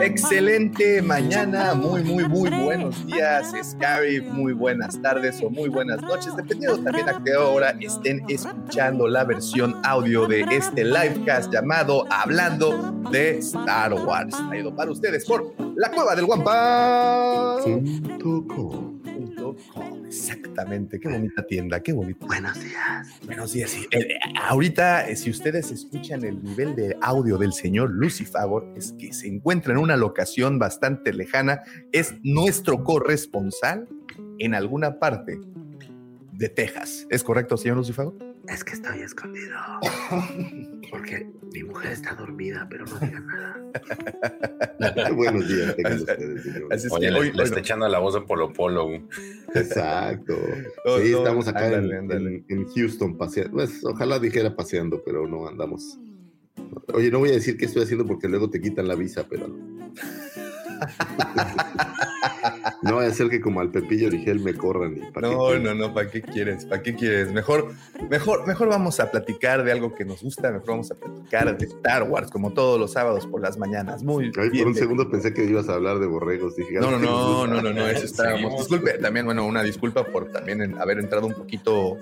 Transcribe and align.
Excelente 0.00 1.02
mañana, 1.02 1.74
muy, 1.74 2.02
muy, 2.02 2.24
muy 2.28 2.50
buenos 2.50 3.06
días, 3.06 3.52
Scary, 3.62 4.20
muy 4.20 4.52
buenas 4.52 5.00
tardes 5.00 5.40
o 5.42 5.50
muy 5.50 5.68
buenas 5.68 6.02
noches, 6.02 6.34
dependiendo 6.36 6.78
también 6.78 7.08
a 7.08 7.22
qué 7.22 7.34
hora 7.36 7.76
estén 7.80 8.24
escuchando 8.28 9.08
la 9.08 9.24
versión 9.24 9.76
audio 9.84 10.26
de 10.26 10.42
este 10.50 10.84
livecast 10.84 11.52
llamado 11.52 12.06
Hablando 12.10 12.94
de 13.10 13.38
Star 13.38 13.94
Wars. 13.94 14.36
Traído 14.48 14.74
para 14.74 14.90
ustedes 14.90 15.24
por 15.24 15.54
la 15.76 15.90
cueva 15.90 16.14
del 16.14 16.26
Guampa. 16.26 17.58
Exactamente, 20.14 21.00
qué 21.00 21.08
bonita 21.08 21.44
tienda, 21.44 21.82
qué 21.82 21.92
bonito. 21.92 22.24
Buenos 22.26 22.62
días. 22.62 23.08
Buenos 23.26 23.52
días. 23.52 23.70
sí. 23.70 23.86
Eh, 23.90 23.98
eh, 23.98 24.18
ahorita, 24.40 25.08
eh, 25.08 25.16
si 25.16 25.30
ustedes 25.30 25.72
escuchan 25.72 26.24
el 26.24 26.40
nivel 26.42 26.76
de 26.76 26.96
audio 27.00 27.36
del 27.36 27.52
señor 27.52 27.90
Lucifagor, 27.90 28.72
es 28.76 28.92
que 28.92 29.12
se 29.12 29.26
encuentra 29.26 29.72
en 29.72 29.78
una 29.78 29.96
locación 29.96 30.60
bastante 30.60 31.12
lejana, 31.12 31.62
es 31.90 32.14
nuestro 32.22 32.84
corresponsal 32.84 33.88
en 34.38 34.54
alguna 34.54 35.00
parte 35.00 35.40
de 36.32 36.48
Texas. 36.48 37.06
¿Es 37.10 37.24
correcto, 37.24 37.56
señor 37.56 37.78
Lucifagor? 37.78 38.33
Es 38.48 38.62
que 38.64 38.72
estoy 38.74 39.00
escondido. 39.00 39.56
Porque 40.90 41.26
mi 41.52 41.62
mujer 41.64 41.92
está 41.92 42.14
dormida, 42.14 42.66
pero 42.70 42.84
no 42.84 42.98
diga 42.98 43.20
nada. 43.20 45.10
Buenos 45.14 45.48
días, 45.48 45.74
tengan 45.76 45.94
ustedes. 45.98 46.46
Así 46.70 46.86
es 46.86 46.92
Oye, 46.92 47.06
que 47.06 47.12
le, 47.12 47.18
hoy, 47.20 47.32
le 47.32 47.42
está 47.42 47.60
echando 47.60 47.88
la 47.88 47.98
voz 47.98 48.14
de 48.14 48.20
Polo 48.22 48.52
Polo. 48.52 48.90
Exacto. 49.54 50.36
No, 50.84 50.98
Sí, 50.98 51.10
no, 51.12 51.18
estamos 51.18 51.48
acá 51.48 51.68
en- 51.68 51.74
ándale, 51.74 51.98
ándale. 51.98 52.44
En, 52.48 52.58
en 52.58 52.68
Houston 52.68 53.16
paseando. 53.16 53.52
Pues, 53.54 53.84
ojalá 53.84 54.18
dijera 54.18 54.54
paseando, 54.54 55.02
pero 55.04 55.26
no 55.26 55.48
andamos. 55.48 55.98
Oye, 56.92 57.10
no 57.10 57.18
voy 57.20 57.30
a 57.30 57.34
decir 57.34 57.56
qué 57.56 57.64
estoy 57.64 57.82
haciendo 57.84 58.04
porque 58.06 58.28
luego 58.28 58.50
te 58.50 58.60
quitan 58.60 58.86
la 58.88 58.94
visa, 58.94 59.26
pero. 59.28 59.46
no 62.84 62.96
vaya 62.96 63.08
a 63.10 63.12
ser 63.14 63.28
que 63.28 63.40
como 63.40 63.60
al 63.60 63.70
Pepillo 63.70 64.06
Origel 64.08 64.40
me 64.40 64.54
corran. 64.54 64.96
Y 64.96 65.10
¿para 65.10 65.28
No, 65.28 65.58
no, 65.58 65.74
no, 65.74 65.92
¿para 65.94 66.10
qué 66.10 66.22
quieres? 66.22 66.64
¿Para 66.66 66.82
qué 66.82 66.94
quieres? 66.94 67.32
Mejor, 67.32 67.72
mejor, 68.10 68.46
mejor 68.46 68.68
vamos 68.68 69.00
a 69.00 69.10
platicar 69.10 69.64
de 69.64 69.72
algo 69.72 69.94
que 69.94 70.04
nos 70.04 70.22
gusta, 70.22 70.50
mejor 70.52 70.68
vamos 70.68 70.90
a 70.90 70.94
platicar 70.94 71.56
de 71.56 71.66
Star 71.66 72.04
Wars, 72.04 72.30
como 72.30 72.52
todos 72.52 72.78
los 72.78 72.92
sábados 72.92 73.26
por 73.26 73.40
las 73.40 73.58
mañanas. 73.58 74.02
Muy 74.02 74.30
Ay, 74.38 74.50
bien. 74.50 74.64
por 74.64 74.72
un 74.72 74.74
segundo 74.78 75.10
pensé 75.10 75.32
que 75.34 75.44
ibas 75.44 75.68
a 75.68 75.74
hablar 75.74 75.98
de 75.98 76.06
borregos. 76.06 76.56
Dije, 76.56 76.74
No, 76.74 76.90
no, 76.90 76.96
"Ay, 76.96 77.00
qué 77.00 77.06
no, 77.06 77.16
gusto". 77.28 77.46
no, 77.48 77.62
no, 77.62 77.72
no, 77.72 77.86
eso 77.86 78.04
estábamos. 78.04 78.52
Disculpe, 78.58 78.92
también, 78.98 79.26
bueno, 79.26 79.44
una 79.46 79.62
disculpa 79.62 80.04
por 80.04 80.30
también 80.30 80.76
haber 80.80 80.98
entrado 80.98 81.26
un 81.26 81.34
poquito 81.34 81.96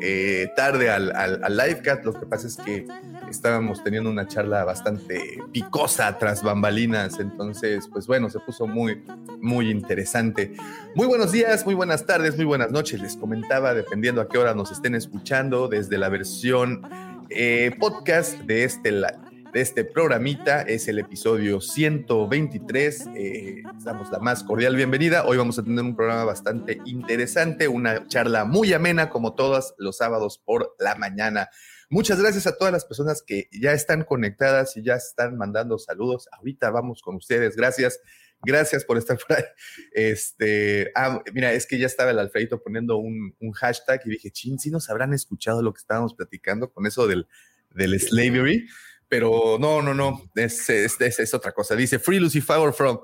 eh, 0.00 0.48
tarde 0.56 0.90
al, 0.90 1.10
al, 1.14 1.42
al 1.42 1.56
livecast. 1.56 2.04
Lo 2.04 2.12
que 2.12 2.26
pasa 2.26 2.46
es 2.48 2.56
que 2.56 2.86
estábamos 3.30 3.82
teniendo 3.82 4.08
una 4.10 4.26
charla 4.26 4.64
bastante 4.64 5.38
picosa 5.52 6.18
tras 6.18 6.42
bambalinas, 6.42 7.18
entonces, 7.20 7.88
pues 7.92 8.06
bueno, 8.06 8.30
se 8.30 8.38
puso 8.40 8.66
muy, 8.66 9.02
muy 9.40 9.70
interesante. 9.70 10.52
Muy 10.94 11.06
buenos 11.06 11.32
días, 11.32 11.64
muy 11.64 11.74
buenas 11.74 12.06
tardes, 12.06 12.36
muy 12.36 12.44
buenas 12.44 12.70
noches. 12.70 13.00
Les 13.00 13.16
comentaba, 13.16 13.74
dependiendo 13.74 14.20
a 14.20 14.28
qué 14.28 14.38
hora 14.38 14.54
nos 14.54 14.70
estén 14.72 14.94
escuchando, 14.94 15.68
desde 15.68 15.98
la 15.98 16.08
versión 16.08 16.82
eh, 17.30 17.72
podcast 17.78 18.38
de 18.40 18.64
este, 18.64 18.92
la- 18.92 19.20
de 19.52 19.60
este 19.62 19.84
programita, 19.84 20.60
es 20.62 20.86
el 20.86 20.98
episodio 20.98 21.60
123. 21.62 23.06
Eh, 23.16 23.62
damos 23.84 24.10
la 24.10 24.18
más 24.18 24.44
cordial 24.44 24.76
bienvenida. 24.76 25.24
Hoy 25.24 25.38
vamos 25.38 25.58
a 25.58 25.62
tener 25.62 25.82
un 25.82 25.96
programa 25.96 26.24
bastante 26.24 26.80
interesante, 26.84 27.66
una 27.66 28.06
charla 28.06 28.44
muy 28.44 28.72
amena, 28.74 29.08
como 29.08 29.34
todos 29.34 29.74
los 29.78 29.96
sábados 29.96 30.38
por 30.44 30.74
la 30.78 30.94
mañana. 30.96 31.48
Muchas 31.88 32.20
gracias 32.20 32.46
a 32.46 32.56
todas 32.56 32.72
las 32.72 32.84
personas 32.84 33.22
que 33.22 33.48
ya 33.52 33.72
están 33.72 34.02
conectadas 34.04 34.76
y 34.76 34.82
ya 34.82 34.94
están 34.94 35.36
mandando 35.36 35.78
saludos. 35.78 36.28
Ahorita 36.32 36.70
vamos 36.70 37.00
con 37.00 37.16
ustedes. 37.16 37.56
Gracias. 37.56 38.00
Gracias 38.44 38.84
por 38.84 38.98
estar 38.98 39.18
por 39.26 39.36
ahí. 39.36 39.44
Este, 39.92 40.90
ah, 40.94 41.22
mira, 41.32 41.52
es 41.52 41.66
que 41.66 41.78
ya 41.78 41.86
estaba 41.86 42.10
el 42.10 42.18
Alfredito 42.18 42.62
poniendo 42.62 42.96
un, 42.96 43.34
hashtag 43.54 44.02
y 44.04 44.10
dije, 44.10 44.30
chin, 44.30 44.58
sí 44.58 44.70
nos 44.70 44.90
habrán 44.90 45.14
escuchado 45.14 45.62
lo 45.62 45.72
que 45.72 45.78
estábamos 45.78 46.14
platicando 46.14 46.70
con 46.70 46.86
eso 46.86 47.06
del, 47.06 47.26
del 47.74 47.98
slavery, 47.98 48.66
pero 49.08 49.56
no, 49.58 49.80
no, 49.80 49.94
no, 49.94 50.30
es, 50.34 50.68
es, 50.68 51.34
otra 51.34 51.52
cosa. 51.52 51.76
Dice, 51.76 51.98
Free 51.98 52.20
Lucifagor 52.20 52.74
from, 52.74 52.98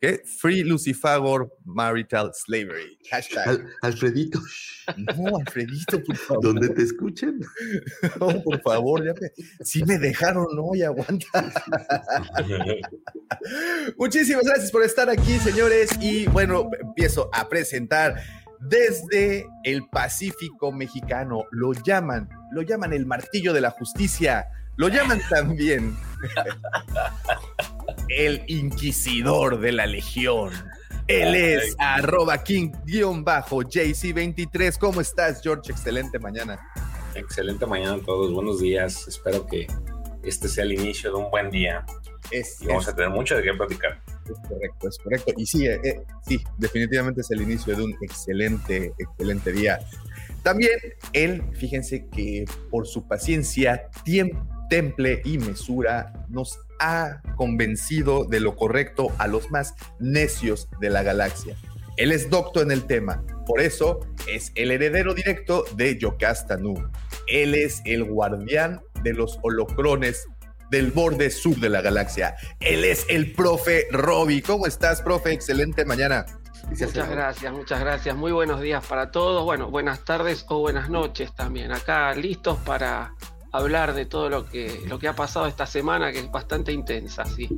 ¿qué? 0.00 0.22
Free 0.24 0.62
Lucifagor 0.62 1.52
Marital 1.64 2.30
Slavery. 2.34 2.98
Hashtag. 3.10 3.48
Al- 3.48 3.66
Alfredito, 3.82 4.40
No, 4.96 5.36
Alfredito, 5.38 6.02
por 6.02 6.16
favor. 6.26 6.42
donde 6.44 6.68
te 6.70 6.82
escuchen. 6.82 7.40
No, 8.20 8.42
por 8.42 8.60
favor, 8.62 9.04
ya 9.04 9.12
me, 9.20 9.30
sí 9.64 9.84
me 9.84 9.98
dejaron 9.98 10.46
hoy, 10.58 10.82
aguanta. 10.82 11.26
Muchísimas 13.96 14.44
gracias 14.44 14.70
por 14.70 14.82
estar 14.84 15.08
aquí, 15.10 15.38
señores. 15.38 15.90
Y 16.00 16.26
bueno, 16.28 16.68
empiezo 16.80 17.30
a 17.32 17.48
presentar 17.48 18.16
desde 18.60 19.46
el 19.64 19.88
Pacífico 19.88 20.72
mexicano. 20.72 21.44
Lo 21.50 21.72
llaman, 21.72 22.28
lo 22.52 22.62
llaman 22.62 22.92
el 22.92 23.06
martillo 23.06 23.52
de 23.52 23.60
la 23.60 23.70
justicia. 23.70 24.48
Lo 24.78 24.88
llaman 24.88 25.20
también 25.28 25.94
el 28.08 28.42
inquisidor 28.46 29.60
de 29.60 29.72
la 29.72 29.86
legión. 29.86 30.52
Él 31.08 31.34
es 31.34 31.74
arroba 31.78 32.42
king-jc23. 32.44 34.78
¿Cómo 34.78 35.00
estás, 35.00 35.40
George? 35.42 35.72
Excelente 35.72 36.18
mañana. 36.18 36.60
Excelente 37.14 37.64
mañana 37.66 37.94
a 37.94 38.00
todos. 38.00 38.30
Buenos 38.32 38.60
días. 38.60 39.08
Espero 39.08 39.46
que 39.46 39.66
este 40.22 40.48
sea 40.48 40.64
el 40.64 40.72
inicio 40.74 41.10
de 41.10 41.16
un 41.16 41.30
buen 41.30 41.50
día 41.50 41.86
Es, 42.30 42.60
y 42.60 42.66
vamos 42.66 42.84
es- 42.84 42.90
a 42.92 42.94
tener 42.94 43.10
mucho 43.10 43.34
de 43.36 43.42
qué 43.42 43.54
platicar. 43.54 43.98
Es 44.26 44.38
correcto, 44.48 44.88
es 44.88 44.98
correcto. 44.98 45.32
Y 45.38 45.46
sí, 45.46 45.66
eh, 45.66 45.80
eh, 45.82 46.02
sí, 46.26 46.44
definitivamente 46.58 47.22
es 47.22 47.30
el 47.30 47.40
inicio 47.42 47.74
de 47.74 47.82
un 47.82 47.94
excelente, 48.02 48.92
excelente 48.98 49.50
día. 49.52 49.78
También 50.42 50.78
él, 51.14 51.42
fíjense 51.54 52.06
que 52.08 52.44
por 52.70 52.86
su 52.86 53.08
paciencia, 53.08 53.88
tiempo, 54.04 54.44
temple 54.68 55.22
y 55.24 55.38
mesura 55.38 56.12
nos 56.28 56.58
ha 56.80 57.20
convencido 57.36 58.24
de 58.24 58.40
lo 58.40 58.56
correcto 58.56 59.12
a 59.18 59.26
los 59.26 59.50
más 59.50 59.74
necios 59.98 60.68
de 60.80 60.90
la 60.90 61.02
galaxia. 61.02 61.56
Él 61.96 62.12
es 62.12 62.30
docto 62.30 62.62
en 62.62 62.70
el 62.70 62.86
tema, 62.86 63.24
por 63.44 63.60
eso 63.60 64.00
es 64.28 64.52
el 64.54 64.70
heredero 64.70 65.14
directo 65.14 65.64
de 65.74 65.98
Yocasta 65.98 66.56
Nu. 66.56 66.88
Él 67.26 67.54
es 67.54 67.82
el 67.84 68.04
guardián 68.04 68.80
de 69.02 69.14
los 69.14 69.38
holocrones 69.42 70.28
del 70.70 70.92
borde 70.92 71.30
sur 71.30 71.56
de 71.56 71.68
la 71.68 71.80
galaxia. 71.80 72.36
Él 72.60 72.84
es 72.84 73.04
el 73.08 73.32
profe 73.32 73.88
Roby. 73.90 74.42
¿Cómo 74.42 74.66
estás, 74.66 75.02
profe? 75.02 75.32
Excelente 75.32 75.84
mañana. 75.84 76.26
Muchas 76.68 76.92
gracias, 77.08 77.52
muchas 77.52 77.80
gracias. 77.80 78.14
Muy 78.14 78.30
buenos 78.30 78.60
días 78.60 78.84
para 78.86 79.10
todos. 79.10 79.44
Bueno, 79.44 79.70
buenas 79.70 80.04
tardes 80.04 80.44
o 80.48 80.60
buenas 80.60 80.90
noches 80.90 81.34
también. 81.34 81.72
Acá 81.72 82.14
listos 82.14 82.58
para 82.58 83.14
hablar 83.52 83.94
de 83.94 84.06
todo 84.06 84.28
lo 84.28 84.46
que, 84.46 84.82
lo 84.86 84.98
que 84.98 85.08
ha 85.08 85.14
pasado 85.14 85.46
esta 85.46 85.66
semana, 85.66 86.12
que 86.12 86.20
es 86.20 86.30
bastante 86.30 86.72
intensa, 86.72 87.24
sí. 87.24 87.48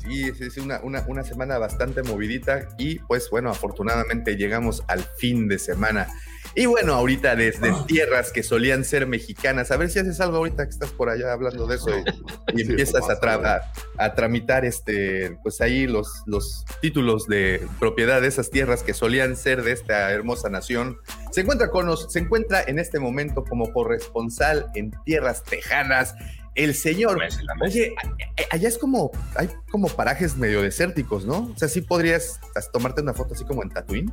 Sí, 0.00 0.24
es, 0.24 0.56
una, 0.56 0.80
una, 0.82 1.04
una 1.06 1.22
semana 1.22 1.58
bastante 1.58 2.02
movidita 2.02 2.68
y 2.78 2.98
pues 3.00 3.28
bueno, 3.30 3.50
afortunadamente 3.50 4.36
llegamos 4.36 4.82
al 4.88 5.00
fin 5.00 5.48
de 5.48 5.58
semana. 5.58 6.08
Y 6.56 6.66
bueno, 6.66 6.94
ahorita 6.94 7.36
desde 7.36 7.72
tierras 7.86 8.32
que 8.32 8.42
solían 8.42 8.84
ser 8.84 9.06
mexicanas, 9.06 9.70
a 9.70 9.76
ver 9.76 9.88
si 9.88 10.00
haces 10.00 10.20
algo 10.20 10.38
ahorita 10.38 10.64
que 10.64 10.70
estás 10.70 10.90
por 10.90 11.08
allá 11.08 11.32
hablando 11.32 11.66
de 11.66 11.76
eso 11.76 11.90
y, 11.90 12.60
y 12.60 12.62
empiezas 12.62 13.02
pues, 13.06 13.18
a, 13.18 13.20
tra- 13.20 13.62
a- 13.98 14.14
tramitar 14.14 14.64
este, 14.64 15.38
pues 15.44 15.60
ahí 15.60 15.86
los, 15.86 16.22
los 16.26 16.64
títulos 16.80 17.26
de 17.28 17.66
propiedad 17.78 18.20
de 18.20 18.26
esas 18.28 18.50
tierras 18.50 18.82
que 18.82 18.94
solían 18.94 19.36
ser 19.36 19.62
de 19.62 19.72
esta 19.72 20.10
hermosa 20.10 20.50
nación. 20.50 20.98
Se 21.30 21.42
encuentra 21.42 21.70
con 21.70 21.86
nos, 21.86 22.12
se 22.12 22.18
encuentra 22.18 22.62
en 22.66 22.78
este 22.80 22.98
momento 22.98 23.44
como 23.44 23.72
corresponsal 23.72 24.66
en 24.74 24.92
tierras 25.04 25.44
tejanas 25.44 26.14
el 26.56 26.74
señor. 26.74 27.16
No 27.18 27.22
es 27.22 27.40
la 27.44 27.54
mesa. 27.54 27.64
Oye, 27.66 27.94
allá 28.50 28.68
es 28.68 28.76
como, 28.76 29.12
hay 29.36 29.48
como 29.70 29.86
parajes 29.88 30.36
medio 30.36 30.62
desérticos, 30.62 31.24
¿no? 31.24 31.52
O 31.54 31.56
sea, 31.56 31.68
sí 31.68 31.80
podrías 31.80 32.40
as- 32.56 32.72
tomarte 32.72 33.00
una 33.02 33.14
foto 33.14 33.34
así 33.34 33.44
como 33.44 33.62
en 33.62 33.68
Tatooine. 33.70 34.12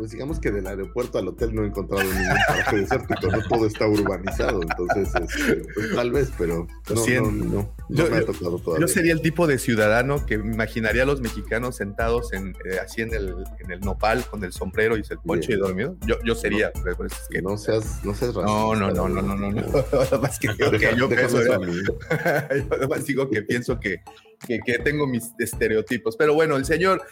Pues 0.00 0.12
digamos 0.12 0.40
que 0.40 0.50
del 0.50 0.66
aeropuerto 0.66 1.18
al 1.18 1.28
hotel 1.28 1.54
no 1.54 1.62
he 1.62 1.66
encontrado 1.66 2.02
ningún 2.02 2.34
paraje 2.48 2.76
desértico, 2.78 3.26
no 3.26 3.46
todo 3.46 3.66
está 3.66 3.86
urbanizado, 3.86 4.62
entonces 4.62 5.10
este, 5.14 5.62
pues, 5.74 5.94
tal 5.94 6.10
vez, 6.10 6.32
pero 6.38 6.66
no, 6.88 6.94
no, 7.06 7.30
no, 7.30 7.30
no 7.42 7.72
Yo- 7.90 8.10
me 8.10 8.16
ha 8.16 8.24
tocado 8.24 8.58
todavía. 8.58 8.86
Yo 8.86 8.88
sería 8.90 9.12
el 9.12 9.20
tipo 9.20 9.46
de 9.46 9.58
ciudadano 9.58 10.24
que 10.24 10.36
imaginaría 10.36 11.02
a 11.02 11.04
los 11.06 11.20
mexicanos 11.20 11.76
sentados 11.76 12.32
en, 12.32 12.56
eh, 12.64 12.78
así 12.82 13.02
en 13.02 13.12
el, 13.12 13.34
en 13.58 13.70
el 13.72 13.80
nopal 13.80 14.24
con 14.24 14.42
el 14.42 14.54
sombrero 14.54 14.96
y 14.96 15.02
el 15.06 15.18
poncho 15.18 15.52
y 15.52 15.56
dormido. 15.56 15.96
Yo, 16.06 16.16
yo 16.24 16.34
sería, 16.34 16.72
pero 16.82 16.96
pues 16.96 17.12
es 17.12 17.28
que 17.30 17.42
no 17.42 17.58
seas, 17.58 18.02
no 18.02 18.14
seas 18.14 18.34
No, 18.34 18.74
no, 18.74 18.86
racista, 18.88 19.02
no, 19.02 19.08
no, 19.10 19.20
no, 19.20 19.36
no, 19.36 19.50
no. 19.52 19.60
Nada 19.92 20.18
más 20.18 20.38
que 20.38 20.48
digo 20.48 20.70
que 20.70 20.96
yo 20.96 21.08
pienso, 21.10 21.38
que 23.30 23.42
pienso 23.42 23.78
que, 23.78 24.00
que, 24.46 24.60
que 24.60 24.78
tengo 24.78 25.06
mis 25.06 25.32
estereotipos. 25.38 26.16
Pero 26.16 26.34
bueno, 26.34 26.56
el 26.56 26.64
señor 26.64 27.02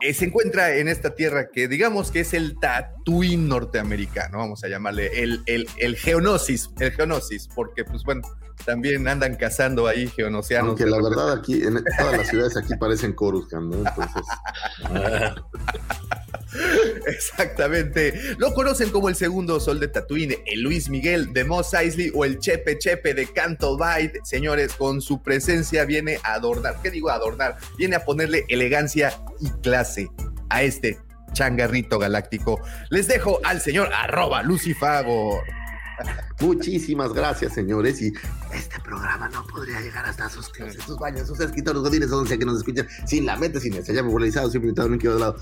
eh, 0.00 0.14
se 0.14 0.26
encuentra 0.26 0.76
en 0.76 0.88
esta 0.88 1.14
tierra 1.14 1.50
que 1.50 1.68
digamos 1.68 2.10
que 2.10 2.20
es 2.20 2.34
el 2.34 2.58
Tatooine 2.58 3.48
norteamericano, 3.48 4.38
vamos 4.38 4.64
a 4.64 4.68
llamarle 4.68 5.22
el, 5.22 5.42
el, 5.46 5.68
el 5.78 5.96
geonosis, 5.96 6.70
el 6.80 6.92
geonosis, 6.92 7.48
porque 7.54 7.84
pues 7.84 8.02
bueno, 8.04 8.22
también 8.64 9.06
andan 9.06 9.36
cazando 9.36 9.86
ahí 9.86 10.08
geonosianos. 10.08 10.68
Aunque 10.68 10.86
la 10.86 11.00
verdad 11.02 11.32
aquí, 11.32 11.62
en 11.62 11.84
todas 11.98 12.18
las 12.18 12.28
ciudades 12.28 12.56
aquí 12.56 12.74
parecen 12.76 13.12
Coruscant, 13.12 13.72
¿no? 13.72 13.88
Entonces, 13.88 14.26
Exactamente. 17.06 18.20
Lo 18.38 18.52
conocen 18.54 18.90
como 18.90 19.08
el 19.08 19.16
segundo 19.16 19.60
sol 19.60 19.80
de 19.80 19.88
Tatooine, 19.88 20.36
el 20.46 20.62
Luis 20.62 20.88
Miguel 20.88 21.32
de 21.32 21.44
Mos 21.44 21.72
Eisley 21.74 22.10
o 22.14 22.24
el 22.24 22.38
Chepe 22.38 22.78
Chepe 22.78 23.14
de 23.14 23.26
Canto 23.26 23.76
Bight. 23.76 24.24
Señores, 24.24 24.74
con 24.74 25.00
su 25.00 25.22
presencia 25.22 25.84
viene 25.84 26.18
a 26.22 26.34
adornar, 26.34 26.76
¿qué 26.82 26.90
digo 26.90 27.10
adornar? 27.10 27.56
Viene 27.78 27.96
a 27.96 28.04
ponerle 28.04 28.44
elegancia 28.48 29.18
y 29.40 29.50
clase 29.62 30.08
a 30.48 30.62
este 30.62 30.98
changarrito 31.32 31.98
galáctico. 31.98 32.60
Les 32.90 33.08
dejo 33.08 33.40
al 33.44 33.60
señor 33.60 33.90
arroba 33.92 34.42
Lucifagor. 34.42 35.42
muchísimas 36.40 37.12
gracias, 37.12 37.54
señores, 37.54 38.00
y 38.02 38.12
Este 38.52 38.80
programa 38.80 39.28
no 39.28 39.46
podría 39.46 39.80
llegar 39.80 40.04
hasta 40.06 40.28
sus 40.28 40.48
clases, 40.48 40.82
sus 40.82 40.98
baños, 40.98 41.26
sus 41.26 41.40
escritorios, 41.40 41.82
godines, 41.82 42.10
donde 42.10 42.28
sea 42.28 42.38
que 42.38 42.44
nos 42.44 42.58
escuchen, 42.58 42.86
sin 43.06 43.26
la 43.26 43.36
mente, 43.36 43.60
sin 43.60 43.74
ese 43.74 43.94
llame 43.94 44.08
popularizado, 44.08 44.50
siempre 44.50 44.68
invitado, 44.68 44.88
nunca 44.88 45.08
de 45.08 45.18
lado. 45.18 45.36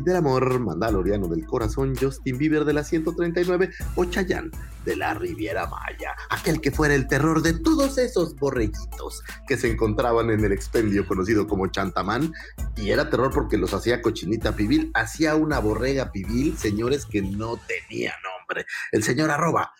Del 0.00 0.16
amor, 0.16 0.58
Mandaloriano 0.60 1.28
del 1.28 1.44
corazón, 1.46 1.94
Justin 2.00 2.38
Bieber 2.38 2.64
de 2.64 2.72
la 2.72 2.84
139 2.84 3.70
o 3.96 4.04
Chayanne 4.04 4.50
de 4.84 4.96
la 4.96 5.14
Riviera 5.14 5.66
Maya, 5.66 6.14
aquel 6.30 6.60
que 6.60 6.70
fuera 6.70 6.94
el 6.94 7.06
terror 7.06 7.42
de 7.42 7.52
todos 7.52 7.98
esos 7.98 8.34
borreguitos 8.36 9.22
que 9.46 9.56
se 9.56 9.70
encontraban 9.70 10.30
en 10.30 10.44
el 10.44 10.52
expendio 10.52 11.06
conocido 11.06 11.46
como 11.46 11.66
Chantamán, 11.68 12.32
y 12.76 12.90
era 12.90 13.10
terror 13.10 13.30
porque 13.32 13.58
los 13.58 13.74
hacía 13.74 14.02
cochinita 14.02 14.56
pibil, 14.56 14.90
hacía 14.94 15.36
una 15.36 15.58
borrega 15.58 16.10
pibil, 16.10 16.56
señores, 16.56 17.06
que 17.06 17.22
no 17.22 17.58
tenía 17.58 18.14
nombre. 18.24 18.66
El 18.90 19.02
señor 19.02 19.30
arroba, 19.30 19.72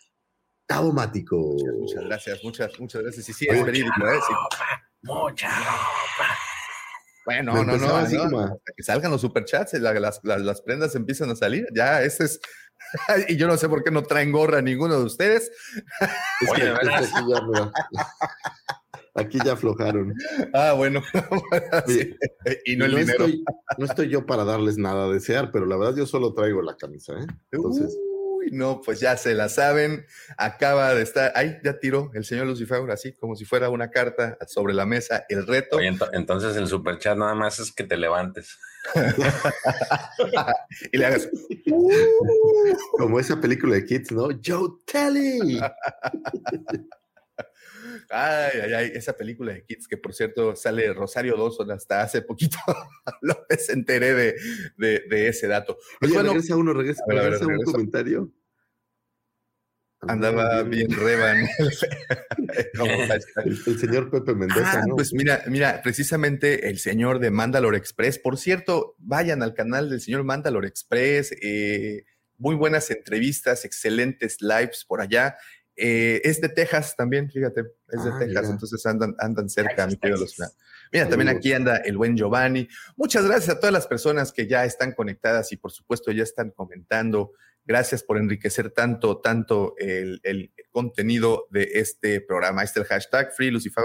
Tabomático. 0.66 1.56
Muchas 1.80 2.04
gracias, 2.04 2.44
muchas, 2.44 2.80
muchas 2.80 3.02
gracias. 3.02 3.28
Y 3.28 3.32
sí, 3.32 3.46
es 3.48 3.64
verídico, 3.64 4.06
¿eh? 4.06 4.20
Sí. 4.26 4.34
Mucha 5.02 5.50
Bueno, 7.24 7.54
no, 7.54 7.64
no, 7.64 7.76
no. 7.76 7.96
así 7.96 8.16
no. 8.16 8.24
como 8.24 8.40
a- 8.40 8.44
Hasta 8.44 8.72
que 8.76 8.82
salgan 8.82 9.10
los 9.12 9.20
superchats, 9.20 9.72
la- 9.74 9.92
las, 9.94 10.20
las, 10.24 10.40
las 10.42 10.60
prendas 10.62 10.94
empiezan 10.94 11.30
a 11.30 11.36
salir. 11.36 11.66
Ya, 11.74 12.02
ese 12.02 12.24
es. 12.24 12.40
y 13.28 13.36
yo 13.36 13.46
no 13.46 13.56
sé 13.56 13.68
por 13.68 13.84
qué 13.84 13.90
no 13.90 14.02
traen 14.02 14.32
gorra 14.32 14.60
ninguno 14.60 14.98
de 14.98 15.04
ustedes. 15.04 15.50
Es 16.40 16.52
que- 16.52 16.62
aquí, 16.68 17.30
ya, 17.30 17.40
no- 17.40 17.72
aquí 19.14 19.38
ya 19.44 19.52
aflojaron. 19.52 20.14
Ah, 20.52 20.72
bueno. 20.72 21.02
Oye. 21.86 22.16
Y 22.64 22.76
no 22.76 22.86
el 22.86 22.92
no, 22.92 22.98
dinero. 22.98 23.24
estoy, 23.26 23.44
no 23.78 23.84
estoy 23.86 24.08
yo 24.08 24.26
para 24.26 24.44
darles 24.44 24.78
nada 24.78 25.04
a 25.06 25.08
desear, 25.12 25.50
pero 25.52 25.66
la 25.66 25.76
verdad 25.76 25.96
yo 25.96 26.06
solo 26.06 26.34
traigo 26.34 26.62
la 26.62 26.76
camisa, 26.76 27.12
¿eh? 27.14 27.26
Entonces, 27.52 27.96
Uy, 28.42 28.50
no, 28.52 28.80
pues 28.80 29.00
ya 29.00 29.16
se 29.16 29.34
la 29.34 29.48
saben. 29.48 30.06
Acaba 30.36 30.94
de 30.94 31.02
estar. 31.02 31.32
Ay, 31.34 31.58
ya 31.62 31.78
tiró 31.78 32.10
el 32.14 32.24
señor 32.24 32.46
Lucifer, 32.46 32.90
así 32.90 33.12
como 33.12 33.36
si 33.36 33.44
fuera 33.44 33.68
una 33.70 33.90
carta 33.90 34.36
sobre 34.46 34.74
la 34.74 34.86
mesa. 34.86 35.24
El 35.28 35.46
reto. 35.46 35.76
Oye, 35.76 35.96
entonces 36.12 36.56
el 36.56 36.66
superchat 36.66 37.16
nada 37.16 37.34
más 37.34 37.58
es 37.58 37.72
que 37.72 37.84
te 37.84 37.96
levantes. 37.96 38.58
y 40.92 40.98
le 40.98 41.06
hagas. 41.06 41.28
como 42.98 43.20
esa 43.20 43.40
película 43.40 43.74
de 43.76 43.84
Kids, 43.84 44.12
¿no? 44.12 44.28
Joe 44.44 44.68
Telly. 44.86 45.60
Ay, 48.10 48.60
ay, 48.62 48.72
ay, 48.74 48.92
esa 48.94 49.14
película 49.16 49.52
de 49.52 49.64
Kids, 49.64 49.88
que 49.88 49.96
por 49.96 50.14
cierto 50.14 50.54
sale 50.56 50.92
Rosario 50.92 51.36
Dawson 51.36 51.70
hasta 51.70 52.02
hace 52.02 52.22
poquito. 52.22 52.58
Lo 53.22 53.46
se 53.58 53.72
enteré 53.72 54.14
de, 54.14 54.34
de, 54.76 55.04
de 55.08 55.28
ese 55.28 55.46
dato. 55.46 55.78
Oye, 56.00 56.14
bueno, 56.14 56.30
regresa 56.30 56.56
uno, 56.56 56.72
regresa, 56.72 57.02
a 57.04 57.08
ver, 57.08 57.18
a 57.18 57.22
ver, 57.22 57.30
regresa 57.32 57.46
un 57.46 57.50
regresa. 57.52 57.72
comentario. 57.72 58.32
andaba 60.02 60.62
bien 60.64 60.90
reban. 60.90 61.46
El, 63.44 63.58
el 63.66 63.78
señor 63.78 64.10
Pepe 64.10 64.34
Mendoza, 64.34 64.80
Ah, 64.80 64.84
¿no? 64.86 64.96
pues 64.96 65.12
mira, 65.12 65.42
mira, 65.46 65.80
precisamente 65.82 66.68
el 66.68 66.78
señor 66.78 67.18
de 67.20 67.30
Mandalore 67.30 67.78
Express. 67.78 68.18
Por 68.18 68.36
cierto, 68.38 68.94
vayan 68.98 69.42
al 69.42 69.54
canal 69.54 69.88
del 69.90 70.00
señor 70.00 70.24
Mandalore 70.24 70.68
Express. 70.68 71.32
eh, 71.40 72.04
muy 72.38 72.56
buenas 72.56 72.90
entrevistas, 72.90 73.64
excelentes 73.64 74.38
lives 74.40 74.84
por 74.84 75.00
allá. 75.00 75.36
Eh, 75.76 76.20
es 76.24 76.40
de 76.40 76.48
Texas 76.50 76.94
también, 76.96 77.30
fíjate, 77.30 77.60
es 77.88 78.04
de 78.04 78.10
Ah, 78.10 78.18
Texas, 78.18 78.42
mira. 78.42 78.48
entonces 78.50 78.86
andan, 78.86 79.14
andan 79.18 79.48
cerca, 79.48 79.86
mi 79.86 79.96
querido. 79.96 80.20
Lucina. 80.20 80.48
Mira, 80.92 81.08
también 81.08 81.28
aquí 81.28 81.52
anda 81.52 81.78
el 81.78 81.96
buen 81.96 82.16
Giovanni. 82.16 82.68
Muchas 82.96 83.24
gracias 83.24 83.56
a 83.56 83.58
todas 83.60 83.72
las 83.72 83.86
personas 83.86 84.32
que 84.32 84.46
ya 84.46 84.64
están 84.66 84.92
conectadas 84.92 85.50
y 85.52 85.56
por 85.56 85.72
supuesto 85.72 86.12
ya 86.12 86.22
están 86.22 86.50
comentando. 86.50 87.32
Gracias 87.64 88.02
por 88.02 88.18
enriquecer 88.18 88.70
tanto, 88.70 89.20
tanto 89.20 89.74
el, 89.78 90.20
el 90.24 90.52
contenido 90.70 91.46
de 91.50 91.70
este 91.74 92.20
programa. 92.20 92.60
Ahí 92.60 92.66
está 92.66 92.80
el 92.80 92.86
hashtag 92.86 93.32
Free 93.34 93.50
Lucifer 93.50 93.84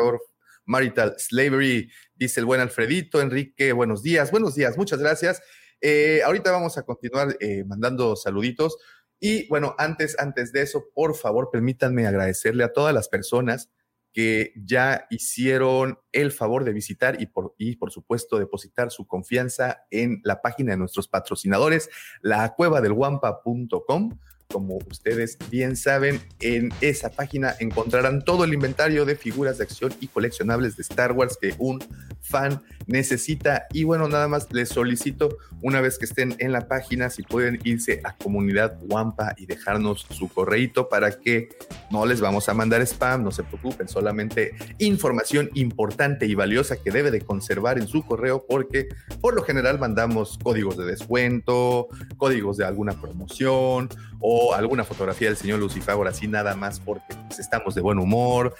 Marital 0.66 1.16
Slavery, 1.18 1.90
dice 2.16 2.42
el 2.42 2.45
buen 2.45 2.60
Alfredito. 2.60 3.22
Enrique, 3.22 3.72
buenos 3.72 4.04
días, 4.04 4.31
buenos 4.31 4.56
días, 4.56 4.78
muchas 4.78 5.00
gracias. 5.00 5.42
Eh, 5.80 6.22
ahorita 6.25 6.51
vamos 6.51 6.78
a 6.78 6.83
continuar 6.83 7.38
eh, 7.40 7.63
mandando 7.66 8.16
saluditos. 8.18 8.78
Y 9.19 9.48
bueno, 9.48 9.75
antes, 9.78 10.18
antes 10.19 10.52
de 10.52 10.62
eso, 10.62 10.86
por 10.94 11.16
favor, 11.16 11.50
permítanme 11.52 12.06
agradecerle 12.06 12.64
a 12.64 12.74
todas 12.74 12.94
las 12.94 13.10
personas 13.10 13.69
que 14.14 14.54
ya 14.56 15.06
hicieron 15.12 16.00
el 16.12 16.31
favor 16.31 16.64
de 16.64 16.74
visitar 16.74 17.21
y 17.21 17.28
por, 17.28 17.54
y 17.57 17.76
por 17.76 17.92
supuesto 17.92 18.40
depositar 18.40 18.90
su 18.90 19.06
confianza 19.06 19.86
en 19.92 20.21
la 20.24 20.42
página 20.42 20.71
de 20.71 20.78
nuestros 20.78 21.07
patrocinadores, 21.07 21.90
la 22.21 22.56
cueva 22.56 22.81
del 22.81 22.94
guampa.com. 22.94 24.18
Como 24.49 24.77
ustedes 24.89 25.37
bien 25.51 25.75
saben, 25.75 26.21
en 26.39 26.71
esa 26.80 27.09
página 27.09 27.56
encontrarán 27.59 28.23
todo 28.23 28.45
el 28.45 28.54
inventario 28.54 29.04
de 29.04 29.18
figuras 29.18 29.57
de 29.57 29.66
acción 29.66 29.94
y 29.99 30.07
coleccionables 30.07 30.77
de 30.77 30.83
Star 30.83 31.11
Wars 31.11 31.37
que 31.39 31.54
un 31.57 31.83
fan 32.21 32.61
necesita. 32.85 33.68
Y 33.73 33.83
bueno, 33.83 34.07
nada 34.07 34.30
más 34.30 34.47
les 34.54 34.69
solicito 34.69 35.37
una 35.61 35.81
vez 35.81 35.97
que 35.97 36.06
estén 36.06 36.35
en 36.39 36.51
la 36.51 36.68
página, 36.68 37.09
si 37.09 37.23
pueden 37.23 37.59
irse 37.63 37.99
a 38.06 38.16
comunidad 38.16 38.77
Wampa 38.83 39.33
y 39.37 39.47
dejarnos 39.47 40.06
su 40.09 40.30
correíto 40.30 40.87
para 40.87 41.11
que 41.11 41.49
no 41.92 42.06
les 42.06 42.21
vamos 42.21 42.47
a 42.47 42.54
mandar 42.54 42.81
spam, 42.83 43.23
no 43.23 43.31
se 43.31 43.44
preocupen, 43.44 43.87
solamente 43.87 44.54
información 44.77 45.49
importante 45.56 46.25
y 46.25 46.35
valiosa 46.35 46.77
que 46.77 46.92
debe 46.92 47.11
de 47.11 47.21
conservar 47.21 47.77
en 47.77 47.87
su 47.87 48.06
correo 48.06 48.45
porque 48.47 48.87
por 49.19 49.35
lo 49.35 49.44
general 49.44 49.80
mandamos 49.80 50.37
códigos 50.42 50.77
de 50.77 50.85
descuento, 50.85 51.87
códigos 52.18 52.57
de 52.57 52.66
alguna 52.66 52.94
promoción 52.94 53.89
o 54.19 54.54
alguna 54.54 54.83
fotografía 54.83 55.28
del 55.28 55.38
señor 55.38 55.59
Lucifer, 55.59 55.95
así 56.07 56.28
nada 56.28 56.56
más 56.56 56.80
porque 56.80 57.16
pues, 57.28 57.40
estamos 57.40 57.76
de 57.76 57.81
buen 57.81 58.00
humor. 58.00 58.56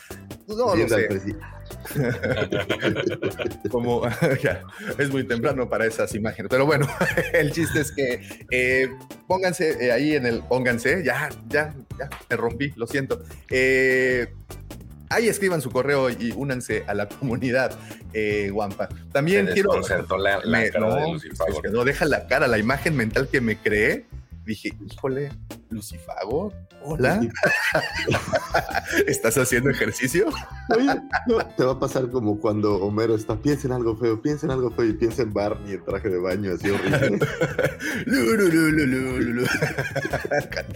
No, 0.48 0.56
no 0.56 0.72
al 0.72 0.90
sé, 0.90 1.08
como 3.72 4.04
ya, 4.44 4.62
es 4.98 5.10
muy 5.10 5.24
temprano 5.26 5.70
para 5.70 5.86
esas 5.86 6.14
imágenes. 6.16 6.50
Pero 6.50 6.66
bueno, 6.66 6.88
el 7.34 7.52
chiste 7.52 7.82
es 7.82 7.92
que 7.92 8.46
eh, 8.52 8.90
pónganse 9.28 9.86
eh, 9.86 9.92
ahí 9.92 10.16
en 10.16 10.26
el, 10.26 10.42
pónganse, 10.44 11.04
ya, 11.04 11.30
ya, 11.50 11.74
ya, 12.00 12.10
me 12.30 12.36
rompí, 12.38 12.74
lo 12.76 12.88
siento. 12.88 13.24
Eh, 13.50 14.34
ahí 15.10 15.28
escriban 15.28 15.62
su 15.62 15.72
correo 15.72 16.10
y 16.10 16.34
únanse 16.36 16.84
a 16.88 16.94
la 16.94 17.08
comunidad 17.08 17.72
eh, 18.14 18.52
Wampa. 18.52 18.90
También 19.12 19.48
quiero. 19.54 19.72
la, 20.18 20.40
la 20.44 20.60
me- 20.60 20.70
cara 20.72 20.96
de 20.96 21.02
no, 21.02 21.14
Lucifer. 21.14 21.38
pues 21.48 21.60
que 21.62 21.70
no 21.70 21.84
deja 21.84 22.06
la 22.06 22.28
cara, 22.28 22.48
la 22.48 22.58
imagen 22.58 22.96
mental 22.96 23.28
que 23.28 23.42
me 23.42 23.58
creé. 23.58 24.06
Dije, 24.48 24.72
híjole, 24.89 25.30
Lucifago, 25.70 26.54
hola. 26.82 27.20
¿Estás 29.08 29.38
haciendo 29.38 29.70
ejercicio? 29.70 30.30
Oye, 30.74 30.88
no, 31.27 31.46
te 31.58 31.66
va 31.66 31.74
a 31.74 31.80
pasar 31.80 32.10
como 32.10 32.39
cuando 32.39 32.77
Homero 32.77 33.13
está, 33.13 33.36
piensa 33.36 33.68
en 33.68 33.74
algo 33.74 33.98
feo, 33.98 34.22
piensa 34.22 34.46
en 34.46 34.54
algo 34.54 34.72
feo 34.72 34.86
y 34.86 34.94
piensa 34.94 35.24
en 35.24 35.34
Barney 35.34 35.74
en 35.74 35.84
traje 35.84 36.08
de 36.08 36.18
baño, 36.20 36.54
así 36.54 36.70
horrible. 36.70 37.20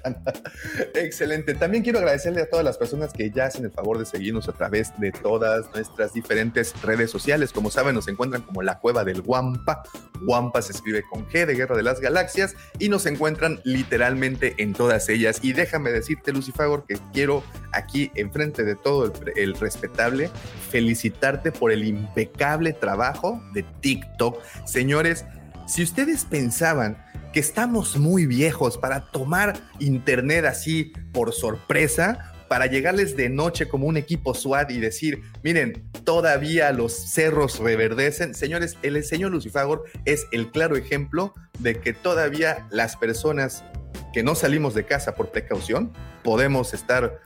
Excelente. 0.95 1.53
También 1.53 1.81
quiero 1.81 1.99
agradecerle 1.99 2.41
a 2.41 2.49
todas 2.49 2.65
las 2.65 2.77
personas 2.77 3.13
que 3.13 3.31
ya 3.31 3.45
hacen 3.45 3.63
el 3.63 3.71
favor 3.71 3.97
de 3.99 4.05
seguirnos 4.05 4.49
a 4.49 4.51
través 4.51 4.91
de 4.99 5.13
todas 5.13 5.71
nuestras 5.73 6.11
diferentes 6.11 6.73
redes 6.81 7.09
sociales. 7.09 7.53
Como 7.53 7.71
saben, 7.71 7.95
nos 7.95 8.09
encuentran 8.09 8.41
como 8.41 8.61
la 8.63 8.79
cueva 8.79 9.05
del 9.05 9.21
Guampa. 9.21 9.83
Guampa 10.25 10.61
se 10.61 10.73
escribe 10.73 11.03
con 11.09 11.25
G 11.27 11.45
de 11.45 11.55
Guerra 11.55 11.77
de 11.77 11.83
las 11.83 12.01
Galaxias 12.01 12.53
y 12.79 12.89
nos 12.89 13.05
encuentran 13.05 13.60
literalmente 13.63 14.55
en 14.57 14.73
todas 14.73 15.09
ellas. 15.09 15.39
Y 15.41 15.53
déjame 15.53 15.91
decirte, 15.91 16.31
Lucifagor, 16.31 16.85
que 16.85 16.97
quiero 17.13 17.43
aquí, 17.71 18.11
enfrente 18.15 18.63
de 18.63 18.75
todo 18.75 19.05
el, 19.05 19.33
el 19.35 19.53
respetable, 19.55 20.29
felicitarte 20.69 21.51
por 21.51 21.71
el 21.71 21.83
impecable 21.83 22.73
trabajo 22.73 23.41
de 23.53 23.63
TikTok. 23.81 24.41
Señores, 24.65 25.25
si 25.67 25.83
ustedes 25.83 26.25
pensaban 26.25 26.97
que 27.33 27.39
estamos 27.39 27.97
muy 27.97 28.25
viejos 28.25 28.77
para 28.77 29.11
tomar 29.11 29.57
internet 29.79 30.45
así 30.45 30.93
por 31.13 31.33
sorpresa, 31.33 32.30
para 32.51 32.65
llegarles 32.65 33.15
de 33.15 33.29
noche 33.29 33.69
como 33.69 33.87
un 33.87 33.95
equipo 33.95 34.33
SWAT 34.33 34.71
y 34.71 34.81
decir, 34.81 35.21
miren, 35.41 35.89
todavía 36.03 36.73
los 36.73 36.91
cerros 36.91 37.59
reverdecen. 37.59 38.35
Señores, 38.35 38.77
el 38.81 39.01
señor 39.05 39.31
Lucifagor 39.31 39.85
es 40.03 40.27
el 40.33 40.51
claro 40.51 40.75
ejemplo 40.75 41.33
de 41.59 41.79
que 41.79 41.93
todavía 41.93 42.67
las 42.69 42.97
personas 42.97 43.63
que 44.11 44.21
no 44.21 44.35
salimos 44.35 44.73
de 44.73 44.85
casa 44.85 45.15
por 45.15 45.31
precaución, 45.31 45.93
podemos 46.25 46.73
estar 46.73 47.21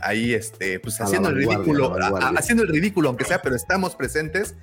ahí 0.00 0.32
este, 0.32 0.80
pues, 0.80 0.98
haciendo 0.98 1.28
el 1.28 1.34
ridículo, 1.34 1.94
haciendo 2.38 2.62
el 2.62 2.70
ridículo, 2.70 3.10
aunque 3.10 3.26
sea, 3.26 3.42
pero 3.42 3.56
estamos 3.56 3.94
presentes 3.94 4.54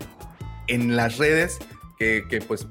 en 0.65 0.95
las 0.95 1.19
redes 1.19 1.59
que, 1.99 2.23
que, 2.27 2.41
pues 2.41 2.65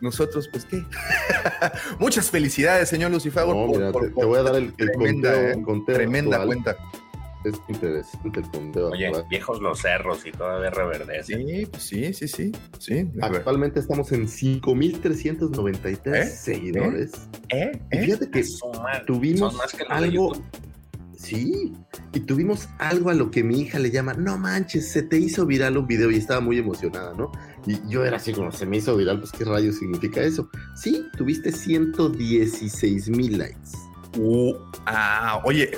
nosotros, 0.00 0.48
pues 0.50 0.64
qué. 0.64 0.84
Muchas 1.98 2.30
felicidades, 2.30 2.88
señor 2.88 3.10
Lucifagor. 3.10 3.56
No, 3.56 3.66
por- 3.66 3.76
mira, 3.78 3.92
por- 3.92 4.14
te, 4.14 4.24
voy 4.24 4.38
a 4.38 4.42
dar 4.42 4.54
el, 4.56 4.64
el 4.64 4.74
tremenda, 4.92 5.32
conteo, 5.32 5.50
eh, 5.50 5.62
conteo 5.62 5.94
tremenda 5.96 6.36
actual. 6.36 6.46
cuenta. 6.62 6.76
Es 7.42 7.54
interesante 7.68 8.40
el 8.40 8.50
conteo 8.50 8.88
Oye, 8.90 9.06
actual. 9.06 9.24
viejos 9.30 9.62
los 9.62 9.80
cerros 9.80 10.26
y 10.26 10.30
todavía 10.30 10.68
reverdecen. 10.68 11.46
Sí, 11.48 11.66
pues 11.66 11.82
sí, 11.82 12.12
sí, 12.12 12.52
sí. 12.78 13.10
Actualmente 13.22 13.80
estamos 13.80 14.12
en 14.12 14.28
5.393 14.28 16.14
¿Eh? 16.14 16.26
seguidores. 16.26 17.12
¿Eh? 17.48 17.80
Y 17.92 17.96
¿Eh? 17.96 18.04
fíjate 18.04 18.30
que 18.30 18.44
tuvimos 19.06 19.52
son 19.54 19.56
más 19.56 19.72
que 19.72 19.84
los 19.84 19.88
de 19.88 19.94
algo. 19.94 20.32
Sí, 21.16 21.72
y 22.14 22.20
tuvimos 22.20 22.68
algo 22.78 23.10
a 23.10 23.14
lo 23.14 23.30
que 23.30 23.42
mi 23.44 23.60
hija 23.60 23.78
le 23.78 23.90
llama, 23.90 24.14
no 24.14 24.38
manches, 24.38 24.90
se 24.90 25.02
te 25.02 25.18
hizo 25.18 25.44
viral 25.44 25.76
un 25.76 25.86
video 25.86 26.10
y 26.10 26.16
estaba 26.16 26.40
muy 26.40 26.58
emocionada, 26.58 27.12
¿no? 27.14 27.30
Y 27.66 27.78
yo 27.88 28.04
era 28.04 28.16
así 28.16 28.32
como, 28.32 28.50
se 28.52 28.64
me 28.66 28.78
hizo 28.78 28.96
viral, 28.96 29.18
pues 29.20 29.32
qué 29.32 29.44
rayos 29.44 29.76
significa 29.76 30.20
eso. 30.22 30.48
Sí, 30.74 31.04
tuviste 31.16 31.52
116 31.52 33.08
mil 33.10 33.38
likes. 33.38 33.70
Uh, 34.18 34.54
ah, 34.86 35.40
oye, 35.44 35.70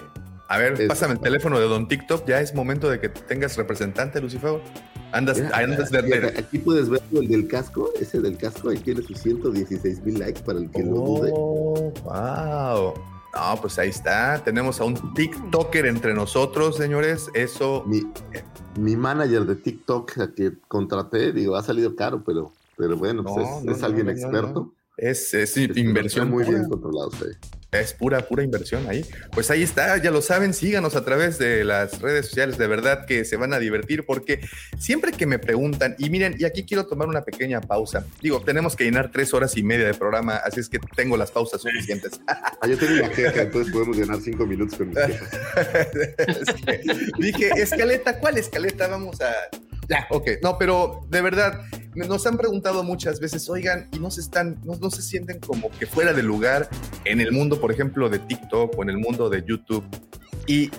a 0.49 0.59
ver, 0.59 0.81
Es- 0.81 0.89
pásame 0.89 1.15
el 1.15 1.21
teléfono 1.21 1.59
de 1.59 1.67
Don 1.67 1.89
TikTok. 1.89 2.27
Ya 2.27 2.41
es 2.41 2.55
momento 2.55 2.89
de 2.89 3.01
que 3.01 3.09
tengas 3.09 3.57
representante, 3.57 4.21
Lucifagor. 4.21 4.63
Andas, 5.13 5.39
Mira, 5.39 5.57
andas 5.59 5.91
de- 5.91 6.03
fíjate, 6.03 6.39
aquí 6.41 6.59
puedes 6.59 6.89
ver 6.89 7.03
el 7.13 7.29
del 7.29 7.47
casco, 7.47 7.91
ese 8.01 8.21
del 8.21 8.39
casco, 8.39 8.71
ahí 8.71 8.79
tiene 8.79 9.03
sus 9.03 9.19
116 9.19 10.03
mil 10.05 10.19
likes 10.19 10.41
para 10.43 10.59
el 10.59 10.71
que 10.71 10.83
lo 10.83 10.95
dude. 10.95 11.31
Oh, 11.35 11.93
wow. 12.05 12.95
No, 13.35 13.61
pues 13.61 13.79
ahí 13.79 13.89
está. 13.89 14.43
Tenemos 14.45 14.81
a 14.81 14.85
un 14.85 15.15
TikToker 15.15 15.87
entre 15.87 16.13
nosotros, 16.13 16.77
señores. 16.77 17.31
Eso. 17.35 17.83
Mi, 17.87 18.03
mi 18.79 18.97
manager 18.97 19.47
de 19.47 19.57
TikTok 19.57 20.19
a 20.19 20.35
que 20.35 20.53
contraté, 20.69 21.33
digo, 21.33 21.57
ha 21.57 21.63
salido 21.63 21.97
caro, 21.97 22.23
pero, 22.25 22.53
pero 22.77 22.97
bueno, 22.97 23.25
pues 23.25 23.49
es, 23.49 23.65
no, 23.65 23.73
es 23.73 23.83
alguien 23.83 24.07
no, 24.07 24.13
experto. 24.13 24.73
Es, 24.97 25.33
es 25.33 25.57
Este, 25.57 25.81
inversión 25.81 26.31
muy 26.31 26.45
bien 26.45 26.69
controlado. 26.69 27.11
sí. 27.13 27.25
Es 27.73 27.95
pura, 27.95 28.21
pura 28.21 28.43
inversión 28.43 28.87
ahí. 28.87 29.03
Pues 29.31 29.51
ahí 29.51 29.63
está, 29.63 29.97
ya 29.97 30.11
lo 30.11 30.21
saben, 30.21 30.53
síganos 30.53 30.95
a 30.95 31.07
través 31.07 31.39
de 31.39 31.65
las 31.65 32.03
redes 32.03 32.27
sociales, 32.27 32.59
de 32.59 32.67
verdad 32.67 33.07
que 33.07 33.25
se 33.25 33.37
van 33.37 33.55
a 33.55 33.59
divertir 33.59 34.05
porque 34.05 34.41
siempre 34.79 35.13
que 35.13 35.25
me 35.25 35.39
preguntan, 35.39 35.97
y 35.99 36.11
miren, 36.11 36.37
y 36.39 36.45
aquí 36.45 36.65
quiero 36.65 36.87
tomar 36.87 37.09
una 37.09 37.25
pequeña 37.25 37.63
pausa, 37.63 38.05
digo, 38.21 38.43
tenemos 38.43 38.77
que 38.77 38.85
llenar 38.85 39.11
tres 39.11 39.33
horas 39.33 39.57
y 39.57 39.63
media 39.63 39.87
de 39.87 39.95
programa, 39.95 40.37
así 40.37 40.61
es 40.61 40.69
que 40.69 40.79
tengo 40.95 41.17
las 41.17 41.31
pausas 41.31 41.63
suficientes. 41.63 42.21
Ah, 42.63 42.69
yo 42.69 42.79
tengo 42.79 42.95
una 42.95 43.11
queja, 43.11 43.43
entonces 43.43 43.73
podemos 43.73 43.97
llenar 43.97 44.21
cinco 44.21 44.47
minutos 44.47 44.79
con 44.79 44.89
mis 44.89 44.99
quejas. 44.99 45.29
Dije, 47.19 47.51
escaleta, 47.57 48.19
¿cuál 48.21 48.39
escaleta? 48.39 48.87
Vamos 48.87 49.21
a... 49.21 49.33
Ok, 50.11 50.29
no, 50.43 50.59
pero 50.59 51.07
de 51.09 51.21
verdad, 51.21 51.63
nos 51.95 52.27
han 52.27 52.37
preguntado 52.37 52.83
muchas 52.83 53.21
veces, 53.21 53.49
oigan, 53.49 53.89
y 53.93 53.99
no 53.99 54.11
se 54.11 54.21
están, 54.21 54.61
no, 54.65 54.91
se 54.91 55.03
sienten 55.03 55.41
como 55.41 55.71
que 55.71 55.87
fuera 55.87 56.13
de 56.13 56.23
lugar 56.23 56.69
en 57.05 57.21
el 57.21 57.33
mundo, 57.33 57.61
por 57.61 57.73
ejemplo, 57.73 58.09
de 58.09 58.19
TikTok 58.19 58.79
o 58.79 58.83
en 58.83 58.91
el 58.91 58.99
mundo 58.99 59.29
de 59.29 59.43
YouTube. 59.47 59.85
Y 60.47 60.71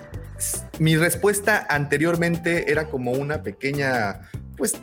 mi 0.80 0.96
respuesta 0.98 1.66
anteriormente 1.70 2.72
era 2.72 2.90
como 2.90 3.12
una 3.12 3.44
pequeña, 3.44 4.30
pues, 4.58 4.76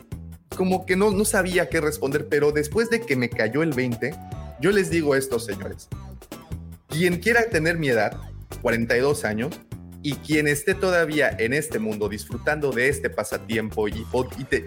como 0.55 0.85
que 0.85 0.95
no, 0.95 1.11
no 1.11 1.25
sabía 1.25 1.69
qué 1.69 1.81
responder, 1.81 2.27
pero 2.29 2.51
después 2.51 2.89
de 2.89 3.01
que 3.01 3.15
me 3.15 3.29
cayó 3.29 3.63
el 3.63 3.73
20, 3.73 4.15
yo 4.59 4.71
les 4.71 4.89
digo 4.89 5.15
esto, 5.15 5.39
señores. 5.39 5.87
Quien 6.87 7.19
quiera 7.19 7.49
tener 7.49 7.77
mi 7.77 7.89
edad, 7.89 8.17
42 8.61 9.25
años, 9.25 9.59
y 10.03 10.13
quien 10.15 10.47
esté 10.47 10.73
todavía 10.73 11.29
en 11.37 11.53
este 11.53 11.79
mundo 11.79 12.09
disfrutando 12.09 12.71
de 12.71 12.89
este 12.89 13.09
pasatiempo 13.09 13.87
y, 13.87 14.05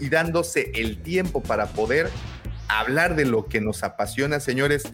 dándose 0.09 0.71
el 0.75 1.03
tiempo 1.03 1.43
para 1.43 1.67
poder 1.67 2.09
hablar 2.69 3.17
de 3.17 3.25
lo 3.25 3.47
que 3.47 3.61
nos 3.61 3.83
apasiona, 3.83 4.41
señores, 4.41 4.85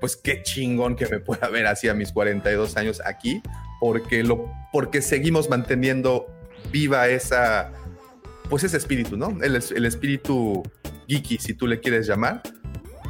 pues 0.00 0.16
qué 0.16 0.42
chingón 0.42 0.96
que 0.96 1.06
me 1.06 1.20
pueda 1.20 1.48
ver 1.48 1.66
así 1.66 1.88
a 1.88 1.94
mis 1.94 2.12
42 2.12 2.76
años 2.76 3.00
aquí, 3.04 3.40
porque, 3.80 4.24
porque 4.72 5.00
seguimos 5.00 5.48
manteniendo 5.48 6.26
viva 6.72 7.08
esa, 7.08 7.72
pues 8.48 8.64
ese 8.64 8.76
espíritu, 8.76 9.16
¿no? 9.16 9.38
El, 9.42 9.56
el 9.56 9.86
espíritu 9.86 10.62
geeky, 11.08 11.38
si 11.38 11.54
tú 11.54 11.66
le 11.66 11.80
quieres 11.80 12.06
llamar, 12.06 12.42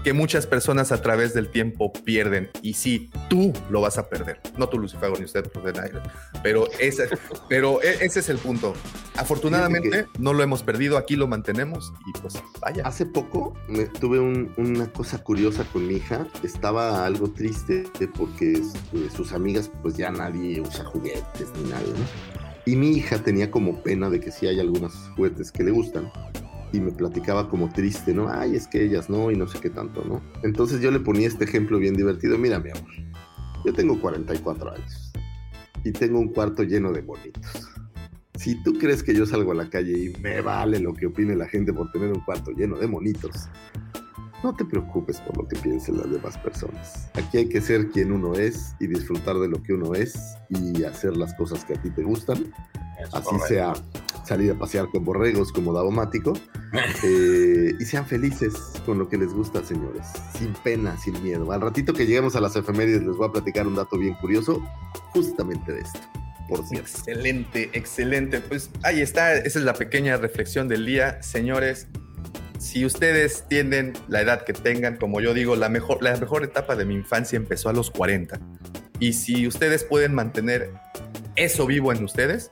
que 0.04 0.12
muchas 0.12 0.46
personas 0.46 0.92
a 0.92 1.00
través 1.00 1.32
del 1.34 1.48
tiempo 1.48 1.92
pierden. 1.92 2.50
Y 2.62 2.74
sí, 2.74 3.10
tú 3.28 3.52
lo 3.70 3.80
vas 3.80 3.96
a 3.98 4.08
perder. 4.08 4.38
No 4.58 4.68
tú, 4.68 4.78
Lucifago, 4.78 5.16
ni 5.18 5.24
usted, 5.24 5.50
de 5.52 5.72
nadie. 5.72 5.92
Pero 6.42 6.68
ese, 6.78 7.08
pero 7.48 7.82
e- 7.82 8.04
ese 8.04 8.20
es 8.20 8.28
el 8.28 8.36
punto. 8.38 8.74
Afortunadamente, 9.16 10.06
no 10.18 10.32
lo 10.34 10.42
hemos 10.42 10.62
perdido, 10.62 10.98
aquí 10.98 11.16
lo 11.16 11.26
mantenemos 11.26 11.92
y 12.06 12.18
pues 12.20 12.34
vaya. 12.60 12.86
Hace 12.86 13.06
poco 13.06 13.54
me, 13.68 13.86
tuve 13.86 14.20
un- 14.20 14.52
una 14.58 14.86
cosa 14.92 15.18
curiosa 15.24 15.64
con 15.72 15.86
mi 15.86 15.94
hija. 15.94 16.26
Estaba 16.42 17.06
algo 17.06 17.30
triste 17.30 17.84
porque 18.16 18.52
este, 18.52 19.10
sus 19.16 19.32
amigas, 19.32 19.70
pues 19.82 19.96
ya 19.96 20.10
nadie 20.10 20.60
usa 20.60 20.84
juguetes 20.84 21.48
ni 21.56 21.70
nada, 21.70 21.82
¿no? 21.82 22.44
Y 22.66 22.76
mi 22.76 22.90
hija 22.96 23.18
tenía 23.18 23.50
como 23.50 23.82
pena 23.82 24.10
de 24.10 24.20
que 24.20 24.30
sí 24.30 24.46
hay 24.46 24.60
algunos 24.60 24.92
juguetes 25.16 25.50
que 25.50 25.62
le 25.64 25.70
gustan. 25.70 26.10
Y 26.74 26.80
me 26.80 26.90
platicaba 26.90 27.48
como 27.48 27.68
triste, 27.72 28.12
¿no? 28.12 28.28
Ay, 28.28 28.56
es 28.56 28.66
que 28.66 28.84
ellas 28.84 29.08
no, 29.08 29.30
y 29.30 29.36
no 29.36 29.46
sé 29.46 29.60
qué 29.60 29.70
tanto, 29.70 30.04
¿no? 30.04 30.20
Entonces 30.42 30.80
yo 30.80 30.90
le 30.90 30.98
ponía 30.98 31.28
este 31.28 31.44
ejemplo 31.44 31.78
bien 31.78 31.94
divertido. 31.94 32.36
Mira, 32.36 32.58
mi 32.58 32.70
amor, 32.70 32.90
yo 33.64 33.72
tengo 33.72 34.00
44 34.00 34.72
años 34.72 35.12
y 35.84 35.92
tengo 35.92 36.18
un 36.18 36.28
cuarto 36.28 36.64
lleno 36.64 36.90
de 36.90 37.02
bonitos. 37.02 37.44
Si 38.34 38.60
tú 38.64 38.76
crees 38.76 39.04
que 39.04 39.14
yo 39.14 39.24
salgo 39.24 39.52
a 39.52 39.54
la 39.54 39.70
calle 39.70 39.96
y 39.96 40.20
me 40.20 40.40
vale 40.40 40.80
lo 40.80 40.94
que 40.94 41.06
opine 41.06 41.36
la 41.36 41.46
gente 41.46 41.72
por 41.72 41.92
tener 41.92 42.10
un 42.12 42.18
cuarto 42.20 42.50
lleno 42.50 42.76
de 42.76 42.88
monitos, 42.88 43.48
no 44.42 44.52
te 44.56 44.64
preocupes 44.64 45.20
por 45.20 45.36
lo 45.36 45.46
que 45.46 45.56
piensen 45.56 45.98
las 45.98 46.10
demás 46.10 46.36
personas. 46.38 47.08
Aquí 47.14 47.38
hay 47.38 47.48
que 47.48 47.60
ser 47.60 47.90
quien 47.90 48.10
uno 48.10 48.34
es 48.34 48.74
y 48.80 48.88
disfrutar 48.88 49.36
de 49.38 49.46
lo 49.48 49.62
que 49.62 49.74
uno 49.74 49.94
es 49.94 50.36
y 50.48 50.82
hacer 50.82 51.16
las 51.16 51.32
cosas 51.34 51.64
que 51.64 51.74
a 51.74 51.80
ti 51.80 51.90
te 51.90 52.02
gustan. 52.02 52.52
Es 53.00 53.14
Así 53.14 53.24
correcto. 53.26 53.46
sea 53.46 53.72
salir 54.24 54.52
a 54.52 54.54
pasear 54.54 54.88
con 54.88 55.04
borregos 55.04 55.52
como 55.52 55.72
Davomático 55.72 56.32
eh, 57.04 57.72
y 57.78 57.84
sean 57.84 58.06
felices 58.06 58.54
con 58.84 58.98
lo 58.98 59.08
que 59.08 59.16
les 59.16 59.32
gusta, 59.32 59.64
señores. 59.64 60.06
Sin 60.38 60.52
pena, 60.52 60.96
sin 60.98 61.22
miedo. 61.22 61.50
Al 61.52 61.60
ratito 61.60 61.92
que 61.92 62.06
lleguemos 62.06 62.36
a 62.36 62.40
las 62.40 62.56
efemérides 62.56 63.02
les 63.02 63.16
voy 63.16 63.28
a 63.28 63.32
platicar 63.32 63.66
un 63.66 63.74
dato 63.74 63.98
bien 63.98 64.14
curioso 64.14 64.62
justamente 65.12 65.72
de 65.72 65.80
esto. 65.80 66.00
Por 66.48 66.66
cierto. 66.66 66.88
Excelente, 66.88 67.70
excelente. 67.72 68.40
Pues 68.40 68.70
ahí 68.82 69.00
está, 69.00 69.34
esa 69.36 69.58
es 69.58 69.64
la 69.64 69.74
pequeña 69.74 70.16
reflexión 70.16 70.68
del 70.68 70.84
día. 70.84 71.22
Señores, 71.22 71.88
si 72.58 72.84
ustedes 72.84 73.44
tienen 73.48 73.92
la 74.08 74.20
edad 74.20 74.44
que 74.44 74.52
tengan, 74.52 74.96
como 74.96 75.20
yo 75.20 75.34
digo, 75.34 75.56
la 75.56 75.68
mejor, 75.68 76.02
la 76.02 76.16
mejor 76.16 76.44
etapa 76.44 76.76
de 76.76 76.84
mi 76.84 76.94
infancia 76.94 77.36
empezó 77.36 77.68
a 77.68 77.72
los 77.72 77.90
40. 77.90 78.38
Y 79.00 79.14
si 79.14 79.46
ustedes 79.46 79.84
pueden 79.84 80.14
mantener 80.14 80.70
eso 81.36 81.66
vivo 81.66 81.92
en 81.92 82.04
ustedes, 82.04 82.50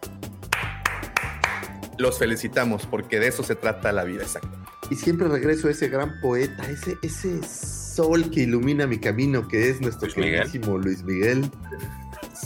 los 2.03 2.19
felicitamos 2.19 2.87
porque 2.87 3.19
de 3.19 3.29
eso 3.29 3.43
se 3.43 3.55
trata 3.55 3.93
la 3.93 4.05
vida, 4.05 4.23
exacto. 4.23 4.51
Y 4.91 4.97
siempre 4.97 5.29
regreso 5.29 5.69
a 5.69 5.71
ese 5.71 5.89
gran 5.89 6.21
poeta, 6.21 6.69
ese, 6.71 6.99
ese 7.03 7.43
sol 7.43 8.31
que 8.31 8.43
ilumina 8.43 8.87
mi 8.87 8.99
camino, 8.99 9.49
que 9.49 9.71
es 9.71 9.81
nuestro 9.81 10.07
Luis 10.07 10.17
Miguel. 10.17 10.33
queridísimo 10.43 10.79
Luis 10.79 11.03
Miguel. 11.03 11.51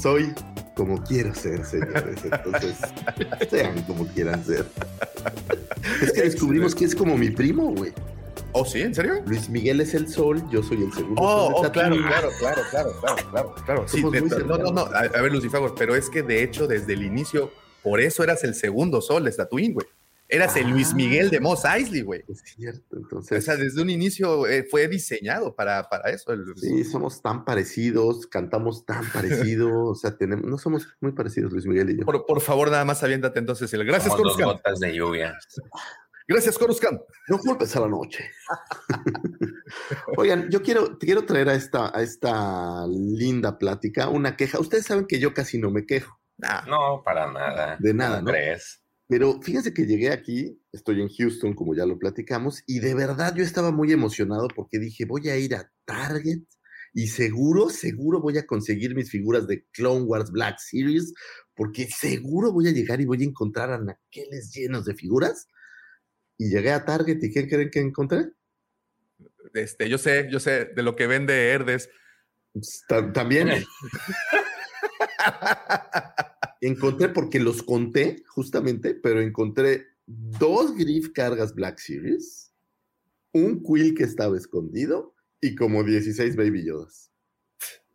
Soy 0.00 0.32
como 0.76 1.02
quiero 1.02 1.34
ser, 1.34 1.64
señores. 1.64 2.22
Entonces, 2.22 2.76
sean 3.50 3.82
como 3.82 4.06
quieran 4.08 4.44
ser. 4.44 4.66
Es 6.02 6.12
que 6.12 6.22
descubrimos 6.22 6.74
que 6.74 6.84
es 6.84 6.94
como 6.94 7.16
mi 7.16 7.30
primo, 7.30 7.74
güey. 7.74 7.92
¿Oh, 8.52 8.64
sí? 8.64 8.82
¿En 8.82 8.94
serio? 8.94 9.22
Luis 9.26 9.48
Miguel 9.48 9.80
es 9.80 9.94
el 9.94 10.08
sol, 10.08 10.42
yo 10.50 10.62
soy 10.62 10.82
el 10.82 10.92
segundo. 10.92 11.20
Oh, 11.20 11.52
oh, 11.56 11.72
claro, 11.72 11.96
claro, 11.96 12.30
claro, 12.38 12.62
claro, 12.70 12.90
claro, 13.00 13.30
claro, 13.30 13.54
claro. 13.64 13.88
Sí, 13.88 14.02
no, 14.02 14.58
no, 14.58 14.70
no, 14.70 14.80
a, 14.82 15.00
a 15.00 15.22
ver, 15.22 15.32
Lucifer, 15.32 15.60
pero 15.76 15.94
es 15.94 16.08
que 16.08 16.22
de 16.22 16.42
hecho 16.42 16.66
desde 16.66 16.92
el 16.94 17.02
inicio, 17.02 17.50
por 17.88 18.00
eso 18.00 18.24
eras 18.24 18.42
el 18.42 18.54
segundo 18.56 19.00
sol 19.00 19.24
de 19.24 19.30
Tatooine, 19.30 19.74
güey. 19.74 19.86
Eras 20.28 20.56
el 20.56 20.68
Luis 20.68 20.88
Ah. 20.90 20.96
Miguel 20.96 21.30
de 21.30 21.38
Mos 21.38 21.64
Eisley, 21.64 22.02
güey. 22.02 22.24
Es 22.28 22.40
cierto, 22.56 22.96
O 22.96 22.98
entonces. 22.98 23.44
sea, 23.44 23.54
desde 23.54 23.80
un 23.80 23.90
inicio 23.90 24.48
eh, 24.48 24.66
fue 24.68 24.88
diseñado 24.88 25.54
para, 25.54 25.88
para 25.88 26.10
eso. 26.10 26.32
el- 26.32 26.44
Sí, 26.56 26.82
somos 26.82 27.22
tan 27.22 27.44
parecidos, 27.44 28.26
cantamos 28.26 28.84
tan 28.84 29.04
parecido, 29.54 29.84
o 29.84 29.94
sea, 29.94 30.16
tenemos, 30.16 30.44
no 30.44 30.58
somos 30.58 30.88
muy 31.00 31.12
parecidos 31.12 31.52
Luis 31.52 31.64
Miguel 31.66 31.90
y 31.90 31.98
yo. 32.00 32.04
Por, 32.04 32.26
por 32.26 32.40
favor, 32.40 32.72
nada 32.72 32.84
más 32.84 33.04
aviéntate 33.04 33.38
entonces 33.38 33.72
el 33.72 33.84
gracias, 33.84 34.12
Como 34.14 34.24
dos 34.24 34.32
Coruscant. 34.36 34.58
gotas 34.64 34.80
de 34.80 34.94
lluvia. 34.96 35.38
Gracias, 36.26 36.58
Coruscant. 36.58 37.00
No 37.28 37.38
culpes 37.38 37.76
a 37.76 37.80
la 37.82 37.86
noche. 37.88 38.28
Oigan, 40.16 40.50
yo 40.50 40.60
quiero, 40.62 40.98
quiero 40.98 41.24
traer 41.24 41.48
a 41.50 41.54
esta, 41.54 41.96
a 41.96 42.02
esta 42.02 42.84
linda 42.88 43.58
plática 43.58 44.08
una 44.08 44.36
queja. 44.36 44.58
Ustedes 44.58 44.86
saben 44.86 45.06
que 45.06 45.20
yo 45.20 45.34
casi 45.34 45.58
no 45.58 45.70
me 45.70 45.86
quejo, 45.86 46.18
Nah, 46.38 46.62
No, 46.66 47.02
para 47.04 47.30
nada. 47.32 47.76
De 47.80 47.94
nada, 47.94 48.16
¿Cómo 48.16 48.26
¿no? 48.28 48.32
crees? 48.32 48.82
pero 49.08 49.40
fíjense 49.40 49.72
que 49.72 49.86
llegué 49.86 50.10
aquí, 50.10 50.60
estoy 50.72 51.00
en 51.00 51.08
Houston, 51.08 51.54
como 51.54 51.74
ya 51.76 51.86
lo 51.86 51.96
platicamos, 51.98 52.62
y 52.66 52.80
de 52.80 52.94
verdad 52.94 53.34
yo 53.36 53.44
estaba 53.44 53.70
muy 53.70 53.92
emocionado 53.92 54.48
porque 54.48 54.78
dije, 54.80 55.04
voy 55.04 55.28
a 55.28 55.36
ir 55.36 55.54
a 55.54 55.70
Target 55.84 56.40
y 56.92 57.06
seguro, 57.06 57.68
seguro 57.70 58.20
voy 58.20 58.36
a 58.38 58.46
conseguir 58.46 58.94
mis 58.96 59.10
figuras 59.10 59.46
de 59.46 59.64
Clone 59.70 60.02
Wars 60.06 60.30
Black 60.32 60.58
Series, 60.58 61.12
porque 61.54 61.86
seguro 61.86 62.52
voy 62.52 62.66
a 62.68 62.72
llegar 62.72 63.00
y 63.00 63.04
voy 63.04 63.22
a 63.22 63.26
encontrar 63.26 63.70
anaqueles 63.70 64.50
llenos 64.52 64.84
de 64.86 64.94
figuras. 64.94 65.46
Y 66.38 66.50
llegué 66.50 66.72
a 66.72 66.84
Target 66.84 67.18
y 67.22 67.30
¿qué 67.32 67.48
creen 67.48 67.70
que 67.70 67.80
encontré? 67.80 68.32
este, 69.54 69.88
yo 69.88 69.98
sé, 69.98 70.28
yo 70.30 70.40
sé 70.40 70.66
de 70.74 70.82
lo 70.82 70.96
que 70.96 71.06
vende 71.06 71.48
Herdes. 71.50 71.88
Pues, 72.52 72.82
ta- 72.88 73.12
También 73.12 73.48
encontré, 76.60 77.08
porque 77.08 77.40
los 77.40 77.62
conté 77.62 78.22
justamente, 78.26 78.94
pero 78.94 79.20
encontré 79.20 79.86
dos 80.06 80.74
Griff 80.76 81.10
cargas 81.12 81.54
Black 81.54 81.78
Series, 81.78 82.52
un 83.32 83.62
Quill 83.62 83.94
que 83.94 84.04
estaba 84.04 84.36
escondido 84.36 85.14
y 85.40 85.54
como 85.54 85.84
16 85.84 86.36
Baby 86.36 86.64
Yodas. 86.64 87.10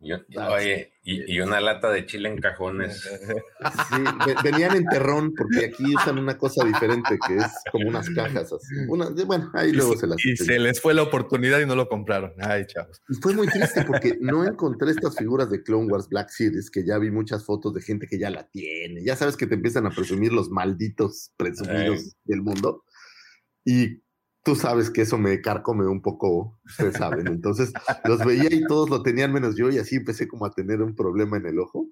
Yo- 0.04 0.18
oye, 0.50 0.92
y, 1.04 1.32
y 1.32 1.40
una 1.40 1.60
lata 1.60 1.90
de 1.92 2.04
chile 2.06 2.28
en 2.28 2.38
cajones. 2.40 3.08
Sí, 3.88 4.02
ve- 4.26 4.34
venían 4.42 4.74
en 4.76 4.84
terrón 4.86 5.32
porque 5.36 5.66
aquí 5.66 5.94
usan 5.94 6.18
una 6.18 6.36
cosa 6.36 6.64
diferente 6.64 7.16
que 7.26 7.36
es 7.36 7.46
como 7.70 7.88
unas 7.88 8.10
cajas 8.10 8.52
así. 8.52 8.74
Una- 8.88 9.08
bueno, 9.24 9.50
ahí 9.54 9.70
luego 9.72 9.96
se 9.96 10.06
las 10.08 10.24
y 10.24 10.36
se 10.36 10.58
les 10.58 10.80
fue 10.80 10.94
la 10.94 11.02
oportunidad 11.02 11.60
y 11.60 11.66
no 11.66 11.76
lo 11.76 11.88
compraron. 11.88 12.32
Ay, 12.40 12.66
chavos. 12.66 13.00
Y 13.08 13.14
fue 13.22 13.34
muy 13.34 13.46
triste 13.46 13.84
porque 13.84 14.18
no 14.20 14.44
encontré 14.44 14.90
estas 14.90 15.16
figuras 15.16 15.48
de 15.50 15.62
Clone 15.62 15.86
Wars 15.92 16.08
Black 16.08 16.30
Series, 16.30 16.70
que 16.70 16.84
ya 16.84 16.98
vi 16.98 17.10
muchas 17.12 17.44
fotos 17.44 17.72
de 17.74 17.82
gente 17.82 18.08
que 18.08 18.18
ya 18.18 18.30
la 18.30 18.48
tiene. 18.48 19.04
Ya 19.04 19.14
sabes 19.14 19.36
que 19.36 19.46
te 19.46 19.54
empiezan 19.54 19.86
a 19.86 19.90
presumir 19.90 20.32
los 20.32 20.50
malditos 20.50 21.30
presumidos 21.36 22.16
del 22.24 22.42
mundo. 22.42 22.84
Y 23.64 24.02
tú 24.44 24.54
sabes 24.56 24.90
que 24.90 25.02
eso 25.02 25.18
me 25.18 25.40
carcome 25.40 25.86
un 25.86 26.02
poco, 26.02 26.58
ustedes 26.64 26.94
saben. 26.96 27.26
Entonces 27.28 27.72
los 28.04 28.24
veía 28.24 28.52
y 28.52 28.64
todos 28.66 28.90
lo 28.90 29.02
tenían 29.02 29.32
menos 29.32 29.56
yo 29.56 29.70
y 29.70 29.78
así 29.78 29.96
empecé 29.96 30.26
como 30.28 30.46
a 30.46 30.50
tener 30.50 30.82
un 30.82 30.94
problema 30.94 31.36
en 31.36 31.46
el 31.46 31.58
ojo. 31.58 31.88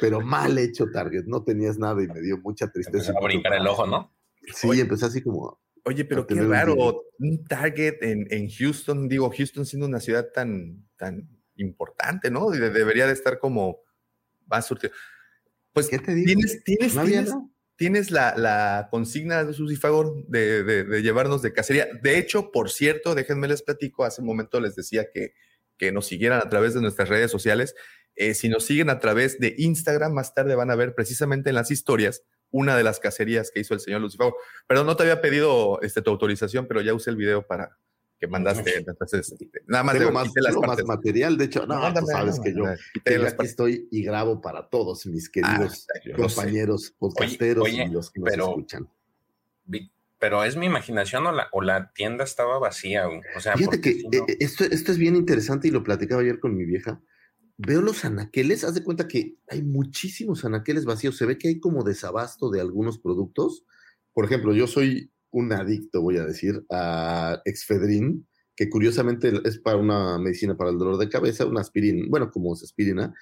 Pero 0.00 0.20
mal 0.20 0.56
hecho, 0.58 0.86
Target. 0.90 1.24
No 1.26 1.44
tenías 1.44 1.78
nada 1.78 2.02
y 2.02 2.06
me 2.08 2.20
dio 2.20 2.38
mucha 2.38 2.70
tristeza. 2.70 3.10
Empezó 3.10 3.18
a 3.18 3.26
brincar 3.26 3.54
el 3.54 3.66
ojo, 3.66 3.86
¿no? 3.86 4.14
Sí, 4.54 4.80
empecé 4.80 5.06
así 5.06 5.22
como... 5.22 5.60
Oye, 5.84 6.04
pero 6.04 6.26
qué 6.26 6.34
un 6.34 6.50
raro, 6.50 7.02
un 7.18 7.44
Target 7.44 7.96
en, 8.02 8.26
en 8.30 8.48
Houston, 8.48 9.08
digo, 9.08 9.30
Houston 9.36 9.66
siendo 9.66 9.86
una 9.86 9.98
ciudad 9.98 10.28
tan, 10.32 10.86
tan 10.96 11.28
importante, 11.56 12.30
¿no? 12.30 12.48
De- 12.50 12.70
debería 12.70 13.06
de 13.06 13.12
estar 13.12 13.38
como 13.38 13.78
más 14.46 14.66
surtido. 14.66 14.92
Pues 15.72 15.88
¿Qué 15.88 15.98
te 15.98 16.14
digo? 16.14 16.26
tienes, 16.26 16.62
tienes, 16.64 16.94
No 16.94 17.00
había 17.00 17.24
tienes. 17.24 17.34
Tienes 17.82 18.12
la, 18.12 18.86
consigna 18.92 19.42
de 19.42 19.52
Susy 19.54 19.74
Favor 19.74 20.14
de, 20.28 21.02
llevarnos 21.02 21.42
de 21.42 21.52
cacería. 21.52 21.88
De 22.00 22.16
hecho, 22.16 22.52
por 22.52 22.70
cierto, 22.70 23.16
déjenme 23.16 23.48
les 23.48 23.62
platico, 23.62 24.04
hace 24.04 24.20
un 24.20 24.28
momento 24.28 24.60
les 24.60 24.76
decía 24.76 25.10
que, 25.12 25.34
que 25.76 25.90
nos 25.90 26.06
siguieran 26.06 26.38
a 26.38 26.48
través 26.48 26.74
de 26.74 26.80
nuestras 26.80 27.08
redes 27.08 27.32
sociales. 27.32 27.74
Eh, 28.14 28.34
si 28.34 28.48
nos 28.48 28.66
siguen 28.66 28.88
a 28.88 29.00
través 29.00 29.40
de 29.40 29.56
Instagram, 29.58 30.12
más 30.12 30.32
tarde 30.32 30.54
van 30.54 30.70
a 30.70 30.76
ver 30.76 30.94
precisamente 30.94 31.48
en 31.48 31.56
las 31.56 31.72
historias 31.72 32.22
una 32.52 32.76
de 32.76 32.84
las 32.84 33.00
cacerías 33.00 33.50
que 33.50 33.58
hizo 33.58 33.74
el 33.74 33.80
señor 33.80 34.00
Lucifer. 34.00 34.32
Perdón, 34.68 34.86
no 34.86 34.94
te 34.94 35.02
había 35.02 35.20
pedido 35.20 35.80
este, 35.82 36.02
tu 36.02 36.10
autorización, 36.12 36.68
pero 36.68 36.82
ya 36.82 36.94
usé 36.94 37.10
el 37.10 37.16
video 37.16 37.48
para 37.48 37.80
que 38.22 38.28
mandaste. 38.28 38.78
Entonces, 38.86 39.34
nada 39.66 39.82
más 39.82 39.94
Tengo 39.94 40.06
de 40.06 40.12
más, 40.12 40.28
las 40.36 40.84
material. 40.84 41.36
De 41.36 41.46
hecho, 41.46 41.66
no, 41.66 41.92
tú 41.92 42.06
sabes 42.06 42.38
que 42.38 42.54
yo, 42.54 42.62
que 43.04 43.18
las 43.18 43.32
aquí 43.32 43.46
estoy 43.46 43.88
y 43.90 44.04
grabo 44.04 44.40
para 44.40 44.68
todos 44.68 45.06
mis 45.06 45.28
queridos 45.28 45.88
Ah, 45.92 46.12
compañeros 46.16 46.94
podcasteros 46.96 47.64
Oye, 47.64 47.84
y 47.84 47.88
los 47.90 48.12
que 48.12 48.20
nos 48.20 48.30
pero- 48.30 48.48
escuchan. 48.50 48.88
Vi- 49.64 49.90
Pero 50.20 50.44
es 50.44 50.54
mi 50.56 50.66
imaginación 50.66 51.26
o 51.26 51.32
la, 51.32 51.48
o 51.50 51.62
la 51.62 51.92
tienda 51.92 52.22
estaba 52.22 52.60
vacía. 52.60 53.08
O 53.08 53.40
sea, 53.40 53.56
Fíjate 53.56 53.80
que 53.80 53.94
si 53.94 54.04
no- 54.08 54.24
eh, 54.28 54.36
esto, 54.38 54.62
esto 54.62 54.92
es 54.92 54.98
bien 54.98 55.16
interesante 55.16 55.66
y 55.66 55.72
lo 55.72 55.82
platicaba 55.82 56.22
ayer 56.22 56.38
con 56.38 56.56
mi 56.56 56.64
vieja. 56.64 57.00
Veo 57.58 57.82
los 57.82 58.04
anaqueles, 58.04 58.62
haz 58.62 58.74
de 58.74 58.84
cuenta 58.84 59.08
que 59.08 59.34
hay 59.48 59.62
muchísimos 59.62 60.44
anaqueles 60.44 60.84
vacíos. 60.84 61.16
Se 61.16 61.26
ve 61.26 61.38
que 61.38 61.48
hay 61.48 61.58
como 61.58 61.82
desabasto 61.82 62.50
de 62.50 62.60
algunos 62.60 63.00
productos. 63.00 63.64
Por 64.12 64.24
ejemplo, 64.26 64.54
yo 64.54 64.68
soy 64.68 65.10
un 65.32 65.52
adicto, 65.52 66.00
voy 66.00 66.18
a 66.18 66.24
decir, 66.24 66.64
a 66.70 67.42
Excedrin, 67.44 68.26
que 68.54 68.70
curiosamente 68.70 69.32
es 69.44 69.58
para 69.58 69.78
una 69.78 70.18
medicina 70.18 70.56
para 70.56 70.70
el 70.70 70.78
dolor 70.78 70.98
de 70.98 71.08
cabeza, 71.08 71.46
una 71.46 71.62
aspirina, 71.62 72.06
bueno, 72.08 72.30
como 72.30 72.54
es 72.54 72.62
aspirina. 72.62 73.12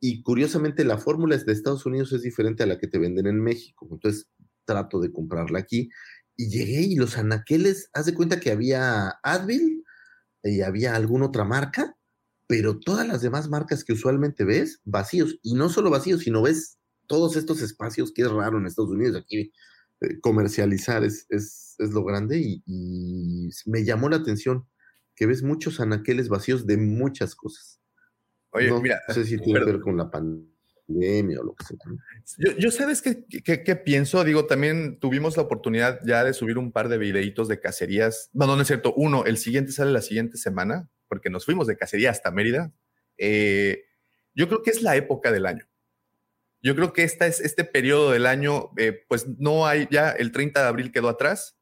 Y 0.00 0.22
curiosamente 0.22 0.84
la 0.84 0.98
fórmula 0.98 1.36
de 1.36 1.52
Estados 1.52 1.86
Unidos 1.86 2.12
es 2.12 2.22
diferente 2.22 2.62
a 2.62 2.66
la 2.66 2.78
que 2.78 2.88
te 2.88 2.98
venden 2.98 3.26
en 3.26 3.40
México. 3.40 3.86
Entonces 3.90 4.28
trato 4.64 4.98
de 4.98 5.12
comprarla 5.12 5.58
aquí. 5.58 5.90
Y 6.36 6.48
llegué 6.48 6.80
y 6.80 6.96
los 6.96 7.18
anaqueles, 7.18 7.90
haz 7.92 8.06
de 8.06 8.14
cuenta 8.14 8.40
que 8.40 8.50
había 8.50 9.10
Advil 9.22 9.84
y 10.42 10.62
había 10.62 10.96
alguna 10.96 11.26
otra 11.26 11.44
marca, 11.44 11.96
pero 12.46 12.80
todas 12.80 13.06
las 13.06 13.22
demás 13.22 13.48
marcas 13.48 13.84
que 13.84 13.92
usualmente 13.92 14.44
ves, 14.44 14.80
vacíos. 14.84 15.38
Y 15.42 15.54
no 15.54 15.68
solo 15.68 15.90
vacíos, 15.90 16.22
sino 16.22 16.42
ves 16.42 16.78
todos 17.06 17.36
estos 17.36 17.60
espacios 17.60 18.12
que 18.12 18.22
es 18.22 18.30
raro 18.30 18.58
en 18.58 18.66
Estados 18.66 18.90
Unidos. 18.90 19.16
Aquí 19.16 19.52
comercializar 20.20 21.04
es, 21.04 21.26
es, 21.30 21.74
es 21.78 21.90
lo 21.90 22.04
grande 22.04 22.38
y, 22.38 22.62
y 22.66 23.50
me 23.66 23.84
llamó 23.84 24.08
la 24.08 24.16
atención 24.16 24.66
que 25.14 25.26
ves 25.26 25.42
muchos 25.42 25.80
anaqueles 25.80 26.28
vacíos 26.28 26.66
de 26.66 26.76
muchas 26.76 27.34
cosas. 27.34 27.80
Oye, 28.50 28.68
no, 28.68 28.80
mira, 28.82 29.00
no 29.08 29.14
sé 29.14 29.24
si 29.24 29.36
tiene 29.38 29.60
que 29.60 29.72
ver 29.72 29.80
con 29.80 29.96
la 29.96 30.10
pandemia 30.10 31.40
o 31.40 31.44
lo 31.44 31.54
que 31.54 31.64
sea. 31.64 31.76
Yo, 32.38 32.52
yo 32.58 32.70
sabes 32.70 33.00
qué, 33.02 33.24
qué- 33.44 33.62
qué 33.62 33.76
pienso, 33.76 34.24
digo, 34.24 34.46
también 34.46 34.98
tuvimos 35.00 35.36
la 35.36 35.42
oportunidad 35.44 36.00
ya 36.04 36.22
de 36.24 36.32
subir 36.34 36.58
un 36.58 36.72
par 36.72 36.88
de 36.88 36.98
videitos 36.98 37.48
de 37.48 37.60
cacerías. 37.60 38.30
No, 38.32 38.46
no, 38.46 38.56
no 38.56 38.62
es 38.62 38.68
cierto. 38.68 38.92
Uno, 38.94 39.24
el 39.24 39.38
siguiente 39.38 39.72
sale 39.72 39.92
la 39.92 40.02
siguiente 40.02 40.36
semana, 40.36 40.90
porque 41.08 41.30
nos 41.30 41.44
fuimos 41.44 41.66
de 41.66 41.76
cacería 41.76 42.10
hasta 42.10 42.30
Mérida. 42.30 42.72
Eh, 43.16 43.84
yo 44.34 44.48
creo 44.48 44.62
que 44.62 44.70
es 44.70 44.82
la 44.82 44.96
época 44.96 45.30
del 45.32 45.46
año. 45.46 45.66
Yo 46.62 46.74
creo 46.76 46.92
que 46.92 47.02
esta 47.04 47.26
es, 47.26 47.40
este 47.40 47.64
periodo 47.64 48.12
del 48.12 48.26
año, 48.26 48.70
eh, 48.78 49.04
pues 49.08 49.26
no 49.38 49.66
hay, 49.66 49.88
ya 49.90 50.10
el 50.10 50.32
30 50.32 50.62
de 50.62 50.68
abril 50.68 50.92
quedó 50.92 51.08
atrás, 51.08 51.58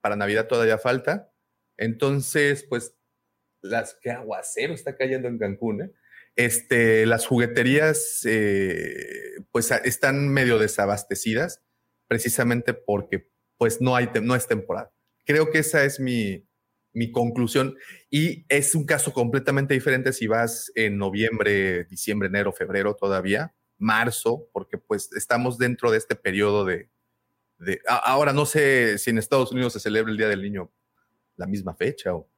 para 0.00 0.16
Navidad 0.16 0.48
todavía 0.48 0.78
falta. 0.78 1.32
Entonces, 1.76 2.64
pues, 2.68 2.96
las, 3.62 3.96
qué 4.02 4.10
aguacero 4.10 4.74
está 4.74 4.96
cayendo 4.96 5.28
en 5.28 5.38
Cancún, 5.38 5.82
¿eh? 5.82 5.92
Este, 6.36 7.06
las 7.06 7.26
jugueterías 7.26 8.22
eh, 8.24 9.36
pues 9.52 9.72
a- 9.72 9.78
están 9.78 10.28
medio 10.28 10.58
desabastecidas 10.58 11.62
precisamente 12.08 12.72
porque 12.74 13.28
pues 13.58 13.80
no, 13.80 13.96
hay, 13.96 14.08
no 14.22 14.36
es 14.36 14.46
temporada. 14.46 14.92
Creo 15.26 15.50
que 15.50 15.58
esa 15.58 15.84
es 15.84 16.00
mi, 16.00 16.46
mi 16.92 17.10
conclusión 17.12 17.76
y 18.10 18.46
es 18.48 18.74
un 18.74 18.86
caso 18.86 19.12
completamente 19.12 19.74
diferente 19.74 20.12
si 20.12 20.26
vas 20.28 20.72
en 20.76 20.98
noviembre, 20.98 21.84
diciembre, 21.84 22.28
enero, 22.28 22.52
febrero 22.52 22.94
todavía, 22.96 23.54
marzo, 23.80 24.48
porque 24.52 24.78
pues 24.78 25.10
estamos 25.16 25.58
dentro 25.58 25.90
de 25.90 25.98
este 25.98 26.14
periodo 26.14 26.64
de... 26.64 26.88
de 27.58 27.80
ahora 27.88 28.32
no 28.32 28.46
sé 28.46 28.98
si 28.98 29.10
en 29.10 29.18
Estados 29.18 29.50
Unidos 29.50 29.72
se 29.72 29.80
celebra 29.80 30.12
el 30.12 30.16
Día 30.18 30.28
del 30.28 30.42
Niño 30.42 30.70
la 31.36 31.46
misma 31.46 31.74
fecha 31.74 32.14
o... 32.14 32.28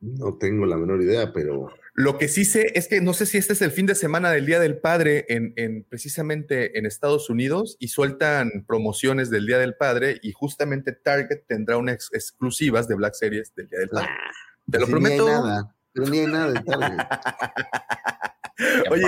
No 0.00 0.36
tengo 0.36 0.66
la 0.66 0.76
menor 0.76 1.00
idea, 1.00 1.32
pero 1.32 1.68
Lo 1.94 2.18
que 2.18 2.28
sí 2.28 2.44
sé 2.44 2.72
es 2.74 2.88
que 2.88 3.00
no 3.00 3.14
sé 3.14 3.24
si 3.24 3.38
este 3.38 3.54
es 3.54 3.62
el 3.62 3.70
fin 3.70 3.86
de 3.86 3.94
semana 3.94 4.30
del 4.30 4.44
Día 4.44 4.60
del 4.60 4.76
Padre 4.78 5.24
en, 5.30 5.54
en- 5.56 5.84
precisamente 5.84 6.78
en 6.78 6.84
Estados 6.84 7.30
Unidos 7.30 7.76
y 7.78 7.88
sueltan 7.88 8.64
promociones 8.66 9.30
del 9.30 9.46
Día 9.46 9.56
del 9.58 9.76
Padre 9.76 10.18
y 10.22 10.32
justamente 10.32 10.92
Target 10.92 11.44
tendrá 11.46 11.78
unas 11.78 12.10
exclusivas 12.12 12.86
de 12.86 12.96
Black 12.96 13.14
Series 13.14 13.54
del 13.54 13.68
Día 13.70 13.78
del 13.78 13.88
Padre. 13.88 14.08
Te 14.70 14.78
lo 14.78 14.86
si 14.86 14.92
ni 14.92 14.98
hay 14.98 15.16
prometo. 15.16 15.26
nada, 15.26 15.74
pero 15.92 16.06
ni 16.08 16.18
hay 16.18 16.26
nada 16.26 16.52
de 16.52 16.60
Target. 16.60 16.98
Oye, 18.90 19.04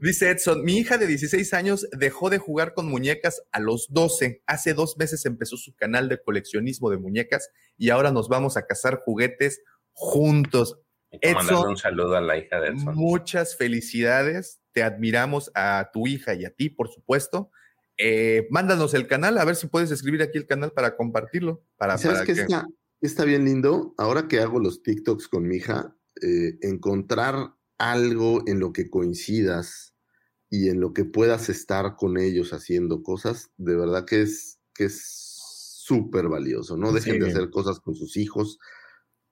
Dice. 0.00 0.30
Edson, 0.30 0.64
mi 0.64 0.78
hija 0.78 0.98
de 0.98 1.06
16 1.06 1.52
años 1.54 1.88
dejó 1.98 2.30
de 2.30 2.38
jugar 2.38 2.74
con 2.74 2.88
muñecas 2.88 3.42
a 3.50 3.60
los 3.60 3.88
12. 3.90 4.42
Hace 4.46 4.74
dos 4.74 4.96
meses 4.96 5.24
empezó 5.26 5.56
su 5.56 5.74
canal 5.74 6.08
de 6.08 6.22
coleccionismo 6.22 6.90
de 6.90 6.98
muñecas 6.98 7.50
y 7.76 7.90
ahora 7.90 8.12
nos 8.12 8.28
vamos 8.28 8.56
a 8.56 8.66
cazar 8.66 9.00
juguetes 9.04 9.62
juntos. 9.92 10.78
Edson, 11.10 11.70
un 11.70 11.76
saludo 11.76 12.16
a 12.16 12.20
la 12.20 12.38
hija 12.38 12.60
de 12.60 12.68
Edson. 12.68 12.94
Muchas 12.94 13.56
felicidades. 13.56 14.60
Te 14.72 14.82
admiramos 14.82 15.50
a 15.54 15.90
tu 15.92 16.06
hija 16.06 16.34
y 16.34 16.44
a 16.44 16.50
ti, 16.50 16.70
por 16.70 16.88
supuesto. 16.88 17.50
Eh, 17.98 18.46
mándanos 18.50 18.94
el 18.94 19.06
canal, 19.06 19.36
a 19.38 19.44
ver 19.44 19.54
si 19.56 19.66
puedes 19.66 19.90
escribir 19.90 20.22
aquí 20.22 20.38
el 20.38 20.46
canal 20.46 20.72
para 20.72 20.96
compartirlo. 20.96 21.62
Para, 21.76 21.98
¿Sabes 21.98 22.18
para 22.18 22.26
qué 22.26 22.34
que- 22.34 22.40
está, 22.42 22.66
está 23.02 23.24
bien 23.24 23.44
lindo? 23.44 23.94
Ahora 23.98 24.28
que 24.28 24.40
hago 24.40 24.58
los 24.60 24.82
TikToks 24.82 25.28
con 25.28 25.46
mi 25.46 25.56
hija, 25.56 25.94
eh, 26.22 26.56
encontrar 26.62 27.54
algo 27.78 28.42
en 28.46 28.60
lo 28.60 28.72
que 28.72 28.90
coincidas 28.90 29.94
y 30.50 30.68
en 30.70 30.80
lo 30.80 30.92
que 30.94 31.04
puedas 31.04 31.48
estar 31.48 31.96
con 31.96 32.18
ellos 32.18 32.52
haciendo 32.52 33.02
cosas, 33.02 33.50
de 33.56 33.76
verdad 33.76 34.04
que 34.06 34.22
es 34.22 34.60
que 34.74 34.84
es 34.86 35.02
súper 35.84 36.28
valioso. 36.28 36.76
No 36.76 36.92
dejen 36.92 37.18
de 37.18 37.26
Sí. 37.26 37.30
hacer 37.30 37.50
cosas 37.50 37.80
con 37.80 37.94
sus 37.94 38.16
hijos, 38.16 38.58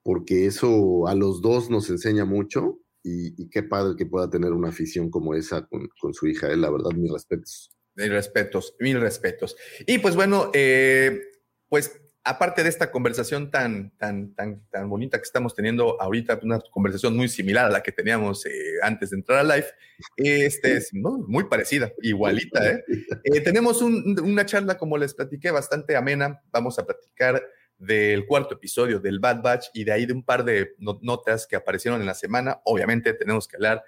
porque 0.02 0.46
eso 0.46 1.06
a 1.08 1.14
los 1.14 1.42
dos 1.42 1.70
nos 1.70 1.90
enseña 1.90 2.24
mucho 2.24 2.80
y, 3.02 3.40
y 3.42 3.48
qué 3.50 3.62
padre 3.62 3.96
que 3.96 4.06
pueda 4.06 4.30
tener 4.30 4.52
una 4.52 4.70
afición 4.70 5.10
como 5.10 5.34
esa 5.34 5.66
con, 5.66 5.88
con 6.00 6.14
su 6.14 6.26
hija. 6.28 6.50
eh, 6.52 6.56
La 6.56 6.70
verdad, 6.70 6.92
mis 6.96 7.12
respetos. 7.12 7.70
Mil 7.96 8.10
respetos, 8.10 8.74
mil 8.80 9.00
respetos. 9.00 9.56
Y 9.86 9.98
pues 9.98 10.14
bueno, 10.16 10.50
eh, 10.54 11.20
pues 11.68 12.00
aparte 12.22 12.62
de 12.62 12.68
esta 12.68 12.90
conversación 12.90 13.50
tan, 13.50 13.96
tan, 13.96 14.34
tan, 14.34 14.66
tan 14.70 14.88
bonita 14.90 15.18
que 15.18 15.22
estamos 15.24 15.54
teniendo 15.54 16.00
ahorita, 16.00 16.38
una 16.42 16.60
conversación 16.70 17.16
muy 17.16 17.28
similar 17.28 17.66
a 17.66 17.70
la 17.70 17.82
que 17.82 17.92
teníamos 17.92 18.44
eh, 18.46 18.50
antes 18.82 19.10
de 19.10 19.16
entrar 19.16 19.38
a 19.38 19.42
live, 19.56 19.66
este 20.16 20.76
es 20.76 20.90
¿no? 20.92 21.18
muy 21.26 21.44
parecida, 21.44 21.92
igualita. 22.02 22.66
¿eh? 22.68 22.84
Eh, 23.24 23.40
tenemos 23.40 23.80
un- 23.82 24.18
una 24.22 24.44
charla, 24.46 24.76
como 24.76 24.98
les 24.98 25.14
platiqué, 25.14 25.50
bastante 25.50 25.96
amena. 25.96 26.42
Vamos 26.52 26.78
a 26.78 26.86
platicar 26.86 27.42
del 27.78 28.26
cuarto 28.26 28.54
episodio 28.54 29.00
del 29.00 29.18
Bad 29.20 29.42
Batch 29.42 29.66
y 29.72 29.84
de 29.84 29.92
ahí 29.92 30.04
de 30.06 30.12
un 30.12 30.22
par 30.24 30.44
de 30.44 30.74
no- 30.78 30.98
notas 31.02 31.46
que 31.46 31.56
aparecieron 31.56 32.00
en 32.00 32.06
la 32.06 32.14
semana. 32.14 32.60
Obviamente 32.64 33.14
tenemos 33.14 33.48
que 33.48 33.56
hablar 33.56 33.82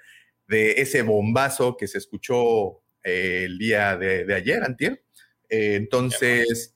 de 0.49 0.73
ese 0.81 1.03
bombazo 1.03 1.77
que 1.77 1.87
se 1.87 1.99
escuchó 1.99 2.83
el 3.03 3.59
día 3.59 3.97
de, 3.97 4.25
de 4.25 4.35
ayer, 4.35 4.63
antier. 4.65 5.05
Eh, 5.49 5.75
entonces, 5.75 6.75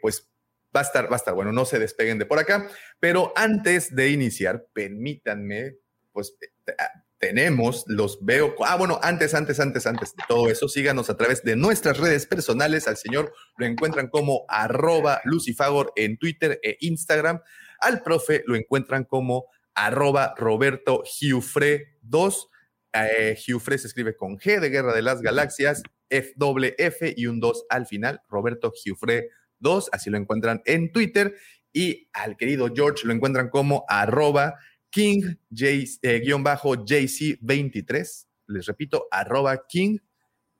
pues 0.00 0.27
va 0.74 0.80
a 0.80 0.84
estar, 0.84 1.10
va 1.10 1.14
a 1.14 1.16
estar 1.16 1.34
bueno, 1.34 1.52
no 1.52 1.64
se 1.64 1.78
despeguen 1.78 2.18
de 2.18 2.26
por 2.26 2.38
acá. 2.38 2.68
Pero 3.00 3.32
antes 3.36 3.94
de 3.94 4.10
iniciar, 4.10 4.66
permítanme, 4.72 5.76
pues 6.12 6.36
eh, 6.40 6.74
ah, 6.78 7.04
tenemos, 7.18 7.84
los 7.88 8.24
veo. 8.24 8.54
Ah, 8.64 8.76
bueno, 8.76 8.98
antes, 9.02 9.34
antes, 9.34 9.60
antes, 9.60 9.86
antes 9.86 10.14
de 10.14 10.22
todo 10.28 10.48
eso, 10.48 10.68
síganos 10.68 11.10
a 11.10 11.16
través 11.16 11.42
de 11.42 11.56
nuestras 11.56 11.98
redes 11.98 12.26
personales. 12.26 12.86
Al 12.88 12.96
señor 12.96 13.32
lo 13.56 13.66
encuentran 13.66 14.08
como 14.08 14.44
arroba 14.48 15.20
lucifagor 15.24 15.92
en 15.96 16.16
Twitter 16.18 16.60
e 16.62 16.76
Instagram. 16.80 17.40
Al 17.80 18.02
profe 18.02 18.42
lo 18.46 18.56
encuentran 18.56 19.04
como 19.04 19.46
arroba 19.74 20.34
Roberto 20.36 21.02
Giufre 21.04 21.98
2. 22.02 22.48
Eh, 22.92 23.36
Giufre 23.36 23.78
se 23.78 23.88
escribe 23.88 24.16
con 24.16 24.38
G 24.38 24.60
de 24.60 24.70
Guerra 24.70 24.94
de 24.94 25.02
las 25.02 25.20
Galaxias, 25.20 25.82
F 26.08 26.32
doble 26.36 26.74
F 26.78 27.14
y 27.16 27.26
un 27.26 27.40
2 27.40 27.66
al 27.68 27.86
final. 27.86 28.22
Roberto 28.28 28.72
Giufre 28.72 29.30
2, 29.60 29.90
así 29.92 30.10
lo 30.10 30.16
encuentran 30.18 30.62
en 30.64 30.92
Twitter. 30.92 31.34
Y 31.72 32.08
al 32.12 32.36
querido 32.36 32.68
George 32.74 33.06
lo 33.06 33.12
encuentran 33.12 33.50
como 33.50 33.84
arroba 33.88 34.56
King 34.90 35.20
J- 35.50 35.98
eh, 36.02 36.20
guion 36.20 36.42
bajo 36.42 36.74
JC23. 36.76 38.26
Les 38.48 38.66
repito, 38.66 39.06
arroba 39.10 39.66
King, 39.68 39.98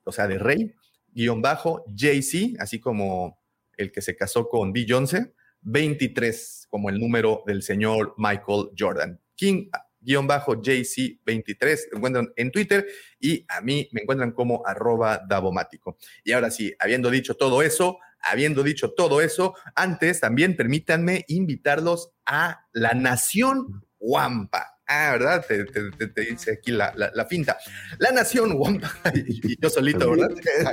o 0.04 0.12
sea, 0.12 0.26
de 0.28 0.38
rey, 0.38 0.74
guion 1.08 1.40
bajo 1.40 1.84
JC, 1.88 2.56
así 2.58 2.78
como 2.78 3.38
el 3.76 3.90
que 3.90 4.02
se 4.02 4.14
casó 4.16 4.48
con 4.48 4.72
Beyoncé, 4.72 5.32
23, 5.62 6.66
como 6.68 6.90
el 6.90 6.98
número 7.00 7.42
del 7.46 7.62
señor 7.62 8.14
Michael 8.18 8.70
Jordan. 8.78 9.20
King 9.34 9.70
guion 10.00 10.26
bajo 10.26 10.54
JC23, 10.56 11.78
lo 11.92 11.96
encuentran 11.98 12.32
en 12.36 12.50
Twitter 12.52 12.86
y 13.18 13.44
a 13.48 13.60
mí 13.60 13.88
me 13.92 14.02
encuentran 14.02 14.32
como 14.32 14.62
arroba 14.66 15.22
Davomático. 15.26 15.96
Y 16.24 16.32
ahora 16.32 16.50
sí, 16.50 16.72
habiendo 16.78 17.10
dicho 17.10 17.34
todo 17.34 17.62
eso, 17.62 17.98
habiendo 18.22 18.62
dicho 18.62 18.90
todo 18.92 19.20
eso, 19.20 19.54
antes 19.74 20.20
también 20.20 20.56
permítanme 20.56 21.24
invitarlos 21.28 22.10
a 22.26 22.66
la 22.72 22.92
Nación 22.94 23.84
Wampa. 23.98 24.74
Ah, 24.90 25.10
¿verdad? 25.12 25.44
Te, 25.46 25.64
te- 25.66 25.90
te- 25.90 26.06
te 26.08 26.20
dice 26.22 26.52
aquí 26.52 26.70
la, 26.72 26.94
la- 26.96 27.10
la 27.14 27.26
finta. 27.26 27.58
La 27.98 28.10
Nación 28.10 28.52
Wampa. 28.56 28.90
Y, 29.14 29.52
y 29.52 29.56
yo 29.60 29.68
solito, 29.68 30.10
¿verdad? 30.10 30.30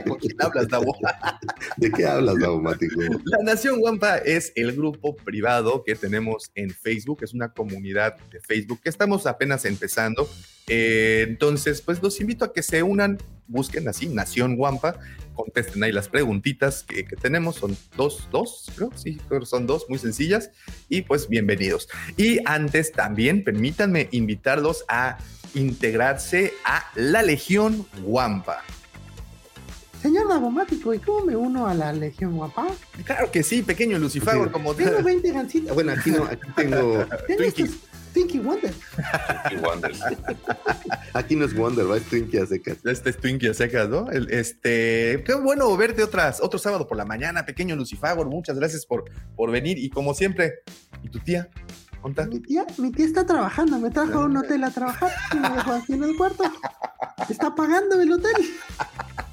¿Con 0.07 0.17
quién 0.19 0.35
hablas, 0.41 0.69
Davo? 0.69 0.95
¿De 1.77 1.91
qué 1.91 2.05
hablas, 2.05 2.39
Daumático? 2.39 3.01
La 3.25 3.39
Nación 3.43 3.79
Wampa 3.81 4.17
es 4.19 4.53
el 4.55 4.71
grupo 4.73 5.17
privado 5.17 5.83
que 5.83 5.95
tenemos 5.95 6.49
en 6.55 6.69
Facebook, 6.69 7.23
es 7.23 7.33
una 7.33 7.51
comunidad 7.51 8.15
de 8.31 8.39
Facebook 8.39 8.79
que 8.81 8.89
estamos 8.89 9.25
apenas 9.27 9.65
empezando. 9.65 10.29
Eh, 10.67 11.25
entonces, 11.27 11.81
pues 11.81 12.01
los 12.01 12.19
invito 12.21 12.45
a 12.45 12.53
que 12.53 12.63
se 12.63 12.83
unan, 12.83 13.17
busquen 13.47 13.87
así, 13.87 14.07
Nación 14.07 14.55
Wampa, 14.57 14.99
contesten 15.33 15.83
ahí 15.83 15.91
las 15.91 16.09
preguntitas 16.09 16.83
que, 16.83 17.05
que 17.05 17.15
tenemos, 17.15 17.55
son 17.55 17.77
dos, 17.95 18.27
dos, 18.31 18.71
creo, 18.75 18.91
sí, 18.95 19.19
creo 19.27 19.41
que 19.41 19.45
son 19.45 19.67
dos, 19.67 19.85
muy 19.89 19.99
sencillas, 19.99 20.51
y 20.89 21.01
pues 21.01 21.27
bienvenidos. 21.27 21.89
Y 22.17 22.39
antes 22.45 22.91
también 22.91 23.43
permítanme 23.43 24.09
invitarlos 24.11 24.85
a 24.87 25.17
integrarse 25.53 26.53
a 26.63 26.85
la 26.95 27.23
Legión 27.23 27.85
Wampa. 28.03 28.63
Señor 30.05 30.27
Davomático, 30.27 30.93
¿y 30.93 30.99
cómo 30.99 31.25
me 31.25 31.35
uno 31.35 31.65
a 31.65 31.73
la 31.73 31.91
Legión 31.91 32.35
Guapa? 32.35 32.67
Claro 33.05 33.31
que 33.31 33.41
sí, 33.41 33.63
pequeño 33.63 33.97
Lucifago, 33.97 34.51
como 34.51 34.75
Tengo 34.75 35.01
20 35.01 35.31
gancitas. 35.31 35.73
Bueno, 35.73 35.93
aquí 35.93 36.11
no, 36.11 36.25
aquí 36.25 36.47
tengo. 36.55 37.03
Tengo 37.27 37.41
estos 37.41 37.69
Twinkie 38.15 38.39
Wonder. 38.39 38.73
Y 39.51 39.55
Wonders. 39.57 39.99
Aquí 41.13 41.35
no 41.35 41.43
es 41.43 41.53
Wonder, 41.53 41.89
va, 41.91 41.97
es 41.97 42.03
Twinkie 42.03 42.37
a 42.39 42.45
secas. 42.45 42.77
Este 42.85 43.09
es 43.09 43.17
Twinkie 43.17 43.49
a 43.49 43.53
secas, 43.53 43.89
¿no? 43.89 44.09
El- 44.09 44.31
este, 44.31 45.21
qué 45.25 45.33
bueno 45.35 45.75
verte 45.75 46.01
otras, 46.01 46.39
otro 46.41 46.57
sábado 46.57 46.87
por 46.87 46.95
la 46.95 47.03
mañana, 47.03 47.45
pequeño 47.45 47.75
Lucifagor. 47.75 48.27
Muchas 48.29 48.57
gracias 48.57 48.85
por, 48.85 49.03
por 49.35 49.51
venir 49.51 49.77
y 49.77 49.89
como 49.89 50.13
siempre, 50.13 50.59
¿y 51.03 51.09
tu 51.09 51.19
tía? 51.19 51.49
¿Dónde 52.01 52.21
está? 52.21 52.33
Mi 52.33 52.39
tía, 52.39 52.65
mi 52.77 52.91
tía 52.91 53.05
está 53.05 53.25
trabajando, 53.25 53.79
me 53.79 53.89
trajo 53.91 54.19
a 54.19 54.25
un 54.25 54.37
hotel 54.37 54.63
a 54.63 54.71
trabajar 54.71 55.11
y 55.33 55.37
me 55.37 55.49
dejó 55.49 55.73
aquí 55.73 55.93
en 55.93 56.03
el 56.05 56.15
cuarto. 56.15 56.43
Está 57.29 57.53
pagando 57.53 57.99
el 57.99 58.13
hotel. 58.13 58.31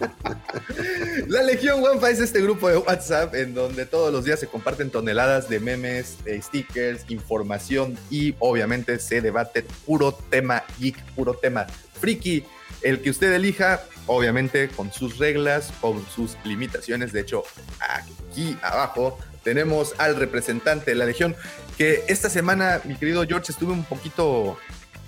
La 1.28 1.42
Legión 1.42 1.82
Wampa 1.82 2.10
es 2.10 2.20
este 2.20 2.40
grupo 2.40 2.68
de 2.68 2.76
WhatsApp 2.76 3.34
en 3.34 3.54
donde 3.54 3.86
todos 3.86 4.12
los 4.12 4.24
días 4.24 4.40
se 4.40 4.46
comparten 4.46 4.90
toneladas 4.90 5.48
de 5.48 5.60
memes, 5.60 6.16
stickers, 6.42 7.04
información 7.08 7.98
y 8.10 8.34
obviamente 8.38 8.98
se 8.98 9.20
debate 9.20 9.64
puro 9.84 10.12
tema 10.12 10.62
geek, 10.78 11.02
puro 11.14 11.34
tema 11.34 11.66
friki. 12.00 12.44
El 12.82 13.00
que 13.00 13.10
usted 13.10 13.32
elija, 13.32 13.82
obviamente 14.06 14.68
con 14.68 14.92
sus 14.92 15.18
reglas, 15.18 15.72
con 15.80 16.04
sus 16.08 16.36
limitaciones. 16.44 17.12
De 17.12 17.20
hecho, 17.20 17.42
aquí 17.80 18.56
abajo 18.62 19.18
tenemos 19.42 19.94
al 19.98 20.16
representante 20.16 20.90
de 20.90 20.96
la 20.96 21.06
Legión, 21.06 21.36
que 21.78 22.04
esta 22.08 22.28
semana, 22.28 22.80
mi 22.84 22.96
querido 22.96 23.24
George, 23.26 23.52
estuve 23.52 23.72
un 23.72 23.84
poquito 23.84 24.58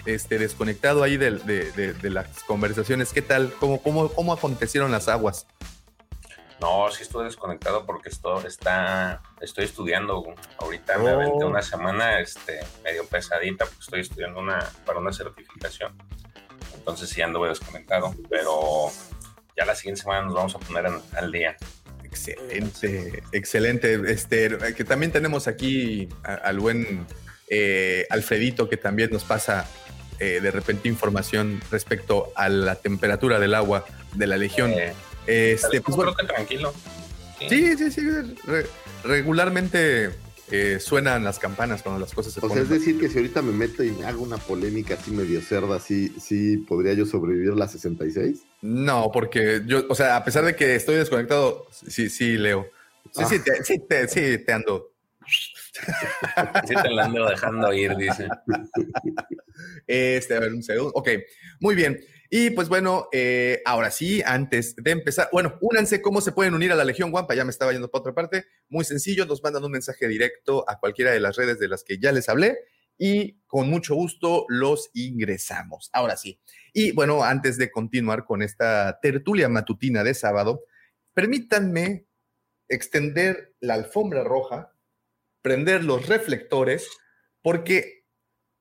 este, 0.06 0.38
desconectado 0.38 1.02
ahí 1.02 1.16
del- 1.16 1.44
de, 1.46 1.70
de- 1.72 1.92
de 1.94 2.10
las 2.10 2.42
conversaciones. 2.44 3.12
¿Qué 3.12 3.22
tal? 3.22 3.52
¿Cómo, 3.60 3.82
cómo, 3.82 4.08
¿Cómo 4.10 4.32
acontecieron 4.32 4.90
las 4.90 5.08
aguas? 5.08 5.46
No, 6.60 6.90
sí 6.90 7.02
estoy 7.04 7.24
desconectado 7.26 7.86
porque 7.86 8.08
esto 8.08 8.44
está, 8.46 9.22
estoy 9.40 9.64
estudiando. 9.64 10.34
Ahorita 10.58 10.98
me 10.98 11.10
Oh. 11.12 11.20
aventé 11.20 11.44
una 11.44 11.62
semana 11.62 12.18
este, 12.20 12.58
medio 12.82 13.06
pesadita 13.06 13.64
porque 13.64 13.80
estoy 13.80 14.00
estudiando 14.00 14.40
una, 14.40 14.68
para 14.84 14.98
una 14.98 15.12
certificación. 15.12 15.96
Entonces 16.74 17.10
sí 17.10 17.22
ando 17.22 17.44
desconectado, 17.44 18.12
pero 18.28 18.90
ya 19.56 19.64
la 19.66 19.74
siguiente 19.76 20.00
semana 20.02 20.22
nos 20.22 20.34
vamos 20.34 20.54
a 20.56 20.58
poner 20.58 20.86
en- 20.86 21.00
al 21.16 21.30
día. 21.30 21.56
Excelente, 22.02 23.22
excelente. 23.32 24.00
Este, 24.10 24.56
que 24.74 24.82
también 24.84 25.12
tenemos 25.12 25.46
aquí 25.46 26.08
al 26.24 26.58
buen 26.58 27.06
eh, 27.50 28.06
Alfredito, 28.10 28.68
que 28.68 28.76
también 28.76 29.10
nos 29.10 29.24
pasa 29.24 29.66
eh, 30.20 30.40
de 30.40 30.50
repente 30.50 30.88
información 30.88 31.60
respecto 31.70 32.32
a 32.34 32.48
la 32.48 32.76
temperatura 32.76 33.38
del 33.38 33.54
agua 33.54 33.84
de 34.14 34.26
la 34.26 34.36
Legión. 34.36 34.72
Eh, 34.72 34.92
este, 35.26 35.80
pues 35.80 35.96
bueno, 35.96 36.14
creo 36.14 36.26
que 36.28 36.34
tranquilo. 36.34 36.74
sí, 37.48 37.76
sí, 37.76 37.90
sí. 37.90 38.00
re- 38.46 38.66
regularmente 39.04 40.10
eh, 40.50 40.78
suenan 40.80 41.24
las 41.24 41.38
campanas 41.38 41.82
cuando 41.82 42.00
las 42.00 42.14
cosas 42.14 42.32
se 42.32 42.38
O 42.40 42.42
sea, 42.42 42.48
ponen. 42.48 42.64
es 42.64 42.70
decir, 42.70 42.98
que 42.98 43.08
si 43.10 43.18
ahorita 43.18 43.42
me 43.42 43.52
meto 43.52 43.84
y 43.84 43.90
me 43.90 44.06
hago 44.06 44.22
una 44.22 44.38
polémica 44.38 44.94
así 44.94 45.10
medio 45.10 45.42
cerda, 45.42 45.78
¿sí, 45.80 46.14
sí 46.18 46.56
podría 46.56 46.94
yo 46.94 47.04
sobrevivir 47.04 47.52
la 47.54 47.68
66? 47.68 48.40
No, 48.62 49.10
porque 49.12 49.60
yo, 49.66 49.84
o 49.90 49.94
sea, 49.94 50.16
a 50.16 50.24
pesar 50.24 50.44
de 50.46 50.56
que 50.56 50.74
estoy 50.74 50.96
desconectado, 50.96 51.66
sí, 51.86 52.08
sí, 52.08 52.38
Leo. 52.38 52.66
Sí, 53.14 53.22
Ah. 53.24 53.28
sí, 53.28 53.38
te, 53.40 53.64
sí, 53.64 53.78
te, 53.88 54.08
sí, 54.08 54.38
te 54.44 54.52
ando 54.52 54.90
Sí 56.66 56.74
te 56.82 56.90
la 56.90 57.04
ando 57.04 57.28
dejando 57.28 57.72
ir, 57.72 57.96
dice. 57.96 58.28
Este, 59.86 60.34
a 60.34 60.40
ver, 60.40 60.52
un 60.52 60.62
segundo. 60.62 60.92
Ok, 60.94 61.08
muy 61.60 61.74
bien. 61.74 61.98
Y 62.30 62.50
pues 62.50 62.68
bueno, 62.68 63.08
eh, 63.12 63.62
ahora 63.64 63.90
sí, 63.90 64.22
antes 64.24 64.76
de 64.76 64.90
empezar, 64.90 65.28
bueno, 65.32 65.56
únanse 65.62 66.02
cómo 66.02 66.20
se 66.20 66.32
pueden 66.32 66.54
unir 66.54 66.72
a 66.72 66.76
la 66.76 66.84
Legión 66.84 67.10
Guampa, 67.10 67.34
ya 67.34 67.44
me 67.44 67.50
estaba 67.50 67.72
yendo 67.72 67.90
para 67.90 68.00
otra 68.00 68.14
parte, 68.14 68.44
muy 68.68 68.84
sencillo, 68.84 69.24
nos 69.24 69.42
mandan 69.42 69.64
un 69.64 69.72
mensaje 69.72 70.06
directo 70.08 70.64
a 70.68 70.78
cualquiera 70.78 71.10
de 71.10 71.20
las 71.20 71.36
redes 71.36 71.58
de 71.58 71.68
las 71.68 71.84
que 71.84 71.98
ya 71.98 72.12
les 72.12 72.28
hablé 72.28 72.58
y 72.98 73.40
con 73.46 73.70
mucho 73.70 73.94
gusto 73.94 74.44
los 74.48 74.90
ingresamos. 74.92 75.88
Ahora 75.92 76.16
sí. 76.16 76.38
Y 76.74 76.92
bueno, 76.92 77.22
antes 77.22 77.56
de 77.56 77.70
continuar 77.70 78.24
con 78.24 78.42
esta 78.42 78.98
tertulia 79.00 79.48
matutina 79.48 80.04
de 80.04 80.12
sábado, 80.12 80.64
permítanme 81.14 82.06
extender 82.68 83.54
la 83.60 83.74
alfombra 83.74 84.22
roja, 84.24 84.74
prender 85.48 85.82
los 85.82 86.06
reflectores, 86.06 86.90
porque 87.40 88.04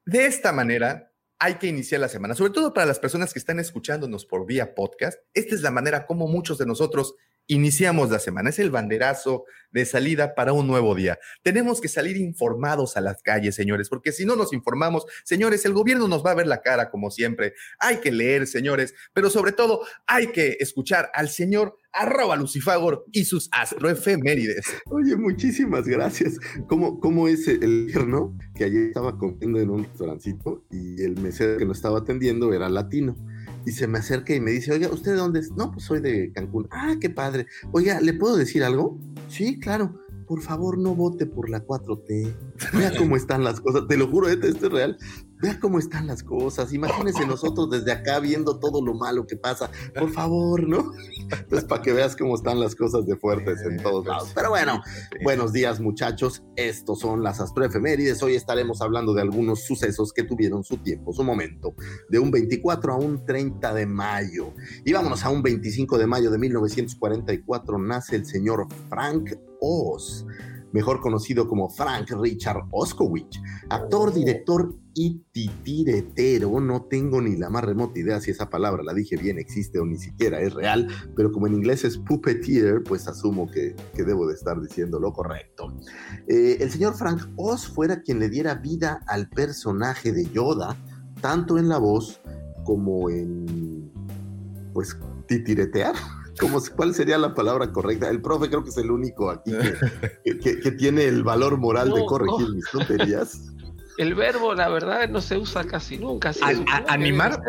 de 0.06 0.26
esta 0.26 0.54
manera 0.54 1.12
hay 1.38 1.56
que 1.56 1.68
iniciar 1.68 2.00
la 2.00 2.08
semana, 2.08 2.34
sobre 2.34 2.54
todo 2.54 2.74
para 2.74 2.88
las 2.88 2.98
personas 2.98 3.34
que 3.34 3.40
están 3.40 3.60
escuchándonos 3.60 4.26
por 4.26 4.46
vía 4.46 4.74
podcast. 4.74 5.20
Esta 5.34 5.54
es 5.54 5.64
la 5.64 5.72
manera 5.72 6.06
como 6.06 6.28
muchos 6.28 6.58
de 6.58 6.66
nosotros 6.66 7.16
iniciamos 7.48 8.10
la 8.10 8.20
semana. 8.20 8.50
Es 8.50 8.60
el 8.60 8.70
banderazo 8.70 9.46
de 9.72 9.86
salida 9.86 10.36
para 10.36 10.54
un 10.54 10.68
nuevo 10.68 10.96
día. 10.96 11.20
Tenemos 11.44 11.82
que 11.82 11.88
salir 11.88 12.18
informados 12.18 12.98
a 12.98 13.02
las 13.02 13.22
calles, 13.22 13.56
señores, 13.56 13.90
porque 13.90 14.12
si 14.12 14.26
no 14.26 14.36
nos 14.36 14.54
informamos, 14.54 15.06
señores, 15.24 15.66
el 15.66 15.74
gobierno 15.74 16.08
nos 16.08 16.26
va 16.26 16.32
a 16.32 16.36
ver 16.36 16.48
la 16.48 16.62
cara 16.62 16.90
como 16.90 17.12
siempre. 17.12 17.54
Hay 17.80 17.98
que 17.98 18.12
leer, 18.12 18.48
señores, 18.48 18.94
pero 19.14 19.30
sobre 19.30 19.52
todo 19.52 19.82
hay 20.06 20.28
que 20.28 20.58
escuchar 20.60 21.10
al 21.14 21.30
señor 21.30 21.78
arroba 21.92 22.36
Lucifagor 22.36 23.06
y 23.12 23.26
sus 23.26 23.50
astroefemérides. 23.52 24.66
Oye, 24.86 25.16
muchísimas 25.16 25.88
gracias. 25.88 26.38
¿Cómo, 26.68 27.00
cómo 27.00 27.28
es 27.28 27.48
el 27.48 27.92
no? 28.08 28.38
Que 28.56 28.66
ayer 28.66 28.84
estaba 28.84 29.18
comiendo 29.18 29.60
en 29.60 29.70
un 29.70 29.84
restaurancito 29.84 30.64
y 30.70 31.02
el 31.02 31.20
mesero 31.20 31.58
que 31.58 31.66
nos 31.66 31.78
estaba 31.78 32.00
atendiendo 32.00 32.54
era 32.54 32.70
latino 32.70 33.18
y 33.68 33.72
se 33.74 33.86
me 33.86 34.00
acerca 34.00 34.34
y 34.34 34.40
me 34.40 34.52
dice, 34.52 34.72
oiga, 34.72 34.88
¿usted 34.88 35.12
de 35.12 35.18
dónde 35.18 35.42
es? 35.42 35.52
No, 35.52 35.74
pues 35.74 35.84
soy 35.84 36.00
de 36.00 36.32
Cancún. 36.32 36.70
Ah, 36.72 36.96
qué 37.02 37.10
padre. 37.10 37.48
Oiga, 37.74 38.00
¿le 38.00 38.14
puedo 38.14 38.38
decir 38.38 38.64
algo? 38.64 38.98
Sí, 39.28 39.60
claro. 39.60 40.06
Por 40.26 40.42
favor, 40.42 40.78
no 40.78 40.96
vote 40.96 41.26
por 41.26 41.50
la 41.50 41.66
4T. 41.66 42.34
Vea 42.74 42.98
cómo 42.98 43.18
están 43.18 43.44
las 43.44 43.60
cosas. 43.60 43.86
Te 43.90 43.98
lo 43.98 44.08
juro, 44.08 44.30
esto 44.30 44.48
es 44.48 44.62
real. 44.62 44.98
Vea 45.40 45.60
cómo 45.60 45.78
están 45.78 46.08
las 46.08 46.24
cosas. 46.24 46.74
Imagínense 46.74 47.26
nosotros 47.26 47.70
desde 47.70 47.92
acá 47.92 48.20
viendo 48.20 48.60
todo 48.60 48.84
lo 48.84 48.96
malo 48.96 49.28
que 49.28 49.38
pasa. 49.38 49.70
Por 49.94 50.12
favor, 50.12 50.68
¿no? 50.68 50.92
Entonces, 51.30 51.66
para 51.66 51.82
que 51.82 51.94
veas 51.94 52.16
cómo 52.16 52.36
están 52.36 52.60
las 52.60 52.76
cosas 52.76 53.06
de 53.06 53.16
fuertes 53.18 53.62
en 53.62 53.78
todos 53.78 54.06
lados. 54.06 54.32
Pero 54.34 54.50
bueno, 54.50 54.82
buenos 55.24 55.54
días, 55.54 55.80
muchachos. 55.80 56.44
Estos 56.56 57.00
son 57.00 57.22
las 57.22 57.40
astroefemérides. 57.40 58.24
Hoy 58.24 58.36
estaremos 58.36 58.82
hablando 58.82 59.14
de 59.14 59.22
algunos 59.22 59.64
sucesos 59.64 60.12
que 60.12 60.24
tuvieron 60.24 60.64
su 60.64 60.78
tiempo, 60.78 61.14
su 61.14 61.24
momento, 61.24 61.76
de 62.10 62.18
un 62.18 62.32
24 62.32 62.94
a 62.94 62.98
un 62.98 63.24
30 63.24 63.74
de 63.74 63.86
mayo. 63.86 64.54
Y 64.86 64.94
vámonos 64.94 65.24
a 65.24 65.30
un 65.30 65.44
25 65.44 65.98
de 65.98 66.08
mayo 66.08 66.32
de 66.32 66.40
1944. 66.40 67.78
Nace 67.78 68.16
el 68.16 68.26
señor 68.26 68.68
Frank 68.90 69.36
Oz 69.62 70.26
mejor 70.74 71.00
conocido 71.00 71.48
como 71.48 71.70
Frank 71.70 72.10
Richard 72.12 72.68
Oskowicz, 72.72 73.40
actor, 73.70 74.14
director 74.14 74.76
y 74.94 75.22
titiretero. 75.32 76.60
No 76.60 76.84
tengo 76.84 77.22
ni 77.22 77.38
la 77.38 77.50
más 77.50 77.64
remota 77.64 78.00
idea 78.00 78.20
si 78.20 78.32
esa 78.32 78.50
palabra 78.50 78.84
la 78.84 78.94
dije 78.94 79.16
bien, 79.16 79.38
existe 79.38 79.80
o 79.80 79.86
ni 79.86 79.98
siquiera 79.98 80.42
es 80.42 80.54
real, 80.54 80.88
pero 81.16 81.32
como 81.32 81.48
en 81.48 81.54
inglés 81.54 81.86
es 81.86 81.98
puppeteer, 81.98 82.84
pues 82.84 83.08
asumo 83.08 83.50
que, 83.50 83.76
debo 83.94 84.28
de 84.28 84.34
estar 84.34 84.60
diciendo 84.60 85.00
lo 85.00 85.14
correcto. 85.14 85.74
Eh, 86.28 86.58
el 86.60 86.72
señor 86.72 86.96
Frank 86.96 87.30
Oz 87.36 87.68
fuera 87.68 88.02
quien 88.02 88.20
le 88.20 88.30
diera 88.30 88.56
vida 88.56 89.02
al 89.08 89.30
personaje 89.30 90.12
de 90.12 90.26
Yoda, 90.32 90.76
tanto 91.22 91.58
en 91.58 91.70
la 91.70 91.78
voz 91.78 92.22
como 92.64 93.10
en, 93.10 93.92
pues, 94.74 94.98
titiretear. 95.28 95.96
¿Cuál 96.76 96.94
sería 96.94 97.18
la 97.18 97.34
palabra 97.34 97.72
correcta? 97.72 98.10
El 98.10 98.22
profe 98.22 98.50
creo 98.50 98.64
que 98.64 98.70
es 98.70 98.78
el 98.78 98.92
único 98.92 99.30
aquí 99.30 99.52
que, 100.24 100.72
tiene 100.72 101.06
el 101.06 101.24
valor 101.24 101.58
moral 101.58 101.92
de 101.92 102.06
corregir 102.06 102.54
mis 102.54 102.66
tonterías. 102.72 103.42
El 103.98 104.14
verbo, 104.14 104.54
la 104.54 104.70
verdad, 104.70 105.10
no 105.10 105.22
se 105.22 105.38
usa 105.38 105.64
casi 105.64 105.98
nunca. 105.98 106.32
¿Animar? 106.88 107.42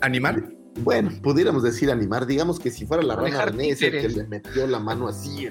¿Animar? 0.00 0.42
Bueno, 0.80 1.10
pudiéramos 1.22 1.62
decir 1.62 1.90
animar. 1.90 2.26
Digamos 2.26 2.58
que 2.58 2.70
si 2.70 2.86
fuera 2.86 3.02
la 3.02 3.14
rana 3.14 3.44
René 3.44 3.70
el 3.70 3.78
que 3.78 4.08
le 4.08 4.26
metió 4.26 4.66
la 4.66 4.80
mano 4.80 5.06
así 5.08 5.48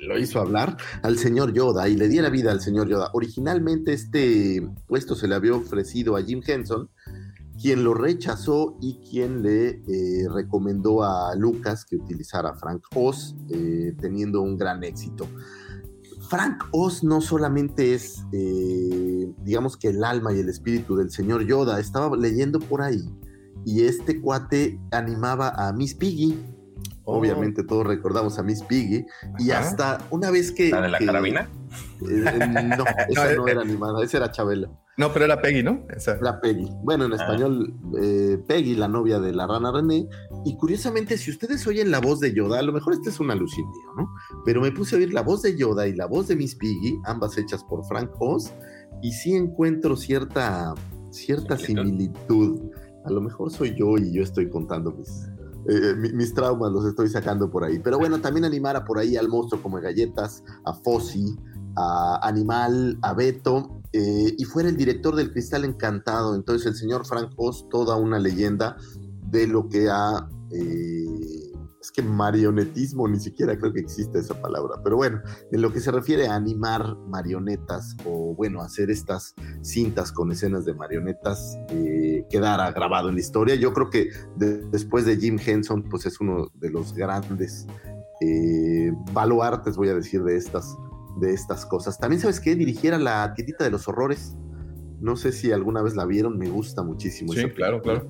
y 0.00 0.06
lo 0.06 0.18
hizo 0.18 0.40
hablar 0.40 0.76
al 1.02 1.16
señor 1.18 1.52
Yoda 1.52 1.88
y 1.88 1.96
le 1.96 2.08
diera 2.08 2.28
vida 2.28 2.50
al 2.50 2.60
señor 2.60 2.88
Yoda. 2.88 3.10
Originalmente 3.12 3.92
este 3.92 4.68
puesto 4.86 5.14
se 5.14 5.28
le 5.28 5.34
había 5.34 5.54
ofrecido 5.54 6.16
a 6.16 6.22
Jim 6.22 6.42
Henson, 6.44 6.90
quien 7.60 7.84
lo 7.84 7.94
rechazó 7.94 8.76
y 8.80 8.98
quien 9.08 9.42
le 9.42 9.82
eh, 9.86 10.28
recomendó 10.32 11.02
a 11.02 11.34
Lucas 11.36 11.84
que 11.84 11.96
utilizara 11.96 12.54
Frank 12.54 12.84
Oz, 12.94 13.36
eh, 13.50 13.94
teniendo 14.00 14.42
un 14.42 14.56
gran 14.56 14.82
éxito. 14.84 15.28
Frank 16.28 16.64
Oz 16.72 17.04
no 17.04 17.20
solamente 17.20 17.94
es, 17.94 18.24
eh, 18.32 19.32
digamos 19.44 19.76
que 19.76 19.88
el 19.88 20.02
alma 20.02 20.32
y 20.32 20.40
el 20.40 20.48
espíritu 20.48 20.96
del 20.96 21.10
señor 21.10 21.46
Yoda, 21.46 21.78
estaba 21.78 22.16
leyendo 22.16 22.58
por 22.58 22.80
ahí 22.80 23.04
y 23.64 23.84
este 23.84 24.20
cuate 24.20 24.80
animaba 24.90 25.50
a 25.50 25.72
Miss 25.72 25.94
Piggy. 25.94 26.38
Oh. 27.04 27.18
Obviamente 27.18 27.64
todos 27.64 27.86
recordamos 27.86 28.38
a 28.38 28.42
Miss 28.42 28.62
Piggy 28.62 29.04
y 29.38 29.50
hasta 29.50 29.98
una 30.10 30.30
vez 30.30 30.52
que... 30.52 30.70
¿La 30.70 30.80
de 30.80 30.88
la 30.88 30.98
carabina? 30.98 31.48
no, 32.00 32.84
esa 33.08 33.34
no 33.34 33.48
era 33.48 33.60
animada, 33.60 34.02
esa 34.02 34.18
era 34.18 34.30
Chabela. 34.30 34.70
No, 34.98 35.10
pero 35.12 35.24
era 35.24 35.40
Peggy, 35.40 35.62
¿no? 35.62 35.86
Era 35.88 36.40
Peggy. 36.40 36.68
Bueno, 36.82 37.06
en 37.06 37.12
ah. 37.12 37.16
español, 37.16 37.74
eh, 37.98 38.38
Peggy, 38.46 38.74
la 38.74 38.88
novia 38.88 39.20
de 39.20 39.32
la 39.32 39.46
rana 39.46 39.72
René. 39.72 40.06
Y 40.44 40.56
curiosamente, 40.56 41.16
si 41.16 41.30
ustedes 41.30 41.66
oyen 41.66 41.90
la 41.90 42.00
voz 42.00 42.20
de 42.20 42.34
Yoda, 42.34 42.58
a 42.58 42.62
lo 42.62 42.72
mejor 42.72 42.92
este 42.92 43.08
es 43.08 43.18
un 43.18 43.30
alucinio, 43.30 43.70
¿no? 43.96 44.12
Pero 44.44 44.60
me 44.60 44.70
puse 44.70 44.94
a 44.94 44.98
oír 44.98 45.12
la 45.12 45.22
voz 45.22 45.42
de 45.42 45.56
Yoda 45.56 45.86
y 45.88 45.94
la 45.94 46.06
voz 46.06 46.28
de 46.28 46.36
Miss 46.36 46.54
Piggy, 46.56 46.98
ambas 47.04 47.38
hechas 47.38 47.64
por 47.64 47.84
Frank 47.86 48.10
Oz, 48.18 48.52
y 49.00 49.12
sí 49.12 49.34
encuentro 49.34 49.96
cierta, 49.96 50.74
cierta 51.10 51.56
similitud. 51.56 52.60
A 53.06 53.10
lo 53.10 53.22
mejor 53.22 53.50
soy 53.50 53.74
yo 53.74 53.96
y 53.96 54.12
yo 54.12 54.22
estoy 54.22 54.50
contando 54.50 54.92
mis, 54.92 55.26
eh, 55.68 55.94
mis 55.96 56.34
traumas, 56.34 56.70
los 56.70 56.84
estoy 56.84 57.08
sacando 57.08 57.50
por 57.50 57.64
ahí. 57.64 57.78
Pero 57.78 57.98
bueno, 57.98 58.20
también 58.20 58.44
animara 58.44 58.84
por 58.84 58.98
ahí 58.98 59.16
al 59.16 59.28
monstruo 59.28 59.62
como 59.62 59.80
galletas, 59.80 60.44
a 60.66 60.74
Fossi, 60.74 61.34
a 61.76 62.20
Animal, 62.22 62.98
a 63.00 63.14
Beto 63.14 63.81
eh, 63.92 64.34
y 64.38 64.44
fuera 64.44 64.68
el 64.68 64.76
director 64.76 65.14
del 65.14 65.32
Cristal 65.32 65.64
Encantado. 65.64 66.34
Entonces 66.34 66.66
el 66.66 66.74
señor 66.74 67.06
Frank 67.06 67.32
Oz, 67.36 67.68
toda 67.68 67.96
una 67.96 68.18
leyenda 68.18 68.76
de 69.30 69.46
lo 69.46 69.68
que 69.68 69.88
ha... 69.90 70.28
Eh, 70.50 71.48
es 71.80 71.90
que 71.90 72.00
marionetismo, 72.00 73.08
ni 73.08 73.18
siquiera 73.18 73.58
creo 73.58 73.72
que 73.72 73.80
existe 73.80 74.20
esa 74.20 74.40
palabra, 74.40 74.76
pero 74.84 74.94
bueno, 74.94 75.20
en 75.50 75.60
lo 75.60 75.72
que 75.72 75.80
se 75.80 75.90
refiere 75.90 76.28
a 76.28 76.36
animar 76.36 76.96
marionetas 77.08 77.96
o 78.04 78.36
bueno, 78.36 78.62
hacer 78.62 78.88
estas 78.88 79.34
cintas 79.62 80.12
con 80.12 80.30
escenas 80.30 80.64
de 80.64 80.74
marionetas, 80.74 81.58
eh, 81.70 82.24
quedara 82.30 82.70
grabado 82.70 83.08
en 83.08 83.16
la 83.16 83.20
historia. 83.20 83.56
Yo 83.56 83.72
creo 83.72 83.90
que 83.90 84.10
después 84.70 85.06
de 85.06 85.16
Jim 85.16 85.40
Henson, 85.44 85.82
pues 85.82 86.06
es 86.06 86.20
uno 86.20 86.52
de 86.54 86.70
los 86.70 86.94
grandes 86.94 87.66
baluartes, 89.12 89.76
voy 89.76 89.88
a 89.88 89.94
decir, 89.94 90.22
de 90.22 90.36
estas 90.36 90.76
de 91.20 91.32
estas 91.32 91.66
cosas. 91.66 91.98
También, 91.98 92.20
¿sabes 92.20 92.40
qué? 92.40 92.54
Dirigiera 92.54 92.98
la 92.98 93.32
tiendita 93.34 93.64
de 93.64 93.70
los 93.70 93.88
horrores. 93.88 94.34
No 95.00 95.16
sé 95.16 95.32
si 95.32 95.52
alguna 95.52 95.82
vez 95.82 95.96
la 95.96 96.04
vieron, 96.04 96.38
me 96.38 96.48
gusta 96.48 96.82
muchísimo. 96.82 97.32
Sí, 97.32 97.48
claro, 97.50 97.82
claro. 97.82 98.08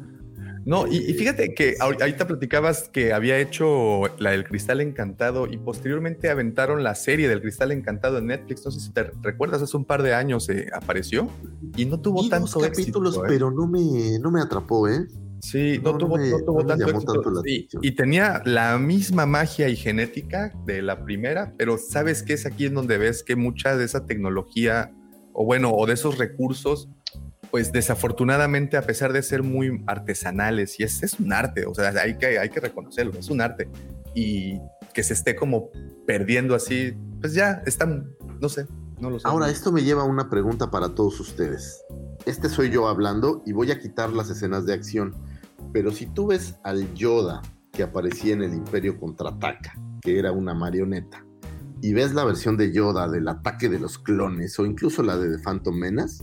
No, 0.64 0.86
y, 0.86 1.00
fíjate 1.14 1.54
que 1.54 1.74
ahorita 1.80 2.26
platicabas 2.26 2.88
que 2.88 3.12
había 3.12 3.38
hecho 3.38 4.02
la 4.18 4.30
del 4.30 4.44
Cristal 4.44 4.80
Encantado 4.80 5.48
y 5.48 5.56
posteriormente 5.56 6.30
aventaron 6.30 6.84
la 6.84 6.94
serie 6.94 7.28
del 7.28 7.40
Cristal 7.40 7.72
Encantado 7.72 8.18
en 8.18 8.28
Netflix. 8.28 8.64
No 8.64 8.70
sé 8.70 8.80
si 8.80 8.92
te 8.92 9.10
recuerdas, 9.22 9.60
hace 9.62 9.76
un 9.76 9.84
par 9.84 10.02
de 10.02 10.14
años 10.14 10.48
eh, 10.50 10.68
apareció 10.72 11.28
y 11.76 11.84
no 11.84 12.00
tuvo 12.00 12.28
tantos 12.28 12.56
capítulos, 12.62 13.16
¿eh? 13.16 13.20
pero 13.26 13.50
no 13.50 13.66
me, 13.66 14.18
no 14.20 14.30
me 14.30 14.40
atrapó, 14.40 14.88
¿eh? 14.88 15.08
Sí, 15.42 15.80
no, 15.82 15.98
tuvo, 15.98 16.16
tanto, 16.64 16.88
éxito. 16.88 17.80
y, 17.82 17.92
tenía 17.96 18.42
la 18.44 18.78
misma 18.78 19.26
magia 19.26 19.68
y 19.68 19.74
genética 19.74 20.52
de 20.66 20.82
la 20.82 21.04
primera, 21.04 21.52
pero 21.58 21.78
sabes 21.78 22.22
que 22.22 22.34
es 22.34 22.46
aquí 22.46 22.66
en 22.66 22.74
donde 22.74 22.96
ves 22.96 23.24
que 23.24 23.34
mucha 23.34 23.76
de 23.76 23.84
esa 23.84 24.06
tecnología, 24.06 24.92
o 25.32 25.44
bueno, 25.44 25.72
o 25.72 25.84
de 25.84 25.94
esos 25.94 26.16
recursos, 26.16 26.88
pues 27.50 27.72
desafortunadamente, 27.72 28.76
a 28.76 28.82
pesar 28.82 29.12
de 29.12 29.20
ser 29.24 29.42
muy 29.42 29.82
artesanales, 29.88 30.78
y 30.78 30.84
es, 30.84 31.02
es 31.02 31.18
un 31.18 31.32
arte, 31.32 31.66
o 31.66 31.74
sea, 31.74 31.88
hay 32.00 32.16
que, 32.16 32.38
hay 32.38 32.48
que 32.48 32.60
reconocerlo, 32.60 33.18
es 33.18 33.28
un 33.28 33.40
arte, 33.40 33.68
y 34.14 34.60
que 34.94 35.02
se 35.02 35.12
esté 35.12 35.34
como 35.34 35.70
perdiendo 36.06 36.54
así, 36.54 36.94
pues 37.20 37.34
ya 37.34 37.64
están, 37.66 38.14
no 38.40 38.48
sé, 38.48 38.68
no 39.00 39.10
lo 39.10 39.18
sé. 39.18 39.26
Ahora, 39.26 39.50
esto 39.50 39.72
me 39.72 39.82
lleva 39.82 40.02
a 40.02 40.06
una 40.06 40.30
pregunta 40.30 40.70
para 40.70 40.94
todos 40.94 41.18
ustedes. 41.18 41.84
Este 42.26 42.48
soy 42.48 42.70
yo 42.70 42.86
hablando 42.86 43.42
y 43.44 43.50
voy 43.50 43.72
a 43.72 43.80
quitar 43.80 44.12
las 44.12 44.30
escenas 44.30 44.64
de 44.66 44.74
acción 44.74 45.31
pero 45.72 45.90
si 45.90 46.06
tú 46.06 46.28
ves 46.28 46.56
al 46.64 46.92
Yoda 46.94 47.42
que 47.72 47.82
aparecía 47.82 48.34
en 48.34 48.42
el 48.42 48.54
Imperio 48.54 48.98
Contraataca, 48.98 49.74
que 50.00 50.18
era 50.18 50.32
una 50.32 50.54
marioneta, 50.54 51.24
y 51.80 51.92
ves 51.94 52.14
la 52.14 52.24
versión 52.24 52.56
de 52.56 52.72
Yoda 52.72 53.08
del 53.08 53.26
ataque 53.28 53.68
de 53.68 53.80
los 53.80 53.98
clones 53.98 54.58
o 54.58 54.66
incluso 54.66 55.02
la 55.02 55.16
de 55.18 55.36
The 55.36 55.42
Phantom 55.42 55.76
Menace, 55.76 56.22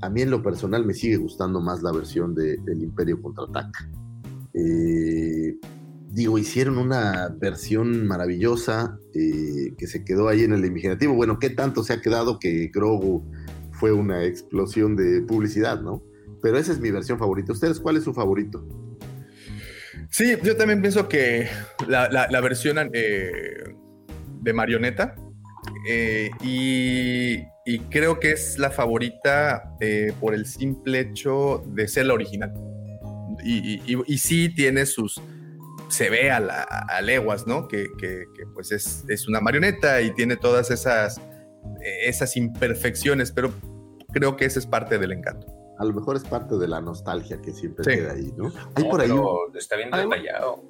a 0.00 0.10
mí 0.10 0.22
en 0.22 0.30
lo 0.30 0.42
personal 0.42 0.84
me 0.84 0.94
sigue 0.94 1.16
gustando 1.16 1.60
más 1.60 1.82
la 1.82 1.90
versión 1.90 2.34
de, 2.34 2.58
del 2.58 2.82
Imperio 2.82 3.20
Contraataca. 3.22 3.90
Eh, 4.52 5.56
digo, 6.10 6.38
hicieron 6.38 6.78
una 6.78 7.28
versión 7.40 8.06
maravillosa 8.06 8.98
eh, 9.14 9.74
que 9.76 9.86
se 9.86 10.04
quedó 10.04 10.28
ahí 10.28 10.42
en 10.42 10.52
el 10.52 10.64
imaginativo. 10.64 11.14
Bueno, 11.14 11.38
¿qué 11.38 11.50
tanto 11.50 11.82
se 11.82 11.94
ha 11.94 12.00
quedado 12.00 12.38
que 12.38 12.70
Grogu 12.72 13.24
fue 13.72 13.92
una 13.92 14.24
explosión 14.24 14.94
de 14.94 15.22
publicidad, 15.22 15.80
no? 15.80 16.02
Pero 16.44 16.58
esa 16.58 16.72
es 16.72 16.78
mi 16.78 16.90
versión 16.90 17.18
favorita. 17.18 17.52
¿Ustedes 17.52 17.80
cuál 17.80 17.96
es 17.96 18.04
su 18.04 18.12
favorito? 18.12 18.68
Sí, 20.10 20.36
yo 20.42 20.54
también 20.58 20.82
pienso 20.82 21.08
que 21.08 21.48
la, 21.88 22.40
versión 22.42 22.76
eh, 22.92 23.64
de 24.42 24.52
marioneta 24.52 25.14
eh, 25.88 26.28
y, 26.42 27.38
creo 27.88 28.20
que 28.20 28.32
es 28.32 28.58
la 28.58 28.70
favorita 28.70 29.74
eh, 29.80 30.12
por 30.20 30.34
el 30.34 30.44
simple 30.44 31.00
hecho 31.00 31.64
de 31.68 31.88
ser 31.88 32.06
la 32.06 32.12
original. 32.12 32.52
Y, 33.42 34.18
sí 34.18 34.50
tiene 34.54 34.84
sus... 34.84 35.22
Se 35.88 36.10
ve 36.10 36.30
a, 36.30 36.40
la- 36.40 36.62
a 36.62 37.00
leguas, 37.00 37.46
¿no? 37.46 37.68
Que, 37.68 37.86
pues 38.52 38.70
es, 38.70 39.02
es 39.08 39.26
una 39.28 39.40
marioneta 39.40 40.02
y 40.02 40.12
tiene 40.12 40.36
todas 40.36 40.70
esas, 40.70 41.18
esas 42.04 42.36
imperfecciones, 42.36 43.32
pero 43.32 43.50
creo 44.12 44.36
que 44.36 44.44
esa 44.44 44.58
es 44.58 44.66
parte 44.66 44.98
del 44.98 45.12
encanto. 45.12 45.53
A 45.78 45.84
lo 45.84 45.92
mejor 45.92 46.16
es 46.16 46.24
parte 46.24 46.56
de 46.56 46.68
la 46.68 46.80
nostalgia 46.80 47.40
que 47.42 47.52
siempre 47.52 47.84
Sí. 47.84 47.98
queda 48.00 48.12
ahí, 48.12 48.32
¿no? 48.36 48.52
Hay 48.76 48.84
No, 48.84 48.90
por 48.90 49.00
ahí 49.00 49.10
un- 49.10 49.56
está 49.56 49.76
bien 49.76 49.90
detallado. 49.90 50.62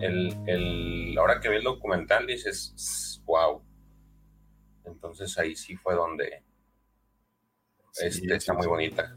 El, 0.00 0.34
el, 0.46 1.16
ahora 1.18 1.40
que 1.40 1.48
vi 1.50 1.56
el 1.56 1.62
documental 1.64 2.26
dices, 2.26 3.22
wow. 3.26 3.62
Entonces 4.84 5.36
ahí 5.38 5.54
sí 5.56 5.76
fue 5.76 5.94
donde 5.94 6.42
este, 8.02 8.34
está 8.34 8.52
muy 8.54 8.66
bonita. 8.66 9.16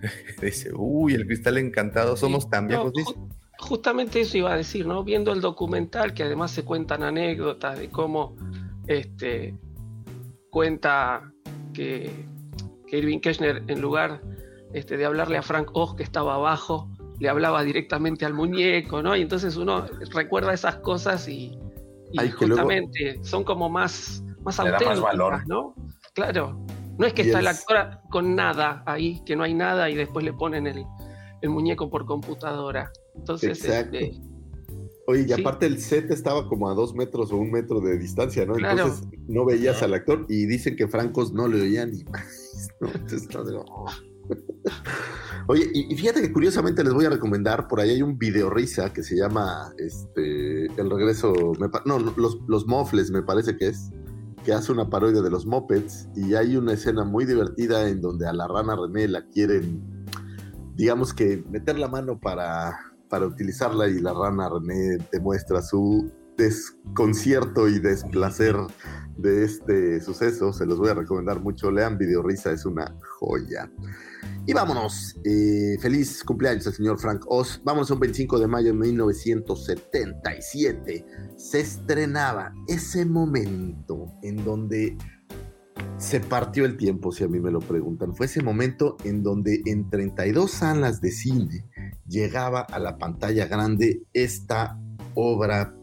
Dice, 0.42 0.70
uy, 0.74 1.14
el 1.14 1.26
cristal 1.26 1.58
encantado, 1.58 2.16
somos 2.16 2.48
tan 2.50 2.66
viejos. 2.68 2.92
ju- 2.92 3.28
justamente 3.58 4.20
eso 4.20 4.36
iba 4.38 4.52
a 4.52 4.56
decir, 4.56 4.86
¿no? 4.86 5.02
Viendo 5.04 5.32
el 5.32 5.40
documental, 5.40 6.12
que 6.14 6.22
además 6.24 6.50
se 6.50 6.64
cuentan 6.64 7.02
anécdotas 7.02 7.78
de 7.78 7.88
cómo 7.90 8.36
este, 8.86 9.56
cuenta 10.50 11.32
que, 11.72 12.10
que 12.86 12.98
Irving 12.98 13.20
Kirchner, 13.20 13.62
en 13.68 13.80
lugar 13.80 14.20
este, 14.74 14.96
de 14.98 15.06
hablarle 15.06 15.38
a 15.38 15.42
Frank 15.42 15.70
Oz, 15.72 15.94
que 15.96 16.02
estaba 16.02 16.34
abajo, 16.34 16.90
le 17.20 17.28
hablaba 17.28 17.62
directamente 17.62 18.26
al 18.26 18.34
muñeco, 18.34 19.02
¿no? 19.02 19.16
Y 19.16 19.22
entonces 19.22 19.56
uno 19.56 19.86
recuerda 20.12 20.52
esas 20.52 20.76
cosas 20.76 21.26
y, 21.28 21.56
y 22.12 22.18
Ay, 22.20 22.28
luego- 22.40 22.56
justamente 22.56 23.18
son 23.22 23.44
como 23.44 23.70
más, 23.70 24.22
más 24.44 24.58
auténticas, 24.60 25.00
valor. 25.00 25.46
¿no? 25.46 25.74
Claro. 26.14 26.58
No 26.98 27.06
es 27.06 27.12
que 27.12 27.22
Y 27.22 27.26
está 27.26 27.38
el- 27.38 27.46
el 27.46 27.48
actor 27.48 27.98
con 28.10 28.34
nada 28.36 28.82
ahí, 28.86 29.20
que 29.24 29.34
no 29.36 29.42
hay 29.44 29.54
nada 29.54 29.88
y 29.90 29.94
después 29.94 30.24
le 30.24 30.32
ponen 30.32 30.66
el, 30.66 30.84
el 31.40 31.50
muñeco 31.50 31.88
por 31.90 32.04
computadora. 32.06 32.90
Entonces, 33.16 33.64
Exacto. 33.64 33.96
este, 33.96 34.20
Oye, 35.06 35.20
y 35.22 35.28
Sí. 35.28 35.40
aparte 35.40 35.66
el 35.66 35.78
set 35.80 36.10
estaba 36.10 36.48
como 36.48 36.70
a 36.70 36.74
dos 36.74 36.94
metros 36.94 37.30
o 37.30 37.36
un 37.36 37.50
metro 37.50 37.78
de 37.80 37.98
distancia, 37.98 38.46
¿no? 38.46 38.54
Claro. 38.54 38.84
Entonces 38.84 39.06
no 39.28 39.44
veías 39.44 39.82
al 39.82 39.92
actor 39.92 40.24
y 40.30 40.46
dicen 40.46 40.76
que 40.76 40.88
Francos 40.88 41.30
no 41.34 41.46
le 41.46 41.60
oían 41.60 41.90
ni 41.92 42.04
más. 42.04 42.24
¿no? 42.80 42.88
Entonces, 42.88 43.28
no, 43.34 43.64
oh. 43.68 43.84
Oye, 45.46 45.70
y, 45.74 45.94
fíjate 45.94 46.22
que 46.22 46.32
curiosamente 46.32 46.82
les 46.82 46.94
voy 46.94 47.04
a 47.04 47.10
recomendar, 47.10 47.68
por 47.68 47.80
ahí 47.80 47.90
hay 47.90 48.02
un 48.02 48.18
video 48.18 48.48
risa 48.48 48.92
que 48.92 49.02
se 49.02 49.16
llama 49.16 49.72
este, 49.78 50.66
El 50.80 50.90
regreso, 50.90 51.32
me 51.60 51.68
no, 51.84 51.98
los, 51.98 52.38
los 52.46 52.66
mofles 52.66 53.10
me 53.10 53.22
parece 53.22 53.56
que 53.56 53.68
es, 53.68 53.90
que 54.44 54.52
hace 54.52 54.72
una 54.72 54.88
parodia 54.88 55.22
de 55.22 55.30
los 55.30 55.46
mopeds 55.46 56.08
y 56.14 56.34
hay 56.34 56.56
una 56.56 56.74
escena 56.74 57.04
muy 57.04 57.24
divertida 57.24 57.88
en 57.88 58.00
donde 58.00 58.26
a 58.26 58.32
la 58.32 58.46
rana 58.46 58.76
René 58.76 59.08
la 59.08 59.26
quieren, 59.28 59.82
digamos 60.76 61.12
que 61.12 61.44
meter 61.50 61.78
la 61.78 61.88
mano 61.88 62.18
para, 62.18 62.78
para 63.08 63.26
utilizarla 63.26 63.88
y 63.88 64.00
la 64.00 64.12
rana 64.12 64.48
René 64.48 64.98
demuestra 65.12 65.62
su 65.62 66.10
desconcierto 66.36 67.68
y 67.68 67.78
desplacer 67.78 68.56
de 69.16 69.44
este 69.44 70.00
suceso. 70.00 70.52
Se 70.52 70.66
los 70.66 70.78
voy 70.78 70.88
a 70.88 70.94
recomendar 70.94 71.40
mucho. 71.40 71.70
Lean 71.70 71.96
Video 71.98 72.22
Risa, 72.22 72.52
es 72.52 72.66
una 72.66 72.94
Y 74.46 74.52
vámonos. 74.52 75.16
eh, 75.24 75.78
feliz 75.80 76.22
cumpleaños 76.22 76.66
al 76.66 76.74
señor 76.74 76.98
Frank 76.98 77.24
Oz. 77.28 77.62
Vámonos 77.64 77.90
a 77.90 77.94
un 77.94 78.00
25 78.00 78.38
de 78.38 78.46
mayo 78.46 78.66
de 78.68 78.74
1977. 78.74 81.06
Se 81.36 81.60
estrenaba 81.60 82.52
ese 82.68 83.06
momento 83.06 84.12
en 84.22 84.44
donde 84.44 84.98
se 85.96 86.20
partió 86.20 86.66
el 86.66 86.76
tiempo, 86.76 87.10
si 87.12 87.24
a 87.24 87.28
mí 87.28 87.40
me 87.40 87.50
lo 87.50 87.60
preguntan. 87.60 88.14
Fue 88.14 88.26
ese 88.26 88.42
momento 88.42 88.98
en 89.04 89.22
donde 89.22 89.62
en 89.64 89.88
32 89.88 90.50
salas 90.50 91.00
de 91.00 91.10
cine 91.10 91.64
llegaba 92.06 92.60
a 92.60 92.78
la 92.78 92.98
pantalla 92.98 93.46
grande 93.46 94.02
esta 94.12 94.78
obra. 95.14 95.74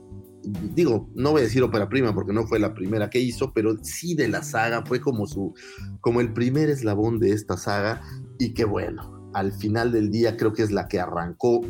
Digo, 0.44 1.10
no 1.14 1.32
voy 1.32 1.42
a 1.42 1.44
decir 1.44 1.62
ópera 1.62 1.88
prima 1.88 2.14
porque 2.14 2.34
no 2.34 2.48
fue 2.48 2.60
la 2.60 2.74
primera 2.74 3.10
que 3.10 3.20
hizo, 3.20 3.54
pero 3.54 3.78
sí 3.84 4.16
de 4.16 4.28
la 4.28 4.44
saga, 4.44 4.84
fue 4.86 5.00
como 5.00 5.28
su, 5.28 5.54
como 6.00 6.22
el 6.22 6.34
primer 6.34 6.70
eslabón 6.70 7.20
de 7.20 7.32
esta 7.32 7.58
saga, 7.58 8.02
y 8.40 8.54
que 8.54 8.66
bueno, 8.66 9.30
al 9.34 9.54
final 9.54 9.92
del 9.92 10.12
día 10.12 10.38
creo 10.38 10.54
que 10.54 10.64
es 10.64 10.72
la 10.72 10.88
que 10.88 11.00
arrancó 11.00 11.62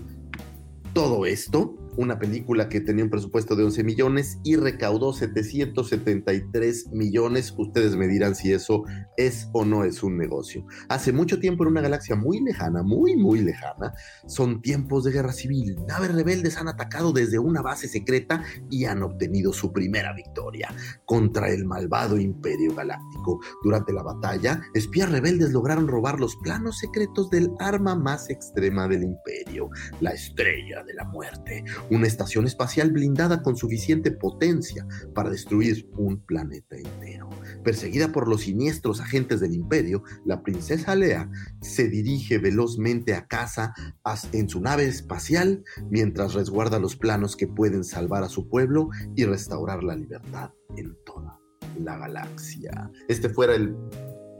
todo 0.93 1.25
esto. 1.25 1.75
Una 1.97 2.19
película 2.19 2.69
que 2.69 2.80
tenía 2.80 3.04
un 3.04 3.10
presupuesto 3.10 3.56
de 3.56 3.63
11 3.65 3.84
millones 3.84 4.39
y 4.43 4.56
recaudó 4.56 5.13
773 5.13 6.88
millones. 6.91 7.54
Ustedes 7.58 7.95
me 7.95 8.08
dirán 8.08 8.36
si 8.36 8.54
eso 8.54 8.84
es 9.17 9.49
o 9.54 9.65
no 9.65 9.84
es 9.84 10.01
un 10.01 10.17
negocio. 10.17 10.65
Hace 10.89 11.12
mucho 11.12 11.39
tiempo 11.39 11.63
en 11.63 11.71
una 11.71 11.82
galaxia 11.82 12.15
muy 12.15 12.39
lejana, 12.39 12.82
muy, 12.82 13.15
muy 13.17 13.41
lejana, 13.41 13.93
son 14.25 14.62
tiempos 14.62 15.04
de 15.04 15.12
guerra 15.12 15.34
civil. 15.34 15.77
Naves 15.88 16.13
rebeldes 16.13 16.58
han 16.58 16.67
atacado 16.67 17.12
desde 17.12 17.39
una 17.39 17.62
base 17.62 17.88
secreta 17.88 18.43
y 18.69 18.86
han 18.86 19.04
obtenido 19.04 19.51
su 19.54 19.71
primera 19.71 20.13
victoria 20.13 20.73
contra 21.06 21.49
el 21.49 21.65
malvado 21.65 22.17
Imperio 22.17 22.73
Galáctico. 22.73 23.39
Durante 23.63 23.93
la 23.93 24.04
batalla, 24.04 24.62
espías 24.73 25.12
rebeldes 25.12 25.51
lograron 25.51 25.88
robar 25.88 26.19
los 26.19 26.36
planos 26.38 26.80
secretos 26.80 27.30
del 27.30 27.51
arma 27.60 27.95
más 27.95 28.30
extrema 28.30 28.88
del 28.88 29.04
Imperio, 29.04 29.69
la 29.99 30.12
Estrella 30.12 30.84
de 30.84 30.93
la 30.93 31.04
Muerte, 31.06 31.63
una 31.89 32.07
estación 32.07 32.45
espacial 32.45 32.91
blindada 32.91 33.41
con 33.41 33.55
suficiente 33.57 34.11
potencia 34.11 34.85
para 35.13 35.29
destruir 35.29 35.89
un 35.97 36.19
planeta 36.19 36.77
entero. 36.77 37.29
Perseguida 37.63 38.11
por 38.11 38.27
los 38.27 38.41
siniestros 38.41 39.01
agentes 39.01 39.39
del 39.39 39.53
Imperio, 39.53 40.03
la 40.25 40.41
princesa 40.41 40.95
Lea 40.95 41.29
se 41.61 41.87
dirige 41.89 42.37
velozmente 42.37 43.13
a 43.13 43.27
casa 43.27 43.73
as- 44.03 44.29
en 44.33 44.47
su 44.49 44.61
nave 44.61 44.85
espacial 44.85 45.63
mientras 45.89 46.33
resguarda 46.33 46.79
los 46.79 46.95
planos 46.95 47.35
que 47.35 47.47
pueden 47.47 47.83
salvar 47.83 48.23
a 48.23 48.29
su 48.29 48.47
pueblo 48.47 48.89
y 49.15 49.25
restaurar 49.25 49.83
la 49.83 49.95
libertad 49.95 50.51
en 50.77 50.95
toda 51.05 51.37
la 51.79 51.97
galaxia. 51.97 52.91
Este 53.07 53.29
fuera 53.29 53.55
el... 53.55 53.75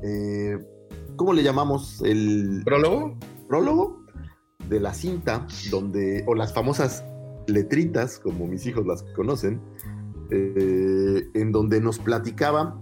eh, 0.04 0.58
¿Cómo 1.16 1.34
le 1.34 1.44
llamamos? 1.44 2.02
El 2.04 2.62
¿Prólogo? 2.66 3.18
prólogo 3.48 4.06
de 4.70 4.80
la 4.80 4.94
cinta 4.94 5.46
donde, 5.70 6.24
o 6.28 6.36
las 6.36 6.54
famosas 6.54 7.04
letritas, 7.48 8.20
como 8.20 8.48
mis 8.48 8.66
hijos 8.66 8.86
las 8.86 9.04
conocen, 9.16 9.62
eh, 10.30 11.28
en 11.34 11.52
donde 11.52 11.82
nos 11.82 12.00
platicaba 12.00 12.80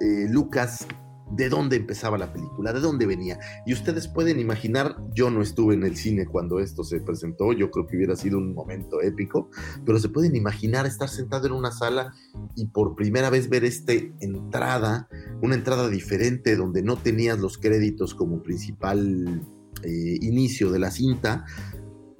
eh, 0.00 0.26
Lucas 0.28 0.86
de 1.32 1.48
dónde 1.48 1.76
empezaba 1.76 2.18
la 2.18 2.32
película, 2.32 2.72
de 2.72 2.80
dónde 2.80 3.06
venía. 3.06 3.38
Y 3.64 3.72
ustedes 3.72 4.06
pueden 4.08 4.38
imaginar, 4.38 4.96
yo 5.14 5.30
no 5.30 5.40
estuve 5.42 5.74
en 5.74 5.82
el 5.82 5.96
cine 5.96 6.26
cuando 6.26 6.60
esto 6.60 6.84
se 6.84 7.00
presentó, 7.00 7.52
yo 7.52 7.70
creo 7.70 7.86
que 7.86 7.96
hubiera 7.96 8.16
sido 8.16 8.38
un 8.38 8.54
momento 8.54 9.00
épico, 9.00 9.48
pero 9.84 9.98
se 9.98 10.08
pueden 10.08 10.36
imaginar 10.36 10.86
estar 10.86 11.08
sentado 11.08 11.46
en 11.46 11.52
una 11.54 11.72
sala 11.72 12.12
y 12.54 12.66
por 12.66 12.94
primera 12.94 13.30
vez 13.30 13.48
ver 13.48 13.64
esta 13.64 13.92
entrada, 14.20 15.08
una 15.40 15.54
entrada 15.54 15.88
diferente 15.88 16.56
donde 16.56 16.82
no 16.82 16.96
tenías 16.96 17.38
los 17.38 17.58
créditos 17.58 18.14
como 18.14 18.42
principal 18.42 19.42
eh, 19.82 20.18
inicio 20.20 20.70
de 20.70 20.78
la 20.78 20.90
cinta. 20.90 21.44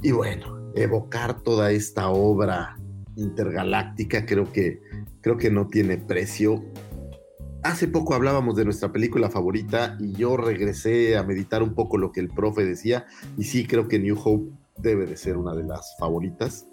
Y 0.02 0.12
bueno, 0.12 0.61
evocar 0.74 1.42
toda 1.42 1.72
esta 1.72 2.08
obra 2.08 2.76
intergaláctica 3.16 4.24
creo 4.26 4.52
que, 4.52 4.80
creo 5.20 5.36
que 5.36 5.50
no 5.50 5.68
tiene 5.68 5.98
precio. 5.98 6.64
Hace 7.62 7.86
poco 7.86 8.14
hablábamos 8.14 8.56
de 8.56 8.64
nuestra 8.64 8.92
película 8.92 9.30
favorita 9.30 9.96
y 10.00 10.12
yo 10.12 10.36
regresé 10.36 11.16
a 11.16 11.22
meditar 11.22 11.62
un 11.62 11.74
poco 11.74 11.96
lo 11.96 12.10
que 12.10 12.20
el 12.20 12.28
profe 12.28 12.64
decía 12.64 13.06
y 13.38 13.44
sí 13.44 13.66
creo 13.66 13.86
que 13.86 13.98
New 13.98 14.18
Hope 14.22 14.52
debe 14.78 15.06
de 15.06 15.16
ser 15.16 15.36
una 15.36 15.54
de 15.54 15.62
las 15.62 15.94
favoritas 15.98 16.66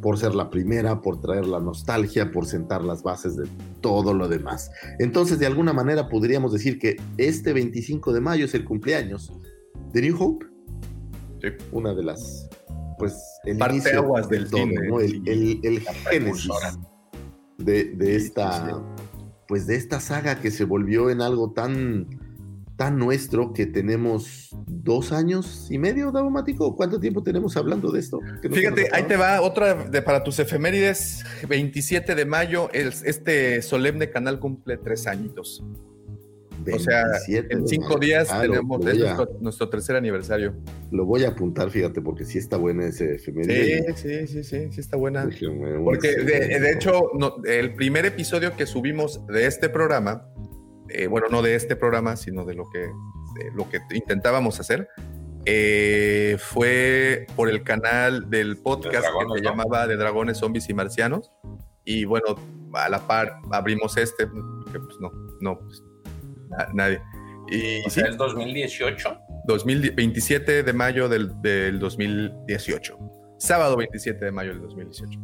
por 0.00 0.18
ser 0.18 0.34
la 0.34 0.48
primera, 0.48 1.02
por 1.02 1.20
traer 1.20 1.46
la 1.46 1.60
nostalgia, 1.60 2.30
por 2.30 2.46
sentar 2.46 2.82
las 2.82 3.02
bases 3.02 3.36
de 3.36 3.46
todo 3.80 4.14
lo 4.14 4.28
demás. 4.28 4.70
Entonces, 4.98 5.38
de 5.38 5.46
alguna 5.46 5.72
manera 5.72 6.08
podríamos 6.08 6.52
decir 6.52 6.78
que 6.78 6.96
este 7.18 7.52
25 7.52 8.12
de 8.12 8.20
mayo 8.20 8.44
es 8.46 8.54
el 8.54 8.64
cumpleaños 8.64 9.32
de 9.92 10.02
New 10.02 10.16
Hope. 10.18 10.46
Una 11.72 11.94
de 11.94 12.04
las, 12.04 12.48
pues, 13.00 13.14
el 13.44 13.58
Parteaguas 13.58 14.26
inicio 14.26 14.28
de 14.30 14.38
del 14.38 14.50
todo, 14.50 14.60
cine, 14.62 14.88
¿no? 14.88 15.00
El, 15.00 15.22
el- 15.28 15.60
el 15.64 15.80
génesis 15.80 16.50
de, 17.58 17.84
de 17.84 18.16
esta, 18.16 18.82
pues 19.48 19.66
de 19.66 19.76
esta 19.76 19.98
saga 20.00 20.40
que 20.40 20.50
se 20.50 20.64
volvió 20.64 21.10
en 21.10 21.20
algo 21.20 21.50
tan, 21.52 22.06
tan 22.76 22.96
nuestro 22.98 23.52
que 23.52 23.66
tenemos 23.66 24.50
dos 24.66 25.12
años 25.12 25.66
y 25.70 25.76
medio, 25.78 26.12
Davomático. 26.12 26.74
¿Cuánto 26.76 26.98
tiempo 27.00 27.22
tenemos 27.22 27.56
hablando 27.56 27.90
de 27.92 28.00
esto? 28.00 28.20
No 28.42 28.54
Fíjate, 28.54 28.88
ahí 28.92 29.02
te 29.02 29.16
va 29.16 29.40
otra 29.42 29.74
de, 29.74 30.00
para 30.00 30.22
tus 30.24 30.38
efemérides. 30.38 31.24
27 31.48 32.14
de 32.14 32.24
mayo, 32.24 32.70
el- 32.72 32.94
este 33.04 33.60
solemne 33.60 34.10
canal 34.10 34.38
cumple 34.40 34.78
tres 34.78 35.06
añitos. 35.06 35.62
O 36.72 36.78
sea, 36.78 37.04
27 37.04 37.54
en 37.54 37.66
cinco 37.68 37.98
días 37.98 38.28
Claro, 38.28 38.42
tenemos 38.52 38.86
a- 38.86 38.92
nuestro, 38.94 39.28
nuestro 39.40 39.68
tercer 39.70 39.96
aniversario. 39.96 40.54
Lo 40.90 41.04
voy 41.06 41.24
a 41.24 41.28
apuntar, 41.30 41.70
fíjate, 41.70 42.00
porque 42.02 42.24
sí 42.24 42.38
está 42.38 42.56
buena 42.56 42.86
ese 42.86 43.14
efeméride. 43.16 43.94
Sí, 43.96 44.26
sí, 44.26 44.26
sí, 44.26 44.44
sí, 44.44 44.72
sí 44.72 44.80
está 44.80 44.96
buena. 44.96 45.28
Porque 45.84 46.16
de, 46.16 46.72
hecho, 46.72 47.10
no, 47.18 47.36
el 47.44 47.74
primer 47.74 48.06
episodio 48.06 48.56
que 48.56 48.66
subimos 48.66 49.26
de 49.26 49.46
este 49.46 49.68
programa, 49.68 50.26
eh, 50.88 51.06
bueno, 51.06 51.28
no 51.30 51.42
de 51.42 51.54
este 51.54 51.76
programa, 51.76 52.16
sino 52.16 52.44
de 52.44 52.54
lo 52.54 52.68
que, 52.70 52.80
de 52.80 53.50
lo 53.54 53.68
que 53.68 53.78
intentábamos 53.94 54.60
hacer, 54.60 54.88
eh, 55.46 56.36
fue 56.38 57.26
por 57.36 57.48
el 57.48 57.62
canal 57.62 58.28
del 58.28 58.58
podcast 58.58 59.04
dragones, 59.06 59.32
que 59.32 59.38
se 59.38 59.44
¿no? 59.44 59.50
llamaba 59.50 59.86
De 59.86 59.96
Dragones, 59.96 60.38
Zombies 60.38 60.68
y 60.68 60.74
Marcianos. 60.74 61.30
Y 61.84 62.04
bueno, 62.04 62.36
a 62.74 62.88
la 62.88 63.06
par 63.06 63.36
abrimos 63.50 63.96
este, 63.96 64.26
que 64.70 64.78
pues 64.78 64.96
no, 65.00 65.10
no, 65.40 65.58
pues, 65.58 65.82
nadie. 66.72 67.00
Y 67.50 67.80
O 67.86 67.90
sí, 67.90 68.00
sea, 68.00 68.08
es 68.08 68.16
2018. 68.16 69.18
2000 69.46 69.92
27 69.92 70.62
de 70.62 70.72
mayo 70.72 71.08
del, 71.08 71.40
del 71.42 71.78
2018. 71.78 72.98
Sábado 73.38 73.76
27 73.76 74.24
de 74.24 74.30
mayo 74.30 74.50
del 74.50 74.60
2018. 74.62 75.18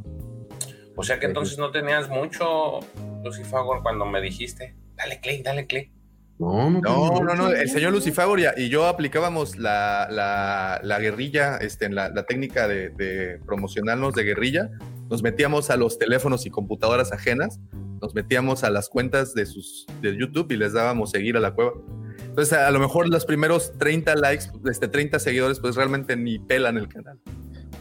O 0.96 1.02
sea 1.02 1.20
que 1.20 1.26
entonces 1.26 1.58
no 1.58 1.70
tenías 1.70 2.08
mucho, 2.08 2.80
Lucifagor, 3.22 3.82
cuando 3.82 4.06
me 4.06 4.20
dijiste, 4.22 4.74
dale 4.94 5.20
click, 5.20 5.44
dale 5.44 5.66
click. 5.66 5.90
No, 6.38 6.70
no, 6.70 7.20
No, 7.34 7.48
el 7.50 7.68
señor 7.68 7.92
Lucifagor 7.92 8.40
y, 8.40 8.44
y 8.56 8.68
yo 8.68 8.86
aplicábamos 8.86 9.56
la, 9.56 10.06
la, 10.10 10.80
la 10.82 10.98
guerrilla, 10.98 11.56
este, 11.58 11.86
en 11.86 11.94
la, 11.94 12.08
la 12.10 12.24
técnica 12.24 12.66
de, 12.68 12.90
de 12.90 13.38
promocionarnos 13.46 14.14
de 14.14 14.22
guerrilla. 14.24 14.70
Nos 15.10 15.22
metíamos 15.22 15.70
a 15.70 15.76
los 15.76 15.98
teléfonos 15.98 16.46
y 16.46 16.50
computadoras 16.50 17.12
ajenas, 17.12 17.60
nos 18.00 18.14
metíamos 18.14 18.64
a 18.64 18.70
las 18.70 18.88
cuentas 18.88 19.34
de, 19.34 19.46
sus, 19.46 19.86
de 20.02 20.16
YouTube 20.16 20.50
y 20.52 20.56
les 20.56 20.72
dábamos 20.72 21.10
seguir 21.10 21.36
a 21.36 21.40
la 21.40 21.54
cueva. 21.54 21.72
Entonces, 22.20 22.52
a, 22.52 22.70
lo 22.70 22.78
mejor 22.78 23.08
los 23.08 23.24
primeros 23.24 23.72
30 23.78 24.14
likes, 24.16 24.46
este, 24.70 24.88
30 24.88 25.18
seguidores, 25.18 25.60
pues 25.60 25.76
realmente 25.76 26.16
ni 26.16 26.38
pelan 26.38 26.76
el 26.76 26.88
canal. 26.88 27.18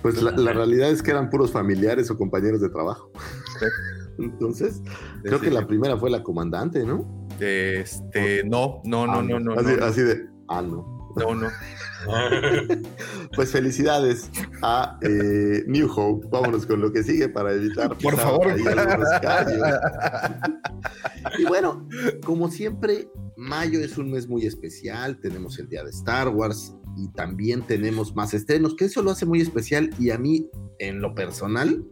Pues 0.01 0.21
la, 0.21 0.31
la 0.31 0.53
realidad 0.53 0.89
es 0.89 1.01
que 1.01 1.11
eran 1.11 1.29
puros 1.29 1.51
familiares 1.51 2.09
o 2.11 2.17
compañeros 2.17 2.61
de 2.61 2.69
trabajo. 2.69 3.11
Sí. 3.59 3.65
Entonces, 4.17 4.81
creo 5.23 5.39
Sí, 5.39 5.45
que 5.45 5.51
la 5.51 5.67
primera 5.67 5.97
fue 5.97 6.09
la 6.09 6.23
comandante, 6.23 6.85
¿no? 6.85 7.27
Este, 7.39 8.43
no, 8.45 8.81
no, 8.85 9.05
no, 9.07 9.13
Ah, 9.13 9.23
no, 9.23 9.39
no, 9.39 9.53
así, 9.53 9.75
no, 9.77 9.85
así 9.85 10.01
de, 10.01 10.27
ah, 10.47 10.61
no. 10.61 10.94
No, 11.15 11.35
no. 11.35 11.49
Pues 13.35 13.51
felicidades 13.51 14.29
a 14.61 14.97
eh, 15.01 15.63
New 15.67 15.89
Hope. 15.93 16.27
Vámonos 16.29 16.65
con 16.65 16.81
lo 16.81 16.91
que 16.91 17.03
sigue 17.03 17.29
para 17.29 17.53
evitar 17.53 17.97
Por 17.97 18.15
favor. 18.15 18.47
ahí. 18.47 18.63
Y 21.39 21.45
bueno, 21.45 21.87
como 22.23 22.49
siempre, 22.49 23.09
mayo 23.35 23.79
es 23.79 23.97
un 23.97 24.11
mes 24.11 24.27
muy 24.27 24.45
especial. 24.45 25.19
Tenemos 25.19 25.57
el 25.57 25.67
día 25.67 25.83
de 25.83 25.89
Star 25.89 26.29
Wars 26.29 26.75
y 26.95 27.09
también 27.09 27.63
tenemos 27.63 28.15
más 28.15 28.33
estrenos, 28.33 28.75
que 28.75 28.85
eso 28.85 29.01
lo 29.01 29.11
hace 29.11 29.25
muy 29.25 29.41
especial. 29.41 29.89
Y 29.99 30.11
a 30.11 30.17
mí, 30.17 30.47
en 30.79 31.01
lo 31.01 31.15
personal, 31.15 31.83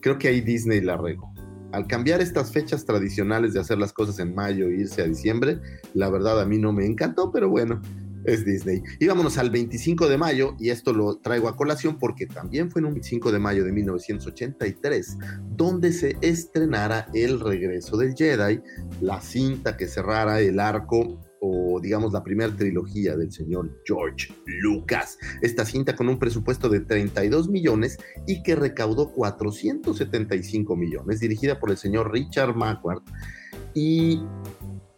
creo 0.00 0.18
que 0.18 0.28
ahí 0.28 0.40
Disney 0.40 0.80
la 0.80 0.96
regó. 0.96 1.32
Al 1.72 1.86
cambiar 1.88 2.20
estas 2.20 2.52
fechas 2.52 2.86
tradicionales 2.86 3.52
de 3.52 3.60
hacer 3.60 3.78
las 3.78 3.92
cosas 3.92 4.18
en 4.20 4.34
mayo 4.34 4.68
e 4.68 4.76
irse 4.76 5.02
a 5.02 5.06
diciembre, 5.06 5.60
la 5.94 6.08
verdad 6.08 6.40
a 6.40 6.46
mí 6.46 6.58
no 6.58 6.72
me 6.72 6.86
encantó, 6.86 7.32
pero 7.32 7.50
bueno, 7.50 7.82
es 8.24 8.44
Disney. 8.44 8.82
Y 8.98 9.06
vámonos 9.06 9.38
al 9.38 9.50
25 9.50 10.08
de 10.08 10.18
mayo, 10.18 10.56
y 10.58 10.70
esto 10.70 10.92
lo 10.92 11.18
traigo 11.18 11.48
a 11.48 11.56
colación 11.56 11.98
porque 11.98 12.26
también 12.26 12.70
fue 12.70 12.80
en 12.80 12.86
un 12.86 12.94
25 12.94 13.32
de 13.32 13.38
mayo 13.38 13.64
de 13.64 13.72
1983, 13.72 15.18
donde 15.56 15.92
se 15.92 16.16
estrenara 16.20 17.08
El 17.14 17.40
regreso 17.40 17.96
del 17.96 18.14
Jedi, 18.14 18.60
la 19.00 19.20
cinta 19.20 19.76
que 19.76 19.88
cerrara 19.88 20.40
el 20.40 20.60
arco 20.60 21.20
o 21.40 21.80
digamos 21.80 22.12
la 22.12 22.22
primera 22.22 22.54
trilogía 22.54 23.16
del 23.16 23.30
señor 23.30 23.70
George 23.84 24.28
Lucas. 24.46 25.18
Esta 25.42 25.64
cinta 25.64 25.94
con 25.94 26.08
un 26.08 26.18
presupuesto 26.18 26.68
de 26.68 26.80
32 26.80 27.48
millones 27.48 27.98
y 28.26 28.42
que 28.42 28.56
recaudó 28.56 29.12
475 29.12 30.76
millones, 30.76 31.20
dirigida 31.20 31.58
por 31.58 31.70
el 31.70 31.76
señor 31.76 32.12
Richard 32.12 32.56
Macquart. 32.56 33.02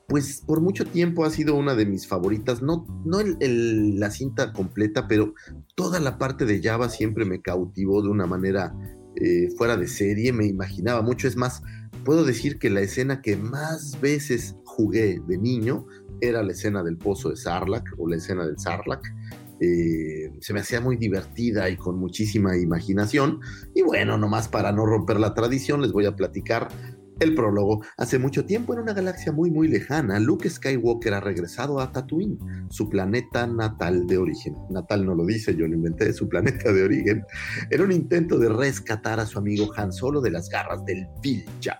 Pues 0.08 0.42
por 0.46 0.62
mucho 0.62 0.86
tiempo 0.86 1.26
ha 1.26 1.30
sido 1.30 1.54
una 1.54 1.74
de 1.74 1.84
mis 1.84 2.08
favoritas, 2.08 2.62
no, 2.62 2.86
no 3.04 3.18
la 3.22 4.10
cinta 4.10 4.54
completa, 4.54 5.06
pero 5.06 5.34
toda 5.74 6.00
la 6.00 6.16
parte 6.16 6.46
de 6.46 6.62
Java 6.62 6.88
siempre 6.88 7.26
me 7.26 7.42
cautivó 7.42 8.00
de 8.00 8.08
una 8.08 8.26
manera 8.26 8.74
eh, 9.16 9.50
fuera 9.58 9.76
de 9.76 9.86
serie, 9.86 10.32
me 10.32 10.46
imaginaba 10.46 11.02
mucho, 11.02 11.28
es 11.28 11.36
más, 11.36 11.62
puedo 12.06 12.24
decir 12.24 12.58
que 12.58 12.70
la 12.70 12.80
escena 12.80 13.20
que 13.20 13.36
más 13.36 14.00
veces 14.00 14.56
jugué 14.64 15.20
de 15.28 15.36
niño 15.36 15.86
era 16.22 16.42
la 16.42 16.52
escena 16.52 16.82
del 16.82 16.96
pozo 16.96 17.28
de 17.28 17.36
Sarlacc 17.36 17.86
o 17.98 18.08
la 18.08 18.16
escena 18.16 18.46
del 18.46 18.58
Sarlacc. 18.58 19.04
Eh, 19.60 20.30
se 20.40 20.54
me 20.54 20.60
hacía 20.60 20.80
muy 20.80 20.96
divertida 20.96 21.68
y 21.68 21.76
con 21.76 21.98
muchísima 21.98 22.56
imaginación. 22.56 23.40
Y 23.74 23.82
bueno, 23.82 24.16
nomás 24.16 24.48
para 24.48 24.72
no 24.72 24.86
romper 24.86 25.18
la 25.18 25.34
tradición, 25.34 25.82
les 25.82 25.92
voy 25.92 26.06
a 26.06 26.14
platicar 26.14 26.68
el 27.20 27.34
prólogo. 27.34 27.82
Hace 27.96 28.18
mucho 28.18 28.44
tiempo, 28.44 28.74
en 28.74 28.80
una 28.80 28.92
galaxia 28.92 29.32
muy, 29.32 29.50
muy 29.50 29.68
lejana, 29.68 30.18
Luke 30.20 30.48
Skywalker 30.48 31.14
ha 31.14 31.20
regresado 31.20 31.80
a 31.80 31.92
Tatooine, 31.92 32.38
su 32.70 32.88
planeta 32.88 33.46
natal 33.46 34.06
de 34.06 34.18
origen. 34.18 34.54
Natal 34.70 35.04
no 35.04 35.14
lo 35.14 35.26
dice, 35.26 35.54
yo 35.54 35.66
lo 35.66 35.74
inventé, 35.74 36.12
su 36.12 36.28
planeta 36.28 36.72
de 36.72 36.82
origen, 36.82 37.24
en 37.70 37.80
un 37.82 37.92
intento 37.92 38.38
de 38.38 38.48
rescatar 38.48 39.20
a 39.20 39.26
su 39.26 39.38
amigo 39.38 39.70
Han 39.76 39.92
Solo 39.92 40.20
de 40.20 40.30
las 40.30 40.48
garras 40.48 40.84
del 40.84 41.06
Vil 41.22 41.44
Jabba. 41.60 41.78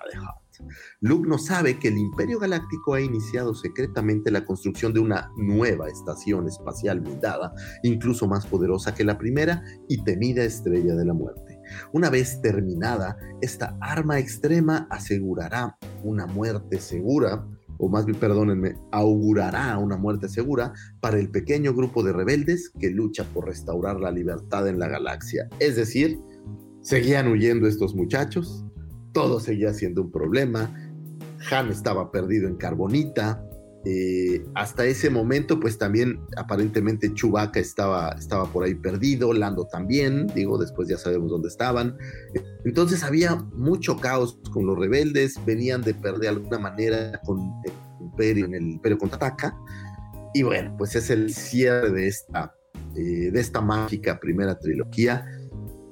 Luke 1.00 1.28
no 1.28 1.38
sabe 1.38 1.78
que 1.78 1.88
el 1.88 1.98
Imperio 1.98 2.38
Galáctico 2.40 2.94
ha 2.94 3.00
iniciado 3.00 3.54
secretamente 3.54 4.30
la 4.30 4.44
construcción 4.44 4.92
de 4.92 5.00
una 5.00 5.30
nueva 5.36 5.88
estación 5.88 6.48
espacial 6.48 7.00
blindada, 7.00 7.52
incluso 7.82 8.26
más 8.26 8.46
poderosa 8.46 8.94
que 8.94 9.04
la 9.04 9.18
primera 9.18 9.62
y 9.88 10.02
temida 10.02 10.42
Estrella 10.42 10.94
de 10.96 11.04
la 11.04 11.14
Muerte. 11.14 11.47
Una 11.92 12.10
vez 12.10 12.40
terminada, 12.40 13.16
esta 13.40 13.76
arma 13.80 14.18
extrema 14.18 14.86
asegurará 14.90 15.76
una 16.02 16.26
muerte 16.26 16.80
segura, 16.80 17.46
o 17.78 17.88
más 17.88 18.06
bien, 18.06 18.18
perdónenme, 18.18 18.76
augurará 18.90 19.78
una 19.78 19.96
muerte 19.96 20.28
segura 20.28 20.72
para 21.00 21.18
el 21.18 21.30
pequeño 21.30 21.74
grupo 21.74 22.02
de 22.02 22.12
rebeldes 22.12 22.72
que 22.78 22.90
lucha 22.90 23.24
por 23.32 23.46
restaurar 23.46 24.00
la 24.00 24.10
libertad 24.10 24.68
en 24.68 24.78
la 24.78 24.88
galaxia. 24.88 25.48
Es 25.60 25.76
decir, 25.76 26.18
seguían 26.80 27.28
huyendo 27.28 27.68
estos 27.68 27.94
muchachos, 27.94 28.64
todo 29.12 29.40
seguía 29.40 29.72
siendo 29.72 30.02
un 30.02 30.10
problema, 30.10 30.74
Han 31.52 31.68
estaba 31.68 32.10
perdido 32.10 32.48
en 32.48 32.56
Carbonita, 32.56 33.47
eh, 33.84 34.44
hasta 34.54 34.84
ese 34.84 35.08
momento, 35.08 35.60
pues 35.60 35.78
también 35.78 36.20
aparentemente 36.36 37.14
Chewbacca 37.14 37.60
estaba, 37.60 38.10
estaba 38.18 38.50
por 38.52 38.64
ahí 38.64 38.74
perdido, 38.74 39.32
Lando 39.32 39.66
también, 39.66 40.26
digo, 40.34 40.58
después 40.58 40.88
ya 40.88 40.98
sabemos 40.98 41.30
dónde 41.30 41.48
estaban. 41.48 41.96
Entonces 42.64 43.04
había 43.04 43.36
mucho 43.54 43.96
caos 43.96 44.38
con 44.52 44.66
los 44.66 44.78
rebeldes, 44.78 45.40
venían 45.46 45.82
de 45.82 45.94
perder 45.94 46.18
de 46.20 46.28
alguna 46.28 46.58
manera 46.58 47.20
con 47.24 47.38
el 47.64 47.72
Imperio, 48.00 48.46
en 48.46 48.54
el 48.54 48.62
Imperio 48.64 48.98
contraataca. 48.98 49.56
Y 50.34 50.42
bueno, 50.42 50.74
pues 50.76 50.96
es 50.96 51.10
el 51.10 51.32
cierre 51.32 51.90
de 51.90 52.08
esta, 52.08 52.54
eh, 52.96 53.30
de 53.30 53.40
esta 53.40 53.60
mágica 53.60 54.18
primera 54.18 54.58
trilogía. 54.58 55.24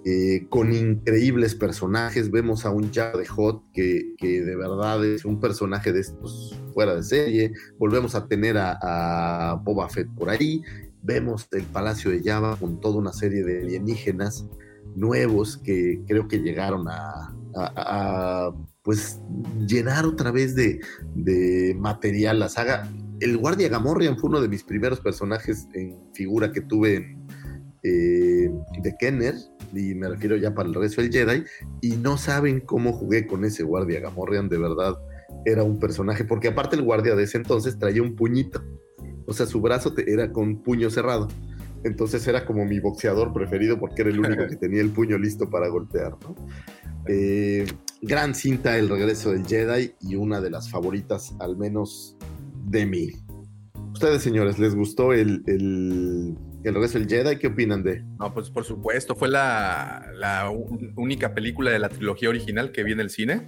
Eh, 0.09 0.47
con 0.51 0.73
increíbles 0.73 1.57
personajes. 1.57 2.31
Vemos 2.31 2.65
a 2.65 2.71
un 2.71 2.93
Jabba 2.93 3.19
de 3.19 3.27
Hot 3.27 3.61
que, 3.75 4.15
que 4.17 4.41
de 4.41 4.55
verdad 4.55 5.05
es 5.05 5.25
un 5.25 5.41
personaje 5.41 5.93
de 5.93 5.99
estos 5.99 6.57
fuera 6.73 6.95
de 6.95 7.03
serie. 7.03 7.53
Volvemos 7.77 8.15
a 8.15 8.29
tener 8.29 8.57
a, 8.57 9.61
Boba 9.65 9.89
Fett 9.89 10.09
por 10.15 10.31
ahí. 10.31 10.63
Vemos 11.03 11.49
el 11.51 11.65
Palacio 11.65 12.13
de 12.13 12.23
Java 12.23 12.57
con 12.57 12.79
toda 12.79 12.99
una 12.99 13.13
serie 13.13 13.43
de 13.43 13.63
alienígenas 13.63 14.47
nuevos 14.95 15.57
que 15.57 16.01
creo 16.07 16.29
que 16.29 16.39
llegaron 16.39 16.87
a, 16.89 17.35
pues 18.85 19.19
llenar 19.67 20.07
otra 20.07 20.31
vez 20.31 20.55
de, 20.55 20.79
de 21.17 21.75
material 21.81 22.39
la 22.39 22.49
saga. 22.49 22.89
El 23.19 23.39
Guardia 23.39 23.69
Gamorrean 23.69 24.17
fue 24.17 24.31
uno 24.31 24.41
de 24.41 24.49
mis 24.49 24.63
primeros 24.63 25.01
personajes 25.01 25.67
en 25.75 25.99
figura 26.15 26.53
que 26.53 26.61
tuve 26.61 26.95
en, 26.97 27.26
eh, 27.87 28.51
de 28.83 28.97
Kenner, 28.99 29.35
y 29.73 29.95
me 29.95 30.09
refiero 30.09 30.37
ya 30.37 30.55
para 30.55 30.69
el 30.69 30.75
resto 30.75 31.01
del 31.03 31.13
Jedi, 31.13 31.45
y 31.81 31.97
no 31.97 32.17
saben 32.19 32.61
cómo 32.61 32.93
jugué 32.93 33.27
con 33.27 33.45
ese 33.45 33.63
Guardia 33.63 34.01
Gamorrean, 34.01 34.49
de 34.49 34.59
verdad 34.59 34.97
era 35.45 35.63
un 35.63 35.79
personaje, 35.79 36.25
porque 36.25 36.49
aparte 36.49 36.75
el 36.77 36.83
guardia 36.83 37.15
de 37.15 37.23
ese 37.23 37.39
entonces 37.39 37.79
traía 37.79 38.03
un 38.03 38.17
puñito, 38.17 38.63
o 39.27 39.33
sea, 39.33 39.47
su 39.47 39.61
brazo 39.61 39.93
te- 39.95 40.11
era 40.13 40.33
con 40.33 40.63
puño 40.63 40.91
cerrado. 40.91 41.29
Entonces 41.85 42.27
era 42.27 42.45
como 42.45 42.65
mi 42.65 42.81
boxeador 42.81 43.33
preferido 43.33 43.79
porque 43.79 44.03
era 44.03 44.11
el 44.11 44.19
único 44.19 44.47
que 44.49 44.57
tenía 44.57 44.81
el 44.81 44.91
puño 44.91 45.19
listo 45.19 45.49
para 45.49 45.69
golpear, 45.69 46.17
¿no? 46.23 46.35
Eh, 47.07 47.65
gran 48.03 48.35
cinta 48.35 48.77
El 48.77 48.89
regreso 48.89 49.31
del 49.31 49.47
Jedi 49.47 49.93
y 50.01 50.17
una 50.17 50.41
de 50.41 50.51
las 50.51 50.69
favoritas, 50.69 51.35
al 51.39 51.57
menos 51.57 52.17
de 52.67 52.87
mí. 52.87 53.13
Ustedes, 53.93 54.23
señores, 54.23 54.59
¿les 54.59 54.75
gustó 54.75 55.13
el, 55.13 55.43
el, 55.47 56.37
el 56.69 56.75
regreso 56.75 56.99
del 56.99 57.09
Jedi? 57.09 57.39
¿Qué 57.39 57.49
opinan 57.49 57.83
de? 57.83 58.03
No, 58.19 58.33
pues 58.33 58.51
por 58.51 58.65
supuesto, 58.65 59.15
fue 59.15 59.29
la, 59.29 60.07
la 60.15 60.51
única 60.97 61.35
película 61.35 61.71
de 61.71 61.79
la 61.79 61.89
trilogía 61.89 62.29
original 62.29 62.73
que 62.73 62.85
vi 62.85 62.93
en 62.93 63.01
el 63.01 63.11
cine. 63.11 63.47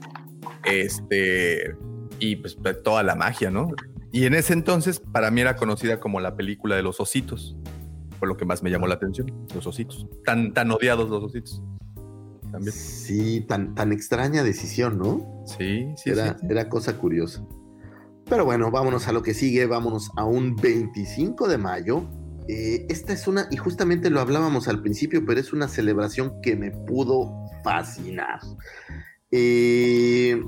Este, 0.65 1.75
y 2.19 2.37
pues 2.37 2.57
toda 2.83 3.03
la 3.03 3.15
magia, 3.15 3.51
¿no? 3.51 3.71
Y 4.13 4.25
en 4.25 4.35
ese 4.35 4.53
entonces, 4.53 5.01
para 5.01 5.31
mí 5.31 5.41
era 5.41 5.57
conocida 5.57 6.01
como 6.01 6.21
la 6.21 6.37
película 6.37 6.77
de 6.77 6.83
los 6.83 7.01
ositos. 7.01 7.57
Fue 8.19 8.27
lo 8.27 8.37
que 8.37 8.45
más 8.45 8.63
me 8.63 8.71
llamó 8.71 8.87
la 8.87 8.95
atención, 8.95 9.47
los 9.55 9.67
ositos. 9.67 10.07
Tan, 10.25 10.53
tan 10.53 10.71
odiados 10.71 11.09
los 11.09 11.23
ositos. 11.23 11.63
También. 12.51 12.73
Sí, 12.73 13.43
tan, 13.43 13.75
tan 13.75 13.93
extraña 13.93 14.43
decisión, 14.43 14.99
¿no? 14.99 15.45
Sí, 15.47 15.87
sí 15.97 16.11
era, 16.11 16.39
sí. 16.39 16.47
era 16.49 16.69
cosa 16.69 16.97
curiosa. 16.97 17.45
Pero 18.29 18.45
bueno, 18.45 18.71
vámonos 18.71 19.09
a 19.09 19.13
lo 19.13 19.23
que 19.23 19.35
sigue, 19.35 19.67
vámonos 19.67 20.11
a 20.17 20.25
un 20.25 20.57
25 20.57 21.49
de 21.49 21.59
mayo. 21.59 22.09
Eh, 22.49 22.87
esta 22.89 23.13
es 23.13 23.29
una, 23.29 23.47
y 23.51 23.57
justamente 23.57 24.09
lo 24.09 24.21
hablábamos 24.21 24.69
al 24.69 24.81
principio, 24.81 25.25
pero 25.27 25.39
es 25.39 25.53
una 25.53 25.69
celebración 25.69 26.41
que 26.41 26.57
me 26.57 26.71
pudo 26.71 27.31
fascinar. 27.63 28.41
Eh, 29.31 30.43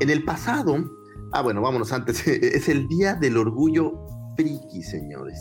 en 0.00 0.10
el 0.10 0.24
pasado, 0.24 0.90
ah 1.32 1.42
bueno, 1.42 1.60
vámonos 1.60 1.92
antes, 1.92 2.26
es 2.26 2.68
el 2.70 2.88
Día 2.88 3.14
del 3.14 3.36
Orgullo 3.36 4.06
Friki, 4.36 4.82
señores. 4.82 5.38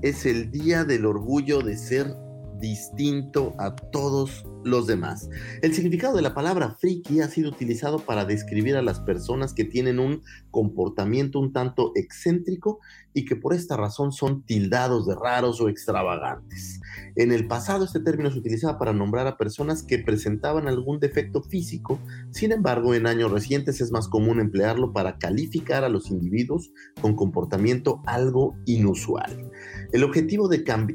Es 0.00 0.26
el 0.26 0.50
Día 0.52 0.84
del 0.84 1.06
Orgullo 1.06 1.60
de 1.60 1.76
ser 1.76 2.14
distinto 2.62 3.54
a 3.58 3.74
todos 3.74 4.46
los 4.64 4.86
demás. 4.86 5.28
El 5.62 5.74
significado 5.74 6.14
de 6.14 6.22
la 6.22 6.32
palabra 6.32 6.76
friki 6.78 7.20
ha 7.20 7.28
sido 7.28 7.50
utilizado 7.50 7.98
para 7.98 8.24
describir 8.24 8.76
a 8.76 8.82
las 8.82 9.00
personas 9.00 9.52
que 9.52 9.64
tienen 9.64 9.98
un 9.98 10.22
comportamiento 10.52 11.40
un 11.40 11.52
tanto 11.52 11.90
excéntrico 11.96 12.78
y 13.12 13.24
que 13.24 13.34
por 13.34 13.52
esta 13.52 13.76
razón 13.76 14.12
son 14.12 14.44
tildados 14.44 15.06
de 15.06 15.16
raros 15.16 15.60
o 15.60 15.68
extravagantes. 15.68 16.80
En 17.16 17.32
el 17.32 17.48
pasado 17.48 17.84
este 17.84 17.98
término 17.98 18.30
se 18.30 18.38
utilizaba 18.38 18.78
para 18.78 18.92
nombrar 18.92 19.26
a 19.26 19.36
personas 19.36 19.82
que 19.82 19.98
presentaban 19.98 20.68
algún 20.68 21.00
defecto 21.00 21.42
físico, 21.42 21.98
sin 22.30 22.52
embargo 22.52 22.94
en 22.94 23.06
años 23.06 23.32
recientes 23.32 23.80
es 23.80 23.90
más 23.90 24.06
común 24.06 24.38
emplearlo 24.38 24.92
para 24.92 25.18
calificar 25.18 25.82
a 25.82 25.88
los 25.88 26.10
individuos 26.10 26.72
con 27.00 27.16
comportamiento 27.16 28.00
algo 28.06 28.54
inusual. 28.66 29.50
El 29.92 30.04
objetivo 30.04 30.48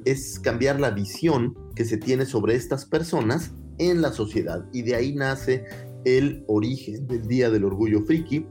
es 0.06 0.40
cambiar 0.40 0.80
la 0.80 0.90
visión 0.90 1.56
que 1.76 1.86
se 1.86 1.98
tiene 1.98 2.26
sobre 2.26 2.56
estas 2.56 2.86
personas 2.86 3.52
en 3.78 4.02
la 4.02 4.12
sociedad 4.12 4.66
y 4.74 4.82
de 4.82 4.96
ahí 4.96 5.14
nace 5.14 5.66
el 6.04 6.44
origen 6.48 7.06
del 7.06 7.28
Día 7.28 7.52
del 7.52 7.66
Orgullo 7.66 8.04
Friki. 8.06 8.48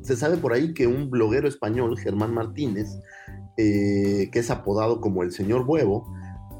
Se 0.00 0.16
sabe 0.16 0.38
por 0.38 0.54
ahí 0.54 0.72
que 0.72 0.86
un 0.86 1.10
bloguero 1.10 1.46
español, 1.46 1.98
Germán 1.98 2.32
Martínez, 2.32 2.88
eh, 3.58 4.30
que 4.32 4.38
es 4.38 4.50
apodado 4.50 5.02
como 5.02 5.22
el 5.22 5.30
señor 5.30 5.64
Huevo, 5.66 6.10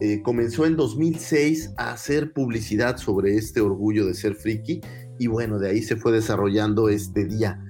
eh, 0.01 0.21
comenzó 0.21 0.67
en 0.67 0.77
2006 0.77 1.73
a 1.79 1.93
hacer 1.93 2.35
publicidad 2.35 2.99
sobre 2.99 3.37
este 3.37 3.63
orgullo 3.63 4.05
de 4.05 4.13
ser 4.13 4.35
friki 4.35 4.83
y 5.19 5.27
bueno, 5.29 5.59
de 5.59 5.71
ahí 5.71 5.83
se 5.83 5.97
fue 5.97 6.13
desarrollando 6.13 6.91
este 6.91 7.25
día, 7.25 7.65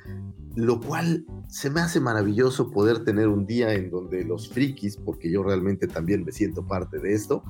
lo 0.56 0.80
cual 0.80 1.24
se 1.52 1.68
me 1.68 1.82
hace 1.82 2.00
maravilloso 2.00 2.70
poder 2.70 3.04
tener 3.04 3.28
un 3.28 3.44
día 3.44 3.74
en 3.74 3.90
donde 3.90 4.24
los 4.24 4.48
frikis, 4.48 4.96
porque 4.96 5.30
yo 5.30 5.42
realmente 5.42 5.86
también 5.86 6.24
me 6.24 6.32
siento 6.32 6.66
parte 6.66 6.98
de 6.98 7.12
esto, 7.12 7.44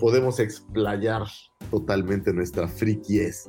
podemos 0.00 0.40
explayar 0.40 1.22
totalmente 1.70 2.32
nuestra 2.32 2.66
frikies. 2.66 3.48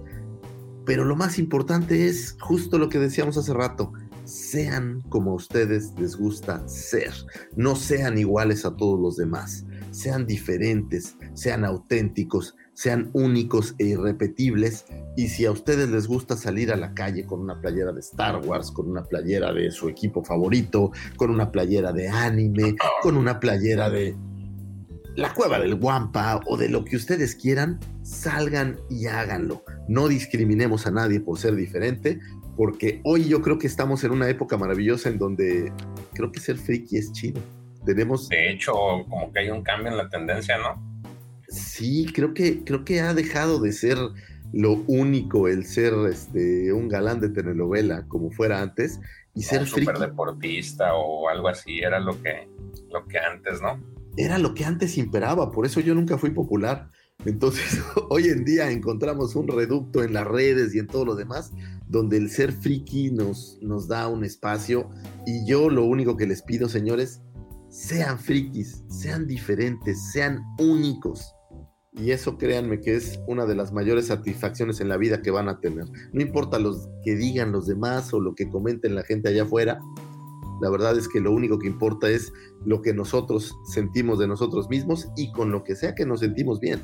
Pero 0.85 1.05
lo 1.05 1.15
más 1.15 1.39
importante 1.39 2.05
es 2.05 2.37
justo 2.39 2.77
lo 2.77 2.87
que 2.87 2.99
decíamos 2.99 3.35
hace 3.35 3.51
rato, 3.51 3.93
sean 4.25 5.01
como 5.09 5.31
a 5.31 5.35
ustedes 5.35 5.91
les 5.97 6.15
gusta 6.15 6.67
ser, 6.67 7.11
no 7.55 7.75
sean 7.75 8.19
iguales 8.19 8.63
a 8.63 8.75
todos 8.75 8.99
los 8.99 9.15
demás, 9.17 9.65
sean 9.89 10.27
diferentes, 10.27 11.17
sean 11.33 11.65
auténticos, 11.65 12.55
sean 12.75 13.09
únicos 13.13 13.73
e 13.79 13.85
irrepetibles. 13.85 14.85
Y 15.17 15.29
si 15.29 15.45
a 15.45 15.51
ustedes 15.51 15.89
les 15.89 16.07
gusta 16.07 16.37
salir 16.37 16.71
a 16.71 16.75
la 16.75 16.93
calle 16.93 17.25
con 17.25 17.39
una 17.39 17.59
playera 17.59 17.91
de 17.91 18.01
Star 18.01 18.45
Wars, 18.45 18.69
con 18.69 18.89
una 18.89 19.03
playera 19.03 19.51
de 19.51 19.71
su 19.71 19.89
equipo 19.89 20.23
favorito, 20.23 20.91
con 21.15 21.31
una 21.31 21.51
playera 21.51 21.91
de 21.91 22.07
anime, 22.07 22.75
con 23.01 23.17
una 23.17 23.39
playera 23.39 23.89
de 23.89 24.15
la 25.15 25.33
cueva 25.33 25.59
del 25.59 25.75
Guampa 25.75 26.41
o 26.45 26.57
de 26.57 26.69
lo 26.69 26.83
que 26.83 26.97
ustedes 26.97 27.35
quieran, 27.35 27.79
salgan 28.03 28.77
y 28.89 29.07
háganlo. 29.07 29.63
No 29.87 30.07
discriminemos 30.09 30.85
a 30.87 30.91
nadie 30.91 31.21
por 31.21 31.39
ser 31.39 31.55
diferente, 31.55 32.19
porque 32.57 33.01
hoy 33.05 33.25
yo 33.25 33.41
creo 33.41 33.57
que 33.57 33.67
estamos 33.67 34.03
en 34.03 34.11
una 34.11 34.29
época 34.29 34.57
maravillosa 34.57 35.09
en 35.09 35.17
donde 35.17 35.71
creo 36.13 36.31
que 36.31 36.41
ser 36.41 36.57
friki 36.57 36.97
es 36.97 37.11
chido. 37.13 37.41
Tenemos... 37.85 38.27
De 38.27 38.51
hecho, 38.51 38.73
como 39.09 39.31
que 39.31 39.39
hay 39.39 39.49
un 39.49 39.63
cambio 39.63 39.91
en 39.91 39.97
la 39.97 40.09
tendencia, 40.09 40.57
¿no? 40.57 40.94
Sí, 41.55 42.07
creo 42.13 42.33
que, 42.33 42.63
creo 42.63 42.83
que 42.85 43.01
ha 43.01 43.13
dejado 43.13 43.59
de 43.59 43.71
ser 43.71 43.97
lo 44.53 44.83
único 44.87 45.47
el 45.47 45.65
ser 45.65 45.93
este, 46.09 46.71
un 46.71 46.87
galán 46.87 47.19
de 47.19 47.29
telenovela 47.29 48.05
como 48.07 48.31
fuera 48.31 48.61
antes 48.61 48.99
y 49.33 49.43
ser 49.43 49.61
un 49.61 49.67
super 49.67 49.97
deportista 49.97 50.93
o 50.95 51.27
algo 51.27 51.49
así 51.49 51.79
era 51.79 51.99
lo 51.99 52.21
que, 52.21 52.47
lo 52.89 53.05
que 53.05 53.17
antes, 53.17 53.61
¿no? 53.61 53.81
Era 54.17 54.37
lo 54.37 54.53
que 54.53 54.63
antes 54.63 54.97
imperaba, 54.97 55.51
por 55.51 55.65
eso 55.65 55.81
yo 55.81 55.93
nunca 55.93 56.17
fui 56.17 56.29
popular. 56.29 56.89
Entonces, 57.25 57.81
hoy 58.09 58.27
en 58.27 58.45
día 58.45 58.71
encontramos 58.71 59.35
un 59.35 59.47
reducto 59.47 60.03
en 60.03 60.13
las 60.13 60.25
redes 60.25 60.73
y 60.73 60.79
en 60.79 60.87
todo 60.87 61.03
lo 61.03 61.15
demás, 61.15 61.51
donde 61.87 62.17
el 62.17 62.29
ser 62.29 62.53
friki 62.53 63.11
nos, 63.11 63.59
nos 63.61 63.87
da 63.89 64.07
un 64.07 64.23
espacio. 64.23 64.89
Y 65.25 65.45
yo 65.45 65.69
lo 65.69 65.83
único 65.83 66.15
que 66.15 66.27
les 66.27 66.41
pido, 66.41 66.69
señores, 66.69 67.21
sean 67.69 68.17
frikis, 68.19 68.83
sean 68.87 69.27
diferentes, 69.27 70.11
sean 70.13 70.41
únicos. 70.59 71.35
Y 71.97 72.11
eso 72.11 72.37
créanme 72.37 72.81
que 72.81 72.95
es 72.95 73.19
una 73.25 73.45
de 73.45 73.55
las 73.55 73.71
mayores 73.71 74.07
satisfacciones 74.07 74.81
en 74.81 74.89
la 74.89 74.97
vida 74.97 75.21
que 75.21 75.31
van 75.31 75.47
a 75.47 75.59
tener. 75.59 75.85
No 76.11 76.21
importa 76.21 76.59
los 76.59 76.89
que 77.03 77.15
digan 77.15 77.51
los 77.51 77.67
demás 77.67 78.13
o 78.13 78.19
lo 78.19 78.35
que 78.35 78.49
comenten 78.49 78.95
la 78.95 79.03
gente 79.03 79.29
allá 79.29 79.43
afuera. 79.43 79.79
La 80.61 80.69
verdad 80.69 80.97
es 80.97 81.07
que 81.07 81.19
lo 81.19 81.31
único 81.31 81.57
que 81.57 81.67
importa 81.67 82.09
es 82.09 82.31
lo 82.65 82.81
que 82.81 82.93
nosotros 82.93 83.55
sentimos 83.73 84.19
de 84.19 84.27
nosotros 84.27 84.69
mismos 84.69 85.07
y 85.15 85.31
con 85.31 85.51
lo 85.51 85.63
que 85.63 85.75
sea 85.75 85.95
que 85.95 86.05
nos 86.05 86.19
sentimos 86.19 86.59
bien. 86.59 86.81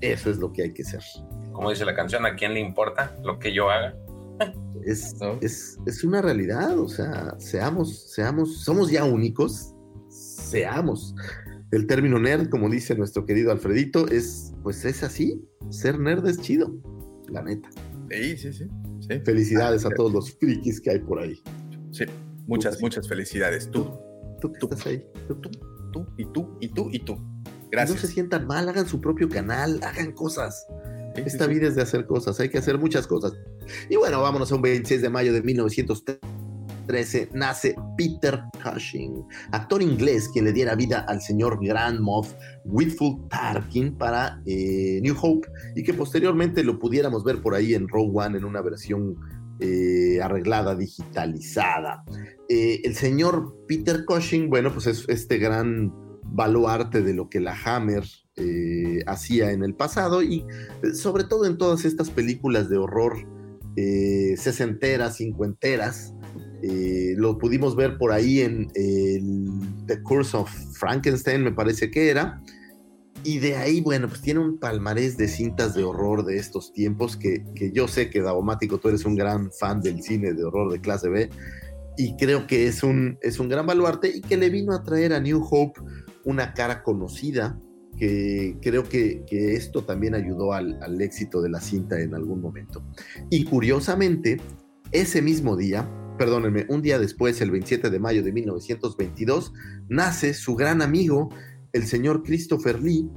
Eso 0.00 0.30
es 0.30 0.38
lo 0.38 0.52
que 0.52 0.62
hay 0.64 0.74
que 0.74 0.84
ser. 0.84 1.02
Como 1.52 1.70
dice 1.70 1.84
la 1.84 1.94
canción, 1.94 2.26
¿a 2.26 2.34
quién 2.34 2.54
le 2.54 2.60
importa 2.60 3.14
lo 3.22 3.38
que 3.38 3.52
yo 3.54 3.70
haga? 3.70 3.94
Es, 4.84 5.14
¿No? 5.20 5.38
es, 5.40 5.78
es 5.86 6.02
una 6.02 6.20
realidad, 6.20 6.76
o 6.76 6.88
sea, 6.88 7.36
seamos, 7.38 8.12
seamos, 8.12 8.64
somos 8.64 8.90
ya 8.90 9.04
únicos, 9.04 9.72
seamos. 10.08 11.14
El 11.72 11.86
término 11.86 12.18
nerd, 12.18 12.50
como 12.50 12.68
dice 12.68 12.94
nuestro 12.94 13.24
querido 13.24 13.50
Alfredito, 13.50 14.06
es, 14.08 14.52
pues 14.62 14.84
es 14.84 15.02
así, 15.02 15.42
ser 15.70 15.98
nerd 15.98 16.26
es 16.28 16.38
chido, 16.38 16.70
la 17.28 17.42
neta. 17.42 17.70
Sí, 18.10 18.36
sí, 18.36 18.52
sí. 18.52 18.64
sí. 19.00 19.20
Felicidades 19.24 19.86
ah, 19.86 19.88
a 19.88 19.94
todos 19.94 20.12
los 20.12 20.32
frikis 20.32 20.82
que 20.82 20.90
hay 20.90 20.98
por 20.98 21.18
ahí. 21.18 21.42
Sí, 21.90 22.04
muchas, 22.46 22.76
tú, 22.76 22.82
muchas 22.82 23.08
felicidades. 23.08 23.70
Tú, 23.70 23.84
tú, 24.42 24.52
tú, 24.52 24.52
tú 24.60 24.68
estás 24.70 24.86
ahí. 24.86 25.06
Tú, 25.26 25.34
tú, 25.36 25.50
tú, 25.94 26.06
y 26.18 26.26
tú, 26.26 26.58
y 26.60 26.68
tú, 26.68 26.90
y 26.92 26.98
tú. 26.98 27.16
Gracias. 27.70 28.02
No 28.02 28.06
se 28.06 28.12
sientan 28.12 28.46
mal, 28.46 28.68
hagan 28.68 28.86
su 28.86 29.00
propio 29.00 29.30
canal, 29.30 29.80
hagan 29.82 30.12
cosas. 30.12 30.66
Sí, 31.16 31.22
Esta 31.24 31.46
sí, 31.46 31.54
vida 31.54 31.68
es 31.68 31.74
de 31.74 31.80
hacer 31.80 32.04
cosas, 32.04 32.38
hay 32.38 32.50
que 32.50 32.58
hacer 32.58 32.76
muchas 32.76 33.06
cosas. 33.06 33.32
Y 33.88 33.96
bueno, 33.96 34.20
vámonos 34.20 34.52
a 34.52 34.56
un 34.56 34.62
26 34.62 35.00
de 35.00 35.08
mayo 35.08 35.32
de 35.32 35.40
1913. 36.92 37.30
Nace 37.32 37.74
Peter 37.96 38.42
Cushing, 38.62 39.24
actor 39.52 39.82
inglés 39.82 40.28
quien 40.28 40.44
le 40.44 40.52
diera 40.52 40.74
vida 40.74 41.04
al 41.08 41.20
señor 41.20 41.58
Grand 41.64 42.00
Moff 42.00 42.34
Whitfield 42.64 43.28
Tarkin 43.28 43.96
para 43.96 44.42
eh, 44.46 45.00
New 45.02 45.16
Hope 45.20 45.48
y 45.74 45.82
que 45.82 45.94
posteriormente 45.94 46.62
lo 46.62 46.78
pudiéramos 46.78 47.24
ver 47.24 47.40
por 47.40 47.54
ahí 47.54 47.74
en 47.74 47.88
Rogue 47.88 48.12
One 48.14 48.38
en 48.38 48.44
una 48.44 48.60
versión 48.60 49.16
eh, 49.60 50.20
arreglada, 50.22 50.74
digitalizada. 50.74 52.04
Eh, 52.48 52.80
el 52.84 52.94
señor 52.94 53.56
Peter 53.66 54.04
Cushing, 54.04 54.50
bueno, 54.50 54.72
pues 54.72 54.86
es 54.86 55.04
este 55.08 55.38
gran 55.38 55.92
baluarte 56.24 57.02
de 57.02 57.14
lo 57.14 57.28
que 57.28 57.40
la 57.40 57.56
Hammer 57.64 58.04
hacía 59.06 59.52
en 59.52 59.62
el 59.62 59.74
pasado 59.74 60.22
y 60.22 60.44
sobre 60.94 61.24
todo 61.24 61.44
en 61.44 61.58
todas 61.58 61.84
estas 61.84 62.10
películas 62.10 62.70
de 62.70 62.78
horror 62.78 63.14
sesenteras, 64.36 65.18
cincuenteras. 65.18 66.14
Eh, 66.62 67.14
lo 67.16 67.38
pudimos 67.38 67.74
ver 67.74 67.98
por 67.98 68.12
ahí 68.12 68.40
en 68.40 68.68
el 68.74 69.50
The 69.86 70.02
Curse 70.02 70.36
of 70.36 70.50
Frankenstein, 70.74 71.42
me 71.42 71.52
parece 71.52 71.90
que 71.90 72.08
era. 72.08 72.40
Y 73.24 73.38
de 73.38 73.56
ahí, 73.56 73.80
bueno, 73.80 74.08
pues 74.08 74.20
tiene 74.20 74.40
un 74.40 74.58
palmarés 74.58 75.16
de 75.16 75.28
cintas 75.28 75.74
de 75.74 75.84
horror 75.84 76.24
de 76.24 76.38
estos 76.38 76.72
tiempos 76.72 77.16
que, 77.16 77.44
que 77.54 77.70
yo 77.72 77.86
sé 77.86 78.10
que 78.10 78.20
Daumático, 78.20 78.78
tú 78.78 78.88
eres 78.88 79.04
un 79.04 79.14
gran 79.14 79.50
fan 79.52 79.80
del 79.80 80.02
cine 80.02 80.32
de 80.32 80.44
horror 80.44 80.72
de 80.72 80.80
clase 80.80 81.08
B 81.08 81.30
y 81.96 82.16
creo 82.16 82.46
que 82.46 82.66
es 82.66 82.82
un, 82.82 83.18
es 83.20 83.38
un 83.38 83.48
gran 83.48 83.66
baluarte 83.66 84.08
y 84.08 84.20
que 84.20 84.36
le 84.36 84.50
vino 84.50 84.72
a 84.72 84.82
traer 84.82 85.12
a 85.12 85.20
New 85.20 85.46
Hope 85.48 85.80
una 86.24 86.54
cara 86.54 86.82
conocida, 86.82 87.58
que 87.98 88.56
creo 88.62 88.84
que, 88.84 89.24
que 89.26 89.54
esto 89.54 89.84
también 89.84 90.14
ayudó 90.14 90.52
al, 90.52 90.82
al 90.82 91.00
éxito 91.00 91.42
de 91.42 91.50
la 91.50 91.60
cinta 91.60 92.00
en 92.00 92.14
algún 92.14 92.40
momento. 92.40 92.82
Y 93.30 93.44
curiosamente, 93.44 94.40
ese 94.90 95.20
mismo 95.20 95.56
día, 95.56 95.88
perdónenme, 96.18 96.66
un 96.68 96.82
día 96.82 96.98
después, 96.98 97.40
el 97.40 97.50
27 97.50 97.90
de 97.90 97.98
mayo 97.98 98.22
de 98.22 98.32
1922, 98.32 99.52
nace 99.88 100.34
su 100.34 100.54
gran 100.54 100.82
amigo, 100.82 101.30
el 101.72 101.86
señor 101.86 102.22
Christopher 102.22 102.80
Lee. 102.80 103.08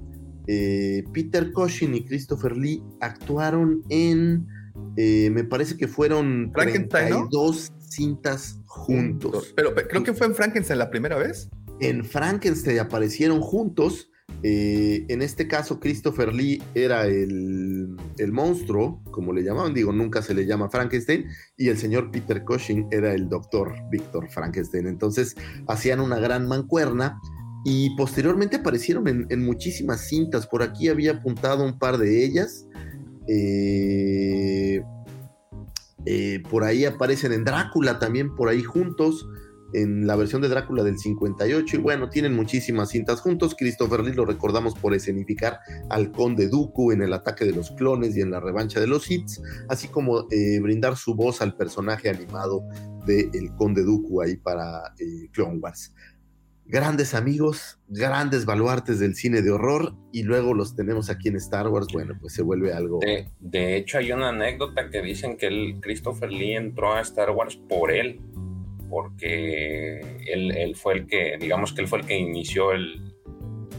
Eh, 0.48 1.04
Peter 1.12 1.52
Cushing 1.52 1.96
y 1.96 2.06
Christopher 2.06 2.56
Lee 2.56 2.82
actuaron 3.02 3.82
en, 3.90 4.46
eh, 4.96 5.30
me 5.32 5.44
parece 5.44 5.76
que 5.76 5.88
fueron 5.88 6.52
Frankenstein, 6.54 7.10
¿no? 7.10 7.16
32 7.30 7.74
cintas 7.80 8.60
juntos. 8.66 9.54
Pero 9.56 9.74
pe- 9.74 9.88
creo 9.88 10.04
que 10.04 10.14
fue 10.14 10.28
en 10.28 10.36
Frankenstein 10.36 10.78
la 10.80 10.90
primera 10.90 11.18
vez. 11.18 11.50
En 11.80 12.06
Frankenstein 12.06 12.80
aparecieron 12.80 13.42
juntos. 13.42 14.10
Eh, 14.44 15.06
en 15.08 15.22
este 15.22 15.48
caso, 15.48 15.80
Christopher 15.80 16.34
Lee 16.34 16.62
era 16.74 17.06
el, 17.08 17.98
monstruo, 18.32 19.02
como 19.12 19.34
le 19.34 19.44
llamaban, 19.44 19.74
digo, 19.74 19.92
nunca 19.92 20.22
se 20.22 20.34
le 20.34 20.46
llama 20.46 20.70
Frankenstein, 20.70 21.26
y 21.58 21.70
el 21.70 21.78
señor 21.78 22.12
Peter 22.12 22.44
Cushing 22.44 22.88
era 22.92 23.14
el 23.14 23.30
doctor 23.30 23.74
Víctor 23.90 24.30
Frankenstein. 24.30 24.88
Entonces 24.88 25.36
hacían 25.68 26.00
una 26.00 26.20
gran 26.20 26.48
mancuerna 26.48 27.20
y 27.64 27.96
posteriormente 27.96 28.58
aparecieron 28.58 29.08
en, 29.08 29.26
en 29.30 29.44
muchísimas 29.44 30.08
cintas. 30.08 30.48
Por 30.48 30.62
aquí 30.62 30.90
había 30.90 31.14
apuntado 31.14 31.66
un 31.66 31.80
par 31.80 31.98
de 31.98 32.24
ellas. 32.24 32.68
Eh, 33.28 34.84
eh, 36.06 36.44
por 36.50 36.64
ahí 36.64 36.86
aparecen 36.86 37.34
en 37.34 37.44
Drácula 37.44 37.98
también, 37.98 38.36
por 38.36 38.50
ahí 38.50 38.62
juntos, 38.62 39.28
en 39.82 40.08
la 40.08 40.16
versión 40.16 40.42
de 40.42 40.50
Drácula 40.50 40.84
del 40.84 40.98
58. 40.98 41.78
Y 41.78 41.80
bueno, 41.80 42.10
tienen 42.10 42.34
muchísimas 42.34 42.90
cintas 42.90 43.22
juntos. 43.22 43.56
Christopher 43.58 44.02
Lee 44.02 44.14
lo 44.14 44.26
recordamos 44.26 44.76
por 44.76 44.94
escenificar 44.94 45.60
al 45.90 46.12
Conde 46.12 46.48
Dooku 46.48 46.92
en 46.92 47.02
el 47.02 47.14
ataque 47.14 47.46
de 47.46 47.52
los 47.52 47.72
clones 47.72 48.16
y 48.16 48.22
en 48.22 48.32
la 48.32 48.40
revancha 48.40 48.80
de 48.80 48.88
los 48.88 49.10
hits, 49.10 49.42
así 49.70 49.88
como 49.88 50.28
eh, 50.32 50.60
brindar 50.62 50.96
su 50.96 51.16
voz 51.16 51.42
al 51.42 51.56
personaje 51.56 52.10
animado 52.10 52.64
de 53.06 53.30
El 53.34 53.54
Conde 53.56 53.84
Dooku 53.84 54.22
ahí 54.22 54.38
para 54.38 54.94
eh, 55.00 55.30
Clone 55.32 55.60
Wars. 55.60 55.94
Grandes 56.68 57.14
amigos, 57.14 57.80
grandes 57.88 58.46
baluartes 58.46 59.00
del 59.00 59.14
cine 59.14 59.44
de 59.44 59.52
horror, 59.52 59.94
y 60.12 60.24
luego 60.24 60.56
los 60.56 60.76
tenemos 60.76 61.12
aquí 61.12 61.28
en 61.28 61.36
Star 61.36 61.68
Wars. 61.68 61.86
Bueno, 61.94 62.18
pues 62.20 62.34
se 62.34 62.42
vuelve 62.42 62.74
algo. 62.74 63.00
De, 63.02 63.30
de 63.40 63.78
hecho, 63.78 64.00
hay 64.00 64.12
una 64.12 64.30
anécdota 64.30 64.90
que 64.90 65.04
dicen 65.04 65.38
que 65.38 65.46
el 65.46 65.80
Christopher 65.80 66.32
Lee 66.32 66.56
entró 66.56 66.94
a 66.94 67.02
Star 67.02 67.30
Wars 67.30 67.56
por 67.70 67.92
él, 67.92 68.20
porque 68.96 70.00
él, 70.26 70.56
él 70.56 70.74
fue 70.78 70.94
el 70.94 71.06
que, 71.06 71.36
digamos 71.38 71.74
que 71.74 71.82
él 71.82 71.88
fue 71.90 72.00
el 72.00 72.06
que 72.06 72.18
inició 72.18 72.72
el, 72.72 73.14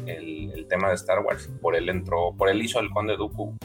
el, 0.04 0.50
el 0.52 0.66
tema 0.68 0.90
de 0.90 0.96
Star 0.96 1.24
Wars. 1.24 1.50
Por 1.62 1.74
él 1.74 1.88
entró, 1.88 2.34
por 2.36 2.50
él 2.50 2.62
hizo 2.62 2.80
el 2.80 2.90
Conde 2.90 3.16
Dooku. 3.16 3.56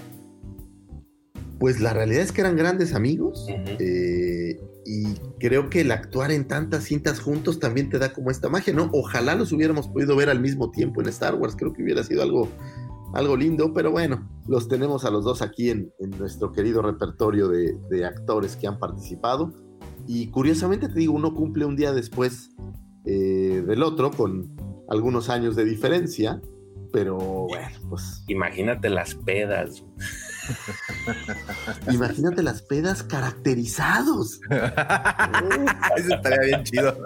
Pues 1.60 1.82
la 1.82 1.94
realidad 1.94 2.22
es 2.22 2.32
que 2.32 2.40
eran 2.40 2.56
grandes 2.56 2.94
amigos. 2.94 3.48
eh, 3.50 4.62
y 4.86 5.14
creo 5.42 5.70
que 5.70 5.82
el 5.82 5.92
actuar 5.92 6.32
en 6.32 6.48
tantas 6.48 6.86
cintas 6.86 7.20
juntos 7.20 7.60
también 7.60 7.90
te 7.90 8.00
da 8.00 8.14
como 8.14 8.32
esta 8.32 8.48
magia, 8.48 8.74
¿no? 8.74 8.90
Ojalá 8.94 9.36
los 9.36 9.52
hubiéramos 9.52 9.90
podido 9.90 10.16
ver 10.16 10.30
al 10.30 10.40
mismo 10.40 10.72
tiempo 10.72 11.02
en 11.02 11.10
Star 11.10 11.36
Wars. 11.36 11.58
Creo 11.58 11.74
que 11.74 11.84
hubiera 11.84 12.02
sido 12.06 12.24
algo, 12.24 12.48
algo 13.14 13.36
lindo, 13.36 13.74
pero 13.74 13.92
bueno, 13.92 14.26
los 14.48 14.70
tenemos 14.70 15.04
a 15.04 15.12
los 15.12 15.26
dos 15.26 15.42
aquí 15.42 15.70
en, 15.70 15.92
en 16.00 16.12
nuestro 16.12 16.54
querido 16.54 16.82
repertorio 16.82 17.50
de, 17.50 17.76
de 17.90 18.06
actores 18.06 18.56
que 18.56 18.68
han 18.68 18.80
participado. 18.80 19.54
Y 20.08 20.28
curiosamente 20.28 20.88
te 20.88 21.00
digo, 21.00 21.14
uno 21.14 21.34
cumple 21.34 21.66
un 21.66 21.76
día 21.76 21.92
después 21.94 22.52
eh, 23.06 23.64
del 23.66 23.84
otro, 23.84 24.12
con 24.12 24.56
algunos 24.90 25.30
años 25.30 25.56
de 25.56 25.66
diferencia, 25.66 26.42
pero 26.92 27.18
bueno, 27.18 27.78
pues 27.90 28.24
Imagínate 28.28 28.90
las 28.90 29.16
pedas. 29.16 29.84
Imagínate 31.92 32.44
las 32.44 32.62
pedas 32.62 33.04
caracterizados. 33.04 34.40
Eso 35.98 36.16
estaría 36.16 36.40
bien 36.42 36.64
chido. 36.64 36.98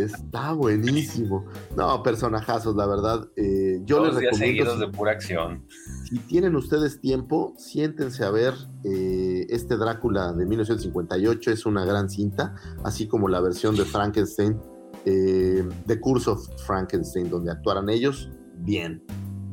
Está 0.00 0.52
buenísimo. 0.52 1.46
No, 1.76 2.02
personajazos, 2.02 2.76
la 2.76 2.86
verdad. 2.86 3.28
eh, 3.36 3.80
yo 3.84 4.04
les 4.04 4.18
días 4.18 4.32
recomiendo. 4.32 4.38
seguidos 4.38 4.74
Si, 4.74 4.80
de 4.80 4.88
pura 4.88 5.12
acción. 5.12 5.66
si 6.08 6.18
tienen 6.20 6.56
ustedes 6.56 7.00
tiempo, 7.00 7.54
siéntense 7.58 8.24
a 8.24 8.30
ver 8.30 8.54
eh, 8.84 9.46
este 9.50 9.76
Drácula 9.76 10.32
de 10.32 10.46
1958. 10.46 11.50
Es 11.50 11.66
una 11.66 11.84
gran 11.84 12.08
cinta, 12.08 12.54
así 12.84 13.06
como 13.06 13.28
la 13.28 13.40
versión 13.40 13.76
de 13.76 13.84
Frankenstein, 13.84 14.60
eh, 15.04 15.68
The 15.86 16.00
Curse 16.00 16.30
of 16.30 16.46
Frankenstein, 16.66 17.30
donde 17.30 17.50
actuaran 17.52 17.88
ellos 17.88 18.30
bien. 18.58 19.02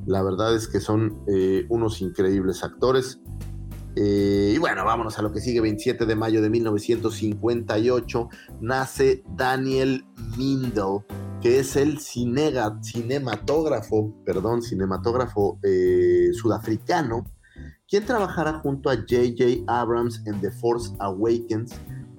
La 0.06 0.22
verdad 0.22 0.56
es 0.56 0.68
que 0.68 0.80
son 0.80 1.24
eh, 1.28 1.66
unos 1.70 2.01
increíbles 2.01 2.64
actores. 2.64 3.20
Eh, 3.95 4.54
y 4.56 4.58
bueno, 4.58 4.84
vámonos 4.86 5.20
a 5.20 5.22
lo 5.22 5.32
que 5.32 5.39
sigue. 5.39 5.62
27 5.62 6.06
de 6.06 6.16
mayo 6.16 6.41
de 6.41 6.49
1958 6.49 8.30
nace 8.62 9.24
Daniel 9.36 10.06
Mindel, 10.38 11.01
que 11.41 11.60
es 11.60 11.76
el 11.76 11.99
cinematógrafo, 11.99 14.16
perdón, 14.26 14.62
cinematógrafo 14.62 15.60
eh, 15.64 16.30
sudafricano, 16.34 17.26
quien 17.88 18.06
trabajará 18.06 18.60
junto 18.60 18.89
a 18.89 18.95
J.J. 18.95 19.64
Abrams 19.68 20.22
en 20.26 20.41
The 20.41 20.51
Force 20.51 20.93
Awakens 20.99 21.74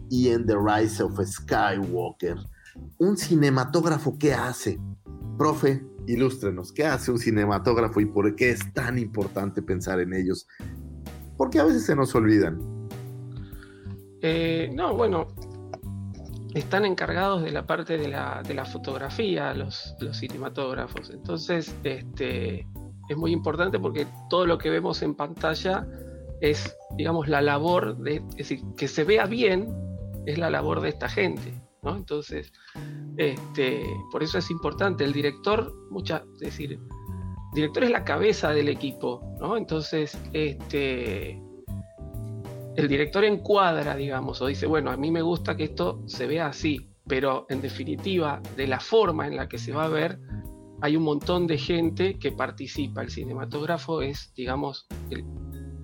y 0.09 0.29
en 0.29 0.47
The 0.47 0.57
Rise 0.57 1.03
of 1.03 1.21
Skywalker. 1.21 2.37
Un 2.99 3.17
cinematógrafo, 3.17 4.17
¿qué 4.19 4.33
hace? 4.33 4.81
Profe, 5.37 5.85
ilústrenos, 6.07 6.73
¿qué 6.73 6.85
hace 6.85 7.11
un 7.11 7.19
cinematógrafo 7.19 8.01
y 8.01 8.07
por 8.07 8.35
qué 8.37 8.51
es 8.51 8.73
tan 8.73 8.99
importante 8.99 9.63
pensar 9.63 10.01
en 10.01 10.15
ellos? 10.15 10.47
Porque 11.37 11.59
a 11.59 11.65
veces 11.65 11.85
se 11.85 11.97
nos 11.97 12.15
olvidan. 12.15 12.59
Eh, 14.23 14.71
no, 14.73 14.95
bueno, 14.95 15.29
están 16.55 16.85
encargados 16.85 17.43
de 17.43 17.51
la 17.51 17.67
parte 17.67 17.99
de 17.99 18.09
la, 18.09 18.65
fotografía, 18.65 19.53
los, 19.55 19.95
los 20.01 20.17
cinematógrafos. 20.19 21.11
Entonces, 21.11 21.75
este, 21.83 22.67
es 23.09 23.17
muy 23.17 23.33
importante 23.33 23.79
porque 23.79 24.07
todo 24.31 24.47
lo 24.47 24.57
que 24.59 24.71
vemos 24.71 25.03
en 25.03 25.15
pantalla 25.15 25.87
es, 26.41 26.77
digamos, 26.97 27.29
la 27.29 27.43
labor 27.43 27.97
de, 27.99 28.17
es 28.31 28.49
decir, 28.49 28.61
que 28.77 28.89
se 28.89 29.05
vea 29.05 29.27
bien, 29.27 29.69
es 30.27 30.39
la 30.39 30.49
labor 30.49 30.81
de 30.81 30.89
esta 30.89 31.09
gente, 31.09 31.53
¿no? 31.85 31.97
Entonces, 31.97 32.53
este, 33.17 33.85
por 34.11 34.23
eso 34.23 34.39
es 34.39 34.51
importante. 34.51 35.05
El 35.05 35.13
director, 35.13 35.73
mucha, 35.91 36.25
es 36.35 36.41
decir, 36.41 36.73
el 36.73 37.55
director 37.55 37.85
es 37.85 37.91
la 37.91 38.05
cabeza 38.05 38.51
del 38.51 38.69
equipo, 38.69 39.37
¿no? 39.39 39.57
Entonces, 39.57 40.19
este, 40.33 41.41
el 42.77 42.89
director 42.89 43.25
encuadra, 43.25 43.95
digamos, 43.95 44.41
o 44.41 44.47
dice, 44.47 44.67
bueno, 44.67 44.91
a 44.91 44.97
mí 44.97 45.11
me 45.11 45.23
gusta 45.23 45.57
que 45.57 45.65
esto 45.65 46.03
se 46.07 46.27
vea 46.27 46.47
así, 46.47 46.89
pero 47.07 47.47
en 47.51 47.61
definitiva, 47.61 48.41
de 48.57 48.67
la 48.67 48.81
forma 48.81 49.27
en 49.27 49.37
la 49.37 49.49
que 49.49 49.59
se 49.59 49.73
va 49.73 49.85
a 49.85 49.89
ver, 49.89 50.19
hay 50.81 50.97
un 50.97 51.05
montón 51.05 51.47
de 51.47 51.59
gente 51.59 52.19
que 52.19 52.33
participa. 52.33 53.03
El 53.03 53.11
cinematógrafo 53.11 54.03
es, 54.03 54.33
digamos, 54.35 54.87
el, 55.11 55.25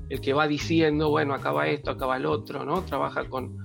el 0.08 0.20
que 0.20 0.32
va 0.32 0.48
diciendo, 0.48 1.10
bueno, 1.10 1.34
acaba 1.34 1.68
esto, 1.68 1.90
acaba 1.90 2.16
el 2.16 2.26
otro, 2.26 2.64
¿no? 2.64 2.82
Trabaja 2.82 3.28
con, 3.28 3.56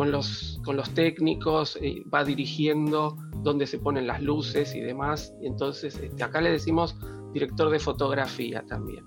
con, 0.00 0.12
los, 0.12 0.58
con 0.64 0.78
los 0.78 0.88
técnicos, 0.94 1.78
eh, 1.82 2.02
va 2.08 2.24
dirigiendo 2.24 3.18
dónde 3.42 3.66
se 3.66 3.76
ponen 3.78 4.06
las 4.06 4.22
luces 4.22 4.74
y 4.74 4.80
demás. 4.80 5.34
Y 5.42 5.46
entonces, 5.46 5.94
este, 5.98 6.24
acá 6.24 6.40
le 6.40 6.50
decimos 6.50 6.96
director 7.34 7.68
de 7.68 7.78
fotografía 7.78 8.64
también. 8.66 9.04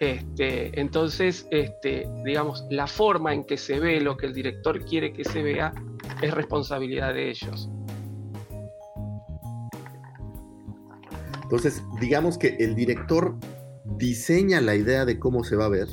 Este, 0.00 0.80
entonces, 0.80 1.46
este, 1.50 2.08
digamos, 2.24 2.64
la 2.70 2.86
forma 2.86 3.34
en 3.34 3.44
que 3.44 3.58
se 3.58 3.80
ve 3.80 4.00
lo 4.00 4.16
que 4.16 4.24
el 4.24 4.32
director 4.32 4.82
quiere 4.82 5.12
que 5.12 5.24
se 5.24 5.42
vea 5.42 5.74
es 6.22 6.32
responsabilidad 6.32 7.12
de 7.12 7.28
ellos. 7.28 7.68
Entonces, 11.42 11.82
digamos 12.00 12.38
que 12.38 12.56
el 12.60 12.74
director 12.74 13.36
diseña 13.98 14.62
la 14.62 14.74
idea 14.74 15.04
de 15.04 15.18
cómo 15.18 15.44
se 15.44 15.56
va 15.56 15.66
a 15.66 15.68
ver, 15.68 15.88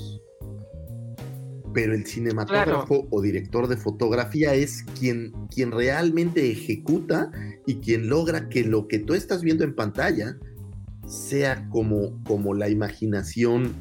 pero 1.78 1.94
el 1.94 2.08
cinematógrafo 2.08 3.08
o 3.12 3.22
director 3.22 3.68
de 3.68 3.78
fotografía 3.78 4.56
es 4.56 4.84
quien, 5.00 5.32
quien 5.54 5.72
realmente 5.72 6.50
ejecuta 6.50 7.30
y 7.68 7.76
quien 7.76 8.10
logra 8.10 8.50
que 8.50 8.64
lo 8.64 8.88
que 8.88 8.98
tú 8.98 9.14
estás 9.14 9.44
viendo 9.44 9.64
en 9.64 9.76
pantalla 9.76 10.40
sea 11.08 11.70
como, 11.70 12.20
como 12.24 12.56
la 12.56 12.68
imaginación 12.68 13.76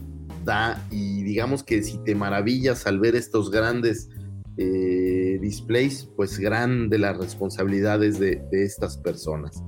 da 0.44 0.86
y 0.90 1.22
digamos 1.22 1.62
que 1.62 1.82
si 1.82 1.96
te 2.04 2.14
maravillas 2.14 2.86
al 2.86 3.00
ver 3.00 3.16
estos 3.16 3.50
grandes 3.50 4.10
eh, 4.58 5.38
displays, 5.40 6.06
pues 6.16 6.38
grande 6.38 6.98
las 6.98 7.16
responsabilidades 7.16 8.18
de, 8.18 8.42
de 8.52 8.64
estas 8.64 8.98
personas. 8.98 9.62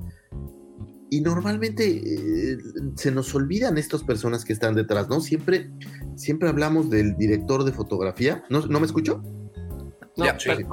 Y 1.09 1.21
normalmente 1.21 1.85
eh, 1.89 2.57
se 2.95 3.11
nos 3.11 3.33
olvidan 3.33 3.77
estas 3.77 4.03
personas 4.03 4.45
que 4.45 4.53
están 4.53 4.75
detrás, 4.75 5.09
¿no? 5.09 5.21
Siempre, 5.21 5.71
siempre 6.15 6.49
hablamos 6.49 6.89
del 6.89 7.15
director 7.17 7.63
de 7.63 7.71
fotografía. 7.71 8.43
¿No, 8.49 8.65
¿no 8.67 8.79
me 8.79 8.85
escuchó? 8.85 9.23
No, 10.17 10.25
Ya, 10.25 10.39
sí, 10.39 10.49
sí. 10.55 10.63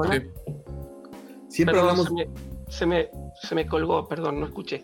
Siempre 1.49 1.77
Perdón, 1.77 1.91
hablamos. 1.91 2.09
se, 2.09 2.13
me, 2.13 2.29
se, 2.69 2.87
me, 2.87 3.09
se 3.43 3.55
me 3.55 3.67
colgó, 3.67 4.07
perdón, 4.09 4.41
no 4.41 4.47
escuché. 4.47 4.83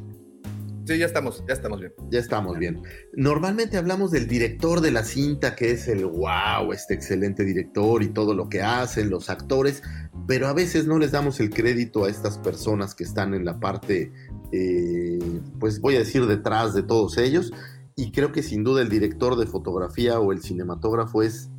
Sí, 0.86 0.98
ya 0.98 1.06
estamos, 1.06 1.44
ya 1.46 1.54
estamos 1.54 1.78
bien. 1.80 1.92
Ya 2.10 2.18
estamos 2.18 2.58
bien. 2.58 2.82
Normalmente 3.12 3.76
hablamos 3.76 4.10
del 4.10 4.26
director 4.26 4.80
de 4.80 4.90
la 4.90 5.04
cinta, 5.04 5.54
que 5.54 5.70
es 5.70 5.86
el 5.86 6.04
wow, 6.06 6.72
este 6.72 6.94
excelente 6.94 7.44
director 7.44 8.02
y 8.02 8.08
todo 8.08 8.34
lo 8.34 8.48
que 8.48 8.62
hacen, 8.62 9.08
los 9.08 9.30
actores, 9.30 9.82
pero 10.26 10.48
a 10.48 10.52
veces 10.52 10.86
no 10.86 10.98
les 10.98 11.12
damos 11.12 11.38
el 11.38 11.50
crédito 11.50 12.04
a 12.04 12.10
estas 12.10 12.38
personas 12.38 12.96
que 12.96 13.04
están 13.04 13.32
en 13.32 13.44
la 13.44 13.60
parte, 13.60 14.12
eh, 14.52 15.18
pues 15.58 15.80
voy 15.80 15.96
a 15.96 16.00
decir, 16.00 16.26
detrás 16.26 16.74
de 16.74 16.82
todos 16.82 17.18
ellos. 17.18 17.52
Y 17.96 18.12
creo 18.12 18.32
que 18.32 18.42
sin 18.42 18.64
duda 18.64 18.82
el 18.82 18.88
director 18.88 19.36
de 19.36 19.46
fotografía 19.46 20.18
o 20.18 20.32
el 20.32 20.42
cinematógrafo 20.42 21.22
es 21.22 21.50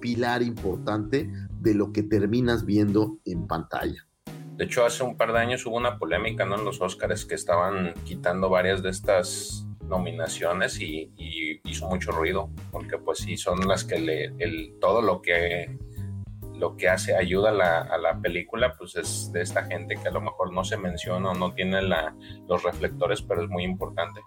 pilar 0.00 0.42
importante 0.42 1.30
de 1.60 1.74
lo 1.74 1.92
que 1.92 2.02
terminas 2.02 2.64
viendo 2.64 3.18
en 3.24 3.46
pantalla. 3.46 4.06
De 4.56 4.64
hecho, 4.64 4.84
hace 4.84 5.02
un 5.02 5.16
par 5.16 5.32
de 5.32 5.38
años 5.38 5.64
hubo 5.66 5.76
una 5.76 5.98
polémica 5.98 6.44
¿no? 6.44 6.56
en 6.56 6.64
los 6.64 6.80
Oscars 6.80 7.24
que 7.24 7.34
estaban 7.34 7.94
quitando 8.04 8.50
varias 8.50 8.82
de 8.82 8.90
estas 8.90 9.66
nominaciones 9.88 10.80
y, 10.80 11.10
y 11.16 11.60
hizo 11.64 11.88
mucho 11.88 12.12
ruido, 12.12 12.50
porque 12.70 12.98
pues 12.98 13.18
sí, 13.18 13.36
son 13.36 13.66
las 13.66 13.84
que 13.84 13.98
le, 13.98 14.26
el, 14.38 14.74
todo 14.80 15.02
lo 15.02 15.20
que 15.20 15.78
lo 16.60 16.76
que 16.76 16.88
hace 16.88 17.16
ayuda 17.16 17.50
a 17.50 17.52
la, 17.52 17.80
a 17.80 17.98
la, 17.98 18.20
película, 18.20 18.74
pues 18.78 18.94
es 18.96 19.32
de 19.32 19.40
esta 19.40 19.64
gente 19.64 19.96
que 19.96 20.08
a 20.08 20.12
lo 20.12 20.20
mejor 20.20 20.52
no 20.52 20.62
se 20.62 20.76
menciona 20.76 21.30
o 21.30 21.34
no 21.34 21.52
tiene 21.54 21.82
la, 21.82 22.14
los 22.48 22.62
reflectores, 22.62 23.22
pero 23.22 23.42
es 23.42 23.48
muy 23.48 23.64
importante. 23.64 24.20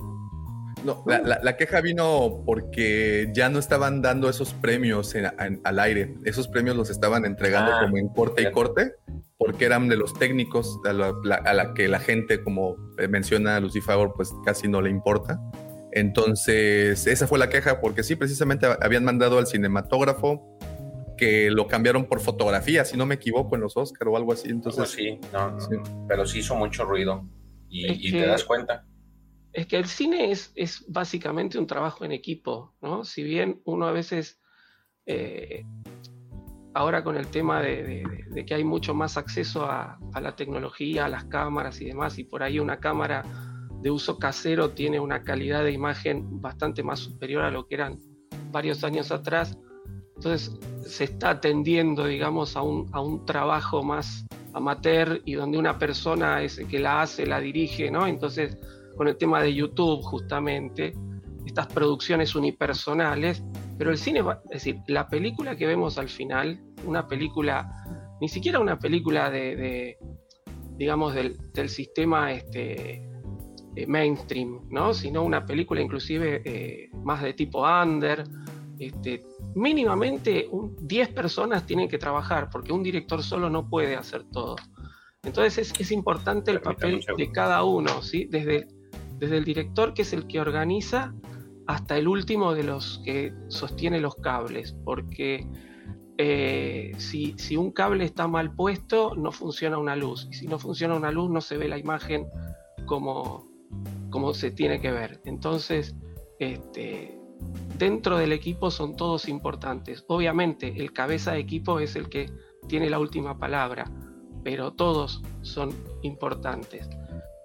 No, 0.84 1.02
la, 1.06 1.20
la, 1.20 1.40
la, 1.42 1.56
queja 1.56 1.80
vino 1.80 2.44
porque 2.46 3.32
ya 3.34 3.48
no 3.48 3.60
estaban 3.60 4.02
dando 4.02 4.28
esos 4.28 4.54
premios 4.54 5.16
en, 5.16 5.32
en, 5.40 5.62
al 5.64 5.80
aire. 5.80 6.16
Esos 6.26 6.50
premios 6.50 6.76
los 6.76 6.90
estaban 6.90 7.24
entregando 7.24 7.72
ah, 7.72 7.82
como 7.84 7.98
en 7.98 8.10
corte 8.10 8.42
y 8.42 8.52
corte 8.52 8.96
porque 9.38 9.66
eran 9.66 9.90
de 9.90 9.98
los 9.98 10.14
técnicos 10.14 10.80
a 10.86 10.94
la, 10.94 11.14
a 11.46 11.54
la, 11.54 11.74
que 11.74 11.90
la 11.90 12.00
gente, 12.00 12.42
como 12.44 12.78
menciona 13.10 13.60
Lucifer, 13.60 14.10
pues 14.16 14.34
casi 14.46 14.70
no 14.70 14.82
le 14.82 14.90
importa. 14.90 15.40
Entonces, 15.92 17.06
esa 17.06 17.28
fue 17.28 17.38
la 17.38 17.50
queja, 17.50 17.82
porque 17.82 18.04
sí, 18.04 18.16
precisamente 18.16 18.66
habían 18.82 19.04
mandado 19.04 19.38
al 19.38 19.48
cinematógrafo 19.48 20.58
que 21.24 21.49
lo 21.49 21.67
cambiaron 21.67 22.05
por 22.05 22.19
fotografía, 22.19 22.84
si 22.84 22.97
no 22.97 23.05
me 23.05 23.15
equivoco, 23.15 23.55
en 23.55 23.61
los 23.61 23.78
Oscar 23.78 24.09
o 24.09 24.17
algo 24.17 24.34
así. 24.34 24.49
Entonces, 24.49 24.80
pues 24.80 24.91
sí, 24.91 25.19
no, 25.32 25.51
no, 25.51 25.59
sí, 25.59 25.76
pero 26.07 26.26
sí 26.26 26.39
hizo 26.39 26.55
mucho 26.55 26.84
ruido 26.84 27.26
y, 27.69 27.86
es 27.86 27.97
y 27.99 28.11
que, 28.11 28.19
te 28.19 28.28
das 28.28 28.43
cuenta. 28.43 28.86
Es 29.53 29.67
que 29.67 29.78
el 29.78 29.86
cine 29.86 30.32
es, 30.32 30.51
es, 30.55 30.84
básicamente 30.88 31.57
un 31.57 31.67
trabajo 31.67 32.03
en 32.03 32.11
equipo, 32.11 32.76
¿no? 32.82 33.05
Si 33.05 33.24
bien 33.24 33.61
uno 33.63 33.88
a 33.88 33.91
veces 33.91 34.41
eh, 35.05 35.63
ahora 36.74 37.03
con 37.03 37.15
el 37.15 37.28
tema 37.28 37.61
de, 37.61 37.84
de, 37.84 38.03
de, 38.30 38.45
que 38.45 38.55
hay 38.55 38.63
mucho 38.65 38.93
más 38.93 39.15
acceso 39.15 39.65
a, 39.65 39.99
a, 40.13 40.21
la 40.21 40.36
tecnología, 40.36 41.05
a 41.05 41.09
las 41.09 41.24
cámaras 41.26 41.80
y 41.80 41.86
demás, 41.86 42.19
y 42.19 42.26
por 42.26 42.43
ahí 42.43 42.59
una 42.59 42.80
cámara 42.80 43.24
de 43.82 43.91
uso 43.91 44.17
casero 44.17 44.71
tiene 44.71 44.99
una 44.99 45.24
calidad 45.24 45.63
de 45.63 45.71
imagen 45.71 46.41
bastante 46.41 46.84
más 46.84 46.99
superior 46.99 47.43
a 47.43 47.51
lo 47.51 47.67
que 47.67 47.76
eran 47.76 47.99
varios 48.51 48.84
años 48.84 49.11
atrás. 49.11 49.57
Entonces 50.16 50.57
se 50.86 51.05
está 51.05 51.32
atendiendo, 51.32 52.05
digamos, 52.05 52.55
a 52.55 52.61
un, 52.61 52.89
a 52.91 53.01
un 53.01 53.26
trabajo 53.26 53.84
más 53.84 54.26
amateur 54.53 55.22
y 55.26 55.34
donde 55.34 55.57
una 55.57 55.80
persona 55.80 56.41
es 56.41 56.59
el 56.59 56.68
que 56.68 56.80
la 56.80 57.01
hace, 57.01 57.26
la 57.26 57.39
dirige, 57.39 57.89
¿no? 57.89 58.05
Entonces, 58.05 58.57
con 58.95 59.07
el 59.07 59.18
tema 59.18 59.41
de 59.41 59.53
YouTube, 59.53 60.01
justamente, 60.03 60.93
estas 61.45 61.68
producciones 61.68 62.36
unipersonales 62.36 63.43
pero 63.78 63.91
el 63.91 63.97
cine, 63.97 64.20
es 64.45 64.64
decir, 64.64 64.78
la 64.88 65.07
película 65.07 65.55
que 65.55 65.66
vemos 65.66 65.97
al 65.97 66.09
final, 66.09 66.59
una 66.86 67.07
película, 67.07 67.68
ni 68.22 68.30
siquiera 68.30 68.59
una 68.59 68.78
película 68.78 69.30
de, 69.30 69.97
digamos, 70.78 71.16
del, 71.16 71.38
del, 71.53 71.70
sistema 71.70 72.32
este, 72.32 73.03
eh, 73.76 73.88
mainstream, 73.88 74.61
¿no? 74.70 74.93
Sino 74.93 75.24
una 75.24 75.45
película 75.45 75.82
inclusive 75.82 76.41
eh, 76.45 76.89
más 77.03 77.24
de 77.24 77.34
tipo 77.34 77.64
under. 77.64 78.24
Este, 78.88 79.24
mínimamente 79.56 80.48
un, 80.52 80.76
10 80.82 81.10
personas 81.10 81.66
tienen 81.66 81.90
que 81.90 81.98
trabajar, 81.98 82.50
porque 82.52 82.74
un 82.74 82.84
director 82.84 83.24
solo 83.24 83.50
no 83.50 83.70
puede 83.70 83.96
hacer 83.96 84.24
todo. 84.32 84.56
Entonces 85.24 85.58
es, 85.58 85.80
es 85.80 85.92
importante 85.92 86.52
el 86.52 86.62
papel 86.62 87.04
de 87.18 87.32
cada 87.32 87.64
uno, 87.64 88.02
¿sí? 88.02 88.26
Desde, 88.26 88.68
desde 89.20 89.38
el 89.38 89.46
director, 89.46 89.94
que 89.94 90.02
es 90.02 90.14
el 90.14 90.28
que 90.28 90.40
organiza, 90.40 91.14
hasta 91.66 91.98
el 91.98 92.08
último 92.08 92.54
de 92.54 92.64
los 92.64 93.02
que 93.06 93.34
sostiene 93.48 94.02
los 94.02 94.16
cables, 94.16 94.76
porque 94.84 95.48
eh, 96.18 96.92
si, 96.98 97.36
si, 97.38 97.56
un 97.56 97.72
cable 97.72 98.04
está 98.04 98.28
mal 98.28 98.54
puesto, 98.54 99.16
no 99.16 99.32
funciona 99.32 99.78
una 99.78 99.96
luz, 99.96 100.28
y 100.30 100.34
si 100.34 100.48
no 100.48 100.60
funciona 100.60 100.96
una 100.96 101.12
luz, 101.12 101.30
no 101.32 101.42
se 101.42 101.58
ve 101.58 101.70
la 101.70 101.78
imagen 101.78 102.28
como, 102.86 103.48
como 104.10 104.34
se 104.34 104.52
tiene 104.52 104.82
que 104.82 104.92
ver. 104.92 105.22
Entonces, 105.26 105.96
este, 106.40 107.18
dentro 107.78 108.18
del 108.18 108.32
equipo 108.32 108.72
son 108.72 108.96
todos 108.96 109.28
importantes. 109.28 110.04
Obviamente, 110.08 110.74
el 110.78 110.94
cabeza 110.94 111.34
de 111.34 111.39
equipo 111.39 111.80
es 111.80 111.96
el 111.96 112.10
que 112.10 112.32
tiene 112.68 112.89
la 112.89 113.00
última 113.00 113.38
palabra, 113.38 113.91
pero 114.44 114.74
todos 114.74 115.22
son 115.41 115.72
importantes. 116.02 116.89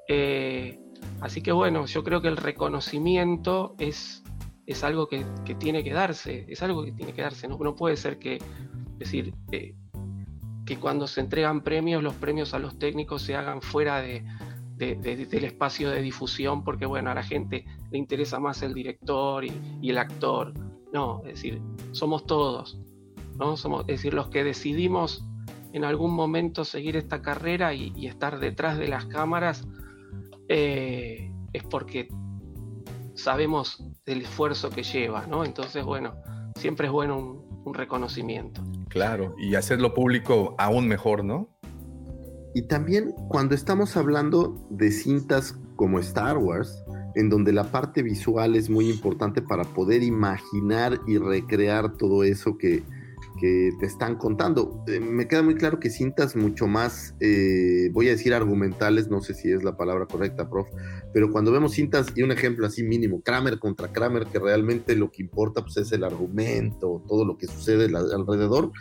Eh, 0.08 0.78
Así 1.20 1.42
que 1.42 1.52
bueno, 1.52 1.86
yo 1.86 2.04
creo 2.04 2.22
que 2.22 2.28
el 2.28 2.36
reconocimiento 2.36 3.74
es, 3.78 4.22
es 4.66 4.84
algo 4.84 5.08
que, 5.08 5.24
tiene 5.58 5.82
que 5.82 5.92
darse, 5.92 6.46
es 6.48 6.62
algo 6.62 6.84
que 6.84 6.92
tiene 6.92 7.12
que 7.12 7.22
darse, 7.22 7.48
no, 7.48 7.58
puede 7.74 7.96
ser 7.96 8.18
que, 8.18 8.38
decir, 8.98 9.34
eh, 9.50 9.74
que 10.64 10.76
cuando 10.76 11.06
se 11.06 11.20
entregan 11.20 11.62
premios, 11.62 12.02
los 12.02 12.14
premios 12.14 12.54
a 12.54 12.58
los 12.58 12.78
técnicos 12.78 13.22
se 13.22 13.34
hagan 13.34 13.62
fuera 13.62 14.00
de, 14.00 14.24
de, 14.76 14.94
de, 14.94 15.26
del 15.26 15.44
espacio 15.44 15.90
de 15.90 16.02
difusión, 16.02 16.62
porque 16.62 16.86
bueno, 16.86 17.10
a 17.10 17.14
la 17.14 17.24
gente 17.24 17.64
le 17.90 17.98
interesa 17.98 18.38
más 18.38 18.62
el 18.62 18.74
director 18.74 19.44
y, 19.44 19.52
y 19.80 19.90
el 19.90 19.98
actor. 19.98 20.52
No, 20.92 21.20
es 21.24 21.34
decir, 21.34 21.60
somos 21.92 22.26
todos, 22.26 22.80
¿no? 23.36 23.56
Somos, 23.56 23.82
es 23.82 23.98
decir, 23.98 24.14
los 24.14 24.28
que 24.28 24.44
decidimos 24.44 25.24
en 25.72 25.84
algún 25.84 26.14
momento 26.14 26.64
seguir 26.64 26.96
esta 26.96 27.20
carrera 27.20 27.74
y, 27.74 27.92
y 27.94 28.06
estar 28.06 28.38
detrás 28.38 28.78
de 28.78 28.88
las 28.88 29.04
cámaras 29.06 29.66
eh, 30.48 31.30
es 31.52 31.62
porque 31.64 32.08
sabemos 33.14 33.84
del 34.06 34.22
esfuerzo 34.22 34.70
que 34.70 34.82
lleva, 34.82 35.26
¿no? 35.26 35.44
Entonces, 35.44 35.84
bueno, 35.84 36.14
siempre 36.56 36.86
es 36.86 36.92
bueno 36.92 37.18
un, 37.18 37.62
un 37.64 37.74
reconocimiento. 37.74 38.62
Claro, 38.88 39.34
y 39.38 39.54
hacerlo 39.56 39.92
público 39.92 40.54
aún 40.56 40.88
mejor, 40.88 41.22
¿no? 41.24 41.50
Y 42.54 42.62
también 42.62 43.12
cuando 43.28 43.54
estamos 43.54 43.96
hablando 43.96 44.66
de 44.70 44.90
cintas 44.90 45.58
como 45.76 45.98
Star 45.98 46.38
Wars, 46.38 46.82
en 47.14 47.28
donde 47.28 47.52
la 47.52 47.64
parte 47.70 48.02
visual 48.02 48.56
es 48.56 48.70
muy 48.70 48.88
importante 48.90 49.42
para 49.42 49.64
poder 49.64 50.02
imaginar 50.02 51.00
y 51.06 51.18
recrear 51.18 51.96
todo 51.96 52.24
eso 52.24 52.56
que, 52.58 52.82
te 53.40 53.86
están 53.86 54.16
contando. 54.16 54.82
Eh, 54.88 54.98
me 54.98 55.28
queda 55.28 55.42
muy 55.42 55.54
claro 55.54 55.78
que 55.78 55.90
cintas 55.90 56.34
mucho 56.34 56.66
más, 56.66 57.14
eh, 57.20 57.88
voy 57.92 58.08
a 58.08 58.10
decir 58.10 58.34
argumentales, 58.34 59.08
no 59.10 59.20
sé 59.20 59.32
si 59.32 59.48
es 59.52 59.62
la 59.62 59.76
palabra 59.76 60.06
correcta, 60.06 60.50
prof, 60.50 60.66
pero 61.12 61.30
cuando 61.30 61.52
vemos 61.52 61.70
cintas, 61.70 62.08
y 62.16 62.22
un 62.22 62.32
ejemplo 62.32 62.66
así 62.66 62.82
mínimo, 62.82 63.22
Kramer 63.22 63.60
contra 63.60 63.92
Kramer, 63.92 64.26
que 64.26 64.40
realmente 64.40 64.96
lo 64.96 65.12
que 65.12 65.22
importa 65.22 65.62
pues, 65.62 65.76
es 65.76 65.92
el 65.92 66.02
argumento, 66.02 67.04
todo 67.06 67.24
lo 67.24 67.38
que 67.38 67.46
sucede 67.46 67.84
alrededor, 67.96 68.72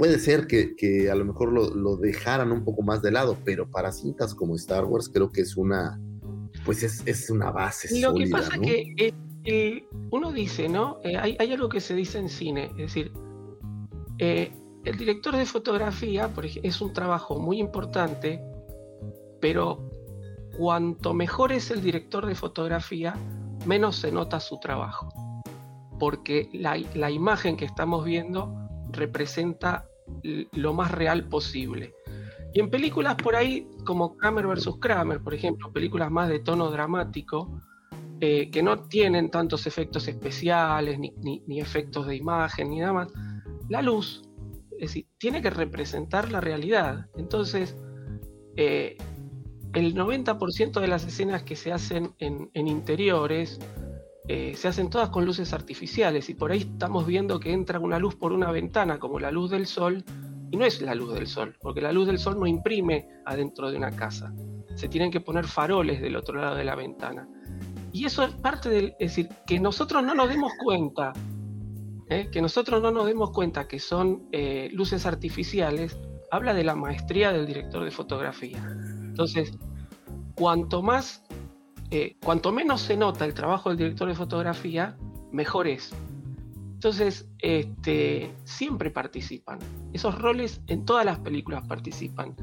puede 0.00 0.18
ser 0.18 0.46
que, 0.46 1.10
a 1.10 1.14
lo 1.14 1.26
mejor 1.26 1.52
lo, 1.52 1.96
dejaran 1.98 2.52
un 2.52 2.64
poco 2.64 2.80
más 2.80 3.02
de 3.02 3.10
lado, 3.10 3.36
pero 3.44 3.70
para 3.70 3.92
cintas 3.92 4.34
como 4.34 4.56
Star 4.56 4.86
Wars 4.86 5.10
creo 5.12 5.30
que 5.30 5.42
es 5.42 5.58
una, 5.58 6.00
pues 6.64 6.82
es, 6.82 7.02
es 7.06 7.30
una 7.30 7.50
base. 7.50 7.88
Lo 8.00 8.10
sólida, 8.10 8.24
que 8.24 8.30
pasa 8.30 8.56
¿no? 8.56 8.62
que... 8.62 8.94
Eh 8.98 9.12
uno 10.10 10.32
dice, 10.32 10.68
¿no? 10.68 10.98
Eh, 11.02 11.16
hay, 11.16 11.36
hay, 11.38 11.52
algo 11.52 11.68
que 11.68 11.80
se 11.80 11.94
dice 11.94 12.18
en 12.18 12.28
cine, 12.28 12.70
es 12.72 12.76
decir, 12.76 13.12
eh, 14.18 14.52
el 14.84 14.96
director 14.96 15.36
de 15.36 15.46
fotografía 15.46 16.28
por 16.28 16.44
ejemplo, 16.44 16.68
es 16.68 16.80
un 16.80 16.92
trabajo 16.92 17.38
muy 17.38 17.58
importante, 17.58 18.42
pero 19.40 19.90
cuanto 20.56 21.14
mejor 21.14 21.52
es 21.52 21.70
el 21.70 21.80
director 21.80 22.26
de 22.26 22.34
fotografía, 22.34 23.14
menos 23.66 23.96
se 23.96 24.12
nota 24.12 24.40
su 24.40 24.58
trabajo, 24.60 25.08
porque 25.98 26.48
la, 26.52 26.78
la 26.94 27.10
imagen 27.10 27.56
que 27.56 27.64
estamos 27.64 28.04
viendo 28.04 28.54
representa 28.90 29.86
lo 30.52 30.74
más 30.74 30.90
real 30.90 31.28
posible. 31.28 31.94
Y 32.52 32.60
en 32.60 32.70
películas 32.70 33.14
por 33.16 33.36
ahí, 33.36 33.66
como 33.84 34.16
Kramer 34.16 34.46
vs. 34.46 34.76
Kramer, 34.80 35.20
por 35.20 35.34
ejemplo, 35.34 35.72
películas 35.72 36.10
más 36.10 36.28
de 36.28 36.40
tono 36.40 36.70
dramático, 36.70 37.60
eh, 38.20 38.50
que 38.50 38.62
no 38.62 38.80
tienen 38.88 39.30
tantos 39.30 39.66
efectos 39.66 40.08
especiales, 40.08 40.98
ni, 40.98 41.12
ni, 41.46 41.60
efectos 41.60 42.06
de 42.06 42.16
imagen, 42.16 42.70
ni 42.70 42.80
nada 42.80 42.92
más, 42.92 43.08
la 43.68 43.82
luz 43.82 44.22
es 44.80 44.88
decir, 44.88 45.06
tiene 45.18 45.42
que 45.42 45.50
representar 45.50 46.32
la 46.32 46.40
realidad. 46.40 47.06
Entonces, 47.14 47.76
eh, 48.56 48.96
el 49.74 49.94
90% 49.94 50.80
de 50.80 50.88
las 50.88 51.04
escenas 51.04 51.42
que 51.42 51.54
se 51.54 51.70
hacen 51.70 52.14
en, 52.18 52.50
en 52.54 52.66
interiores 52.66 53.60
eh, 54.26 54.54
se 54.56 54.68
hacen 54.68 54.90
todas 54.90 55.10
con 55.10 55.26
luces 55.26 55.52
artificiales 55.52 56.30
y 56.30 56.34
por 56.34 56.52
ahí 56.52 56.60
estamos 56.60 57.06
viendo 57.06 57.40
que 57.40 57.52
entra 57.52 57.78
una 57.78 57.98
luz 57.98 58.14
por 58.14 58.32
una 58.32 58.50
ventana 58.50 58.98
como 58.98 59.20
la 59.20 59.30
luz 59.30 59.50
del 59.50 59.66
sol 59.66 60.04
y 60.50 60.56
no 60.56 60.64
es 60.64 60.80
la 60.80 60.94
luz 60.94 61.14
del 61.14 61.26
sol, 61.26 61.56
porque 61.60 61.80
la 61.80 61.92
luz 61.92 62.06
del 62.06 62.18
sol 62.18 62.38
no 62.38 62.46
imprime 62.46 63.08
adentro 63.24 63.70
de 63.70 63.76
una 63.76 63.90
casa 63.90 64.32
se 64.80 64.88
tienen 64.88 65.10
que 65.10 65.20
poner 65.20 65.46
faroles 65.46 66.00
del 66.00 66.16
otro 66.16 66.40
lado 66.40 66.56
de 66.56 66.64
la 66.64 66.74
ventana. 66.74 67.28
Y 67.92 68.06
eso 68.06 68.22
es 68.22 68.32
parte 68.32 68.70
del, 68.70 68.94
es 68.98 69.14
decir, 69.14 69.28
que 69.46 69.60
nosotros 69.60 70.02
no 70.02 70.14
nos 70.14 70.28
demos 70.28 70.52
cuenta, 70.62 71.12
¿eh? 72.08 72.28
que 72.32 72.40
nosotros 72.40 72.80
no 72.80 72.90
nos 72.90 73.06
demos 73.06 73.30
cuenta 73.30 73.66
que 73.66 73.78
son 73.78 74.28
eh, 74.32 74.70
luces 74.72 75.04
artificiales, 75.06 75.98
habla 76.30 76.54
de 76.54 76.64
la 76.64 76.76
maestría 76.76 77.30
del 77.32 77.46
director 77.46 77.84
de 77.84 77.90
fotografía. 77.90 78.58
Entonces, 79.02 79.52
cuanto 80.34 80.82
más, 80.82 81.24
eh, 81.90 82.16
cuanto 82.24 82.52
menos 82.52 82.80
se 82.80 82.96
nota 82.96 83.24
el 83.24 83.34
trabajo 83.34 83.68
del 83.68 83.78
director 83.78 84.08
de 84.08 84.14
fotografía, 84.14 84.96
mejor 85.32 85.66
es. 85.66 85.92
Entonces, 86.80 87.28
este, 87.40 88.32
siempre 88.44 88.90
participan. 88.90 89.58
Esos 89.92 90.18
roles 90.18 90.62
en 90.66 90.86
todas 90.86 91.04
las 91.04 91.18
películas 91.18 91.68
participan. 91.68 92.34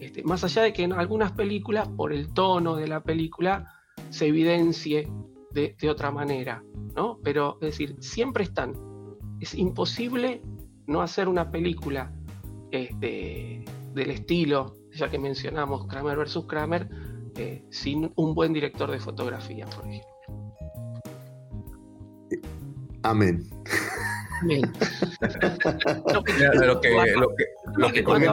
Este, 0.00 0.24
más 0.24 0.42
allá 0.42 0.62
de 0.62 0.72
que 0.72 0.82
en 0.82 0.92
algunas 0.92 1.30
películas, 1.30 1.88
por 1.90 2.12
el 2.12 2.34
tono 2.34 2.74
de 2.74 2.88
la 2.88 3.04
película, 3.04 3.72
se 4.10 4.26
evidencie 4.26 5.08
de, 5.52 5.76
otra 5.88 6.10
manera, 6.10 6.60
¿no? 6.96 7.20
Pero, 7.22 7.54
es 7.60 7.68
decir, 7.68 7.94
siempre 8.00 8.42
están. 8.42 8.74
Es 9.38 9.54
imposible 9.54 10.42
no 10.88 11.00
hacer 11.00 11.28
una 11.28 11.52
película 11.52 12.12
este, 12.72 13.64
del 13.94 14.10
estilo, 14.10 14.74
ya 14.90 15.08
que 15.08 15.20
mencionamos 15.20 15.86
Kramer 15.86 16.16
versus 16.16 16.46
Kramer, 16.46 16.88
eh, 17.36 17.64
sin 17.70 18.10
un 18.16 18.34
buen 18.34 18.52
director 18.52 18.90
de 18.90 18.98
fotografía, 18.98 19.66
por 19.66 19.86
ejemplo. 19.86 20.08
Amén. 23.04 23.57
Lo 26.14 26.22
que, 26.22 26.32
lo 27.76 27.92
que, 27.92 28.04
cuando, 28.04 28.30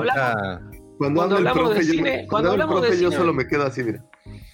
hablamos, 1.36 1.76
de 1.76 1.84
cine, 1.84 2.28
cuando, 2.30 2.52
hablamos 2.52 2.82
de 2.84 2.92
cine, 2.92 3.02
yo 3.02 3.12
solo 3.12 3.34
me 3.34 3.48
quedo 3.48 3.66
así, 3.66 3.84
mira. 3.84 4.06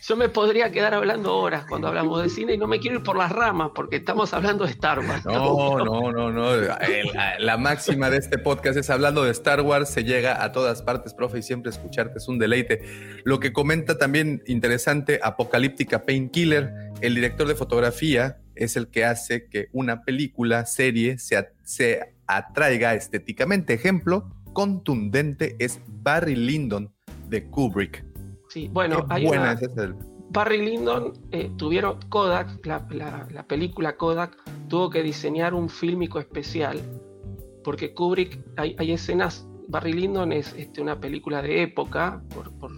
Yo 0.01 0.15
me 0.15 0.29
podría 0.29 0.71
quedar 0.71 0.95
hablando 0.95 1.37
horas 1.37 1.65
cuando 1.67 1.87
hablamos 1.89 2.23
de 2.23 2.29
cine 2.29 2.53
y 2.53 2.57
no 2.57 2.67
me 2.67 2.79
quiero 2.79 2.97
ir 2.97 3.03
por 3.03 3.17
las 3.17 3.31
ramas 3.31 3.71
porque 3.75 3.97
estamos 3.97 4.33
hablando 4.33 4.65
de 4.65 4.71
Star 4.71 4.99
Wars. 4.99 5.25
No, 5.25 5.77
no, 5.77 6.11
no, 6.11 6.31
no. 6.31 6.51
la 7.39 7.57
máxima 7.57 8.09
de 8.09 8.17
este 8.17 8.37
podcast 8.37 8.77
es 8.77 8.89
hablando 8.89 9.23
de 9.23 9.31
Star 9.31 9.61
Wars, 9.61 9.89
se 9.89 10.03
llega 10.03 10.43
a 10.43 10.51
todas 10.51 10.81
partes, 10.81 11.13
profe, 11.13 11.39
y 11.39 11.43
siempre 11.43 11.69
escucharte 11.69 12.17
es 12.17 12.27
un 12.27 12.39
deleite. 12.39 12.81
Lo 13.23 13.39
que 13.39 13.53
comenta 13.53 13.97
también 13.97 14.41
interesante, 14.47 15.19
Apocalíptica 15.21 16.03
Painkiller, 16.03 16.73
el 17.01 17.15
director 17.15 17.47
de 17.47 17.55
fotografía 17.55 18.39
es 18.55 18.75
el 18.75 18.87
que 18.87 19.05
hace 19.05 19.47
que 19.47 19.69
una 19.71 20.03
película, 20.03 20.65
serie, 20.65 21.19
se, 21.19 21.51
se 21.63 22.15
atraiga 22.27 22.95
estéticamente. 22.95 23.73
Ejemplo 23.73 24.29
contundente 24.53 25.55
es 25.59 25.79
Barry 25.87 26.35
Lyndon 26.35 26.93
de 27.29 27.45
Kubrick 27.45 28.10
Sí, 28.51 28.69
bueno, 28.73 29.05
hay 29.07 29.27
una... 29.27 29.57
Barry 30.29 30.61
Lyndon 30.61 31.13
eh, 31.31 31.49
tuvieron 31.55 31.99
Kodak, 32.09 32.65
la, 32.65 33.45
película 33.47 33.95
Kodak 33.95 34.35
tuvo 34.67 34.89
que 34.89 35.03
diseñar 35.03 35.53
un 35.53 35.69
fílmico 35.69 36.19
especial 36.19 36.81
porque 37.63 37.93
Kubrick 37.93 38.43
hay, 38.57 38.91
escenas. 38.91 39.47
Barry 39.69 39.93
Lyndon 39.93 40.33
es 40.33 40.53
este, 40.57 40.81
una 40.81 40.99
película 40.99 41.41
de 41.41 41.63
época, 41.63 42.21
por, 42.33 42.51
por, 42.59 42.71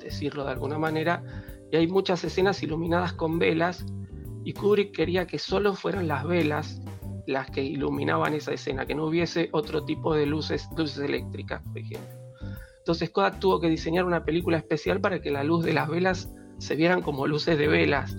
decirlo 0.00 0.44
de 0.44 0.50
alguna 0.50 0.78
manera, 0.78 1.22
y 1.70 1.76
hay 1.76 1.86
muchas 1.86 2.24
escenas 2.24 2.60
iluminadas 2.64 3.12
con 3.12 3.38
velas 3.38 3.86
y 4.44 4.52
Kubrick 4.54 4.92
quería 4.92 5.28
que 5.28 5.38
solo 5.38 5.74
fueran 5.74 6.08
las 6.08 6.26
velas 6.26 6.82
las 7.28 7.48
que 7.48 7.62
iluminaban 7.62 8.34
esa 8.34 8.52
escena, 8.52 8.86
que 8.86 8.96
no 8.96 9.06
hubiese 9.06 9.50
otro 9.52 9.84
tipo 9.84 10.16
de 10.16 10.26
luces, 10.26 10.68
luces 10.76 10.98
eléctricas, 10.98 11.62
por 11.62 11.78
ejemplo. 11.78 12.21
Entonces 12.82 13.10
Kodak 13.10 13.38
tuvo 13.38 13.60
que 13.60 13.68
diseñar 13.68 14.04
una 14.04 14.24
película 14.24 14.58
especial 14.58 15.00
para 15.00 15.22
que 15.22 15.30
la 15.30 15.44
luz 15.44 15.64
de 15.64 15.72
las 15.72 15.88
velas 15.88 16.28
se 16.58 16.74
vieran 16.74 17.00
como 17.00 17.28
luces 17.28 17.56
de 17.56 17.68
velas, 17.68 18.16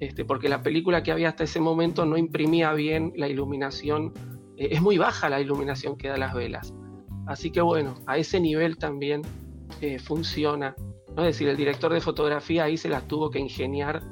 este, 0.00 0.26
porque 0.26 0.50
la 0.50 0.62
película 0.62 1.02
que 1.02 1.12
había 1.12 1.30
hasta 1.30 1.44
ese 1.44 1.60
momento 1.60 2.04
no 2.04 2.18
imprimía 2.18 2.74
bien 2.74 3.14
la 3.16 3.26
iluminación, 3.26 4.12
eh, 4.58 4.68
es 4.72 4.82
muy 4.82 4.98
baja 4.98 5.30
la 5.30 5.40
iluminación 5.40 5.96
que 5.96 6.08
da 6.08 6.18
las 6.18 6.34
velas. 6.34 6.74
Así 7.26 7.50
que 7.50 7.62
bueno, 7.62 7.94
a 8.06 8.18
ese 8.18 8.38
nivel 8.38 8.76
también 8.76 9.22
eh, 9.80 9.98
funciona. 9.98 10.76
¿no? 11.16 11.22
Es 11.22 11.28
decir, 11.28 11.48
el 11.48 11.56
director 11.56 11.90
de 11.92 12.02
fotografía 12.02 12.64
ahí 12.64 12.76
se 12.76 12.90
las 12.90 13.08
tuvo 13.08 13.30
que 13.30 13.38
ingeniar, 13.38 14.02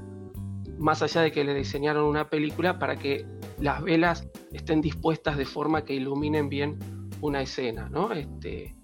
más 0.79 1.03
allá 1.03 1.21
de 1.21 1.31
que 1.31 1.45
le 1.45 1.55
diseñaron 1.55 2.05
una 2.05 2.31
película, 2.31 2.79
para 2.79 2.97
que 2.97 3.27
las 3.61 3.83
velas 3.83 4.27
estén 4.51 4.81
dispuestas 4.81 5.37
de 5.37 5.45
forma 5.45 5.85
que 5.85 5.93
iluminen 5.93 6.49
bien 6.49 6.79
una 7.21 7.43
escena. 7.43 7.91
¿no? 7.91 8.13
Este, 8.13 8.75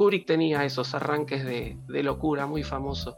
Kubrick 0.00 0.24
tenía 0.24 0.64
esos 0.64 0.94
arranques 0.94 1.44
de, 1.44 1.76
locura 2.02 2.46
muy 2.46 2.62
famosos. 2.62 3.16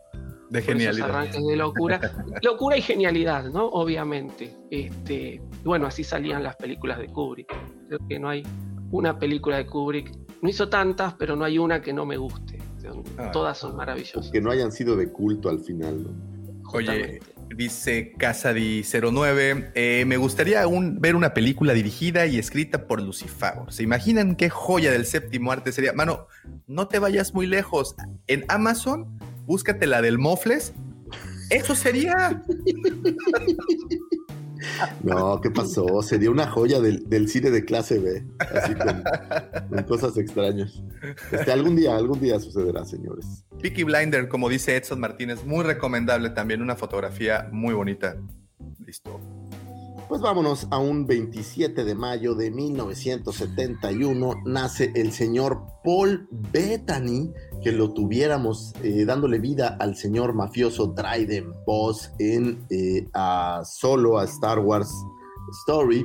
De 0.51 0.61
genialidad. 0.63 1.07
Esos 1.07 1.15
arranques 1.15 1.47
de 1.47 1.57
locura. 1.57 2.01
locura 2.43 2.77
y 2.77 2.83
genialidad, 2.83 3.45
¿no? 3.53 3.67
Obviamente. 3.67 4.53
Este, 4.69 5.41
bueno, 5.63 5.87
así 5.87 6.03
salían 6.03 6.43
las 6.43 6.57
películas 6.57 6.99
de 6.99 7.07
Kubrick. 7.07 7.55
Creo 7.87 8.01
que 8.09 8.19
no 8.19 8.29
hay 8.29 8.43
una 8.91 9.17
película 9.17 9.59
de 9.59 9.67
Kubrick. 9.67 10.13
No 10.43 10.49
hizo 10.49 10.69
tantas, 10.69 11.15
pero 11.15 11.37
no 11.37 11.45
hay 11.45 11.57
una 11.57 11.81
que 11.81 11.93
no 11.93 12.05
me 12.05 12.17
guste. 12.17 12.59
Ah. 13.17 13.31
Todas 13.31 13.59
son 13.59 13.77
maravillosas. 13.77 14.33
Que 14.33 14.41
no 14.41 14.51
hayan 14.51 14.73
sido 14.73 14.97
de 14.97 15.09
culto 15.13 15.51
al 15.51 15.61
final, 15.61 16.03
¿no? 16.03 16.11
Oye, 16.73 17.21
Dice 17.49 18.15
Casadi09, 18.17 19.73
eh, 19.75 20.05
me 20.07 20.17
gustaría 20.17 20.65
ver 20.67 21.17
una 21.17 21.35
película 21.35 21.75
dirigida 21.75 22.27
y 22.27 22.39
escrita 22.39 22.87
por 22.87 23.03
Lucifer. 23.03 23.55
¿Se 23.69 23.83
imaginan 23.83 24.37
qué 24.37 24.49
joya 24.49 24.91
del 24.91 25.05
séptimo 25.05 25.53
arte 25.53 25.73
sería? 25.73 25.93
Mano, 25.93 26.27
no 26.67 26.89
te 26.89 26.99
vayas 26.99 27.35
muy 27.35 27.47
lejos. 27.47 27.95
En 28.27 28.45
Amazon, 28.49 29.19
búscate 29.45 29.87
la 29.87 30.01
del 30.01 30.19
Mofles. 30.19 30.73
Eso 31.51 31.75
sería. 31.75 32.43
No, 35.03 35.41
¿qué 35.41 35.51
pasó? 35.51 36.03
Sería 36.03 36.31
una 36.31 36.47
joya 36.47 36.81
del, 36.81 37.29
cine 37.29 37.51
de 37.51 37.65
clase 37.65 37.99
B, 37.99 38.25
así 38.39 38.75
con, 38.75 39.83
cosas 39.85 40.17
extrañas. 40.17 40.83
Este, 41.31 41.51
algún 41.53 41.77
día, 41.77 41.97
algún 41.97 42.21
día 42.21 42.39
sucederá, 42.39 42.85
señores. 42.85 43.45
Peaky 43.61 43.85
Blinder, 43.85 44.29
como 44.29 44.49
dice 44.49 44.77
Edson 44.77 45.01
Martínez, 45.01 45.45
muy 45.45 45.65
recomendable 45.65 46.31
también, 46.31 46.63
una 46.63 46.77
fotografía 46.77 47.49
muy 47.53 47.75
bonita. 47.75 48.17
Listo. 48.85 49.21
Pues 50.13 50.21
vámonos 50.21 50.69
a 50.71 50.77
un 50.77 51.07
27 51.07 51.85
de 51.85 51.95
mayo 51.95 52.35
de 52.35 52.51
1971 52.51 54.43
nace 54.45 54.93
el 54.95 55.11
señor 55.11 55.63
Paul 55.83 56.29
Bettany, 56.53 57.33
que 57.63 57.73
lo 57.73 57.95
tuviéramos 57.95 58.75
eh, 58.83 59.07
dándole 59.07 59.39
vida 59.39 59.79
al 59.81 59.97
señor 59.97 60.35
mafioso 60.35 60.89
Dryden 60.89 61.55
Boss 61.65 62.13
en 62.19 62.63
eh, 62.69 63.09
a 63.15 63.63
solo 63.65 64.19
a 64.19 64.25
Star 64.25 64.59
Wars 64.59 64.93
Story. 65.63 66.05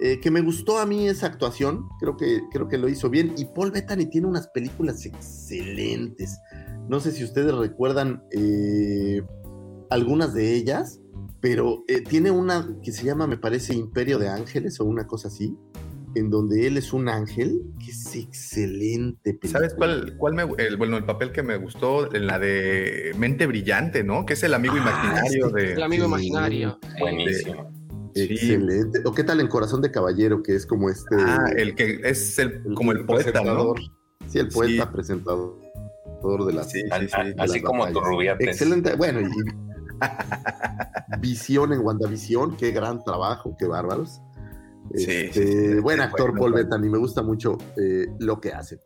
Eh, 0.00 0.20
que 0.20 0.30
me 0.30 0.40
gustó 0.40 0.78
a 0.78 0.86
mí 0.86 1.08
esa 1.08 1.26
actuación, 1.26 1.88
creo 1.98 2.16
que, 2.16 2.42
creo 2.52 2.68
que 2.68 2.78
lo 2.78 2.88
hizo 2.88 3.10
bien. 3.10 3.34
Y 3.36 3.46
Paul 3.46 3.72
Bettany 3.72 4.06
tiene 4.06 4.28
unas 4.28 4.46
películas 4.46 5.04
excelentes. 5.04 6.38
No 6.88 7.00
sé 7.00 7.10
si 7.10 7.24
ustedes 7.24 7.52
recuerdan 7.52 8.22
algunas 9.90 10.32
de 10.32 10.54
ellas 10.54 11.00
pero 11.40 11.84
eh, 11.88 12.00
tiene 12.00 12.30
una 12.30 12.68
que 12.82 12.92
se 12.92 13.04
llama, 13.04 13.26
me 13.26 13.36
parece, 13.36 13.74
Imperio 13.74 14.18
de 14.18 14.28
Ángeles 14.28 14.80
o 14.80 14.84
una 14.84 15.06
cosa 15.06 15.28
así, 15.28 15.56
en 16.14 16.30
donde 16.30 16.66
él 16.66 16.76
es 16.76 16.92
un 16.92 17.08
ángel, 17.08 17.62
que 17.84 17.90
es 17.90 18.16
excelente. 18.16 19.38
¿Sabes 19.44 19.74
cuál, 19.74 20.16
cuál 20.16 20.34
me, 20.34 20.42
el, 20.58 20.76
bueno, 20.76 20.96
el 20.96 21.04
papel 21.04 21.32
que 21.32 21.42
me 21.42 21.56
gustó? 21.56 22.12
En 22.14 22.26
la 22.26 22.38
de 22.38 23.12
Mente 23.18 23.46
Brillante, 23.46 24.02
¿no? 24.02 24.26
Que 24.26 24.32
es 24.32 24.42
el 24.42 24.54
amigo 24.54 24.74
ah, 24.76 24.78
imaginario 24.78 25.50
de... 25.50 25.72
El 25.74 25.82
amigo 25.82 26.06
imaginario. 26.06 26.78
Buenísimo. 26.98 27.70
Excelente. 28.14 29.00
¿O 29.04 29.14
qué 29.14 29.22
tal 29.22 29.40
en 29.40 29.48
Corazón 29.48 29.80
de 29.80 29.92
Caballero, 29.92 30.42
que 30.42 30.56
es 30.56 30.66
como 30.66 30.90
este... 30.90 31.16
Ah, 31.18 31.44
el 31.56 31.74
que 31.74 32.00
es 32.02 32.38
el, 32.38 32.62
como 32.74 32.92
el, 32.92 33.04
poeta, 33.04 33.42
¿no? 33.42 33.74
Sí, 34.26 34.38
el 34.38 34.48
poeta 34.48 34.90
presentador 34.90 35.56
de 36.46 36.52
la... 36.52 36.64
Sí, 36.64 36.82
así 37.38 37.62
como 37.62 37.86
tu 37.92 38.00
rubiates. 38.00 38.48
Excelente. 38.48 38.96
Bueno, 38.96 39.20
y 39.20 39.67
Visión 41.20 41.72
en 41.72 41.80
WandaVision, 41.80 42.56
qué 42.56 42.70
gran 42.70 43.02
trabajo, 43.02 43.56
qué 43.58 43.66
bárbaros. 43.66 44.20
Este, 44.90 45.80
buen 45.80 46.00
actor 46.00 46.34
Paul 46.38 46.54
Bettany, 46.54 46.88
me 46.88 46.98
gusta 46.98 47.22
mucho 47.22 47.58
eh, 47.76 48.06
lo 48.18 48.40
que 48.40 48.52
hace. 48.52 48.80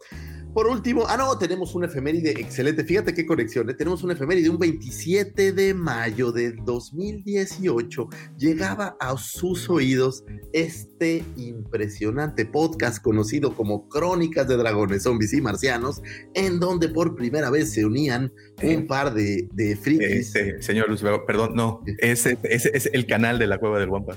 Por 0.52 0.66
último, 0.66 1.04
ah, 1.08 1.16
no, 1.16 1.38
tenemos 1.38 1.74
una 1.74 1.86
efeméride 1.86 2.32
excelente. 2.32 2.84
Fíjate 2.84 3.14
qué 3.14 3.24
conexión, 3.24 3.70
¿eh? 3.70 3.74
tenemos 3.74 4.02
una 4.02 4.12
efeméride 4.12 4.50
un 4.50 4.58
27 4.58 5.52
de 5.52 5.72
mayo 5.72 6.30
de 6.30 6.52
2018. 6.52 8.08
Llegaba 8.36 8.94
a 9.00 9.16
sus 9.16 9.70
oídos 9.70 10.24
este 10.52 11.24
impresionante 11.36 12.44
podcast 12.44 13.02
conocido 13.02 13.56
como 13.56 13.88
Crónicas 13.88 14.46
de 14.46 14.58
Dragones, 14.58 15.04
Zombies 15.04 15.32
y 15.32 15.40
Marcianos, 15.40 16.02
en 16.34 16.60
donde 16.60 16.90
por 16.90 17.14
primera 17.16 17.48
vez 17.48 17.72
se 17.72 17.86
unían 17.86 18.30
un 18.62 18.86
par 18.86 19.12
de, 19.14 19.48
de 19.52 19.76
frikis. 19.76 20.34
Este, 20.34 20.62
señor 20.62 20.88
Lucifer, 20.88 21.20
perdón, 21.26 21.52
no, 21.54 21.82
ese, 21.98 22.38
es 22.42 22.88
el 22.92 23.06
canal 23.06 23.38
de 23.38 23.46
la 23.46 23.58
Cueva 23.58 23.78
del 23.78 23.88
Wampa. 23.88 24.16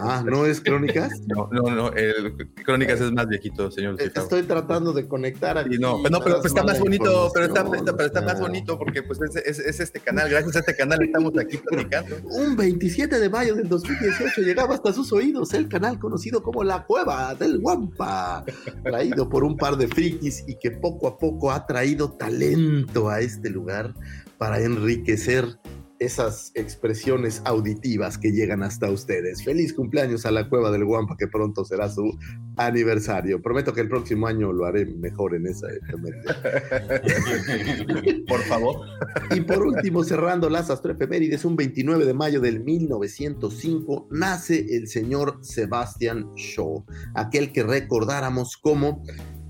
Ah, 0.00 0.22
¿no 0.26 0.46
es 0.46 0.60
Crónicas? 0.60 1.12
no, 1.26 1.48
no, 1.52 1.62
no, 1.74 1.92
el, 1.92 2.34
Crónicas 2.64 3.00
es 3.00 3.12
más 3.12 3.26
viejito, 3.28 3.70
señor 3.70 3.92
Lucifer. 3.92 4.22
Estoy 4.22 4.42
tratando 4.42 4.92
de 4.92 5.06
conectar 5.08 5.56
aquí. 5.58 5.76
Y 5.76 5.78
no, 5.78 5.98
pero, 6.02 6.18
no, 6.18 6.24
pero 6.24 6.42
está 6.44 6.62
más 6.64 6.78
bonito, 6.78 7.30
pero 7.32 7.46
está, 7.46 7.64
pero 7.70 8.06
está 8.06 8.22
más 8.22 8.40
bonito 8.40 8.78
porque 8.78 9.02
pues 9.02 9.20
es, 9.22 9.36
es- 9.36 9.58
es 9.58 9.80
este 9.80 10.00
canal, 10.00 10.28
gracias 10.30 10.56
a 10.56 10.58
este 10.60 10.76
canal 10.76 11.02
estamos 11.02 11.36
aquí 11.38 11.56
platicando. 11.58 12.16
Un 12.24 12.56
27 12.56 13.18
de 13.18 13.28
mayo 13.28 13.54
del 13.54 13.68
2018 13.68 14.42
llegaba 14.42 14.74
hasta 14.74 14.92
sus 14.92 15.12
oídos 15.12 15.52
el 15.54 15.68
canal 15.68 15.98
conocido 15.98 16.42
como 16.42 16.64
La 16.64 16.84
Cueva 16.84 17.34
del 17.34 17.58
Guampa, 17.58 18.44
traído 18.82 19.28
por 19.28 19.44
un 19.44 19.56
par 19.56 19.76
de 19.76 19.88
frikis 19.88 20.44
y 20.46 20.56
que 20.58 20.70
poco 20.70 21.06
a 21.08 21.18
poco 21.18 21.50
ha 21.50 21.66
traído 21.66 22.12
talento 22.12 23.08
a 23.08 23.20
este 23.28 23.50
lugar 23.50 23.94
para 24.38 24.60
enriquecer 24.60 25.58
esas 25.98 26.52
expresiones 26.54 27.42
auditivas 27.44 28.18
que 28.18 28.30
llegan 28.30 28.62
hasta 28.62 28.90
ustedes. 28.90 29.42
Feliz 29.42 29.72
cumpleaños 29.72 30.26
a 30.26 30.30
la 30.30 30.48
Cueva 30.48 30.70
del 30.70 30.84
Guampa, 30.84 31.16
que 31.16 31.26
pronto 31.26 31.64
será 31.64 31.88
su 31.88 32.16
aniversario. 32.56 33.42
Prometo 33.42 33.72
que 33.72 33.80
el 33.80 33.88
próximo 33.88 34.26
año 34.26 34.52
lo 34.52 34.66
haré 34.66 34.86
mejor 34.86 35.34
en 35.34 35.46
esa. 35.46 35.66
Por 38.28 38.40
favor. 38.42 38.86
Y 39.34 39.40
por 39.40 39.66
último, 39.66 40.04
cerrando 40.04 40.48
las 40.48 40.70
astroefemérides, 40.70 41.44
un 41.44 41.56
29 41.56 42.04
de 42.04 42.14
mayo 42.14 42.40
del 42.40 42.62
1905 42.62 44.08
nace 44.10 44.76
el 44.76 44.88
señor 44.88 45.38
Sebastian 45.42 46.32
Shaw, 46.34 46.84
aquel 47.14 47.52
que 47.52 47.64
recordáramos 47.64 48.56
como 48.56 49.02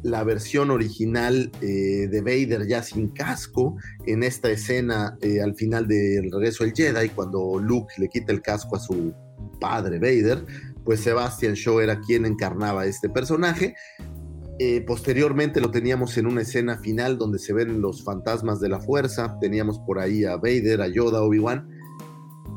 la 0.02 0.24
versión 0.24 0.70
original 0.70 1.50
eh, 1.60 2.08
de 2.08 2.20
Vader 2.20 2.66
ya 2.66 2.82
sin 2.82 3.08
casco 3.08 3.76
en 4.06 4.22
esta 4.22 4.50
escena 4.50 5.16
eh, 5.20 5.40
al 5.40 5.54
final 5.54 5.88
del 5.88 6.30
regreso 6.30 6.64
del 6.64 6.72
Jedi, 6.74 7.08
cuando 7.10 7.58
Luke 7.58 7.94
le 7.98 8.08
quita 8.08 8.32
el 8.32 8.42
casco 8.42 8.76
a 8.76 8.80
su 8.80 9.12
padre 9.60 9.98
Vader, 9.98 10.44
pues 10.84 11.00
Sebastian 11.00 11.54
Shaw 11.54 11.80
era 11.80 12.00
quien 12.00 12.24
encarnaba 12.26 12.86
este 12.86 13.08
personaje. 13.08 13.74
Eh, 14.60 14.80
posteriormente 14.80 15.60
lo 15.60 15.70
teníamos 15.70 16.16
en 16.18 16.26
una 16.26 16.42
escena 16.42 16.78
final 16.78 17.16
donde 17.16 17.38
se 17.38 17.52
ven 17.52 17.80
los 17.80 18.02
fantasmas 18.02 18.58
de 18.58 18.68
la 18.68 18.80
fuerza. 18.80 19.38
Teníamos 19.40 19.78
por 19.80 20.00
ahí 20.00 20.24
a 20.24 20.36
Vader, 20.36 20.82
a 20.82 20.88
Yoda, 20.88 21.22
Obi-Wan. 21.22 21.68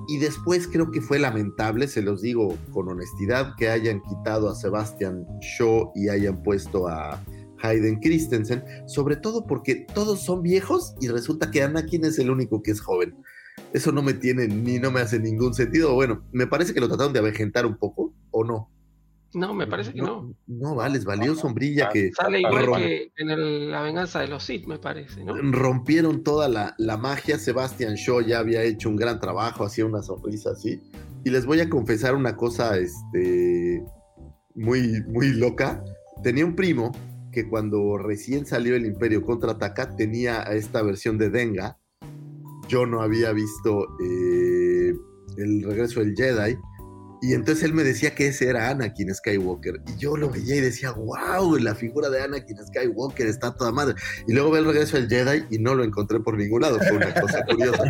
Y 0.07 0.17
después 0.17 0.67
creo 0.67 0.91
que 0.91 1.01
fue 1.01 1.19
lamentable, 1.19 1.87
se 1.87 2.01
los 2.01 2.21
digo 2.21 2.57
con 2.71 2.89
honestidad, 2.89 3.55
que 3.57 3.69
hayan 3.69 4.01
quitado 4.01 4.49
a 4.49 4.55
Sebastian 4.55 5.25
Shaw 5.39 5.91
y 5.95 6.09
hayan 6.09 6.41
puesto 6.43 6.87
a 6.87 7.23
Hayden 7.61 7.99
Christensen, 7.99 8.63
sobre 8.87 9.15
todo 9.15 9.45
porque 9.45 9.85
todos 9.93 10.21
son 10.21 10.41
viejos 10.41 10.95
y 10.99 11.07
resulta 11.07 11.51
que 11.51 11.63
Anakin 11.63 12.05
es 12.05 12.19
el 12.19 12.29
único 12.31 12.61
que 12.63 12.71
es 12.71 12.81
joven. 12.81 13.15
Eso 13.73 13.91
no 13.91 14.01
me 14.01 14.13
tiene 14.13 14.47
ni 14.47 14.79
no 14.79 14.91
me 14.91 15.01
hace 15.01 15.19
ningún 15.19 15.53
sentido. 15.53 15.93
Bueno, 15.93 16.23
me 16.31 16.47
parece 16.47 16.73
que 16.73 16.79
lo 16.79 16.87
trataron 16.87 17.13
de 17.13 17.19
avejentar 17.19 17.65
un 17.65 17.77
poco, 17.77 18.13
¿o 18.31 18.43
no? 18.43 18.69
No, 19.33 19.53
me 19.53 19.65
parece 19.65 19.93
que 19.93 20.01
no. 20.01 20.33
No, 20.47 20.75
vale, 20.75 20.95
les 20.95 21.05
valió 21.05 21.35
sombrilla 21.35 21.89
que 21.89 22.11
Sale 22.13 22.39
igual 22.41 22.65
que 22.77 23.11
en 23.17 23.29
el- 23.29 23.71
la 23.71 23.81
venganza 23.81 24.19
de 24.19 24.27
los 24.27 24.43
Sith, 24.43 24.67
me 24.67 24.77
parece, 24.77 25.23
¿no? 25.23 25.35
rompieron 25.35 26.23
toda 26.23 26.49
la, 26.49 26.75
la 26.77 26.97
magia. 26.97 27.37
Sebastian 27.37 27.95
Shaw 27.95 28.21
ya 28.21 28.39
había 28.39 28.61
hecho 28.63 28.89
un 28.89 28.97
gran 28.97 29.19
trabajo, 29.19 29.63
hacía 29.63 29.85
una 29.85 30.01
sonrisa 30.01 30.51
así. 30.51 30.81
Y 31.23 31.29
les 31.29 31.45
voy 31.45 31.61
a 31.61 31.69
confesar 31.69 32.15
una 32.15 32.35
cosa 32.35 32.77
este, 32.77 33.83
muy, 34.55 35.01
muy 35.07 35.29
loca. 35.33 35.83
Tenía 36.23 36.45
un 36.45 36.55
primo 36.55 36.91
que 37.31 37.47
cuando 37.47 37.97
recién 37.97 38.45
salió 38.45 38.75
el 38.75 38.85
Imperio 38.85 39.21
contraataca 39.23 39.95
tenía 39.95 40.41
esta 40.43 40.81
versión 40.81 41.17
de 41.17 41.29
Denga. 41.29 41.77
Yo 42.67 42.85
no 42.85 43.01
había 43.01 43.31
visto 43.31 43.87
eh, 44.03 44.93
el 45.37 45.63
regreso 45.63 46.01
del 46.01 46.15
Jedi. 46.15 46.57
Y 47.21 47.33
entonces 47.33 47.63
él 47.63 47.73
me 47.73 47.83
decía 47.83 48.15
que 48.15 48.27
ese 48.27 48.47
era 48.49 48.69
Anakin 48.69 49.13
Skywalker. 49.13 49.79
Y 49.95 49.99
yo 49.99 50.17
lo 50.17 50.29
veía 50.29 50.55
y 50.55 50.59
decía, 50.59 50.91
wow, 50.91 51.55
la 51.57 51.75
figura 51.75 52.09
de 52.09 52.21
Anakin 52.23 52.57
Skywalker 52.65 53.27
está 53.27 53.55
toda 53.55 53.71
madre. 53.71 53.95
Y 54.27 54.33
luego 54.33 54.49
ve 54.51 54.59
el 54.59 54.65
regreso 54.65 54.97
del 54.97 55.07
Jedi 55.07 55.43
y 55.51 55.59
no 55.59 55.75
lo 55.75 55.83
encontré 55.83 56.19
por 56.19 56.35
ningún 56.37 56.61
lado. 56.61 56.79
Fue 56.79 56.93
una 56.97 57.13
cosa 57.13 57.43
curiosa. 57.45 57.83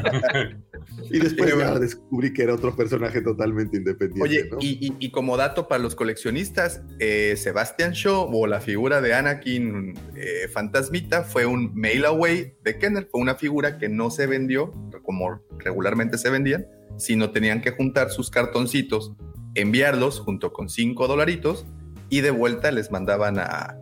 Y 1.10 1.20
después 1.20 1.54
ya 1.58 1.78
descubrí 1.80 2.34
que 2.34 2.44
era 2.44 2.54
otro 2.56 2.76
personaje 2.76 3.22
totalmente 3.22 3.78
independiente. 3.78 4.22
Oye, 4.24 4.50
¿no? 4.52 4.58
y, 4.60 4.78
y- 4.88 4.96
y 5.00 5.12
como 5.12 5.38
dato 5.38 5.68
para 5.68 5.82
los 5.82 5.96
coleccionistas, 5.96 6.82
eh, 7.00 7.36
Sebastian 7.38 7.92
Shaw 7.94 8.30
o 8.34 8.48
la 8.48 8.60
figura 8.62 9.00
de 9.02 9.14
Anakin 9.14 9.94
eh, 10.16 10.48
Fantasmita 10.52 11.24
fue 11.24 11.46
un 11.46 11.74
mail 11.76 12.06
away 12.06 12.54
de 12.64 12.78
Kenner, 12.78 13.08
fue 13.10 13.22
una 13.22 13.36
figura 13.36 13.78
que 13.78 13.88
no 13.90 14.12
se 14.12 14.28
vendió 14.28 14.74
como 15.04 15.42
regularmente 15.60 16.18
se 16.18 16.30
vendían, 16.30 16.66
sino 17.02 17.32
tenían 17.32 17.62
que 17.62 17.72
juntar 17.72 18.12
sus 18.12 18.30
cartoncitos, 18.30 19.14
enviarlos 19.56 20.20
junto 20.20 20.54
con 20.54 20.70
cinco 20.70 21.08
dolaritos 21.08 21.66
y 22.10 22.22
de 22.22 22.30
vuelta 22.30 22.72
les 22.72 22.92
mandaban 22.92 23.40
a 23.40 23.78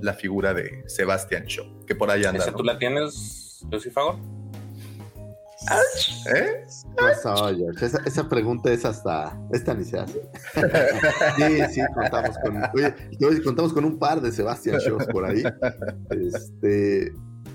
la 0.00 0.14
figura 0.14 0.52
de 0.52 0.82
Sebastian 0.88 1.44
Shaw, 1.44 1.86
que 1.86 1.94
por 1.94 2.10
ahí 2.10 2.24
anda. 2.24 2.42
¿Esa 2.42 2.50
¿no? 2.50 2.58
tú 2.58 2.64
la 2.64 2.78
tienes, 2.78 3.64
Lucifago? 3.70 4.18
¿Eh? 6.34 6.64
pasó, 6.96 7.54
George? 7.56 7.86
Esa, 7.86 8.02
esa 8.04 8.28
pregunta 8.28 8.70
es 8.72 8.84
hasta. 8.84 9.38
Esta 9.52 9.74
ni 9.74 9.84
se 9.84 9.98
hace. 9.98 10.20
sí, 11.36 11.62
sí, 11.72 11.80
contamos 11.94 12.36
con. 12.38 12.62
Oye, 12.74 13.42
contamos 13.42 13.72
un 13.72 13.98
par 13.98 14.20
de 14.20 14.32
Sebastian 14.32 14.78
Shows 14.78 15.06
por 15.06 15.24
ahí. 15.24 15.42
Este. 16.10 17.12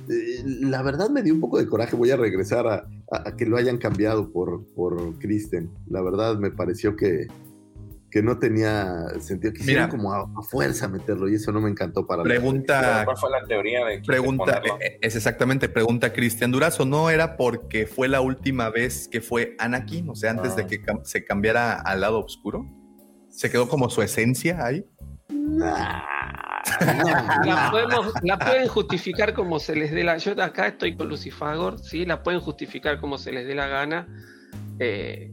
Eh, 0.10 0.44
La 0.62 0.82
verdad 0.82 1.10
me 1.10 1.22
dio 1.24 1.34
un 1.34 1.40
poco 1.42 1.58
de 1.58 1.68
coraje. 1.68 1.96
Voy 1.96 2.12
a 2.12 2.18
regresar 2.18 2.68
a, 2.68 2.74
a- 3.12 3.30
a 3.30 3.36
que 3.38 3.46
lo 3.46 3.58
hayan 3.58 3.78
cambiado 3.78 4.32
por, 4.32 4.66
por 4.74 5.18
Kristen. 5.20 5.70
La 5.90 6.02
verdad 6.02 6.38
me 6.38 6.52
pareció 6.52 6.96
que, 6.96 7.28
que 8.10 8.22
no 8.22 8.40
tenía 8.40 9.08
sentido. 9.20 9.54
Quisieron 9.54 9.86
Mira. 9.86 9.90
como 9.90 10.14
a, 10.14 10.22
a 10.22 10.42
fuerza 10.44 10.88
meterlo 10.88 11.30
y 11.30 11.36
eso 11.36 11.52
no 11.52 11.62
me 11.62 11.70
encantó 11.70 12.06
para. 12.06 12.24
Pregunta 12.24 13.04
¿Cuál 13.06 13.18
fue 13.18 13.30
la 13.32 13.46
teoría 13.48 13.86
de 13.86 14.02
que 14.02 14.06
Pregunta, 14.08 14.62
eh, 14.82 14.98
es 15.02 15.16
exactamente, 15.16 15.70
pregunta 15.70 16.12
Cristian 16.14 16.52
Durazo, 16.52 16.86
¿no 16.86 17.10
era 17.10 17.38
porque 17.38 17.86
fue 17.88 18.08
la 18.08 18.20
última 18.22 18.70
vez 18.70 19.08
que 19.08 19.22
fue 19.22 19.56
Anakin? 19.60 20.10
O 20.10 20.16
sea, 20.16 20.32
antes 20.32 20.54
Ah. 20.54 20.56
de 20.58 20.68
que 20.68 20.82
cam- 20.82 21.04
se 21.04 21.24
cambiara 21.24 21.74
al 21.80 22.02
lado 22.02 22.20
oscuro. 22.20 22.66
¿Se 23.30 23.50
quedó 23.50 23.70
como 23.70 23.90
su 23.90 24.02
esencia 24.02 24.66
ahí? 24.66 24.86
La, 27.46 27.70
podemos, 27.72 28.14
la 28.24 28.38
pueden 28.40 28.68
justificar 28.68 29.34
como 29.34 29.60
se 29.60 29.76
les 29.76 29.92
dé 29.92 30.04
la. 30.04 30.18
Yo 30.18 30.32
acá 30.42 30.68
estoy 30.68 30.96
con 30.96 31.10
Lucifagor, 31.10 31.80
sí, 31.80 32.06
la 32.06 32.24
pueden 32.24 32.40
justificar 32.42 33.00
como 33.00 33.18
se 33.18 33.32
les 33.32 33.48
dé 33.48 33.56
la 33.56 33.68
gana. 33.68 34.08
Eh, 34.80 35.32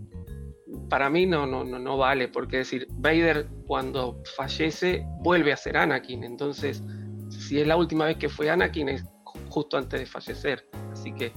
para 0.88 1.10
mí 1.10 1.26
no, 1.26 1.46
no, 1.46 1.64
no, 1.64 1.78
no 1.78 1.96
vale, 1.96 2.28
porque 2.28 2.60
es 2.60 2.70
decir, 2.70 2.86
Vader 2.92 3.46
cuando 3.66 4.22
fallece 4.36 5.04
vuelve 5.20 5.52
a 5.52 5.56
ser 5.56 5.76
Anakin. 5.76 6.24
Entonces, 6.24 6.82
si 7.30 7.60
es 7.60 7.66
la 7.66 7.76
última 7.76 8.06
vez 8.06 8.16
que 8.16 8.28
fue 8.28 8.50
Anakin, 8.50 8.88
es 8.88 9.04
ju- 9.24 9.40
justo 9.48 9.76
antes 9.76 10.00
de 10.00 10.06
fallecer. 10.06 10.68
Así 10.92 11.12
que. 11.12 11.32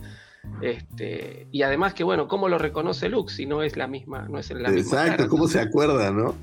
Este, 0.61 1.47
y 1.51 1.61
además 1.63 1.93
que 1.93 2.03
bueno, 2.03 2.27
¿cómo 2.27 2.47
lo 2.49 2.57
reconoce 2.57 3.09
Luke 3.09 3.31
si 3.31 3.45
no 3.45 3.63
es 3.63 3.77
la 3.77 3.87
misma, 3.87 4.27
no 4.27 4.37
es 4.37 4.49
la 4.51 4.69
misma 4.69 4.79
Exacto, 4.79 5.17
cara? 5.17 5.27
¿cómo 5.29 5.47
se 5.47 5.59
acuerda, 5.59 6.11
no? 6.11 6.35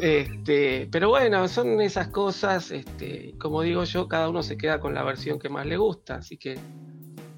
Este, 0.00 0.88
pero 0.90 1.10
bueno, 1.10 1.46
son 1.48 1.80
esas 1.80 2.08
cosas, 2.08 2.70
este, 2.70 3.34
como 3.38 3.62
digo 3.62 3.84
yo, 3.84 4.08
cada 4.08 4.28
uno 4.28 4.42
se 4.42 4.56
queda 4.56 4.80
con 4.80 4.94
la 4.94 5.02
versión 5.02 5.38
que 5.38 5.48
más 5.48 5.66
le 5.66 5.76
gusta, 5.76 6.16
así 6.16 6.36
que 6.38 6.58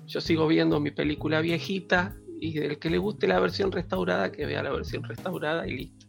yo 0.07 0.21
sigo 0.21 0.47
viendo 0.47 0.79
mi 0.79 0.91
película 0.91 1.41
viejita 1.41 2.17
y 2.41 2.59
del 2.59 2.79
que 2.79 2.91
le 2.91 2.99
guste 2.99 3.27
la 3.27 3.41
versión 3.41 3.73
restaurada, 3.73 4.31
que 4.31 4.47
vea 4.47 4.63
la 4.63 4.71
versión 4.73 5.03
restaurada 5.05 5.67
y 5.67 5.77
listo. 5.77 6.07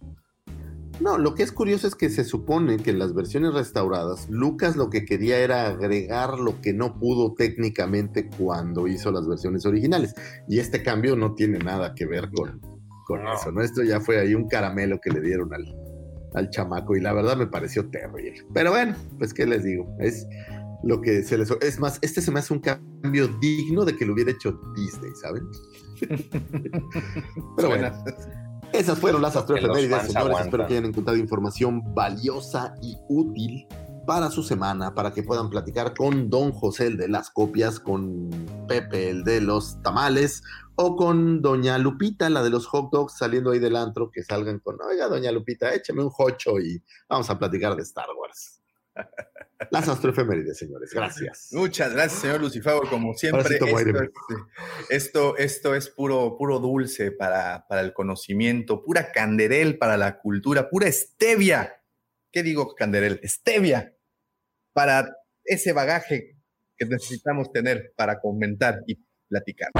No, 0.99 1.17
lo 1.17 1.33
que 1.33 1.41
es 1.43 1.51
curioso 1.51 1.87
es 1.87 1.95
que 1.95 2.09
se 2.09 2.23
supone 2.23 2.77
que 2.77 2.91
en 2.91 2.99
las 2.99 3.15
versiones 3.15 3.53
restauradas, 3.53 4.29
Lucas 4.29 4.75
lo 4.75 4.89
que 4.89 5.05
quería 5.05 5.39
era 5.39 5.67
agregar 5.67 6.37
lo 6.37 6.61
que 6.61 6.71
no 6.71 6.99
pudo 6.99 7.33
técnicamente 7.33 8.29
cuando 8.29 8.87
hizo 8.87 9.11
las 9.11 9.27
versiones 9.27 9.65
originales. 9.65 10.13
Y 10.47 10.59
este 10.59 10.83
cambio 10.83 11.15
no 11.15 11.33
tiene 11.33 11.57
nada 11.57 11.95
que 11.95 12.05
ver 12.05 12.29
con, 12.31 12.61
con 13.07 13.23
No. 13.23 13.33
eso, 13.33 13.51
¿no? 13.51 13.61
Esto 13.61 13.83
ya 13.83 13.99
fue 13.99 14.19
ahí 14.19 14.35
un 14.35 14.47
caramelo 14.47 14.99
que 15.01 15.09
le 15.09 15.21
dieron 15.21 15.51
al, 15.53 15.65
al 16.35 16.49
chamaco 16.49 16.95
y 16.95 17.01
la 17.01 17.13
verdad 17.13 17.37
me 17.37 17.47
pareció 17.47 17.89
terrible. 17.89 18.45
Pero 18.53 18.71
bueno, 18.71 18.95
pues 19.17 19.33
qué 19.33 19.45
les 19.45 19.63
digo, 19.63 19.87
es 19.99 20.27
lo 20.83 21.01
que 21.01 21.23
se 21.23 21.37
les... 21.37 21.49
Es 21.61 21.79
más, 21.79 21.99
este 22.01 22.21
se 22.21 22.31
me 22.31 22.39
hace 22.39 22.53
un 22.53 22.59
cambio 22.59 23.27
digno 23.39 23.85
de 23.85 23.95
que 23.95 24.05
lo 24.05 24.13
hubiera 24.13 24.31
hecho 24.31 24.59
Disney, 24.75 25.11
¿saben? 25.21 25.43
Pero 27.55 27.69
bueno. 27.69 27.91
Esas 28.73 28.97
fueron 28.97 29.21
las 29.21 29.35
astroefemérides, 29.35 30.07
señores. 30.07 30.15
aguantan. 30.15 30.45
Espero 30.45 30.67
que 30.67 30.73
hayan 30.73 30.85
encontrado 30.85 31.17
información 31.17 31.93
valiosa 31.93 32.73
y 32.81 32.97
útil 33.07 33.67
para 34.05 34.29
su 34.29 34.43
semana, 34.43 34.93
para 34.93 35.13
que 35.13 35.23
puedan 35.23 35.49
platicar 35.49 35.93
con 35.93 36.29
Don 36.29 36.51
José, 36.51 36.87
el 36.87 36.97
de 36.97 37.07
las 37.07 37.29
copias, 37.29 37.79
con 37.79 38.29
Pepe, 38.67 39.09
el 39.09 39.23
de 39.23 39.41
los 39.41 39.81
tamales, 39.81 40.43
o 40.75 40.95
con 40.95 41.41
Doña 41.41 41.77
Lupita, 41.77 42.29
la 42.29 42.43
de 42.43 42.49
los 42.49 42.67
hot 42.67 42.91
dogs, 42.91 43.17
saliendo 43.17 43.51
ahí 43.51 43.59
del 43.59 43.75
antro, 43.75 44.09
que 44.11 44.23
salgan 44.23 44.59
con, 44.59 44.81
oiga, 44.81 45.07
Doña 45.07 45.31
Lupita, 45.31 45.73
échame 45.73 46.03
un 46.03 46.09
jocho 46.09 46.59
y 46.59 46.83
vamos 47.07 47.29
a 47.29 47.37
platicar 47.37 47.75
de 47.75 47.83
Star 47.83 48.07
Wars. 48.17 48.61
Las 49.71 49.87
astroefemérides, 49.87 50.57
señores. 50.57 50.91
Gracias. 50.93 51.49
Muchas 51.51 51.93
gracias, 51.93 52.21
señor 52.21 52.41
Lucifago. 52.41 52.81
Como 52.89 53.13
siempre, 53.13 53.43
sí 53.47 53.55
esto, 53.55 53.77
esto, 54.89 55.37
esto 55.37 55.75
es 55.75 55.89
puro, 55.89 56.35
puro 56.37 56.59
dulce 56.59 57.11
para, 57.11 57.65
para 57.67 57.81
el 57.81 57.93
conocimiento, 57.93 58.83
pura 58.83 59.11
canderel 59.11 59.77
para 59.77 59.97
la 59.97 60.19
cultura, 60.19 60.69
pura 60.69 60.91
stevia. 60.91 61.81
¿Qué 62.31 62.43
digo 62.43 62.75
canderel? 62.75 63.21
Stevia 63.23 63.95
para 64.73 65.15
ese 65.43 65.71
bagaje 65.71 66.37
que 66.77 66.85
necesitamos 66.85 67.51
tener 67.51 67.93
para 67.95 68.19
comentar 68.19 68.81
y 68.87 68.99
platicar. 69.27 69.71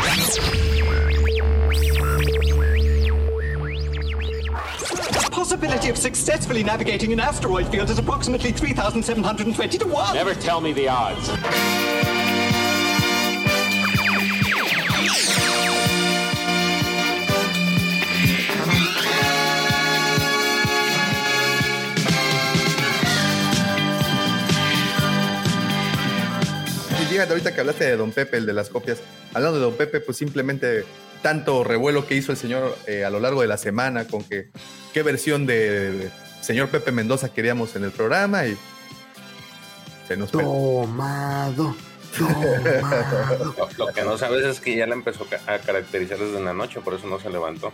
The 5.54 5.60
possibility 5.60 5.90
of 5.92 5.98
successfully 6.00 6.64
navigating 6.64 7.14
an 7.14 7.20
asteroid 7.20 7.68
field 7.68 7.88
is 7.92 8.00
approximately 8.00 8.52
3,720 8.52 9.78
to 9.78 9.86
1. 9.86 10.16
Never 10.16 10.34
tell 10.34 10.60
me 10.60 10.74
the 10.74 10.88
odds. 10.88 11.30
Y 27.00 27.06
fíjate, 27.06 27.30
ahorita 27.30 27.54
que 27.54 27.60
hablaste 27.60 27.86
de 27.86 27.96
Don 27.96 28.12
Pepe, 28.12 28.38
el 28.38 28.48
de 28.48 28.54
las 28.54 28.70
copias, 28.70 29.04
hablando 29.36 29.60
de 29.60 29.66
Don 29.66 29.76
Pepe, 29.76 30.00
pues 30.00 30.18
simplemente 30.18 30.84
tanto 31.24 31.64
revuelo 31.64 32.06
que 32.06 32.14
hizo 32.16 32.32
el 32.32 32.38
señor 32.38 32.78
eh, 32.86 33.04
a 33.04 33.10
lo 33.10 33.20
largo 33.20 33.42
de 33.42 33.48
la 33.48 33.58
semana 33.58 34.06
con 34.06 34.24
que 34.24 34.50
qué 34.94 35.02
versión 35.02 35.48
de, 35.48 35.92
de 35.94 36.12
señor 36.42 36.70
Pepe 36.70 36.92
Mendoza 36.92 37.34
queríamos 37.34 37.76
en 37.76 37.84
el 37.86 37.92
programa 37.92 38.46
y 38.46 38.56
se 40.08 40.16
nos 40.18 40.30
fue. 40.30 40.44
Tomado. 40.44 41.76
Lo, 42.20 42.28
lo 43.88 43.88
que 43.94 44.04
no 44.04 44.18
sabes 44.20 44.46
es 44.46 44.60
que 44.60 44.76
ya 44.76 44.86
la 44.86 44.94
empezó 44.94 45.26
a 45.48 45.58
caracterizar 45.58 46.20
desde 46.20 46.40
la 46.44 46.54
noche, 46.54 46.80
por 46.82 46.94
eso 46.94 47.08
no 47.08 47.20
se 47.20 47.30
levantó. 47.32 47.72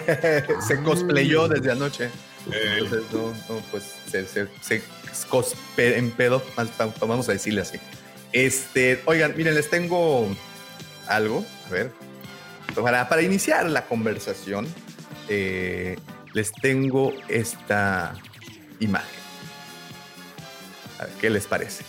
se 0.68 0.80
cosplayó 0.84 1.48
desde 1.48 1.72
anoche. 1.72 2.10
Entonces, 2.46 3.02
no, 3.12 3.28
no, 3.48 3.60
pues 3.72 3.84
se, 4.08 4.26
se, 4.26 4.46
se 4.60 4.82
cospe 5.28 5.98
en 5.98 6.10
pedo, 6.12 6.42
más 6.56 6.68
pa- 6.68 6.92
vamos 7.00 7.28
a 7.28 7.32
decirle 7.32 7.62
así. 7.62 7.78
Este, 8.32 9.02
oigan, 9.06 9.34
miren, 9.36 9.54
les 9.54 9.68
tengo 9.68 10.28
algo, 11.08 11.44
a 11.66 11.70
ver, 11.70 11.90
para, 12.74 13.08
para 13.08 13.22
iniciar 13.22 13.68
la 13.68 13.86
conversación, 13.86 14.66
eh, 15.28 15.96
les 16.34 16.52
tengo 16.52 17.12
esta 17.28 18.14
imagen. 18.80 19.20
A 20.98 21.04
ver, 21.04 21.12
¿qué 21.20 21.30
les 21.30 21.46
parece? 21.46 21.84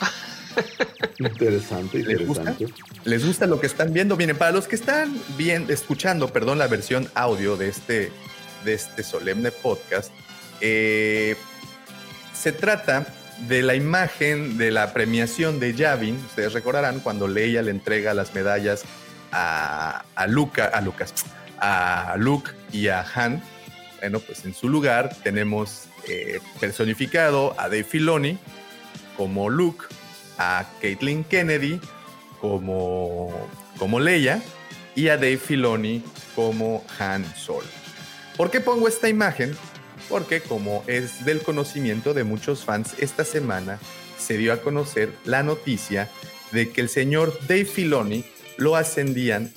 Interesante, 1.18 1.98
¿Les 1.98 2.26
gusta? 2.26 2.50
interesante. 2.50 2.82
¿Les 3.04 3.26
gusta 3.26 3.46
lo 3.46 3.60
que 3.60 3.66
están 3.66 3.92
viendo? 3.92 4.16
Miren, 4.16 4.36
para 4.36 4.52
los 4.52 4.68
que 4.68 4.76
están 4.76 5.20
bien, 5.36 5.66
escuchando, 5.68 6.32
perdón, 6.32 6.58
la 6.58 6.68
versión 6.68 7.08
audio 7.14 7.56
de 7.56 7.68
este, 7.68 8.12
de 8.64 8.74
este 8.74 9.02
solemne 9.02 9.50
podcast, 9.50 10.12
eh, 10.60 11.36
se 12.34 12.52
trata 12.52 13.06
de 13.48 13.62
la 13.62 13.74
imagen 13.74 14.56
de 14.58 14.70
la 14.70 14.92
premiación 14.92 15.58
de 15.58 15.74
Yavin. 15.74 16.16
Ustedes 16.26 16.52
recordarán 16.52 17.00
cuando 17.00 17.26
Leia 17.26 17.62
le 17.62 17.70
entrega 17.70 18.14
las 18.14 18.34
medallas 18.34 18.84
a, 19.32 20.04
Luca, 20.28 20.66
a 20.66 20.80
Lucas, 20.80 21.12
a 21.58 22.14
Luke 22.18 22.52
y 22.70 22.88
a 22.88 23.04
Han. 23.14 23.42
Bueno, 24.00 24.20
pues 24.20 24.44
en 24.44 24.54
su 24.54 24.68
lugar 24.68 25.16
tenemos 25.22 25.88
eh, 26.08 26.40
personificado 26.60 27.54
a 27.58 27.64
Dave 27.64 27.84
Filoni 27.84 28.38
como 29.16 29.50
Luke, 29.50 29.86
a 30.38 30.66
Caitlin 30.80 31.24
Kennedy 31.24 31.80
como, 32.40 33.48
como 33.78 34.00
Leia 34.00 34.42
y 34.94 35.08
a 35.08 35.16
Dave 35.16 35.38
Filoni 35.38 36.02
como 36.34 36.84
Han 36.98 37.24
Solo. 37.36 37.68
¿Por 38.36 38.50
qué 38.50 38.60
pongo 38.60 38.88
esta 38.88 39.08
imagen? 39.08 39.56
Porque 40.08 40.40
como 40.40 40.82
es 40.86 41.24
del 41.24 41.42
conocimiento 41.42 42.14
de 42.14 42.24
muchos 42.24 42.64
fans, 42.64 42.94
esta 42.98 43.24
semana 43.24 43.78
se 44.18 44.36
dio 44.36 44.52
a 44.52 44.58
conocer 44.58 45.12
la 45.24 45.42
noticia 45.42 46.08
de 46.50 46.70
que 46.70 46.80
el 46.80 46.88
señor 46.88 47.38
Dave 47.46 47.64
Filoni 47.64 48.24
lo 48.56 48.76
ascendían 48.76 49.52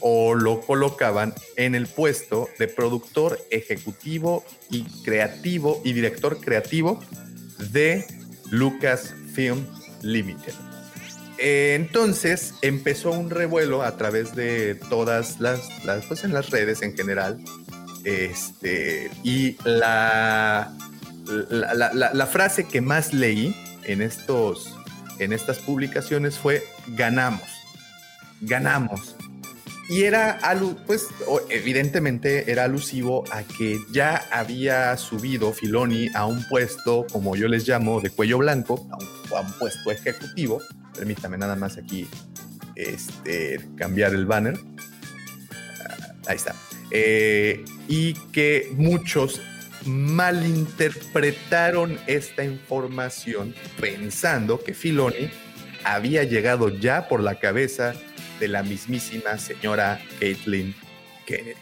o 0.00 0.34
lo 0.34 0.60
colocaban 0.60 1.32
en 1.56 1.74
el 1.74 1.86
puesto 1.86 2.48
de 2.58 2.66
productor 2.68 3.38
ejecutivo 3.50 4.44
y 4.70 4.82
creativo 5.04 5.80
y 5.84 5.92
director 5.92 6.40
creativo 6.40 7.00
de 7.70 8.06
Lucasfilm 8.50 9.64
Limited. 10.02 10.54
Entonces 11.38 12.54
empezó 12.62 13.10
un 13.10 13.30
revuelo 13.30 13.82
a 13.82 13.96
través 13.96 14.34
de 14.34 14.74
todas 14.74 15.40
las, 15.40 15.60
pues 16.08 16.24
en 16.24 16.32
las 16.32 16.50
redes 16.50 16.82
en 16.82 16.96
general. 16.96 17.38
Este, 18.04 19.10
y 19.22 19.56
la- 19.64 20.72
la 21.26 22.26
frase 22.26 22.66
que 22.66 22.80
más 22.80 23.12
leí 23.12 23.54
en, 23.84 24.02
estos, 24.02 24.74
en 25.18 25.32
estas 25.32 25.58
publicaciones 25.60 26.36
fue 26.38 26.64
ganamos, 26.88 27.48
ganamos. 28.42 29.16
Y 29.88 30.04
era, 30.04 30.38
pues 30.86 31.08
evidentemente 31.50 32.48
era 32.50 32.64
alusivo 32.64 33.24
a 33.32 33.42
que 33.42 33.78
ya 33.92 34.24
había 34.30 34.96
subido 34.96 35.52
Filoni 35.52 36.08
a 36.14 36.24
un 36.24 36.46
puesto, 36.48 37.04
como 37.12 37.36
yo 37.36 37.48
les 37.48 37.68
llamo, 37.68 38.00
de 38.00 38.08
cuello 38.10 38.38
blanco, 38.38 38.88
a 38.90 38.96
un, 38.96 39.06
a 39.36 39.40
un 39.40 39.52
puesto 39.58 39.90
ejecutivo. 39.90 40.62
Permítame 40.94 41.36
nada 41.36 41.56
más 41.56 41.76
aquí 41.76 42.08
este, 42.74 43.60
cambiar 43.76 44.14
el 44.14 44.24
banner. 44.24 44.58
Ah, 45.84 46.14
ahí 46.28 46.36
está. 46.36 46.54
Eh, 46.90 47.62
y 47.88 48.14
que 48.32 48.72
muchos 48.76 49.42
malinterpretaron 49.84 51.98
esta 52.06 52.44
información 52.44 53.52
pensando 53.80 54.62
que 54.62 54.74
Filoni 54.74 55.28
había 55.84 56.22
llegado 56.24 56.68
ya 56.68 57.08
por 57.08 57.20
la 57.20 57.40
cabeza 57.40 57.94
de 58.42 58.48
la 58.48 58.64
mismísima 58.64 59.38
señora 59.38 60.02
Caitlin 60.18 60.74
Kennedy. 61.26 61.54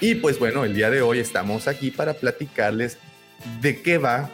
Y 0.00 0.16
pues 0.16 0.40
bueno, 0.40 0.64
el 0.64 0.74
día 0.74 0.90
de 0.90 1.00
hoy 1.00 1.20
estamos 1.20 1.68
aquí 1.68 1.92
para 1.92 2.14
platicarles 2.14 2.98
de 3.60 3.82
qué 3.82 3.98
va 3.98 4.28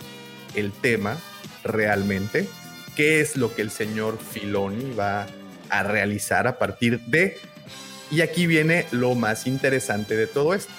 el 0.55 0.73
tema 0.73 1.19
realmente, 1.63 2.49
qué 2.97 3.21
es 3.21 3.37
lo 3.37 3.55
que 3.55 3.61
el 3.61 3.71
señor 3.71 4.19
Filoni 4.19 4.95
va 4.95 5.27
a 5.69 5.83
realizar 5.83 6.47
a 6.47 6.59
partir 6.59 7.01
de... 7.01 7.37
Y 8.11 8.23
aquí 8.23 8.47
viene 8.47 8.87
lo 8.91 9.15
más 9.15 9.47
interesante 9.47 10.17
de 10.17 10.27
todo 10.27 10.55
esto. 10.55 10.73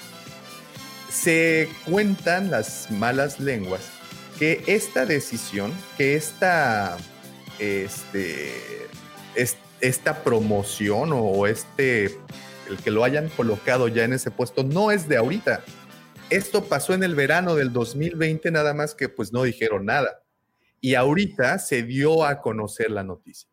Se 1.12 1.70
cuentan 1.86 2.50
las 2.50 2.90
malas 2.90 3.40
lenguas 3.40 3.82
que 4.40 4.64
esta 4.66 5.06
decisión, 5.06 5.72
que 5.98 6.16
esta, 6.16 6.98
este, 7.60 8.88
es- 9.36 9.58
esta 9.82 10.24
promoción 10.24 11.12
o 11.14 11.48
este, 11.48 12.06
el 12.70 12.78
que 12.84 12.92
lo 12.92 13.04
hayan 13.04 13.30
colocado 13.30 13.88
ya 13.88 14.04
en 14.04 14.14
ese 14.14 14.32
puesto, 14.32 14.64
no 14.64 14.92
es 14.92 15.08
de 15.08 15.18
ahorita. 15.18 15.64
Esto 16.30 16.64
pasó 16.66 16.94
en 16.94 17.04
el 17.04 17.16
verano 17.16 17.56
del 17.56 17.72
2020, 17.72 18.50
nada 18.52 18.74
más 18.74 18.96
que 18.96 19.10
pues 19.10 19.32
no 19.32 19.44
dijeron 19.44 19.86
nada. 19.86 20.24
Y 20.82 20.96
ahorita 20.96 21.60
se 21.60 21.84
dio 21.84 22.26
a 22.26 22.42
conocer 22.42 22.92
la 22.92 23.04
noticia. 23.04 23.50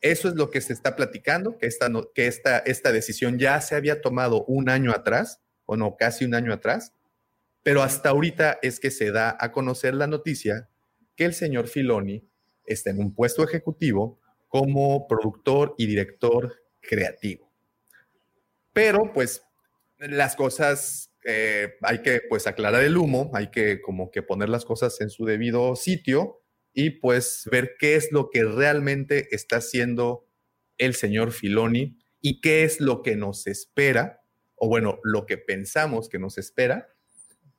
Eso 0.00 0.28
es 0.28 0.34
lo 0.34 0.50
que 0.50 0.62
se 0.62 0.72
está 0.72 0.96
platicando, 0.96 1.58
que 1.58 1.66
esta, 1.66 1.90
que 2.14 2.26
esta, 2.26 2.58
esta 2.58 2.92
decisión 2.92 3.38
ya 3.38 3.60
se 3.60 3.74
había 3.74 4.00
tomado 4.00 4.44
un 4.44 4.70
año 4.70 4.92
atrás, 4.92 5.40
o 5.66 5.76
no, 5.76 5.96
casi 5.96 6.24
un 6.24 6.34
año 6.34 6.54
atrás, 6.54 6.94
pero 7.62 7.82
hasta 7.82 8.08
ahorita 8.08 8.58
es 8.62 8.80
que 8.80 8.90
se 8.90 9.12
da 9.12 9.36
a 9.38 9.52
conocer 9.52 9.94
la 9.94 10.06
noticia 10.06 10.70
que 11.16 11.26
el 11.26 11.34
señor 11.34 11.68
Filoni 11.68 12.26
está 12.64 12.90
en 12.90 12.98
un 12.98 13.14
puesto 13.14 13.44
ejecutivo 13.44 14.19
como 14.50 15.06
productor 15.06 15.74
y 15.78 15.86
director 15.86 16.60
creativo. 16.80 17.50
Pero 18.74 19.12
pues 19.14 19.42
las 19.96 20.34
cosas 20.36 21.12
eh, 21.24 21.74
hay 21.82 22.02
que 22.02 22.20
pues 22.28 22.46
aclarar 22.46 22.82
el 22.82 22.96
humo, 22.96 23.30
hay 23.32 23.50
que 23.50 23.80
como 23.80 24.10
que 24.10 24.22
poner 24.22 24.48
las 24.48 24.64
cosas 24.64 25.00
en 25.00 25.08
su 25.08 25.24
debido 25.24 25.76
sitio 25.76 26.42
y 26.74 26.90
pues 26.90 27.48
ver 27.50 27.76
qué 27.78 27.94
es 27.94 28.10
lo 28.10 28.28
que 28.28 28.44
realmente 28.44 29.28
está 29.30 29.56
haciendo 29.56 30.26
el 30.78 30.94
señor 30.94 31.30
Filoni 31.30 31.96
y 32.20 32.40
qué 32.40 32.64
es 32.64 32.80
lo 32.80 33.02
que 33.02 33.14
nos 33.16 33.46
espera, 33.46 34.20
o 34.56 34.68
bueno, 34.68 34.98
lo 35.04 35.26
que 35.26 35.38
pensamos 35.38 36.08
que 36.08 36.18
nos 36.18 36.38
espera 36.38 36.88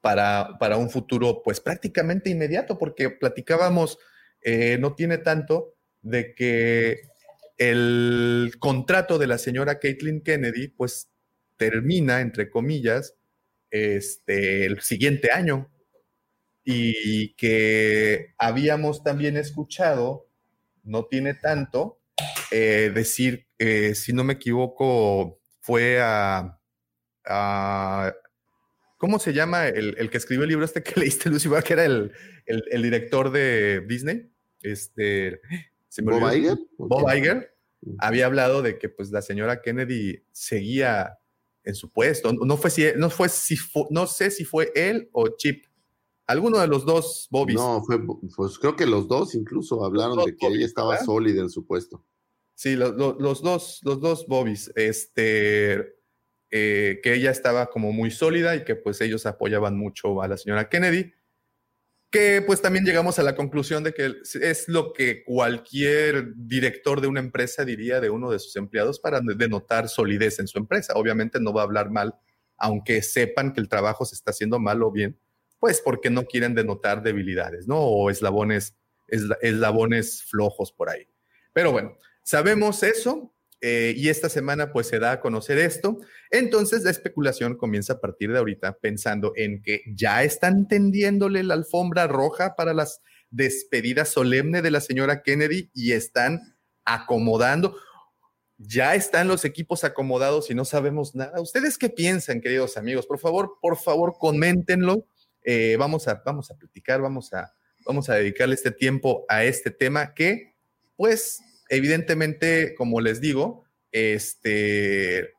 para, 0.02 0.58
para 0.60 0.78
un 0.78 0.90
futuro 0.90 1.42
pues 1.42 1.62
prácticamente 1.62 2.30
inmediato, 2.30 2.78
porque 2.78 3.10
platicábamos, 3.10 3.98
eh, 4.42 4.78
no 4.80 4.94
tiene 4.94 5.20
tanto 5.20 5.76
de 6.02 6.34
que 6.36 7.02
el 7.58 8.54
contrato 8.60 9.18
de 9.18 9.28
la 9.28 9.38
señora 9.38 9.80
Caitlin 9.80 10.22
Kennedy 10.22 10.70
pues 10.70 11.10
termina, 11.58 12.22
entre 12.22 12.50
comillas, 12.50 13.16
este, 13.70 14.66
el 14.66 14.82
siguiente 14.82 15.32
año 15.32 15.72
y 16.64 17.34
que 17.36 18.34
habíamos 18.38 19.04
también 19.04 19.38
escuchado, 19.38 20.28
no 20.84 21.06
tiene 21.06 21.34
tanto, 21.36 22.00
eh, 22.52 22.92
decir, 22.94 23.48
eh, 23.60 23.96
si 23.96 24.14
no 24.14 24.24
me 24.24 24.34
equivoco, 24.34 25.40
fue 25.60 26.00
a, 26.02 26.60
a 27.26 28.14
¿cómo 28.98 29.20
se 29.20 29.34
llama 29.34 29.68
el, 29.68 29.96
el 29.98 30.10
que 30.10 30.18
escribió 30.18 30.44
el 30.44 30.50
libro 30.50 30.66
este 30.66 30.84
que 30.84 31.00
leíste, 31.00 31.30
Lucy, 31.30 31.50
que 31.66 31.74
era 31.74 31.86
el, 31.86 32.12
el, 32.46 32.64
el 32.72 32.82
director 32.82 33.32
de 33.32 33.82
Disney? 33.88 34.32
Este, 34.62 35.42
se 35.92 36.02
me 36.02 36.18
¿Bob. 36.18 36.34
Iger? 36.34 36.58
Bob 36.78 37.06
Iger 37.14 37.54
había 38.00 38.28
hablado 38.28 38.62
de 38.62 38.78
que 38.78 38.88
pues 38.88 39.12
la 39.12 39.22
señora 39.22 39.62
Kennedy 39.62 40.24
seguía 40.32 41.18
en 41.64 41.76
su 41.76 41.92
puesto. 41.92 42.32
No 42.32 42.56
fue 42.56 42.70
si, 42.70 42.86
no 42.96 43.10
fue 43.10 43.28
si 43.28 43.58
fu- 43.58 43.88
no 43.90 44.08
sé 44.08 44.32
si 44.32 44.46
fue 44.46 44.72
él 44.74 45.10
o 45.12 45.28
Chip. 45.36 45.66
Alguno 46.28 46.60
de 46.60 46.68
los 46.68 46.86
dos 46.86 47.28
Bobbies. 47.30 47.58
No, 47.58 47.84
fue, 47.84 48.00
pues 48.38 48.58
creo 48.58 48.76
que 48.78 48.86
los 48.86 49.08
dos 49.10 49.36
incluso 49.36 49.84
hablaron 49.84 50.16
dos 50.16 50.28
de 50.28 50.36
que 50.38 50.48
ella 50.48 50.66
estaba 50.66 50.92
¿verdad? 50.92 51.06
sólida 51.06 51.42
en 51.42 51.50
su 51.50 51.66
puesto. 51.66 52.06
Sí, 52.56 52.76
lo- 52.78 52.94
lo- 52.94 53.18
los 53.20 53.42
dos, 53.42 53.82
los 53.84 54.00
dos 54.00 54.28
Bobbies, 54.28 54.72
este, 54.76 55.96
eh, 56.52 57.00
que 57.04 57.14
ella 57.16 57.32
estaba 57.32 57.70
como 57.70 57.92
muy 57.92 58.12
sólida 58.12 58.56
y 58.56 58.64
que 58.64 58.76
pues 58.76 59.02
ellos 59.02 59.26
apoyaban 59.26 59.78
mucho 59.78 60.22
a 60.22 60.28
la 60.30 60.38
señora 60.38 60.70
Kennedy, 60.70 61.12
que 62.12 62.44
pues 62.46 62.62
también 62.62 62.84
llegamos 62.84 63.20
a 63.20 63.24
la 63.24 63.36
conclusión 63.36 63.84
de 63.84 63.94
que 63.94 64.14
es 64.42 64.68
lo 64.68 64.92
que 64.92 65.24
cualquier 65.24 66.34
director 66.36 67.00
de 67.00 67.08
una 67.08 67.22
empresa 67.22 67.64
diría 67.64 68.02
de 68.02 68.10
uno 68.10 68.30
de 68.30 68.40
sus 68.40 68.56
empleados 68.58 69.00
para 69.00 69.22
denotar 69.22 69.88
solidez 69.88 70.38
en 70.40 70.48
su 70.48 70.58
empresa. 70.58 70.94
Obviamente 70.96 71.40
no 71.40 71.54
va 71.54 71.62
a 71.62 71.64
hablar 71.64 71.90
mal, 71.90 72.16
aunque 72.58 73.02
sepan 73.02 73.54
que 73.54 73.62
el 73.62 73.70
trabajo 73.70 74.04
se 74.06 74.16
está 74.16 74.32
haciendo 74.32 74.60
mal 74.60 74.84
o 74.84 74.92
bien, 74.92 75.18
pues 75.58 75.80
porque 75.80 76.10
no 76.10 76.26
quieren 76.26 76.54
denotar 76.54 77.02
debilidades, 77.02 77.68
¿no? 77.68 77.80
O 77.80 78.10
eslabones, 78.10 78.76
esla- 79.08 79.38
eslabones 79.42 80.24
flojos 80.24 80.74
por 80.74 80.90
ahí. 80.90 81.08
Pero 81.54 81.72
bueno, 81.72 81.98
sabemos 82.24 82.84
eso 82.84 83.31
eh, 83.62 83.94
y 83.96 84.10
esta 84.10 84.28
semana 84.28 84.74
pues 84.74 84.88
se 84.88 84.98
da 84.98 85.12
a 85.12 85.20
conocer 85.20 85.60
esto. 85.60 86.00
Entonces 86.32 86.84
la 86.84 86.90
especulación 86.90 87.56
comienza 87.56 87.94
a 87.94 88.00
partir 88.00 88.32
de 88.32 88.40
ahorita 88.40 88.78
pensando 88.80 89.34
en 89.36 89.62
que 89.62 89.84
ya 89.94 90.24
están 90.24 90.68
tendiéndole 90.68 91.44
la 91.44 91.54
alfombra 91.54 92.08
roja 92.08 92.56
para 92.56 92.74
las 92.74 93.02
despedidas 93.30 94.10
solemne 94.10 94.64
de 94.64 94.72
la 94.72 94.82
señora 94.82 95.22
Kennedy 95.22 95.70
y 95.76 95.92
están 95.92 96.58
acomodando. 96.86 97.78
Ya 98.58 98.96
están 98.96 99.28
los 99.28 99.46
equipos 99.46 99.84
acomodados 99.84 100.50
y 100.50 100.56
no 100.56 100.66
sabemos 100.66 101.16
nada. 101.16 101.40
¿Ustedes 101.40 101.78
qué 101.78 101.90
piensan, 101.90 102.42
queridos 102.42 102.78
amigos? 102.78 103.06
Por 103.06 103.20
favor, 103.20 103.58
por 103.62 103.78
favor, 103.78 104.16
coméntenlo. 104.20 105.06
Eh, 105.44 105.76
vamos, 105.78 106.08
a, 106.08 106.22
vamos 106.26 106.50
a 106.52 106.56
platicar, 106.56 107.02
vamos 107.02 107.34
a, 107.34 107.54
vamos 107.86 108.10
a 108.10 108.16
dedicarle 108.16 108.56
este 108.56 108.72
tiempo 108.72 109.26
a 109.28 109.44
este 109.44 109.72
tema 109.72 110.14
que, 110.14 110.56
pues, 110.96 111.42
evidentemente, 111.72 112.76
como 112.76 113.00
les 113.00 113.22
digo, 113.22 113.64
este, 113.94 115.34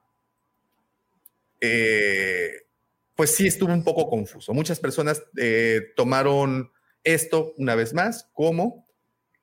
eh, 1.60 2.62
pues 3.14 3.34
sí 3.36 3.46
estuvo 3.46 3.72
un 3.72 3.84
poco 3.84 4.08
confuso. 4.08 4.54
Muchas 4.54 4.80
personas 4.80 5.22
eh, 5.36 5.92
tomaron 5.94 6.72
esto 7.04 7.52
una 7.58 7.74
vez 7.74 7.92
más 7.92 8.30
como 8.32 8.88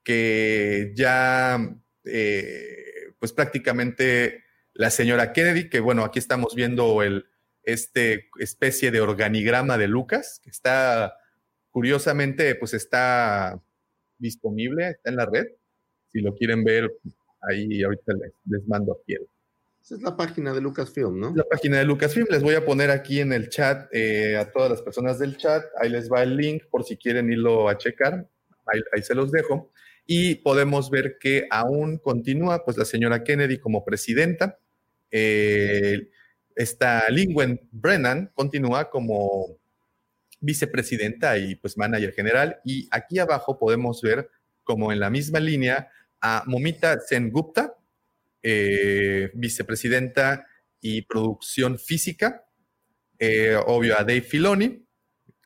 que 0.04 0.92
ya, 0.96 1.60
eh, 2.06 3.14
pues 3.20 3.34
prácticamente 3.34 4.44
la 4.74 4.90
señora 4.90 5.32
Kennedy, 5.32 5.70
que 5.70 5.82
bueno, 5.82 6.04
aquí 6.04 6.18
estamos 6.18 6.56
viendo 6.56 7.04
el, 7.04 7.28
este 7.62 8.30
especie 8.40 8.90
de 8.90 9.02
organigrama 9.02 9.78
de 9.78 9.88
Lucas, 9.88 10.42
que 10.44 10.50
está, 10.50 11.18
curiosamente, 11.70 12.56
pues 12.56 12.74
está 12.74 13.62
disponible, 14.18 14.90
está 14.90 15.12
en 15.12 15.16
la 15.18 15.28
red. 15.28 15.46
Si 16.12 16.22
lo 16.22 16.36
quieren 16.36 16.64
ver, 16.64 16.92
ahí 17.42 17.84
ahorita 17.84 18.14
les, 18.14 18.34
les 18.46 18.68
mando 18.68 18.94
aquí 18.94 19.14
el, 19.14 19.28
Esa 19.82 19.96
es 19.96 20.02
la 20.02 20.16
página 20.18 20.54
de 20.54 20.62
Lucasfilm, 20.62 21.20
¿no? 21.20 21.34
la 21.36 21.44
página 21.44 21.78
de 21.78 21.86
Lucasfilm. 21.86 22.28
Les 22.30 22.44
voy 22.44 22.56
a 22.56 22.66
poner 22.66 22.92
aquí 22.92 23.20
en 23.20 23.34
el 23.34 23.50
chat 23.50 23.88
eh, 23.92 24.38
a 24.38 24.52
todas 24.52 24.70
las 24.70 24.82
personas 24.82 25.20
del 25.20 25.38
chat. 25.38 25.64
Ahí 25.80 25.90
les 25.90 26.12
va 26.12 26.24
el 26.24 26.36
link 26.36 26.64
por 26.70 26.84
si 26.84 26.98
quieren 26.98 27.32
irlo 27.32 27.70
a 27.70 27.78
checar. 27.78 28.28
Ahí, 28.66 28.82
ahí 28.94 29.02
se 29.02 29.16
los 29.16 29.32
dejo. 29.32 29.72
Y 30.06 30.36
podemos 30.36 30.90
ver 30.90 31.18
que 31.20 31.48
aún 31.52 32.00
continúa 32.00 32.66
pues 32.66 32.78
la 32.78 32.86
señora 32.86 33.24
Kennedy 33.24 33.60
como 33.60 33.86
presidenta. 33.86 34.58
Eh, 35.12 36.10
esta 36.56 37.10
Lingwen 37.10 37.62
Brennan 37.72 38.32
continúa 38.34 38.90
como 38.90 39.58
vicepresidenta 40.42 41.38
y 41.38 41.56
pues 41.56 41.78
manager 41.78 42.12
general. 42.14 42.60
Y 42.66 42.88
aquí 42.92 43.20
abajo 43.20 43.60
podemos 43.60 44.02
ver 44.02 44.30
como 44.64 44.92
en 44.92 45.00
la 45.00 45.10
misma 45.10 45.40
línea 45.40 45.90
a 46.22 46.44
Momita 46.46 47.00
Sengupta, 47.00 47.76
eh, 48.42 49.32
vicepresidenta 49.34 50.46
y 50.82 51.02
producción 51.04 51.78
física. 51.78 52.46
Eh, 53.18 53.56
obvio 53.66 53.98
a 53.98 54.04
Dave 54.04 54.22
Filoni, 54.22 54.86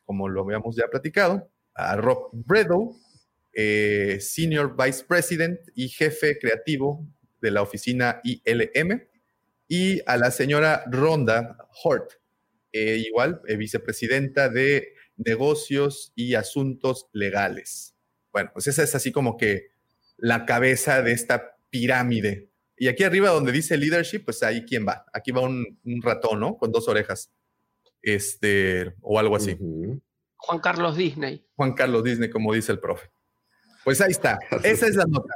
como 0.04 0.28
lo 0.28 0.42
habíamos 0.42 0.76
ya 0.76 0.88
platicado. 0.88 1.50
A 1.74 1.96
Rob 1.96 2.30
Bredow, 2.32 2.96
eh, 3.52 4.18
Senior 4.20 4.76
Vice 4.76 5.04
President 5.04 5.58
y 5.74 5.88
jefe 5.88 6.38
creativo 6.38 7.06
de 7.40 7.50
la 7.50 7.62
oficina 7.62 8.20
ILM. 8.22 9.08
Y 9.66 10.00
a 10.06 10.16
la 10.16 10.30
señora 10.30 10.84
Ronda 10.86 11.56
Hort, 11.82 12.12
eh, 12.72 13.02
igual 13.06 13.40
vicepresidenta 13.58 14.48
de 14.48 14.94
negocios 15.16 16.12
y 16.14 16.34
asuntos 16.34 17.08
legales. 17.12 17.94
Bueno, 18.32 18.50
pues 18.52 18.66
esa 18.66 18.82
es 18.82 18.94
así 18.94 19.10
como 19.10 19.36
que 19.36 19.73
la 20.16 20.46
cabeza 20.46 21.02
de 21.02 21.12
esta 21.12 21.56
pirámide. 21.70 22.50
Y 22.76 22.88
aquí 22.88 23.04
arriba 23.04 23.30
donde 23.30 23.52
dice 23.52 23.76
leadership, 23.76 24.24
pues 24.24 24.42
ahí 24.42 24.64
quién 24.64 24.86
va. 24.86 25.04
Aquí 25.12 25.30
va 25.30 25.42
un, 25.42 25.78
un 25.84 26.02
ratón, 26.02 26.40
¿no? 26.40 26.56
Con 26.56 26.72
dos 26.72 26.88
orejas. 26.88 27.30
Este, 28.02 28.94
o 29.00 29.18
algo 29.18 29.36
así. 29.36 29.56
Juan 30.36 30.60
Carlos 30.60 30.96
Disney. 30.96 31.46
Juan 31.56 31.72
Carlos 31.72 32.04
Disney, 32.04 32.30
como 32.30 32.52
dice 32.52 32.72
el 32.72 32.80
profe. 32.80 33.10
Pues 33.84 34.00
ahí 34.00 34.10
está. 34.10 34.38
Esa 34.64 34.86
es 34.86 34.96
la 34.96 35.04
nota. 35.04 35.34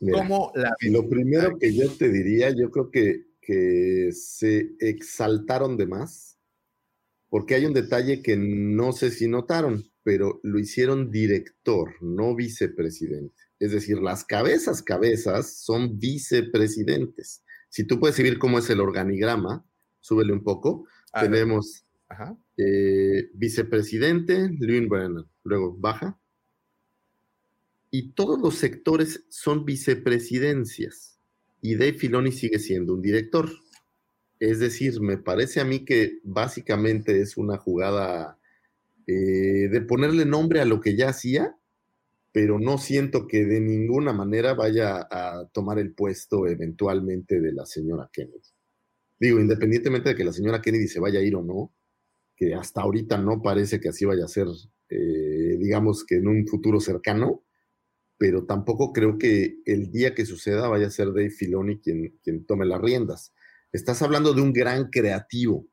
Mira, 0.00 0.18
¿Cómo 0.18 0.52
la? 0.54 0.74
Lo 0.82 1.08
primero 1.08 1.58
que 1.58 1.74
yo 1.74 1.90
te 1.90 2.08
diría, 2.08 2.50
yo 2.50 2.70
creo 2.70 2.90
que, 2.90 3.26
que 3.40 4.10
se 4.12 4.70
exaltaron 4.78 5.76
de 5.76 5.86
más, 5.86 6.38
porque 7.28 7.56
hay 7.56 7.66
un 7.66 7.74
detalle 7.74 8.22
que 8.22 8.36
no 8.36 8.92
sé 8.92 9.10
si 9.10 9.26
notaron, 9.26 9.84
pero 10.08 10.40
lo 10.42 10.58
hicieron 10.58 11.10
director, 11.10 11.90
no 12.00 12.34
vicepresidente. 12.34 13.36
Es 13.58 13.72
decir, 13.72 13.98
las 13.98 14.24
cabezas, 14.24 14.82
cabezas 14.82 15.58
son 15.58 15.98
vicepresidentes. 15.98 17.44
Si 17.68 17.84
tú 17.84 18.00
puedes 18.00 18.16
seguir 18.16 18.38
cómo 18.38 18.58
es 18.58 18.70
el 18.70 18.80
organigrama, 18.80 19.66
súbele 20.00 20.32
un 20.32 20.42
poco. 20.42 20.86
Tenemos 21.12 21.84
Ajá. 22.08 22.34
eh, 22.56 23.28
vicepresidente, 23.34 24.48
Lynn 24.58 24.88
Brennan. 24.88 25.26
Luego 25.44 25.76
baja. 25.76 26.18
Y 27.90 28.12
todos 28.12 28.40
los 28.40 28.54
sectores 28.54 29.26
son 29.28 29.66
vicepresidencias. 29.66 31.20
Y 31.60 31.74
Dave 31.74 31.92
Filoni 31.98 32.32
sigue 32.32 32.60
siendo 32.60 32.94
un 32.94 33.02
director. 33.02 33.50
Es 34.40 34.58
decir, 34.58 35.02
me 35.02 35.18
parece 35.18 35.60
a 35.60 35.66
mí 35.66 35.84
que 35.84 36.20
básicamente 36.24 37.20
es 37.20 37.36
una 37.36 37.58
jugada 37.58 38.37
eh, 39.10 39.70
de 39.70 39.80
ponerle 39.80 40.26
nombre 40.26 40.60
a 40.60 40.66
lo 40.66 40.82
que 40.82 40.94
ya 40.94 41.08
hacía, 41.08 41.56
pero 42.30 42.58
no 42.58 42.76
siento 42.76 43.26
que 43.26 43.46
de 43.46 43.58
ninguna 43.58 44.12
manera 44.12 44.52
vaya 44.52 45.08
a 45.10 45.48
tomar 45.50 45.78
el 45.78 45.94
puesto 45.94 46.46
eventualmente 46.46 47.40
de 47.40 47.52
la 47.54 47.64
señora 47.64 48.10
Kennedy. 48.12 48.52
Digo, 49.18 49.40
independientemente 49.40 50.10
de 50.10 50.14
que 50.14 50.24
la 50.24 50.32
señora 50.34 50.60
Kennedy 50.60 50.88
se 50.88 51.00
vaya 51.00 51.20
a 51.20 51.22
ir 51.22 51.36
o 51.36 51.42
no, 51.42 51.72
que 52.36 52.54
hasta 52.54 52.82
ahorita 52.82 53.16
no 53.16 53.40
parece 53.40 53.80
que 53.80 53.88
así 53.88 54.04
vaya 54.04 54.26
a 54.26 54.28
ser, 54.28 54.46
eh, 54.90 55.56
digamos 55.58 56.04
que 56.04 56.16
en 56.16 56.28
un 56.28 56.46
futuro 56.46 56.78
cercano, 56.78 57.44
pero 58.18 58.44
tampoco 58.44 58.92
creo 58.92 59.16
que 59.16 59.56
el 59.64 59.90
día 59.90 60.14
que 60.14 60.26
suceda 60.26 60.68
vaya 60.68 60.88
a 60.88 60.90
ser 60.90 61.06
Dave 61.08 61.30
Filoni 61.30 61.80
quien, 61.80 62.18
quien 62.22 62.44
tome 62.44 62.66
las 62.66 62.82
riendas. 62.82 63.32
Estás 63.72 64.02
hablando 64.02 64.34
de 64.34 64.42
un 64.42 64.52
gran 64.52 64.90
creativo 64.90 65.66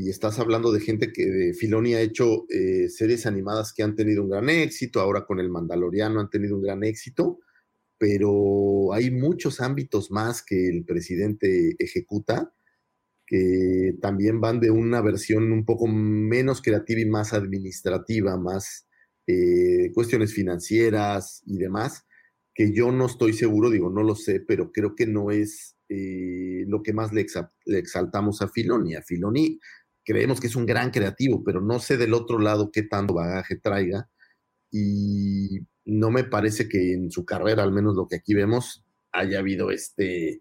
y 0.00 0.10
estás 0.10 0.38
hablando 0.38 0.70
de 0.70 0.78
gente 0.78 1.12
que 1.12 1.26
de 1.26 1.54
Filoni 1.54 1.94
ha 1.94 2.00
hecho 2.00 2.46
eh, 2.50 2.88
series 2.88 3.26
animadas 3.26 3.72
que 3.72 3.82
han 3.82 3.96
tenido 3.96 4.22
un 4.22 4.30
gran 4.30 4.48
éxito, 4.48 5.00
ahora 5.00 5.26
con 5.26 5.40
el 5.40 5.50
Mandaloriano 5.50 6.20
han 6.20 6.30
tenido 6.30 6.54
un 6.54 6.62
gran 6.62 6.84
éxito, 6.84 7.40
pero 7.98 8.92
hay 8.92 9.10
muchos 9.10 9.60
ámbitos 9.60 10.12
más 10.12 10.44
que 10.44 10.68
el 10.68 10.84
presidente 10.84 11.74
ejecuta 11.80 12.54
que 13.26 13.96
también 14.00 14.40
van 14.40 14.60
de 14.60 14.70
una 14.70 15.00
versión 15.00 15.50
un 15.50 15.64
poco 15.64 15.88
menos 15.88 16.62
creativa 16.62 17.00
y 17.00 17.06
más 17.06 17.32
administrativa, 17.32 18.38
más 18.38 18.86
eh, 19.26 19.90
cuestiones 19.94 20.32
financieras 20.32 21.42
y 21.44 21.58
demás, 21.58 22.04
que 22.54 22.72
yo 22.72 22.92
no 22.92 23.06
estoy 23.06 23.32
seguro, 23.32 23.68
digo, 23.68 23.90
no 23.90 24.04
lo 24.04 24.14
sé, 24.14 24.38
pero 24.46 24.70
creo 24.70 24.94
que 24.94 25.06
no 25.08 25.32
es 25.32 25.76
eh, 25.88 26.64
lo 26.66 26.82
que 26.82 26.92
más 26.92 27.12
le, 27.12 27.26
le 27.64 27.78
exaltamos 27.78 28.42
a 28.42 28.48
Filoni. 28.48 28.94
A 28.94 29.02
Filoni 29.02 29.58
creemos 30.08 30.40
que 30.40 30.46
es 30.46 30.56
un 30.56 30.64
gran 30.64 30.90
creativo, 30.90 31.44
pero 31.44 31.60
no 31.60 31.78
sé 31.80 31.98
del 31.98 32.14
otro 32.14 32.38
lado 32.38 32.70
qué 32.72 32.82
tanto 32.82 33.12
bagaje 33.12 33.56
traiga 33.56 34.08
y 34.70 35.58
no 35.84 36.10
me 36.10 36.24
parece 36.24 36.66
que 36.66 36.94
en 36.94 37.10
su 37.10 37.26
carrera, 37.26 37.62
al 37.62 37.72
menos 37.72 37.94
lo 37.94 38.08
que 38.08 38.16
aquí 38.16 38.32
vemos, 38.32 38.82
haya 39.12 39.40
habido 39.40 39.70
este, 39.70 40.40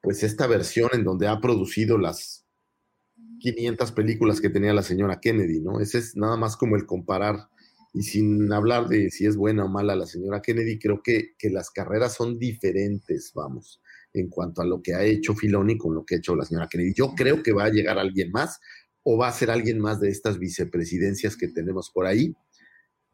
pues 0.00 0.24
esta 0.24 0.48
versión 0.48 0.90
en 0.94 1.04
donde 1.04 1.28
ha 1.28 1.40
producido 1.40 1.96
las 1.96 2.44
500 3.38 3.92
películas 3.92 4.40
que 4.40 4.50
tenía 4.50 4.74
la 4.74 4.82
señora 4.82 5.20
Kennedy, 5.20 5.60
¿no? 5.60 5.78
Ese 5.78 5.98
es 5.98 6.16
nada 6.16 6.36
más 6.36 6.56
como 6.56 6.74
el 6.74 6.86
comparar. 6.86 7.48
Y 7.94 8.02
sin 8.02 8.52
hablar 8.52 8.88
de 8.88 9.10
si 9.10 9.26
es 9.26 9.36
buena 9.36 9.64
o 9.64 9.68
mala 9.68 9.94
la 9.94 10.06
señora 10.06 10.42
Kennedy, 10.42 10.80
creo 10.80 11.02
que, 11.04 11.34
que 11.38 11.50
las 11.50 11.70
carreras 11.70 12.14
son 12.14 12.36
diferentes, 12.36 13.30
vamos, 13.32 13.80
en 14.12 14.28
cuanto 14.28 14.62
a 14.62 14.66
lo 14.66 14.82
que 14.82 14.94
ha 14.94 15.04
hecho 15.04 15.34
Filoni 15.34 15.78
con 15.78 15.94
lo 15.94 16.04
que 16.04 16.16
ha 16.16 16.18
hecho 16.18 16.36
la 16.36 16.44
señora 16.44 16.68
Kennedy. 16.68 16.94
Yo 16.94 17.14
creo 17.14 17.42
que 17.42 17.52
va 17.52 17.64
a 17.64 17.70
llegar 17.70 17.98
alguien 17.98 18.30
más 18.30 18.60
o 19.02 19.16
va 19.16 19.28
a 19.28 19.32
ser 19.32 19.50
alguien 19.50 19.78
más 19.78 20.00
de 20.00 20.08
estas 20.08 20.38
vicepresidencias 20.38 21.36
que 21.36 21.48
tenemos 21.48 21.90
por 21.90 22.06
ahí. 22.06 22.34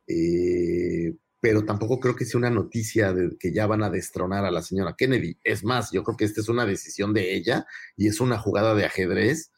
Eh, 0.09 1.15
pero 1.41 1.65
tampoco 1.65 2.01
creo 2.01 2.17
que 2.17 2.25
sea 2.25 2.39
una 2.39 2.51
noticia 2.51 3.13
de 3.13 3.37
que 3.39 3.53
ya 3.53 3.67
van 3.67 3.83
a 3.83 3.91
destronar 3.91 4.45
a 4.45 4.51
la 4.51 4.63
señora 4.63 4.97
Kennedy. 4.97 5.39
Es 5.45 5.65
más, 5.65 5.93
yo 5.93 6.03
creo 6.03 6.17
que 6.17 6.25
esta 6.25 6.41
es 6.41 6.49
una 6.49 6.67
decisión 6.67 7.13
de 7.13 7.35
ella 7.35 7.67
y 7.97 8.09
es 8.09 8.21
una 8.21 8.39
jugada 8.39 8.75
de 8.75 8.85
ajedrez 8.85 9.53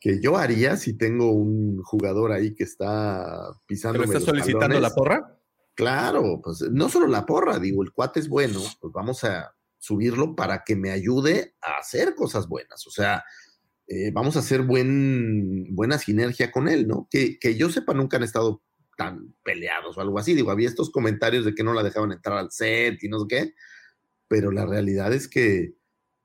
que 0.00 0.20
yo 0.20 0.36
haría 0.36 0.76
si 0.76 0.96
tengo 0.96 1.32
un 1.32 1.82
jugador 1.82 2.32
ahí 2.32 2.54
que 2.54 2.64
está 2.64 3.50
pisando. 3.66 3.98
¿Pero 3.98 4.12
está 4.12 4.24
solicitando 4.24 4.78
la 4.78 4.94
porra? 4.94 5.38
Claro, 5.74 6.40
pues 6.42 6.62
no 6.70 6.88
solo 6.88 7.06
la 7.06 7.26
porra, 7.26 7.58
digo, 7.58 7.82
el 7.82 7.92
cuate 7.92 8.20
es 8.20 8.28
bueno, 8.28 8.60
pues 8.80 8.92
vamos 8.92 9.22
a 9.24 9.54
subirlo 9.88 10.36
para 10.36 10.62
que 10.64 10.76
me 10.76 10.90
ayude 10.90 11.54
a 11.62 11.78
hacer 11.78 12.14
cosas 12.14 12.46
buenas. 12.46 12.86
O 12.86 12.90
sea, 12.90 13.24
eh, 13.86 14.10
vamos 14.12 14.36
a 14.36 14.40
hacer 14.40 14.62
buen, 14.62 15.74
buena 15.74 15.98
sinergia 15.98 16.52
con 16.52 16.68
él, 16.68 16.86
¿no? 16.86 17.08
Que, 17.10 17.38
que 17.38 17.56
yo 17.56 17.70
sepa, 17.70 17.94
nunca 17.94 18.18
han 18.18 18.22
estado 18.22 18.62
tan 18.98 19.34
peleados 19.42 19.96
o 19.96 20.00
algo 20.02 20.18
así. 20.18 20.34
Digo, 20.34 20.50
había 20.50 20.68
estos 20.68 20.90
comentarios 20.90 21.44
de 21.46 21.54
que 21.54 21.64
no 21.64 21.72
la 21.72 21.82
dejaban 21.82 22.12
entrar 22.12 22.36
al 22.36 22.50
set 22.50 23.02
y 23.02 23.08
no 23.08 23.20
sé 23.20 23.26
qué, 23.28 23.54
pero 24.28 24.52
la 24.52 24.66
realidad 24.66 25.12
es 25.14 25.26
que 25.26 25.77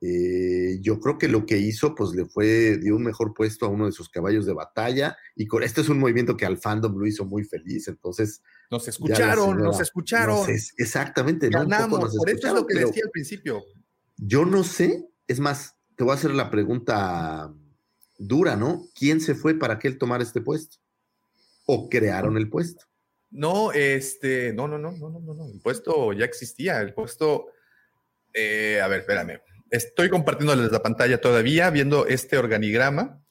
eh, 0.05 0.79
yo 0.81 0.99
creo 0.99 1.17
que 1.17 1.29
lo 1.29 1.45
que 1.45 1.57
hizo, 1.57 1.95
pues 1.95 2.11
le 2.11 2.25
fue, 2.25 2.77
dio 2.77 2.97
un 2.97 3.03
mejor 3.03 3.33
puesto 3.33 3.65
a 3.65 3.69
uno 3.69 3.85
de 3.85 3.93
sus 3.93 4.09
caballos 4.09 4.45
de 4.45 4.51
batalla 4.51 5.15
y 5.33 5.47
con 5.47 5.63
este 5.63 5.79
es 5.79 5.87
un 5.87 5.97
movimiento 5.97 6.35
que 6.35 6.45
al 6.45 6.57
fandom 6.57 6.97
lo 6.97 7.07
hizo 7.07 7.23
muy 7.23 7.45
feliz, 7.45 7.87
entonces... 7.87 8.41
Nos 8.69 8.85
escucharon, 8.85 9.57
nos 9.57 9.79
escucharon. 9.79 10.45
exactamente. 10.77 11.47
Ganamos, 11.49 12.17
por 12.17 12.29
eso 12.29 12.47
es 12.47 12.53
lo 12.53 12.67
que 12.67 12.79
decía 12.79 13.03
al 13.05 13.11
principio. 13.11 13.63
Yo 14.17 14.43
no 14.43 14.65
sé, 14.65 15.07
es 15.27 15.39
más, 15.39 15.77
te 15.95 16.03
voy 16.03 16.11
a 16.11 16.15
hacer 16.15 16.31
la 16.31 16.51
pregunta 16.51 17.53
dura, 18.17 18.57
¿no? 18.57 18.85
¿Quién 18.99 19.21
se 19.21 19.35
fue 19.35 19.57
para 19.57 19.79
que 19.79 19.87
él 19.87 19.97
tomara 19.97 20.21
este 20.21 20.41
puesto? 20.41 20.79
¿O 21.65 21.87
crearon 21.87 22.35
el 22.35 22.49
puesto? 22.49 22.83
No, 23.31 23.71
este, 23.71 24.51
no, 24.51 24.67
no, 24.67 24.77
no, 24.77 24.91
no, 24.91 25.09
no, 25.09 25.33
no, 25.33 25.45
el 25.47 25.61
puesto 25.61 26.11
ya 26.11 26.25
existía, 26.25 26.81
el 26.81 26.93
puesto, 26.93 27.45
eh, 28.33 28.81
a 28.81 28.87
ver, 28.89 28.99
espérame, 28.99 29.39
estoy 29.73 30.09
compartiéndoles 30.09 30.71
la 30.71 30.83
pantalla 30.83 31.19
todavía, 31.19 31.69
viendo 31.71 32.05
este 32.05 32.37
organigrama. 32.37 33.21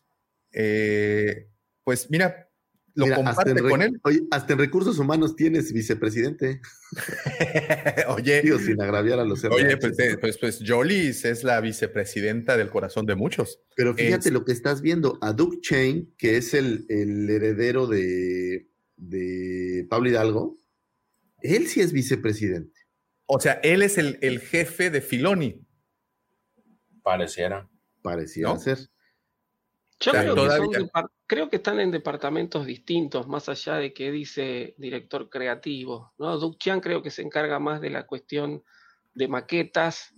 Eh, 0.53 1.49
pues 1.85 2.11
mira, 2.11 2.51
lo 2.95 3.15
comparte 3.15 3.55
con 3.63 3.81
él. 3.81 4.01
Oye, 4.03 4.23
hasta 4.31 4.53
en 4.53 4.59
recursos 4.59 4.99
humanos 4.99 5.37
tienes 5.37 5.73
vicepresidente. 5.73 6.61
oye, 8.09 8.43
sin 8.59 8.83
agraviar 8.83 9.21
a 9.21 9.25
los 9.25 9.43
Oye, 9.45 9.77
pues, 9.77 9.99
eh, 10.01 10.19
pues, 10.21 10.37
pues, 10.39 10.63
Jolis 10.67 11.25
es 11.25 11.45
la 11.45 11.61
vicepresidenta 11.61 12.57
del 12.57 12.71
corazón 12.71 13.07
de 13.07 13.15
muchos. 13.15 13.61
Pero 13.77 13.95
fíjate 13.95 14.33
lo 14.33 14.45
que 14.45 14.53
estás 14.53 14.83
viendo, 14.83 15.19
a 15.23 15.33
Duke 15.33 15.61
Chain, 15.61 16.13
que 16.19 16.37
es 16.37 16.55
el, 16.55 16.87
heredero 16.91 17.87
de, 17.87 18.69
de 18.97 19.87
Pablo 19.89 20.11
Hidalgo, 20.11 20.59
él 21.41 21.69
sí 21.69 21.81
es 21.81 21.93
vicepresidente. 21.93 22.81
O 23.27 23.41
sea, 23.41 23.55
él 23.63 23.83
es 23.83 23.97
el, 23.97 24.19
el 24.21 24.41
jefe 24.41 24.91
de 24.91 25.01
Filoni. 25.01 25.65
Pareciera. 27.03 27.69
Pareciera 28.03 28.59
ser. 28.59 28.79
Yo 30.01 30.13
creo 31.27 31.49
que, 31.49 31.57
están 31.57 31.79
en 31.79 31.93
departamentos 31.93 32.67
distintos, 32.67 33.29
más 33.29 33.49
allá 33.49 33.77
de 33.77 33.95
que 33.95 34.11
dice 34.11 34.75
director 34.77 35.31
creativo. 35.31 36.13
¿no? 36.19 36.37
Duke 36.39 36.59
Chan 36.59 36.81
creo 36.81 37.03
que 37.03 37.11
se 37.11 37.23
encarga 37.23 37.61
más 37.61 37.81
de 37.81 37.91
la 37.91 38.05
cuestión 38.05 38.65
de 39.15 39.29
maquetas 39.29 40.13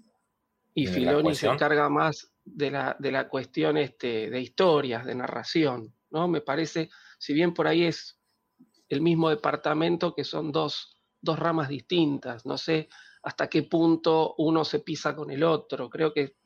y 0.73 0.87
Filoni 0.87 1.35
se 1.35 1.49
encarga 1.49 1.89
más 1.91 2.33
de 2.45 2.71
la, 2.71 2.97
de 2.99 3.13
la 3.13 3.29
cuestión 3.29 3.77
este, 3.77 4.31
de 4.31 4.41
historias, 4.41 5.05
de 5.05 5.15
narración. 5.15 5.95
¿no? 6.11 6.29
Me 6.29 6.41
parece, 6.41 6.89
si 7.19 7.35
bien 7.35 7.53
por 7.53 7.67
ahí 7.67 7.85
es 7.85 8.19
el 8.89 9.03
mismo 9.03 9.29
departamento, 9.29 10.15
que 10.15 10.25
son 10.25 10.51
dos, 10.51 10.99
dos 11.21 11.39
ramas 11.39 11.69
distintas. 11.69 12.47
No 12.47 12.57
sé 12.57 12.89
hasta 13.23 13.49
qué 13.49 13.65
punto 13.65 14.35
uno 14.39 14.65
se 14.65 14.81
pisa 14.81 15.15
con 15.15 15.31
el 15.31 15.43
otro. 15.43 15.91
Creo 15.91 16.13
que 16.13 16.37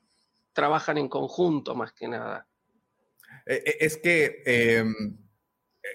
trabajan 0.53 0.97
en 0.97 1.09
conjunto 1.09 1.75
más 1.75 1.93
que 1.93 2.07
nada. 2.07 2.47
Eh, 3.45 3.63
eh, 3.65 3.77
es 3.79 3.97
que 3.97 4.43
em, 4.45 5.17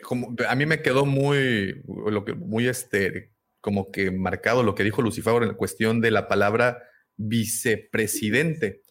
como, 0.02 0.35
a 0.48 0.55
mí 0.55 0.66
me 0.66 0.82
quedó 0.82 1.06
muy, 1.06 1.82
muy 1.85 2.68
este, 2.68 3.32
como 3.60 3.90
que 3.90 4.10
marcado 4.10 4.62
lo 4.62 4.74
que 4.74 4.85
dijo 4.85 5.02
Lucifer 5.02 5.43
en 5.43 5.48
la 5.48 5.55
cuestión 5.55 6.01
de 6.01 6.10
la 6.10 6.28
palabra 6.28 6.82
vicepresidente. 7.16 8.82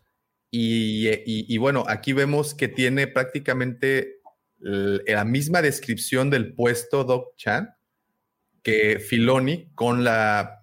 Y, 0.55 1.09
y, 1.25 1.57
bueno, 1.57 1.83
aquí 1.87 2.13
vemos 2.13 2.53
que 2.53 2.67
tiene 2.67 3.07
prácticamente 3.07 4.19
la 4.59 5.25
misma 5.25 5.63
descripción 5.63 6.29
del 6.29 6.53
puesto 6.53 7.03
Doc 7.03 7.35
Chan 7.37 7.73
que 8.63 8.99
Filoni 8.99 9.69
con 9.75 10.03
la 10.03 10.62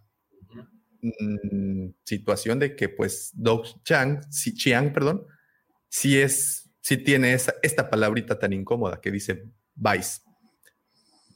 Mm, 1.03 1.91
situación 2.05 2.59
de 2.59 2.77
que 2.77 2.89
pues 2.89 3.31
Doug 3.35 3.83
Chang, 3.85 4.21
si, 4.31 4.55
Chiang, 4.55 4.93
perdón, 4.93 5.27
si 5.89 6.21
es, 6.21 6.71
si 6.81 6.99
tiene 6.99 7.33
esa, 7.33 7.55
esta 7.63 7.89
palabrita 7.89 8.39
tan 8.39 8.53
incómoda 8.53 9.01
que 9.01 9.11
dice 9.11 9.45
vice. 9.75 10.21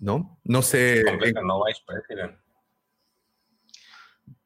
¿No? 0.01 0.39
No 0.45 0.61
sé. 0.61 1.03
no 1.43 1.65
vice 1.65 1.81
president. 1.87 2.39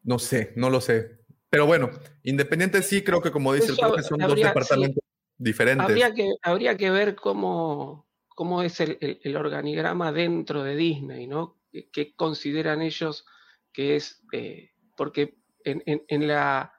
No 0.03 0.19
sé, 0.19 0.53
no 0.57 0.70
lo 0.70 0.81
sé. 0.81 1.19
Pero 1.51 1.66
bueno, 1.66 1.90
independiente 2.23 2.82
sí, 2.82 3.03
creo 3.03 3.20
que 3.20 3.31
como 3.31 3.53
dice 3.55 3.73
el 3.73 3.78
profe, 3.78 4.03
son 4.03 4.19
dos 4.19 4.36
departamentos 4.36 5.03
diferentes. 5.36 5.85
Habría 5.85 6.15
que, 6.15 6.31
habría 6.43 6.77
que 6.77 6.90
ver 6.90 7.16
cómo, 7.16 8.07
cómo 8.28 8.62
es 8.62 8.81
el, 8.81 8.99
el, 9.01 9.36
organigrama 9.36 10.12
dentro 10.12 10.62
de 10.62 10.77
Disney, 10.77 11.27
¿no? 11.27 11.59
¿Qué, 11.93 12.15
consideran 12.15 12.82
ellos 12.82 13.27
que 13.73 13.97
es 13.97 14.23
eh, 14.32 14.73
porque 14.99 15.39
en, 15.65 16.29
la, 16.29 16.75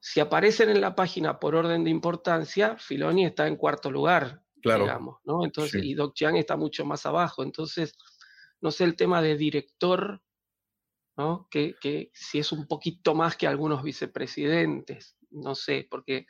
si 0.00 0.18
aparecen 0.18 0.70
en 0.70 0.80
la 0.80 0.96
página 0.96 1.38
por 1.38 1.54
orden 1.54 1.84
de 1.84 1.90
importancia, 1.90 2.76
Filoni 2.78 3.26
está 3.26 3.46
en 3.46 3.56
cuarto 3.56 3.90
lugar, 3.90 4.42
digamos, 4.56 5.18
¿no? 5.24 5.44
Entonces, 5.44 5.84
y 5.84 5.94
Doc 5.94 6.14
Chiang 6.14 6.36
está 6.36 6.56
mucho 6.56 6.84
más 6.84 7.04
abajo. 7.04 7.42
Entonces, 7.42 7.94
no 8.60 8.70
sé 8.70 8.84
el 8.84 8.96
tema 8.96 9.20
de 9.20 9.36
director, 9.36 10.22
¿no? 11.16 11.46
Que, 11.50 11.76
que 11.80 12.10
si 12.14 12.38
es 12.38 12.52
un 12.52 12.66
poquito 12.66 13.14
más 13.14 13.36
que 13.36 13.46
algunos 13.46 13.82
vicepresidentes, 13.82 15.18
no 15.30 15.54
sé, 15.54 15.86
porque 15.90 16.26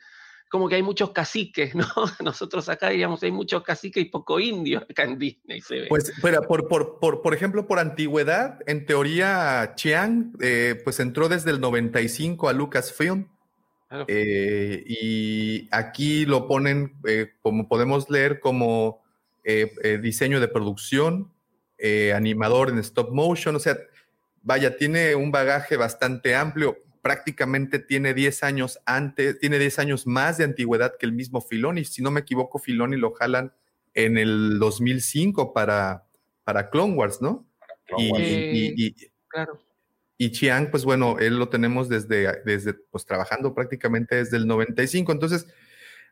como 0.53 0.69
que 0.69 0.75
hay 0.75 0.83
muchos 0.83 1.09
caciques, 1.09 1.73
¿no? 1.73 1.87
Nosotros 2.23 2.69
acá 2.69 2.89
diríamos 2.89 3.23
hay 3.23 3.31
muchos 3.31 3.63
caciques 3.63 4.03
y 4.03 4.05
poco 4.05 4.39
indio 4.39 4.85
acá 4.87 5.01
en 5.01 5.17
Disney 5.17 5.61
se 5.61 5.79
ve. 5.79 5.85
Pues, 5.89 6.13
pero 6.21 6.43
por, 6.43 6.67
por, 6.67 6.99
por, 6.99 7.23
por 7.23 7.33
ejemplo, 7.33 7.65
por 7.65 7.79
antigüedad, 7.79 8.59
en 8.67 8.85
teoría, 8.85 9.73
Chiang, 9.73 10.33
eh, 10.39 10.79
pues 10.83 10.99
entró 10.99 11.27
desde 11.27 11.49
el 11.49 11.59
95 11.59 12.49
a 12.49 12.53
Lucasfilm. 12.53 13.29
Eh, 14.07 14.83
y 14.85 15.67
aquí 15.71 16.27
lo 16.27 16.47
ponen, 16.47 16.97
eh, 17.07 17.31
como 17.41 17.67
podemos 17.67 18.11
leer, 18.11 18.39
como 18.39 19.01
diseño 20.03 20.39
de 20.39 20.49
producción, 20.49 21.31
animador 22.13 22.69
en 22.69 22.77
stop 22.77 23.11
motion, 23.11 23.55
o 23.55 23.59
sea, 23.59 23.75
vaya, 24.43 24.77
tiene 24.77 25.15
un 25.15 25.31
bagaje 25.31 25.77
bastante 25.77 26.35
amplio 26.35 26.77
prácticamente 27.03 27.79
tiene 27.79 28.13
10 28.13 28.43
años 28.43 28.79
antes, 28.85 29.37
tiene 29.37 29.59
10 29.59 29.77
años 29.79 30.07
más 30.07 30.37
de 30.37 30.45
antigüedad 30.45 30.93
que 30.97 31.05
el 31.05 31.11
mismo 31.11 31.41
Filoni. 31.41 31.83
Si 31.83 32.01
no 32.01 32.11
me 32.11 32.21
equivoco, 32.21 32.59
Filoni 32.59 32.95
lo 32.95 33.11
jalan 33.11 33.53
en 33.93 34.17
el 34.17 34.57
2005 34.57 35.53
para, 35.53 36.07
para 36.45 36.69
Clone 36.69 36.95
Wars, 36.95 37.21
¿no? 37.21 37.45
y, 37.97 38.95
claro. 39.27 39.59
Y 40.17 40.31
Chiang, 40.31 40.71
pues 40.71 40.85
bueno, 40.85 41.19
él 41.19 41.37
lo 41.37 41.49
tenemos 41.49 41.89
desde, 41.89 42.41
desde, 42.45 42.73
pues 42.73 43.05
trabajando 43.05 43.53
prácticamente 43.53 44.15
desde 44.15 44.37
el 44.37 44.47
95. 44.47 45.11
Entonces, 45.11 45.47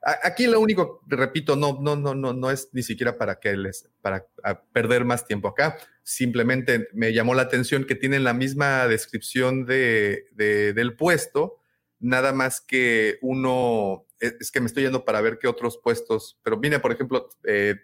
Aquí 0.04 0.48
lo 0.48 0.60
único, 0.60 1.04
repito, 1.06 1.56
no, 1.56 1.78
no, 1.80 1.96
no, 1.96 2.16
no, 2.16 2.34
no 2.34 2.50
es 2.50 2.70
ni 2.72 2.82
siquiera 2.82 3.20
para 3.20 3.40
que 3.40 3.56
les, 3.56 3.88
para 4.02 4.28
perder 4.74 5.06
más 5.06 5.28
tiempo 5.28 5.48
acá. 5.48 5.78
Simplemente 6.02 6.88
me 6.94 7.14
llamó 7.14 7.36
la 7.36 7.44
atención 7.44 7.86
que 7.86 7.94
tienen 7.94 8.24
la 8.24 8.34
misma 8.34 8.88
descripción 8.88 9.68
de, 9.68 10.26
del 10.36 10.96
puesto, 10.96 11.60
nada 12.00 12.34
más 12.34 12.62
que 12.62 13.20
uno, 13.22 14.08
es, 14.20 14.52
que 14.52 14.60
me 14.60 14.66
estoy 14.66 14.84
yendo 14.84 15.06
para 15.06 15.22
ver 15.22 15.38
qué 15.38 15.48
otros 15.48 15.78
puestos, 15.78 16.40
pero 16.42 16.58
viene, 16.58 16.80
por 16.80 16.92
ejemplo, 16.92 17.30
eh, 17.44 17.76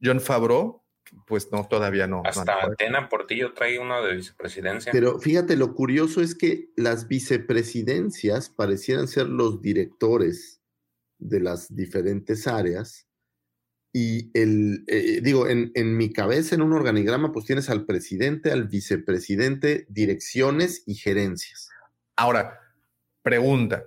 John 0.00 0.20
Favreau, 0.20 0.84
pues 1.26 1.50
no, 1.50 1.66
todavía 1.66 2.06
no. 2.06 2.22
Hasta 2.24 2.64
Atena 2.64 3.08
Portillo 3.08 3.52
trae 3.54 3.80
uno 3.80 4.04
de 4.04 4.14
vicepresidencia. 4.14 4.92
Pero 4.92 5.18
fíjate, 5.18 5.56
lo 5.56 5.74
curioso 5.74 6.20
es 6.20 6.36
que 6.36 6.70
las 6.76 7.08
vicepresidencias 7.08 8.50
parecieran 8.50 9.08
ser 9.08 9.26
los 9.26 9.60
directores 9.60 10.59
de 11.20 11.40
las 11.40 11.74
diferentes 11.74 12.46
áreas 12.46 13.06
Y 13.92 14.30
el, 14.38 14.84
eh, 14.86 15.20
digo, 15.20 15.48
en, 15.48 15.72
en 15.74 15.96
mi 15.96 16.12
cabeza, 16.12 16.54
en 16.54 16.62
un 16.62 16.72
organigrama, 16.72 17.32
pues 17.32 17.44
tienes 17.46 17.68
al 17.70 17.86
presidente, 17.86 18.52
al 18.52 18.68
vicepresidente, 18.68 19.84
direcciones 19.88 20.84
y 20.86 20.94
gerencias. 20.94 21.68
Ahora, 22.14 22.60
pregunta. 23.22 23.86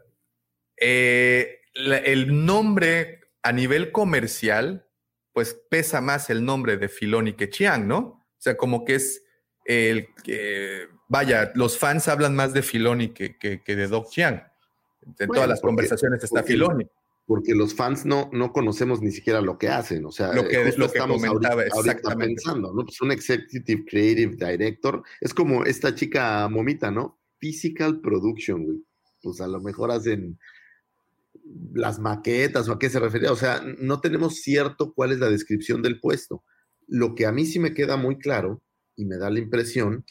Eh, 0.75 1.59
la- 1.73 1.99
el 1.99 2.45
nombre 2.45 3.21
a 3.43 3.53
nivel 3.53 3.93
comercial, 3.93 4.85
pues 5.31 5.53
pesa 5.69 6.01
más 6.01 6.29
el 6.29 6.43
nombre 6.43 6.75
de 6.75 6.89
Filoni 6.89 7.33
que 7.33 7.49
Chiang, 7.49 7.87
¿no? 7.87 7.97
O 7.99 8.25
sea, 8.39 8.57
como 8.57 8.83
que 8.83 8.95
es 8.95 9.23
el 9.65 10.07
que, 10.23 10.89
vaya, 11.07 11.53
los 11.55 11.77
fans 11.77 12.09
hablan 12.09 12.35
más 12.35 12.53
de 12.53 12.61
Filoni 12.61 13.13
que, 13.13 13.37
que- 13.37 13.63
que 13.63 13.75
de 13.77 13.87
Doc 13.87 14.09
Chiang. 14.09 14.35
En 15.05 15.13
Bueno, 15.27 15.33
todas 15.35 15.49
las 15.49 15.61
porque- 15.61 15.69
conversaciones 15.69 16.23
está 16.23 16.41
porque- 16.41 16.53
Filoni. 16.53 16.89
Porque 17.25 17.55
los 17.55 17.73
fans 17.73 18.05
no, 18.05 18.29
no 18.33 18.51
conocemos 18.51 19.01
ni 19.01 19.11
siquiera 19.11 19.39
lo 19.39 19.57
que 19.57 19.69
hacen. 19.69 20.05
O 20.05 20.11
sea, 20.11 20.33
Lo 20.33 20.45
que- 20.47 20.57
lo 20.77 20.91
que 20.91 20.97
estamos 20.97 21.23
comentaba, 21.23 21.63
ahorita, 21.71 22.15
pensando, 22.17 22.73
¿no? 22.73 22.83
Pues 22.83 22.99
un 23.01 23.11
executive 23.13 23.85
creative 23.85 24.35
director 24.35 25.03
es 25.21 25.33
como 25.33 25.63
esta 25.63 25.95
chica 25.95 26.47
momita, 26.49 26.91
¿no? 26.91 27.19
Physical 27.39 28.01
production, 28.01 28.65
güey. 28.65 28.83
Pues 29.21 29.39
a 29.39 29.47
lo 29.47 29.61
mejor 29.61 29.91
hacen 29.91 30.37
las 31.73 31.99
maquetas 31.99 32.67
o 32.67 32.73
a 32.73 32.79
qué 32.79 32.89
se 32.89 32.99
refería. 32.99 33.31
O 33.31 33.35
sea, 33.37 33.61
no 33.79 34.01
tenemos 34.01 34.41
cierto 34.41 34.93
cuál 34.93 35.11
es 35.13 35.19
la 35.19 35.29
descripción 35.29 35.81
del 35.81 35.99
puesto. 35.99 36.43
Lo 36.87 37.15
que 37.15 37.25
a 37.25 37.31
mí 37.31 37.45
sí 37.45 37.59
me 37.59 37.73
queda 37.73 37.95
muy 37.97 38.17
claro 38.17 38.61
y 38.95 39.05
me 39.05 39.17
da 39.17 39.29
la 39.29 39.39
impresión 39.39 40.05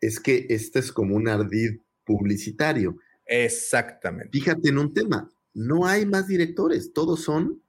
es 0.00 0.18
que 0.20 0.46
este 0.48 0.78
es 0.78 0.92
como 0.92 1.14
un 1.16 1.28
ardid 1.28 1.80
publicitario. 2.04 2.96
Exactamente. 3.26 4.30
Fíjate 4.32 4.68
en 4.70 4.78
un 4.78 4.92
tema, 4.92 5.30
no 5.54 5.86
hay 5.86 6.04
más 6.04 6.26
directores, 6.28 6.92
todos 6.92 7.22
son 7.24 7.62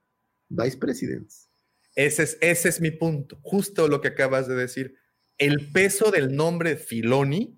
vice 0.50 0.78
presidents. 0.78 1.50
Ese 1.96 2.24
es, 2.24 2.38
ese 2.42 2.70
es 2.70 2.82
mi 2.82 2.92
punto, 2.92 3.38
justo 3.42 3.88
lo 3.88 4.02
que 4.02 4.10
acabas 4.10 4.48
de 4.48 4.56
decir. 4.56 4.96
El 5.38 5.72
peso 5.72 6.12
del 6.12 6.36
nombre 6.36 6.76
Filoni, 6.78 7.58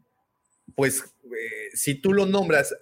pues 0.76 1.04
eh, 1.24 1.70
si 1.74 1.96
tú 1.96 2.14
lo 2.14 2.26
nombras, 2.26 2.76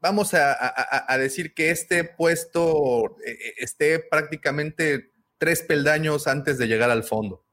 vamos 0.00 0.34
a, 0.34 0.52
a- 0.52 1.18
decir 1.18 1.52
que 1.54 1.70
este 1.70 2.04
puesto 2.04 3.16
eh, 3.24 3.30
eh, 3.32 3.54
esté 3.58 3.98
prácticamente 3.98 5.12
tres 5.38 5.62
peldaños 5.62 6.26
antes 6.26 6.58
de 6.58 6.66
llegar 6.66 6.90
al 6.90 7.04
fondo, 7.04 7.44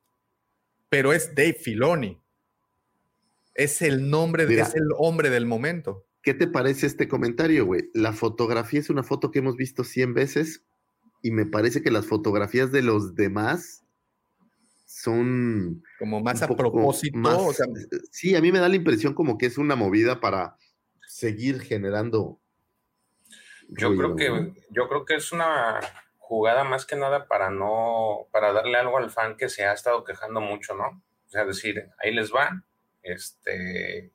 pero 0.89 1.13
es 1.13 1.35
Dave 1.35 1.53
Filoni. 1.53 2.19
Es 3.55 3.81
el 3.81 4.09
nombre, 4.09 4.45
de- 4.45 4.59
es 4.61 4.73
el 4.75 4.87
hombre 4.97 5.29
del 5.29 5.45
momento. 5.45 6.05
¿Qué 6.23 6.33
te 6.33 6.47
parece 6.47 6.87
este 6.87 7.07
comentario, 7.07 7.65
güey? 7.65 7.89
La 7.93 8.13
fotografía 8.13 8.79
es 8.79 8.89
una 8.89 9.03
foto 9.03 9.29
que 9.29 9.39
hemos 9.39 9.57
visto 9.57 9.83
100 9.83 10.13
veces 10.13 10.63
y 11.21 11.31
me 11.31 11.45
parece 11.45 11.81
que 11.83 11.91
las 11.91 12.07
fotografías 12.07 12.71
de 12.71 12.81
los 12.81 13.13
demás 13.13 13.83
son... 14.85 15.83
Como 15.99 16.21
más 16.21 16.41
a 16.41 16.47
propósito, 16.47 17.17
más- 17.17 17.37
o 17.37 17.51
sea, 17.53 17.65
sí, 18.11 18.35
a 18.35 18.41
mí 18.41 18.51
me 18.51 18.59
da 18.59 18.69
la 18.69 18.75
impresión 18.77 19.13
como 19.13 19.37
que 19.37 19.47
es 19.47 19.57
una 19.57 19.75
movida 19.75 20.19
para 20.21 20.55
seguir 21.07 21.59
generando... 21.61 22.39
Yo 23.69 23.89
ruido, 23.89 24.15
creo 24.15 24.41
¿no? 24.41 24.53
que 24.53 24.61
yo 24.71 24.87
creo 24.89 25.05
que 25.05 25.15
es 25.15 25.31
una 25.31 25.79
jugada 26.17 26.63
más 26.63 26.85
que 26.85 26.95
nada 26.97 27.27
para 27.27 27.49
no 27.49 28.27
para 28.31 28.51
darle 28.51 28.77
algo 28.77 28.97
al 28.97 29.09
fan 29.09 29.35
que 29.37 29.47
se 29.49 29.63
ha 29.65 29.73
estado 29.73 30.03
quejando 30.03 30.41
mucho, 30.41 30.75
¿no? 30.75 31.01
O 31.25 31.29
sea, 31.29 31.45
decir, 31.45 31.89
ahí 31.97 32.13
les 32.13 32.31
va, 32.33 32.63
este 33.01 34.11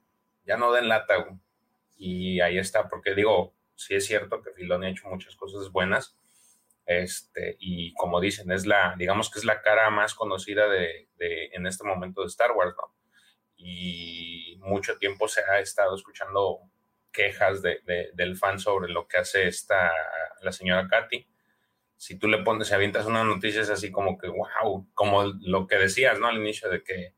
ya 0.46 0.58
no 0.58 0.70
den 0.72 0.88
lata 0.88 1.16
güey. 1.24 1.40
Y 1.98 2.40
ahí 2.40 2.58
está, 2.58 2.88
porque 2.88 3.14
digo, 3.14 3.54
sí 3.76 3.94
es 3.96 4.06
cierto 4.06 4.42
que 4.42 4.52
Filoni 4.52 4.86
ha 4.86 4.90
hecho 4.90 5.08
muchas 5.08 5.36
cosas 5.36 5.70
buenas, 5.72 6.16
este 6.86 7.56
y 7.60 7.92
como 7.94 8.20
dicen 8.20 8.50
es 8.52 8.66
la, 8.66 8.94
digamos 8.98 9.30
que 9.30 9.38
es 9.38 9.44
la 9.44 9.62
cara 9.62 9.90
más 9.90 10.14
conocida 10.14 10.68
de, 10.68 11.08
de 11.18 11.46
en 11.52 11.66
este 11.66 11.84
momento 11.84 12.22
de 12.22 12.28
Star 12.28 12.52
Wars, 12.52 12.74
¿no? 12.76 12.94
Y 13.56 14.56
mucho 14.60 14.98
tiempo 14.98 15.28
se 15.28 15.42
ha 15.42 15.60
estado 15.60 15.94
escuchando 15.96 16.60
quejas 17.12 17.62
de, 17.62 17.80
de- 17.84 18.10
del 18.14 18.36
fan 18.36 18.58
sobre 18.58 18.90
lo 18.92 19.08
que 19.08 19.18
hace 19.18 19.48
esta, 19.48 19.90
la 20.42 20.52
señora 20.52 20.88
Katy. 20.88 21.26
Si 21.96 22.18
tú 22.18 22.28
le 22.28 22.38
pones, 22.44 22.68
si 22.68 22.74
avientas 22.74 23.06
unas 23.06 23.26
noticias 23.26 23.70
así 23.70 23.90
como 23.92 24.18
que, 24.18 24.28
wow, 24.28 24.88
como 24.94 25.24
lo 25.42 25.66
que 25.66 25.76
decías, 25.76 26.18
¿no? 26.20 26.28
Al 26.28 26.38
inicio 26.38 26.68
de 26.70 26.82
que 26.84 27.14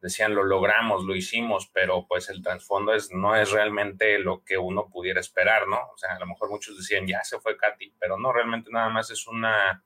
decían, 0.00 0.34
lo 0.34 0.44
logramos, 0.44 1.04
lo 1.04 1.14
hicimos, 1.14 1.70
pero 1.72 2.06
pues 2.08 2.28
el 2.30 2.42
trasfondo 2.42 2.94
es, 2.94 3.10
no 3.12 3.36
es 3.36 3.50
realmente 3.50 4.18
lo 4.18 4.42
que 4.44 4.56
uno 4.58 4.88
pudiera 4.88 5.20
esperar, 5.20 5.68
¿no? 5.68 5.76
O 5.92 5.98
sea, 5.98 6.14
a 6.16 6.18
lo 6.18 6.26
mejor 6.26 6.50
muchos 6.50 6.76
decían, 6.76 7.06
ya 7.06 7.22
se 7.24 7.38
fue 7.40 7.56
Katy, 7.56 7.94
pero 7.98 8.18
no, 8.18 8.32
realmente 8.32 8.70
nada 8.70 8.88
más 8.88 9.10
es 9.10 9.26
una, 9.26 9.84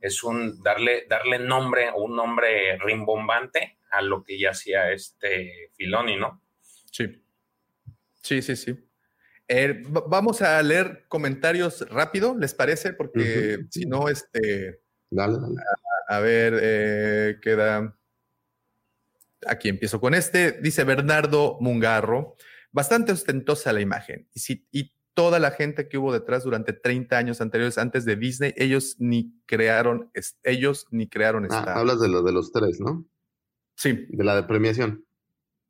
es 0.00 0.22
un 0.24 0.62
darle, 0.62 1.06
darle 1.08 1.38
nombre, 1.38 1.90
un 1.94 2.16
nombre 2.16 2.76
rimbombante 2.78 3.78
a 3.90 4.02
lo 4.02 4.24
que 4.24 4.38
ya 4.38 4.50
hacía 4.50 4.90
este 4.90 5.70
Filoni, 5.74 6.16
¿no? 6.16 6.42
Sí. 6.90 7.22
Sí, 8.20 8.40
sí, 8.42 8.56
sí. 8.56 8.76
Eh, 9.48 9.82
va- 9.84 10.04
vamos 10.08 10.40
a 10.42 10.62
leer 10.62 11.04
comentarios 11.08 11.86
rápido, 11.90 12.36
¿les 12.38 12.54
parece? 12.54 12.92
Porque 12.94 13.58
si 13.70 13.84
no, 13.86 14.08
este. 14.08 14.80
Dale, 15.10 15.34
dale. 15.40 15.54
A 16.08 16.20
ver, 16.20 16.58
eh, 16.62 17.38
queda. 17.42 17.94
Aquí 19.46 19.68
empiezo 19.68 20.00
con 20.00 20.14
este. 20.14 20.52
Dice 20.60 20.84
Bernardo 20.84 21.58
Mungarro. 21.60 22.36
Bastante 22.70 23.12
ostentosa 23.12 23.72
la 23.72 23.80
imagen. 23.80 24.28
Y, 24.32 24.40
si, 24.40 24.66
y 24.72 24.94
toda 25.14 25.38
la 25.38 25.50
gente 25.50 25.88
que 25.88 25.98
hubo 25.98 26.12
detrás 26.12 26.44
durante 26.44 26.72
30 26.72 27.16
años 27.16 27.40
anteriores, 27.40 27.78
antes 27.78 28.04
de 28.04 28.16
Disney, 28.16 28.54
ellos 28.56 28.96
ni 28.98 29.34
crearon, 29.46 30.10
ellos 30.42 30.86
ni 30.90 31.08
crearon 31.08 31.46
Ah, 31.50 31.74
hablas 31.76 32.00
de 32.00 32.08
lo 32.08 32.22
de 32.22 32.32
los 32.32 32.52
tres, 32.52 32.80
¿no? 32.80 33.06
Sí, 33.76 34.06
De 34.08 34.24
la 34.24 34.36
de 34.36 34.44
premiación. 34.44 35.04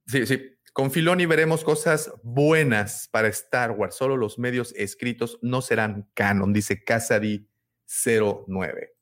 Sí, 0.07 0.27
sí. 0.27 0.49
Con 0.73 0.91
Filoni 0.91 1.27
veremos 1.27 1.65
cosas 1.65 2.13
buenas 2.23 3.09
para 3.13 3.29
Star 3.29 3.73
Wars. 3.73 3.95
Solo 3.95 4.17
los 4.17 4.39
medios 4.39 4.73
escritos 4.77 5.39
no 5.43 5.61
serán 5.61 6.09
canon, 6.15 6.53
dice 6.53 6.83
Casady 6.83 7.47
09. 8.05 8.95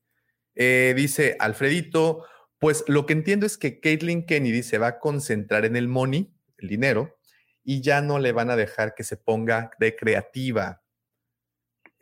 Eh, 0.57 0.95
dice 0.97 1.37
Alfredito, 1.39 2.25
pues 2.61 2.85
lo 2.87 3.07
que 3.07 3.15
entiendo 3.15 3.47
es 3.47 3.57
que 3.59 3.81
Caitlin 3.81 4.24
Kennedy 4.27 4.62
se 4.62 4.78
va 4.78 4.87
a 4.89 4.99
concentrar 5.01 5.65
en 5.65 5.77
el 5.77 5.89
money, 5.89 6.32
el 6.59 6.69
dinero, 6.69 7.19
y 7.65 7.81
ya 7.81 8.03
no 8.03 8.19
le 8.19 8.32
van 8.32 8.51
a 8.51 8.57
dejar 8.57 8.95
que 8.95 9.03
se 9.03 9.16
ponga 9.16 9.70
de 9.81 9.97
creativa. 9.97 10.82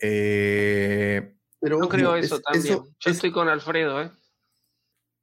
Eh, 0.01 1.35
Pero 1.60 1.78
No 1.78 1.89
creo 1.89 2.14
eso 2.14 2.36
es- 2.36 2.43
también. 2.43 2.64
eso- 2.64 2.85
Yo 3.01 3.10
es- 3.10 3.16
estoy 3.16 3.32
con 3.32 3.48
Alfredo, 3.48 4.01
¿eh? 4.02 4.10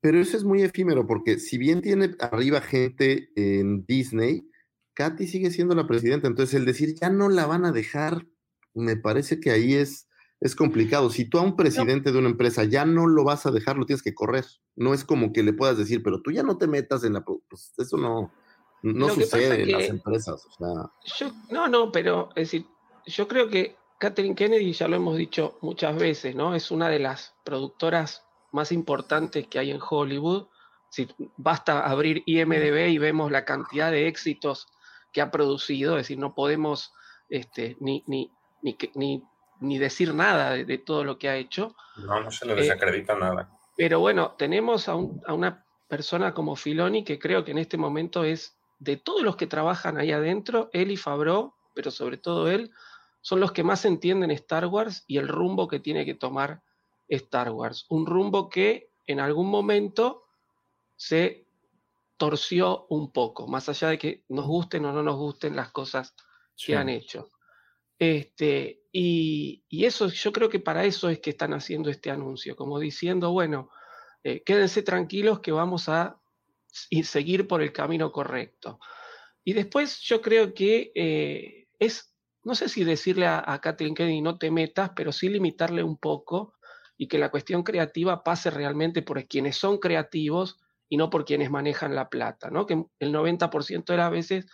Pero 0.01 0.19
eso 0.19 0.35
es 0.37 0.43
muy 0.43 0.61
efímero, 0.63 1.07
porque 1.07 1.39
si 1.39 1.57
bien 1.57 1.81
tiene 1.81 2.15
arriba 2.19 2.59
gente 2.61 3.29
en 3.35 3.85
Disney, 3.85 4.49
Katy 4.93 5.27
sigue 5.27 5.49
siendo 5.51 5.75
la 5.75 5.87
presidenta. 5.87 6.27
Entonces, 6.27 6.55
el 6.55 6.65
decir 6.65 6.93
ya 6.99 7.09
no 7.09 7.29
la 7.29 7.45
van 7.45 7.65
a 7.65 7.71
dejar, 7.71 8.25
me 8.73 8.97
parece 8.97 9.39
que 9.39 9.51
ahí 9.51 9.73
es, 9.75 10.07
es 10.41 10.55
complicado. 10.55 11.09
Si 11.09 11.25
tú 11.25 11.39
a 11.39 11.41
un 11.41 11.55
presidente 11.55 12.11
de 12.11 12.19
una 12.19 12.29
empresa 12.29 12.63
ya 12.63 12.85
no 12.85 13.07
lo 13.07 13.23
vas 13.23 13.45
a 13.45 13.51
dejar, 13.51 13.77
lo 13.77 13.85
tienes 13.85 14.03
que 14.03 14.13
correr. 14.13 14.45
No 14.75 14.93
es 14.93 15.03
como 15.05 15.31
que 15.31 15.43
le 15.43 15.53
puedas 15.53 15.77
decir, 15.77 16.03
pero 16.03 16.21
tú 16.21 16.31
ya 16.31 16.43
no 16.43 16.57
te 16.57 16.67
metas 16.67 17.03
en 17.03 17.13
la. 17.13 17.23
pro-". 17.23 17.41
Pues 17.49 17.73
eso 17.77 17.97
no, 17.97 18.31
no 18.83 19.09
sucede 19.09 19.63
en 19.63 19.71
las 19.71 19.89
empresas. 19.89 20.45
O 20.45 20.51
sea, 20.51 20.91
Yo, 21.17 21.33
no, 21.49 21.67
no, 21.67 21.91
pero 21.91 22.29
es 22.35 22.51
decir, 22.51 22.65
yo 23.05 23.27
creo 23.27 23.49
que 23.49 23.75
Catherine 23.97 24.35
Kennedy, 24.35 24.73
ya 24.73 24.87
lo 24.87 24.97
hemos 24.97 25.17
dicho 25.17 25.57
muchas 25.61 25.95
veces, 25.95 26.35
¿no? 26.35 26.53
Es 26.53 26.69
una 26.69 26.89
de 26.89 26.99
las 26.99 27.33
productoras 27.43 28.23
más 28.51 28.71
importantes 28.71 29.47
que 29.47 29.59
hay 29.59 29.71
en 29.71 29.79
Hollywood. 29.81 30.47
Si 30.89 31.07
basta 31.37 31.85
abrir 31.85 32.23
IMDB 32.25 32.89
y 32.89 32.97
vemos 32.97 33.31
la 33.31 33.45
cantidad 33.45 33.91
de 33.91 34.07
éxitos 34.07 34.67
que 35.11 35.21
ha 35.21 35.31
producido, 35.31 35.97
es 35.97 36.03
decir, 36.03 36.19
no 36.19 36.35
podemos 36.35 36.93
este, 37.29 37.77
ni, 37.79 38.03
ni, 38.07 38.31
ni, 38.61 38.77
ni, 38.95 39.23
ni 39.59 39.77
decir 39.77 40.13
nada 40.13 40.51
de, 40.51 40.65
de 40.65 40.77
todo 40.77 41.03
lo 41.03 41.17
que 41.17 41.29
ha 41.29 41.37
hecho. 41.37 41.75
No, 41.97 42.19
no 42.21 42.31
se 42.31 42.45
le 42.45 42.53
Eh, 42.53 42.55
desacredita 42.57 43.15
nada. 43.15 43.49
Pero 43.77 43.99
bueno, 43.99 44.35
tenemos 44.37 44.87
a, 44.87 44.95
un- 44.95 45.21
a 45.25 45.33
una 45.33 45.65
persona 45.87 46.33
como 46.33 46.55
Filoni 46.55 47.03
que 47.03 47.19
creo 47.19 47.43
que 47.43 47.51
en 47.51 47.57
este 47.57 47.77
momento 47.77 48.23
es 48.23 48.57
de 48.79 48.97
todos 48.97 49.21
los 49.21 49.35
que 49.35 49.47
trabajan 49.47 49.97
ahí 49.97 50.11
adentro, 50.11 50.69
él 50.73 50.91
y 50.91 50.97
Fabro, 50.97 51.55
pero 51.73 51.91
sobre 51.91 52.17
todo 52.17 52.49
él, 52.49 52.71
son 53.21 53.39
los 53.39 53.51
que 53.51 53.63
más 53.63 53.85
entienden 53.85 54.31
Star 54.31 54.65
Wars 54.67 55.03
y 55.07 55.17
el 55.17 55.27
rumbo 55.27 55.67
que 55.67 55.79
tiene 55.79 56.05
que 56.05 56.13
tomar 56.15 56.61
Star 57.07 57.51
Wars. 57.51 57.85
Un 57.89 58.05
rumbo 58.05 58.49
que 58.49 58.91
en 59.07 59.19
algún 59.19 59.49
momento 59.49 60.23
se 60.95 61.45
torció 62.17 62.85
un 62.89 63.11
poco, 63.11 63.47
más 63.47 63.67
allá 63.69 63.89
de 63.89 63.97
que 63.97 64.23
nos 64.29 64.45
gusten 64.45 64.85
o 64.85 64.93
no 64.93 65.03
nos 65.03 65.17
gusten 65.17 65.55
las 65.55 65.71
cosas 65.71 66.15
que 66.65 66.75
han 66.77 66.89
hecho. 66.89 67.29
Este, 67.97 68.83
y, 68.91 69.63
eso, 69.85 70.07
yo 70.07 70.31
creo 70.31 70.49
que 70.49 70.59
para 70.59 70.85
eso 70.85 71.09
es 71.09 71.19
que 71.19 71.29
están 71.29 71.53
haciendo 71.53 71.89
este 71.89 72.11
anuncio, 72.11 72.55
como 72.55 72.79
diciendo, 72.79 73.31
bueno, 73.31 73.69
eh, 74.23 74.43
quédense 74.43 74.83
tranquilos 74.83 75.39
que 75.39 75.51
vamos 75.51 75.89
a 75.89 76.19
seguir 76.71 77.47
por 77.47 77.61
el 77.61 77.71
camino 77.71 78.11
correcto. 78.11 78.79
Y 79.43 79.53
después 79.53 79.99
yo 80.01 80.21
creo 80.21 80.53
que 80.53 80.91
eh, 80.95 81.67
es, 81.79 82.15
no 82.43 82.55
sé 82.55 82.67
si 82.69 82.83
decirle 82.83 83.27
a, 83.27 83.43
a 83.45 83.61
Kathleen 83.61 83.95
Kennedy 83.95 84.21
no 84.21 84.37
te 84.37 84.51
metas, 84.51 84.91
pero 84.95 85.11
sí 85.11 85.29
limitarle 85.29 85.83
un 85.83 85.97
poco 85.97 86.55
y 86.97 87.07
que 87.07 87.19
la 87.19 87.29
cuestión 87.29 87.63
creativa 87.63 88.23
pase 88.23 88.49
realmente 88.49 89.01
por 89.01 89.25
quienes 89.27 89.57
son 89.57 89.77
creativos 89.77 90.57
y 90.89 90.97
no 90.97 91.09
por 91.09 91.25
quienes 91.25 91.51
manejan 91.51 91.95
la 91.95 92.09
plata, 92.09 92.49
¿no? 92.49 92.65
Que 92.65 92.85
el 92.99 93.13
90% 93.13 93.85
de 93.85 93.97
las 93.97 94.11
veces 94.11 94.45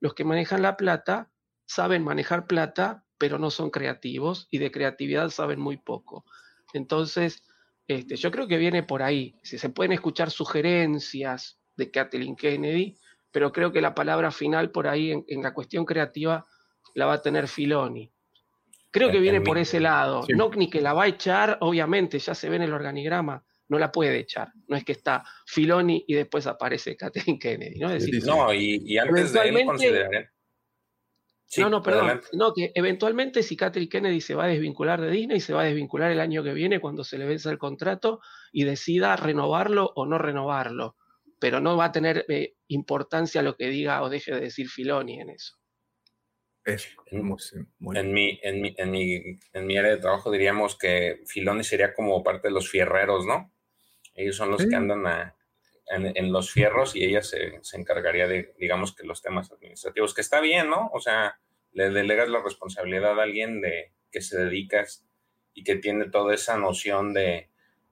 los 0.00 0.14
que 0.14 0.24
manejan 0.24 0.62
la 0.62 0.76
plata 0.76 1.30
saben 1.68 2.02
manejar 2.02 2.46
plata, 2.46 3.04
pero 3.18 3.38
no 3.38 3.50
son 3.50 3.70
creativos 3.70 4.48
y 4.50 4.58
de 4.58 4.72
creatividad 4.72 5.28
saben 5.28 5.60
muy 5.60 5.76
poco. 5.76 6.24
Entonces, 6.72 7.44
este, 7.86 8.16
yo 8.16 8.30
creo 8.30 8.48
que 8.48 8.56
viene 8.56 8.82
por 8.82 9.02
ahí. 9.02 9.36
Si 9.42 9.58
se 9.58 9.68
pueden 9.68 9.92
escuchar 9.92 10.30
sugerencias 10.30 11.60
de 11.76 11.90
Kathleen 11.90 12.36
Kennedy, 12.36 12.96
pero 13.30 13.52
creo 13.52 13.70
que 13.70 13.82
la 13.82 13.94
palabra 13.94 14.30
final 14.30 14.70
por 14.70 14.88
ahí 14.88 15.12
en, 15.12 15.42
la 15.42 15.52
cuestión 15.52 15.84
creativa 15.84 16.46
la 16.94 17.06
va 17.06 17.14
a 17.14 17.22
tener 17.22 17.48
Filoni. 17.48 18.10
Creo 18.90 19.10
que 19.10 19.20
viene 19.20 19.42
por 19.42 19.58
ese 19.58 19.78
lado. 19.78 20.24
No 20.34 20.48
ni 20.50 20.70
que 20.70 20.80
la 20.80 20.94
va 20.94 21.04
a 21.04 21.08
echar, 21.08 21.58
obviamente, 21.60 22.18
ya 22.18 22.34
se 22.34 22.48
ve 22.48 22.56
en 22.56 22.62
el 22.62 22.72
organigrama, 22.72 23.44
no 23.68 23.78
la 23.78 23.92
puede 23.92 24.18
echar. 24.18 24.50
No 24.66 24.76
es 24.76 24.84
que 24.84 24.92
está 24.92 25.22
Filoni 25.46 26.02
y 26.08 26.14
después 26.14 26.46
aparece 26.46 26.96
Kathleen 26.96 27.38
Kennedy. 27.38 27.78
No, 27.78 27.90
decir, 27.90 28.24
no 28.24 28.54
y, 28.54 28.96
antes 28.96 29.34
de 29.34 29.40
él 29.40 30.28
no, 31.56 31.70
no, 31.70 31.82
perdón. 31.82 32.20
No, 32.32 32.52
que 32.52 32.72
eventualmente 32.74 33.42
si 33.42 33.56
Kathleen 33.56 33.88
Kennedy 33.88 34.20
se 34.20 34.34
va 34.34 34.44
a 34.44 34.48
desvincular 34.48 35.00
de 35.00 35.10
Disney, 35.10 35.40
se 35.40 35.54
va 35.54 35.62
a 35.62 35.64
desvincular 35.64 36.10
el 36.10 36.20
año 36.20 36.42
que 36.42 36.52
viene 36.52 36.80
cuando 36.80 37.04
se 37.04 37.16
le 37.16 37.24
vence 37.26 37.48
el 37.48 37.58
contrato 37.58 38.20
y 38.52 38.64
decida 38.64 39.16
renovarlo 39.16 39.92
o 39.94 40.04
no 40.04 40.18
renovarlo. 40.18 40.96
Pero 41.40 41.60
no 41.60 41.76
va 41.76 41.86
a 41.86 41.92
tener 41.92 42.26
eh, 42.28 42.54
importancia 42.66 43.42
lo 43.42 43.56
que 43.56 43.68
diga 43.68 44.02
o 44.02 44.10
deje 44.10 44.34
de 44.34 44.40
decir 44.40 44.68
Filoni 44.68 45.20
en 45.20 45.30
eso. 45.30 45.56
en, 46.64 48.12
mi, 48.12 48.38
en, 48.42 48.60
mi, 48.60 48.74
en, 48.76 48.90
mi, 48.90 49.38
en 49.54 49.66
mi 49.66 49.78
área 49.78 49.92
de 49.92 49.98
trabajo 49.98 50.30
diríamos 50.30 50.76
que 50.76 51.22
Filoni 51.26 51.64
sería 51.64 51.94
como 51.94 52.22
parte 52.22 52.48
de 52.48 52.54
los 52.54 52.68
fierreros, 52.68 53.24
¿no? 53.24 53.54
Ellos 54.14 54.36
son 54.36 54.50
los 54.50 54.66
que 54.66 54.74
andan 54.74 55.32
en, 55.90 56.32
los 56.32 56.52
fierros 56.52 56.94
y 56.94 57.04
ella 57.04 57.22
se, 57.22 57.58
se, 57.62 57.76
encargaría 57.76 58.26
de, 58.26 58.54
digamos 58.58 58.94
que 58.94 59.06
los 59.06 59.22
temas 59.22 59.50
administrativos, 59.50 60.14
que 60.14 60.20
está 60.20 60.40
bien, 60.40 60.68
¿no? 60.68 60.90
O 60.92 61.00
sea, 61.00 61.40
le 61.72 61.90
delegas 61.90 62.28
la 62.28 62.42
responsabilidad 62.42 63.18
a 63.18 63.22
alguien 63.22 63.60
de 63.60 63.92
que 64.10 64.20
se 64.20 64.38
dedica 64.38 64.84
y 65.54 65.64
que 65.64 65.76
tiene 65.76 66.10
toda 66.10 66.34
esa 66.34 66.56
noción 66.56 67.14
de 67.14 67.48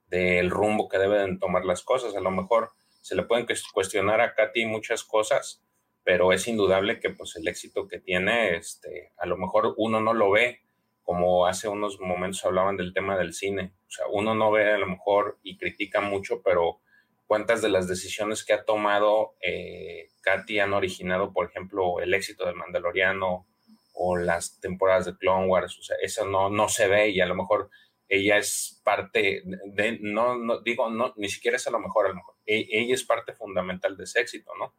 del 0.09 0.51
rumbo 0.51 0.89
que 0.89 0.98
deben 0.98 1.39
tomar 1.39 1.64
las 1.64 1.82
cosas. 1.82 2.14
A 2.16 2.20
lo 2.20 2.31
mejor 2.31 2.73
se 3.01 3.14
le 3.14 3.24
pueden 3.24 3.47
cuestionar 3.73 4.20
a 4.20 4.35
Katy 4.35 4.66
muchas 4.66 5.05
cosas, 5.05 5.62
pero 6.05 6.32
es 6.32 6.47
indudable 6.48 7.01
que 7.01 7.10
pues 7.10 7.36
el 7.36 7.48
éxito 7.48 7.89
que 7.89 7.98
tiene, 7.98 8.56
este, 8.56 9.12
a 9.16 9.27
lo 9.27 9.36
mejor 9.36 9.74
uno 9.77 10.01
no 10.01 10.14
lo 10.14 10.31
ve, 10.31 10.60
como 11.02 11.47
hace 11.47 11.68
unos 11.68 12.01
momentos 12.01 12.44
hablaban 12.44 12.77
del 12.77 12.93
tema 12.93 13.16
del 13.16 13.32
cine. 13.32 13.73
O 13.86 13.90
sea, 13.90 14.06
uno 14.10 14.35
no 14.35 14.51
ve 14.51 14.73
a 14.73 14.78
lo 14.78 14.86
mejor 14.86 15.39
y 15.43 15.56
critica 15.56 16.01
mucho, 16.01 16.43
pero 16.43 16.81
cuántas 17.27 17.62
de 17.62 17.69
las 17.69 17.89
decisiones 17.89 18.44
que 18.44 18.53
ha 18.53 18.65
tomado 18.65 19.35
eh, 19.40 20.09
Katy 20.23 20.61
han 20.61 20.73
originado, 20.73 21.32
por 21.32 21.47
ejemplo, 21.47 22.01
el 22.01 22.15
éxito 22.15 22.47
del 22.47 22.57
Mandaloriano 22.57 23.47
o 23.93 24.16
las 24.16 24.61
temporadas 24.61 25.07
de 25.07 25.16
Clone 25.16 25.47
Wars. 25.47 25.78
O 25.78 25.82
sea, 25.82 25.97
eso 26.03 26.27
no, 26.27 26.51
no 26.51 26.69
se 26.69 26.89
ve 26.89 27.11
y 27.11 27.20
a 27.20 27.27
lo 27.27 27.35
mejor 27.35 27.70
ella 28.09 28.39
es 28.39 28.81
parte 28.85 29.43
de, 29.44 29.98
no, 30.01 30.39
no 30.39 30.61
digo, 30.61 30.90
no, 30.90 31.12
ni 31.16 31.28
siquiera 31.28 31.57
es 31.57 31.66
a 31.66 31.70
lo 31.70 31.81
mejor, 31.81 32.07
a 32.07 32.09
lo 32.11 32.16
mejor, 32.16 32.35
e, 32.47 32.66
ella 32.70 32.94
es 32.94 33.05
parte 33.05 33.32
fundamental 33.32 33.97
de 33.97 34.05
ese 34.05 34.20
éxito, 34.20 34.53
¿no? 34.59 34.74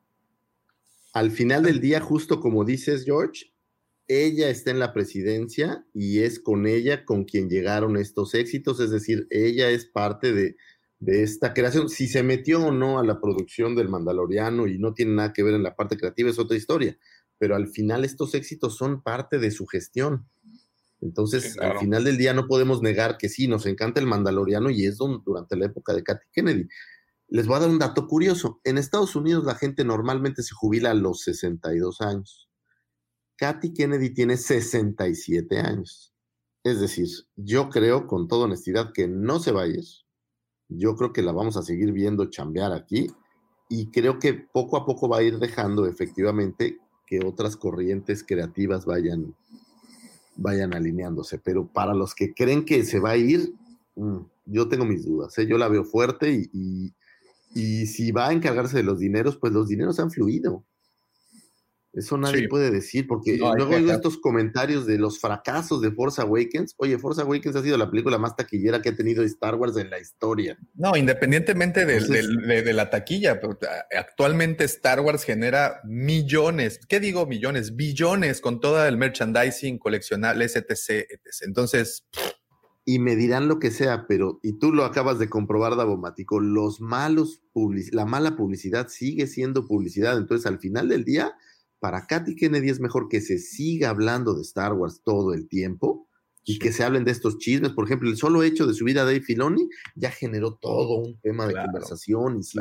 Al 1.13 1.31
final 1.31 1.63
del 1.63 1.81
día, 1.81 1.99
justo 1.99 2.39
como 2.39 2.63
dices, 2.63 3.03
George, 3.03 3.51
ella 4.07 4.49
está 4.49 4.71
en 4.71 4.79
la 4.79 4.93
presidencia 4.93 5.85
y 5.93 6.19
es 6.21 6.39
con 6.39 6.67
ella 6.67 7.03
con 7.03 7.25
quien 7.25 7.49
llegaron 7.49 7.97
estos 7.97 8.33
éxitos, 8.33 8.79
es 8.79 8.91
decir, 8.91 9.27
ella 9.29 9.69
es 9.69 9.85
parte 9.85 10.31
de, 10.31 10.55
de 10.99 11.23
esta 11.23 11.53
creación. 11.53 11.89
Si 11.89 12.07
se 12.07 12.23
metió 12.23 12.65
o 12.65 12.71
no 12.71 12.99
a 12.99 13.03
la 13.03 13.19
producción 13.21 13.75
del 13.75 13.89
Mandaloriano 13.89 14.67
y 14.67 14.79
no 14.79 14.93
tiene 14.93 15.15
nada 15.15 15.33
que 15.33 15.43
ver 15.43 15.53
en 15.53 15.63
la 15.63 15.75
parte 15.75 15.97
creativa 15.97 16.29
es 16.29 16.39
otra 16.39 16.57
historia, 16.57 16.97
pero 17.37 17.55
al 17.55 17.67
final 17.67 18.05
estos 18.05 18.33
éxitos 18.33 18.75
son 18.77 19.01
parte 19.01 19.39
de 19.39 19.51
su 19.51 19.65
gestión. 19.65 20.27
Entonces, 20.99 21.59
al 21.59 21.77
final 21.77 22.03
del 22.03 22.17
día 22.17 22.33
no 22.33 22.47
podemos 22.47 22.81
negar 22.81 23.17
que 23.17 23.29
sí, 23.29 23.47
nos 23.47 23.67
encanta 23.67 23.99
el 23.99 24.07
Mandaloriano 24.07 24.71
y 24.71 24.85
es 24.85 24.97
durante 24.97 25.55
la 25.55 25.67
época 25.67 25.93
de 25.93 26.03
Katy 26.03 26.25
Kennedy. 26.31 26.67
Les 27.29 27.45
voy 27.45 27.57
a 27.57 27.59
dar 27.59 27.69
un 27.69 27.77
dato 27.77 28.07
curioso. 28.07 28.61
En 28.63 28.77
Estados 28.77 29.15
Unidos 29.15 29.43
la 29.45 29.55
gente 29.55 29.83
normalmente 29.83 30.41
se 30.41 30.55
jubila 30.55 30.91
a 30.91 30.95
los 30.95 31.21
62 31.21 32.01
años. 32.01 32.49
Katy 33.35 33.73
Kennedy 33.73 34.13
tiene 34.13 34.37
67 34.37 35.59
años. 35.59 36.13
Es 36.63 36.79
decir, 36.81 37.07
yo 37.35 37.69
creo 37.69 38.07
con 38.07 38.27
toda 38.27 38.45
honestidad 38.45 38.91
que 38.91 39.07
no 39.07 39.39
se 39.39 39.51
va 39.51 39.63
a 39.63 39.67
ir. 39.67 39.83
Yo 40.69 40.95
creo 40.95 41.13
que 41.13 41.21
la 41.21 41.31
vamos 41.31 41.57
a 41.57 41.63
seguir 41.63 41.91
viendo 41.91 42.25
chambear 42.25 42.73
aquí 42.73 43.07
y 43.69 43.87
creo 43.87 44.19
que 44.19 44.33
poco 44.33 44.77
a 44.77 44.85
poco 44.85 45.09
va 45.09 45.17
a 45.17 45.23
ir 45.23 45.39
dejando 45.39 45.85
efectivamente 45.85 46.77
que 47.05 47.25
otras 47.25 47.55
corrientes 47.55 48.23
creativas 48.23 48.85
vayan, 48.85 49.33
vayan 50.35 50.73
alineándose. 50.73 51.39
Pero 51.39 51.67
para 51.67 51.93
los 51.93 52.13
que 52.13 52.33
creen 52.33 52.65
que 52.65 52.83
se 52.83 52.99
va 52.99 53.11
a 53.11 53.17
ir, 53.17 53.53
mm, 53.95 54.17
yo 54.45 54.67
tengo 54.67 54.85
mis 54.85 55.05
dudas. 55.05 55.37
¿eh? 55.37 55.47
Yo 55.47 55.57
la 55.57 55.69
veo 55.69 55.83
fuerte 55.83 56.31
y, 56.31 56.93
y, 57.53 57.85
si 57.87 58.11
va 58.11 58.27
a 58.27 58.33
encargarse 58.33 58.77
de 58.77 58.83
los 58.83 58.99
dineros, 58.99 59.37
pues 59.37 59.53
los 59.53 59.67
dineros 59.67 59.99
han 59.99 60.11
fluido. 60.11 60.63
Eso 61.97 62.15
nadie 62.15 62.47
puede 62.47 62.69
decir, 62.69 63.07
porque 63.07 63.37
luego 63.37 63.75
hay 63.75 63.89
estos 63.89 64.19
comentarios 64.19 64.85
de 64.85 64.99
los 64.99 65.19
fracasos 65.19 65.81
de 65.81 65.89
Force 65.89 66.21
Awakens. 66.21 66.75
Oye, 66.77 66.99
Force 66.99 67.19
Awakens 67.19 67.55
ha 67.55 67.63
sido 67.63 67.75
la 67.75 67.89
película 67.89 68.19
más 68.19 68.35
taquillera 68.35 68.83
que 68.83 68.89
ha 68.89 68.95
tenido 68.95 69.23
Star 69.23 69.55
Wars 69.55 69.75
en 69.77 69.89
la 69.89 69.99
historia. 69.99 70.59
No, 70.75 70.95
independientemente 70.95 71.87
de, 71.87 71.99
de, 72.61 72.73
la 72.73 72.91
taquilla, 72.91 73.39
actualmente 73.97 74.65
Star 74.65 74.99
Wars 74.99 75.23
genera 75.23 75.81
millones, 75.85 76.79
¿qué 76.87 76.99
digo 76.99 77.25
millones? 77.25 77.75
Billones 77.75 78.41
con 78.41 78.59
todo 78.59 78.85
el 78.85 78.95
merchandising 78.97 79.79
coleccionable, 79.79 80.45
etc, 80.45 80.65
etc. 80.69 81.09
Entonces... 81.41 82.05
Y 82.89 82.99
me 82.99 83.17
dirán 83.17 83.49
lo 83.49 83.59
que 83.59 83.69
sea, 83.69 84.05
pero, 84.07 84.39
y 84.41 84.59
tú 84.59 84.71
lo 84.71 84.85
acabas 84.85 85.19
de 85.19 85.27
comprobar, 85.27 85.75
Davomático, 85.75 86.39
los 86.39 86.79
malos, 86.79 87.41
la 87.91 88.05
mala 88.05 88.37
publicidad 88.37 88.87
sigue 88.87 89.27
siendo 89.27 89.67
publicidad. 89.67 90.17
Entonces, 90.17 90.45
al 90.45 90.59
final 90.59 90.87
del 90.87 91.03
día 91.03 91.35
para 91.79 92.07
Katy 92.07 92.35
Kennedy 92.35 92.69
es 92.69 92.79
mejor 92.79 93.07
que 93.07 93.21
se 93.21 93.37
siga 93.37 93.89
hablando 93.89 94.33
de 94.33 94.41
Star 94.41 94.73
Wars 94.73 95.01
todo 95.03 95.33
el 95.33 95.47
tiempo 95.47 96.07
y 96.49 96.59
que 96.59 96.71
se 96.71 96.83
hablen 96.83 97.03
de 97.03 97.11
estos 97.11 97.37
chismes. 97.39 97.73
Por 97.73 97.85
ejemplo, 97.85 98.09
el 98.09 98.15
solo 98.15 98.41
hecho 98.41 98.65
de 98.65 98.73
subir 98.73 98.97
a 98.99 99.03
Dave 99.03 99.19
Filoni 99.19 99.67
ya 99.95 100.09
generó 100.09 100.55
todo 100.55 100.95
un 100.99 101.19
tema 101.19 101.45
de 101.45 101.53
conversación 101.53 102.39
y, 102.39 102.59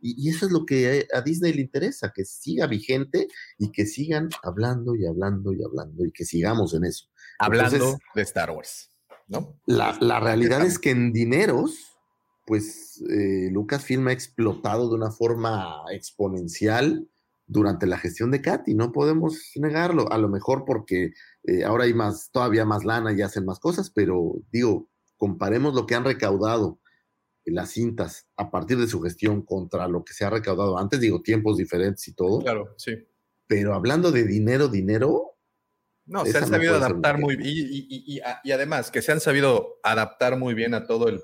y, 0.00 0.30
eso 0.30 0.46
es 0.46 0.52
lo 0.52 0.64
que 0.64 1.08
a 1.12 1.20
Disney 1.20 1.52
le 1.52 1.62
interesa, 1.62 2.12
que 2.14 2.24
siga 2.24 2.68
vigente 2.68 3.26
y 3.58 3.72
que 3.72 3.86
sigan 3.86 4.28
hablando 4.44 4.94
y 4.94 5.04
hablando 5.04 5.52
y 5.52 5.64
hablando 5.64 6.06
y 6.06 6.12
que 6.12 6.24
sigamos 6.24 6.74
en 6.74 6.84
eso. 6.84 7.08
Hablando 7.40 7.98
de 8.14 8.22
Star 8.22 8.52
Wars, 8.52 8.90
¿no? 9.26 9.58
La, 9.66 9.98
la 10.00 10.20
realidad 10.20 10.64
es 10.64 10.78
que 10.78 10.90
en 10.90 11.12
dineros, 11.12 11.98
pues 12.46 13.02
eh, 13.10 13.48
Lucasfilm 13.50 14.06
ha 14.06 14.12
explotado 14.12 14.88
de 14.88 14.94
una 14.94 15.10
forma 15.10 15.82
exponencial 15.90 17.08
durante 17.46 17.86
la 17.86 17.98
gestión 17.98 18.30
de 18.30 18.40
Katy, 18.40 18.74
no 18.74 18.92
podemos 18.92 19.52
negarlo, 19.56 20.10
a 20.10 20.18
lo 20.18 20.28
mejor 20.28 20.64
porque 20.64 21.12
eh, 21.44 21.64
ahora 21.64 21.84
hay 21.84 21.94
más, 21.94 22.30
todavía 22.30 22.64
más 22.64 22.84
lana 22.84 23.12
y 23.12 23.22
hacen 23.22 23.44
más 23.44 23.58
cosas, 23.58 23.90
pero 23.90 24.34
digo, 24.50 24.88
comparemos 25.16 25.74
lo 25.74 25.86
que 25.86 25.94
han 25.94 26.04
recaudado 26.04 26.80
las 27.44 27.70
cintas 27.70 28.26
a 28.36 28.50
partir 28.50 28.78
de 28.78 28.86
su 28.86 29.00
gestión 29.02 29.42
contra 29.42 29.86
lo 29.88 30.04
que 30.04 30.14
se 30.14 30.24
ha 30.24 30.30
recaudado 30.30 30.78
antes, 30.78 31.00
digo, 31.00 31.22
tiempos 31.22 31.56
diferentes 31.56 32.06
y 32.08 32.14
todo. 32.14 32.40
Claro, 32.40 32.74
sí. 32.78 33.06
Pero 33.46 33.74
hablando 33.74 34.10
de 34.10 34.24
dinero, 34.24 34.68
dinero. 34.68 35.36
No, 36.06 36.24
se 36.24 36.36
han 36.36 36.46
sabido 36.46 36.74
adaptar 36.74 37.18
muy 37.18 37.36
bien. 37.36 37.50
Y, 37.50 38.20
y, 38.44 38.52
además, 38.52 38.90
que 38.90 39.02
se 39.02 39.12
han 39.12 39.20
sabido 39.20 39.78
adaptar 39.82 40.38
muy 40.38 40.54
bien 40.54 40.74
a 40.74 40.86
todo 40.86 41.08
el, 41.08 41.20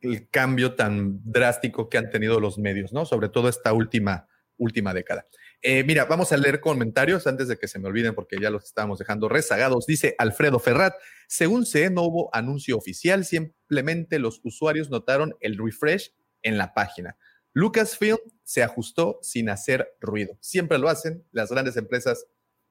el 0.00 0.28
cambio 0.28 0.74
tan 0.74 1.20
drástico 1.24 1.88
que 1.88 1.98
han 1.98 2.10
tenido 2.10 2.40
los 2.40 2.58
medios, 2.58 2.92
¿no? 2.92 3.04
Sobre 3.04 3.28
todo 3.28 3.48
esta 3.48 3.72
última 3.72 4.28
última 4.62 4.94
década. 4.94 5.26
Eh, 5.60 5.84
mira, 5.84 6.04
vamos 6.04 6.32
a 6.32 6.36
leer 6.36 6.60
comentarios 6.60 7.26
antes 7.26 7.48
de 7.48 7.58
que 7.58 7.68
se 7.68 7.78
me 7.78 7.88
olviden 7.88 8.14
porque 8.14 8.38
ya 8.40 8.50
los 8.50 8.64
estábamos 8.64 8.98
dejando 8.98 9.28
rezagados. 9.28 9.86
Dice 9.86 10.14
Alfredo 10.18 10.58
Ferrat, 10.58 10.94
según 11.28 11.66
sé, 11.66 11.90
no 11.90 12.02
hubo 12.02 12.34
anuncio 12.34 12.76
oficial, 12.76 13.24
simplemente 13.24 14.18
los 14.18 14.40
usuarios 14.44 14.90
notaron 14.90 15.34
el 15.40 15.58
refresh 15.58 16.14
en 16.42 16.58
la 16.58 16.74
página. 16.74 17.16
Lucasfilm 17.52 18.18
se 18.44 18.62
ajustó 18.62 19.18
sin 19.22 19.50
hacer 19.50 19.94
ruido. 20.00 20.38
Siempre 20.40 20.78
lo 20.78 20.88
hacen, 20.88 21.24
las 21.32 21.50
grandes 21.50 21.76
empresas 21.76 22.24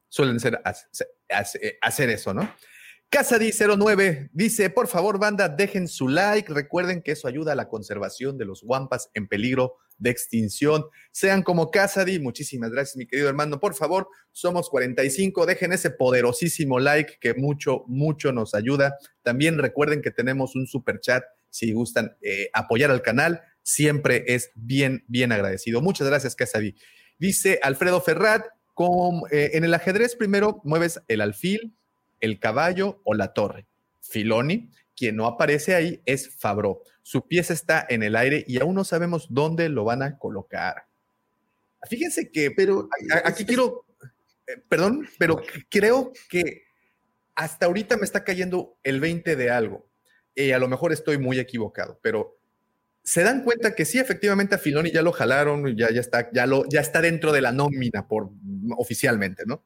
suelen 0.09 0.39
ser, 0.39 0.61
hacer 1.81 2.09
eso, 2.09 2.33
¿no? 2.33 2.49
Casadi09 3.11 4.29
dice, 4.31 4.69
por 4.69 4.87
favor, 4.87 5.19
banda, 5.19 5.49
dejen 5.49 5.89
su 5.89 6.07
like. 6.07 6.51
Recuerden 6.51 7.01
que 7.01 7.11
eso 7.11 7.27
ayuda 7.27 7.51
a 7.51 7.55
la 7.55 7.67
conservación 7.67 8.37
de 8.37 8.45
los 8.45 8.63
guampas 8.63 9.09
en 9.13 9.27
peligro 9.27 9.75
de 10.01 10.09
extinción. 10.09 10.83
Sean 11.11 11.43
como 11.43 11.71
Casady, 11.71 12.19
muchísimas 12.19 12.71
gracias, 12.71 12.97
mi 12.97 13.05
querido 13.05 13.29
hermano. 13.29 13.59
Por 13.59 13.75
favor, 13.75 14.09
somos 14.31 14.69
45, 14.69 15.45
dejen 15.45 15.71
ese 15.71 15.91
poderosísimo 15.91 16.79
like 16.79 17.17
que 17.21 17.35
mucho, 17.35 17.83
mucho 17.87 18.33
nos 18.33 18.53
ayuda. 18.53 18.97
También 19.21 19.59
recuerden 19.59 20.01
que 20.01 20.11
tenemos 20.11 20.55
un 20.55 20.67
super 20.67 20.99
chat 20.99 21.23
si 21.49 21.71
gustan 21.71 22.17
eh, 22.21 22.49
apoyar 22.53 22.91
al 22.91 23.01
canal. 23.01 23.41
Siempre 23.61 24.23
es 24.27 24.51
bien, 24.55 25.05
bien 25.07 25.31
agradecido. 25.31 25.81
Muchas 25.81 26.07
gracias, 26.07 26.35
Casady. 26.35 26.75
Dice 27.19 27.59
Alfredo 27.61 28.01
Ferrat, 28.01 28.47
eh, 29.31 29.51
en 29.53 29.63
el 29.63 29.73
ajedrez 29.75 30.15
primero 30.15 30.61
mueves 30.63 31.01
el 31.07 31.21
alfil, 31.21 31.75
el 32.19 32.39
caballo 32.39 33.01
o 33.03 33.13
la 33.13 33.33
torre. 33.33 33.67
Filoni, 34.01 34.71
quien 34.95 35.15
no 35.15 35.25
aparece 35.25 35.75
ahí, 35.75 36.01
es 36.05 36.35
Fabro. 36.37 36.83
Su 37.01 37.27
pieza 37.27 37.53
está 37.53 37.85
en 37.89 38.03
el 38.03 38.15
aire 38.15 38.43
y 38.47 38.59
aún 38.59 38.75
no 38.75 38.83
sabemos 38.83 39.27
dónde 39.29 39.69
lo 39.69 39.83
van 39.83 40.03
a 40.03 40.17
colocar. 40.17 40.85
Fíjense 41.89 42.31
que, 42.31 42.51
pero 42.51 42.87
aquí 43.23 43.45
quiero, 43.45 43.85
eh, 44.47 44.57
perdón, 44.69 45.07
pero 45.17 45.41
creo 45.69 46.13
que 46.29 46.63
hasta 47.35 47.65
ahorita 47.65 47.97
me 47.97 48.03
está 48.05 48.23
cayendo 48.23 48.77
el 48.83 48.99
20 48.99 49.35
de 49.35 49.49
algo. 49.49 49.89
Y 50.35 50.51
a 50.51 50.59
lo 50.59 50.67
mejor 50.67 50.93
estoy 50.93 51.17
muy 51.17 51.39
equivocado, 51.39 51.99
pero 52.01 52.37
se 53.03 53.23
dan 53.23 53.43
cuenta 53.43 53.73
que 53.73 53.85
sí, 53.85 53.97
efectivamente 53.97 54.55
a 54.55 54.59
Filoni 54.59 54.91
ya 54.91 55.01
lo 55.01 55.11
jalaron, 55.11 55.75
ya, 55.75 55.91
ya, 55.91 55.99
está, 55.99 56.31
ya, 56.31 56.45
lo, 56.45 56.67
ya 56.69 56.81
está 56.81 57.01
dentro 57.01 57.31
de 57.31 57.41
la 57.41 57.51
nómina 57.51 58.07
por, 58.07 58.29
oficialmente, 58.77 59.43
¿no? 59.45 59.65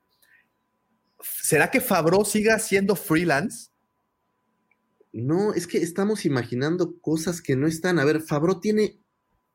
¿Será 1.20 1.70
que 1.70 1.82
Fabro 1.82 2.24
siga 2.24 2.58
siendo 2.60 2.96
freelance? 2.96 3.72
No, 5.16 5.54
es 5.54 5.66
que 5.66 5.78
estamos 5.78 6.26
imaginando 6.26 7.00
cosas 7.00 7.42
que 7.42 7.56
no 7.56 7.68
están. 7.68 8.00
A 8.00 8.06
ver, 8.06 8.22
Fabro 8.22 8.60
tiene 8.60 9.00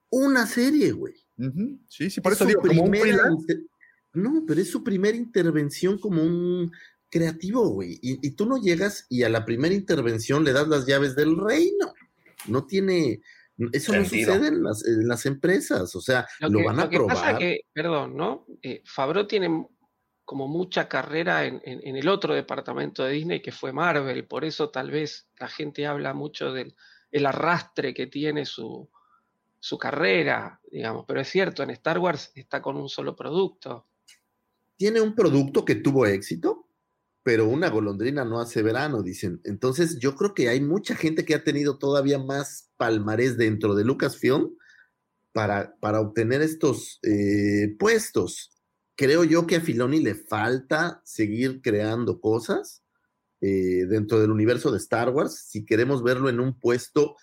una 0.08 0.46
serie, 0.46 0.92
güey. 0.92 1.14
Sí, 1.86 2.08
sí, 2.08 2.22
por 2.22 2.32
eso 2.32 2.46
digo, 2.46 2.62
como 2.62 2.84
un. 2.84 2.96
No, 4.14 4.44
pero 4.46 4.60
es 4.62 4.70
su 4.70 4.82
primera 4.82 5.16
intervención 5.16 5.98
como 5.98 6.22
un 6.22 6.72
creativo, 7.10 7.68
güey. 7.68 7.98
Y, 8.00 8.26
y, 8.26 8.30
tú 8.30 8.46
no 8.46 8.56
llegas 8.56 9.04
y 9.10 9.22
a 9.22 9.28
la 9.28 9.44
primera 9.44 9.74
intervención 9.74 10.44
le 10.44 10.54
das 10.54 10.66
las 10.66 10.86
llaves 10.86 11.14
del 11.14 11.36
reino. 11.36 11.92
No 12.48 12.66
tiene, 12.66 13.20
eso 13.72 13.94
no 13.94 14.04
sucede 14.04 14.48
en 14.48 14.62
las, 14.62 15.26
empresas, 15.26 15.94
o 15.94 16.00
sea, 16.00 16.26
lo, 16.40 16.64
van 16.64 16.80
a 16.80 16.84
lo 16.84 16.90
que 16.90 16.98
Pasa 17.00 17.36
que, 17.36 17.60
perdón, 17.72 18.16
¿no? 18.16 18.46
Eh, 18.62 18.82
Fabro 18.86 19.26
tiene 19.26 19.66
como 20.30 20.46
mucha 20.46 20.88
carrera 20.88 21.44
en, 21.44 21.60
el 21.64 22.08
otro 22.08 22.36
departamento 22.36 23.02
de 23.02 23.14
Disney 23.14 23.42
que 23.42 23.50
fue 23.50 23.72
Marvel, 23.72 24.28
por 24.28 24.44
eso 24.44 24.70
tal 24.70 24.88
vez 24.88 25.26
la 25.40 25.48
gente 25.48 25.88
habla 25.88 26.14
mucho 26.14 26.52
del 26.52 26.76
el 27.10 27.26
arrastre 27.26 27.92
que 27.92 28.06
tiene 28.06 28.46
su, 28.46 28.88
su 29.58 29.76
carrera, 29.76 30.60
digamos, 30.70 31.04
pero 31.08 31.20
es 31.20 31.28
cierto, 31.28 31.64
en 31.64 31.70
Star 31.70 31.98
Wars 31.98 32.30
está 32.36 32.62
con 32.62 32.76
un 32.76 32.88
solo 32.88 33.16
producto. 33.16 33.88
Tiene 34.76 35.00
un 35.00 35.16
producto 35.16 35.64
que 35.64 35.74
tuvo 35.74 36.06
éxito, 36.06 36.68
pero 37.24 37.48
una 37.48 37.68
golondrina 37.68 38.24
no 38.24 38.38
hace 38.38 38.62
verano, 38.62 39.02
dicen. 39.02 39.40
Entonces, 39.42 39.98
yo 39.98 40.14
creo 40.14 40.32
que 40.32 40.48
hay 40.48 40.60
mucha 40.60 40.94
gente 40.94 41.24
que 41.24 41.34
ha 41.34 41.42
tenido 41.42 41.76
todavía 41.76 42.20
más 42.20 42.70
palmarés 42.76 43.36
dentro 43.36 43.74
de 43.74 43.82
Lucasfilm 43.82 44.56
para, 45.32 45.74
para 45.80 46.00
obtener 46.00 46.40
estos 46.40 47.00
eh, 47.02 47.74
puestos. 47.80 48.52
Creo 48.96 49.24
yo 49.24 49.46
que 49.46 49.56
a 49.56 49.60
Filoni 49.60 50.00
le 50.00 50.14
falta 50.14 51.00
seguir 51.04 51.62
creando 51.62 52.20
cosas 52.20 52.82
eh, 53.40 53.86
dentro 53.88 54.20
del 54.20 54.30
universo 54.30 54.70
de 54.70 54.78
Star 54.78 55.08
Wars 55.10 55.46
si 55.48 55.64
queremos 55.64 56.02
verlo 56.02 56.28
en 56.28 56.40
un 56.40 56.58
puesto 56.58 57.16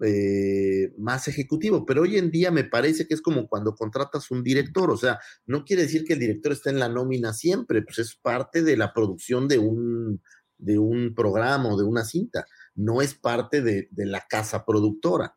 eh, 0.00 0.92
más 0.98 1.28
ejecutivo, 1.28 1.86
pero 1.86 2.02
hoy 2.02 2.16
en 2.16 2.30
día 2.30 2.50
me 2.50 2.64
parece 2.64 3.06
que 3.06 3.14
es 3.14 3.22
como 3.22 3.46
cuando 3.46 3.74
contratas 3.74 4.30
un 4.32 4.42
director, 4.42 4.90
o 4.90 4.96
sea, 4.96 5.20
no 5.46 5.64
quiere 5.64 5.82
decir 5.82 6.04
que 6.04 6.14
el 6.14 6.18
director 6.18 6.52
esté 6.52 6.70
en 6.70 6.80
la 6.80 6.88
nómina 6.88 7.32
siempre, 7.32 7.80
pues 7.82 8.00
es 8.00 8.16
parte 8.16 8.62
de 8.62 8.76
la 8.76 8.92
producción 8.92 9.46
de 9.46 9.58
un, 9.58 10.20
de 10.58 10.78
un 10.80 11.14
programa 11.14 11.68
o 11.68 11.78
de 11.78 11.84
una 11.84 12.04
cinta, 12.04 12.44
no 12.74 13.02
es 13.02 13.14
parte 13.14 13.62
de, 13.62 13.86
de 13.92 14.06
la 14.06 14.26
casa 14.28 14.64
productora, 14.64 15.36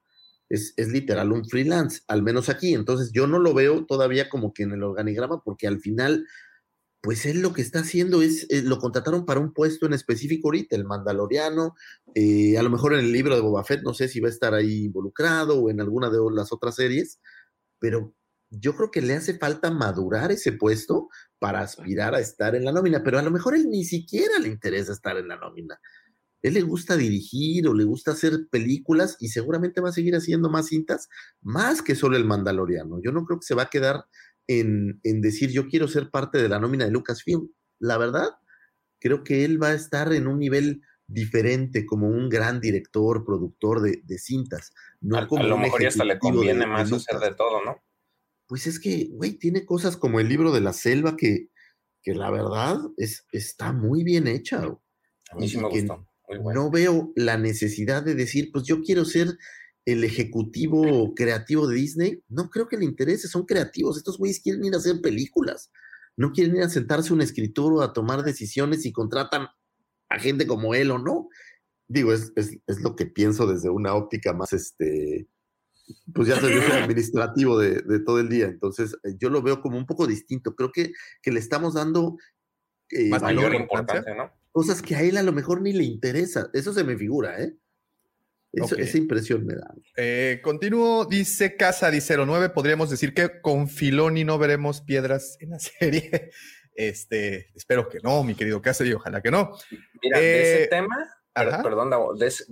es, 0.49 0.73
es, 0.77 0.89
literal 0.89 1.31
un 1.31 1.45
freelance, 1.45 2.01
al 2.07 2.23
menos 2.23 2.49
aquí, 2.49 2.73
entonces 2.73 3.11
yo 3.13 3.27
no 3.27 3.39
lo 3.39 3.53
veo 3.53 3.85
todavía 3.85 4.29
como 4.29 4.53
que 4.53 4.63
en 4.63 4.71
el 4.71 4.83
organigrama, 4.83 5.41
porque 5.43 5.67
al 5.67 5.79
final 5.79 6.25
pues 7.01 7.25
él 7.25 7.41
lo 7.41 7.53
que 7.53 7.61
está 7.61 7.79
haciendo 7.79 8.21
es, 8.21 8.47
eh, 8.49 8.63
lo 8.63 8.79
contrataron 8.79 9.25
para 9.25 9.39
un 9.39 9.53
puesto 9.53 9.85
en 9.85 9.93
específico 9.93 10.49
ahorita, 10.49 10.75
el 10.75 10.85
Mandaloriano, 10.85 11.75
eh, 12.15 12.57
a 12.57 12.63
lo 12.63 12.69
mejor 12.69 12.93
en 12.93 12.99
el 12.99 13.11
libro 13.11 13.35
de 13.35 13.41
Boba 13.41 13.63
Fett, 13.63 13.81
no 13.83 13.93
sé 13.93 14.07
si 14.07 14.19
va 14.19 14.27
a 14.27 14.31
estar 14.31 14.53
ahí 14.53 14.85
involucrado 14.85 15.57
o 15.57 15.69
en 15.69 15.79
alguna 15.79 16.09
de 16.09 16.17
las 16.33 16.51
otras 16.51 16.75
series, 16.75 17.21
pero 17.79 18.13
yo 18.49 18.75
creo 18.75 18.91
que 18.91 19.01
le 19.01 19.13
hace 19.13 19.37
falta 19.37 19.71
madurar 19.71 20.31
ese 20.31 20.53
puesto 20.53 21.09
para 21.39 21.61
aspirar 21.61 22.15
a 22.15 22.19
estar 22.19 22.55
en 22.55 22.65
la 22.65 22.71
nómina, 22.71 23.03
pero 23.03 23.19
a 23.19 23.21
lo 23.21 23.31
mejor 23.31 23.55
él 23.55 23.69
ni 23.69 23.85
siquiera 23.85 24.39
le 24.39 24.49
interesa 24.49 24.91
estar 24.93 25.17
en 25.17 25.27
la 25.27 25.37
nómina. 25.37 25.79
Él 26.41 26.53
le 26.53 26.61
gusta 26.61 26.95
dirigir 26.95 27.67
o 27.67 27.73
le 27.73 27.83
gusta 27.83 28.11
hacer 28.11 28.47
películas 28.49 29.17
y 29.19 29.29
seguramente 29.29 29.81
va 29.81 29.89
a 29.89 29.93
seguir 29.93 30.15
haciendo 30.15 30.49
más 30.49 30.67
cintas, 30.67 31.09
más 31.41 31.81
que 31.81 31.95
solo 31.95 32.15
el 32.17 32.25
Mandaloriano. 32.25 33.01
Yo 33.01 33.11
no 33.11 33.25
creo 33.25 33.39
que 33.39 33.45
se 33.45 33.55
va 33.55 33.63
a 33.63 33.69
quedar 33.69 34.05
en, 34.47 34.99
decir 35.03 35.51
yo 35.51 35.67
quiero 35.67 35.87
ser 35.87 36.09
parte 36.09 36.41
de 36.41 36.49
la 36.49 36.59
nómina 36.59 36.85
de 36.85 36.91
Lucasfilm. 36.91 37.49
La 37.79 37.97
verdad, 37.97 38.29
creo 38.99 39.23
que 39.23 39.45
él 39.45 39.61
va 39.61 39.69
a 39.69 39.73
estar 39.73 40.13
en 40.13 40.27
un 40.27 40.39
nivel 40.39 40.81
diferente 41.07 41.85
como 41.85 42.07
un 42.07 42.29
gran 42.29 42.59
director, 42.59 43.25
productor 43.25 43.81
de, 43.81 44.17
cintas. 44.17 44.73
No 45.01 45.17
a, 45.17 45.21
lo 45.21 45.57
mejor 45.57 45.85
hasta 45.85 46.03
le 46.03 46.19
conviene 46.19 46.65
más 46.65 46.91
hacer 46.91 47.19
de 47.19 47.33
todo, 47.33 47.63
¿no? 47.63 47.77
Pues 48.47 48.67
es 48.67 48.79
que, 48.79 49.09
güey, 49.11 49.33
tiene 49.33 49.65
cosas 49.65 49.97
como 49.97 50.19
el 50.19 50.29
libro 50.29 50.51
de 50.51 50.61
la 50.61 50.71
selva 50.71 51.17
que, 51.17 51.49
que 52.01 52.13
la 52.13 52.31
verdad 52.31 52.79
es, 52.95 53.25
está 53.31 53.73
muy 53.73 54.03
bien 54.03 54.27
hecha. 54.27 54.63
A 55.31 55.35
mí 55.35 55.49
sí 55.49 55.57
me 55.57 55.67
gustó. 55.67 56.06
No 56.43 56.69
veo 56.69 57.13
la 57.15 57.37
necesidad 57.37 58.03
de 58.03 58.15
decir, 58.15 58.51
pues 58.51 58.65
yo 58.65 58.81
quiero 58.81 59.05
ser 59.05 59.37
el 59.87 60.03
ejecutivo 60.03 61.15
creativo 61.15 61.65
de 61.65 61.77
Disney, 61.77 62.21
no 62.27 62.49
creo 62.49 62.67
que 62.67 62.75
le 62.75 62.83
interese, 62.83 63.29
son 63.29 63.45
creativos, 63.45 63.95
estos 63.95 64.17
güeyes 64.17 64.41
quieren 64.41 64.65
ir 64.65 64.73
a 64.73 64.79
hacer 64.79 64.99
películas, 65.01 65.71
no 66.17 66.33
quieren 66.33 66.57
ir 66.57 66.63
a 66.63 66.69
sentarse 66.69 67.13
un 67.13 67.21
escritor 67.21 67.71
o 67.71 67.81
a 67.81 67.93
tomar 67.93 68.23
decisiones 68.23 68.85
y 68.85 68.91
contratan 68.91 69.47
a 70.09 70.19
gente 70.19 70.45
como 70.45 70.75
él 70.75 70.91
o 70.91 70.97
no. 70.97 71.29
Digo, 71.87 72.11
es, 72.11 72.33
lo 72.81 72.97
que 72.97 73.05
pienso 73.05 73.47
desde 73.47 73.69
una 73.69 73.95
óptica 73.95 74.33
más, 74.33 74.51
este, 74.51 75.29
pues 76.13 76.27
ya 76.27 76.37
soy, 76.37 76.55
yo 76.55 76.59
administrativo 76.83 77.57
de, 77.57 77.99
todo 78.01 78.19
el 78.19 78.27
día, 78.27 78.47
entonces 78.47 78.97
eh, 79.05 79.15
yo 79.17 79.29
lo 79.29 79.41
veo 79.41 79.61
como 79.61 79.77
un 79.77 79.85
poco 79.85 80.05
distinto, 80.05 80.53
creo 80.53 80.73
que, 80.73 80.91
que 81.21 81.31
le 81.31 81.39
estamos 81.39 81.75
dando... 81.75 82.17
Eh, 82.89 83.07
mayor 83.07 83.55
importancia, 83.55 84.13
¿no? 84.15 84.33
Cosas 84.57 84.81
que 84.81 84.95
a 84.95 85.03
él 85.03 85.17
a 85.17 85.21
lo 85.21 85.33
mejor 85.33 85.61
ni 85.61 85.71
le 85.71 85.83
interesa, 85.83 86.49
eso 86.51 86.73
se 86.73 86.83
me 86.83 86.97
figura, 86.97 87.39
¿eh? 87.39 87.53
Esa 88.51 88.97
impresión 88.97 89.45
me 89.45 89.53
da. 89.53 89.71
Eh, 89.95 90.39
continúo, 90.41 91.05
dice 91.05 91.55
Casa 91.55 91.91
09, 91.91 92.49
podríamos 92.49 92.89
decir 92.89 93.13
que 93.13 93.39
con 93.39 93.69
Filoni 93.69 94.23
no 94.23 94.39
veremos 94.39 94.81
piedras 94.81 95.37
en 95.41 95.51
la 95.51 95.59
serie. 95.59 96.31
Este, 96.73 97.51
espero 97.53 97.87
que 97.87 97.99
no, 98.01 98.23
mi 98.23 98.33
querido 98.33 98.59
Casa, 98.59 98.83
y 98.83 98.93
ojalá 98.93 99.21
que 99.21 99.29
no. 99.29 99.55
Mira, 100.01 100.19
de 100.19 100.41
ese 100.41 100.63
eh, 100.63 100.67
tema, 100.69 101.07
perdón, 101.35 101.91
de, 102.17 102.25
ese, 102.25 102.45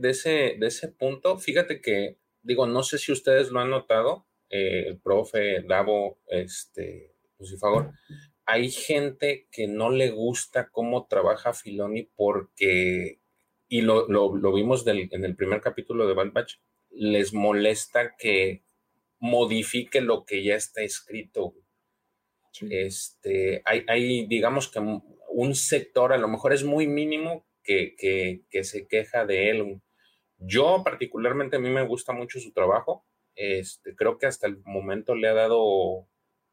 de, 0.00 0.10
ese, 0.10 0.56
de 0.58 0.66
ese 0.66 0.88
punto, 0.88 1.38
fíjate 1.38 1.80
que, 1.80 2.18
digo, 2.42 2.66
no 2.66 2.82
sé 2.82 2.98
si 2.98 3.12
ustedes 3.12 3.50
lo 3.52 3.60
han 3.60 3.70
notado, 3.70 4.26
eh, 4.50 4.88
el 4.88 4.98
profe, 4.98 5.62
Davo, 5.62 6.18
este, 6.26 7.14
favor 7.60 7.92
hay 8.46 8.70
gente 8.70 9.48
que 9.50 9.66
no 9.66 9.90
le 9.90 10.10
gusta 10.10 10.68
cómo 10.70 11.06
trabaja 11.06 11.52
Filoni 11.52 12.04
porque 12.14 13.22
y 13.72 13.80
lo, 13.80 14.52
vimos 14.52 14.86
en 14.86 15.24
el 15.24 15.34
primer 15.34 15.62
capítulo 15.62 16.06
de 16.06 16.12
Bad 16.12 16.32
Batch, 16.32 16.56
les 16.90 17.32
molesta 17.32 18.16
que 18.18 18.64
modifique 19.18 20.02
lo 20.02 20.26
que 20.26 20.44
ya 20.44 20.56
está 20.56 20.82
escrito. 20.82 21.54
Este, 22.68 23.62
hay, 23.64 24.26
digamos 24.26 24.68
que 24.68 24.78
un 24.78 25.54
sector, 25.54 26.12
a 26.12 26.18
lo 26.18 26.28
mejor 26.28 26.52
es 26.52 26.64
muy 26.64 26.86
mínimo, 26.86 27.46
que, 27.64 27.94
que, 28.50 28.64
se 28.64 28.86
queja 28.86 29.24
de 29.24 29.48
él. 29.48 29.80
Yo 30.36 30.82
particularmente 30.84 31.56
a 31.56 31.60
mí 31.60 31.70
me 31.70 31.86
gusta 31.86 32.12
mucho 32.12 32.40
su 32.40 32.52
trabajo. 32.52 33.06
Este, 33.34 33.94
creo 33.96 34.18
que 34.18 34.26
hasta 34.26 34.46
el 34.46 34.58
momento 34.64 35.14
le 35.14 35.28
ha 35.28 35.34
dado 35.34 36.08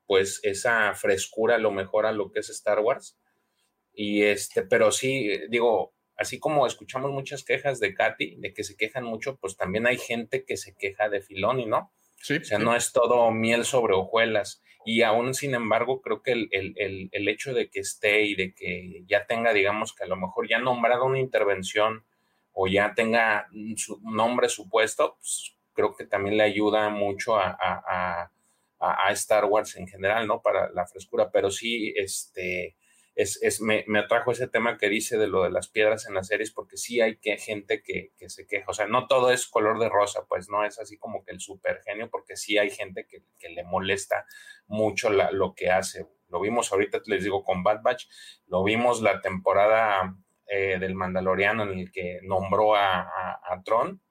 pues 0.09 0.39
esa 0.41 0.95
frescura 0.95 1.53
a 1.53 1.59
lo 1.59 1.69
mejor 1.69 2.07
a 2.07 2.11
lo 2.11 2.31
que 2.31 2.39
es 2.39 2.49
Star 2.49 2.79
Wars. 2.79 3.15
Y 3.93 4.23
este, 4.23 4.63
pero 4.63 4.91
sí, 4.91 5.39
digo, 5.49 5.93
así 6.17 6.39
como 6.39 6.65
escuchamos 6.65 7.11
muchas 7.11 7.43
quejas 7.43 7.79
de 7.79 7.93
Katy, 7.93 8.37
de 8.37 8.51
que 8.51 8.63
se 8.63 8.75
quejan 8.75 9.03
mucho, 9.03 9.37
pues 9.37 9.55
también 9.55 9.85
hay 9.85 9.99
gente 9.99 10.45
que 10.45 10.57
se 10.57 10.75
queja 10.75 11.09
de 11.09 11.21
Filoni, 11.21 11.67
¿no? 11.67 11.93
Sí, 12.23 12.37
o 12.37 12.43
sea, 12.43 12.57
no 12.57 12.75
es 12.75 12.91
todo 12.91 13.29
miel 13.29 13.65
sobre 13.65 13.93
hojuelas. 13.93 14.63
Y 14.83 15.03
aún, 15.03 15.35
sin 15.35 15.53
embargo, 15.53 16.01
creo 16.01 16.23
que 16.23 16.31
el, 16.31 17.27
hecho 17.27 17.53
de 17.53 17.69
que 17.69 17.81
esté 17.81 18.23
y 18.23 18.33
de 18.33 18.55
que 18.55 19.03
ya 19.05 19.27
tenga, 19.27 19.53
digamos, 19.53 19.93
que 19.93 20.05
a 20.05 20.07
lo 20.07 20.15
mejor 20.15 20.49
ya 20.49 20.57
nombrado 20.57 21.05
una 21.05 21.19
intervención 21.19 22.03
o 22.51 22.65
ya 22.65 22.95
tenga 22.95 23.47
su 23.75 24.01
nombre 24.01 24.49
supuesto, 24.49 25.17
pues 25.19 25.55
creo 25.73 25.95
que 25.95 26.07
también 26.07 26.35
le 26.35 26.45
ayuda 26.45 26.89
mucho 26.89 27.35
a, 27.35 27.49
a, 27.51 27.83
a, 27.87 28.31
a 28.79 29.11
Star 29.11 29.45
Wars 29.45 29.75
en 29.75 29.87
general, 29.87 30.25
¿no? 30.27 30.41
Para 30.41 30.71
la 30.71 30.87
frescura, 30.87 31.31
pero 31.31 31.51
sí, 31.51 31.93
este, 31.97 32.77
es, 33.19 33.37
es 33.43 33.59
me, 33.59 33.83
me, 33.85 33.99
atrajo 33.99 34.31
ese 34.31 34.47
tema 34.47 34.77
que 34.77 34.87
dice 34.87 35.17
de 35.17 35.27
lo 35.27 35.43
de 35.43 35.51
las 35.51 35.67
piedras 35.67 36.07
en 36.07 36.13
las 36.13 36.27
series, 36.27 36.51
porque 36.51 36.77
sí 36.77 37.01
hay 37.01 37.17
que, 37.17 37.37
gente 37.37 37.83
que, 37.83 38.13
que, 38.17 38.29
se 38.29 38.47
queja, 38.47 38.65
o 38.69 38.73
sea, 38.73 38.87
no 38.87 39.07
todo 39.07 39.31
es 39.31 39.45
color 39.45 39.77
de 39.77 39.89
rosa, 39.89 40.25
pues 40.29 40.47
no 40.49 40.63
es 40.63 40.79
así 40.79 40.97
como 40.97 41.25
que 41.25 41.31
el 41.33 41.41
super 41.41 41.81
genio, 41.85 42.09
porque 42.09 42.37
sí 42.37 42.57
hay 42.57 42.69
gente 42.69 43.05
que, 43.05 43.23
que 43.37 43.49
le 43.49 43.65
molesta 43.65 44.25
mucho 44.67 45.09
lo 45.09 45.53
que 45.53 45.69
hace. 45.69 46.07
Lo 46.29 46.39
vimos 46.39 46.71
ahorita, 46.71 47.01
les 47.07 47.25
digo, 47.25 47.43
con 47.43 47.61
Bad 47.61 47.81
Batch, 47.81 48.05
lo 48.47 48.63
vimos 48.63 49.01
la 49.01 49.19
temporada 49.19 50.15
eh, 50.47 50.77
del 50.79 50.95
Mandaloriano 50.95 51.63
en 51.63 51.77
el 51.77 51.91
que 51.91 52.21
nombró 52.23 52.75
a, 52.75 53.01
a 53.01 53.61
Tron, 53.65 54.01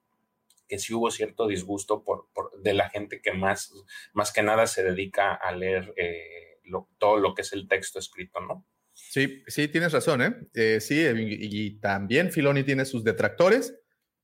que 0.69 0.79
sí 0.79 0.95
hubo 0.95 1.11
cierto 1.11 1.49
disgusto 1.49 2.05
por, 2.05 2.29
por, 2.33 2.61
de 2.61 2.75
la 2.75 2.91
gente 2.91 3.21
que 3.21 3.33
más, 3.33 3.73
más 4.13 4.33
que 4.33 4.43
nada 4.43 4.67
se 4.67 4.85
dedica 4.85 5.35
a 5.35 5.53
leer 5.53 5.95
eh, 5.97 6.61
todo 6.99 7.19
lo 7.19 7.35
que 7.35 7.43
es 7.43 7.53
el 7.53 7.67
texto 7.67 7.99
escrito, 7.99 8.41
¿no? 8.41 8.67
Sí, 8.93 9.43
sí, 9.47 9.69
tienes 9.69 9.93
razón, 9.93 10.23
¿eh? 10.23 10.37
eh 10.55 10.81
sí, 10.81 11.01
y, 11.01 11.79
también 11.81 12.33
Filoni 12.33 12.65
tiene 12.65 12.85
sus 12.85 13.05
detractores, 13.05 13.75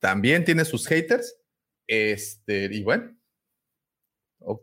también 0.00 0.44
tiene 0.44 0.64
sus 0.64 0.86
haters, 0.86 1.40
este, 1.86 2.68
y 2.70 2.82
bueno, 2.82 3.16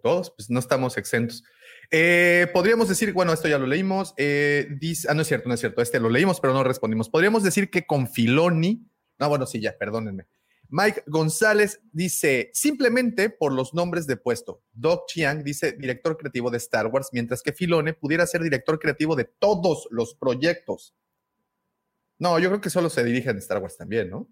todos, 0.04 0.32
pues 0.36 0.50
no 0.50 0.60
estamos 0.60 0.98
exentos. 0.98 1.44
Eh, 1.90 2.48
podríamos 2.54 2.88
decir, 2.88 3.14
bueno, 3.14 3.34
esto 3.34 3.48
ya 3.48 3.58
lo 3.58 3.68
leímos, 3.68 4.14
eh, 4.18 4.68
ah, 5.10 5.14
no 5.14 5.22
es 5.22 5.28
cierto, 5.28 5.48
no 5.48 5.56
es 5.56 5.60
cierto, 5.60 5.82
este 5.82 6.00
lo 6.00 6.10
leímos, 6.10 6.40
pero 6.40 6.54
no 6.54 6.64
respondimos. 6.64 7.10
Podríamos 7.10 7.44
decir 7.44 7.70
que 7.70 7.86
con 7.86 8.08
Filoni, 8.08 8.86
no, 9.18 9.30
bueno, 9.30 9.46
sí, 9.46 9.60
ya, 9.60 9.78
perdónenme. 9.78 10.28
Mike 10.74 11.04
González 11.06 11.82
dice, 11.92 12.50
simplemente 12.54 13.30
por 13.30 13.52
los 13.52 13.74
nombres 13.74 14.08
de 14.08 14.16
puesto. 14.16 14.64
Doc 14.72 15.06
Chiang 15.08 15.44
dice 15.44 15.74
director 15.74 16.16
creativo 16.16 16.50
de 16.50 16.58
Star 16.58 16.88
Wars, 16.88 17.10
mientras 17.12 17.44
que 17.44 17.52
Filone 17.52 17.94
pudiera 17.94 18.26
ser 18.26 18.42
director 18.42 18.80
creativo 18.80 19.18
de 19.18 19.26
todos 19.26 19.90
los 19.92 20.16
proyectos. 20.16 20.96
No, 22.20 22.40
yo 22.40 22.48
creo 22.48 22.62
que 22.62 22.70
solo 22.70 22.90
se 22.90 23.04
dirige 23.04 23.30
en 23.32 23.38
Star 23.40 23.62
Wars 23.62 23.76
también, 23.76 24.10
¿no? 24.10 24.30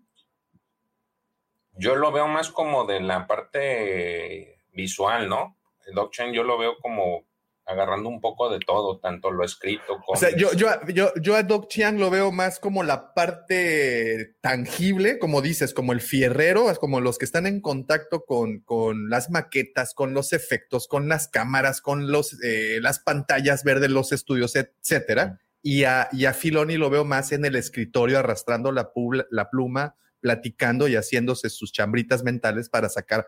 Yo 1.73 1.95
lo 1.95 2.11
veo 2.13 2.27
más 2.27 2.49
como 2.49 2.85
de 2.85 3.01
la 3.01 3.27
parte 3.27 4.61
visual, 4.71 5.27
¿no? 5.27 5.57
Doc 5.93 6.13
Chiang 6.13 6.31
yo 6.31 6.43
lo 6.43 6.57
veo 6.57 6.77
como 6.79 7.25
agarrando 7.69 8.09
un 8.09 8.19
poco 8.19 8.49
de 8.49 8.59
todo, 8.59 8.99
tanto 8.99 9.31
lo 9.31 9.45
escrito 9.45 9.99
como... 10.05 10.05
O 10.07 10.15
sea, 10.15 10.35
yo, 10.35 10.51
yo, 10.53 10.67
yo, 10.87 11.11
yo 11.21 11.35
a 11.35 11.43
Doc 11.43 11.67
Chiang 11.69 11.99
lo 11.99 12.09
veo 12.09 12.31
más 12.31 12.59
como 12.59 12.83
la 12.83 13.13
parte 13.13 14.35
tangible, 14.41 15.19
como 15.19 15.41
dices, 15.41 15.73
como 15.73 15.93
el 15.93 16.01
fierrero, 16.01 16.65
como 16.79 16.99
los 16.99 17.17
que 17.17 17.25
están 17.25 17.45
en 17.45 17.61
contacto 17.61 18.25
con, 18.25 18.61
con 18.61 19.09
las 19.09 19.29
maquetas, 19.29 19.93
con 19.93 20.13
los 20.13 20.33
efectos, 20.33 20.87
con 20.87 21.07
las 21.07 21.27
cámaras, 21.27 21.81
con 21.81 22.11
los, 22.11 22.41
eh, 22.43 22.79
las 22.81 22.99
pantallas 22.99 23.63
verdes, 23.63 23.91
los 23.91 24.11
estudios, 24.11 24.55
etcétera. 24.55 25.39
Y 25.61 25.83
a, 25.83 26.09
y 26.11 26.25
a 26.25 26.33
Filoni 26.33 26.77
lo 26.77 26.89
veo 26.89 27.05
más 27.05 27.31
en 27.31 27.45
el 27.45 27.55
escritorio, 27.55 28.17
arrastrando 28.17 28.71
la, 28.71 28.91
la 29.29 29.49
pluma, 29.49 29.95
platicando 30.21 30.87
y 30.87 30.95
haciéndose 30.95 31.49
sus 31.49 31.71
chambritas 31.71 32.23
mentales 32.23 32.69
para 32.69 32.89
sacar 32.89 33.27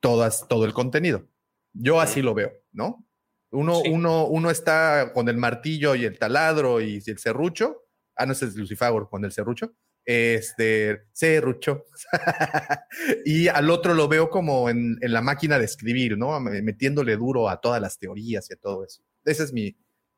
todas, 0.00 0.46
todo 0.48 0.64
el 0.64 0.72
contenido. 0.72 1.26
Yo 1.72 2.00
así 2.00 2.22
lo 2.22 2.34
veo, 2.34 2.52
¿no? 2.72 3.06
Uno, 3.52 3.80
sí. 3.82 3.90
uno, 3.90 4.26
uno 4.26 4.50
está 4.50 5.12
con 5.12 5.28
el 5.28 5.36
martillo 5.36 5.94
y 5.94 6.04
el 6.04 6.18
taladro 6.18 6.80
y 6.80 7.02
el 7.04 7.18
serrucho. 7.18 7.84
Ah, 8.16 8.26
no, 8.26 8.32
ese 8.32 8.46
es 8.46 8.56
Lucifer 8.56 8.92
con 9.10 9.24
el 9.24 9.32
serrucho. 9.32 9.74
Este, 10.04 11.02
serrucho. 11.12 11.84
y 13.24 13.48
al 13.48 13.70
otro 13.70 13.94
lo 13.94 14.08
veo 14.08 14.30
como 14.30 14.68
en, 14.70 14.98
en, 15.00 15.12
la 15.12 15.20
máquina 15.20 15.58
de 15.58 15.64
escribir, 15.64 16.16
¿no? 16.16 16.38
Metiéndole 16.40 17.16
duro 17.16 17.48
a 17.48 17.60
todas 17.60 17.80
las 17.80 17.98
teorías 17.98 18.48
y 18.50 18.54
a 18.54 18.56
todo 18.56 18.84
eso. 18.84 19.02
Esa 19.24 19.44
es 19.44 19.52
mi, 19.52 19.76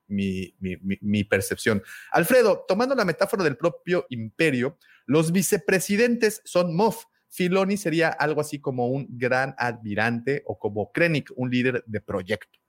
mi, 0.08 0.54
mi, 0.60 0.76
mi 1.00 1.24
percepción. 1.24 1.82
Alfredo, 2.10 2.64
tomando 2.68 2.94
la 2.94 3.04
metáfora 3.04 3.44
del 3.44 3.56
propio 3.56 4.06
imperio, 4.10 4.78
los 5.06 5.32
vicepresidentes 5.32 6.42
son 6.44 6.74
MOF. 6.74 7.04
Filoni 7.28 7.78
sería 7.78 8.08
algo 8.08 8.42
así 8.42 8.60
como 8.60 8.88
un 8.88 9.06
gran 9.10 9.54
admirante 9.56 10.42
o 10.46 10.58
como 10.58 10.92
Krennic, 10.92 11.32
un 11.34 11.50
líder 11.50 11.82
de 11.86 12.00
proyecto. 12.00 12.61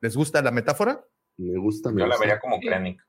¿Les 0.00 0.16
gusta 0.16 0.42
la 0.42 0.50
metáfora? 0.50 1.04
Me 1.36 1.58
gusta. 1.58 1.90
Me 1.90 2.00
Yo 2.00 2.06
gusta. 2.06 2.16
la 2.16 2.18
vería 2.20 2.40
como 2.40 2.60
Krennic. 2.60 3.00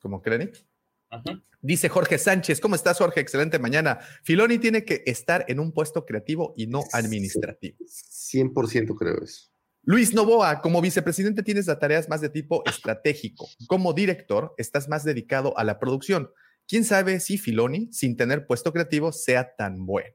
¿Como 0.00 0.22
Krennic? 0.22 0.64
Uh 1.10 1.16
-huh. 1.16 1.42
Dice 1.60 1.88
Jorge 1.88 2.18
Sánchez, 2.18 2.60
¿cómo 2.60 2.74
estás, 2.74 2.98
Jorge? 2.98 3.20
Excelente 3.20 3.58
mañana. 3.58 3.98
Filoni 4.22 4.58
tiene 4.58 4.84
que 4.84 5.02
estar 5.06 5.44
en 5.48 5.58
un 5.60 5.72
puesto 5.72 6.04
creativo 6.04 6.54
y 6.56 6.66
no 6.66 6.82
administrativo. 6.92 7.78
100% 7.86 8.94
creo 8.96 9.22
eso. 9.22 9.50
Luis 9.82 10.14
Novoa, 10.14 10.60
como 10.62 10.80
vicepresidente 10.80 11.42
tienes 11.44 11.66
las 11.68 11.78
tareas 11.78 12.08
más 12.08 12.20
de 12.20 12.28
tipo 12.28 12.62
estratégico. 12.66 13.48
Como 13.68 13.92
director, 13.92 14.52
estás 14.58 14.88
más 14.88 15.04
dedicado 15.04 15.56
a 15.58 15.62
la 15.64 15.78
producción. 15.78 16.30
¿Quién 16.68 16.84
sabe 16.84 17.20
si 17.20 17.38
Filoni, 17.38 17.92
sin 17.92 18.16
tener 18.16 18.46
puesto 18.46 18.72
creativo, 18.72 19.12
sea 19.12 19.54
tan 19.56 19.86
bueno? 19.86 20.14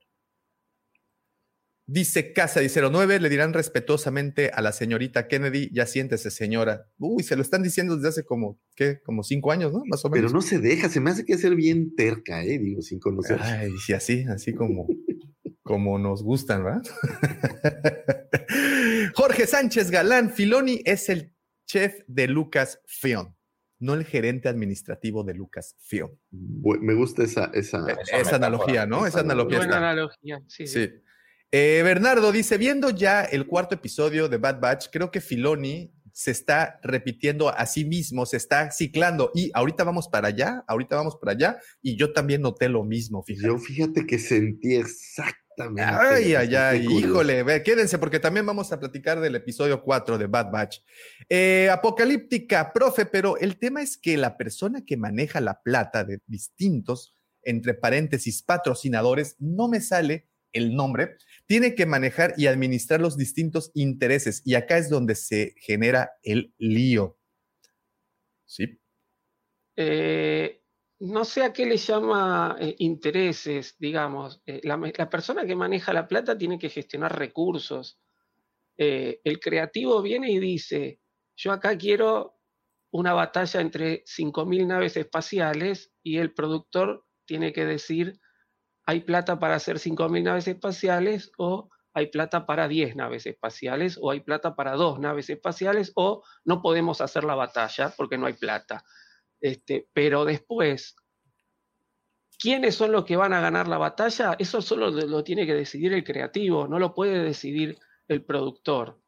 Dice 1.94 2.32
Casa 2.32 2.62
09, 2.62 3.20
le 3.20 3.28
dirán 3.28 3.52
respetuosamente 3.52 4.50
a 4.54 4.62
la 4.62 4.72
señorita 4.72 5.28
Kennedy, 5.28 5.70
ya 5.74 5.86
siéntese 5.86 6.32
señora. 6.32 6.88
Uy, 6.98 7.22
se 7.22 7.36
lo 7.36 7.42
están 7.42 7.64
diciendo 7.64 7.98
desde 7.98 8.08
hace 8.08 8.24
como, 8.24 8.62
¿qué? 8.78 9.02
Como 9.02 9.24
cinco 9.24 9.52
años, 9.52 9.74
¿no? 9.74 9.82
Más 9.88 10.06
o 10.06 10.10
menos. 10.10 10.32
Pero 10.32 10.34
no 10.34 10.42
se 10.42 10.60
deja, 10.60 10.88
se 10.88 11.02
me 11.02 11.10
hace 11.10 11.26
que 11.26 11.38
ser 11.38 11.54
bien 11.54 11.94
terca, 11.94 12.46
¿eh? 12.46 12.60
Digo, 12.60 12.82
sin 12.82 12.98
conocer. 12.98 13.40
Ay, 13.42 13.74
sí, 13.86 13.92
así, 13.92 14.24
así 14.30 14.54
como, 14.54 14.88
como 15.64 16.00
nos 16.00 16.24
gustan, 16.24 16.64
¿verdad? 16.64 16.82
Jorge 19.14 19.46
Sánchez 19.46 19.92
Galán, 19.92 20.32
Filoni 20.32 20.82
es 20.86 21.10
el 21.10 21.36
chef 21.68 22.04
de 22.08 22.30
Lucas 22.30 22.80
Film, 22.86 23.36
no 23.80 23.96
el 23.96 24.06
gerente 24.06 24.48
administrativo 24.48 25.26
de 25.26 25.34
Lucas 25.34 25.76
Film. 25.82 26.12
Me 26.32 26.94
gusta 26.94 27.24
esa, 27.24 27.52
esa, 27.54 27.86
esa, 27.92 28.18
esa 28.18 28.36
analogía, 28.38 28.86
¿no? 28.86 29.00
Esa, 29.00 29.10
esa 29.10 29.20
analogía. 29.20 29.58
Buena 29.58 29.76
analogía, 29.76 30.42
sí. 30.48 30.68
sí. 30.68 30.86
sí. 30.86 30.92
Eh, 31.54 31.82
Bernardo 31.84 32.32
dice, 32.32 32.58
viendo 32.58 32.92
ya 32.92 33.24
el 33.24 33.46
cuarto 33.46 33.76
episodio 33.76 34.30
de 34.30 34.38
Bad 34.38 34.62
Batch, 34.62 34.88
creo 34.90 35.12
que 35.12 35.20
Filoni 35.20 35.92
se 36.14 36.32
está 36.32 36.80
repitiendo 36.82 37.50
a 37.50 37.66
sí 37.66 37.84
mismo, 37.84 38.26
se 38.26 38.38
está 38.38 38.72
ciclando 38.72 39.32
y 39.34 39.52
ahorita 39.54 39.84
vamos 39.84 40.08
para 40.08 40.30
allá, 40.30 40.64
ahorita 40.68 40.96
vamos 40.96 41.18
para 41.18 41.34
allá 41.34 41.58
y 41.82 41.98
yo 41.98 42.14
también 42.14 42.42
noté 42.42 42.70
lo 42.70 42.86
mismo. 42.86 43.22
Fíjate. 43.24 43.48
Yo 43.48 43.58
fíjate 43.58 44.06
que 44.06 44.18
sentí 44.18 44.76
exactamente. 44.76 45.42
Ay, 45.84 46.36
ay, 46.36 46.56
ay, 46.56 46.88
híjole, 46.90 47.44
ve, 47.44 47.64
quédense 47.64 47.98
porque 47.98 48.20
también 48.20 48.46
vamos 48.46 48.72
a 48.72 48.80
platicar 48.80 49.20
del 49.20 49.36
episodio 49.36 49.84
4 49.84 50.18
de 50.18 50.28
Bad 50.28 50.52
Batch. 50.52 50.78
Eh, 51.28 51.70
apocalíptica, 51.70 52.72
profe, 52.72 53.06
pero 53.06 53.38
el 53.38 53.58
tema 53.58 53.82
es 53.82 53.98
que 53.98 54.16
la 54.16 54.38
persona 54.38 54.86
que 54.86 54.96
maneja 54.96 55.42
la 55.42 55.62
plata 55.62 56.06
de 56.06 56.20
distintos, 56.28 57.18
entre 57.44 57.74
paréntesis, 57.74 58.42
patrocinadores, 58.42 59.36
no 59.40 59.68
me 59.68 59.82
sale 59.82 60.30
el 60.54 60.76
nombre, 60.76 61.18
tiene 61.52 61.76
que 61.76 61.86
manejar 61.86 62.34
y 62.38 62.48
administrar 62.48 63.02
los 63.02 63.18
distintos 63.18 63.72
intereses. 63.74 64.42
Y 64.46 64.56
acá 64.56 64.78
es 64.78 64.90
donde 64.90 65.16
se 65.16 65.54
genera 65.58 66.12
el 66.24 66.54
lío. 66.58 67.20
¿Sí? 68.46 68.80
Eh, 69.76 70.64
no 71.02 71.26
sé 71.26 71.44
a 71.44 71.52
qué 71.52 71.66
le 71.66 71.76
llama 71.76 72.56
eh, 72.58 72.74
intereses, 72.78 73.76
digamos. 73.80 74.42
Eh, 74.46 74.62
la, 74.64 74.80
la, 74.98 75.10
persona 75.10 75.46
que 75.46 75.58
maneja 75.58 75.92
la 75.92 76.08
plata 76.08 76.38
tiene 76.38 76.58
que 76.58 76.70
gestionar 76.70 77.20
recursos. 77.20 78.00
El 78.78 79.40
creativo 79.42 80.02
viene 80.02 80.32
y 80.32 80.40
dice, 80.40 81.02
yo 81.36 81.52
acá 81.52 81.78
quiero 81.78 82.40
una 82.94 83.12
batalla 83.12 83.60
entre 83.60 84.06
5.000 84.06 84.68
naves 84.68 84.96
espaciales 84.96 85.92
y 86.02 86.16
el 86.16 86.34
productor 86.34 87.06
tiene 87.26 87.52
que 87.52 87.66
decir, 87.66 88.21
hay 88.86 89.02
plata 89.02 89.40
para 89.40 89.56
hacer 89.56 89.78
5.000 89.78 90.24
naves 90.24 90.48
espaciales 90.48 91.32
o 91.38 91.70
hay 91.94 92.08
plata 92.08 92.46
para 92.46 92.68
10 92.68 92.96
naves 92.96 93.26
espaciales 93.26 93.98
o 94.02 94.12
hay 94.12 94.22
plata 94.22 94.56
para 94.56 94.74
dos 94.76 95.00
naves 95.00 95.30
espaciales 95.30 95.92
o 95.96 96.24
no 96.46 96.62
podemos 96.62 97.02
hacer 97.02 97.24
la 97.24 97.36
batalla 97.36 97.94
porque 97.96 98.18
no 98.18 98.28
hay 98.28 98.34
plata. 98.34 98.84
Este, 99.42 99.88
pero 99.94 100.24
después, 100.24 100.96
¿quiénes 102.40 102.76
son 102.76 102.92
los 102.92 103.06
que 103.06 103.18
van 103.18 103.34
a 103.34 103.42
ganar 103.42 103.68
la 103.68 103.78
batalla? 103.78 104.36
Eso 104.40 104.62
solo 104.62 104.90
lo 104.90 105.24
tiene 105.24 105.46
que 105.46 105.54
decidir 105.54 105.94
el 105.94 106.04
creativo, 106.04 106.68
no 106.68 106.80
lo 106.80 106.94
puede 106.94 107.24
decidir 107.24 107.78
el 108.08 108.24
productor. 108.24 109.02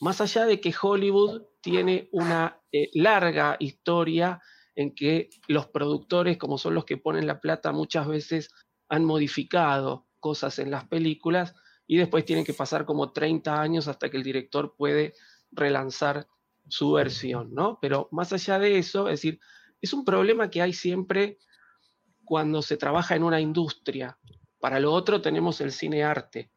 Más 0.00 0.20
allá 0.20 0.46
de 0.46 0.60
que 0.60 0.74
Hollywood 0.80 1.42
tiene 1.60 2.08
una 2.12 2.60
eh, 2.70 2.88
larga 2.94 3.56
historia 3.58 4.40
en 4.76 4.94
que 4.94 5.28
los 5.48 5.66
productores, 5.66 6.38
como 6.38 6.56
son 6.56 6.74
los 6.74 6.84
que 6.84 6.98
ponen 6.98 7.26
la 7.26 7.40
plata, 7.40 7.72
muchas 7.72 8.06
veces 8.06 8.50
han 8.88 9.04
modificado 9.04 10.06
cosas 10.20 10.58
en 10.58 10.70
las 10.70 10.86
películas 10.86 11.54
y 11.86 11.96
después 11.96 12.24
tienen 12.24 12.44
que 12.44 12.54
pasar 12.54 12.84
como 12.84 13.12
30 13.12 13.60
años 13.60 13.88
hasta 13.88 14.10
que 14.10 14.16
el 14.16 14.22
director 14.22 14.74
puede 14.76 15.14
relanzar 15.50 16.26
su 16.68 16.92
versión, 16.92 17.54
¿no? 17.54 17.78
Pero 17.80 18.08
más 18.12 18.32
allá 18.32 18.58
de 18.58 18.78
eso, 18.78 19.08
es 19.08 19.20
decir, 19.20 19.40
es 19.80 19.92
un 19.92 20.04
problema 20.04 20.50
que 20.50 20.60
hay 20.60 20.72
siempre 20.72 21.38
cuando 22.24 22.60
se 22.60 22.76
trabaja 22.76 23.16
en 23.16 23.22
una 23.22 23.40
industria. 23.40 24.18
Para 24.60 24.80
lo 24.80 24.92
otro 24.92 25.22
tenemos 25.22 25.60
el 25.60 25.72
cine 25.72 26.02
arte, 26.02 26.50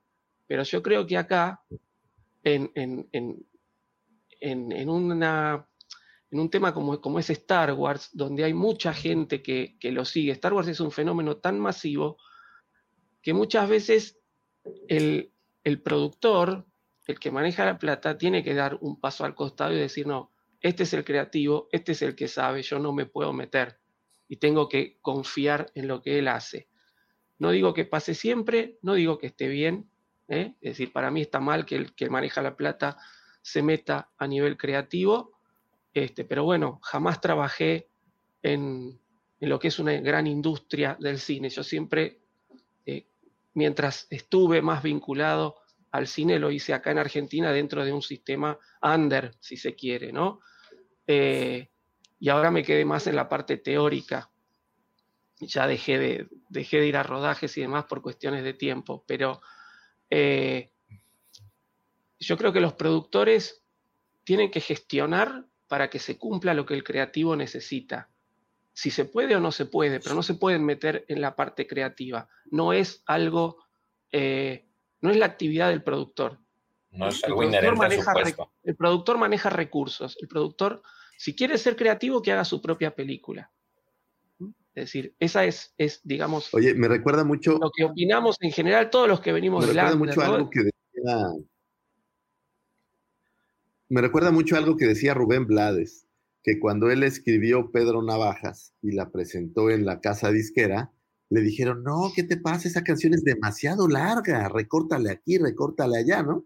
Pero 0.47 0.63
yo 0.63 0.83
creo 0.83 1.07
que 1.07 1.17
acá, 1.17 1.63
en, 2.43 2.71
en, 2.75 3.07
en, 3.13 3.45
en, 4.41 4.71
en 4.73 4.89
una, 4.89 5.65
en 6.31 6.39
un 6.39 6.49
tema 6.49 6.73
como, 6.73 6.99
como 7.01 7.19
es 7.19 7.29
Star 7.29 7.73
Wars, 7.73 8.09
donde 8.13 8.45
hay 8.45 8.53
mucha 8.53 8.93
gente 8.93 9.43
que, 9.43 9.77
que 9.79 9.91
lo 9.91 10.05
sigue, 10.05 10.31
Star 10.31 10.53
Wars 10.53 10.69
es 10.69 10.79
un 10.79 10.91
fenómeno 10.91 11.37
tan 11.37 11.59
masivo 11.59 12.17
que 13.21 13.33
muchas 13.33 13.69
veces 13.69 14.19
el, 14.87 15.31
el 15.63 15.81
productor, 15.81 16.65
el 17.05 17.19
que 17.19 17.31
maneja 17.31 17.65
la 17.65 17.77
plata, 17.77 18.17
tiene 18.17 18.43
que 18.43 18.53
dar 18.53 18.77
un 18.81 18.99
paso 18.99 19.25
al 19.25 19.35
costado 19.35 19.73
y 19.73 19.79
decir, 19.79 20.07
no, 20.07 20.31
este 20.61 20.83
es 20.83 20.93
el 20.93 21.03
creativo, 21.03 21.67
este 21.71 21.91
es 21.91 22.01
el 22.01 22.15
que 22.15 22.27
sabe, 22.27 22.61
yo 22.63 22.79
no 22.79 22.93
me 22.93 23.05
puedo 23.05 23.33
meter 23.33 23.79
y 24.27 24.37
tengo 24.37 24.69
que 24.69 24.97
confiar 25.01 25.69
en 25.75 25.87
lo 25.87 26.01
que 26.01 26.17
él 26.17 26.29
hace. 26.29 26.69
No 27.39 27.51
digo 27.51 27.73
que 27.73 27.85
pase 27.85 28.15
siempre, 28.15 28.77
no 28.81 28.93
digo 28.93 29.17
que 29.17 29.27
esté 29.27 29.49
bien, 29.49 29.89
¿eh? 30.29 30.55
es 30.61 30.71
decir, 30.71 30.93
para 30.93 31.11
mí 31.11 31.21
está 31.21 31.39
mal 31.41 31.65
que 31.65 31.75
el 31.75 31.93
que 31.93 32.09
maneja 32.09 32.41
la 32.41 32.55
plata 32.55 32.97
se 33.41 33.61
meta 33.61 34.11
a 34.17 34.27
nivel 34.27 34.55
creativo, 34.55 35.33
este, 35.93 36.25
pero 36.25 36.43
bueno, 36.43 36.79
jamás 36.83 37.19
trabajé 37.19 37.89
en, 38.41 38.99
lo 39.39 39.59
que 39.59 39.69
es 39.69 39.79
una 39.79 39.93
gran 39.93 40.27
industria 40.27 40.97
del 40.99 41.19
cine. 41.19 41.49
Yo 41.49 41.63
siempre, 41.63 42.21
eh, 42.85 43.07
mientras 43.53 44.07
estuve 44.09 44.61
más 44.61 44.83
vinculado 44.83 45.57
al 45.91 46.07
cine, 46.07 46.39
lo 46.39 46.51
hice 46.51 46.73
acá 46.73 46.91
en 46.91 46.99
Argentina 46.99 47.51
dentro 47.51 47.83
de 47.83 47.91
un 47.91 48.01
sistema 48.01 48.57
under, 48.81 49.35
si 49.39 49.57
se 49.57 49.75
quiere, 49.75 50.11
¿no? 50.11 50.39
Eh, 51.07 51.69
y 52.19 52.29
ahora 52.29 52.51
me 52.51 52.63
quedé 52.63 52.85
más 52.85 53.07
en 53.07 53.15
la 53.15 53.27
parte 53.27 53.57
teórica. 53.57 54.31
Ya 55.39 55.65
dejé 55.65 55.97
de, 55.97 56.27
dejé 56.49 56.79
de 56.79 56.87
ir 56.87 56.95
a 56.95 57.03
rodajes 57.03 57.57
y 57.57 57.61
demás 57.61 57.85
por 57.85 58.01
cuestiones 58.01 58.43
de 58.43 58.53
tiempo, 58.53 59.03
pero 59.07 59.41
eh, 60.09 60.71
yo 62.19 62.37
creo 62.37 62.53
que 62.53 62.61
los 62.61 62.73
productores 62.73 63.65
tienen 64.23 64.51
que 64.51 64.61
gestionar 64.61 65.47
para 65.71 65.89
que 65.89 65.99
se 65.99 66.17
cumpla 66.17 66.53
lo 66.53 66.65
que 66.65 66.73
el 66.73 66.83
creativo 66.83 67.33
necesita. 67.33 68.09
Si 68.73 68.91
se 68.91 69.05
puede 69.05 69.37
o 69.37 69.39
no 69.39 69.53
se 69.53 69.65
puede, 69.65 70.01
pero 70.01 70.15
no 70.15 70.21
se 70.21 70.33
pueden 70.33 70.65
meter 70.65 71.05
en 71.07 71.21
la 71.21 71.33
parte 71.33 71.65
creativa. 71.65 72.27
No 72.47 72.73
es 72.73 73.03
algo, 73.05 73.63
eh, 74.11 74.67
no 74.99 75.11
es 75.11 75.15
la 75.15 75.27
actividad 75.27 75.69
del 75.69 75.81
productor. 75.81 76.39
No 76.89 77.07
es 77.07 77.23
El 77.23 77.27
algo 77.27 77.39
productor, 77.39 77.77
maneja, 77.77 78.13
el 78.63 78.75
productor 78.75 79.17
maneja 79.17 79.49
recursos. 79.49 80.17
El 80.21 80.27
productor, 80.27 80.81
si 81.17 81.37
quiere 81.37 81.57
ser 81.57 81.77
creativo, 81.77 82.21
que 82.21 82.33
haga 82.33 82.43
su 82.43 82.61
propia 82.61 82.93
película. 82.93 83.49
Es 84.75 84.87
decir, 84.87 85.15
esa 85.19 85.45
es, 85.45 85.73
es 85.77 86.01
digamos, 86.03 86.53
Oye, 86.53 86.73
me 86.73 86.89
recuerda 86.89 87.23
mucho, 87.23 87.57
lo 87.57 87.71
que 87.73 87.85
opinamos 87.85 88.35
en 88.41 88.51
general 88.51 88.89
todos 88.89 89.07
los 89.07 89.21
que 89.21 89.31
venimos 89.31 89.65
me 89.65 89.71
recuerda 89.71 89.95
mucho 89.95 90.19
¿no? 90.19 90.35
algo 90.35 90.49
que 90.49 90.63
decía. 90.63 91.27
Me 93.91 93.99
recuerda 93.99 94.31
mucho 94.31 94.55
algo 94.55 94.77
que 94.77 94.87
decía 94.87 95.13
Rubén 95.13 95.47
Blades, 95.47 96.07
que 96.43 96.61
cuando 96.61 96.89
él 96.91 97.03
escribió 97.03 97.73
Pedro 97.73 98.01
Navajas 98.01 98.73
y 98.81 98.93
la 98.93 99.11
presentó 99.11 99.69
en 99.69 99.83
la 99.83 99.99
casa 99.99 100.31
disquera, 100.31 100.93
le 101.29 101.41
dijeron, 101.41 101.83
no, 101.83 102.09
¿qué 102.15 102.23
te 102.23 102.37
pasa? 102.37 102.69
Esa 102.69 102.85
canción 102.85 103.13
es 103.13 103.25
demasiado 103.25 103.89
larga, 103.89 104.47
recórtale 104.47 105.11
aquí, 105.11 105.37
recórtale 105.37 105.97
allá, 105.97 106.23
¿no? 106.23 106.45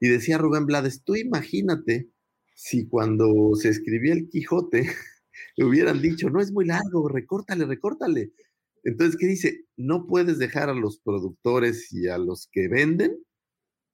Y 0.00 0.08
decía 0.08 0.38
Rubén 0.38 0.64
Blades, 0.64 1.02
tú 1.04 1.14
imagínate 1.14 2.08
si 2.54 2.88
cuando 2.88 3.54
se 3.54 3.68
escribía 3.68 4.14
el 4.14 4.30
Quijote 4.30 4.88
le 5.58 5.64
hubieran 5.66 6.00
dicho, 6.00 6.30
no 6.30 6.40
es 6.40 6.52
muy 6.52 6.64
largo, 6.64 7.06
recórtale, 7.10 7.66
recórtale. 7.66 8.32
Entonces, 8.82 9.18
¿qué 9.20 9.26
dice? 9.26 9.66
No 9.76 10.06
puedes 10.06 10.38
dejar 10.38 10.70
a 10.70 10.74
los 10.74 11.00
productores 11.00 11.92
y 11.92 12.08
a 12.08 12.16
los 12.16 12.48
que 12.50 12.66
venden 12.66 13.18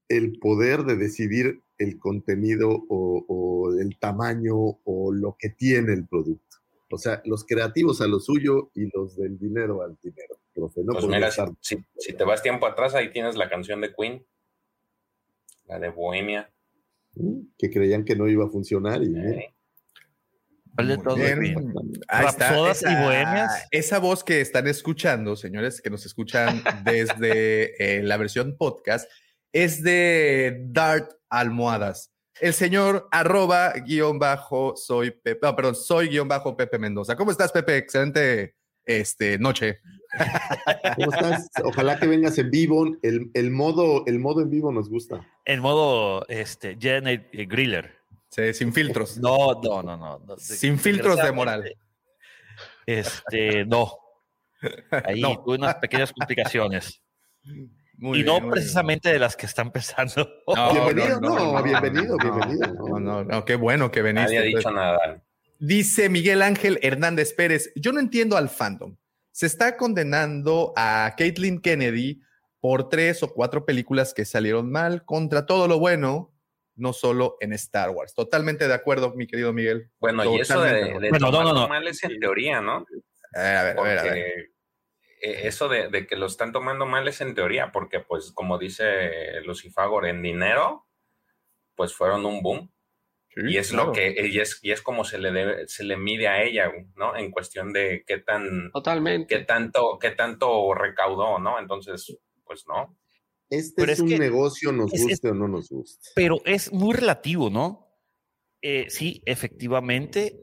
el 0.09 0.39
poder 0.39 0.85
de 0.85 0.95
decidir 0.95 1.64
el 1.79 1.99
contenido 1.99 2.71
o, 2.71 3.25
o 3.29 3.73
el 3.79 3.99
tamaño 3.99 4.55
o 4.85 5.13
lo 5.13 5.37
que 5.39 5.51
tiene 5.51 5.93
el 5.93 6.07
producto. 6.07 6.57
O 6.91 6.99
sea, 6.99 7.21
los 7.25 7.45
creativos 7.45 8.01
a 8.01 8.07
lo 8.07 8.21
suyo 8.21 8.71
y 8.75 8.89
los 8.97 9.17
del 9.17 9.39
dinero 9.39 9.83
al 9.83 9.97
dinero. 10.03 10.37
Profe, 10.55 10.81
no 10.83 10.93
Pues 10.93 11.05
podemos 11.05 11.17
mira, 11.17 11.29
estar- 11.29 11.51
si, 11.61 11.77
si 11.99 12.13
te 12.13 12.23
vas 12.25 12.43
tiempo 12.43 12.67
atrás, 12.67 12.95
ahí 12.95 13.11
tienes 13.11 13.35
la 13.37 13.49
canción 13.49 13.81
de 13.81 13.93
Queen, 13.93 14.25
la 15.67 15.79
de 15.81 15.89
Bohemia. 15.91 16.51
que 17.59 17.71
creían 17.71 18.05
que 18.05 18.15
no 18.17 18.29
iba 18.29 18.45
a 18.45 18.49
funcionar 18.49 19.03
y 19.03 19.09
mira. 19.09 19.43
¿Cuál 20.77 20.89
de 20.89 20.97
Muy 20.97 21.05
todos, 21.05 21.17
bien. 21.19 21.73
Ahí 22.09 22.27
está, 22.27 22.49
¿Rapsodas 22.49 22.83
y 22.83 22.87
bohemias? 22.87 23.67
Esa 23.71 23.99
voz 24.01 24.25
que 24.25 24.41
están 24.41 24.67
escuchando, 24.67 25.37
señores, 25.37 25.81
que 25.81 25.91
nos 25.91 26.05
escuchan 26.07 26.63
desde 26.85 27.99
eh, 27.99 28.03
la 28.03 28.17
versión 28.17 28.57
podcast, 28.57 29.09
es 29.53 29.83
de 29.85 30.65
Dart 30.71 31.13
Almohadas. 31.39 32.11
El 32.41 32.53
señor 32.53 33.09
arroba 33.13 33.73
guion 33.87 34.19
bajo 34.19 34.75
soy 34.77 35.13
Pepe, 35.13 35.39
no, 35.43 35.55
perdón, 35.55 35.77
soy 35.77 36.09
guion 36.09 36.27
bajo 36.27 36.57
Pepe 36.57 36.79
Mendoza. 36.79 37.17
¿Cómo 37.17 37.31
estás, 37.31 37.53
Pepe? 37.53 37.77
Excelente 37.77 38.57
este, 38.85 39.39
noche. 39.39 39.81
¿Cómo 40.97 41.13
estás? 41.13 41.49
Ojalá 41.63 41.99
que 41.99 42.07
vengas 42.07 42.37
en 42.39 42.51
vivo. 42.51 42.87
El, 43.03 43.31
el 43.35 43.51
modo, 43.51 44.05
el 44.07 44.19
modo 44.19 44.43
en 44.43 44.51
vivo 44.51 44.73
nos 44.73 44.89
gusta. 44.89 45.27
En 45.45 45.61
modo 45.61 46.27
este, 46.29 46.77
Janet 46.81 47.29
Griller. 47.33 47.95
Sí, 48.31 48.53
sin 48.53 48.73
filtros. 48.73 49.17
No, 49.19 49.61
no, 49.63 49.83
no, 49.83 49.97
no. 49.97 50.19
no. 50.19 50.37
Sin 50.37 50.79
filtros 50.79 51.17
de 51.23 51.31
moral. 51.31 51.77
Este, 52.85 53.65
no. 53.65 53.93
Ahí 55.05 55.21
No. 55.21 55.43
tuve 55.43 55.57
unas 55.57 55.77
pequeñas 55.77 56.13
complicaciones. 56.13 57.01
Muy 58.05 58.19
y 58.19 58.23
bien, 58.23 58.35
no 58.35 58.41
bien. 58.41 58.51
precisamente 58.51 59.11
de 59.11 59.19
las 59.19 59.35
que 59.35 59.47
están 59.47 59.73
pensando. 59.73 60.29
No, 60.55 60.73
bienvenido, 60.73 61.21
no, 61.23 61.29
no, 61.31 61.53
no, 61.55 61.63
bienvenido, 61.63 62.17
no, 62.19 62.23
bienvenido. 62.23 62.75
No, 62.75 63.01
no, 63.01 63.25
no, 63.25 63.45
qué 63.47 63.57
bueno 63.57 63.91
que 63.91 64.03
veniste. 64.03 64.27
Nadie 64.27 64.39
ha 64.41 64.43
dicho 64.43 64.69
Pepe. 64.69 64.75
nada. 64.75 65.23
Dice 65.59 66.11
Miguel 66.11 66.43
Ángel 66.43 66.79
Hernández 66.83 67.33
Pérez, 67.33 67.73
yo 67.77 67.93
no 67.93 68.01
entiendo 68.01 68.37
al 68.37 68.51
fandom. 68.51 68.97
Se 69.31 69.47
está 69.47 69.79
condenando 69.79 70.75
a 70.77 71.15
Caitlyn 71.17 71.63
Kennedy 71.63 72.21
por 72.61 72.91
tres 72.91 73.23
o 73.23 73.33
cuatro 73.33 73.65
películas 73.65 74.13
que 74.13 74.27
salieron 74.27 74.71
mal 74.71 75.07
contra 75.07 75.47
todo 75.47 75.67
lo 75.67 75.79
bueno, 75.79 76.35
no 76.77 76.93
solo 76.93 77.39
en 77.41 77.55
Star 77.55 77.89
Wars. 77.89 78.13
Totalmente 78.13 78.69
de 78.69 78.75
acuerdo, 78.75 79.15
mi 79.15 79.27
querido 79.27 79.55
Miguel. 79.55 79.91
Bueno, 79.99 80.25
y 80.31 80.41
eso 80.41 80.61
de, 80.61 80.75
de 80.75 80.85
acuerdo. 80.91 81.09
Bueno, 81.09 81.31
no, 81.31 81.43
no, 81.43 81.53
no. 81.55 81.69
mal 81.69 81.89
es 81.89 82.05
en 82.05 82.21
teoría, 82.21 82.61
¿no? 82.61 82.85
A 83.33 83.41
ver, 83.41 83.57
a 83.57 83.63
ver, 83.63 83.79
a 83.79 83.83
ver, 83.83 83.99
a 83.99 84.03
ver. 84.03 84.13
Porque 84.13 84.21
eh, 84.21 84.51
eso 85.47 85.69
de, 85.69 85.89
de 85.89 86.07
que 86.07 86.17
lo 86.17 86.27
están 86.27 86.53
tomando 86.53 86.87
mal 86.87 87.07
es 87.09 87.21
en 87.21 87.35
teoría, 87.35 87.73
porque 87.73 88.01
pues 88.01 88.33
como 88.33 88.59
dice 88.59 89.41
Lucifagor, 89.45 90.07
en 90.07 90.23
dinero, 90.23 90.87
pues 91.75 91.95
fueron 91.95 92.25
un 92.27 92.43
boom. 92.43 92.71
Sí, 93.29 93.41
y 93.49 93.57
es 93.57 93.71
claro. 93.71 93.87
lo 93.89 93.93
que, 93.93 94.15
y 94.29 94.39
es, 94.39 94.61
y 94.63 94.71
es 94.71 94.81
como 94.81 95.05
se 95.05 95.19
le 95.19 95.33
debe, 95.33 95.67
se 95.67 95.83
le 95.83 95.97
mide 95.97 96.29
a 96.29 96.43
ella, 96.45 96.71
¿no? 96.95 97.17
En 97.17 97.33
cuestión 97.33 97.73
de 97.73 98.05
qué 98.07 98.19
tan, 98.19 98.71
Totalmente. 98.73 99.27
qué 99.39 99.45
tanto, 99.45 99.99
qué 100.01 100.13
tanto 100.13 100.73
recaudó, 100.73 101.41
¿no? 101.41 101.59
Entonces, 101.59 102.17
pues 102.45 102.65
no. 102.69 102.97
Este 103.51 103.75
Pero 103.77 103.91
es, 103.93 103.99
es 103.99 104.03
un 104.03 104.09
que 104.09 104.19
negocio, 104.21 104.71
nos 104.73 104.93
es- 104.95 105.03
guste 105.03 105.31
o 105.31 105.35
no 105.35 105.49
nos 105.49 105.69
guste. 105.69 106.11
Pero 106.15 106.41
es 106.45 106.73
muy 106.73 106.95
relativo, 106.95 107.51
¿no? 107.51 107.89
Eh, 108.63 108.87
sí, 108.89 109.21
efectivamente, 109.27 110.41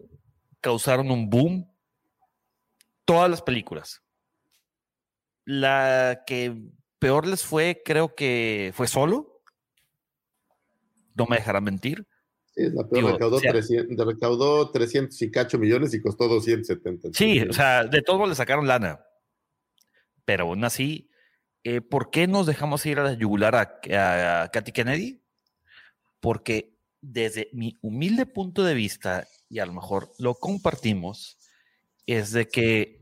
causaron 0.60 1.10
un 1.12 1.30
boom 1.30 1.74
todas 3.06 3.30
las 3.30 3.42
películas. 3.42 4.04
La 5.46 6.24
que 6.26 6.56
peor 7.00 7.28
les 7.28 7.44
fue, 7.44 7.82
creo 7.84 8.16
que 8.16 8.72
fue 8.76 8.88
solo. 8.88 9.42
No 11.16 11.26
me 11.26 11.38
dejarán 11.38 11.64
mentir. 11.64 12.08
Sí, 12.54 12.64
es 12.64 12.74
la 12.74 12.88
peor. 12.88 12.96
Digo, 12.96 13.12
recaudó, 13.14 13.38
o 13.38 13.40
sea- 13.40 13.52
300, 13.52 14.06
recaudó 14.08 14.72
300 14.72 15.22
y 15.22 15.32
cacho 15.32 15.58
millones 15.58 15.94
y 15.94 16.02
costó 16.02 16.28
270. 16.28 17.10
Sí, 17.14 17.42
o 17.42 17.54
sea, 17.54 17.84
de 17.86 18.02
todos 18.02 18.28
le 18.28 18.36
sacaron 18.36 18.68
lana. 18.68 19.00
Pero 20.26 20.44
aún 20.46 20.64
así, 20.64 21.10
eh, 21.64 21.82
¿por 21.82 22.12
qué 22.12 22.28
nos 22.28 22.46
dejamos 22.46 22.86
ir 22.86 23.00
a 23.00 23.04
la 23.04 23.14
yugular 23.14 23.56
a, 23.56 24.42
a 24.44 24.48
Katy 24.50 24.72
Kennedy? 24.72 25.22
Porque 26.20 26.78
desde 27.02 27.50
mi 27.52 27.78
humilde 27.82 28.26
punto 28.26 28.64
de 28.64 28.76
vista, 28.76 29.28
y 29.50 29.60
a 29.60 29.66
lo 29.66 29.74
mejor 29.74 30.12
lo 30.20 30.36
compartimos, 30.36 31.38
es 32.06 32.32
de 32.32 32.48
que 32.48 33.01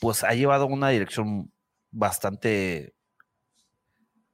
pues 0.00 0.24
ha 0.24 0.34
llevado 0.34 0.66
una 0.66 0.88
dirección 0.88 1.52
bastante, 1.90 2.94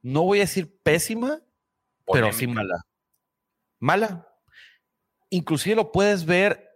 no 0.01 0.23
voy 0.23 0.39
a 0.39 0.41
decir 0.41 0.79
pésima, 0.81 1.41
pero 2.11 2.31
sí 2.31 2.47
mala. 2.47 2.75
Mala. 3.79 4.27
Inclusive 5.29 5.75
lo 5.75 5.91
puedes 5.91 6.25
ver, 6.25 6.69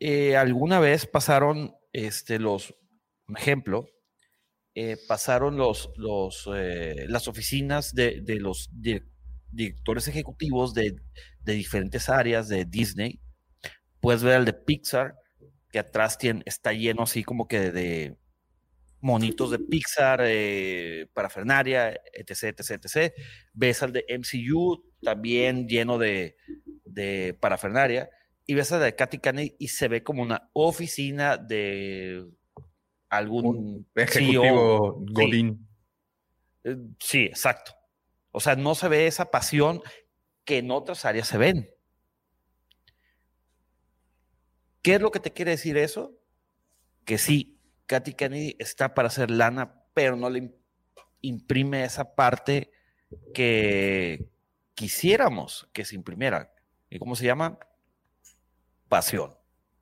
eh, 0.00 0.36
alguna 0.36 0.80
vez 0.80 1.06
pasaron 1.06 1.72
este, 1.92 2.38
los, 2.38 2.74
un 3.28 3.36
ejemplo, 3.36 3.86
eh, 4.74 4.96
pasaron 5.06 5.56
los, 5.56 5.90
los, 5.96 6.48
eh, 6.54 7.06
las 7.08 7.28
oficinas 7.28 7.94
de, 7.94 8.22
de 8.22 8.36
los 8.36 8.68
di- 8.72 9.02
directores 9.52 10.08
ejecutivos 10.08 10.74
de, 10.74 10.96
de 11.40 11.52
diferentes 11.52 12.08
áreas 12.08 12.48
de 12.48 12.64
Disney. 12.64 13.20
Puedes 14.00 14.22
ver 14.22 14.40
el 14.40 14.44
de 14.44 14.52
Pixar, 14.52 15.14
que 15.70 15.78
atrás 15.78 16.18
tiene, 16.18 16.42
está 16.46 16.72
lleno 16.72 17.02
así 17.02 17.24
como 17.24 17.46
que 17.48 17.70
de, 17.70 18.16
monitos 19.00 19.50
de 19.50 19.58
Pixar, 19.58 20.20
eh, 20.24 21.08
parafernaria, 21.12 22.00
etc, 22.12 22.58
etc, 22.58 22.84
etc. 22.84 23.14
Ves 23.52 23.82
al 23.82 23.92
de 23.92 24.04
MCU, 24.08 24.84
también 25.02 25.66
lleno 25.68 25.98
de, 25.98 26.36
de 26.84 27.36
parafernaria. 27.40 28.10
Y 28.46 28.54
ves 28.54 28.72
al 28.72 28.80
de 28.80 28.94
Katy 28.94 29.18
Kennedy 29.18 29.56
y 29.58 29.68
se 29.68 29.88
ve 29.88 30.02
como 30.02 30.22
una 30.22 30.50
oficina 30.52 31.36
de 31.36 32.26
algún 33.08 33.86
Ejecutivo 33.94 34.42
CEO. 34.42 35.04
Sí. 35.06 35.12
Godín. 35.12 35.68
Eh, 36.64 36.76
Sí, 36.98 37.24
exacto. 37.24 37.72
O 38.32 38.40
sea, 38.40 38.54
no 38.54 38.74
se 38.74 38.88
ve 38.88 39.06
esa 39.06 39.30
pasión 39.30 39.82
que 40.44 40.58
en 40.58 40.70
otras 40.70 41.04
áreas 41.04 41.26
se 41.26 41.38
ven. 41.38 41.70
¿Qué 44.82 44.94
es 44.94 45.00
lo 45.00 45.10
que 45.10 45.20
te 45.20 45.32
quiere 45.32 45.52
decir 45.52 45.76
eso? 45.76 46.16
Que 47.04 47.18
sí, 47.18 47.58
Katy 47.86 48.14
Kennedy 48.14 48.56
está 48.58 48.94
para 48.94 49.08
hacer 49.08 49.30
lana, 49.30 49.82
pero 49.94 50.16
no 50.16 50.30
le 50.30 50.40
im- 50.42 50.54
imprime 51.20 51.84
esa 51.84 52.14
parte 52.14 52.70
que 53.34 54.28
quisiéramos 54.74 55.68
que 55.72 55.84
se 55.84 55.96
imprimiera. 55.96 56.52
¿Y 56.88 56.98
cómo 56.98 57.14
se 57.16 57.24
llama? 57.26 57.58
Pasión. 58.88 59.30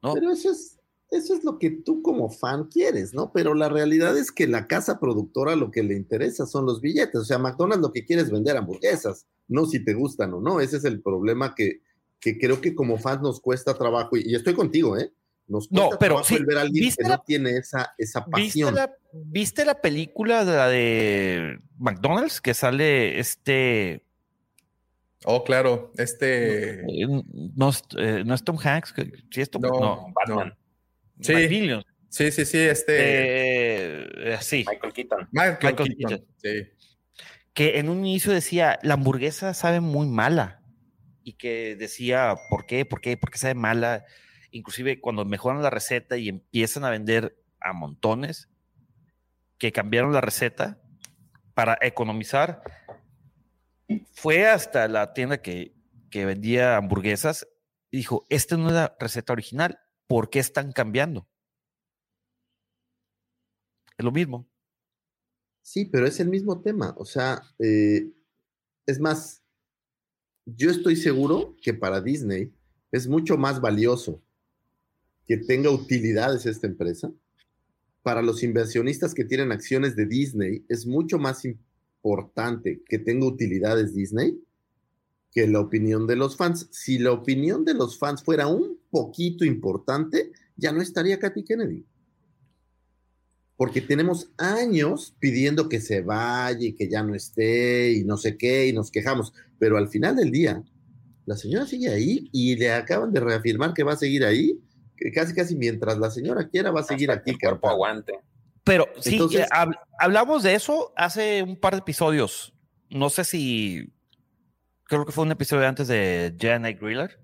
¿no? 0.03 0.15
Pero 0.15 0.31
eso 0.33 0.51
es, 0.51 0.79
eso 1.11 1.35
es 1.35 1.45
lo 1.45 1.59
que 1.59 1.70
tú 1.70 2.03
como 2.03 2.31
fan 2.31 2.69
quieres, 2.69 3.15
¿no? 3.15 3.33
Pero 3.33 3.55
la 3.55 3.69
realidad 3.69 4.16
es 4.16 4.31
que 4.33 4.47
la 4.47 4.66
casa 4.66 5.01
productora 5.01 5.57
lo 5.57 5.70
que 5.70 5.83
le 5.83 5.95
interesa 5.95 6.47
son 6.47 6.66
los 6.66 6.81
billetes. 6.81 7.20
O 7.20 7.25
sea, 7.25 7.39
McDonald's 7.39 7.83
lo 7.83 7.93
que 7.93 8.05
quiere 8.05 8.23
es 8.23 8.31
vender 8.31 8.57
hamburguesas, 8.57 9.27
no 9.49 9.66
si 9.66 9.85
te 9.85 9.95
gustan 9.95 10.35
o 10.35 10.41
no. 10.41 10.61
Ese 10.61 10.77
es 10.77 10.85
el 10.85 11.03
problema 11.03 11.55
que, 11.55 11.83
que 12.20 12.39
creo 12.39 12.61
que 12.61 12.74
como 12.74 12.99
fans 12.99 13.23
nos 13.23 13.40
cuesta 13.40 13.74
trabajo. 13.74 14.16
Y, 14.16 14.23
y 14.31 14.35
estoy 14.35 14.55
contigo, 14.55 14.99
¿eh? 14.99 15.12
Nos 15.47 15.70
No, 15.73 15.82
cuesta 15.86 15.99
pero 15.99 16.15
trabajo 16.16 16.28
sí, 16.28 16.35
el 16.36 16.45
ver 16.47 16.59
a 16.59 16.61
alguien 16.62 16.85
¿viste 16.85 17.03
que 17.03 17.09
la- 17.09 17.16
no 17.16 17.23
tiene 17.27 17.51
esa, 17.57 17.95
esa 17.97 18.20
¿Viste 18.20 18.31
pasión. 18.62 18.74
la, 18.74 18.93
¿Viste 19.12 19.65
la 19.65 19.81
película 19.81 20.45
de 20.45 20.53
la 20.57 20.69
de 20.69 21.59
McDonald's 21.78 22.40
que 22.40 22.53
sale 22.55 23.19
este... 23.19 24.05
Oh, 25.24 25.43
claro, 25.45 25.93
este... 25.97 26.81
eh, 26.82 27.07
No, 27.57 27.70
es- 27.70 27.82
eh, 27.99 28.23
no 28.27 28.35
es 28.35 28.45
Tom 28.45 28.59
Hanks, 28.62 28.93
que- 28.93 29.11
sí 29.31 29.40
es 29.40 29.51
Tom 29.51 29.62
No, 29.62 29.70
no, 29.70 30.07
Batman. 30.15 30.55
Sí. 31.20 31.32
Sí, 32.11 32.31
sí, 32.31 32.45
sí, 32.45 32.59
este... 32.59 32.95
Eh, 32.99 34.09
eh, 34.35 34.39
sí, 34.40 34.65
Michael 34.69 34.93
Keaton. 34.93 35.28
Michael, 35.32 35.59
Michael 35.62 35.97
Keaton, 35.97 36.24
Sí. 36.43 36.69
que 37.53 37.78
en 37.78 37.89
un 37.89 37.99
inicio 38.07 38.32
decía, 38.32 38.78
la 38.82 38.95
hamburguesa 38.95 39.53
sabe 39.55 39.81
muy 39.81 40.07
mala. 40.07 40.62
Y 41.29 41.35
que 41.35 41.77
decía, 41.77 42.37
¿por 42.49 42.65
qué? 42.65 42.87
¿Por 42.87 43.03
qué? 43.03 43.19
¿Por 43.19 43.31
qué 43.31 43.37
sabe 43.37 43.55
mala? 43.55 44.07
Inclusive 44.51 44.99
cuando 44.99 45.27
mejoran 45.27 45.63
la 45.63 45.69
receta 45.69 46.17
y 46.17 46.31
empiezan 46.31 46.87
a 46.87 46.91
vender 46.91 47.39
a 47.61 47.75
montones, 47.75 48.49
que 49.59 49.71
cambiaron 49.71 50.15
la 50.15 50.23
receta 50.23 50.81
para 51.53 51.77
economizar, 51.83 52.63
fue 54.15 54.49
hasta 54.49 54.89
la 54.89 55.13
tienda 55.13 55.43
que, 55.43 55.75
que 56.11 56.25
vendía 56.25 56.79
hamburguesas 56.79 57.47
y 57.91 57.99
dijo, 57.99 58.25
esta 58.31 58.57
no 58.57 58.69
es 58.69 58.73
la 58.73 58.97
receta 58.99 59.35
original, 59.35 59.79
¿por 60.07 60.31
qué 60.31 60.39
están 60.39 60.73
cambiando? 60.73 61.29
Es 63.99 64.03
lo 64.03 64.13
mismo. 64.13 64.49
Sí, 65.61 65.85
pero 65.85 66.07
es 66.07 66.21
el 66.21 66.31
mismo 66.31 66.63
tema. 66.63 66.95
O 66.97 67.05
sea, 67.05 67.43
eh, 67.59 68.15
es 68.87 68.99
más, 68.99 69.43
yo 70.57 70.70
estoy 70.70 70.97
seguro 70.97 71.57
que 71.61 71.75
para 71.75 72.01
Disney 72.01 72.53
es 72.91 73.07
mucho 73.07 73.37
más 73.37 73.61
valioso 73.61 74.23
que 75.27 75.37
tenga 75.37 75.70
utilidades 75.70 76.47
esta 76.47 76.66
empresa. 76.66 77.12
Para 78.03 78.23
los 78.23 78.43
inversionistas 78.43 79.12
que 79.12 79.25
tienen 79.25 79.53
acciones 79.53 79.95
de 79.95 80.07
Disney, 80.07 80.65
es 80.69 80.87
mucho 80.87 81.19
más 81.19 81.45
importante 81.45 82.83
que 82.89 82.99
tenga 82.99 83.27
utilidades 83.27 83.95
Disney 83.95 84.41
que 85.31 85.47
la 85.47 85.61
opinión 85.61 86.07
de 86.07 86.16
los 86.16 86.37
fans. 86.37 86.69
Si 86.70 86.99
la 86.99 87.12
opinión 87.12 87.65
de 87.65 87.75
los 87.75 87.99
fans 87.99 88.23
fuera 88.23 88.47
un 88.47 88.79
poquito 88.91 89.45
importante, 89.45 90.33
ya 90.57 90.73
no 90.73 90.81
estaría 90.81 91.19
Katy 91.19 91.45
Kennedy 91.45 91.85
porque 93.59 93.83
tenemos 93.83 94.31
años 94.39 95.15
pidiendo 95.19 95.69
que 95.69 95.81
se 95.81 96.01
vaya 96.01 96.59
y 96.69 96.73
que 96.73 96.89
ya 96.89 97.03
no 97.03 97.15
esté 97.15 97.93
y 97.93 98.05
no 98.05 98.17
sé 98.17 98.39
qué 98.39 98.69
y 98.69 98.73
nos 98.73 98.91
quejamos, 98.91 99.35
pero 99.59 99.77
al 99.77 99.89
final 99.89 100.17
del 100.17 100.31
día 100.31 100.63
la 101.27 101.37
señora 101.37 101.67
sigue 101.67 101.91
ahí 101.91 102.31
y 102.33 102.57
le 102.57 102.73
acaban 102.73 103.13
de 103.13 103.21
reafirmar 103.21 103.75
que 103.75 103.83
va 103.83 103.93
a 103.93 103.97
seguir 103.97 104.25
ahí, 104.25 104.59
que 104.97 105.13
casi 105.13 105.35
casi 105.35 105.55
mientras 105.57 105.99
la 105.99 106.11
señora 106.11 106.49
quiera 106.49 106.71
va 106.71 106.81
a 106.81 106.85
seguir 106.85 107.11
Hasta 107.11 107.25
que 107.25 107.33
aquí. 107.33 107.37
el 107.45 107.51
cuerpo 107.51 107.69
aguante. 107.69 108.15
Pero 108.65 108.87
sí, 109.01 109.15
Entonces- 109.15 109.41
eh, 109.43 109.47
hab- 109.51 109.79
hablamos 109.99 110.43
de 110.45 110.55
eso 110.55 110.93
hace 110.97 111.43
un 111.43 111.57
par 111.57 111.75
de 111.75 111.81
episodios. 111.81 112.55
No 112.91 113.11
sé 113.11 113.25
si. 113.25 113.93
Creo 114.85 115.05
que 115.05 115.13
fue 115.13 115.25
un 115.25 115.33
episodio 115.33 115.67
antes 115.67 115.89
de 115.89 116.35
Janet 116.41 116.81
Griller. 116.81 117.19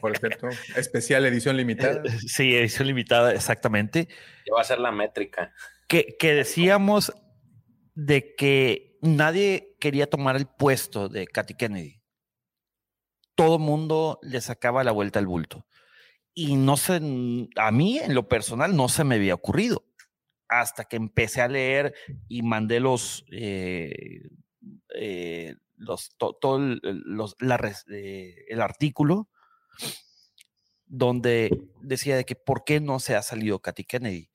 Por 0.00 0.16
cierto, 0.18 0.48
especial 0.76 1.24
edición 1.26 1.56
limitada. 1.56 2.02
Sí, 2.26 2.54
edición 2.54 2.86
limitada, 2.88 3.32
exactamente. 3.32 4.08
Ya 4.46 4.54
va 4.54 4.60
a 4.60 4.64
ser 4.64 4.78
la 4.78 4.92
métrica. 4.92 5.52
Que, 5.88 6.16
que 6.18 6.34
decíamos 6.34 7.12
de 7.94 8.34
que 8.34 8.98
nadie 9.02 9.76
quería 9.80 10.08
tomar 10.08 10.36
el 10.36 10.46
puesto 10.46 11.08
de 11.08 11.26
Katy 11.26 11.54
Kennedy. 11.54 12.00
Todo 13.34 13.58
mundo 13.58 14.18
le 14.22 14.40
sacaba 14.40 14.84
la 14.84 14.92
vuelta 14.92 15.18
al 15.18 15.26
bulto. 15.26 15.66
Y 16.34 16.56
no 16.56 16.76
sé, 16.76 17.00
a 17.56 17.70
mí 17.70 17.98
en 17.98 18.14
lo 18.14 18.28
personal 18.28 18.74
no 18.76 18.88
se 18.88 19.04
me 19.04 19.16
había 19.16 19.34
ocurrido. 19.34 19.84
Hasta 20.48 20.84
que 20.84 20.96
empecé 20.96 21.40
a 21.42 21.48
leer 21.48 21.94
y 22.28 22.42
mandé 22.42 22.78
los, 22.80 23.24
eh, 23.32 24.28
eh, 24.96 25.56
los, 25.76 26.16
to- 26.16 26.36
todo 26.40 26.56
el, 26.58 26.80
los- 26.82 27.36
la 27.40 27.56
eh, 27.90 28.44
el 28.48 28.60
artículo 28.60 29.28
donde 30.86 31.50
decía 31.82 32.16
de 32.16 32.24
que 32.24 32.36
por 32.36 32.64
qué 32.64 32.80
no 32.80 33.00
se 33.00 33.16
ha 33.16 33.22
salido 33.22 33.60
Katy 33.60 33.84
Kennedy, 33.84 34.30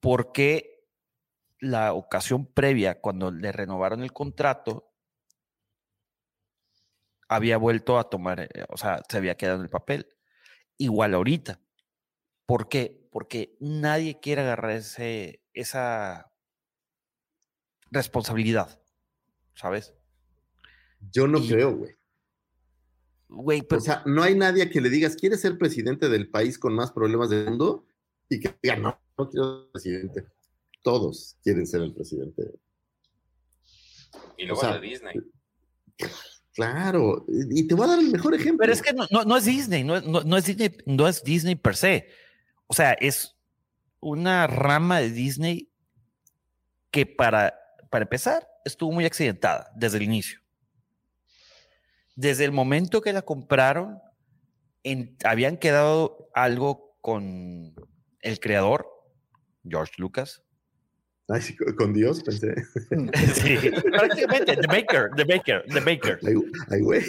por 0.00 0.32
qué 0.32 0.86
la 1.58 1.92
ocasión 1.94 2.46
previa, 2.46 3.00
cuando 3.00 3.30
le 3.30 3.52
renovaron 3.52 4.02
el 4.02 4.12
contrato, 4.12 4.92
había 7.28 7.56
vuelto 7.56 7.98
a 7.98 8.10
tomar, 8.10 8.40
eh, 8.40 8.48
o 8.68 8.76
sea, 8.76 9.02
se 9.08 9.16
había 9.16 9.36
quedado 9.36 9.56
en 9.58 9.62
el 9.64 9.70
papel. 9.70 10.06
Igual 10.76 11.14
ahorita. 11.14 11.60
¿Por 12.46 12.68
qué? 12.68 13.08
Porque 13.10 13.56
nadie 13.60 14.20
quiere 14.20 14.42
agarrar 14.42 14.72
ese, 14.72 15.42
esa 15.54 16.32
responsabilidad, 17.90 18.80
¿sabes? 19.54 19.94
Yo 21.00 21.26
no 21.26 21.38
Y- 21.38 21.48
creo, 21.48 21.76
güey. 21.76 21.92
Güey, 23.28 23.62
pero 23.62 23.80
O 23.80 23.84
sea, 23.84 24.02
no 24.06 24.22
hay 24.22 24.34
nadie 24.36 24.68
que 24.70 24.80
le 24.80 24.90
digas, 24.90 25.16
¿quieres 25.16 25.40
ser 25.40 25.58
presidente 25.58 26.08
del 26.08 26.28
país 26.28 26.58
con 26.58 26.74
más 26.74 26.92
problemas 26.92 27.30
del 27.30 27.46
mundo? 27.46 27.86
Y 28.28 28.40
que 28.40 28.54
diga, 28.62 28.76
no, 28.76 28.98
no 29.18 29.28
quiero 29.30 29.62
ser 29.62 29.70
presidente. 29.72 30.26
Todos 30.82 31.36
quieren 31.42 31.66
ser 31.66 31.82
el 31.82 31.92
presidente. 31.94 32.42
Y 34.36 34.44
luego 34.46 34.60
O 34.60 34.64
sea, 34.64 34.74
de 34.78 34.80
Disney. 34.86 35.14
Claro, 36.52 37.24
y 37.28 37.66
te 37.66 37.74
voy 37.74 37.84
a 37.86 37.88
dar 37.88 37.98
el 37.98 38.10
mejor 38.12 38.34
ejemplo. 38.34 38.58
Pero 38.58 38.72
es 38.72 38.80
que 38.82 38.92
no, 38.92 39.06
no- 39.10 39.24
no 39.24 39.36
es 39.36 39.44
Disney, 39.44 39.82
no, 39.82 39.96
es- 39.96 40.04
no- 40.04 40.22
no 40.22 40.36
es 40.36 40.44
Disney, 40.46 40.76
no 40.86 41.08
es 41.08 41.24
Disney 41.24 41.56
per 41.56 41.74
se. 41.74 42.08
O 42.68 42.74
sea, 42.74 42.92
es 42.92 43.34
una 43.98 44.46
rama 44.46 45.00
de 45.00 45.10
Disney 45.10 45.68
que 46.92 47.06
para, 47.06 47.54
para 47.90 48.04
empezar 48.04 48.46
estuvo 48.64 48.92
muy 48.92 49.04
accidentada 49.04 49.72
desde 49.74 49.96
el 49.96 50.04
inicio. 50.04 50.38
Desde 52.16 52.44
el 52.44 52.52
momento 52.52 53.00
que 53.00 53.12
la 53.12 53.22
compraron, 53.22 53.98
en- 54.82 55.16
habían 55.24 55.56
quedado 55.56 56.28
algo 56.34 56.96
con 57.00 57.74
el 58.20 58.40
creador, 58.40 58.86
George 59.68 59.94
Lucas. 59.98 60.42
Ay, 61.28 61.40
sí, 61.42 61.56
con- 61.56 61.92
Dios 61.92 62.22
pensé. 62.22 62.54
Sí, 63.34 63.56
prácticamente, 63.90 64.56
The 64.56 64.66
Baker, 64.66 65.10
The 65.16 65.24
Baker, 65.24 65.64
The 65.72 65.80
Baker. 65.80 66.18
Ay, 66.22 66.34
ay, 66.70 66.80
güey. 66.82 67.02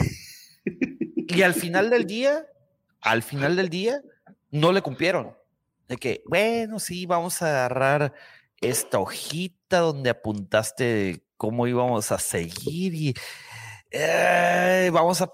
Y 1.28 1.42
al 1.42 1.54
final 1.54 1.90
del 1.90 2.06
día, 2.06 2.46
al 3.02 3.24
final 3.24 3.56
del 3.56 3.70
día, 3.70 4.02
no 4.52 4.72
le 4.72 4.82
cumplieron. 4.82 5.36
De 5.88 5.98
que, 5.98 6.24
bueno, 6.26 6.80
sí, 6.80 7.06
vamos 7.06 7.42
a 7.42 7.48
agarrar 7.50 8.14
esta 8.62 9.00
hojita 9.00 9.80
donde 9.80 10.10
apuntaste 10.10 11.24
cómo 11.38 11.68
íbamos 11.68 12.12
a 12.12 12.18
seguir 12.18 12.94
y 12.96 13.14
eh, 13.92 14.90
vamos 14.94 15.22
a 15.22 15.32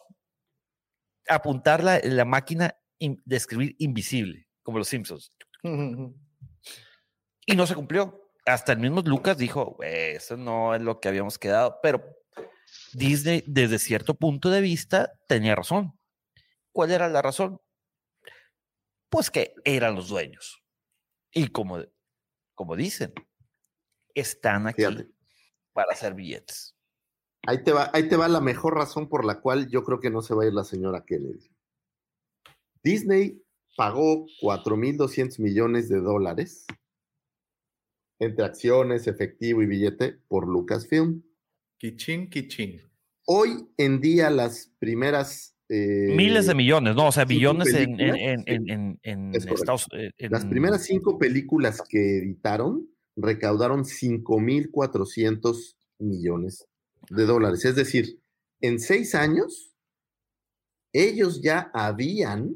apuntar 1.28 1.84
la, 1.84 2.00
la 2.04 2.26
máquina 2.26 2.76
in- 3.00 3.22
de 3.26 3.36
escribir 3.38 3.76
invisible, 3.80 4.48
como 4.64 4.78
los 4.80 4.88
Simpsons. 4.88 5.32
Y 7.46 7.56
no 7.56 7.66
se 7.68 7.76
cumplió. 7.76 8.30
Hasta 8.46 8.72
el 8.74 8.80
mismo 8.80 9.02
Lucas 9.02 9.38
dijo, 9.38 9.76
"Güey, 9.78 10.16
eso 10.16 10.36
no 10.36 10.74
es 10.74 10.82
lo 10.82 11.00
que 11.00 11.08
habíamos 11.10 11.38
quedado, 11.38 11.80
pero 11.84 12.04
Disney, 12.94 13.44
desde 13.46 13.78
cierto 13.80 14.16
punto 14.16 14.50
de 14.50 14.62
vista, 14.62 15.12
tenía 15.28 15.56
razón. 15.56 16.00
¿Cuál 16.72 16.92
era 16.92 17.08
la 17.10 17.22
razón? 17.22 17.62
Pues 19.10 19.30
que 19.30 19.54
eran 19.66 19.96
los 19.96 20.08
dueños. 20.08 20.64
Y 21.34 21.48
como 21.50 21.84
como 22.56 22.76
dicen, 22.76 23.14
están 24.14 24.68
aquí 24.68 24.84
para 25.74 25.92
hacer 25.94 26.14
billetes. 26.14 26.76
Ahí 27.48 27.64
te, 27.64 27.72
va, 27.72 27.90
ahí 27.94 28.08
te 28.08 28.16
va 28.18 28.28
la 28.28 28.40
mejor 28.42 28.76
razón 28.76 29.10
por 29.10 29.26
la 29.26 29.40
cual 29.42 29.68
yo 29.70 29.84
creo 29.84 30.00
que 30.00 30.12
no 30.12 30.22
se 30.22 30.36
va 30.36 30.44
a 30.44 30.48
ir 30.48 30.54
la 30.54 30.64
señora 30.64 31.04
Kennedy. 31.06 31.50
Disney 32.84 33.42
pagó 33.76 34.26
4.200 34.42 35.40
millones 35.40 35.90
de 35.90 36.00
dólares 36.02 36.66
entre 38.20 38.46
acciones, 38.46 39.08
efectivo 39.08 39.64
y 39.64 39.66
billete 39.66 40.20
por 40.28 40.48
Lucasfilm. 40.48 41.24
Kichin, 41.80 42.30
kichin. 42.30 42.82
Hoy 43.26 43.68
en 43.78 44.00
día 44.02 44.30
las 44.30 44.72
primeras... 44.78 45.56
eh, 45.70 46.14
Miles 46.16 46.46
de 46.46 46.54
millones, 46.54 46.96
¿no? 46.96 47.08
O 47.08 47.12
sea, 47.12 47.26
billones 47.26 47.74
en, 47.74 48.00
en, 48.00 48.12
películas, 48.12 48.44
en, 48.48 48.70
en, 48.70 49.00
en 49.02 49.36
Es 49.36 49.46
correcto. 49.46 49.62
Estados 49.62 49.88
eh, 49.94 50.12
en- 50.20 50.32
Las 50.32 50.46
primeras 50.46 50.84
cinco 50.86 51.18
películas 51.18 51.82
que 51.90 52.18
editaron 52.20 52.88
recaudaron 53.16 53.84
5.400 53.84 55.76
millones 56.00 56.68
de 57.12 57.26
dólares. 57.26 57.66
Es 57.66 57.76
decir, 57.76 58.20
en 58.62 58.80
seis 58.80 59.16
años, 59.16 59.76
ellos 60.94 61.42
ya 61.42 61.70
habían, 61.74 62.56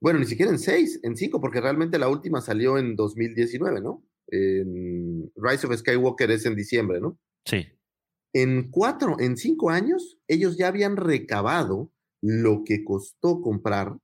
bueno, 0.00 0.18
ni 0.18 0.26
siquiera 0.26 0.50
en 0.50 0.58
seis, 0.58 1.00
en 1.02 1.16
cinco, 1.16 1.40
porque 1.40 1.60
realmente 1.60 1.98
la 1.98 2.08
última 2.08 2.40
salió 2.40 2.78
en 2.78 2.96
2019, 2.96 3.80
¿no? 3.80 4.04
En 4.28 5.32
Rise 5.36 5.66
of 5.66 5.76
Skywalker 5.76 6.30
es 6.30 6.46
en 6.46 6.56
diciembre, 6.56 7.00
¿no? 7.00 7.18
Sí. 7.44 7.66
En 8.34 8.70
cuatro, 8.70 9.16
en 9.18 9.36
cinco 9.36 9.70
años, 9.70 10.18
ellos 10.28 10.56
ya 10.58 10.68
habían 10.68 10.96
recabado 10.96 11.90
lo 12.20 12.62
que 12.64 12.84
costó 12.84 13.40
comprar 13.40 13.96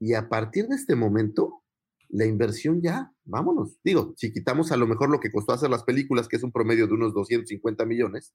y 0.00 0.14
a 0.14 0.28
partir 0.28 0.66
de 0.66 0.76
este 0.76 0.96
momento, 0.96 1.62
la 2.08 2.26
inversión 2.26 2.80
ya, 2.82 3.12
vámonos. 3.24 3.78
Digo, 3.84 4.14
si 4.16 4.32
quitamos 4.32 4.72
a 4.72 4.76
lo 4.76 4.86
mejor 4.86 5.10
lo 5.10 5.20
que 5.20 5.30
costó 5.30 5.52
hacer 5.52 5.70
las 5.70 5.84
películas, 5.84 6.26
que 6.26 6.36
es 6.36 6.42
un 6.42 6.52
promedio 6.52 6.86
de 6.86 6.94
unos 6.94 7.14
250 7.14 7.84
millones, 7.84 8.34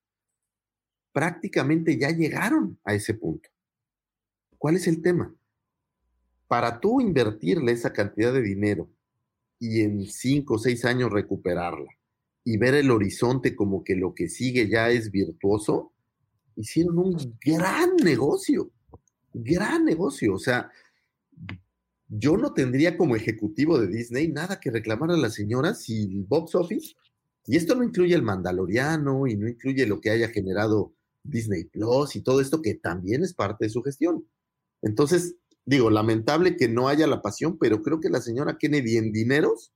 prácticamente 1.16 1.98
ya 1.98 2.10
llegaron 2.10 2.78
a 2.84 2.94
ese 2.94 3.14
punto. 3.14 3.50
¿Cuál 4.58 4.76
es 4.76 4.86
el 4.86 5.02
tema? 5.02 5.34
Para 6.46 6.82
tú 6.82 7.00
invertirle 7.00 7.72
esa 7.72 7.94
cantidad 7.94 8.34
de 8.34 8.42
dinero 8.42 8.90
y 9.58 9.80
en 9.80 10.08
cinco 10.08 10.56
o 10.56 10.60
seis 10.60 10.84
años 10.84 11.14
recuperarla 11.14 11.90
y 12.44 12.58
ver 12.58 12.74
el 12.74 12.92
horizonte 12.92 13.56
como 13.56 13.82
que 13.82 13.96
lo 13.96 14.14
que 14.14 14.28
sigue 14.28 14.68
ya 14.68 14.90
es 14.90 15.10
virtuoso, 15.10 15.94
hicieron 16.58 17.00
un 17.00 17.38
gran 17.40 17.96
negocio, 17.96 18.72
gran 19.34 19.86
negocio. 19.86 20.34
O 20.34 20.40
sea, 20.40 20.70
yo 22.10 22.36
no 22.36 22.54
tendría 22.54 22.98
como 22.98 23.16
ejecutivo 23.16 23.80
de 23.80 23.88
Disney 23.88 24.28
nada 24.28 24.60
que 24.60 24.70
reclamar 24.70 25.12
a 25.12 25.18
la 25.18 25.30
señora 25.30 25.76
si 25.76 26.12
el 26.12 26.26
box 26.26 26.56
office, 26.56 26.94
y 27.48 27.56
esto 27.56 27.74
no 27.74 27.86
incluye 27.86 28.16
el 28.16 28.22
Mandaloriano 28.22 29.28
y 29.28 29.38
no 29.38 29.48
incluye 29.48 29.88
lo 29.88 30.02
que 30.02 30.10
haya 30.10 30.28
generado 30.28 30.94
Disney 31.26 31.66
Plus 31.66 32.16
y 32.16 32.22
todo 32.22 32.42
esto 32.42 32.62
que 32.62 32.76
también 32.76 33.24
es 33.24 33.34
parte 33.34 33.66
de 33.66 33.70
su 33.70 33.82
gestión. 33.82 34.28
Entonces, 34.82 35.36
digo, 35.66 35.90
lamentable 35.90 36.56
que 36.56 36.68
no 36.68 36.88
haya 36.88 37.08
la 37.08 37.22
pasión, 37.22 37.58
pero 37.58 37.82
creo 37.82 38.00
que 38.00 38.10
la 38.10 38.22
señora 38.22 38.58
Kennedy 38.58 38.98
en 38.98 39.12
dineros 39.12 39.74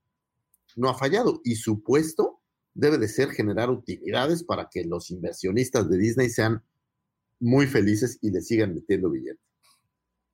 no 0.76 0.88
ha 0.88 0.94
fallado 0.94 1.40
y 1.44 1.56
su 1.56 1.82
puesto 1.82 2.40
debe 2.74 2.98
de 2.98 3.08
ser 3.08 3.30
generar 3.30 3.70
utilidades 3.70 4.44
para 4.44 4.68
que 4.70 4.84
los 4.84 5.10
inversionistas 5.10 5.90
de 5.90 5.98
Disney 5.98 6.30
sean 6.30 6.62
muy 7.40 7.66
felices 7.66 8.18
y 8.20 8.30
le 8.30 8.42
sigan 8.42 8.74
metiendo 8.74 9.10
billetes. 9.10 9.44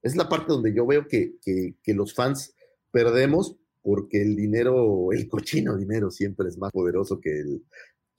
Es 0.03 0.17
la 0.17 0.29
parte 0.29 0.53
donde 0.53 0.75
yo 0.75 0.87
veo 0.87 1.09
que, 1.09 1.37
que, 1.43 1.75
que 1.83 1.95
los 1.95 2.15
fans 2.15 2.55
perdemos 2.91 3.57
porque 3.83 4.21
el 4.21 4.37
dinero, 4.37 5.13
el 5.13 5.29
cochino 5.29 5.77
dinero 5.77 6.11
siempre 6.11 6.49
es 6.49 6.59
más 6.59 6.73
poderoso 6.73 7.21
que, 7.21 7.41
el, 7.41 7.65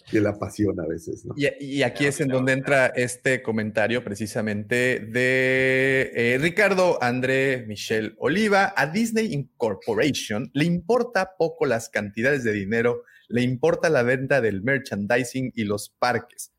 que 0.09 0.21
la 0.21 0.37
pasión 0.39 0.79
a 0.79 0.87
veces. 0.87 1.25
¿no? 1.25 1.33
Y, 1.35 1.47
y 1.59 1.83
aquí 1.83 2.05
es 2.05 2.21
en 2.21 2.29
donde 2.29 2.53
entra 2.53 2.87
este 2.87 3.41
comentario 3.41 4.03
precisamente 4.03 4.99
de 4.99 6.11
eh, 6.15 6.37
Ricardo 6.39 6.97
André 7.01 7.65
Michel 7.67 8.15
Oliva. 8.19 8.73
A 8.77 8.87
Disney 8.87 9.33
Incorporation 9.33 10.49
le 10.53 10.65
importa 10.65 11.35
poco 11.37 11.65
las 11.65 11.89
cantidades 11.89 12.43
de 12.43 12.53
dinero, 12.53 13.03
le 13.27 13.41
importa 13.41 13.89
la 13.89 14.03
venta 14.03 14.39
del 14.39 14.61
merchandising 14.61 15.51
y 15.55 15.65
los 15.65 15.89
parques. 15.89 16.53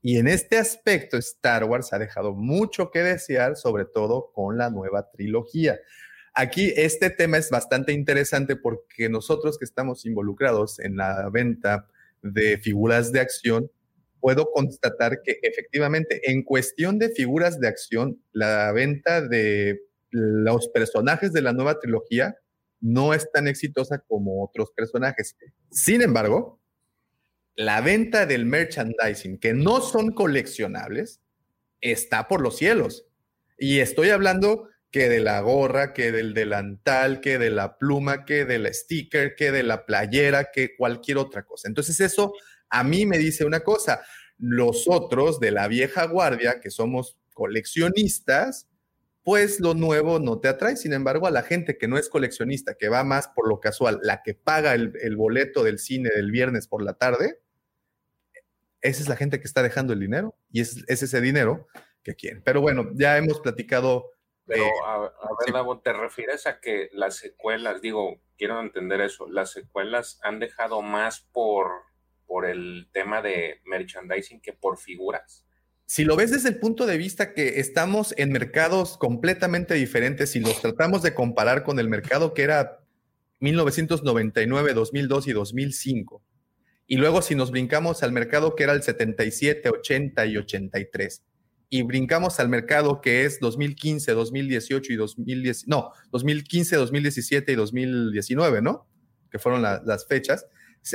Y 0.00 0.18
en 0.18 0.28
este 0.28 0.58
aspecto, 0.58 1.16
Star 1.16 1.64
Wars 1.64 1.92
ha 1.92 1.98
dejado 1.98 2.34
mucho 2.34 2.90
que 2.90 3.02
desear, 3.02 3.56
sobre 3.56 3.84
todo 3.84 4.32
con 4.32 4.58
la 4.58 4.70
nueva 4.70 5.10
trilogía. 5.10 5.78
Aquí 6.34 6.72
este 6.76 7.10
tema 7.10 7.38
es 7.38 7.48
bastante 7.48 7.92
interesante 7.92 8.56
porque 8.56 9.08
nosotros 9.08 9.56
que 9.56 9.64
estamos 9.64 10.04
involucrados 10.04 10.80
en 10.80 10.96
la 10.96 11.30
venta 11.30 11.86
de 12.24 12.58
figuras 12.58 13.12
de 13.12 13.20
acción, 13.20 13.70
puedo 14.20 14.50
constatar 14.50 15.20
que 15.22 15.38
efectivamente 15.42 16.30
en 16.30 16.42
cuestión 16.42 16.98
de 16.98 17.10
figuras 17.10 17.60
de 17.60 17.68
acción, 17.68 18.22
la 18.32 18.72
venta 18.72 19.20
de 19.20 19.80
los 20.10 20.68
personajes 20.68 21.32
de 21.32 21.42
la 21.42 21.52
nueva 21.52 21.78
trilogía 21.78 22.36
no 22.80 23.12
es 23.12 23.30
tan 23.32 23.48
exitosa 23.48 23.98
como 23.98 24.42
otros 24.42 24.70
personajes. 24.72 25.36
Sin 25.70 26.00
embargo, 26.00 26.60
la 27.54 27.80
venta 27.80 28.24
del 28.26 28.46
merchandising, 28.46 29.38
que 29.38 29.52
no 29.52 29.80
son 29.80 30.12
coleccionables, 30.12 31.20
está 31.80 32.26
por 32.26 32.40
los 32.40 32.56
cielos. 32.56 33.06
Y 33.58 33.80
estoy 33.80 34.10
hablando 34.10 34.68
que 34.94 35.08
de 35.08 35.18
la 35.18 35.40
gorra, 35.40 35.92
que 35.92 36.12
del 36.12 36.34
delantal, 36.34 37.20
que 37.20 37.36
de 37.36 37.50
la 37.50 37.78
pluma, 37.78 38.24
que 38.24 38.44
del 38.44 38.72
sticker, 38.72 39.34
que 39.34 39.50
de 39.50 39.64
la 39.64 39.86
playera, 39.86 40.52
que 40.52 40.76
cualquier 40.76 41.18
otra 41.18 41.42
cosa. 41.42 41.66
Entonces 41.66 41.98
eso 41.98 42.32
a 42.68 42.84
mí 42.84 43.04
me 43.04 43.18
dice 43.18 43.44
una 43.44 43.58
cosa, 43.58 44.02
los 44.38 44.84
otros 44.86 45.40
de 45.40 45.50
la 45.50 45.66
vieja 45.66 46.06
guardia, 46.06 46.60
que 46.60 46.70
somos 46.70 47.18
coleccionistas, 47.32 48.68
pues 49.24 49.58
lo 49.58 49.74
nuevo 49.74 50.20
no 50.20 50.38
te 50.38 50.46
atrae. 50.46 50.76
Sin 50.76 50.92
embargo, 50.92 51.26
a 51.26 51.32
la 51.32 51.42
gente 51.42 51.76
que 51.76 51.88
no 51.88 51.98
es 51.98 52.08
coleccionista, 52.08 52.76
que 52.76 52.88
va 52.88 53.02
más 53.02 53.26
por 53.26 53.48
lo 53.48 53.58
casual, 53.58 53.98
la 54.00 54.22
que 54.22 54.34
paga 54.34 54.74
el, 54.74 55.16
boleto 55.16 55.64
del 55.64 55.80
cine 55.80 56.08
del 56.14 56.30
viernes 56.30 56.68
por 56.68 56.84
la 56.84 56.94
tarde, 56.94 57.40
esa 58.80 59.02
es 59.02 59.08
la 59.08 59.16
gente 59.16 59.40
que 59.40 59.48
está 59.48 59.64
dejando 59.64 59.92
el 59.92 59.98
dinero 59.98 60.36
y 60.52 60.60
es, 60.60 60.84
es 60.86 61.02
ese 61.02 61.20
dinero 61.20 61.66
que 62.04 62.14
quieren. 62.14 62.42
Pero 62.44 62.60
bueno, 62.60 62.92
ya 62.94 63.18
hemos 63.18 63.40
platicado 63.40 64.13
Pero, 64.46 64.64
a, 64.84 65.06
a 65.06 65.28
ver, 65.40 65.54
Davo, 65.54 65.80
¿te 65.80 65.92
refieres 65.92 66.46
a 66.46 66.60
que 66.60 66.90
las 66.92 67.16
secuelas, 67.16 67.80
digo, 67.80 68.20
quiero 68.36 68.60
entender 68.60 69.00
eso, 69.00 69.26
las 69.28 69.52
secuelas 69.52 70.20
han 70.22 70.38
dejado 70.38 70.82
más 70.82 71.20
por, 71.32 71.70
por 72.26 72.44
el 72.44 72.88
tema 72.92 73.22
de 73.22 73.60
merchandising 73.64 74.40
que 74.40 74.52
por 74.52 74.78
figuras? 74.78 75.44
si 75.86 76.04
lo 76.04 76.16
ves 76.16 76.30
desde 76.30 76.48
el 76.48 76.58
punto 76.58 76.86
de 76.86 76.96
vista 76.96 77.34
que 77.34 77.60
estamos 77.60 78.14
en 78.16 78.32
mercados 78.32 78.96
completamente 78.96 79.74
diferentes 79.74 80.34
y 80.34 80.40
los 80.40 80.60
tratamos 80.60 81.02
de 81.02 81.14
comparar 81.14 81.62
con 81.62 81.78
el 81.78 81.88
mercado 81.88 82.32
que 82.32 82.42
era 82.42 82.80
1999, 83.40 84.72
2002 84.72 85.28
y 85.28 85.32
2005, 85.32 86.22
y 86.86 86.96
luego 86.96 87.22
si 87.22 87.34
nos 87.34 87.50
brincamos 87.50 88.02
al 88.02 88.12
mercado 88.12 88.54
que 88.56 88.64
era 88.64 88.72
el 88.72 88.82
77, 88.82 89.68
80 89.68 90.26
y 90.26 90.36
83, 90.38 91.22
y 91.76 91.82
brincamos 91.82 92.38
al 92.38 92.48
mercado 92.48 93.00
que 93.00 93.24
es 93.24 93.40
2015, 93.40 94.12
2018 94.12 94.92
y 94.92 94.96
2010, 94.96 95.66
no, 95.66 95.90
2015, 96.12 96.76
2017 96.76 97.50
y 97.50 97.54
2019, 97.56 98.62
¿no? 98.62 98.86
Que 99.28 99.40
fueron 99.40 99.62
la- 99.62 99.82
las 99.84 100.06
fechas. 100.06 100.46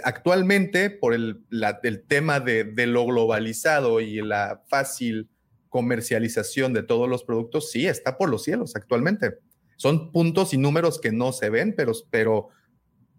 Actualmente, 0.05 0.89
por 0.89 1.13
el, 1.13 1.41
la- 1.49 1.81
el 1.83 2.03
tema 2.03 2.39
de, 2.39 2.63
de 2.63 2.87
lo 2.87 3.05
globalizado 3.05 3.99
y 3.99 4.21
la 4.21 4.63
fácil 4.69 5.27
comercialización 5.67 6.71
de 6.73 6.83
todos 6.83 7.09
los 7.09 7.23
productos, 7.25 7.71
sí, 7.71 7.85
está 7.87 8.17
por 8.17 8.29
los 8.29 8.43
cielos 8.43 8.75
actualmente. 8.75 9.39
Son 9.75 10.11
puntos 10.13 10.53
y 10.53 10.57
números 10.57 11.01
que 11.01 11.11
no 11.11 11.33
se 11.33 11.49
ven, 11.49 11.73
pero, 11.75 11.91
pero 12.09 12.49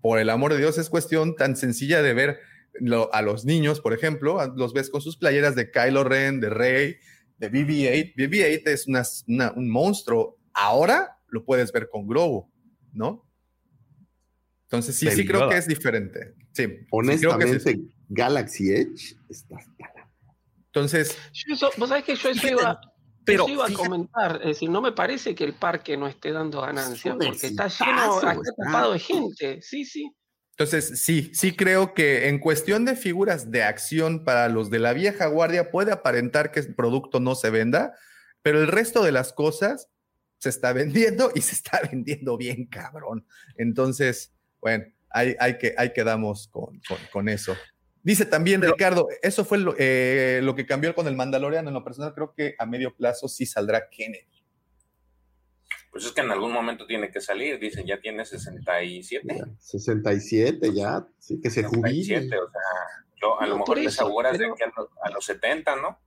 por 0.01 0.19
el 0.19 0.31
amor 0.31 0.53
de 0.53 0.59
Dios 0.61 0.78
es 0.78 0.89
cuestión 0.89 1.37
tan 1.37 1.57
sencilla 1.57 2.01
de 2.01 2.15
ver 2.15 2.39
lo- 2.74 3.12
a 3.12 3.20
los 3.20 3.45
niños, 3.45 3.81
por 3.81 3.93
ejemplo, 3.93 4.39
los 4.57 4.73
ves 4.73 4.89
con 4.89 5.03
sus 5.03 5.16
playeras 5.19 5.55
de 5.57 5.70
Kylo 5.70 6.05
Ren, 6.05 6.41
de 6.41 6.49
Rey, 6.49 6.97
de 7.40 7.50
BB-8. 7.50 8.14
BB-8 8.16 8.68
es 8.68 8.86
una- 8.86 9.02
una- 9.26 9.52
un 9.52 9.68
monstruo. 9.70 10.36
Ahora 10.52 11.18
lo 11.28 11.44
puedes 11.44 11.72
ver 11.72 11.88
con 11.88 12.06
Grogu, 12.06 12.48
¿no? 12.92 13.26
Entonces 14.64 14.94
sí, 14.96 15.10
sí 15.10 15.26
creo 15.26 15.48
que 15.48 15.56
es 15.56 15.66
diferente. 15.66 16.34
Sí, 16.52 16.62
sí 16.64 16.66
creo 16.68 16.78
que 16.78 16.86
Honestamente, 16.92 17.58
sí. 17.72 17.90
Galaxy 18.08 18.70
Edge 18.72 19.16
está 19.28 19.56
Entonces, 20.66 21.16
Yo 21.32 21.70
vos 21.76 21.88
sabés 21.88 22.04
que 22.04 22.14
yo 22.14 22.28
eso 22.28 22.46
iba, 22.46 22.80
pero 23.24 23.44
eso 23.44 23.52
iba 23.52 23.66
a 23.66 23.72
comentar. 23.72 24.36
Es 24.42 24.46
decir, 24.48 24.70
no 24.70 24.80
me 24.80 24.92
parece 24.92 25.34
que 25.34 25.42
el 25.44 25.54
parque 25.54 25.96
no 25.96 26.06
esté 26.06 26.30
dando 26.30 26.60
ganancias, 26.60 27.14
un 27.14 27.20
porque 27.20 27.46
está 27.48 27.66
lleno, 27.66 28.14
está 28.16 28.32
está. 28.34 28.52
tapado 28.64 28.92
de 28.92 28.98
gente. 29.00 29.62
Sí, 29.62 29.84
sí. 29.84 30.12
Entonces, 30.61 31.01
sí, 31.01 31.31
sí 31.32 31.57
creo 31.57 31.95
que 31.95 32.28
en 32.28 32.39
cuestión 32.39 32.85
de 32.85 32.95
figuras 32.95 33.51
de 33.51 33.62
acción 33.62 34.24
para 34.27 34.51
los 34.51 34.69
de 34.69 34.78
la 34.78 34.93
vieja 34.93 35.24
guardia 35.24 35.70
puede 35.70 35.91
aparentar 35.91 36.53
que 36.53 36.61
el 36.61 36.74
producto 36.74 37.19
no 37.19 37.35
se 37.35 37.49
venda, 37.49 37.95
pero 38.43 38.61
el 38.61 38.66
resto 38.66 39.03
de 39.03 39.11
las 39.11 39.32
cosas 39.32 39.89
se 40.37 40.51
está 40.51 40.73
vendiendo 40.74 41.32
y 41.35 41.41
se 41.41 41.55
está 41.55 41.81
vendiendo 41.91 42.37
bien 42.37 42.66
cabrón. 42.66 43.27
Entonces, 43.57 44.35
bueno, 44.61 44.85
Ahí, 45.12 45.35
hay 45.41 45.59
que, 45.59 45.74
ahí 45.77 45.93
quedamos 45.93 46.47
con, 46.49 46.78
con, 46.87 46.99
con 47.12 47.28
eso. 47.28 47.57
Dice 48.03 48.27
también 48.27 48.62
Ricardo, 48.62 49.09
eso 49.23 49.45
fue 49.45 49.59
lo, 49.59 49.74
eh, 49.77 50.41
lo, 50.43 50.55
que 50.55 50.66
cambió 50.66 50.95
con 50.95 51.09
el 51.09 51.16
Mandaloriano. 51.16 51.69
En 51.69 51.74
lo 51.74 51.82
personal, 51.82 52.15
creo 52.15 52.32
que 52.32 52.55
a 52.59 52.66
medio 52.66 52.95
plazo 52.95 53.28
sí 53.28 53.45
saldrá 53.45 53.89
Kennedy. 53.91 54.39
Pues 55.90 56.04
es 56.04 56.12
que 56.12 56.20
en 56.20 56.30
algún 56.30 56.52
momento 56.52 56.86
tiene 56.86 57.10
que 57.10 57.20
salir. 57.20 57.58
Dicen, 57.58 57.84
ya 57.84 58.00
tiene 58.00 58.24
67. 58.24 59.26
Ya, 59.26 59.44
67 59.58 60.72
ya, 60.72 61.06
sí, 61.18 61.40
que 61.40 61.50
se 61.50 61.64
jubile. 61.64 62.18
O 62.18 62.28
sea, 62.28 62.60
yo 63.20 63.40
a 63.40 63.46
no, 63.46 63.52
lo 63.52 63.58
mejor 63.58 63.78
les 63.78 64.00
auguro 64.00 64.28
pero... 64.30 64.50
de 64.50 64.54
que 64.56 64.64
a 64.64 64.72
los, 64.76 64.88
a 65.02 65.10
los 65.10 65.24
70, 65.24 65.76
¿no? 65.76 65.98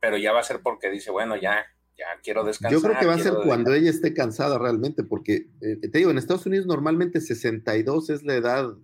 Pero 0.00 0.16
ya 0.16 0.32
va 0.32 0.40
a 0.40 0.44
ser 0.44 0.60
porque 0.62 0.90
dice, 0.90 1.10
bueno, 1.10 1.34
ya, 1.34 1.64
ya 1.98 2.06
quiero 2.22 2.44
descansar. 2.44 2.78
Yo 2.78 2.86
creo 2.86 3.00
que 3.00 3.06
va 3.06 3.14
a 3.14 3.18
ser 3.18 3.34
cuando 3.44 3.70
dejar. 3.70 3.82
ella 3.82 3.90
esté 3.90 4.14
cansada 4.14 4.58
realmente, 4.58 5.02
porque 5.02 5.48
eh, 5.60 5.88
te 5.90 5.98
digo, 5.98 6.10
en 6.10 6.18
Estados 6.18 6.46
Unidos 6.46 6.66
normalmente 6.66 7.20
62 7.20 8.10
es 8.10 8.22
la 8.22 8.34
edad 8.34 8.74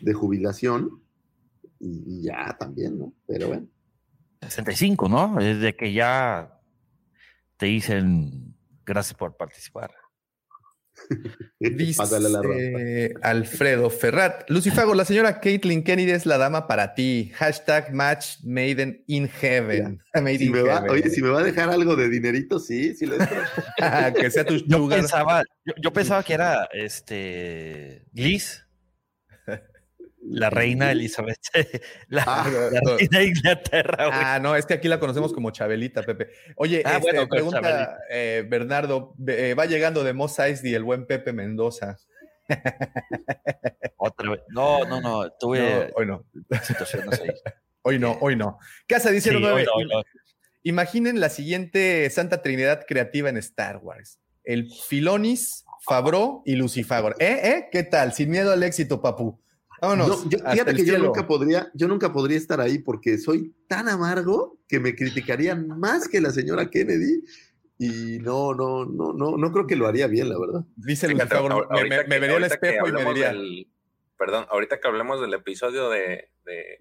de 0.00 0.12
jubilación 0.12 1.02
y, 1.80 2.02
y 2.06 2.22
ya 2.24 2.56
también, 2.58 2.98
¿no? 2.98 3.14
Pero 3.26 3.48
bueno. 3.48 3.68
65, 4.42 5.08
¿no? 5.08 5.40
Es 5.40 5.60
de 5.60 5.74
que 5.74 5.92
ya 5.92 6.60
te 7.56 7.66
dicen 7.66 8.47
gracias 8.88 9.14
por 9.14 9.36
participar. 9.36 9.94
Dice 11.60 13.14
Alfredo 13.22 13.88
Ferrat. 13.88 14.48
Lucifago, 14.50 14.94
la 14.94 15.04
señora 15.04 15.40
Caitlin 15.40 15.84
Kennedy 15.84 16.10
es 16.10 16.26
la 16.26 16.38
dama 16.38 16.66
para 16.66 16.94
ti. 16.94 17.30
Hashtag 17.36 17.92
match 17.92 18.38
made 18.42 19.04
in 19.06 19.28
heaven. 19.28 20.00
Made 20.14 20.38
si 20.38 20.46
in 20.46 20.52
me 20.52 20.62
va, 20.62 20.76
heaven. 20.76 20.90
oye, 20.90 21.10
si 21.10 21.22
me 21.22 21.28
va 21.28 21.40
a 21.40 21.44
dejar 21.44 21.70
algo 21.70 21.94
de 21.94 22.08
dinerito, 22.08 22.58
sí, 22.58 22.94
sí 22.96 23.06
le 23.06 23.18
que 24.20 24.30
sea 24.30 24.44
tu 24.44 24.56
yo 24.56 24.88
pensaba, 24.88 25.44
yo, 25.64 25.74
yo, 25.80 25.92
pensaba 25.92 26.22
que 26.24 26.34
era 26.34 26.68
este 26.72 28.04
Liz. 28.12 28.67
La 30.30 30.50
reina 30.50 30.90
Elizabeth. 30.92 31.38
La, 32.08 32.24
ah, 32.26 32.48
la 32.72 32.80
no. 32.82 32.96
reina 32.96 33.18
de 33.18 33.24
Inglaterra. 33.26 34.06
Güey. 34.08 34.18
Ah, 34.22 34.38
no, 34.40 34.54
es 34.56 34.66
que 34.66 34.74
aquí 34.74 34.88
la 34.88 35.00
conocemos 35.00 35.32
como 35.32 35.50
Chabelita, 35.50 36.02
Pepe. 36.02 36.28
Oye, 36.56 36.82
Ah, 36.84 36.96
este, 36.96 37.00
bueno, 37.02 37.28
pregunta 37.28 37.98
eh, 38.10 38.44
Bernardo, 38.48 39.14
eh, 39.26 39.54
va 39.58 39.66
llegando 39.66 40.04
de 40.04 40.12
Moss 40.12 40.38
Eisley 40.38 40.74
el 40.74 40.84
buen 40.84 41.06
Pepe 41.06 41.32
Mendoza. 41.32 41.96
Otra 43.96 44.30
vez. 44.30 44.40
No, 44.48 44.84
no, 44.84 45.00
no. 45.00 45.30
Tuve 45.38 45.60
No, 45.60 45.92
hoy 45.96 46.06
no. 46.06 46.24
situaciones 46.62 47.20
ahí. 47.20 47.28
Hoy 47.82 47.98
no, 47.98 48.18
hoy 48.20 48.36
no. 48.36 48.58
Casa 48.86 49.10
dice 49.10 49.30
Sí, 49.30 49.36
nueve. 49.40 49.60
hoy 49.60 49.64
no, 49.64 49.72
hoy 49.72 49.84
no. 49.86 50.02
Imaginen 50.64 51.20
la 51.20 51.30
siguiente 51.30 52.10
Santa 52.10 52.42
Trinidad 52.42 52.84
creativa 52.86 53.30
en 53.30 53.38
Star 53.38 53.78
Wars. 53.78 54.18
El 54.44 54.68
Filonis, 54.70 55.64
Fabro 55.86 56.42
y 56.44 56.56
Lucifagor. 56.56 57.16
¿Eh? 57.18 57.40
¿Eh? 57.44 57.68
¿Qué 57.72 57.84
tal? 57.84 58.12
Sin 58.12 58.28
miedo 58.30 58.52
al 58.52 58.62
éxito, 58.62 59.00
papu. 59.00 59.40
Vámonos. 59.80 60.24
No, 60.24 60.30
yo, 60.30 60.38
hasta 60.38 60.50
fíjate 60.52 60.70
el 60.72 60.76
que 60.76 60.84
yo 60.84 60.92
cielo. 60.94 61.04
nunca 61.06 61.26
podría, 61.26 61.70
yo 61.74 61.88
nunca 61.88 62.12
podría 62.12 62.36
estar 62.36 62.60
ahí 62.60 62.78
porque 62.78 63.18
soy 63.18 63.54
tan 63.68 63.88
amargo 63.88 64.58
que 64.68 64.80
me 64.80 64.94
criticarían 64.94 65.68
más 65.68 66.08
que 66.08 66.20
la 66.20 66.30
señora 66.30 66.68
Kennedy. 66.70 67.22
Y 67.80 68.18
no, 68.18 68.54
no, 68.54 68.84
no, 68.86 69.12
no, 69.12 69.36
no 69.36 69.52
creo 69.52 69.66
que 69.68 69.76
lo 69.76 69.86
haría 69.86 70.08
bien, 70.08 70.28
la 70.28 70.38
verdad. 70.38 70.64
Dice 70.74 71.06
ahor- 71.06 71.68
me, 71.88 72.04
me- 72.08 72.18
vería 72.18 72.36
al 72.36 72.42
que 72.42 72.46
espejo 72.48 72.88
y 72.88 72.92
me 72.92 73.04
diría, 73.04 73.28
del- 73.28 73.68
perdón, 74.18 74.46
ahorita 74.50 74.80
que 74.80 74.88
hablemos 74.88 75.20
del 75.20 75.32
episodio 75.34 75.88
de, 75.90 76.28
de, 76.44 76.78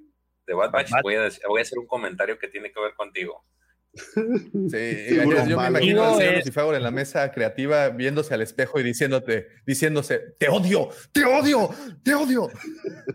de 0.47 0.53
Bad 0.55 0.71
Batch, 0.71 0.89
Batch. 0.89 1.03
voy 1.03 1.13
a, 1.15 1.29
voy 1.47 1.59
a 1.59 1.61
hacer 1.61 1.77
un 1.77 1.85
comentario 1.85 2.39
que 2.39 2.47
tiene 2.47 2.71
que 2.71 2.79
ver 2.81 2.95
contigo. 2.95 3.45
Sí, 3.93 5.15
yo, 5.15 5.45
yo 5.47 5.57
me 5.59 5.67
imagino 5.69 6.03
al 6.03 6.17
señor 6.17 6.33
eh, 6.33 6.37
Lucifagor 6.37 6.75
en 6.75 6.83
la 6.83 6.91
mesa 6.91 7.31
creativa 7.31 7.89
viéndose 7.89 8.33
al 8.33 8.41
espejo 8.41 8.79
y 8.79 8.83
diciéndote, 8.83 9.47
diciéndose, 9.65 10.21
te 10.37 10.49
odio, 10.49 10.89
te 11.11 11.25
odio, 11.25 11.69
te 12.03 12.13
odio. 12.13 12.49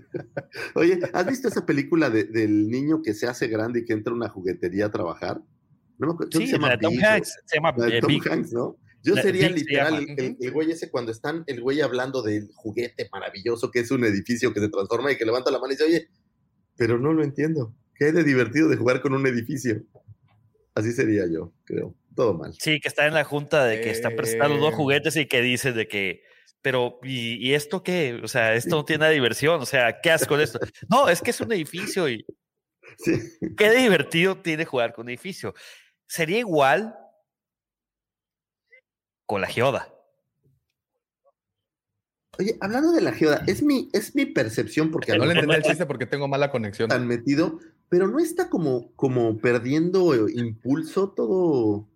Oye, 0.74 0.98
¿has 1.12 1.26
visto 1.26 1.48
esa 1.48 1.64
película 1.66 2.10
de- 2.10 2.24
del 2.24 2.68
niño 2.68 3.00
que 3.02 3.14
se 3.14 3.26
hace 3.26 3.46
grande 3.48 3.80
y 3.80 3.84
que 3.84 3.92
entra 3.92 4.12
a 4.12 4.16
una 4.16 4.28
juguetería 4.28 4.86
a 4.86 4.90
trabajar? 4.90 5.40
No 5.98 6.08
me 6.08 6.12
acuerdo, 6.14 6.38
Sí, 6.38 6.46
se 6.46 6.52
llama 6.54 6.68
la 6.68 6.76
de 6.76 6.80
Tom 6.82 6.92
Big, 6.94 7.04
o- 7.04 7.06
Hanks. 7.08 7.36
Se 7.46 7.56
llama 7.56 7.74
la 7.76 7.86
de 7.86 7.98
eh, 7.98 8.00
Tom 8.00 8.08
Big. 8.08 8.28
Hanks, 8.28 8.52
¿no? 8.52 8.76
Yo 9.04 9.14
La- 9.14 9.22
sería 9.22 9.48
Big 9.48 9.56
literal 9.58 10.06
el 10.08 10.50
güey 10.52 10.70
ese 10.70 10.90
cuando 10.90 11.10
están 11.12 11.44
el 11.46 11.60
güey 11.60 11.80
hablando 11.80 12.22
del 12.22 12.50
juguete 12.54 13.08
maravilloso 13.12 13.70
que 13.70 13.80
es 13.80 13.90
un 13.90 14.04
edificio 14.04 14.52
que 14.54 14.60
se 14.60 14.68
transforma 14.68 15.10
y 15.12 15.16
que 15.16 15.24
levanta 15.24 15.50
la 15.50 15.58
mano 15.58 15.72
y 15.72 15.76
dice, 15.76 15.84
oye, 15.84 16.08
pero 16.76 16.98
no 16.98 17.12
lo 17.12 17.22
entiendo. 17.24 17.74
¿Qué 17.94 18.06
hay 18.06 18.12
de 18.12 18.24
divertido 18.24 18.68
de 18.68 18.76
jugar 18.76 19.00
con 19.02 19.12
un 19.12 19.26
edificio? 19.26 19.82
Así 20.74 20.92
sería 20.92 21.26
yo, 21.26 21.52
creo. 21.64 21.94
Todo 22.14 22.34
mal. 22.34 22.54
Sí, 22.58 22.80
que 22.80 22.88
está 22.88 23.06
en 23.06 23.14
la 23.14 23.24
junta 23.24 23.64
de 23.64 23.80
que 23.80 23.90
están 23.90 24.14
presentando 24.16 24.54
los 24.56 24.62
dos 24.64 24.72
Eh. 24.74 24.76
juguetes 24.76 25.16
y 25.16 25.26
que 25.26 25.40
dice 25.40 25.72
de 25.72 25.88
que, 25.88 26.22
pero, 26.60 26.98
¿y, 27.02 27.36
y 27.46 27.54
esto 27.54 27.82
qué? 27.82 28.20
O 28.22 28.28
sea, 28.28 28.54
esto 28.54 28.76
no 28.76 28.84
tiene 28.84 29.00
nada 29.00 29.08
de 29.10 29.14
diversión. 29.16 29.60
O 29.60 29.66
sea, 29.66 30.00
¿qué 30.00 30.10
haces 30.10 30.28
con 30.28 30.40
esto? 30.40 30.58
No, 30.90 31.08
es 31.08 31.20
que 31.22 31.30
es 31.30 31.40
un 31.40 31.52
edificio 31.52 32.08
y 32.08 32.24
Sí. 32.98 33.12
qué 33.56 33.70
divertido 33.70 34.36
tiene 34.42 34.64
jugar 34.66 34.92
con 34.92 35.04
un 35.04 35.08
edificio. 35.10 35.54
Sería 36.06 36.38
igual 36.40 36.94
con 39.26 39.40
la 39.40 39.46
geoda. 39.46 39.88
Oye, 42.38 42.56
hablando 42.60 42.92
de 42.92 43.00
la 43.02 43.12
geoda, 43.12 43.42
es 43.46 43.62
mi, 43.62 43.88
es 43.92 44.14
mi 44.14 44.26
percepción 44.26 44.90
porque 44.90 45.12
No 45.12 45.18
lo 45.18 45.26
le 45.26 45.32
entendí 45.32 45.54
el 45.54 45.62
chiste 45.62 45.86
porque 45.86 46.06
tengo 46.06 46.28
mala 46.28 46.50
conexión. 46.50 46.88
tan 46.88 47.06
metido, 47.06 47.58
pero 47.92 48.08
no 48.08 48.18
está 48.20 48.48
como, 48.48 48.90
como 48.96 49.36
perdiendo 49.36 50.14
eh, 50.14 50.32
impulso 50.34 51.10
todo, 51.10 51.86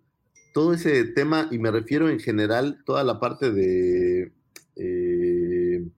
todo 0.53 0.73
ese 0.75 1.05
tema, 1.05 1.47
y 1.49 1.57
me 1.57 1.71
refiero 1.71 2.07
en 2.07 2.19
general 2.19 2.83
toda 2.85 3.03
la 3.03 3.19
parte 3.19 3.51
de 3.51 4.31
eh, 4.75 5.89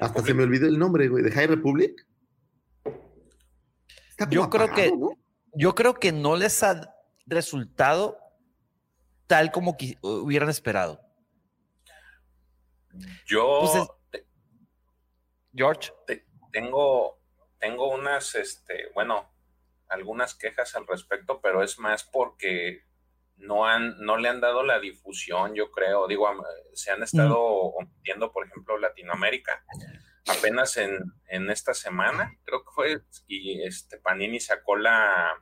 hasta 0.00 0.22
se 0.22 0.32
me 0.32 0.44
olvidó 0.44 0.66
el 0.66 0.78
nombre, 0.78 1.08
güey, 1.08 1.22
de 1.22 1.30
High 1.30 1.48
Republic. 1.48 2.06
Está 4.08 4.24
como 4.24 4.32
Yo 4.32 4.48
creo 4.48 4.72
que- 4.74 4.96
¿no? 4.96 5.10
Yo 5.54 5.74
creo 5.74 5.92
que 5.92 6.12
no 6.12 6.34
les 6.34 6.62
ha 6.62 6.94
resultado 7.26 8.16
tal 9.26 9.52
como 9.52 9.76
qui- 9.76 9.98
hubieran 10.00 10.48
esperado. 10.48 10.98
Yo 13.26 13.60
Pues 13.60 13.86
George. 15.54 15.90
te- 16.06 16.24
tengo, 16.52 17.18
tengo 17.66 17.88
unas, 17.88 18.36
este, 18.36 18.90
bueno, 18.94 19.28
algunas 19.88 20.34
quejas 20.36 20.76
al 20.76 20.86
respecto, 20.86 21.40
pero 21.40 21.64
es 21.64 21.78
más 21.80 22.04
porque 22.04 22.84
no 23.36 23.66
han, 23.66 23.98
no 23.98 24.16
le 24.16 24.28
han 24.28 24.40
dado 24.40 24.62
la 24.62 24.78
difusión, 24.78 25.54
yo 25.54 25.72
creo. 25.72 26.06
Digo, 26.06 26.28
se 26.74 26.92
han 26.92 27.02
estado 27.02 27.40
omitiendo, 27.40 28.32
por 28.32 28.46
ejemplo, 28.46 28.78
Latinoamérica. 28.78 29.64
Apenas 30.28 30.76
en, 30.76 30.96
en 31.28 31.50
esta 31.50 31.74
semana, 31.74 32.36
creo 32.44 32.62
que 32.64 32.70
fue, 32.72 33.00
y 33.26 33.62
este 33.62 33.98
Panini 33.98 34.40
sacó 34.40 34.76
la 34.76 35.34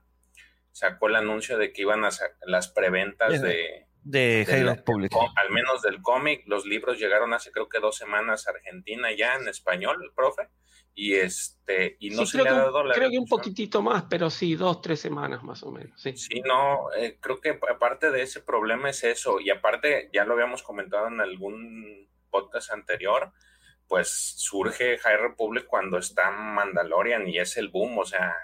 sacó 0.73 1.07
el 1.07 1.17
anuncio 1.17 1.57
de 1.57 1.73
que 1.73 1.83
iban 1.83 2.05
a 2.05 2.11
las 2.47 2.69
preventas 2.69 3.41
de, 3.41 3.87
De 4.05 4.47
Halo 4.49 4.77
có- 5.11 5.33
al 5.37 5.51
menos 5.51 5.81
del 5.83 6.03
cómic, 6.03 6.43
los 6.47 6.67
libros 6.67 6.99
llegaron 6.99 7.33
hace 7.33 7.51
creo 7.51 7.69
que 7.69 7.81
dos 7.81 7.97
semanas 7.97 8.47
a 8.47 8.51
Argentina 8.51 9.09
ya 9.13 9.35
en 9.37 9.49
español, 9.49 10.13
profe, 10.15 10.49
y 10.95 11.15
este, 11.15 11.97
y 11.99 12.11
no 12.11 12.27
Sí, 12.27 12.27
se 12.27 12.33
creo 12.39 12.45
le 12.45 12.51
ha 12.51 12.53
que 12.53 12.59
dado 12.61 12.85
la 12.85 12.95
creo 12.95 13.11
que 13.11 13.19
un 13.19 13.27
poquitito 13.27 13.81
más, 13.83 14.05
pero 14.11 14.29
sí, 14.31 14.55
dos, 14.55 14.81
tres 14.83 15.01
semanas 15.01 15.43
más 15.43 15.63
o 15.63 15.71
menos. 15.71 15.99
Sí. 16.01 16.15
Sí, 16.17 16.41
no, 16.45 16.93
eh, 16.97 17.17
creo 17.19 17.41
que 17.41 17.59
aparte 17.71 18.11
de 18.11 18.23
ese 18.23 18.41
problema 18.43 18.91
es 18.91 19.03
eso, 19.05 19.41
y 19.41 19.51
aparte, 19.51 20.11
ya 20.13 20.25
lo 20.25 20.35
habíamos 20.35 20.63
comentado 20.63 21.09
en 21.09 21.21
algún 21.21 22.09
podcast 22.31 22.71
anterior, 22.73 23.33
pues 23.89 24.09
surge 24.37 24.99
High 24.99 25.17
Republic 25.17 25.65
cuando 25.67 25.99
está 25.99 26.31
Mandalorian 26.31 27.27
y 27.29 27.39
es 27.39 27.57
el 27.57 27.69
boom, 27.69 27.99
o 27.99 28.05
sea, 28.05 28.35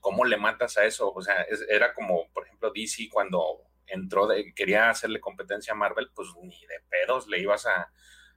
¿cómo 0.00 0.24
le 0.24 0.36
matas 0.36 0.76
a 0.78 0.84
eso? 0.84 1.12
O 1.12 1.22
sea, 1.22 1.42
es- 1.42 1.64
era 1.68 1.92
como, 1.94 2.30
por 2.32 2.44
ejemplo, 2.46 2.70
DC 2.74 3.08
cuando 3.10 3.62
entró, 3.86 4.26
de, 4.26 4.52
quería 4.54 4.90
hacerle 4.90 5.20
competencia 5.20 5.72
a 5.72 5.76
Marvel, 5.76 6.10
pues 6.14 6.28
ni 6.42 6.60
de 6.66 6.80
pedos 6.88 7.26
le 7.28 7.38
ibas 7.40 7.66
a, 7.66 7.90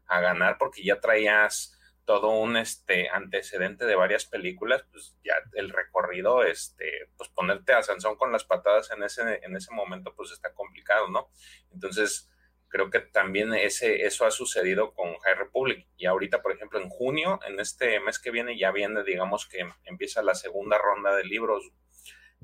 a 0.08 0.20
ganar 0.20 0.58
porque 0.58 0.84
ya 0.84 1.00
traías 1.00 1.76
todo 2.10 2.30
un 2.30 2.58
este 2.58 3.08
antecedente 3.10 3.86
de 3.86 3.96
varias 3.96 4.26
películas, 4.26 4.84
pues 4.92 5.16
ya 5.24 5.36
el 5.54 5.70
recorrido, 5.70 6.44
este, 6.44 7.08
pues 7.16 7.30
ponerte 7.30 7.72
a 7.74 7.84
Sansón 7.84 8.16
con 8.16 8.32
las 8.32 8.46
patadas 8.46 8.90
en 8.90 9.04
ese, 9.04 9.40
en 9.44 9.56
ese 9.56 9.72
momento, 9.72 10.16
pues 10.16 10.32
está 10.32 10.52
complicado, 10.56 11.08
¿no? 11.10 11.30
Entonces, 11.72 12.28
creo 12.68 12.90
que 12.90 13.00
también 13.00 13.54
ese, 13.54 14.08
eso 14.08 14.26
ha 14.26 14.32
sucedido 14.32 14.94
con 14.96 15.20
High 15.20 15.36
Republic. 15.36 15.88
Y 15.98 16.08
ahorita, 16.08 16.42
por 16.42 16.52
ejemplo, 16.52 16.80
en 16.80 16.90
junio, 16.90 17.40
en 17.48 17.60
este 17.60 18.00
mes 18.00 18.18
que 18.18 18.32
viene, 18.32 18.58
ya 18.58 18.72
viene, 18.72 19.04
digamos 19.04 19.48
que 19.48 19.70
empieza 19.86 20.24
la 20.24 20.34
segunda 20.34 20.80
ronda 20.80 21.16
de 21.16 21.26
libros. 21.26 21.72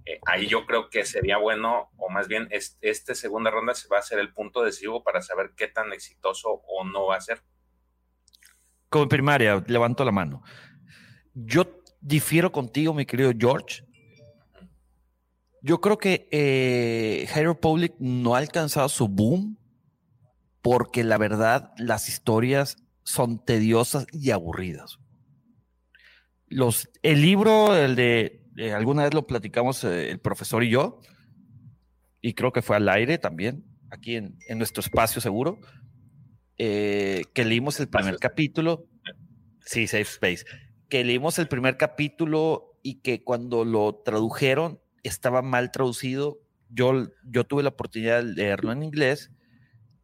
Eh, 0.05 0.19
ahí 0.25 0.47
yo 0.47 0.65
creo 0.65 0.89
que 0.89 1.03
sería 1.03 1.37
bueno, 1.37 1.89
o 1.97 2.09
más 2.09 2.27
bien, 2.27 2.47
este, 2.51 3.15
segunda 3.15 3.49
ronda 3.49 3.73
se 3.73 3.87
va 3.87 3.97
a 3.97 4.03
ser 4.03 4.19
el 4.19 4.33
punto 4.33 4.61
decisivo 4.61 5.03
para 5.03 5.21
saber 5.21 5.53
qué 5.57 5.67
tan 5.67 5.91
exitoso 5.93 6.61
o 6.67 6.83
no 6.83 7.07
va 7.07 7.17
a 7.17 7.21
ser. 7.21 7.41
Como 8.89 9.09
primaria, 9.09 9.63
levanto 9.67 10.05
la 10.05 10.11
mano. 10.11 10.43
Yo 11.33 11.81
difiero 12.01 12.51
contigo, 12.51 12.93
mi 12.93 13.05
querido 13.05 13.31
George. 13.37 13.83
Yo 15.61 15.81
creo 15.81 15.97
que 15.97 16.29
eh, 16.31 17.25
High 17.33 17.95
no 17.97 18.35
ha 18.35 18.37
alcanzado 18.37 18.87
su 18.87 19.07
boom 19.07 19.57
porque 20.61 21.03
la 21.03 21.17
verdad 21.17 21.73
las 21.77 22.07
historias 22.07 22.77
son 23.03 23.43
tediosas 23.43 24.05
y 24.11 24.29
aburridas. 24.29 24.99
Los, 26.47 26.89
el 27.01 27.21
libro, 27.21 27.75
el 27.75 27.95
de, 27.95 28.44
eh, 28.57 28.73
alguna 28.73 29.03
vez 29.03 29.13
lo 29.13 29.27
platicamos 29.27 29.83
eh, 29.83 30.11
el 30.11 30.19
profesor 30.19 30.63
y 30.63 30.69
yo, 30.69 31.01
y 32.21 32.33
creo 32.33 32.51
que 32.51 32.61
fue 32.61 32.75
al 32.75 32.89
aire 32.89 33.17
también, 33.17 33.65
aquí 33.91 34.15
en, 34.15 34.37
en 34.47 34.57
nuestro 34.57 34.81
espacio 34.81 35.21
seguro, 35.21 35.59
eh, 36.57 37.23
que 37.33 37.45
leímos 37.45 37.79
el 37.79 37.87
primer 37.87 38.17
capítulo. 38.17 38.87
Sí, 39.65 39.87
Safe 39.87 40.03
Space. 40.03 40.45
Que 40.89 41.03
leímos 41.03 41.39
el 41.39 41.47
primer 41.47 41.77
capítulo 41.77 42.77
y 42.81 43.01
que 43.01 43.23
cuando 43.23 43.65
lo 43.65 43.95
tradujeron 44.05 44.79
estaba 45.03 45.41
mal 45.41 45.71
traducido. 45.71 46.39
Yo, 46.69 47.07
yo 47.23 47.43
tuve 47.45 47.63
la 47.63 47.69
oportunidad 47.69 48.23
de 48.23 48.33
leerlo 48.33 48.71
en 48.71 48.83
inglés 48.83 49.31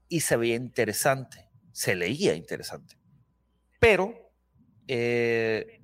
y 0.10 0.22
se 0.22 0.38
veía 0.38 0.56
interesante, 0.56 1.49
se 1.72 1.95
leía 1.95 2.36
interesante. 2.36 2.98
Pero 3.80 4.14
eh, 4.88 5.82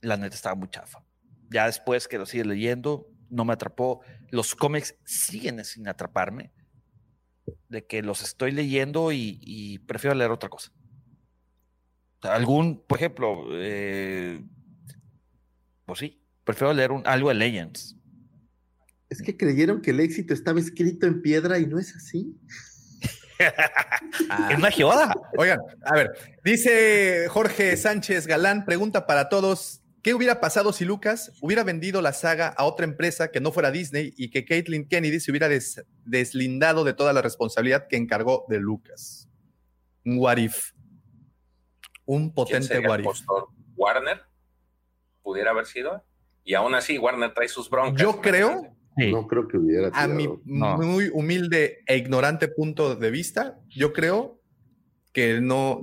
la 0.00 0.16
neta 0.16 0.34
estaba 0.34 0.54
muy 0.54 0.68
chafa. 0.68 1.04
Ya 1.50 1.66
después 1.66 2.08
que 2.08 2.18
lo 2.18 2.26
sigue 2.26 2.44
leyendo, 2.44 3.08
no 3.30 3.44
me 3.44 3.52
atrapó. 3.52 4.00
Los 4.30 4.54
cómics 4.54 4.94
siguen 5.04 5.64
sin 5.64 5.88
atraparme, 5.88 6.52
de 7.68 7.86
que 7.86 8.02
los 8.02 8.22
estoy 8.22 8.52
leyendo 8.52 9.12
y, 9.12 9.40
y 9.42 9.78
prefiero 9.80 10.14
leer 10.14 10.30
otra 10.30 10.48
cosa. 10.48 10.72
Algún, 12.22 12.82
por 12.84 12.98
ejemplo, 12.98 13.44
eh, 13.52 14.42
pues 15.86 16.00
sí, 16.00 16.20
prefiero 16.44 16.72
leer 16.74 16.92
un, 16.92 17.06
algo 17.06 17.28
de 17.28 17.36
Legends. 17.36 17.96
Es 19.08 19.22
que 19.22 19.36
creyeron 19.36 19.80
que 19.80 19.92
el 19.92 20.00
éxito 20.00 20.34
estaba 20.34 20.60
escrito 20.60 21.06
en 21.06 21.22
piedra 21.22 21.58
y 21.58 21.66
no 21.66 21.78
es 21.78 21.94
así. 21.94 22.36
es 24.50 24.58
una 24.58 24.70
geoda. 24.70 25.14
Oigan, 25.36 25.60
a 25.84 25.94
ver, 25.94 26.10
dice 26.44 27.26
Jorge 27.30 27.76
Sánchez 27.76 28.26
Galán, 28.26 28.64
pregunta 28.64 29.06
para 29.06 29.28
todos. 29.28 29.82
¿Qué 30.08 30.14
hubiera 30.14 30.40
pasado 30.40 30.72
si 30.72 30.86
Lucas 30.86 31.32
hubiera 31.42 31.64
vendido 31.64 32.00
la 32.00 32.14
saga 32.14 32.48
a 32.48 32.64
otra 32.64 32.86
empresa 32.86 33.30
que 33.30 33.40
no 33.40 33.52
fuera 33.52 33.70
Disney 33.70 34.14
y 34.16 34.30
que 34.30 34.46
Caitlin 34.46 34.88
Kennedy 34.88 35.20
se 35.20 35.30
hubiera 35.30 35.48
des- 35.50 35.84
deslindado 36.06 36.82
de 36.82 36.94
toda 36.94 37.12
la 37.12 37.20
responsabilidad 37.20 37.88
que 37.90 37.96
encargó 37.98 38.46
de 38.48 38.58
Lucas? 38.58 39.28
Un 40.06 40.16
what 40.18 40.38
if. 40.38 40.72
Un 42.06 42.20
¿Quién 42.20 42.32
potente 42.32 42.78
what 42.88 43.00
if. 43.00 43.06
¿Warner? 43.76 44.22
¿Pudiera 45.20 45.50
haber 45.50 45.66
sido? 45.66 46.02
Y 46.42 46.54
aún 46.54 46.74
así, 46.74 46.96
Warner 46.96 47.34
trae 47.34 47.48
sus 47.48 47.68
broncas. 47.68 48.00
Yo 48.00 48.22
creo, 48.22 48.74
No 48.96 49.26
creo 49.26 49.46
que 49.46 49.58
hubiera. 49.58 49.90
a 49.92 50.08
mi 50.08 50.22
tirado. 50.26 50.78
muy 50.78 51.10
humilde 51.12 51.80
e 51.86 51.98
ignorante 51.98 52.48
punto 52.48 52.96
de 52.96 53.10
vista, 53.10 53.58
yo 53.68 53.92
creo 53.92 54.40
que 55.12 55.42
no, 55.42 55.82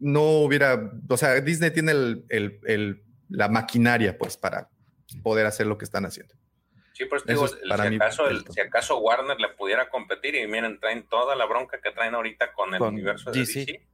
no 0.00 0.40
hubiera, 0.40 0.90
o 1.08 1.16
sea, 1.16 1.40
Disney 1.40 1.70
tiene 1.70 1.92
el- 1.92 2.24
el- 2.30 2.58
el- 2.66 3.03
la 3.34 3.48
maquinaria 3.48 4.16
pues 4.16 4.36
para 4.36 4.68
poder 5.22 5.46
hacer 5.46 5.66
lo 5.66 5.76
que 5.78 5.84
están 5.84 6.04
haciendo. 6.06 6.34
Sí, 6.92 7.04
pues 7.06 7.24
digo, 7.26 7.44
es 7.46 7.56
para 7.68 7.84
si, 7.84 7.90
mí 7.90 7.96
acaso, 7.96 8.28
el- 8.28 8.44
si 8.48 8.60
acaso 8.60 8.98
Warner 8.98 9.38
le 9.40 9.48
pudiera 9.58 9.88
competir 9.90 10.36
y 10.36 10.46
miren, 10.46 10.78
traen 10.78 11.06
toda 11.08 11.34
la 11.34 11.44
bronca 11.46 11.80
que 11.80 11.90
traen 11.90 12.14
ahorita 12.14 12.52
con 12.52 12.72
el 12.72 12.78
Con 12.78 12.94
universo 12.94 13.32
de 13.32 13.40
DC. 13.40 13.60
DC. 13.60 13.88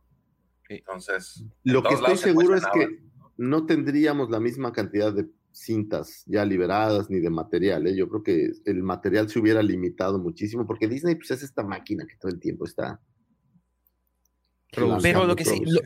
Entonces, 0.68 1.42
Lo 1.64 1.78
en 1.80 1.84
que 1.86 1.94
estoy 1.94 2.16
seguro 2.18 2.54
es 2.56 2.64
que 2.72 3.00
no 3.38 3.64
tendríamos 3.66 4.30
la 4.30 4.38
misma 4.38 4.72
cantidad 4.72 5.12
de 5.12 5.26
cintas 5.52 6.22
ya 6.26 6.44
liberadas 6.44 7.10
ni 7.10 7.18
de 7.20 7.30
material. 7.30 7.86
¿eh? 7.86 7.96
Yo 7.96 8.08
creo 8.08 8.22
que 8.22 8.50
el 8.66 8.82
material 8.82 9.28
se 9.28 9.38
hubiera 9.40 9.62
limitado 9.62 10.18
muchísimo 10.18 10.66
porque 10.66 10.86
Disney 10.86 11.14
pues, 11.16 11.30
es 11.32 11.42
esta 11.42 11.62
máquina 11.64 12.06
que 12.06 12.16
todo 12.16 12.30
el 12.30 12.38
tiempo 12.38 12.66
está. 12.66 13.00
Pero 14.70 15.24
lo 15.26 15.34
que 15.36 15.44
sí, 15.44 15.62
lo- 15.64 15.80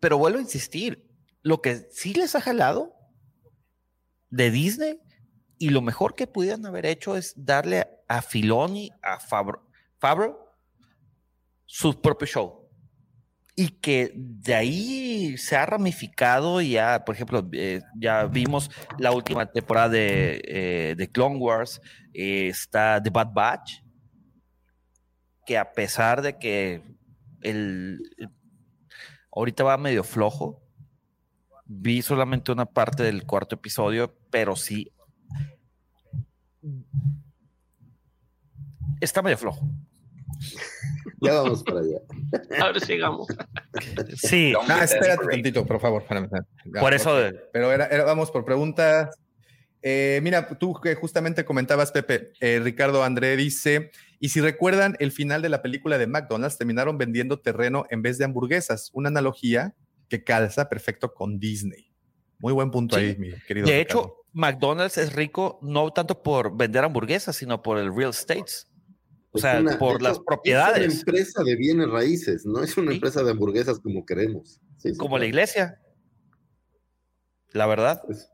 pero 0.00 0.18
vuelvo 0.18 0.38
a 0.38 0.42
insistir, 0.42 1.07
lo 1.42 1.60
que 1.62 1.76
sí 1.90 2.14
les 2.14 2.34
ha 2.34 2.40
jalado 2.40 2.94
de 4.30 4.50
Disney 4.50 5.00
y 5.58 5.70
lo 5.70 5.80
mejor 5.82 6.14
que 6.14 6.26
pudieran 6.26 6.64
haber 6.66 6.86
hecho 6.86 7.16
es 7.16 7.32
darle 7.36 7.88
a 8.08 8.22
Filoni, 8.22 8.90
a 9.02 9.18
Fabro, 9.20 10.54
su 11.66 12.00
propio 12.00 12.26
show. 12.26 12.68
Y 13.56 13.70
que 13.80 14.12
de 14.14 14.54
ahí 14.54 15.36
se 15.36 15.56
ha 15.56 15.66
ramificado 15.66 16.60
y 16.60 16.70
ya, 16.72 17.04
por 17.04 17.16
ejemplo, 17.16 17.48
eh, 17.52 17.80
ya 17.96 18.24
vimos 18.26 18.70
la 18.98 19.10
última 19.10 19.50
temporada 19.50 19.88
de, 19.88 20.40
eh, 20.44 20.94
de 20.96 21.10
Clone 21.10 21.38
Wars, 21.38 21.80
eh, 22.14 22.46
está 22.48 23.02
The 23.02 23.10
Bad 23.10 23.32
Batch, 23.32 23.72
que 25.44 25.58
a 25.58 25.72
pesar 25.72 26.22
de 26.22 26.38
que 26.38 26.82
el, 27.42 27.98
el- 28.18 28.30
ahorita 29.32 29.64
va 29.64 29.76
medio 29.76 30.04
flojo, 30.04 30.62
vi 31.68 32.02
solamente 32.02 32.50
una 32.50 32.64
parte 32.66 33.02
del 33.02 33.24
cuarto 33.24 33.54
episodio, 33.54 34.16
pero 34.30 34.56
sí 34.56 34.90
está 39.00 39.22
medio 39.22 39.38
flojo. 39.38 39.60
Ya 41.20 41.34
vamos 41.34 41.62
para 41.62 41.80
allá. 41.80 41.98
Ahora 42.64 42.78
llegamos. 42.80 43.26
Sí. 44.16 44.52
Ah, 44.68 44.84
espérate 44.84 45.26
tantito, 45.26 45.66
por 45.66 45.80
favor. 45.80 46.04
Ya, 46.08 46.80
Por 46.80 46.94
eso 46.94 47.16
de- 47.16 47.32
Pero 47.52 47.72
era, 47.72 47.86
era- 47.86 48.04
vamos 48.04 48.30
por 48.30 48.44
preguntas. 48.44 49.16
Eh, 49.82 50.20
mira, 50.22 50.48
tú 50.58 50.74
que 50.80 50.94
justamente 50.96 51.44
comentabas, 51.44 51.92
Pepe, 51.92 52.32
eh, 52.40 52.60
Ricardo 52.62 53.04
André 53.04 53.36
dice, 53.36 53.90
y 54.18 54.30
si 54.30 54.40
recuerdan 54.40 54.96
el 54.98 55.12
final 55.12 55.40
de 55.40 55.48
la 55.48 55.62
película 55.62 55.98
de 55.98 56.06
McDonald's, 56.08 56.58
terminaron 56.58 56.98
vendiendo 56.98 57.38
terreno 57.40 57.84
en 57.90 58.02
vez 58.02 58.18
de 58.18 58.24
hamburguesas, 58.24 58.90
una 58.92 59.08
analogía 59.08 59.74
que 60.08 60.24
calza 60.24 60.68
perfecto 60.68 61.12
con 61.14 61.38
Disney. 61.38 61.92
Muy 62.38 62.52
buen 62.52 62.70
punto 62.70 62.96
Sí. 62.96 63.02
ahí, 63.02 63.16
mi 63.18 63.32
querido. 63.46 63.66
De 63.66 63.78
Ricardo. 63.78 64.00
hecho, 64.02 64.14
McDonald's 64.32 64.98
es 64.98 65.12
rico 65.12 65.58
no 65.62 65.90
tanto 65.92 66.22
por 66.22 66.56
vender 66.56 66.84
hamburguesas, 66.84 67.34
sino 67.36 67.62
por 67.62 67.78
el 67.78 67.94
real 67.94 68.10
estate. 68.10 68.44
O 69.30 69.36
Es 69.38 69.42
sea, 69.42 69.60
una- 69.60 69.78
por 69.78 70.00
las 70.00 70.12
hecho, 70.12 70.20
Es 70.20 70.26
propiedades, 70.26 70.86
una 70.92 70.98
empresa 71.00 71.42
de 71.42 71.56
bienes 71.56 71.88
raíces, 71.90 72.46
no 72.46 72.62
es 72.62 72.76
una 72.76 72.90
Sí. 72.92 72.96
empresa 72.96 73.22
de 73.22 73.30
hamburguesas 73.32 73.78
como 73.80 74.06
queremos. 74.06 74.60
Sí, 74.78 74.92
sí, 74.92 74.96
como 74.96 75.16
la 75.18 75.22
claro. 75.22 75.28
iglesia. 75.28 75.80
La 77.52 77.66
verdad. 77.66 78.02
Pues, 78.06 78.30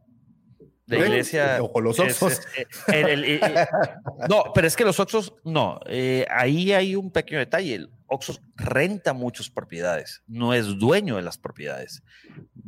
La 0.86 0.98
Bueno, 0.98 1.12
iglesia. 1.12 1.58
o 1.62 1.72
con 1.72 1.82
los 1.84 1.98
es- 1.98 2.20
eh, 2.58 2.66
el- 2.88 3.08
el- 3.08 3.24
el- 3.24 3.40
el- 3.42 4.28
no, 4.28 4.52
pero 4.54 4.66
es 4.66 4.76
que 4.76 4.84
los 4.84 5.00
Oxxos, 5.00 5.32
no. 5.42 5.80
eh, 5.86 6.26
ahí 6.30 6.72
hay 6.74 6.94
un 6.94 7.10
pequeño 7.10 7.38
detalle. 7.38 7.74
El 7.74 7.90
Oxxos 8.06 8.42
renta 8.56 9.14
muchas 9.14 9.48
propiedades, 9.48 10.22
no 10.26 10.52
es 10.52 10.78
dueño 10.78 11.16
de 11.16 11.22
las 11.22 11.38
propiedades. 11.38 12.02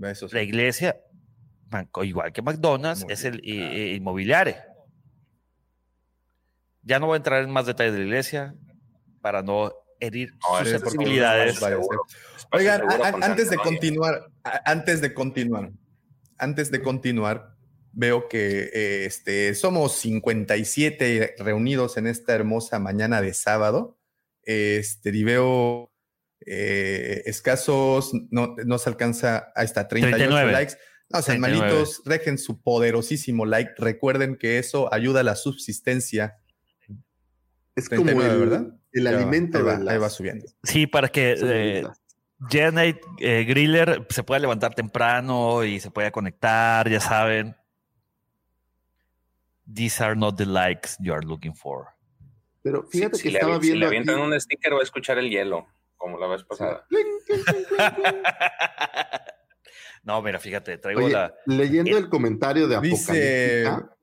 Eso 0.03 0.29
sí. 0.29 0.35
La 0.35 0.43
iglesia, 0.43 0.99
igual 2.03 2.33
que 2.33 2.41
McDonald's, 2.41 3.05
es 3.11 3.25
el 3.25 3.41
eh, 3.45 3.95
inmobiliario. 3.97 4.57
Ya 6.83 6.99
no 6.99 7.07
voy 7.07 7.15
a 7.15 7.17
entrar 7.19 7.43
en 7.43 7.51
más 7.51 7.67
detalles 7.67 7.93
de 7.93 7.99
la 8.01 8.05
iglesia 8.07 8.55
para 9.21 9.43
no 9.43 9.73
herir 10.01 10.33
No, 10.37 10.59
sus 10.59 10.69
ese 10.69 10.79
sí, 10.79 10.83
sensibilidades. 10.85 11.61
vaya 11.61 11.77
a 11.77 11.79
ser. 11.79 11.85
seguro. 11.85 12.03
Espacio 12.37 12.59
Oigan, 12.59 12.83
a- 13.23 13.27
antes 13.27 13.51
de 13.51 13.57
continuar, 13.57 14.27
a- 14.45 14.63
antes 14.71 15.01
de 15.01 15.13
continuar, 15.13 15.71
antes 16.39 16.71
de 16.71 16.81
continuar, 16.83 17.56
veo 17.97 18.29
que 18.29 18.71
eh, 18.75 19.07
este, 19.07 19.55
somos 19.55 19.97
57 19.97 21.37
reunidos 21.39 21.97
en 21.97 22.07
esta 22.07 22.35
hermosa 22.35 22.79
mañana 22.79 23.23
de 23.23 23.33
sábado. 23.33 23.99
Este, 24.43 25.11
y 25.17 25.25
veo 25.25 25.91
eh, 26.47 27.23
escasos, 27.25 28.13
no, 28.31 28.55
no 28.65 28.79
se 28.79 28.91
alcanza, 28.91 29.53
está, 29.57 29.89
38 29.89 30.17
39. 30.19 30.53
likes. 30.53 30.75
No, 31.09 31.23
sean 31.23 31.41
39. 31.41 31.73
malitos, 31.73 32.03
dejen 32.05 32.37
su 32.39 32.61
poderosísimo 32.61 33.47
like. 33.47 33.73
Recuerden 33.79 34.37
que 34.37 34.59
eso 34.59 34.93
ayuda 34.93 35.21
a 35.21 35.25
la 35.25 35.35
subsistencia. 35.35 36.37
Es 37.75 37.89
como 37.89 38.05
39, 38.05 38.35
el, 38.35 38.41
¿verdad? 38.49 38.67
el 38.93 39.07
alimento 39.07 39.59
ahí 39.59 39.65
va, 39.65 39.79
de 39.79 39.85
las- 39.85 39.95
ahí 39.95 39.99
va 39.99 40.11
subiendo. 40.11 40.47
Sí, 40.63 40.87
para 40.87 41.09
que 41.09 41.35
eh. 41.43 41.87
Janet 42.51 43.01
eh, 43.21 43.45
Griller 43.49 44.07
se 44.11 44.23
pueda 44.23 44.39
levantar 44.39 44.75
temprano 44.75 45.65
y 45.65 45.81
se 45.81 45.91
pueda 45.91 46.11
conectar, 46.11 46.89
ya 46.91 47.01
saben. 47.01 47.57
These 49.73 50.03
are 50.05 50.15
not 50.17 50.37
the 50.37 50.47
likes 50.47 50.97
you 51.01 51.13
are 51.13 51.25
looking 51.27 51.55
for. 51.55 51.89
Pero 52.63 52.87
Si, 52.91 52.99
fíjate 52.99 53.17
si 53.17 53.23
que 53.25 53.31
le, 53.31 53.39
estaba 53.39 53.61
si 53.61 53.61
le 53.61 53.67
viendo 53.73 53.87
aquí. 53.87 53.97
avientan 53.97 54.21
un 54.21 54.41
sticker, 54.41 54.75
va 54.75 54.81
a 54.81 54.83
escuchar 54.83 55.19
el 55.19 55.31
hielo, 55.31 55.67
como 55.97 56.19
la 56.19 56.27
vez 56.29 56.45
pasada. 56.45 56.87
no, 60.05 60.23
mira, 60.23 60.39
fíjate, 60.39 60.79
traigo 60.79 61.05
Oye, 61.05 61.13
la. 61.13 61.35
leyendo 61.47 61.97
el 61.97 62.09
comentario 62.09 62.69
de 62.69 62.81
Dice- 62.81 63.67
Apocalíptica, 63.67 63.97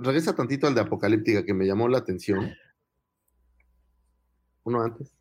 regresa 0.00 0.34
tantito 0.36 0.66
al 0.66 0.74
de 0.74 0.82
Apocalíptica 0.82 1.44
que 1.44 1.54
me 1.54 1.64
llamó 1.66 1.88
la 1.88 1.98
atención. 1.98 2.54
Uno 4.64 4.82
antes. 4.82 5.14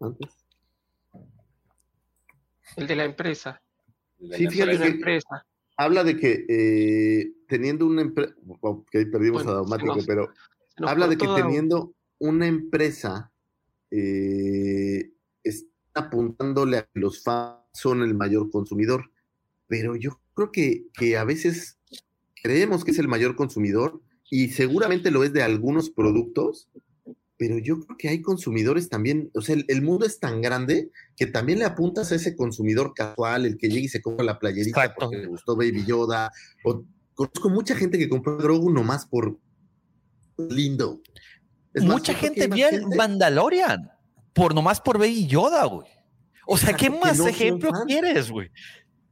Antes. 0.00 0.46
El 2.76 2.86
de 2.86 2.96
la 2.96 3.04
empresa. 3.04 3.62
Sí, 4.18 4.44
El 4.44 4.50
fíjate 4.50 4.72
de 4.72 4.78
la 4.78 4.84
que 4.84 4.90
empresa. 4.90 5.46
Habla 5.76 6.04
de 6.04 6.16
que 6.16 6.44
eh, 6.48 7.32
teniendo 7.48 7.86
una 7.86 8.02
empresa. 8.02 8.34
Ok, 8.60 8.90
perdimos 9.10 9.44
Bueno, 9.44 9.50
a 9.50 9.54
Daumático, 9.62 9.96
nos- 9.96 10.06
pero 10.06 10.28
habla 10.86 11.08
de 11.08 11.16
que 11.16 11.26
teniendo 11.28 11.94
una 12.18 12.46
empresa 12.46 13.30
eh, 13.90 15.12
es- 15.42 15.66
apuntándole 15.94 16.78
a 16.78 16.82
que 16.86 17.00
los 17.00 17.22
fans 17.22 17.58
son 17.72 18.02
el 18.02 18.14
mayor 18.14 18.50
consumidor, 18.50 19.10
pero 19.68 19.94
yo 19.96 20.20
creo 20.34 20.50
que, 20.50 20.86
que 20.98 21.16
a 21.16 21.24
veces 21.24 21.78
creemos 22.42 22.84
que 22.84 22.90
es 22.90 22.98
el 22.98 23.08
mayor 23.08 23.36
consumidor 23.36 24.00
y 24.30 24.48
seguramente 24.48 25.10
lo 25.10 25.22
es 25.22 25.32
de 25.32 25.42
algunos 25.42 25.90
productos, 25.90 26.68
pero 27.36 27.58
yo 27.58 27.80
creo 27.80 27.96
que 27.98 28.08
hay 28.08 28.22
consumidores 28.22 28.88
también, 28.88 29.30
o 29.34 29.40
sea, 29.40 29.56
el, 29.56 29.64
el 29.68 29.82
mundo 29.82 30.06
es 30.06 30.20
tan 30.20 30.40
grande 30.40 30.90
que 31.16 31.26
también 31.26 31.58
le 31.58 31.64
apuntas 31.64 32.12
a 32.12 32.14
ese 32.14 32.36
consumidor 32.36 32.94
casual, 32.94 33.46
el 33.46 33.58
que 33.58 33.68
llega 33.68 33.84
y 33.84 33.88
se 33.88 34.02
compra 34.02 34.24
la 34.24 34.38
playerita 34.38 34.80
Exacto. 34.80 35.06
porque 35.06 35.18
le 35.18 35.26
gustó 35.26 35.56
Baby 35.56 35.84
Yoda, 35.84 36.30
o 36.64 36.84
conozco 37.14 37.48
mucha 37.48 37.74
gente 37.74 37.98
que 37.98 38.08
compró 38.08 38.36
Grogu 38.36 38.70
nomás 38.70 39.06
por 39.06 39.38
lindo. 40.36 41.00
Es 41.72 41.82
Mucha 41.82 42.14
gente 42.14 42.46
vio 42.46 42.68
Mandalorian 42.96 43.90
por 44.32 44.54
nomás 44.54 44.80
por 44.80 44.98
Baby 44.98 45.26
Yoda, 45.26 45.64
güey. 45.64 45.88
O 46.46 46.56
sea, 46.56 46.74
¿qué 46.74 46.86
Exacto, 46.86 47.06
más 47.06 47.18
no 47.18 47.28
ejemplo 47.28 47.72
quieres, 47.86 48.30
güey? 48.30 48.50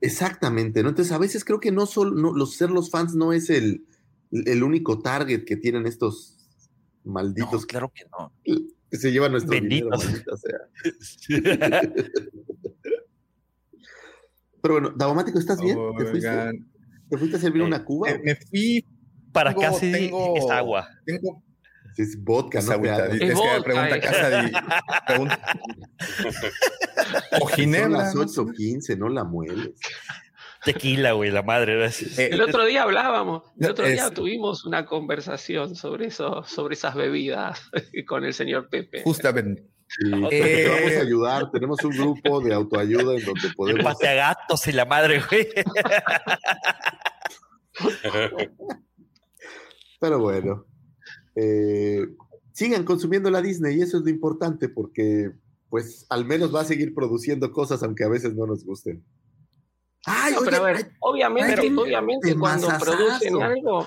Exactamente, 0.01 0.82
¿no? 0.82 0.90
Entonces 0.90 1.12
a 1.12 1.19
veces 1.19 1.44
creo 1.44 1.61
que 1.61 1.73
no 1.73 1.86
solo 1.86 2.11
no, 2.11 2.32
los 2.35 2.57
ser 2.57 2.70
los 2.70 2.90
fans 2.90 3.15
no 3.15 3.32
es 3.32 3.51
el, 3.51 3.86
el 4.32 4.62
único 4.62 4.99
target 4.99 5.44
que 5.44 5.57
tienen 5.57 5.86
estos 5.86 6.41
malditos 7.04 7.66
claro 7.66 7.92
que 7.94 8.04
no. 8.10 8.32
que 8.90 8.96
se 8.96 9.10
llevan 9.12 9.32
nuestro 9.32 9.50
Benditos. 9.52 10.00
dinero, 10.00 10.24
maldita 10.24 10.36
sea. 10.36 10.58
Pero 14.62 14.74
bueno, 14.74 14.90
Davomático, 14.96 15.38
¿estás 15.38 15.60
bien? 15.60 15.76
¿Te 15.98 16.04
fuiste? 16.06 16.50
¿Te 17.10 17.18
fuiste 17.18 17.36
a 17.36 17.40
servir 17.40 17.62
una 17.62 17.84
cuba? 17.84 18.10
eh, 18.10 18.20
me 18.24 18.36
fui. 18.36 18.84
Para 19.32 19.50
tengo- 19.54 19.60
casi 19.62 19.90
tengo- 19.92 20.36
es 20.36 20.50
agua. 20.50 20.88
Tengo 21.04 21.42
Es 21.96 22.22
vodka, 22.22 22.58
es 22.60 22.64
no 22.66 22.70
te 22.70 22.74
agüita, 22.76 22.94
hagas. 22.96 23.08
es 23.14 23.18
que 23.20 23.26
pregunta 23.64 23.96
eh. 23.96 24.00
casa 24.00 24.30
de 24.30 24.52
pregunta. 25.06 25.58
o 27.40 27.48
Son 27.48 27.48
ginebra. 27.56 27.88
las 27.88 28.14
no 28.14 28.28
sé. 28.28 28.40
8.15, 28.40 28.98
no 28.98 29.08
la 29.08 29.24
mueles. 29.24 29.70
Tequila, 30.64 31.12
güey, 31.12 31.30
la 31.30 31.43
madre. 31.43 31.74
era 31.74 31.86
así. 31.86 32.06
Eh, 32.20 32.30
El 32.32 32.40
otro 32.43 32.64
día 32.64 32.82
hablábamos, 32.84 33.43
el 33.59 33.70
otro 33.70 33.86
día 33.86 34.06
Es- 34.06 34.14
tuvimos 34.14 34.64
una 34.64 34.84
conversación 34.86 35.74
sobre 35.74 36.06
eso, 36.06 36.44
sobre 36.44 36.74
esas 36.74 36.94
bebidas 36.94 37.60
con 38.06 38.24
el 38.24 38.32
señor 38.34 38.68
Pepe. 38.68 39.02
Justamente. 39.02 39.66
Sí, 39.89 40.10
Eh, 40.30 40.64
te 40.64 40.68
vamos 40.68 40.97
a 40.97 41.01
ayudar. 41.01 41.51
Tenemos 41.51 41.84
un 41.84 41.90
grupo 41.90 42.40
de 42.40 42.55
autoayuda 42.55 43.14
en 43.16 43.24
donde 43.26 43.48
podemos. 43.55 43.82
pateagatos 43.84 44.66
y 44.68 44.72
la 44.72 44.84
madre, 44.86 45.20
güey. 45.30 45.48
Pero 50.01 50.18
bueno, 50.18 50.66
eh, 51.36 52.06
sigan 52.52 52.84
consumiendo 52.84 53.30
la 53.30 53.40
Disney 53.43 53.76
y 53.78 53.82
eso 53.82 53.98
es 53.98 54.05
lo 54.05 54.10
importante 54.10 54.68
porque, 54.68 55.30
pues, 55.68 56.06
al 56.10 56.24
menos 56.24 56.55
va 56.55 56.62
a 56.62 56.64
seguir 56.64 56.94
produciendo 56.94 57.52
cosas 57.52 57.82
aunque 57.82 58.05
a 58.05 58.09
veces 58.09 58.34
no 58.34 58.47
nos 58.47 58.64
gusten. 58.64 59.05
Ay, 60.06 60.32
No, 60.32 60.40
oye, 60.40 60.50
pero 60.50 60.62
a 60.62 60.66
ver, 60.66 60.76
ay, 60.76 60.82
obviamente, 61.00 61.60
ay, 61.60 61.74
obviamente 61.76 62.34
cuando 62.36 62.68
producen 62.78 63.42
algo, 63.42 63.86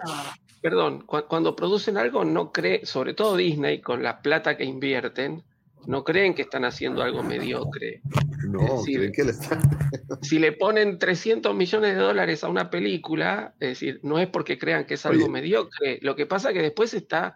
perdón, 0.62 1.02
cu- 1.06 1.26
cuando 1.28 1.56
producen 1.56 1.98
algo 1.98 2.24
no 2.24 2.52
cree, 2.52 2.86
sobre 2.86 3.14
todo 3.14 3.36
Disney, 3.36 3.82
con 3.82 4.02
la 4.02 4.22
plata 4.22 4.56
que 4.56 4.64
invierten, 4.64 5.44
no 5.88 6.04
creen 6.04 6.34
que 6.34 6.44
están 6.44 6.66
haciendo 6.66 7.04
algo 7.04 7.22
mediocre. 7.22 8.02
no, 8.48 8.62
es 8.62 8.72
decir, 8.72 8.98
creen 9.00 9.12
que 9.12 9.24
le 9.26 9.32
está- 9.32 9.60
Si 10.22 10.40
le 10.40 10.52
ponen 10.54 10.98
300 10.98 11.54
millones 11.54 11.96
de 11.96 12.02
dólares 12.02 12.44
a 12.44 12.48
una 12.48 12.70
película, 12.70 13.54
es 13.60 13.70
decir, 13.70 14.00
no 14.04 14.18
es 14.18 14.28
porque 14.28 14.58
crean 14.58 14.86
que 14.86 14.94
es 14.96 15.06
algo 15.06 15.24
Oye. 15.26 15.32
mediocre. 15.32 16.00
Lo 16.02 16.16
que 16.16 16.26
pasa 16.26 16.54
que 16.54 16.62
después 16.62 16.94
está 16.94 17.36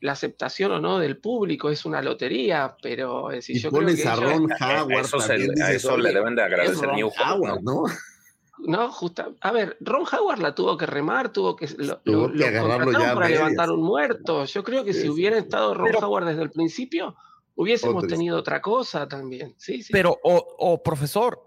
la 0.00 0.12
aceptación 0.12 0.72
o 0.72 0.78
no 0.80 0.98
del 0.98 1.16
público, 1.16 1.70
es 1.70 1.86
una 1.86 2.02
lotería, 2.02 2.76
pero 2.82 3.30
es 3.30 3.36
decir, 3.36 3.56
Y 3.56 3.60
yo 3.60 3.70
creo 3.70 3.82
pones 3.82 4.02
que 4.02 4.08
a 4.08 4.14
ellos- 4.14 5.06
eso, 5.06 5.20
se 5.20 5.38
le- 5.38 5.44
a 5.44 5.68
dices, 5.68 5.70
eso 5.76 5.96
le 5.96 6.10
oye, 6.10 6.18
deben 6.18 6.34
de 6.34 6.42
es 6.42 6.46
agradecer 6.46 6.92
New 6.92 7.08
Howard, 7.18 7.62
¿no? 7.62 7.84
¿No? 8.58 8.90
Justa. 8.90 9.28
A 9.40 9.52
ver, 9.52 9.76
Ron 9.80 10.04
Howard 10.10 10.38
la 10.40 10.54
tuvo 10.54 10.76
que 10.76 10.86
remar, 10.86 11.32
tuvo 11.32 11.56
que. 11.56 11.68
Lo, 11.78 11.98
Tuvo 11.98 12.28
lo- 12.28 12.32
que 12.32 12.38
lo 12.38 12.46
agarrarlo 12.46 12.84
contrataron 12.84 13.08
ya 13.08 13.14
para 13.14 13.26
medias. 13.26 13.40
levantar 13.40 13.70
un 13.70 13.82
muerto. 13.82 14.44
Yo 14.44 14.62
creo 14.64 14.84
que 14.84 14.92
Sí, 14.92 15.00
si 15.00 15.04
sí, 15.06 15.10
hubiera 15.10 15.36
sí. 15.36 15.42
estado 15.42 15.74
Ron 15.74 15.86
Pero- 15.86 15.98
Howard 16.06 16.26
desde 16.26 16.42
el 16.42 16.50
principio, 16.50 17.14
hubiésemos 17.54 18.06
tenido 18.06 18.38
otra 18.38 18.60
cosa 18.62 19.06
también. 19.08 19.54
Sí, 19.58 19.82
sí. 19.82 19.92
Pero, 19.92 20.18
o, 20.22 20.56
o, 20.58 20.82
profesor, 20.82 21.40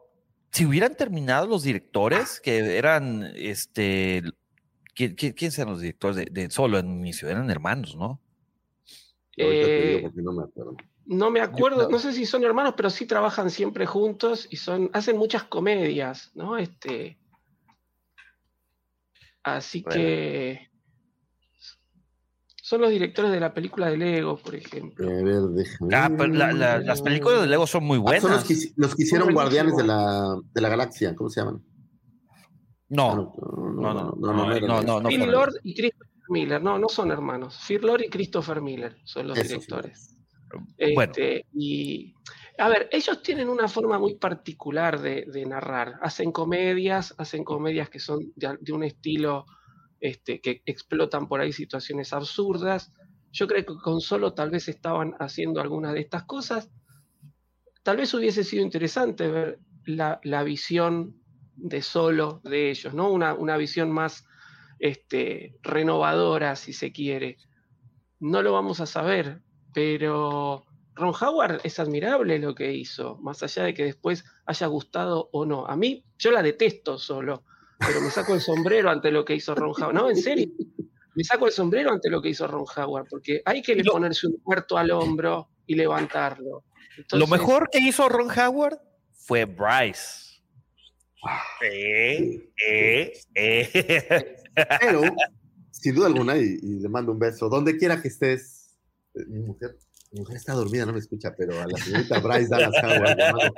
si 0.52 0.66
hubieran 0.66 0.96
terminado 0.96 1.46
los 1.48 1.64
directores, 1.64 2.40
que 2.42 2.78
eran, 2.78 3.32
este, 3.36 4.24
¿quién, 4.96 5.14
quién, 5.16 5.34
quién 5.34 5.52
eran 5.56 5.70
los 5.70 5.82
directores 5.82 6.16
de, 6.18 6.26
de 6.32 6.50
Solo 6.50 6.78
en 6.80 6.90
inicio? 7.00 7.30
Eran 7.30 7.50
hermanos, 7.52 7.96
¿no? 7.96 8.20
Ahorita 9.38 9.66
te 9.68 9.82
digo 9.88 10.00
Eh, 10.00 10.02
porque 10.04 10.22
no 10.22 10.34
me 10.34 10.44
acuerdo. 10.44 10.76
No 11.10 11.32
me 11.32 11.42
acuerdo, 11.42 11.84
no. 11.84 11.90
no 11.90 12.00
sé 12.00 12.14
si 12.14 12.26
son 12.26 12.44
hermanos, 12.44 12.76
pero 12.78 12.90
sí 12.90 13.06
trabajan 13.06 13.50
siempre 13.50 13.86
juntos 13.86 14.48
y 14.50 14.58
son, 14.58 14.90
hacen 14.94 15.18
muchas 15.18 15.44
comedias, 15.44 16.32
¿no? 16.36 16.58
Este. 16.58 17.18
Así 19.44 19.82
Bueno. 19.82 19.96
que. 20.02 20.70
Son 22.62 22.82
los 22.82 22.92
directores 22.92 23.32
de 23.32 23.40
la 23.40 23.52
película 23.52 23.88
de 23.90 23.98
Lego, 23.98 24.38
por 24.38 24.54
ejemplo. 24.54 25.08
A 25.10 25.24
ver, 25.24 25.42
déjame. 25.56 25.96
Ah, 25.96 26.12
pero 26.16 26.32
la- 26.32 26.52
la- 26.54 26.78
las 26.80 27.02
películas 27.02 27.42
de 27.42 27.48
Lego 27.48 27.66
son 27.66 27.84
muy 27.84 27.98
Ah, 27.98 28.02
buenas. 28.02 28.22
son 28.22 28.32
los 28.32 28.44
que, 28.44 28.54
hici- 28.54 28.74
los 28.76 28.96
que 28.96 29.04
hicieron 29.04 29.34
Guardianes 29.34 29.76
de 29.76 29.84
la, 29.86 30.36
de 30.54 30.62
la 30.62 30.70
Galaxia, 30.70 31.16
¿cómo 31.16 31.32
se 31.32 31.42
llaman? 31.42 31.64
No, 32.90 33.16
no, 33.16 33.34
no, 33.42 33.72
no, 33.72 33.94
no, 33.94 33.94
no, 33.94 34.16
no, 34.20 34.34
no, 34.34 34.54
eran 34.56 34.68
no, 34.68 34.82
ellos. 34.82 35.02
no 35.04 35.10
Phil. 35.10 35.32
Lord 35.32 35.54
y 35.64 35.74
Christopher 35.76 36.08
Miller, 36.30 36.62
no, 36.62 36.78
no 36.78 36.90
son 36.90 37.10
hermanos. 37.12 37.60
Phil 37.68 37.82
Lord 37.82 38.02
y 38.04 38.10
Christopher 38.10 38.62
Miller 38.62 38.98
son 39.04 39.28
los 39.30 39.38
Eso 39.38 39.48
sí. 39.48 39.54
directores. 39.54 40.16
Bueno. 40.94 41.12
Este, 41.14 41.46
y 41.54 42.14
a 42.60 42.68
ver, 42.68 42.90
ellos 42.92 43.24
tienen 43.24 43.48
una 43.48 43.70
forma 43.70 43.98
muy 43.98 44.16
particular 44.16 45.00
de, 45.00 45.46
narrar. 45.46 45.94
Hacen 46.02 46.34
comedias, 46.34 47.16
hacen 47.18 47.46
comedias 47.46 47.90
que 47.90 48.00
son 48.00 48.34
de, 48.36 48.74
un 48.74 48.84
estilo 48.84 49.46
este, 50.02 50.42
que 50.42 50.62
explotan 50.66 51.30
por 51.30 51.40
ahí 51.40 51.54
situaciones 51.54 52.12
absurdas. 52.12 52.92
Yo 53.32 53.48
creo 53.48 53.66
que 53.66 53.76
con 53.82 54.02
solo 54.02 54.34
tal 54.34 54.50
vez 54.50 54.68
estaban 54.68 55.16
haciendo 55.20 55.62
algunas 55.62 55.94
de 55.94 56.02
estas 56.02 56.26
cosas. 56.26 56.70
Tal 57.82 57.96
vez 57.96 58.14
hubiese 58.14 58.44
sido 58.44 58.62
interesante 58.62 59.30
ver 59.30 59.60
la, 59.86 60.44
visión 60.44 61.16
de 61.56 61.82
solo 61.82 62.42
de 62.44 62.72
ellos, 62.72 62.94
¿no? 62.94 63.10
Una, 63.10 63.36
una 63.36 63.56
visión 63.56 63.90
más 63.90 64.26
este, 64.80 65.56
renovadora, 65.62 66.58
si 66.58 66.74
se 66.74 66.92
quiere. 66.92 67.38
No 68.20 68.42
lo 68.42 68.52
vamos 68.52 68.82
a 68.82 68.86
saber, 68.86 69.42
pero 69.80 70.66
Ron 70.94 71.14
Howard 71.22 71.62
es 71.64 71.80
admirable 71.80 72.38
lo 72.38 72.54
que 72.54 72.74
hizo, 72.74 73.18
más 73.22 73.42
allá 73.44 73.64
de 73.64 73.74
que 73.74 73.86
después 73.86 74.26
haya 74.46 74.68
gustado 74.68 75.30
o 75.32 75.46
no. 75.46 75.66
A 75.68 75.78
mí, 75.78 76.04
yo 76.18 76.32
la 76.32 76.44
detesto 76.44 76.98
solo, 76.98 77.46
pero 77.80 78.02
me 78.02 78.10
saco 78.10 78.34
el 78.34 78.42
sombrero 78.42 78.90
ante 78.90 79.10
lo 79.10 79.24
que 79.24 79.36
hizo 79.36 79.56
Ron 79.56 79.72
Howard. 79.82 79.94
No, 79.94 80.10
en 80.10 80.18
serio, 80.18 80.50
me 81.16 81.24
saco 81.24 81.46
el 81.46 81.54
sombrero 81.54 81.94
ante 81.94 82.10
lo 82.10 82.22
que 82.22 82.28
hizo 82.28 82.46
Ron 82.46 82.66
Howard, 82.76 83.08
porque 83.10 83.42
hay 83.46 83.62
que 83.62 83.74
Lo- 83.76 83.94
ponerse 83.94 84.28
un 84.28 84.42
muerto 84.44 84.78
al 84.78 84.92
hombro 84.92 85.48
y 85.66 85.76
levantarlo. 85.76 86.66
Lo 87.14 87.28
mejor 87.28 87.70
que 87.72 87.80
hizo 87.80 88.10
Ron 88.10 88.28
Howard 88.38 88.80
fue 89.14 89.46
Bryce. 89.46 90.42
Eh, 91.62 92.52
eh, 92.68 93.14
eh. 93.34 94.36
Pero, 94.82 95.02
sin 95.72 95.96
duda 95.96 96.08
alguna, 96.08 96.36
y, 96.38 96.58
y 96.62 96.80
le 96.82 96.90
mando 96.90 97.14
un 97.14 97.20
beso, 97.20 97.48
donde 97.48 97.78
quiera 97.78 98.02
que 98.02 98.10
estés, 98.10 98.59
mi 99.28 99.40
mujer, 99.40 99.78
mi 100.12 100.20
mujer 100.22 100.38
está 100.38 100.54
dormida, 100.54 100.86
no 100.86 100.94
me 100.94 101.00
escucha, 101.00 101.34
pero 101.38 101.60
a 101.60 101.66
la 101.68 101.78
señorita 101.78 102.20
Bryce 102.20 102.48
Dallas 102.50 102.74
Howard, 102.84 103.18
le 103.18 103.32
mando 103.32 103.54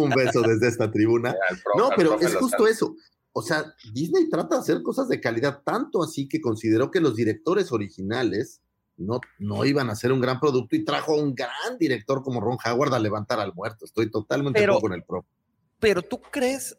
un 0.00 0.10
beso 0.10 0.42
desde 0.42 0.68
esta 0.68 0.90
tribuna. 0.90 1.34
No, 1.76 1.90
pero 1.96 2.18
es 2.20 2.34
justo 2.36 2.66
eso. 2.66 2.94
O 3.32 3.42
sea, 3.42 3.64
Disney 3.92 4.28
trata 4.30 4.54
de 4.56 4.60
hacer 4.62 4.82
cosas 4.82 5.08
de 5.08 5.20
calidad, 5.20 5.62
tanto 5.64 6.02
así 6.02 6.28
que 6.28 6.40
consideró 6.40 6.90
que 6.90 7.00
los 7.00 7.16
directores 7.16 7.70
originales 7.72 8.62
no, 8.96 9.20
no 9.38 9.64
iban 9.66 9.90
a 9.90 9.92
hacer 9.92 10.10
un 10.10 10.20
gran 10.22 10.40
producto 10.40 10.74
y 10.74 10.84
trajo 10.84 11.12
a 11.12 11.22
un 11.22 11.34
gran 11.34 11.76
director 11.78 12.22
como 12.22 12.40
Ron 12.40 12.56
Howard 12.64 12.94
a 12.94 12.98
levantar 12.98 13.38
al 13.40 13.52
muerto. 13.54 13.84
Estoy 13.84 14.10
totalmente 14.10 14.58
de 14.58 14.62
Pero- 14.62 14.74
acuerdo 14.78 14.88
con 14.88 14.98
el 14.98 15.04
pro. 15.04 15.26
Pero 15.78 16.00
tú 16.00 16.18
crees, 16.22 16.78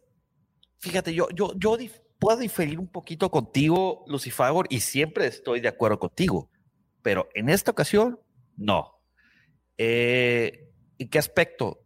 fíjate, 0.80 1.14
yo, 1.14 1.28
yo, 1.36 1.54
yo 1.56 1.78
dif- 1.78 2.02
puedo 2.18 2.40
diferir 2.40 2.80
un 2.80 2.88
poquito 2.88 3.30
contigo, 3.30 4.04
Lucifer, 4.08 4.52
y 4.70 4.80
siempre 4.80 5.28
estoy 5.28 5.60
de 5.60 5.68
acuerdo 5.68 6.00
contigo, 6.00 6.50
pero 7.02 7.30
en 7.34 7.50
esta 7.50 7.72
ocasión, 7.72 8.20
no. 8.56 9.02
Eh, 9.78 10.72
¿En 10.98 11.10
qué 11.10 11.20
aspecto? 11.20 11.86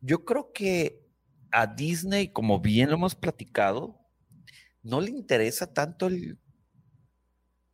Yo 0.00 0.24
creo 0.24 0.52
que 0.52 1.06
a 1.50 1.66
Disney, 1.66 2.28
como 2.28 2.60
bien 2.60 2.90
lo 2.90 2.96
hemos 2.96 3.14
platicado, 3.14 3.98
no 4.82 5.00
le 5.00 5.10
interesa 5.10 5.72
tanto 5.72 6.06
el, 6.06 6.38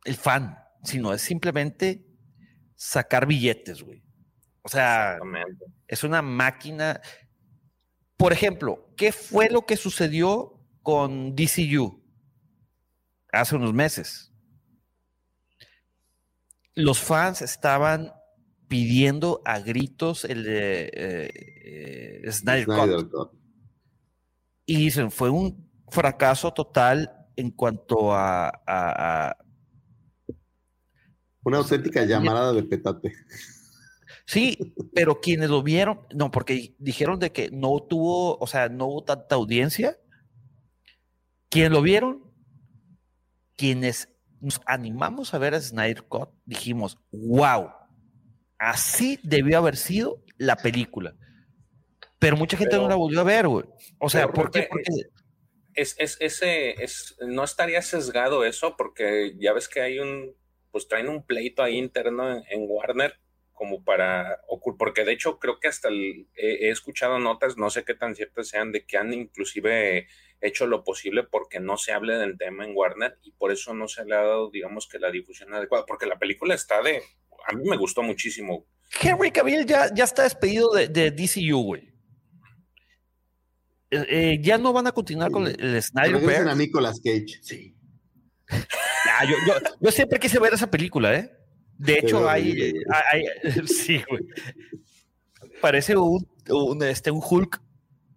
el 0.05 0.15
fan, 0.15 0.57
sino 0.83 1.13
es 1.13 1.21
simplemente 1.21 2.05
sacar 2.75 3.25
billetes, 3.25 3.81
güey. 3.81 4.03
O 4.61 4.69
sea, 4.69 5.19
es 5.87 6.03
una 6.03 6.21
máquina. 6.21 7.01
Por 8.17 8.33
ejemplo, 8.33 8.91
¿qué 8.97 9.11
fue 9.11 9.49
lo 9.49 9.65
que 9.65 9.77
sucedió 9.77 10.59
con 10.81 11.35
DCU 11.35 12.03
hace 13.31 13.55
unos 13.55 13.73
meses? 13.73 14.31
Los 16.75 16.99
fans 16.99 17.41
estaban 17.41 18.11
pidiendo 18.67 19.41
a 19.45 19.59
gritos 19.59 20.25
el 20.25 20.43
de 20.43 20.83
eh, 20.93 22.21
eh, 22.25 22.31
Snyder, 22.31 22.65
Snyder 22.65 23.03
Cut. 23.07 23.11
Cut. 23.11 23.31
Y 24.65 24.75
dicen, 24.77 25.11
fue 25.11 25.29
un 25.29 25.69
fracaso 25.89 26.51
total 26.53 27.11
en 27.35 27.51
cuanto 27.51 28.13
a, 28.13 28.47
a- 28.47 29.29
a- 29.29 29.37
Una 31.43 31.57
auténtica 31.59 32.03
llamarada 32.05 32.53
de 32.53 32.63
petate. 32.63 33.13
Sí, 34.25 34.73
pero 34.95 35.21
quienes 35.21 35.51
lo 35.51 35.61
vieron, 35.61 35.99
no, 36.15 36.31
porque 36.31 36.75
dijeron 36.79 37.19
de 37.19 37.31
que 37.31 37.51
no 37.51 37.79
tuvo, 37.87 38.37
o 38.39 38.47
sea, 38.47 38.69
no 38.69 38.87
hubo 38.87 39.03
tanta 39.03 39.35
audiencia. 39.35 39.99
Quienes 41.49 41.71
lo 41.71 41.83
vieron, 41.83 42.23
quienes 43.55 44.09
nos 44.45 44.61
animamos 44.65 45.33
a 45.33 45.37
ver 45.39 45.55
a 45.55 45.59
Snyder 45.59 46.03
Cut, 46.03 46.29
dijimos, 46.45 46.97
wow, 47.11 47.71
así 48.59 49.19
debió 49.23 49.57
haber 49.57 49.75
sido 49.75 50.21
la 50.37 50.55
película. 50.55 51.15
Pero 52.19 52.37
mucha 52.37 52.57
gente 52.57 52.71
Pero- 52.71 52.83
no 52.83 52.89
la 52.89 52.95
volvió 52.95 53.21
a 53.21 53.23
ver, 53.23 53.47
güey. 53.47 53.65
O 53.99 54.09
sea, 54.09 54.27
¿por 54.29 54.51
qué? 54.51 54.67
Porque 54.69 54.83
es, 55.73 55.95
es, 55.99 56.17
ese, 56.21 56.81
es, 56.83 57.15
no 57.27 57.43
estaría 57.43 57.81
sesgado 57.81 58.45
eso, 58.45 58.75
porque 58.77 59.33
ya 59.37 59.51
ves 59.53 59.67
que 59.67 59.81
hay 59.81 59.99
un, 59.99 60.35
pues 60.71 60.87
traen 60.87 61.09
un 61.09 61.25
pleito 61.25 61.63
ahí 61.63 61.77
interno 61.77 62.31
en, 62.31 62.43
en 62.49 62.65
Warner 62.67 63.19
como 63.51 63.83
para 63.85 64.41
porque 64.77 65.05
de 65.05 65.13
hecho 65.13 65.39
creo 65.39 65.59
que 65.61 65.69
hasta 65.69 65.87
el- 65.87 66.27
he, 66.35 66.67
he 66.67 66.69
escuchado 66.69 67.19
notas, 67.19 67.57
no 67.57 67.69
sé 67.69 67.83
qué 67.85 67.93
tan 67.95 68.13
ciertas 68.15 68.49
sean, 68.49 68.71
de 68.73 68.85
que 68.85 68.97
han 68.97 69.13
inclusive 69.13 70.07
hecho 70.47 70.67
lo 70.67 70.83
posible 70.83 71.23
porque 71.23 71.59
no 71.59 71.77
se 71.77 71.91
hable 71.91 72.15
del 72.17 72.37
tema 72.37 72.65
en 72.65 72.71
Warner 72.75 73.17
y 73.23 73.31
por 73.31 73.51
eso 73.51 73.73
no 73.73 73.87
se 73.87 74.05
le 74.05 74.15
ha 74.15 74.19
dado, 74.21 74.49
digamos 74.51 74.87
que 74.87 74.99
la 74.99 75.11
difusión 75.11 75.53
adecuada, 75.53 75.85
porque 75.85 76.05
la 76.05 76.17
película 76.19 76.53
está 76.55 76.81
de, 76.81 77.01
a 77.47 77.53
mí 77.55 77.63
me 77.69 77.77
gustó 77.77 78.01
muchísimo. 78.03 78.65
Henry 79.01 79.31
Cavill 79.31 79.65
ya, 79.65 79.93
ya 79.93 80.03
está 80.03 80.23
despedido 80.23 80.71
de, 80.73 80.87
de 80.87 81.11
DCU, 81.11 81.61
güey. 81.63 81.91
Eh, 83.91 84.05
eh, 84.09 84.37
ya 84.41 84.57
no 84.57 84.73
van 84.73 84.87
a 84.87 84.91
continuar 84.91 85.31
con 85.31 85.45
el, 85.47 85.55
el 85.59 85.81
Snyder 85.81 86.47
a 86.47 86.55
Nicolas 86.55 86.99
Cage. 87.03 87.39
Sí. 87.41 87.75
Ah, 88.49 89.23
yo, 89.25 89.35
yo- 89.47 89.69
yo 89.79 89.91
siempre 89.91 90.19
quise 90.19 90.39
ver 90.39 90.53
esa 90.53 90.69
película, 90.69 91.13
¿eh? 91.15 91.31
De 91.77 91.99
hecho, 91.99 92.17
Pero 92.17 92.29
hay, 92.29 92.73
hay- 93.11 93.25
hay- 93.43 93.51
Sí, 93.67 94.01
güey. 94.09 94.23
Parece 95.61 95.95
un, 95.95 96.27
un, 96.49 96.83
este, 96.83 97.11
un 97.11 97.21
Hulk, 97.27 97.61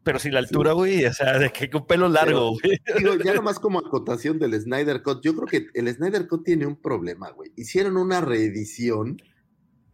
pero 0.09 0.19
sin 0.19 0.33
la 0.33 0.39
altura, 0.39 0.73
güey. 0.73 1.05
O 1.05 1.13
sea, 1.13 1.39
de 1.39 1.51
que 1.51 1.69
con 1.69 1.87
pelo 1.87 2.09
largo, 2.09 2.53
güey. 2.53 2.81
Digo, 2.97 3.17
ya 3.23 3.35
nomás 3.35 3.59
como 3.59 3.79
acotación 3.79 4.39
del 4.39 4.59
Snyder 4.59 5.03
Cut, 5.03 5.23
yo 5.23 5.35
creo 5.37 5.47
que 5.47 5.67
el 5.79 5.95
Snyder 5.95 6.27
Cut 6.27 6.45
tiene 6.47 6.65
un 6.65 6.77
problema, 6.81 7.31
güey. 7.33 7.53
Hicieron 7.57 7.99
una 7.99 8.23
reedición 8.23 9.21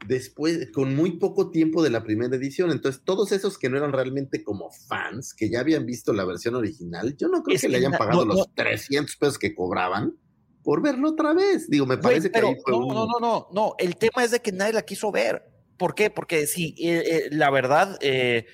después, 0.07 0.71
con 0.71 0.95
muy 0.95 1.19
poco 1.19 1.51
tiempo 1.51 1.83
de 1.83 1.91
la 1.91 2.05
primera 2.05 2.37
edición. 2.37 2.71
Entonces, 2.71 3.03
todos 3.05 3.33
esos 3.33 3.59
que 3.59 3.69
no 3.69 3.77
eran 3.77 3.93
realmente 3.93 4.45
como 4.45 4.71
fans, 4.71 5.35
que 5.35 5.51
ya 5.51 5.59
habían 5.59 5.85
visto 5.85 6.13
la 6.13 6.25
versión 6.25 6.55
original, 6.55 7.17
yo 7.17 7.27
no 7.27 7.43
creo 7.43 7.57
Es 7.57 7.63
que 7.63 7.69
le 7.69 7.81
que 7.81 7.87
hayan 7.87 7.99
pagado 7.99 8.25
no, 8.25 8.35
los 8.35 8.37
no. 8.47 8.53
300 8.55 9.17
pesos 9.17 9.37
que 9.37 9.53
cobraban 9.53 10.15
por 10.63 10.81
verlo 10.81 11.09
otra 11.11 11.33
vez. 11.33 11.69
Digo, 11.69 11.87
me 11.87 11.97
Güey, 11.97 12.03
parece 12.03 12.29
que 12.29 12.35
pero 12.35 12.51
ahí 12.51 12.57
fue 12.63 12.73
no, 12.73 12.79
un- 12.87 12.95
no, 12.95 13.07
no, 13.07 13.19
no, 13.19 13.49
no. 13.53 13.75
El 13.79 13.97
tema 13.97 14.23
es 14.23 14.31
de 14.31 14.39
que 14.39 14.53
nadie 14.53 14.75
la 14.75 14.83
quiso 14.83 15.11
ver. 15.11 15.43
¿Por 15.77 15.97
qué? 15.97 16.09
Porque 16.09 16.47
sí, 16.47 16.77
eh, 16.79 17.03
eh, 17.05 17.29
la 17.33 17.51
verdad, 17.51 17.99
eh, 18.01 18.47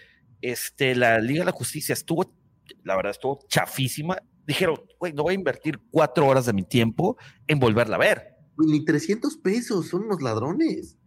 este, 0.42 0.94
la 0.94 1.18
Liga 1.18 1.40
de 1.40 1.46
la 1.46 1.52
Justicia 1.52 1.92
estuvo, 1.92 2.32
la 2.84 2.96
verdad, 2.96 3.10
estuvo 3.12 3.40
chafísima. 3.48 4.18
Dijeron, 4.46 4.76
güey, 4.98 5.12
no 5.12 5.22
voy 5.22 5.32
a 5.32 5.34
invertir 5.34 5.78
cuatro 5.90 6.26
horas 6.26 6.46
de 6.46 6.52
mi 6.52 6.62
tiempo 6.64 7.16
en 7.46 7.58
volverla 7.60 7.96
a 7.96 7.98
ver. 8.00 8.36
Ni 8.58 8.84
300 8.84 9.36
pesos, 9.38 9.88
son 9.88 10.04
unos 10.04 10.22
ladrones. 10.22 10.98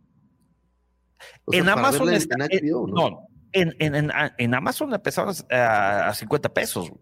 O 1.45 1.53
en 1.53 1.69
Amazon 1.69 2.05
verla 2.07 2.18
está, 2.18 2.35
en 2.49 2.72
HBO, 2.72 2.88
eh, 2.88 2.91
no, 2.93 3.27
en, 3.51 3.76
en, 3.80 3.95
en, 3.95 4.11
en 4.38 4.53
Amazon 4.55 4.93
empezaron 4.93 5.34
a, 5.51 6.07
a 6.10 6.14
50 6.14 6.49
pesos. 6.53 6.89
güey. 6.89 7.01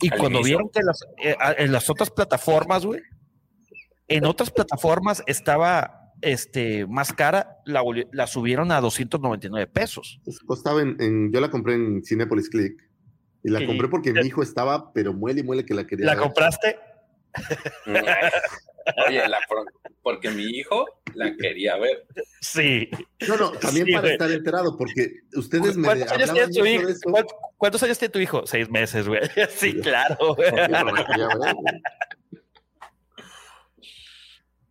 Y 0.00 0.08
cuando 0.10 0.38
inicio. 0.40 0.42
vieron 0.58 0.70
que 0.70 0.80
las, 0.82 1.00
eh, 1.22 1.36
a- 1.38 1.52
en 1.52 1.70
las 1.72 1.88
otras 1.90 2.10
plataformas, 2.10 2.84
güey, 2.84 3.00
en 4.08 4.24
otras 4.24 4.50
plataformas 4.50 5.22
estaba 5.26 6.01
este, 6.22 6.86
más 6.86 7.12
cara, 7.12 7.58
la, 7.66 7.82
subieron 8.26 8.72
a 8.72 8.80
299 8.80 9.66
pesos. 9.66 10.20
Pues, 10.24 10.38
Costaba 10.40 10.80
en, 10.80 10.96
en- 11.00 11.32
yo 11.32 11.40
la 11.40 11.50
compré 11.50 11.74
en 11.74 12.02
Cinepolis 12.04 12.48
Click. 12.48 12.80
Y 13.44 13.50
la 13.50 13.58
Sí. 13.58 13.66
compré 13.66 13.88
porque 13.88 14.12
mi 14.12 14.20
hijo 14.26 14.42
estaba, 14.42 14.92
pero 14.92 15.12
muele 15.12 15.40
y 15.40 15.42
muele 15.42 15.64
que 15.66 15.74
la 15.74 15.84
quería. 15.86 16.06
¿La 16.06 16.14
ver. 16.14 16.22
compraste? 16.22 16.78
Oye, 19.08 19.28
la 19.28 19.38
porque 20.02 20.30
mi 20.30 20.42
hijo 20.44 20.84
la 21.14 21.34
quería 21.36 21.76
ver. 21.76 22.04
Sí. 22.40 22.88
No, 23.28 23.36
no, 23.36 23.52
también 23.52 23.86
Sí, 23.86 23.92
para 23.92 24.00
güey. 24.02 24.12
estar 24.14 24.30
enterado, 24.30 24.76
porque 24.76 25.20
ustedes 25.34 25.76
me 25.76 25.84
¿Cuántos 25.86 26.10
años 26.12 26.32
tiene 26.32 26.48
tu 26.52 26.66
hijo? 26.66 26.88
¿Cuántos, 27.10 27.36
cuántos 27.56 27.82
años 27.84 27.98
tiene 27.98 28.12
tu 28.12 28.18
hijo? 28.18 28.46
Seis 28.46 28.68
meses, 28.70 29.06
güey. 29.08 29.20
Sí, 29.50 29.74
claro. 29.80 30.16
güey. 30.36 30.50
Yo 30.50 30.68
no 30.84 30.92
la 30.92 31.06
quería 31.06 31.26
ver, 31.28 31.54
güey. 31.54 31.82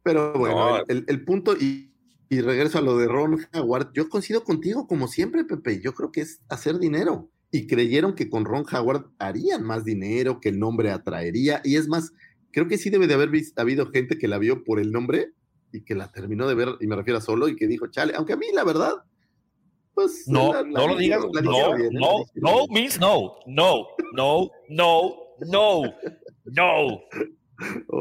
Pero 0.03 0.33
bueno, 0.33 0.77
No. 0.79 0.83
el, 0.87 1.05
el 1.07 1.23
punto, 1.25 1.55
y, 1.55 1.93
y 2.29 2.41
regreso 2.41 2.77
a 2.77 2.81
lo 2.81 2.97
de 2.97 3.07
Ron 3.07 3.37
Howard, 3.53 3.91
yo 3.93 4.09
coincido 4.09 4.43
contigo 4.43 4.87
como 4.87 5.07
siempre, 5.07 5.43
Pepe. 5.45 5.81
Yo 5.81 5.93
creo 5.93 6.11
que 6.11 6.21
es 6.21 6.41
hacer 6.49 6.79
dinero. 6.79 7.29
Y 7.51 7.67
creyeron 7.67 8.15
que 8.15 8.29
con 8.29 8.45
Ron 8.45 8.63
Howard 8.71 9.07
harían 9.19 9.63
más 9.63 9.83
dinero, 9.83 10.39
que 10.39 10.49
el 10.49 10.57
nombre 10.59 10.89
atraería. 10.91 11.61
Y 11.65 11.75
es 11.75 11.87
más, 11.89 12.13
creo 12.51 12.67
que 12.67 12.77
sí 12.77 12.89
debe 12.89 13.07
de 13.07 13.13
haber 13.15 13.29
habido 13.57 13.87
gente 13.91 14.17
que 14.17 14.27
la 14.29 14.37
vio 14.37 14.63
por 14.63 14.79
el 14.79 14.91
nombre 14.91 15.33
y 15.73 15.81
que 15.83 15.93
la 15.95 16.11
terminó 16.11 16.47
de 16.47 16.55
ver, 16.55 16.69
y 16.79 16.87
me 16.87 16.95
refiero 16.95 17.17
a 17.17 17.21
solo, 17.21 17.47
y 17.49 17.55
que 17.57 17.67
dijo, 17.67 17.87
chale, 17.87 18.13
aunque 18.15 18.33
a 18.33 18.37
mí 18.37 18.45
la 18.53 18.63
verdad, 18.63 18.93
pues... 19.93 20.23
No, 20.27 20.53
la- 20.53 20.61
la 20.63 20.67
no 20.69 20.87
lo 20.87 20.95
digas. 20.95 21.21
No, 21.43 21.77
no, 21.91 22.25
no 22.35 22.67
means 22.71 22.99
no. 22.99 23.33
No, 23.45 23.87
no, 24.13 24.49
no, 24.69 25.17
no, 25.45 25.81
no. 26.45 27.01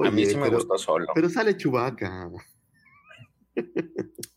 A 0.05 0.11
mí 0.11 0.27
sí 0.27 0.37
me 0.37 0.45
pero- 0.45 0.57
gustó 0.59 0.79
solo. 0.79 1.07
Pero 1.15 1.29
sale 1.31 1.57
Chubaca. 1.57 2.31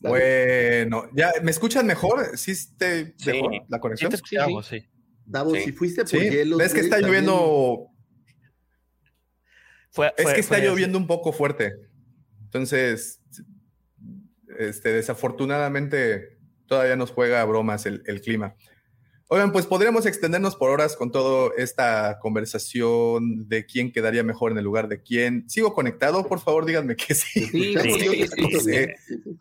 Bueno, 0.00 1.08
ya, 1.14 1.32
¿me 1.42 1.50
escuchan 1.50 1.86
mejor? 1.86 2.36
¿Sí 2.36 2.52
te 2.76 3.14
Sí. 3.16 3.32
mejor 3.32 3.52
la 3.68 3.78
Sí 3.78 3.80
conexión? 3.80 4.10
te 4.10 4.16
escuchamos, 4.16 4.66
sí. 4.66 4.86
Davo, 5.24 5.54
Sí. 5.54 5.62
si 5.62 5.72
fuiste 5.72 6.02
por 6.02 6.10
Sí, 6.10 6.18
hielo. 6.30 6.58
ves 6.58 6.74
que 6.74 6.80
está 6.80 7.00
lloviendo, 7.00 7.88
Fue, 9.90 10.12
es 10.16 10.22
fue- 10.22 10.34
que 10.34 10.40
está 10.40 10.56
fue- 10.56 10.64
lloviendo 10.66 10.98
un 10.98 11.06
poco 11.06 11.32
fuerte. 11.32 11.72
Entonces, 12.44 13.20
este, 14.58 14.92
desafortunadamente 14.92 16.38
todavía 16.66 16.94
nos 16.96 17.10
juega 17.10 17.42
bromas 17.44 17.86
el, 17.86 18.02
el 18.06 18.20
clima. 18.20 18.54
Oigan, 19.28 19.50
pues 19.50 19.66
podríamos 19.66 20.06
extendernos 20.06 20.54
por 20.54 20.70
horas 20.70 20.94
con 20.96 21.10
toda 21.10 21.50
esta 21.56 22.18
conversación 22.20 23.48
de 23.48 23.66
quién 23.66 23.90
quedaría 23.90 24.22
mejor 24.22 24.52
en 24.52 24.58
el 24.58 24.64
lugar 24.64 24.86
de 24.86 25.02
quién. 25.02 25.48
¿Sigo 25.48 25.74
conectado? 25.74 26.26
Por 26.28 26.38
favor, 26.38 26.64
díganme 26.64 26.94
que 26.94 27.12
sí. 27.14 27.44
Sí, 27.46 27.74
Sí, 27.74 27.90
sí, 27.90 27.98
sí, 27.98 28.26
sí, 28.28 28.60
sí. 28.60 28.86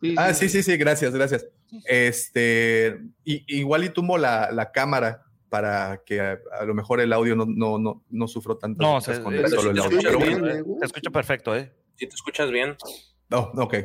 sí, 0.01 0.15
Ah, 0.17 0.33
sí, 0.33 0.49
sí, 0.49 0.63
sí, 0.63 0.75
gracias, 0.77 1.13
gracias. 1.13 1.45
Este, 1.85 2.99
y, 3.23 3.43
igual 3.59 3.83
y 3.83 3.89
tumbo 3.89 4.17
la, 4.17 4.51
la 4.51 4.71
cámara 4.71 5.23
para 5.49 6.01
que 6.03 6.19
a, 6.19 6.39
a 6.59 6.65
lo 6.65 6.73
mejor 6.73 6.99
el 6.99 7.13
audio 7.13 7.35
no, 7.35 7.45
no, 7.45 7.77
no, 7.77 8.03
no 8.09 8.27
sufro 8.27 8.57
tanto 8.57 8.81
No, 8.81 8.99
se, 9.01 9.15
solo 9.15 9.29
el 9.69 9.77
escucha 9.77 10.09
audio. 10.09 10.17
Bien, 10.17 10.45
eh. 10.47 10.63
escucha 10.81 11.11
perfecto, 11.11 11.55
¿eh? 11.55 11.71
Si 11.95 12.07
te 12.07 12.15
escuchas 12.15 12.49
bien, 12.49 12.75
Oh, 13.31 13.51
ok, 13.57 13.75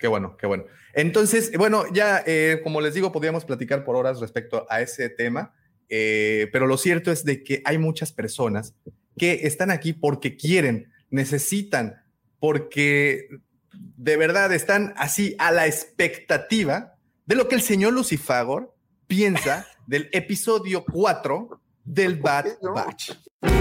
qué 0.00 0.08
bueno, 0.08 0.36
qué 0.36 0.46
bueno. 0.46 0.64
Entonces, 0.94 1.52
bueno, 1.56 1.84
ya 1.92 2.24
eh, 2.26 2.60
como 2.64 2.80
les 2.80 2.94
digo, 2.94 3.12
podríamos 3.12 3.44
platicar 3.44 3.84
por 3.84 3.94
horas 3.94 4.18
respecto 4.18 4.66
a 4.68 4.80
ese 4.80 5.08
tema, 5.10 5.54
eh, 5.88 6.48
pero 6.52 6.66
lo 6.66 6.76
cierto 6.76 7.12
es 7.12 7.24
de 7.24 7.44
que 7.44 7.62
hay 7.64 7.78
muchas 7.78 8.12
personas 8.12 8.74
que 9.16 9.46
están 9.46 9.70
aquí 9.70 9.92
porque 9.92 10.36
quieren, 10.36 10.90
necesitan, 11.10 12.02
porque 12.40 13.28
de 13.72 14.16
verdad 14.16 14.52
están 14.52 14.94
así 14.96 15.36
a 15.38 15.52
la 15.52 15.66
expectativa 15.66 16.94
de 17.26 17.36
lo 17.36 17.46
que 17.46 17.54
el 17.54 17.62
señor 17.62 17.92
Lucifagor 17.92 18.74
piensa 19.06 19.66
del 19.86 20.08
episodio 20.12 20.84
4 20.84 21.60
del 21.84 22.18
Bad? 22.18 22.46
Batch. 22.74 23.12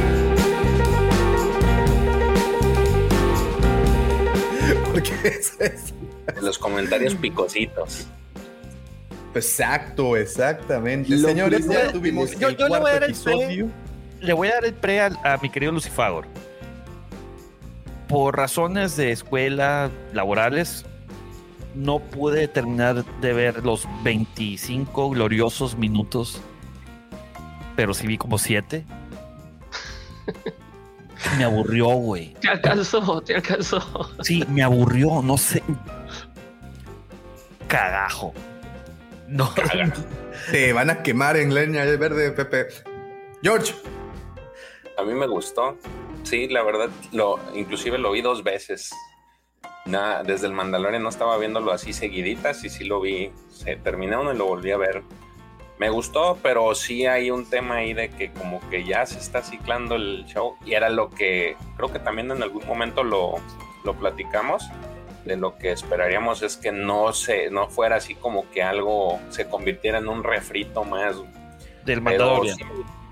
Porque 4.92 5.14
eso 5.24 5.54
es 5.62 5.94
los 6.42 6.58
comentarios 6.58 7.16
picositos. 7.16 8.08
Exacto, 9.36 10.18
exactamente. 10.18 11.16
Lo 11.16 11.28
Señores, 11.28 11.68
ya 11.68 11.92
tuvimos 11.92 12.32
Yo- 12.38 12.50
el 12.50 12.58
yo 12.58 12.68
le 12.68 12.70
voy 12.70 12.78
a 12.78 12.80
cuarto 12.80 12.86
dar 12.94 13.04
el 13.04 13.10
episodio. 13.12 13.68
Le 14.22 14.34
voy 14.34 14.48
a 14.50 14.54
dar 14.56 14.66
el 14.66 14.74
pre 14.74 15.00
a, 15.02 15.06
a 15.24 15.38
mi 15.42 15.50
querido 15.50 15.72
Lucifagor. 15.72 16.26
Por 18.08 18.36
razones 18.36 18.98
de 18.98 19.12
escuela, 19.12 19.92
laborales, 20.14 20.84
no 21.76 22.00
pude 22.00 22.48
terminar 22.48 23.06
de 23.22 23.34
ver 23.34 23.64
los 23.64 23.88
25 24.04 25.12
gloriosos 25.12 25.78
minutos, 25.78 26.42
pero 27.76 27.94
sí 27.94 28.08
vi 28.08 28.18
como 28.18 28.40
7. 28.40 28.84
Me 31.38 31.44
aburrió, 31.44 31.88
güey. 31.90 32.34
Te 32.42 32.48
alcanzó, 32.48 33.22
te 33.22 33.36
alcanzó. 33.36 34.10
Sí, 34.24 34.44
me 34.50 34.64
aburrió, 34.64 35.22
no 35.22 35.38
sé. 35.38 35.62
Cagajo. 37.70 38.34
No. 39.28 39.54
Te 40.52 40.74
van 40.74 40.90
a 40.90 41.02
quemar 41.04 41.38
en 41.38 41.54
leña 41.54 41.86
verde, 41.86 42.32
Pepe. 42.32 42.68
George. 43.42 43.74
A 44.98 45.04
mí 45.04 45.14
me 45.14 45.28
gustó. 45.28 45.78
Sí, 46.24 46.50
la 46.50 46.64
verdad, 46.64 46.90
lo, 47.14 47.40
inclusive 47.56 47.98
lo 47.98 48.12
vi 48.12 48.22
dos 48.22 48.44
veces. 48.44 48.92
Nada, 49.86 50.24
desde 50.24 50.48
el 50.48 50.54
Mandalorian 50.54 51.02
no 51.02 51.10
estaba 51.10 51.38
viéndolo 51.38 51.72
así 51.72 51.94
seguiditas 51.94 52.64
y 52.66 52.70
sí 52.70 52.84
lo 52.84 53.00
vi. 53.00 53.32
Se 53.50 53.78
terminé 53.78 54.18
uno 54.18 54.34
y 54.34 54.38
lo 54.38 54.46
volví 54.46 54.72
a 54.72 54.78
ver. 54.78 55.04
Me 55.78 55.90
gustó, 55.90 56.38
pero 56.44 56.76
sí 56.76 57.06
hay 57.06 57.32
un 57.32 57.50
tema 57.50 57.76
ahí 57.76 57.94
de 57.94 58.10
que 58.10 58.34
como 58.34 58.60
que 58.70 58.84
ya 58.84 59.06
se 59.06 59.18
está 59.18 59.42
ciclando 59.42 59.96
el 59.96 60.26
show 60.26 60.58
y 60.66 60.74
era 60.74 60.90
lo 60.90 61.10
que 61.10 61.56
creo 61.78 61.90
que 61.94 62.00
también 62.00 62.30
en 62.32 62.44
algún 62.44 62.68
momento 62.68 63.02
lo, 63.04 63.36
lo 63.86 63.94
platicamos 63.94 64.70
de 65.30 65.38
lo 65.38 65.58
que 65.58 65.72
esperaríamos 65.72 66.42
es 66.42 66.58
que 66.58 66.72
no 66.74 67.14
se 67.14 67.50
no 67.50 67.70
fuera 67.70 67.96
así 67.96 68.16
como 68.16 68.50
que 68.52 68.62
algo 68.64 69.20
se 69.30 69.48
convirtiera 69.48 70.00
en 70.00 70.10
un 70.10 70.24
refrito 70.24 70.84
más 70.84 71.16
del 71.86 72.02
Mandalorian. 72.02 72.58
sí- 72.58 72.64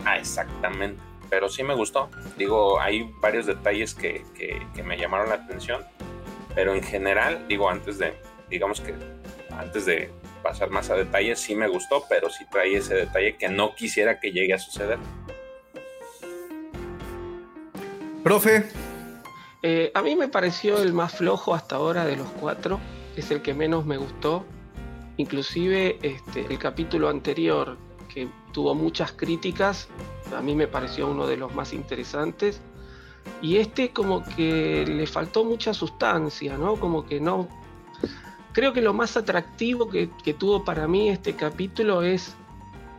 ah, 0.03 0.18
exactamente. 0.18 1.02
Pero 1.30 1.48
sí 1.49 1.64
me 1.64 1.73
gustó. 1.73 2.10
Digo, 2.38 2.80
hay 2.80 3.10
varios 3.22 3.45
detalles 3.45 3.94
que, 3.94 4.23
que- 4.35 4.61
que 4.76 4.84
me 4.84 4.98
llamaron 4.98 5.30
la 5.30 5.35
atención. 5.35 5.84
Pero 6.56 6.73
en 6.73 6.81
general, 6.84 7.45
digo, 7.48 7.69
antes 7.69 7.98
de, 7.98 8.14
digamos 8.49 8.81
que 8.81 8.94
antes 9.52 9.85
de 9.85 10.10
pasar 10.44 10.69
más 10.69 10.89
a 10.89 10.95
detalles, 10.95 11.39
sí 11.39 11.56
me 11.56 11.68
gustó, 11.68 12.03
pero 12.10 12.30
sí 12.30 12.45
trae 12.52 12.76
ese 12.77 12.95
detalle 12.95 13.35
que 13.38 13.49
no 13.49 13.76
quisiera 13.76 14.19
que 14.19 14.31
llegue 14.31 14.53
a 14.53 14.60
suceder. 14.60 14.98
Profe. 18.23 18.65
Eh, 19.64 19.92
a 19.96 20.02
mí 20.02 20.16
me 20.16 20.28
pareció 20.28 20.78
el 20.78 20.94
más 20.94 21.14
flojo 21.16 21.56
hasta 21.56 21.78
ahora 21.78 22.06
de 22.06 22.16
los 22.16 22.28
cuatro. 22.40 22.80
Es 23.16 23.32
el 23.32 23.42
que 23.42 23.54
menos 23.54 23.86
me 23.86 23.98
gustó. 23.98 24.46
Inclusive 25.18 25.98
este, 26.04 26.46
el 26.48 26.60
capítulo 26.60 27.10
anterior, 27.10 27.78
que 28.14 28.30
tuvo 28.54 28.76
muchas 28.76 29.12
críticas, 29.12 29.88
a 30.36 30.42
mí 30.42 30.54
me 30.54 30.68
pareció 30.68 31.08
uno 31.08 31.26
de 31.26 31.38
los 31.38 31.56
más 31.56 31.74
interesantes. 31.74 32.62
Y 33.42 33.58
este 33.58 33.90
como 33.92 34.24
que 34.24 34.86
le 34.88 35.08
faltó 35.08 35.44
mucha 35.44 35.74
sustancia, 35.74 36.58
¿no? 36.58 36.76
Como 36.76 37.06
que 37.06 37.20
no... 37.20 37.48
Creo 38.54 38.74
que 38.74 38.82
lo 38.82 38.94
más 38.94 39.18
atractivo 39.18 39.90
que, 39.90 40.10
que 40.24 40.34
tuvo 40.34 40.64
para 40.64 40.88
mí 40.88 41.10
este 41.10 41.36
capítulo 41.36 42.04
es 42.04 42.36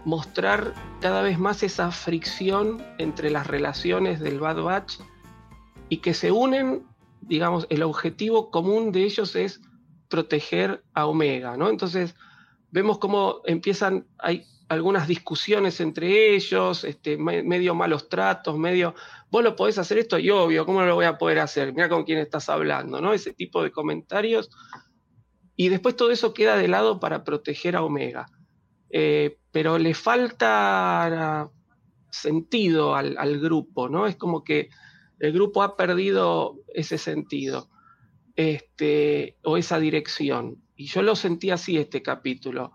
mostrar 0.05 0.75
cada 1.01 1.23
vez 1.23 1.39
más 1.39 1.63
esa 1.63 1.91
fricción 1.91 2.85
entre 2.99 3.31
las 3.31 3.47
relaciones 3.47 4.21
del 4.21 4.39
Bad 4.39 4.63
Batch 4.63 4.99
y 5.89 5.99
que 5.99 6.15
se 6.15 6.31
unen, 6.33 6.87
digamos, 7.21 7.67
el 7.71 7.83
objetivo 7.83 8.51
común 8.51 8.93
de 8.93 9.05
ellos 9.05 9.35
es 9.37 9.61
proteger 10.09 10.83
a 10.95 11.07
Omega, 11.07 11.57
¿no? 11.57 11.69
Entonces 11.69 12.15
vemos 12.71 12.99
cómo 12.99 13.41
empiezan, 13.45 14.07
hay 14.19 14.45
algunas 14.69 15.09
discusiones 15.09 15.81
entre 15.81 16.35
ellos, 16.35 16.85
este, 16.85 17.17
me- 17.17 17.43
medio 17.43 17.75
malos 17.75 18.09
tratos, 18.09 18.59
medio, 18.59 18.95
vos 19.31 19.43
lo 19.43 19.57
podés 19.57 19.79
hacer 19.79 19.99
esto 19.99 20.19
y 20.19 20.31
obvio, 20.31 20.67
¿cómo 20.67 20.83
lo 20.83 20.95
voy 20.95 21.07
a 21.07 21.17
poder 21.17 21.39
hacer? 21.39 21.73
Mira 21.73 21.89
con 21.89 22.05
quién 22.05 22.19
estás 22.19 22.49
hablando, 22.49 23.01
¿no? 23.01 23.13
Ese 23.13 23.33
tipo 23.33 23.63
de 23.63 23.71
comentarios. 23.71 24.51
Y 25.57 25.71
después 25.71 25.97
todo 25.97 26.11
eso 26.11 26.35
queda 26.35 26.57
de 26.57 26.69
lado 26.69 27.01
para 27.01 27.25
proteger 27.25 27.77
a 27.77 27.83
Omega. 27.83 28.27
Eh, 28.91 29.39
pero 29.51 29.79
le 29.79 29.95
falta 29.95 31.51
sentido 32.11 32.95
al 32.95 33.41
grupo, 33.41 33.89
¿no? 33.89 34.07
Es 34.07 34.17
como 34.17 34.45
que 34.45 34.69
el 35.21 35.33
grupo 35.33 35.63
ha 35.63 35.77
perdido 35.77 36.61
ese 36.75 36.99
sentido 36.99 37.69
este, 38.37 39.37
o 39.43 39.57
esa 39.57 39.79
dirección. 39.79 40.63
Y 40.77 40.87
yo 40.87 41.03
lo 41.03 41.17
sentí 41.17 41.51
así 41.51 41.77
este 41.77 42.03
capítulo. 42.03 42.73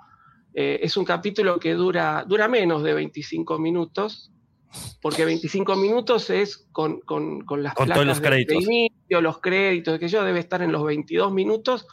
Eh, 0.54 0.80
es 0.84 0.98
un 0.98 1.06
capítulo 1.06 1.60
que 1.60 1.74
dura, 1.74 2.26
dura 2.28 2.48
menos 2.48 2.84
de 2.84 2.94
25 2.94 3.58
minutos, 3.60 4.32
porque 5.02 5.24
25 5.26 5.76
minutos 5.76 6.30
es 6.30 6.68
con, 6.72 7.00
con- 7.02 7.42
con 7.42 7.64
las 7.64 7.74
Con 7.76 7.88
todos 7.90 8.06
los 8.06 8.18
de- 8.22 8.24
de 8.24 8.30
créditos. 8.30 8.64
inicio, 8.64 9.22
los 9.22 9.40
créditos, 9.40 10.00
que 10.00 10.08
yo 10.10 10.24
debe 10.24 10.40
estar 10.40 10.62
en 10.62 10.72
los 10.72 10.84
22 10.84 11.32
minutos 11.34 11.88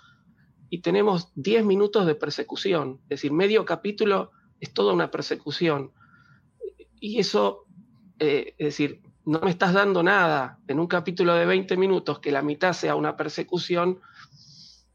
y 0.68 0.80
tenemos 0.80 1.30
10 1.36 1.64
minutos 1.64 2.06
de 2.06 2.14
persecución. 2.14 3.00
Es 3.04 3.08
decir, 3.20 3.32
medio 3.32 3.64
capítulo 3.64 4.30
es 4.60 4.72
toda 4.72 4.92
una 4.92 5.10
persecución. 5.10 5.92
Y 6.98 7.18
eso, 7.18 7.66
eh, 8.18 8.54
es 8.58 8.66
decir, 8.66 9.00
no 9.24 9.40
me 9.40 9.50
estás 9.50 9.72
dando 9.72 10.02
nada 10.02 10.58
en 10.66 10.80
un 10.80 10.86
capítulo 10.86 11.34
de 11.34 11.46
20 11.46 11.76
minutos 11.76 12.20
que 12.20 12.32
la 12.32 12.42
mitad 12.42 12.72
sea 12.72 12.94
una 12.94 13.16
persecución, 13.16 14.00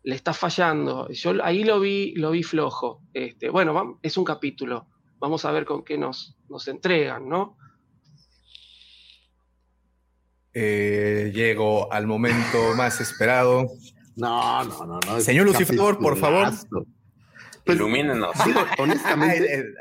le 0.04 0.16
está 0.16 0.34
fallando. 0.34 1.10
Yo 1.10 1.34
ahí 1.44 1.64
lo 1.64 1.80
vi, 1.80 2.14
lo 2.16 2.32
vi 2.32 2.44
flojo. 2.44 3.02
Este, 3.14 3.50
bueno, 3.50 4.00
es 4.02 4.18
un 4.18 4.24
capítulo. 4.24 4.88
Vamos 5.20 5.46
a 5.46 5.52
ver 5.52 5.66
con 5.66 5.84
qué 5.84 5.98
nos, 5.98 6.38
nos 6.50 6.68
entregan, 6.68 7.28
¿no? 7.28 7.58
Eh, 10.54 11.32
llego 11.34 11.92
al 11.92 12.08
momento 12.08 12.74
más 12.78 13.02
esperado. 13.02 13.68
No, 14.16 14.64
no, 14.64 14.86
no, 14.86 15.00
no. 15.00 15.20
Señor 15.20 15.46
Lucifer, 15.46 15.98
por 15.98 16.18
favor. 16.18 16.54
Pues, 17.66 17.78
Ilumínenos. 17.78 18.36
honestamente, 18.78 19.74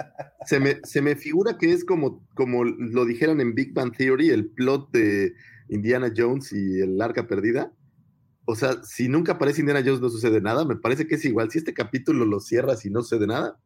se 0.46 0.60
me, 0.60 0.80
se 0.84 1.02
me 1.02 1.16
figura 1.16 1.58
que 1.58 1.72
es 1.72 1.84
como, 1.84 2.26
como 2.34 2.64
lo 2.64 3.04
dijeran 3.04 3.40
en 3.40 3.54
Big 3.54 3.74
Bang 3.74 3.94
Theory, 3.96 4.30
el 4.30 4.46
plot 4.50 4.90
de 4.92 5.34
Indiana 5.68 6.12
Jones 6.16 6.52
y 6.52 6.80
el 6.80 7.00
arca 7.00 7.26
perdida. 7.26 7.72
O 8.44 8.54
sea, 8.54 8.82
si 8.84 9.08
nunca 9.08 9.32
aparece 9.32 9.60
Indiana 9.60 9.82
Jones 9.84 10.00
no 10.00 10.08
sucede 10.08 10.40
nada. 10.40 10.64
Me 10.64 10.76
parece 10.76 11.06
que 11.06 11.16
es 11.16 11.24
igual. 11.24 11.50
Si 11.50 11.58
este 11.58 11.74
capítulo 11.74 12.24
lo 12.24 12.38
cierras 12.40 12.84
y 12.86 12.90
no 12.90 13.02
sucede 13.02 13.26
nada, 13.26 13.58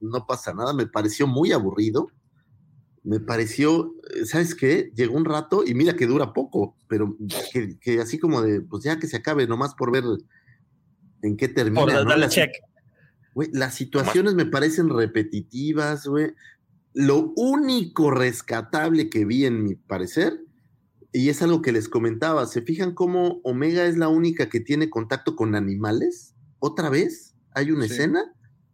no 0.00 0.26
pasa 0.26 0.52
nada. 0.52 0.72
Me 0.74 0.86
pareció 0.86 1.26
muy 1.26 1.52
aburrido. 1.52 2.08
Me 3.02 3.20
pareció, 3.20 3.94
¿sabes 4.24 4.54
qué? 4.54 4.90
Llegó 4.94 5.16
un 5.16 5.24
rato 5.24 5.62
y 5.64 5.74
mira 5.74 5.94
que 5.96 6.06
dura 6.06 6.32
poco, 6.32 6.76
pero 6.88 7.16
que, 7.52 7.78
que 7.78 8.00
así 8.00 8.18
como 8.18 8.42
de, 8.42 8.60
pues 8.60 8.82
ya 8.84 8.98
que 8.98 9.06
se 9.06 9.16
acabe, 9.16 9.46
nomás 9.46 9.74
por 9.74 9.90
ver 9.90 10.04
en 11.22 11.36
qué 11.36 11.48
termina. 11.48 11.80
Por 11.80 11.92
¿no? 11.92 11.98
darle 12.04 12.26
Las- 12.26 12.34
check. 12.34 12.50
Güey, 13.34 13.48
las 13.52 13.74
situaciones 13.74 14.34
me 14.34 14.46
parecen 14.46 14.88
repetitivas, 14.88 16.06
güey. 16.06 16.32
Lo 16.94 17.32
único 17.36 18.10
rescatable 18.10 19.08
que 19.10 19.24
vi, 19.24 19.44
en 19.46 19.62
mi 19.62 19.74
parecer, 19.76 20.40
y 21.12 21.28
es 21.28 21.40
algo 21.42 21.62
que 21.62 21.72
les 21.72 21.88
comentaba, 21.88 22.46
¿se 22.46 22.62
fijan 22.62 22.94
cómo 22.94 23.40
Omega 23.44 23.84
es 23.86 23.96
la 23.96 24.08
única 24.08 24.48
que 24.48 24.60
tiene 24.60 24.90
contacto 24.90 25.36
con 25.36 25.54
animales? 25.54 26.34
Otra 26.58 26.90
vez 26.90 27.34
hay 27.52 27.70
una 27.70 27.86
Sí. 27.86 27.92
escena 27.94 28.32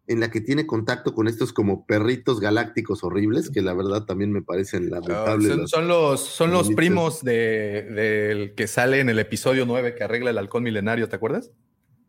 en 0.09 0.21
la 0.21 0.31
que 0.31 0.41
tiene 0.41 0.67
contacto 0.67 1.15
con 1.15 1.27
estos 1.29 1.53
como 1.53 1.85
perritos 1.85 2.39
galácticos 2.41 3.03
horribles, 3.03 3.51
que 3.51 3.61
la 3.61 3.75
verdad 3.75 4.05
también 4.05 4.33
me 4.33 4.41
parecen 4.41 4.85
Ah, 4.87 5.01
lamentables. 5.01 5.69
son, 5.71 5.89
los, 5.89 6.21
son 6.21 6.53
los 6.53 6.71
primos 6.71 7.25
de- 7.25 7.83
del 7.91 8.55
que 8.55 8.67
sale 8.69 9.01
en 9.01 9.09
el 9.09 9.19
episodio 9.19 9.67
9 9.67 9.95
que 9.97 10.05
arregla 10.05 10.31
el 10.31 10.39
halcón 10.39 10.63
milenario, 10.63 11.09
¿te 11.09 11.17
acuerdas? 11.17 11.51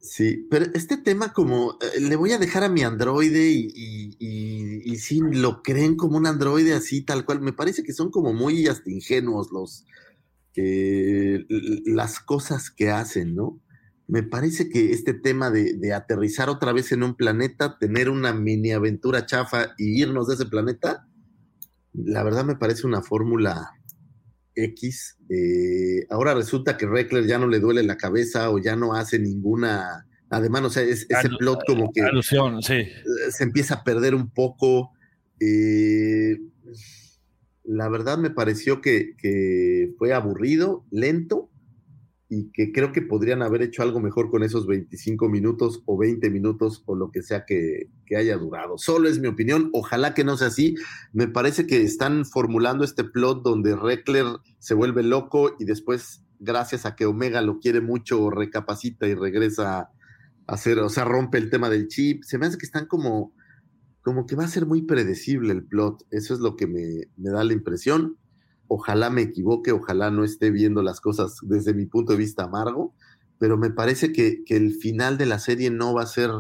Sí, 0.08 0.48
pero 0.50 0.66
este 0.74 0.96
tema 0.96 1.34
como 1.34 1.78
eh, 1.82 2.00
le 2.00 2.16
voy 2.16 2.32
a 2.32 2.38
dejar 2.38 2.64
a 2.64 2.70
mi 2.70 2.82
androide 2.82 3.50
y, 3.50 3.68
y, 3.76 4.16
y, 4.20 4.94
y 4.94 4.96
sí 4.96 5.20
lo 5.20 5.62
creen 5.62 5.98
como 5.98 6.16
un 6.18 6.26
androide 6.26 6.74
así 6.74 7.02
tal 7.02 7.26
cual, 7.26 7.42
me 7.42 7.52
parece 7.52 7.84
que 7.84 7.92
son 7.92 8.10
como 8.10 8.32
muy 8.34 8.68
hasta 8.68 8.90
ingenuos 8.90 9.52
los 9.52 9.86
eh, 10.56 11.46
las 11.86 12.22
cosas 12.22 12.72
que 12.72 12.90
hacen, 12.90 13.36
¿no? 13.36 13.62
Me 14.08 14.24
parece 14.24 14.70
que 14.70 14.92
este 14.92 15.14
tema 15.14 15.52
de, 15.52 15.74
de 15.74 15.94
aterrizar 15.94 16.50
otra 16.50 16.72
vez 16.72 16.94
en 16.94 17.04
un 17.04 17.16
planeta, 17.16 17.78
tener 17.78 18.10
una 18.10 18.34
mini 18.34 18.72
aventura 18.72 19.26
chafa 19.26 19.76
y 19.78 20.02
irnos 20.02 20.28
de 20.28 20.36
ese 20.36 20.46
planeta, 20.46 21.06
la 21.94 22.24
verdad 22.24 22.46
me 22.46 22.56
parece 22.56 22.88
una 22.88 23.02
fórmula 23.02 23.77
X. 24.66 25.18
eh, 25.30 26.06
ahora 26.10 26.34
resulta 26.34 26.78
que 26.78 26.86
Reckler 26.88 27.26
ya 27.26 27.38
no 27.38 27.48
le 27.48 27.60
duele 27.60 27.84
la 27.84 27.98
cabeza 27.98 28.50
o 28.50 28.60
ya 28.60 28.76
no 28.76 28.94
hace 28.94 29.20
ninguna. 29.20 30.06
Además, 30.30 30.64
o 30.64 30.70
sea, 30.70 30.84
es, 30.84 31.06
ese 31.10 31.28
Alu- 31.30 31.38
plot 31.38 31.60
como 31.68 31.92
que 31.94 32.02
Alusión, 32.02 32.62
sí. 32.62 32.74
eh, 32.74 32.94
se 33.30 33.44
empieza 33.44 33.76
a 33.76 33.84
perder 33.84 34.14
un 34.16 34.30
poco. 34.30 34.92
eh, 35.40 36.38
la 37.64 37.90
verdad 37.90 38.18
me 38.18 38.30
pareció 38.30 38.82
que, 38.82 39.16
que 39.18 39.92
fue 39.98 40.14
aburrido, 40.14 40.86
lento, 40.90 41.50
y 42.30 42.52
que 42.52 42.74
creo 42.74 42.92
que 42.92 43.02
podrían 43.02 43.42
haber 43.42 43.62
hecho 43.62 43.84
algo 43.84 44.02
mejor 44.02 44.30
con 44.30 44.44
esos 44.44 44.68
25 44.68 45.30
minutos 45.30 45.82
o 45.86 45.98
20 45.98 46.30
minutos 46.30 46.84
o 46.86 46.96
lo 46.96 47.10
que 47.10 47.22
sea 47.22 47.46
que, 47.46 47.90
que 48.06 48.18
haya 48.18 48.38
durado. 48.38 48.78
Solo 48.78 49.08
es 49.08 49.20
mi 49.20 49.28
opinión, 49.28 49.70
ojalá 49.74 50.14
que 50.14 50.26
no 50.26 50.36
sea 50.36 50.48
así. 50.48 50.76
Me 51.14 51.28
parece 51.28 51.66
que 51.66 51.82
están 51.82 52.26
formulando 52.26 52.84
este 52.84 53.06
plot 53.06 53.44
donde 53.44 53.76
Reckler 53.76 54.26
se 54.60 54.74
vuelve 54.74 55.04
loco 55.04 55.56
y 55.58 55.66
después, 55.66 56.24
gracias 56.40 56.86
a 56.86 56.96
que 56.96 57.06
Omega 57.06 57.42
lo 57.42 57.60
quiere 57.60 57.80
mucho, 57.80 58.30
recapacita 58.30 59.08
y 59.08 59.14
regresa 59.14 59.80
a 59.80 59.92
hacer, 60.48 60.80
o 60.80 60.90
sea, 60.90 61.06
rompe 61.06 61.38
el 61.38 61.50
tema 61.50 61.70
del 61.70 61.88
chip. 61.88 62.24
Se 62.24 62.38
me 62.38 62.46
hace 62.46 62.58
que 62.58 62.66
están 62.66 62.88
como, 62.88 63.34
como 64.02 64.26
que 64.26 64.36
va 64.36 64.44
a 64.44 64.50
ser 64.50 64.66
muy 64.66 64.82
predecible 64.82 65.54
el 65.54 65.64
plot. 65.64 66.06
Eso 66.12 66.34
es 66.34 66.42
lo 66.42 66.58
que 66.58 66.68
me, 66.68 67.08
me 67.16 67.30
da 67.30 67.46
la 67.46 67.54
impresión. 67.54 68.18
Ojalá 68.68 69.10
me 69.10 69.22
equivoque, 69.22 69.72
ojalá 69.72 70.12
no 70.12 70.24
esté 70.24 70.52
viendo 70.52 70.82
las 70.82 71.00
cosas 71.02 71.38
desde 71.44 71.74
mi 71.74 71.86
punto 71.86 72.12
de 72.14 72.18
vista 72.20 72.44
amargo, 72.44 72.94
pero 73.40 73.58
me 73.58 73.70
parece 73.70 74.12
que, 74.12 74.44
que 74.46 74.58
el 74.58 74.74
final 74.76 75.18
de 75.18 75.26
la 75.26 75.40
serie 75.40 75.70
no 75.72 75.94
va 75.94 76.04
a 76.04 76.08
ser 76.08 76.32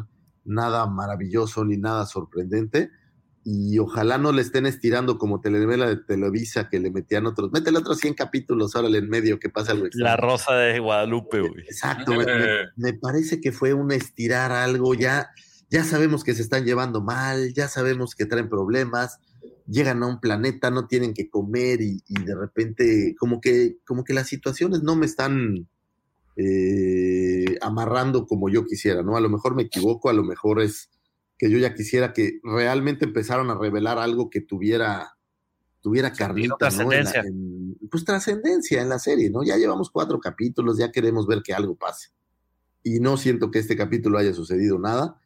nada 0.43 0.85
maravilloso 0.87 1.63
ni 1.65 1.77
nada 1.77 2.05
sorprendente. 2.05 2.89
Y 3.49 3.79
ojalá 3.79 4.17
no 4.17 4.33
le 4.33 4.41
estén 4.41 4.65
estirando 4.65 5.17
como 5.17 5.39
telenovela 5.39 5.87
de 5.87 5.95
Televisa 5.95 6.67
que 6.67 6.81
le 6.81 6.91
metían 6.91 7.25
otros. 7.27 7.49
Métele 7.53 7.77
otros 7.77 7.97
100 7.99 8.13
capítulos, 8.13 8.75
órale 8.75 8.97
en 8.97 9.07
medio 9.07 9.39
que 9.39 9.47
pasa 9.49 9.71
algo 9.71 9.85
extraño. 9.85 10.09
La 10.09 10.17
rosa 10.17 10.53
de 10.55 10.79
Guadalupe, 10.79 11.39
güey. 11.39 11.61
Exacto, 11.61 12.11
me, 12.11 12.25
me- 12.25 12.31
me 12.75 12.93
parece 12.93 13.39
que 13.39 13.53
fue 13.53 13.73
un 13.73 13.93
estirar 13.93 14.51
algo, 14.51 14.93
ya, 14.95 15.29
ya 15.69 15.85
sabemos 15.85 16.25
que 16.25 16.33
se 16.33 16.41
están 16.41 16.65
llevando 16.65 17.01
mal, 17.01 17.53
ya 17.53 17.69
sabemos 17.69 18.15
que 18.15 18.25
traen 18.25 18.49
problemas, 18.49 19.17
llegan 19.67 20.01
a 20.03 20.07
un 20.07 20.19
planeta, 20.19 20.71
no 20.71 20.87
tienen 20.87 21.13
que 21.13 21.29
comer 21.29 21.81
y, 21.81 22.01
y 22.07 22.23
de 22.23 22.35
repente 22.35 23.15
como 23.19 23.41
que, 23.41 23.77
como 23.85 24.03
que 24.03 24.13
las 24.13 24.27
situaciones 24.27 24.81
no 24.83 24.95
me 24.95 25.05
están 25.05 25.67
eh, 26.35 27.57
amarrando 27.61 28.25
como 28.27 28.49
yo 28.49 28.65
quisiera, 28.65 29.03
¿no? 29.03 29.17
A 29.17 29.21
lo 29.21 29.29
mejor 29.29 29.55
me 29.55 29.63
equivoco, 29.63 30.09
a 30.09 30.13
lo 30.13 30.23
mejor 30.23 30.61
es 30.61 30.89
que 31.37 31.49
yo 31.49 31.57
ya 31.57 31.73
quisiera 31.73 32.13
que 32.13 32.39
realmente 32.43 33.05
empezaron 33.05 33.49
a 33.49 33.57
revelar 33.57 33.97
algo 33.99 34.29
que 34.29 34.41
tuviera 34.41 35.13
tuviera 35.81 36.11
carnita, 36.11 36.55
¿no? 36.71 36.91
En 36.91 37.03
la- 37.05 37.11
en- 37.27 37.77
pues 37.89 38.03
trascendencia 38.03 38.81
en 38.81 38.89
la 38.89 38.99
serie, 38.99 39.29
¿no? 39.29 39.43
Ya 39.43 39.57
llevamos 39.57 39.89
cuatro 39.89 40.19
capítulos, 40.19 40.77
ya 40.77 40.91
queremos 40.91 41.27
ver 41.27 41.41
que 41.43 41.53
algo 41.53 41.75
pase. 41.75 42.09
Y 42.83 42.99
no 42.99 43.17
siento 43.17 43.51
que 43.51 43.59
este 43.59 43.77
capítulo 43.77 44.17
haya 44.17 44.33
sucedido 44.33 44.79
nada. 44.79 45.21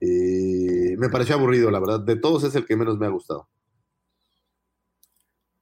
Eh, 0.00 0.96
me 0.98 1.08
pareció 1.08 1.36
aburrido, 1.36 1.70
la 1.70 1.80
verdad. 1.80 2.00
De 2.00 2.16
todos 2.16 2.44
es 2.44 2.54
el 2.56 2.66
que 2.66 2.76
menos 2.76 2.98
me 2.98 3.06
ha 3.06 3.10
gustado. 3.10 3.48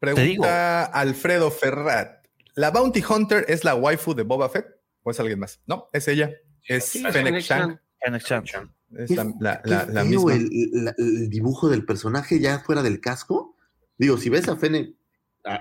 Pregunta 0.04 0.84
Alfredo 0.84 1.50
Ferrat. 1.50 2.24
¿La 2.54 2.70
Bounty 2.70 3.02
Hunter 3.08 3.44
es 3.48 3.64
la 3.64 3.74
waifu 3.74 4.14
de 4.14 4.22
Boba 4.22 4.48
Fett? 4.48 4.66
¿O 5.02 5.10
es 5.10 5.18
alguien 5.20 5.38
más? 5.38 5.60
No, 5.66 5.88
es 5.92 6.06
ella. 6.08 6.30
Es 6.66 6.84
Sí, 6.86 7.02
Fennec 7.12 7.42
Shand. 7.42 7.78
Es 8.96 9.10
la, 9.10 9.24
la- 9.40 9.86
la- 9.86 10.04
misma. 10.04 10.34
El, 10.34 10.84
la- 10.84 10.94
el 10.98 11.28
dibujo 11.28 11.68
del 11.68 11.84
personaje 11.84 12.38
ya 12.40 12.60
fuera 12.60 12.82
del 12.82 13.00
casco. 13.00 13.56
Digo, 13.98 14.16
si 14.18 14.28
ves 14.30 14.48
a 14.48 14.56
Fennec 14.56 14.94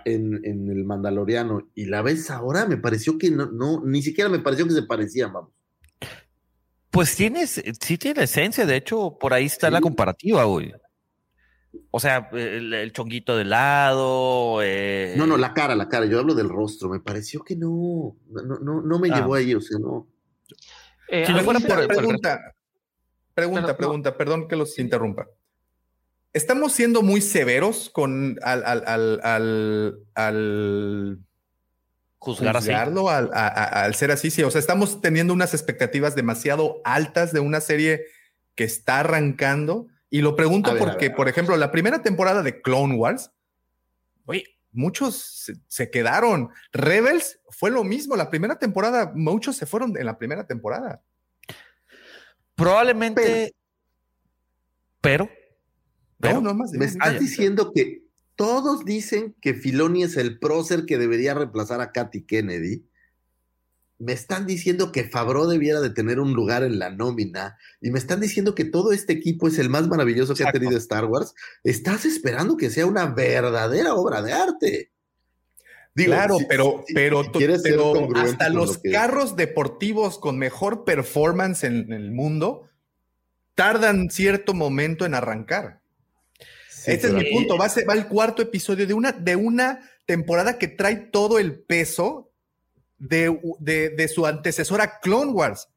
en 0.06 0.70
el 0.70 0.86
Mandaloriano 0.86 1.70
y 1.76 1.86
la 1.86 2.02
ves 2.02 2.30
ahora, 2.32 2.66
me 2.68 2.78
pareció 2.78 3.18
que 3.18 3.32
no, 3.32 3.48
no, 3.52 3.82
ni 3.84 4.02
siquiera 4.02 4.30
me 4.30 4.40
pareció 4.40 4.66
que 4.68 4.74
se 4.74 4.84
parecían, 4.84 5.34
vamos. 5.34 5.52
Pues 6.90 7.16
tienes, 7.16 7.62
sí 7.82 7.98
tiene 7.98 8.24
esencia, 8.24 8.66
de 8.68 8.76
hecho, 8.76 9.18
por 9.20 9.34
ahí 9.34 9.46
está 9.46 9.72
la 9.72 9.82
comparativa, 9.82 10.44
güey. 10.44 10.72
O 11.92 12.00
sea, 12.00 12.30
el, 12.34 12.74
el 12.74 12.92
chonguito 12.94 13.36
de 13.38 13.46
lado. 13.46 14.62
eh, 14.64 15.14
No, 15.18 15.26
no, 15.28 15.38
la 15.38 15.54
cara, 15.54 15.76
la 15.76 15.90
cara. 15.90 16.06
Yo 16.06 16.20
hablo 16.20 16.34
del 16.36 16.50
rostro. 16.50 16.90
Me 16.90 17.00
pareció 17.00 17.44
que 17.44 17.56
no, 17.56 18.16
no, 18.30 18.60
no, 18.60 18.82
no 18.82 19.00
me 19.00 19.10
Ah. 19.12 19.16
llevó 19.16 19.36
ahí, 19.36 19.54
o 19.56 19.62
sea, 19.62 19.78
no. 19.80 20.08
Eh, 21.10 21.26
Si 21.26 21.32
a 21.32 21.36
no 21.36 21.44
fuera 21.44 21.60
por- 21.60 21.70
por- 21.88 21.88
Pregunta, 21.88 22.56
pregunta, 23.34 23.62
Pero, 23.62 23.68
no. 23.74 23.78
pregunta, 23.78 24.18
perdón 24.18 24.48
que 24.48 24.56
los 24.56 24.78
interrumpa. 24.80 25.28
¿Estamos 26.32 26.74
siendo 26.74 27.02
muy 27.04 27.22
severos 27.22 27.90
con 27.92 28.40
al, 28.42 28.64
al, 28.66 28.84
al, 28.88 29.20
al, 29.24 30.00
al 30.16 31.20
juzgar 32.18 32.58
así. 32.58 32.68
juzgarlo, 32.70 33.10
al, 33.10 33.30
a- 33.34 33.48
a- 33.48 33.84
al 33.84 33.94
ser 33.96 34.10
así? 34.12 34.32
Sí, 34.32 34.42
o 34.44 34.50
sea, 34.50 34.60
estamos 34.60 35.02
teniendo 35.02 35.34
unas 35.34 35.54
expectativas 35.54 36.16
demasiado 36.16 36.82
altas 36.86 37.34
de 37.34 37.40
una 37.40 37.62
serie 37.62 38.06
que 38.56 38.64
está 38.64 39.02
arrancando. 39.02 39.88
Y 40.14 40.22
lo 40.22 40.36
pregunto 40.36 40.72
ver, 40.72 40.84
porque, 40.84 41.10
por 41.10 41.28
ejemplo, 41.28 41.58
la 41.58 41.72
primera 41.72 42.04
temporada 42.04 42.44
de 42.44 42.62
Clone 42.62 42.94
Wars, 42.94 43.32
oye, 44.26 44.44
muchos 44.72 45.16
se, 45.16 45.56
se 45.68 45.90
quedaron. 45.90 46.50
Rebels 46.72 47.40
fue 47.50 47.72
lo 47.72 47.84
mismo. 47.84 48.16
La 48.16 48.30
primera 48.30 48.60
temporada, 48.60 49.12
muchos 49.16 49.56
se 49.56 49.66
fueron 49.66 49.98
en 49.98 50.06
la 50.06 50.20
primera 50.20 50.46
temporada. 50.46 51.02
Probablemente. 52.54 53.56
Pero. 55.02 55.28
pero, 56.20 56.36
no, 56.36 56.42
no 56.42 56.54
más. 56.54 56.74
Me 56.74 56.86
estás 56.86 57.20
diciendo 57.20 57.72
que 57.74 58.04
todos 58.36 58.86
dicen 58.86 59.36
que 59.42 59.56
Filoni 59.56 60.04
es 60.04 60.16
el 60.16 60.38
prócer 60.38 60.86
que 60.86 61.00
debería 61.00 61.34
reemplazar 61.34 61.82
a 61.82 61.92
Katy 61.92 62.22
Kennedy. 62.28 62.86
Me 64.04 64.12
están 64.14 64.46
diciendo 64.46 64.92
que 64.92 65.06
Favreau 65.06 65.48
debiera 65.48 65.80
de 65.80 65.90
tener 65.90 66.20
un 66.20 66.34
lugar 66.34 66.64
en 66.64 66.78
la 66.78 66.90
nómina. 66.90 67.58
Y 67.80 67.90
me 67.92 68.00
están 68.00 68.20
diciendo 68.20 68.54
que 68.54 68.66
todo 68.66 68.92
este 68.92 69.14
equipo 69.14 69.48
es 69.48 69.58
el 69.60 69.70
más 69.70 69.88
maravilloso 69.88 70.36
que 70.36 70.44
ha 70.44 70.52
tenido 70.52 70.78
Star 70.78 71.06
Wars. 71.06 71.34
Estás 71.64 72.04
esperando 72.06 72.58
que 72.58 72.70
sea 72.70 72.86
una 72.86 73.06
verdadera 73.06 73.96
obra 73.96 74.22
de 74.22 74.34
arte. 74.34 74.92
Digo, 75.96 76.12
claro, 76.14 76.38
si- 76.40 76.46
pero, 76.46 76.84
si- 76.88 76.94
pero, 76.94 77.24
si 77.24 77.44
hasta 78.16 78.50
los 78.50 78.80
lo 78.84 78.92
carros 78.92 79.36
deportivos 79.36 80.18
con 80.20 80.38
mejor 80.38 80.84
performance 80.86 81.64
en 81.64 81.94
el 81.94 82.12
mundo 82.12 82.68
tardan 83.56 84.10
cierto 84.10 84.54
momento 84.54 85.06
en 85.06 85.14
arrancar. 85.14 85.80
Sí, 86.70 86.92
este 86.92 87.08
es 87.08 87.14
mi 87.14 87.26
punto. 87.32 87.58
Va, 87.58 87.66
a 87.66 87.70
ser- 87.70 87.88
va 87.88 87.94
el 87.94 88.08
cuarto 88.08 88.42
episodio 88.42 88.86
de 88.88 88.94
una, 88.96 89.12
de 89.14 89.36
una 89.36 89.88
temporada 90.06 90.58
que 90.58 90.68
trae 90.68 90.96
todo 90.98 91.40
el 91.40 91.60
peso 91.60 92.32
de, 93.08 93.40
de- 93.60 93.90
de 93.90 94.08
su 94.08 94.26
antecesora 94.26 95.00
Clone 95.02 95.32
Wars. 95.32 95.68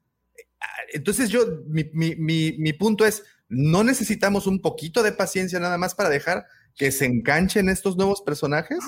Entonces 0.93 1.29
yo, 1.31 1.45
mi, 1.67 1.85
mi- 1.93 2.17
mi- 2.17 2.57
mi 2.59 2.73
punto 2.73 3.05
es, 3.05 3.25
no 3.49 3.83
necesitamos 3.85 4.47
un 4.47 4.61
poquito 4.61 5.03
de 5.03 5.13
paciencia 5.13 5.59
nada 5.61 5.79
más 5.79 5.95
para 5.95 6.09
dejar 6.09 6.47
que 6.75 6.93
se 6.93 7.05
enganchen 7.07 7.69
estos 7.69 7.97
nuevos 7.97 8.23
personajes. 8.23 8.79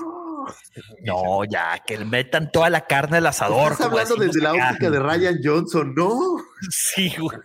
No, 1.05 1.45
ya, 1.45 1.83
que 1.87 1.99
le 1.99 2.05
metan 2.05 2.51
toda 2.53 2.71
la 2.71 2.87
carne 2.87 3.19
al 3.19 3.27
asador. 3.27 3.73
Estás 3.73 3.87
hablando 3.87 4.17
desde 4.17 4.41
la 4.41 4.53
óptica 4.55 4.91
de 4.91 4.99
Ryan 5.01 5.39
Johnson, 5.43 5.95
¿no? 5.95 6.19
Sí, 6.71 7.13
güey. 7.19 7.39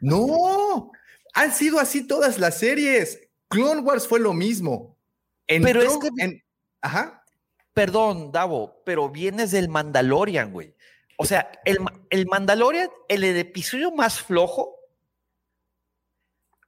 No, 0.00 0.90
han 1.34 1.52
sido 1.52 1.78
así 1.78 2.06
todas 2.06 2.38
las 2.38 2.58
series. 2.58 3.28
Clone 3.48 3.80
Wars 3.82 4.06
fue 4.08 4.20
lo 4.20 4.32
mismo. 4.32 4.96
Pero 5.46 5.82
es 5.82 5.98
que- 5.98 6.08
en- 6.24 6.42
Ajá. 6.80 7.19
Perdón, 7.72 8.32
Davo, 8.32 8.82
pero 8.84 9.08
vienes 9.10 9.50
del 9.52 9.68
Mandalorian, 9.68 10.52
güey. 10.52 10.74
O 11.16 11.24
sea, 11.24 11.50
el, 11.64 11.78
el 12.10 12.26
Mandalorian, 12.26 12.88
el, 13.08 13.24
el 13.24 13.36
episodio 13.36 13.90
más 13.92 14.20
flojo, 14.20 14.74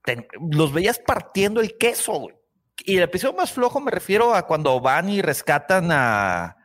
te- 0.05 0.29
los 0.51 0.73
veías 0.73 0.99
partiendo 0.99 1.61
el 1.61 1.77
queso, 1.79 2.13
güey. 2.21 2.37
Y 2.85 2.97
el 2.97 3.03
episodio 3.05 3.35
más 3.37 3.53
flojo 3.53 3.81
me 3.81 3.91
refiero 3.91 4.35
a 4.35 4.47
cuando 4.47 4.81
van 4.81 5.09
y 5.09 5.23
rescatan 5.23 5.89
a, 5.91 6.57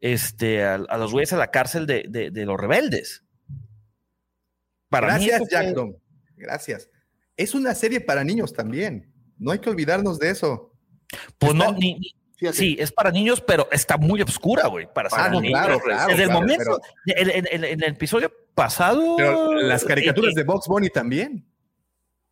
este, 0.00 0.64
a, 0.64 0.74
a 0.74 0.96
los 0.96 1.12
güeyes 1.12 1.32
a 1.32 1.36
la 1.36 1.50
cárcel 1.50 1.86
de, 1.86 2.04
de- 2.08 2.30
de 2.30 2.44
los 2.46 2.58
rebeldes. 2.58 3.24
Para 4.88 5.06
Gracias, 5.08 5.42
Jack. 5.50 5.74
Gracias. 6.36 6.90
Es 7.36 7.54
una 7.54 7.74
serie 7.74 8.00
para 8.00 8.24
niños 8.24 8.52
también. 8.52 9.12
No 9.38 9.52
hay 9.52 9.58
que 9.58 9.70
olvidarnos 9.70 10.18
de 10.18 10.30
eso. 10.30 10.74
Pues 11.38 11.54
no, 11.54 11.64
Están- 11.64 11.78
ni- 11.78 11.98
Fíjate. 12.42 12.56
sí, 12.58 12.76
es 12.78 12.92
para 12.92 13.10
niños, 13.10 13.40
pero 13.40 13.68
está 13.72 13.96
muy 13.96 14.20
oscura, 14.22 14.66
güey, 14.68 14.86
para 14.92 15.08
ser 15.10 15.20
Ah, 15.20 15.28
no, 15.30 15.40
niños. 15.40 15.58
claro, 15.60 15.80
claro, 15.80 16.08
Desde 16.08 16.22
el 16.24 16.28
claro, 16.28 16.40
momento, 16.40 16.80
en, 17.06 17.30
en- 17.30 17.46
en- 17.50 17.64
en 17.64 17.82
el 17.82 17.90
episodio 17.90 18.32
pasado. 18.54 19.16
Pero 19.16 19.54
las 19.54 19.84
caricaturas 19.84 20.32
eh, 20.36 20.40
de 20.40 20.44
Box 20.44 20.66
Bunny 20.68 20.88
también. 20.90 21.46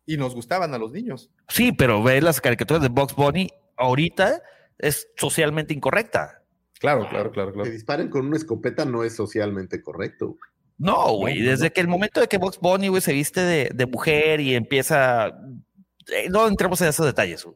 Y 0.05 0.17
nos 0.17 0.35
gustaban 0.35 0.73
a 0.73 0.77
los 0.77 0.91
niños. 0.91 1.29
Sí, 1.47 1.71
pero 1.71 2.03
ve 2.03 2.21
las 2.21 2.41
caricaturas 2.41 2.81
de 2.81 2.89
Box 2.89 3.15
Bunny 3.15 3.49
ahorita 3.77 4.41
es 4.77 5.07
socialmente 5.15 5.73
incorrecta. 5.73 6.43
Claro, 6.79 7.07
claro, 7.09 7.31
claro, 7.31 7.49
Que 7.51 7.53
claro. 7.55 7.69
disparen 7.71 8.09
con 8.09 8.25
una 8.25 8.37
escopeta 8.37 8.83
no 8.85 9.03
es 9.03 9.15
socialmente 9.15 9.81
correcto. 9.81 10.37
No, 10.79 11.13
güey, 11.17 11.39
No, 11.39 11.51
desde 11.51 11.71
que 11.71 11.79
el 11.79 11.87
momento 11.87 12.19
de 12.19 12.27
que 12.27 12.37
Box 12.39 12.57
Bunny, 12.59 12.87
güey, 12.87 13.01
se 13.01 13.13
viste 13.13 13.39
de, 13.41 13.69
de 13.73 13.85
mujer 13.85 14.39
y 14.41 14.55
empieza... 14.55 15.27
eh, 15.27 16.27
no 16.31 16.47
entremos 16.47 16.81
en 16.81 16.87
esos 16.87 17.05
detalles, 17.05 17.45
güey. 17.45 17.55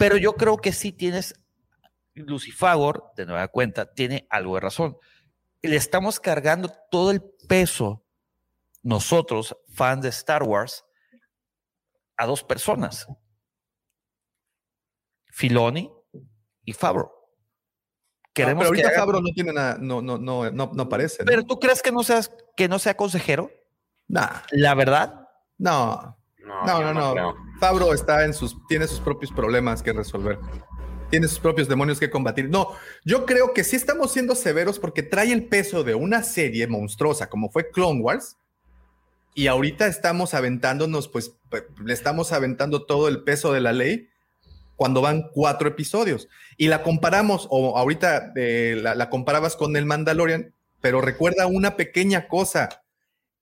Pero 0.00 0.16
yo 0.16 0.32
creo 0.32 0.56
que 0.56 0.72
sí 0.72 0.92
tienes... 0.92 1.34
Lucifagor, 2.14 3.12
de 3.16 3.26
nueva 3.26 3.48
cuenta, 3.48 3.92
tiene 3.92 4.26
algo 4.30 4.54
de 4.54 4.60
razón. 4.62 4.96
Le 5.60 5.76
estamos 5.76 6.18
cargando 6.18 6.72
todo 6.90 7.10
el 7.10 7.22
peso, 7.46 8.02
nosotros, 8.82 9.54
fans 9.74 10.02
de 10.02 10.08
Star 10.08 10.42
Wars, 10.42 10.86
a 12.16 12.24
dos 12.26 12.42
personas. 12.42 13.06
Filoni 15.26 15.92
y 16.64 16.72
Favreau. 16.72 17.10
Ah, 17.12 18.28
Queremos 18.32 18.62
pero 18.62 18.68
ahorita 18.68 18.88
que 18.88 18.94
haga- 18.94 19.02
Fabro 19.02 19.20
no 19.20 19.30
tiene 19.34 19.52
nada, 19.52 19.76
no, 19.78 20.00
no, 20.00 20.16
no, 20.16 20.50
no, 20.50 20.70
no 20.74 20.88
parece. 20.88 21.24
¿no? 21.24 21.26
Pero 21.26 21.44
tú 21.44 21.60
crees 21.60 21.82
que 21.82 21.92
no 21.92 22.02
seas 22.02 22.34
que 22.56 22.68
no 22.68 22.78
sea 22.78 22.96
consejero? 22.96 23.50
Nah, 24.08 24.40
La 24.50 24.74
verdad, 24.74 25.28
no, 25.58 26.16
No, 26.44 26.64
no, 26.82 26.94
no, 26.94 27.14
no. 27.14 27.36
Fabro 27.58 27.92
está 27.92 28.24
en 28.24 28.34
sus, 28.34 28.56
tiene 28.66 28.86
sus 28.86 29.00
propios 29.00 29.30
problemas 29.32 29.82
que 29.82 29.92
resolver. 29.92 30.38
Tiene 31.10 31.28
sus 31.28 31.40
propios 31.40 31.68
demonios 31.68 31.98
que 31.98 32.10
combatir. 32.10 32.48
No, 32.48 32.68
yo 33.04 33.26
creo 33.26 33.52
que 33.52 33.64
sí 33.64 33.76
estamos 33.76 34.12
siendo 34.12 34.34
severos 34.34 34.78
porque 34.78 35.02
trae 35.02 35.32
el 35.32 35.46
peso 35.46 35.82
de 35.82 35.94
una 35.94 36.22
serie 36.22 36.66
monstruosa 36.66 37.28
como 37.28 37.50
fue 37.50 37.70
Clone 37.70 38.00
Wars. 38.00 38.36
Y 39.34 39.46
ahorita 39.46 39.86
estamos 39.86 40.34
aventándonos, 40.34 41.08
pues 41.08 41.36
le 41.84 41.92
estamos 41.92 42.32
aventando 42.32 42.84
todo 42.84 43.08
el 43.08 43.22
peso 43.22 43.52
de 43.52 43.60
la 43.60 43.72
ley 43.72 44.08
cuando 44.76 45.02
van 45.02 45.30
cuatro 45.32 45.68
episodios. 45.68 46.28
Y 46.56 46.68
la 46.68 46.82
comparamos, 46.82 47.46
o 47.50 47.76
ahorita 47.76 48.32
eh, 48.36 48.78
la, 48.80 48.94
la 48.94 49.10
comparabas 49.10 49.56
con 49.56 49.76
el 49.76 49.86
Mandalorian, 49.86 50.54
pero 50.80 51.00
recuerda 51.00 51.46
una 51.46 51.76
pequeña 51.76 52.28
cosa. 52.28 52.82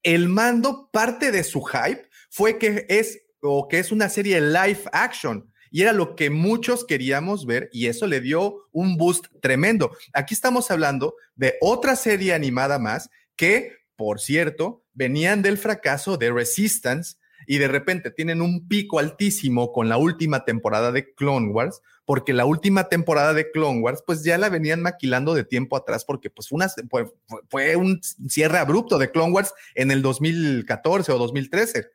El 0.03 0.29
mando, 0.29 0.91
parte 0.93 1.31
de 1.31 1.45
su 1.45 1.63
hype 1.63 2.08
fue 2.29 2.59
que 2.59 2.87
es 2.89 3.21
o 3.41 3.69
que 3.69 3.79
es 3.79 3.93
una 3.93 4.09
serie 4.09 4.41
live 4.41 4.83
action. 4.93 5.51
Y 5.71 5.83
era 5.83 5.93
lo 5.93 6.17
que 6.17 6.31
muchos 6.31 6.85
queríamos 6.85 7.45
ver 7.45 7.69
y 7.73 7.87
eso 7.87 8.07
le 8.07 8.21
dio 8.21 8.69
un 8.73 8.97
boost 8.97 9.27
tremendo. 9.41 9.91
Aquí 10.15 10.35
estamos 10.35 10.71
hablando 10.71 11.15
de 11.35 11.55
otra 11.61 11.95
serie 11.95 12.33
animada 12.33 12.79
más 12.79 13.11
que, 13.37 13.73
por 13.95 14.21
cierto, 14.21 14.83
venían 14.95 15.43
del 15.43 15.59
fracaso 15.59 16.17
de 16.17 16.33
Resistance 16.33 17.17
y 17.47 17.59
de 17.59 17.69
repente 17.69 18.11
tienen 18.11 18.43
un 18.43 18.67
pico 18.69 18.99
altísimo 18.99 19.73
con 19.73 19.89
la 19.89 19.97
última 19.97 20.45
temporada 20.45 20.93
de 20.93 21.15
Clone 21.15 21.49
Wars, 21.49 21.81
porque 22.05 22.33
la 22.33 22.45
última 22.45 22.89
temporada 22.89 23.33
de 23.33 23.51
Clone 23.51 23.81
Wars, 23.81 24.03
pues 24.07 24.23
ya 24.25 24.37
la 24.39 24.49
venían 24.49 24.83
maquilando 24.83 25.35
de 25.35 25.45
tiempo 25.45 25.77
atrás, 25.77 26.05
porque 26.05 26.31
pues 26.31 26.49
fue, 26.49 27.07
fue 27.49 27.77
un 27.77 28.01
cierre 28.29 28.59
abrupto 28.59 28.99
de 28.99 29.11
Clone 29.11 29.33
Wars 29.33 29.55
en 29.75 29.91
el 29.91 30.03
2014 30.03 31.13
o 31.13 31.19
2013. 31.19 31.91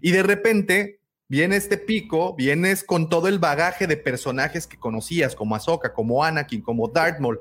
Y 0.00 0.12
de 0.12 0.22
repente 0.22 1.00
viene 1.28 1.56
este 1.56 1.76
pico, 1.76 2.34
vienes 2.34 2.84
con 2.84 3.08
todo 3.08 3.28
el 3.28 3.38
bagaje 3.38 3.86
de 3.86 3.96
personajes 3.96 4.66
que 4.66 4.78
conocías, 4.78 5.34
como 5.34 5.54
Ahsoka, 5.54 5.92
como 5.92 6.24
Anakin, 6.24 6.62
como 6.62 6.88
Darth 6.88 7.20
Maul, 7.20 7.40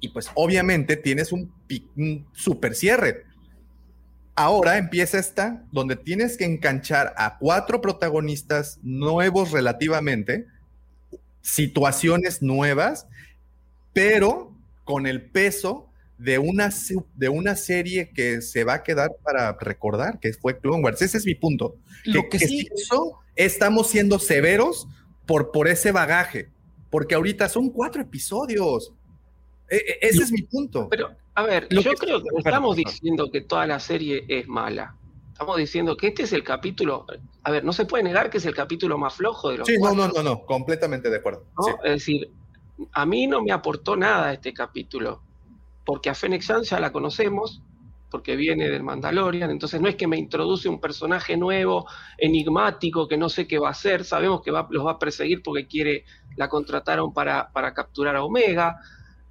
y 0.00 0.08
pues 0.08 0.30
obviamente 0.34 0.96
tienes 0.96 1.32
un, 1.32 1.52
un 1.96 2.26
super 2.32 2.74
cierre. 2.74 3.24
Ahora 4.34 4.76
empieza 4.76 5.18
esta, 5.18 5.64
donde 5.72 5.96
tienes 5.96 6.36
que 6.36 6.44
enganchar 6.44 7.14
a 7.16 7.38
cuatro 7.38 7.80
protagonistas 7.80 8.78
nuevos 8.82 9.50
relativamente, 9.50 10.46
situaciones 11.40 12.42
nuevas, 12.42 13.06
pero 13.94 14.54
con 14.84 15.06
el 15.06 15.30
peso 15.30 15.85
de 16.18 16.38
una, 16.38 16.70
de 17.14 17.28
una 17.28 17.56
serie 17.56 18.10
que 18.10 18.40
se 18.40 18.64
va 18.64 18.74
a 18.74 18.82
quedar 18.82 19.10
para 19.22 19.52
recordar, 19.60 20.18
que 20.18 20.32
fue 20.32 20.58
Clone 20.58 20.82
Wars. 20.82 21.02
Ese 21.02 21.18
es 21.18 21.26
mi 21.26 21.34
punto. 21.34 21.76
Lo 22.04 22.22
que, 22.22 22.38
que 22.38 22.46
sí. 22.46 22.68
Eso, 22.74 23.18
estamos 23.34 23.88
siendo 23.88 24.18
severos 24.18 24.88
por, 25.26 25.52
por 25.52 25.68
ese 25.68 25.92
bagaje, 25.92 26.50
porque 26.90 27.14
ahorita 27.14 27.48
son 27.48 27.70
cuatro 27.70 28.02
episodios. 28.02 28.92
E, 29.68 29.76
e, 29.76 29.98
ese 30.00 30.22
es 30.22 30.32
mi 30.32 30.42
punto. 30.42 30.88
Pero, 30.88 31.10
a 31.34 31.42
ver, 31.42 31.66
Lo 31.70 31.82
yo 31.82 31.90
que 31.90 31.96
creo 31.96 32.22
que 32.22 32.28
no 32.32 32.38
estamos 32.38 32.76
diciendo 32.76 33.30
que 33.30 33.42
toda 33.42 33.66
la 33.66 33.80
serie 33.80 34.24
es 34.28 34.46
mala. 34.46 34.96
Estamos 35.32 35.58
diciendo 35.58 35.98
que 35.98 36.06
este 36.06 36.22
es 36.22 36.32
el 36.32 36.42
capítulo. 36.42 37.04
A 37.42 37.50
ver, 37.50 37.62
no 37.62 37.74
se 37.74 37.84
puede 37.84 38.02
negar 38.02 38.30
que 38.30 38.38
es 38.38 38.46
el 38.46 38.54
capítulo 38.54 38.96
más 38.96 39.16
flojo 39.16 39.50
de 39.50 39.58
los. 39.58 39.66
Sí, 39.68 39.76
no, 39.78 39.94
no, 39.94 40.08
no, 40.08 40.22
no, 40.22 40.46
completamente 40.46 41.10
de 41.10 41.16
acuerdo. 41.16 41.44
¿no? 41.58 41.64
Sí. 41.64 41.72
Es 41.84 41.92
decir, 41.92 42.30
a 42.92 43.04
mí 43.04 43.26
no 43.26 43.42
me 43.42 43.52
aportó 43.52 43.96
nada 43.96 44.32
este 44.32 44.54
capítulo, 44.54 45.22
porque 45.86 46.10
a 46.10 46.14
Fennec 46.14 46.42
Shand 46.42 46.64
ya 46.64 46.80
la 46.80 46.92
conocemos, 46.92 47.62
porque 48.10 48.36
viene 48.36 48.68
del 48.68 48.82
Mandalorian, 48.82 49.50
entonces 49.50 49.80
no 49.80 49.88
es 49.88 49.94
que 49.94 50.06
me 50.06 50.18
introduce 50.18 50.68
un 50.68 50.80
personaje 50.80 51.36
nuevo, 51.36 51.86
enigmático, 52.18 53.08
que 53.08 53.16
no 53.16 53.28
sé 53.28 53.46
qué 53.46 53.58
va 53.58 53.68
a 53.68 53.70
hacer, 53.70 54.04
sabemos 54.04 54.42
que 54.42 54.50
los 54.50 54.86
va 54.86 54.90
a 54.92 54.98
perseguir 54.98 55.42
porque 55.42 55.66
quiere, 55.66 56.04
la 56.36 56.48
contrataron 56.48 57.14
para, 57.14 57.50
para 57.52 57.72
capturar 57.72 58.16
a 58.16 58.24
Omega. 58.24 58.80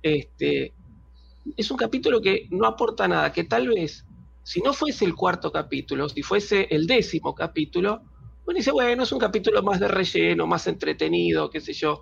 Este, 0.02 0.74
es 1.58 1.70
un 1.72 1.78
capítulo 1.78 2.22
que 2.22 2.48
no 2.52 2.66
aporta 2.66 3.08
nada, 3.08 3.32
que 3.32 3.44
tal 3.44 3.68
vez 3.68 4.06
si 4.44 4.62
no 4.62 4.74
fuese 4.74 5.06
el 5.06 5.16
cuarto 5.16 5.52
capítulo, 5.52 6.08
si 6.08 6.22
fuese 6.22 6.68
el 6.70 6.86
décimo 6.88 7.34
capítulo, 7.36 8.02
bueno, 8.46 8.60
dice, 8.60 8.72
bueno, 8.72 9.04
es 9.04 9.12
un 9.12 9.20
capítulo 9.20 9.64
más 9.64 9.80
de 9.80 9.88
relleno, 9.88 10.46
más 10.46 10.68
entretenido, 10.68 11.50
qué 11.50 11.60
sé 11.60 11.74
yo, 11.74 12.02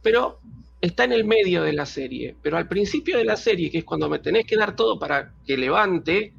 pero 0.00 0.38
está 0.80 1.04
en 1.04 1.12
el 1.12 1.24
medio 1.24 1.62
de 1.62 1.72
la 1.72 1.86
serie. 1.86 2.36
Pero 2.42 2.56
al 2.56 2.68
principio 2.68 3.18
de 3.18 3.24
la 3.24 3.36
serie, 3.36 3.70
que 3.70 3.78
es 3.78 3.84
cuando 3.84 4.08
me 4.08 4.18
tenés 4.18 4.46
que 4.46 4.56
dar 4.56 4.76
todo 4.76 4.98
para 4.98 5.32
que 5.44 5.56
levante, 5.56 6.32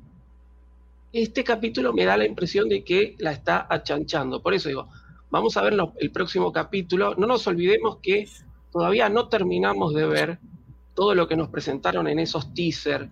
este 1.14 1.44
capítulo 1.44 1.94
me 1.94 2.06
da 2.06 2.18
la 2.18 2.26
impresión 2.26 2.70
de 2.70 2.84
que 2.84 3.16
la 3.20 3.32
está 3.32 3.68
achanchando. 3.70 4.42
Por 4.42 4.54
eso 4.54 4.70
digo, 4.70 4.90
vamos 5.30 5.58
a 5.58 5.62
ver 5.62 5.76
el 6.00 6.12
próximo 6.12 6.52
capítulo. 6.52 7.16
No 7.16 7.28
nos 7.28 7.48
olvidemos 7.48 7.98
que 8.02 8.28
todavía 8.72 9.10
no 9.10 9.30
terminamos 9.30 9.94
de 9.94 10.06
ver 10.06 10.40
todo 10.94 11.16
lo 11.16 11.28
que 11.28 11.36
nos 11.36 11.50
presentaron 11.50 12.08
en 12.08 12.20
esos 12.20 12.54
teasers 12.54 13.10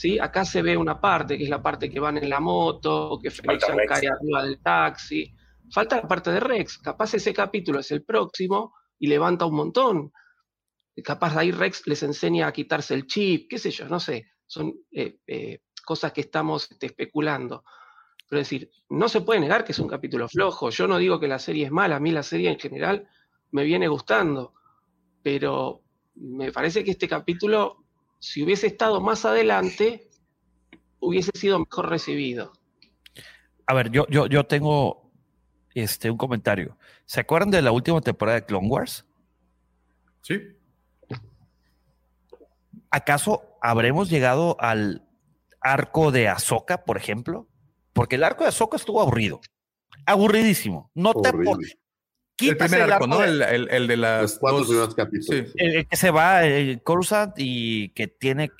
¿sí? 0.00 0.18
Acá 0.18 0.46
se 0.46 0.62
ve 0.62 0.78
una 0.78 0.98
parte, 0.98 1.36
que 1.36 1.44
es 1.44 1.50
la 1.50 1.60
parte 1.60 1.90
que 1.90 2.00
van 2.00 2.16
en 2.16 2.30
la 2.30 2.40
moto, 2.40 3.10
o 3.10 3.20
que 3.20 3.30
Felixian 3.30 3.76
cae 3.86 4.08
arriba 4.08 4.42
del 4.44 4.58
taxi. 4.58 5.30
Falta 5.70 5.96
la 5.96 6.08
parte 6.08 6.32
de 6.32 6.40
Rex. 6.40 6.78
Capaz 6.78 7.12
ese 7.12 7.34
capítulo 7.34 7.80
es 7.80 7.90
el 7.90 8.02
próximo 8.02 8.72
y 8.98 9.08
levanta 9.08 9.44
un 9.44 9.56
montón. 9.56 10.12
Capaz 11.04 11.36
ahí 11.36 11.50
Rex 11.52 11.86
les 11.86 12.02
enseña 12.02 12.46
a 12.46 12.52
quitarse 12.52 12.94
el 12.94 13.06
chip, 13.06 13.48
qué 13.48 13.58
sé 13.58 13.70
yo, 13.70 13.88
no 13.88 14.00
sé. 14.00 14.26
Son 14.46 14.74
eh, 14.92 15.18
eh, 15.26 15.60
cosas 15.84 16.12
que 16.12 16.22
estamos 16.22 16.70
este, 16.70 16.86
especulando. 16.86 17.64
Pero 18.28 18.42
es 18.42 18.48
decir, 18.48 18.70
no 18.90 19.08
se 19.08 19.22
puede 19.22 19.40
negar 19.40 19.64
que 19.64 19.72
es 19.72 19.78
un 19.78 19.88
capítulo 19.88 20.28
flojo. 20.28 20.70
Yo 20.70 20.86
no 20.86 20.98
digo 20.98 21.18
que 21.18 21.28
la 21.28 21.38
serie 21.38 21.66
es 21.66 21.70
mala, 21.70 21.96
a 21.96 22.00
mí 22.00 22.10
la 22.10 22.22
serie 22.22 22.50
en 22.50 22.58
general 22.58 23.08
me 23.50 23.64
viene 23.64 23.88
gustando. 23.88 24.54
Pero 25.22 25.82
me 26.14 26.52
parece 26.52 26.84
que 26.84 26.90
este 26.90 27.08
capítulo 27.08 27.84
si 28.20 28.44
hubiese 28.44 28.68
estado 28.68 29.00
más 29.00 29.24
adelante, 29.24 30.08
hubiese 31.00 31.32
sido 31.34 31.58
mejor 31.58 31.88
recibido. 31.88 32.52
A 33.66 33.74
ver, 33.74 33.90
yo, 33.90 34.06
yo, 34.08 34.26
yo 34.26 34.44
tengo 34.44 35.10
este, 35.74 36.10
un 36.10 36.18
comentario. 36.18 36.76
¿Se 37.06 37.20
acuerdan 37.20 37.50
de 37.50 37.62
la 37.62 37.72
última 37.72 38.00
temporada 38.00 38.40
de 38.40 38.46
Clone 38.46 38.68
Wars? 38.68 39.06
Sí. 40.20 40.38
¿Acaso 42.90 43.56
habremos 43.62 44.10
llegado 44.10 44.56
al 44.60 45.06
arco 45.60 46.10
de 46.10 46.28
Ahsoka, 46.28 46.84
por 46.84 46.96
ejemplo? 46.96 47.48
Porque 47.92 48.16
el 48.16 48.24
arco 48.24 48.44
de 48.44 48.48
Ahsoka 48.48 48.76
estuvo 48.76 49.00
aburrido. 49.00 49.40
Aburridísimo. 50.06 50.90
No 50.94 51.14
te 51.14 51.30
el 52.48 52.56
primer 52.56 52.82
arco, 52.82 53.06
¿no? 53.06 53.22
El, 53.22 53.42
el, 53.42 53.68
el, 53.70 53.86
de 53.86 53.96
las 53.96 54.22
Los 54.22 54.38
cuatro 54.38 54.64
primeros 54.64 54.94
capítulos. 54.94 55.50
Sí. 55.50 55.52
El, 55.56 55.86
que 55.86 55.96
se 55.96 56.10
va, 56.10 56.44
el 56.44 56.82
Coruscant, 56.82 57.34
y 57.36 57.90
que 57.90 58.06
tiene. 58.08 58.50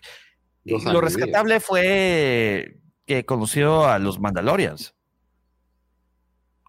Dos 0.65 0.85
lo 0.85 1.01
rescatable 1.01 1.61
fue 1.61 2.79
que 3.07 3.25
conoció 3.25 3.87
a 3.87 3.99
los 3.99 4.21
Mandalorians. 4.21 4.95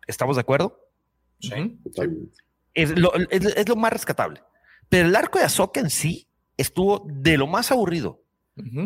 ¿Estamos 0.08 0.38
de 0.38 0.42
acuerdo? 0.42 0.80
Sí. 1.40 1.80
Totalmente. 1.84 2.38
Es 2.74 2.98
lo, 2.98 3.14
es, 3.16 3.46
es 3.46 3.68
lo 3.68 3.76
más 3.76 3.92
rescatable. 3.92 4.42
Pero 4.88 5.08
el 5.08 5.16
arco 5.16 5.40
de 5.40 5.46
Ahsoka 5.46 5.80
en 5.82 5.90
sí 5.90 6.30
estuvo 6.62 7.06
de 7.08 7.38
lo 7.38 7.48
más 7.48 7.72
aburrido. 7.72 8.24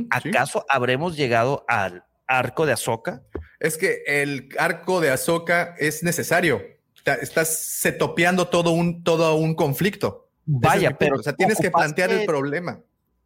¿Acaso 0.09 0.65
habremos 0.69 1.17
llegado 1.17 1.65
al 1.67 2.05
arco 2.27 2.65
de 2.65 2.73
Ahsoka? 2.73 3.23
Es 3.59 3.77
que 3.77 4.03
el 4.07 4.49
arco 4.57 5.01
de 5.01 5.11
Ahsoka 5.11 5.75
es 5.77 6.03
necesario. 6.03 6.61
Estás 7.21 7.59
setopeando 7.59 8.47
todo 8.47 8.71
un, 8.71 9.03
todo 9.03 9.35
un 9.35 9.53
conflicto. 9.53 10.29
Es 10.47 10.53
Vaya, 10.61 10.97
pero 10.97 11.17
O 11.17 11.23
sea, 11.23 11.33
tienes 11.33 11.59
que 11.59 11.71
plantear 11.71 12.11
el 12.11 12.25
problema. 12.25 12.81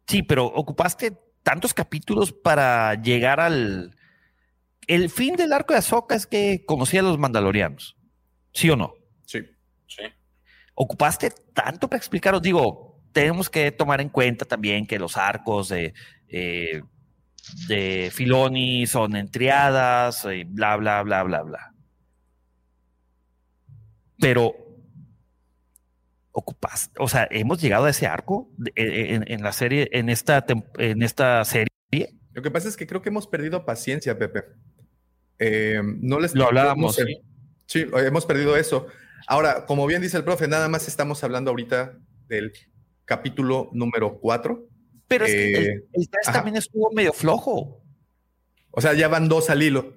Sí, 0.06 0.22
pero 0.22 0.46
ocupaste 0.46 1.12
tantos 1.42 1.72
capítulos 1.72 2.32
para 2.32 2.94
llegar 2.94 3.40
al. 3.40 3.96
El 4.86 5.08
fin 5.08 5.36
del 5.36 5.52
arco 5.52 5.72
de 5.72 5.78
Ahsoka 5.78 6.16
es 6.16 6.26
que 6.26 6.64
conocía 6.66 7.00
a 7.00 7.04
los 7.04 7.18
Mandalorianos. 7.18 7.96
¿Sí 8.52 8.68
o 8.70 8.76
no? 8.76 8.94
Sí. 9.24 9.40
Sí. 9.86 10.02
Ocupaste 10.74 11.30
tanto 11.54 11.88
para 11.88 11.98
explicaros. 11.98 12.42
Digo, 12.42 12.89
tenemos 13.12 13.50
que 13.50 13.72
tomar 13.72 14.00
en 14.00 14.08
cuenta 14.08 14.44
también 14.44 14.86
que 14.86 14.98
los 14.98 15.16
arcos 15.16 15.68
de, 15.68 15.94
eh, 16.28 16.82
de 17.68 18.10
Filoni 18.12 18.86
son 18.86 19.16
en 19.16 19.30
triadas, 19.30 20.24
y 20.24 20.44
bla, 20.44 20.76
bla, 20.76 21.02
bla, 21.02 21.22
bla, 21.22 21.42
bla. 21.42 21.74
Pero 24.18 24.54
ocupaste, 26.32 26.94
o 26.98 27.08
sea, 27.08 27.26
hemos 27.30 27.60
llegado 27.60 27.86
a 27.86 27.90
ese 27.90 28.06
arco 28.06 28.50
en, 28.74 29.24
en 29.26 29.42
la 29.42 29.52
serie, 29.52 29.88
en 29.92 30.08
esta, 30.08 30.44
en 30.78 31.02
esta 31.02 31.44
serie. 31.44 31.68
Lo 32.32 32.42
que 32.42 32.50
pasa 32.50 32.68
es 32.68 32.76
que 32.76 32.86
creo 32.86 33.02
que 33.02 33.08
hemos 33.08 33.26
perdido 33.26 33.64
paciencia, 33.64 34.16
Pepe. 34.16 34.44
Eh, 35.38 35.80
no 35.82 36.20
les 36.20 36.34
Lo 36.34 36.46
hablábamos. 36.46 37.00
Sí, 37.66 37.86
hemos 37.94 38.26
perdido 38.26 38.56
eso. 38.56 38.86
Ahora, 39.26 39.66
como 39.66 39.86
bien 39.86 40.02
dice 40.02 40.16
el 40.16 40.24
profe, 40.24 40.46
nada 40.48 40.68
más 40.68 40.86
estamos 40.86 41.24
hablando 41.24 41.50
ahorita 41.50 41.98
del 42.28 42.52
capítulo 43.10 43.68
número 43.72 44.18
4. 44.20 44.64
Pero 45.08 45.24
es 45.24 45.32
que 45.32 45.52
Eh, 45.52 45.58
el, 45.58 45.88
el 45.92 46.08
tres 46.08 46.28
ajá. 46.28 46.38
también 46.38 46.56
estuvo 46.56 46.90
medio 46.92 47.12
flojo. 47.12 47.82
O 48.70 48.80
sea, 48.80 48.92
ya 48.94 49.08
van 49.08 49.28
dos 49.28 49.50
al 49.50 49.62
hilo. 49.64 49.94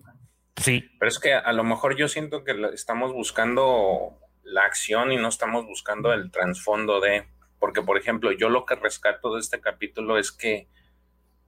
Sí. 0.58 0.84
Pero 1.00 1.08
es 1.10 1.20
que 1.20 1.34
a 1.34 1.52
lo 1.54 1.64
mejor 1.64 1.96
yo 1.96 2.08
siento 2.08 2.44
que 2.44 2.54
estamos 2.74 3.14
buscando 3.14 4.18
la 4.44 4.62
acción 4.66 5.12
y 5.12 5.18
no 5.18 5.28
estamos 5.28 5.66
buscando 5.66 6.12
el 6.14 6.32
trasfondo 6.32 7.00
de. 7.00 7.26
Porque, 7.60 7.84
por 7.84 7.98
ejemplo, 8.00 8.32
yo 8.32 8.50
lo 8.50 8.66
que 8.66 8.74
rescato 8.76 9.36
de 9.36 9.40
este 9.42 9.62
capítulo 9.62 10.18
es 10.18 10.32
que 10.32 10.68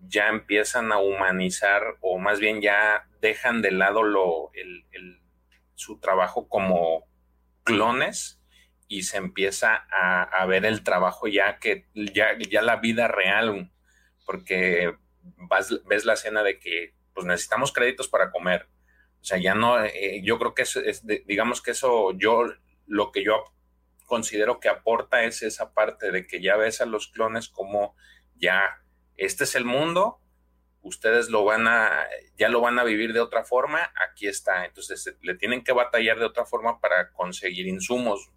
ya 0.07 0.27
empiezan 0.29 0.91
a 0.91 0.99
humanizar, 0.99 1.81
o 2.01 2.19
más 2.19 2.39
bien 2.39 2.61
ya 2.61 3.07
dejan 3.21 3.63
de 3.63 3.71
lado 3.71 4.03
lo, 4.03 4.51
el- 4.53 4.85
el- 4.91 5.19
su 5.73 5.97
trabajo 5.99 6.47
como 6.47 7.05
clones 7.63 8.39
y 8.87 9.03
se 9.03 9.17
empieza 9.17 9.85
a, 9.91 10.23
a 10.23 10.45
ver 10.45 10.65
el 10.65 10.83
trabajo 10.83 11.27
ya 11.27 11.59
que 11.59 11.87
ya, 11.95 12.37
ya 12.37 12.61
la 12.61 12.77
vida 12.77 13.07
real, 13.07 13.71
porque 14.25 14.95
vas- 15.37 15.83
ves 15.85 16.05
la 16.05 16.13
escena 16.13 16.43
de 16.43 16.59
que 16.59 16.93
pues 17.13 17.25
necesitamos 17.25 17.71
créditos 17.71 18.07
para 18.07 18.31
comer. 18.31 18.67
O 19.21 19.23
sea, 19.25 19.37
ya 19.39 19.55
no, 19.55 19.83
eh, 19.83 20.21
yo 20.23 20.37
creo 20.39 20.53
que 20.53 20.63
es, 20.63 21.05
de- 21.05 21.23
digamos 21.27 21.61
que 21.61 21.71
eso, 21.71 22.11
yo, 22.17 22.43
lo 22.87 23.11
que 23.11 23.23
yo 23.23 23.43
considero 24.05 24.59
que 24.59 24.69
aporta 24.69 25.23
es 25.23 25.41
esa 25.41 25.73
parte 25.73 26.11
de 26.11 26.27
que 26.27 26.41
ya 26.41 26.57
ves 26.57 26.81
a 26.81 26.85
los 26.85 27.07
clones 27.07 27.49
como 27.49 27.95
ya, 28.35 28.81
este 29.17 29.45
es 29.45 29.55
el 29.55 29.65
mundo, 29.65 30.19
ustedes 30.81 31.29
lo 31.29 31.43
van 31.45 31.67
a, 31.67 32.05
ya 32.37 32.49
lo 32.49 32.61
van 32.61 32.77
a 32.79 32.83
vivir 32.83 33.13
de 33.13 33.19
otra 33.21 33.43
forma, 33.43 33.91
aquí 34.07 34.27
está. 34.27 34.65
Entonces 34.65 35.15
le 35.21 35.35
tienen 35.35 35.63
que 35.63 35.71
batallar 35.73 36.19
de 36.19 36.25
otra 36.25 36.45
forma 36.45 36.79
para 36.79 37.11
conseguir 37.13 37.67
insumos. 37.67 38.29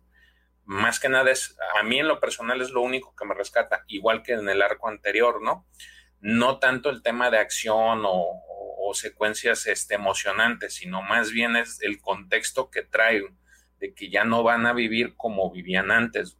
Más 0.68 1.00
que 1.00 1.08
nada 1.08 1.30
es, 1.30 1.56
a 1.80 1.82
mí 1.82 1.98
en 1.98 2.08
lo 2.08 2.20
personal 2.20 2.60
es 2.60 2.70
lo 2.70 2.82
único 2.82 3.14
que 3.16 3.24
me 3.24 3.34
rescata, 3.34 3.84
igual 3.88 4.22
que 4.22 4.34
en 4.34 4.48
el 4.50 4.60
arco 4.62 4.88
anterior, 4.88 5.42
¿no? 5.42 5.66
No 6.20 6.58
tanto 6.58 6.90
el 6.90 7.02
tema 7.02 7.30
de 7.30 7.38
acción 7.38 8.02
o, 8.05 8.42
o- 8.48 8.94
secuencias 8.94 9.66
este, 9.66 9.94
emocionantes, 9.94 10.74
sino 10.74 11.02
más 11.02 11.30
bien 11.32 11.56
es 11.56 11.80
el 11.82 12.00
contexto 12.00 12.70
que 12.70 12.82
trae 12.82 13.22
de 13.80 13.94
que 13.94 14.10
ya 14.10 14.24
no 14.24 14.42
van 14.42 14.66
a 14.66 14.72
vivir 14.74 15.14
como 15.16 15.50
vivían 15.50 15.90
antes. 15.90 16.38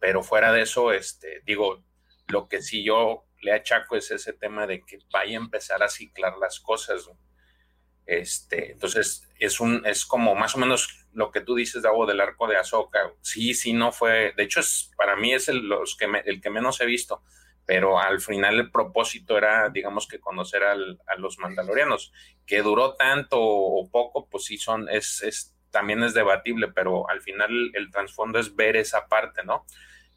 Pero 0.00 0.22
fuera 0.22 0.52
de 0.52 0.62
eso, 0.62 0.92
este, 0.92 1.42
digo, 1.44 1.84
lo 2.28 2.48
que 2.48 2.62
sí 2.62 2.84
yo 2.84 3.24
le 3.40 3.52
achaco 3.52 3.96
es 3.96 4.10
ese 4.10 4.32
tema 4.32 4.66
de 4.66 4.82
que 4.84 4.98
vaya 5.12 5.38
a 5.38 5.42
empezar 5.42 5.82
a 5.82 5.88
ciclar 5.88 6.36
las 6.38 6.60
cosas. 6.60 7.06
¿no? 7.08 7.18
Este, 8.06 8.72
entonces, 8.72 9.28
es 9.38 9.60
un, 9.60 9.84
es 9.86 10.04
como 10.06 10.34
más 10.34 10.54
o 10.54 10.58
menos 10.58 11.06
lo 11.12 11.30
que 11.30 11.40
tú 11.40 11.54
dices, 11.54 11.82
Davo, 11.82 12.06
del 12.06 12.20
arco 12.20 12.46
de 12.48 12.56
Ahsoka. 12.56 13.12
Sí, 13.22 13.54
sí, 13.54 13.72
no 13.72 13.92
fue. 13.92 14.32
De 14.36 14.42
hecho, 14.44 14.60
es, 14.60 14.90
para 14.96 15.16
mí 15.16 15.32
es 15.32 15.48
el, 15.48 15.66
los 15.68 15.96
que 15.96 16.06
me- 16.08 16.20
el 16.26 16.40
que 16.40 16.50
menos 16.50 16.80
he 16.80 16.86
visto. 16.86 17.22
Pero 17.66 17.98
al 17.98 18.20
final 18.20 18.56
el 18.60 18.70
propósito 18.70 19.38
era, 19.38 19.70
digamos 19.70 20.06
que 20.06 20.20
conocer 20.20 20.62
al- 20.64 21.00
a 21.06 21.16
los 21.16 21.38
mandalorianos. 21.38 22.12
Que 22.46 22.60
duró 22.62 22.94
tanto 22.94 23.38
o 23.40 23.88
poco, 23.90 24.28
pues 24.28 24.44
sí 24.44 24.58
son, 24.58 24.88
es, 24.90 25.22
es, 25.22 25.54
también 25.70 26.02
es 26.02 26.12
debatible, 26.14 26.68
pero 26.74 27.08
al 27.08 27.22
final 27.22 27.70
el, 27.74 27.90
trasfondo 27.90 28.38
es 28.38 28.54
ver 28.54 28.76
esa 28.76 29.06
parte, 29.08 29.42
¿no? 29.44 29.64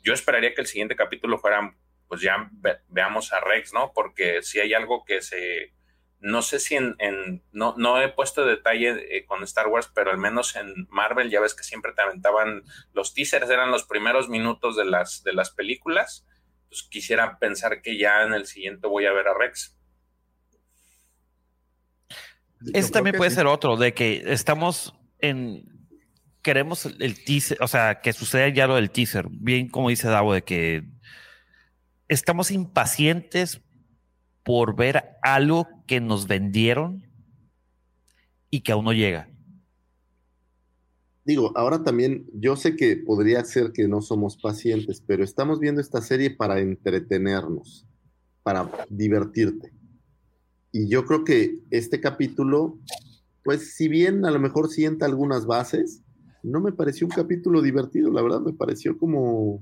Yo 0.04 0.14
esperaría 0.14 0.54
que 0.54 0.62
el 0.62 0.68
siguiente 0.68 0.96
capítulo 0.96 1.38
fuera, 1.38 1.74
pues 2.08 2.22
ya 2.22 2.50
ve- 2.52 2.80
veamos 2.90 3.32
a 3.34 3.40
Rex, 3.40 3.74
¿no? 3.74 3.92
Porque 3.94 4.42
si 4.42 4.60
hay 4.60 4.74
algo 4.74 5.04
que 5.06 5.22
se, 5.22 5.74
no 6.20 6.42
sé 6.42 6.60
si 6.60 6.76
en, 6.76 6.96
en- 7.00 7.44
no, 7.52 7.76
no 7.78 8.02
he 8.02 8.10
puesto 8.10 8.46
detalle 8.46 9.18
eh, 9.18 9.26
con 9.26 9.44
Star 9.44 9.68
Wars, 9.68 9.90
pero 9.94 10.12
al 10.12 10.18
menos 10.18 10.56
en 10.56 10.88
Marvel 10.90 11.30
ya 11.30 11.40
ves 11.42 11.54
que 11.54 11.64
siempre 11.64 11.94
te 11.94 12.02
aventaban 12.02 12.64
los 12.94 13.14
teasers, 13.14 13.50
eran 13.50 13.72
los 13.72 13.84
primeros 13.86 14.28
minutos 14.30 14.76
de 14.76 14.86
las, 14.86 15.24
de 15.24 15.34
las 15.34 15.52
películas. 15.52 16.26
Pues 16.70 16.84
quisiera 16.84 17.38
pensar 17.40 17.82
que 17.82 17.98
ya 17.98 18.24
en 18.24 18.34
el 18.34 18.46
siguiente 18.46 18.88
voy 18.88 19.06
a 19.06 19.14
ver 19.14 19.28
a 19.28 19.38
Rex. 19.38 19.76
Ese 22.74 22.92
también 22.92 23.16
puede 23.16 23.32
ser 23.32 23.46
otro, 23.46 23.78
de 23.78 23.94
que 23.94 24.24
estamos 24.34 24.94
en. 25.20 25.64
Queremos 26.42 26.86
el- 26.86 27.02
el 27.02 27.24
teaser, 27.24 27.58
o 27.62 27.68
sea, 27.68 28.00
que 28.02 28.14
suceda 28.14 28.48
ya 28.50 28.68
lo 28.68 28.76
del 28.76 28.90
teaser. 28.90 29.28
Bien, 29.30 29.68
como 29.70 29.90
dice 29.90 30.08
Davo, 30.08 30.34
de 30.34 30.44
que 30.44 30.84
estamos 32.08 32.52
impacientes 32.52 33.62
por 34.48 34.78
ver 34.78 35.18
algo 35.24 35.68
que 35.88 36.00
nos 36.00 36.26
vendieron 36.26 37.06
y 38.50 38.62
que 38.62 38.72
aún 38.72 38.86
no 38.86 38.94
llega. 38.94 39.30
Digo, 41.26 41.52
ahora 41.58 41.84
también, 41.84 42.26
yo 42.34 42.56
sé 42.56 42.78
que 42.78 42.96
podría 42.96 43.44
ser 43.44 43.74
que 43.74 43.90
no 43.90 44.02
somos 44.02 44.38
pacientes, 44.38 45.04
pero 45.06 45.26
estamos 45.26 45.60
viendo 45.60 45.82
esta 45.82 46.00
serie 46.00 46.32
para 46.32 46.62
entretenernos, 46.62 47.86
para 48.42 48.72
divertirte. 48.90 49.74
Y 50.72 50.88
yo 50.88 51.06
creo 51.06 51.26
que 51.26 51.60
este 51.70 52.00
capítulo, 52.00 52.80
pues 53.44 53.76
si 53.76 53.90
bien 53.90 54.24
a 54.24 54.32
lo 54.32 54.40
mejor 54.40 54.70
sienta 54.70 55.06
algunas 55.06 55.46
bases, 55.46 56.04
no 56.42 56.62
me 56.62 56.72
pareció 56.72 57.06
un 57.06 57.12
capítulo 57.12 57.62
divertido, 57.62 58.14
la 58.14 58.22
verdad 58.22 58.40
me 58.40 58.54
pareció 58.54 58.98
como, 58.98 59.62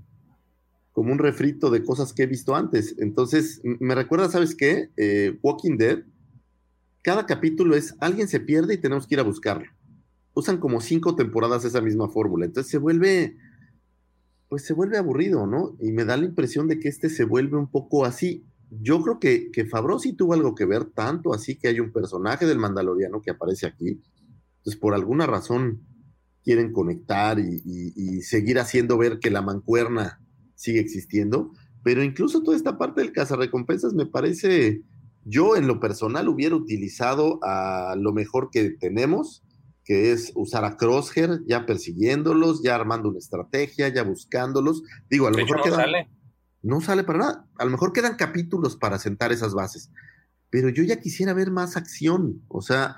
como 0.96 1.12
un 1.12 1.20
refrito 1.20 1.70
de 1.70 1.84
cosas 1.84 2.14
que 2.14 2.24
he 2.24 2.28
visto 2.28 2.56
antes. 2.56 2.96
Entonces, 2.98 3.62
me 3.64 3.94
recuerda, 3.94 4.30
¿sabes 4.30 4.56
qué? 4.56 4.90
Eh, 4.96 5.38
Walking 5.44 5.78
Dead, 5.78 6.00
cada 7.04 7.28
capítulo 7.28 7.76
es 7.76 7.96
alguien 8.00 8.28
se 8.28 8.40
pierde 8.40 8.74
y 8.74 8.78
tenemos 8.78 9.06
que 9.06 9.14
ir 9.14 9.20
a 9.20 9.24
buscarlo 9.24 9.68
usan 10.36 10.58
como 10.58 10.82
cinco 10.82 11.16
temporadas 11.16 11.66
esa 11.66 11.82
misma 11.82 12.10
fórmula. 12.10 12.46
Entonces 12.46 12.70
se 12.70 12.78
vuelve, 12.78 13.38
pues 14.50 14.64
se 14.66 14.74
vuelve 14.74 14.98
aburrido, 14.98 15.48
¿no? 15.48 15.76
Y 15.80 15.92
me 15.92 16.06
da 16.06 16.18
la 16.18 16.26
impresión 16.26 16.68
de 16.68 16.80
que 16.80 16.90
este 16.90 17.10
se 17.10 17.24
vuelve 17.24 17.58
un 17.58 17.72
poco 17.72 18.06
así. 18.06 18.46
Yo 18.70 19.02
creo 19.02 19.20
que, 19.20 19.50
que 19.52 19.66
Favreau 19.66 19.98
sí 19.98 20.14
tuvo 20.14 20.34
algo 20.34 20.54
que 20.54 20.66
ver, 20.66 20.86
tanto 20.86 21.34
así 21.34 21.56
que 21.56 21.70
hay 21.70 21.80
un 21.80 21.92
personaje 21.92 22.46
del 22.46 22.60
Mandaloriano 22.60 23.22
que 23.22 23.32
aparece 23.32 23.66
aquí. 23.66 24.02
Entonces, 24.58 24.80
por 24.80 24.94
alguna 24.94 25.26
razón 25.26 25.82
quieren 26.44 26.72
conectar 26.72 27.40
y 27.40 28.22
seguir 28.22 28.60
haciendo 28.60 29.00
ver 29.00 29.20
que 29.20 29.32
la 29.32 29.42
mancuerna 29.42 30.20
sigue 30.66 30.80
existiendo. 30.80 31.52
Pero 31.84 32.04
incluso 32.04 32.42
toda 32.44 32.58
esta 32.58 32.78
parte 32.78 33.02
del 33.02 33.12
cazarrecompensas 33.12 33.94
me 33.94 34.06
parece, 34.08 34.82
yo 35.24 35.56
en 35.56 35.68
lo 35.68 35.80
personal 35.80 36.28
hubiera 36.28 36.56
utilizado 36.56 37.40
a 37.44 37.96
lo 37.98 38.12
mejor 38.12 38.50
que 38.52 38.72
tenemos, 38.72 39.44
que 39.84 40.12
es 40.12 40.32
usar 40.36 40.66
a 40.66 40.78
Crosshair 40.78 41.42
ya 41.48 41.68
persiguiéndolos, 41.68 42.64
ya 42.64 42.74
armando 42.74 43.10
una 43.10 43.20
estrategia, 43.20 43.88
ya 43.90 44.04
buscándolos. 44.04 44.82
Digo, 45.10 45.28
a 45.28 45.32
lo 45.32 45.38
mejor 45.38 45.58
no 45.58 45.64
quedan- 45.64 45.80
sale. 45.80 46.10
no 46.64 46.82
sale 46.82 47.04
para 47.04 47.20
nada. 47.20 47.48
A 47.60 47.66
lo 47.66 47.72
mejor 47.72 47.94
quedan 47.94 48.16
capítulos 48.16 48.76
para 48.78 48.98
sentar 48.98 49.32
esas 49.32 49.54
bases. 49.54 49.92
Pero 50.50 50.70
yo 50.70 50.82
ya 50.84 51.00
quisiera 51.00 51.34
ver 51.34 51.52
más 51.52 51.78
acción. 51.78 52.42
O 52.48 52.62
sea, 52.62 52.96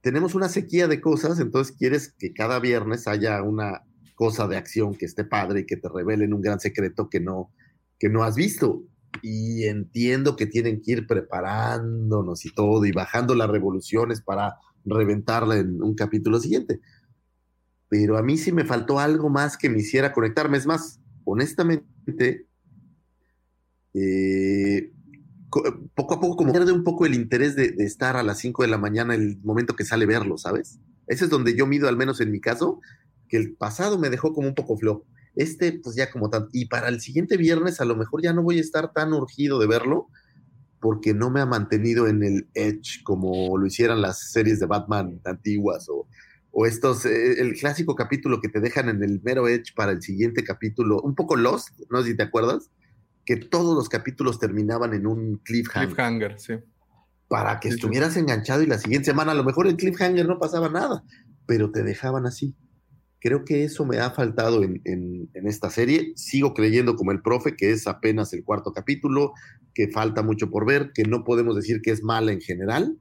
tenemos 0.00 0.34
una 0.34 0.48
sequía 0.48 0.88
de 0.88 1.00
cosas, 1.00 1.38
entonces 1.38 1.76
quieres 1.76 2.12
que 2.18 2.32
cada 2.32 2.58
viernes 2.58 3.06
haya 3.06 3.40
una 3.42 3.82
cosa 4.16 4.48
de 4.48 4.58
acción 4.58 4.96
que 4.96 5.06
esté 5.06 5.24
padre 5.24 5.60
y 5.60 5.66
que 5.66 5.78
te 5.78 5.88
revelen 5.90 6.34
un 6.34 6.42
gran 6.42 6.60
secreto 6.60 7.08
que 7.10 7.20
no, 7.20 7.52
que 8.00 8.10
no 8.10 8.24
has 8.24 8.36
visto. 8.36 8.84
Y 9.22 9.66
entiendo 9.66 10.36
que 10.36 10.46
tienen 10.46 10.82
que 10.82 10.92
ir 10.92 11.06
preparándonos 11.06 12.44
y 12.46 12.52
todo 12.54 12.84
y 12.86 12.92
bajando 12.92 13.36
las 13.36 13.50
revoluciones 13.50 14.22
para 14.22 14.56
reventarla 14.84 15.58
en 15.58 15.82
un 15.82 15.94
capítulo 15.94 16.40
siguiente. 16.40 16.80
Pero 17.88 18.16
a 18.18 18.22
mí 18.22 18.36
sí 18.38 18.52
me 18.52 18.64
faltó 18.64 18.98
algo 18.98 19.28
más 19.30 19.56
que 19.56 19.70
me 19.70 19.78
hiciera 19.80 20.12
conectarme. 20.12 20.58
Es 20.58 20.66
más, 20.66 21.00
honestamente, 21.24 22.46
eh, 23.94 24.92
co- 25.48 25.62
poco 25.94 26.14
a 26.14 26.20
poco 26.20 26.36
como 26.36 26.52
pierde 26.52 26.72
un 26.72 26.84
poco 26.84 27.06
el 27.06 27.14
interés 27.14 27.56
de, 27.56 27.70
de 27.72 27.84
estar 27.84 28.16
a 28.16 28.22
las 28.22 28.38
5 28.38 28.62
de 28.62 28.68
la 28.68 28.78
mañana 28.78 29.14
el 29.14 29.38
momento 29.42 29.76
que 29.76 29.84
sale 29.84 30.06
verlo, 30.06 30.36
¿sabes? 30.38 30.80
Ese 31.06 31.24
es 31.24 31.30
donde 31.30 31.56
yo 31.56 31.66
mido, 31.66 31.88
al 31.88 31.96
menos 31.96 32.20
en 32.20 32.30
mi 32.32 32.40
caso, 32.40 32.80
que 33.28 33.36
el 33.36 33.54
pasado 33.54 33.98
me 33.98 34.10
dejó 34.10 34.32
como 34.32 34.48
un 34.48 34.54
poco 34.54 34.76
flojo. 34.76 35.04
Este, 35.34 35.72
pues 35.72 35.96
ya 35.96 36.10
como 36.10 36.30
tan... 36.30 36.48
Y 36.52 36.66
para 36.66 36.88
el 36.88 37.00
siguiente 37.00 37.36
viernes 37.36 37.80
a 37.80 37.84
lo 37.84 37.96
mejor 37.96 38.22
ya 38.22 38.32
no 38.32 38.42
voy 38.42 38.58
a 38.58 38.62
estar 38.62 38.92
tan 38.92 39.12
urgido 39.12 39.58
de 39.58 39.66
verlo 39.66 40.08
porque 40.80 41.14
no 41.14 41.30
me 41.30 41.40
ha 41.40 41.46
mantenido 41.46 42.06
en 42.06 42.22
el 42.22 42.48
edge 42.54 43.02
como 43.02 43.58
lo 43.58 43.66
hicieran 43.66 44.00
las 44.00 44.30
series 44.30 44.60
de 44.60 44.66
Batman 44.66 45.20
antiguas 45.24 45.88
o, 45.88 46.06
o 46.58 46.64
estos, 46.64 47.04
eh, 47.04 47.40
el 47.40 47.54
clásico 47.54 47.94
capítulo 47.94 48.40
que 48.40 48.48
te 48.48 48.60
dejan 48.60 48.88
en 48.88 49.02
el 49.02 49.20
mero 49.22 49.48
edge 49.48 49.74
para 49.74 49.92
el 49.92 50.00
siguiente 50.00 50.42
capítulo, 50.42 51.00
un 51.02 51.14
poco 51.14 51.36
Lost, 51.36 51.78
no 51.90 52.02
sé 52.02 52.10
si 52.10 52.16
te 52.16 52.22
acuerdas, 52.22 52.70
que 53.26 53.36
todos 53.36 53.76
los 53.76 53.88
capítulos 53.88 54.38
terminaban 54.38 54.94
en 54.94 55.06
un 55.06 55.38
cliffhanger. 55.44 55.88
Cliffhanger, 55.88 56.40
sí. 56.40 56.54
Para 57.28 57.58
que 57.58 57.68
estuvieras 57.68 58.16
enganchado 58.16 58.62
y 58.62 58.66
la 58.66 58.78
siguiente 58.78 59.06
semana 59.06 59.32
a 59.32 59.34
lo 59.34 59.44
mejor 59.44 59.66
el 59.66 59.76
cliffhanger 59.76 60.26
no 60.26 60.38
pasaba 60.38 60.68
nada, 60.68 61.02
pero 61.44 61.72
te 61.72 61.82
dejaban 61.82 62.24
así. 62.24 62.54
Creo 63.26 63.44
que 63.44 63.64
eso 63.64 63.84
me 63.84 63.98
ha 63.98 64.12
faltado 64.12 64.62
en, 64.62 64.80
en- 64.84 65.28
en 65.34 65.48
esta 65.48 65.68
serie. 65.68 66.12
Sigo 66.14 66.54
creyendo 66.54 66.94
como 66.94 67.10
el 67.10 67.22
profe 67.22 67.56
que 67.56 67.72
es 67.72 67.88
apenas 67.88 68.32
el 68.32 68.44
cuarto 68.44 68.72
capítulo, 68.72 69.32
que 69.74 69.88
falta 69.88 70.22
mucho 70.22 70.48
por 70.48 70.64
ver, 70.64 70.92
que 70.94 71.02
no 71.02 71.24
podemos 71.24 71.56
decir 71.56 71.80
que 71.82 71.90
es 71.90 72.04
mala 72.04 72.30
en 72.30 72.40
general, 72.40 72.96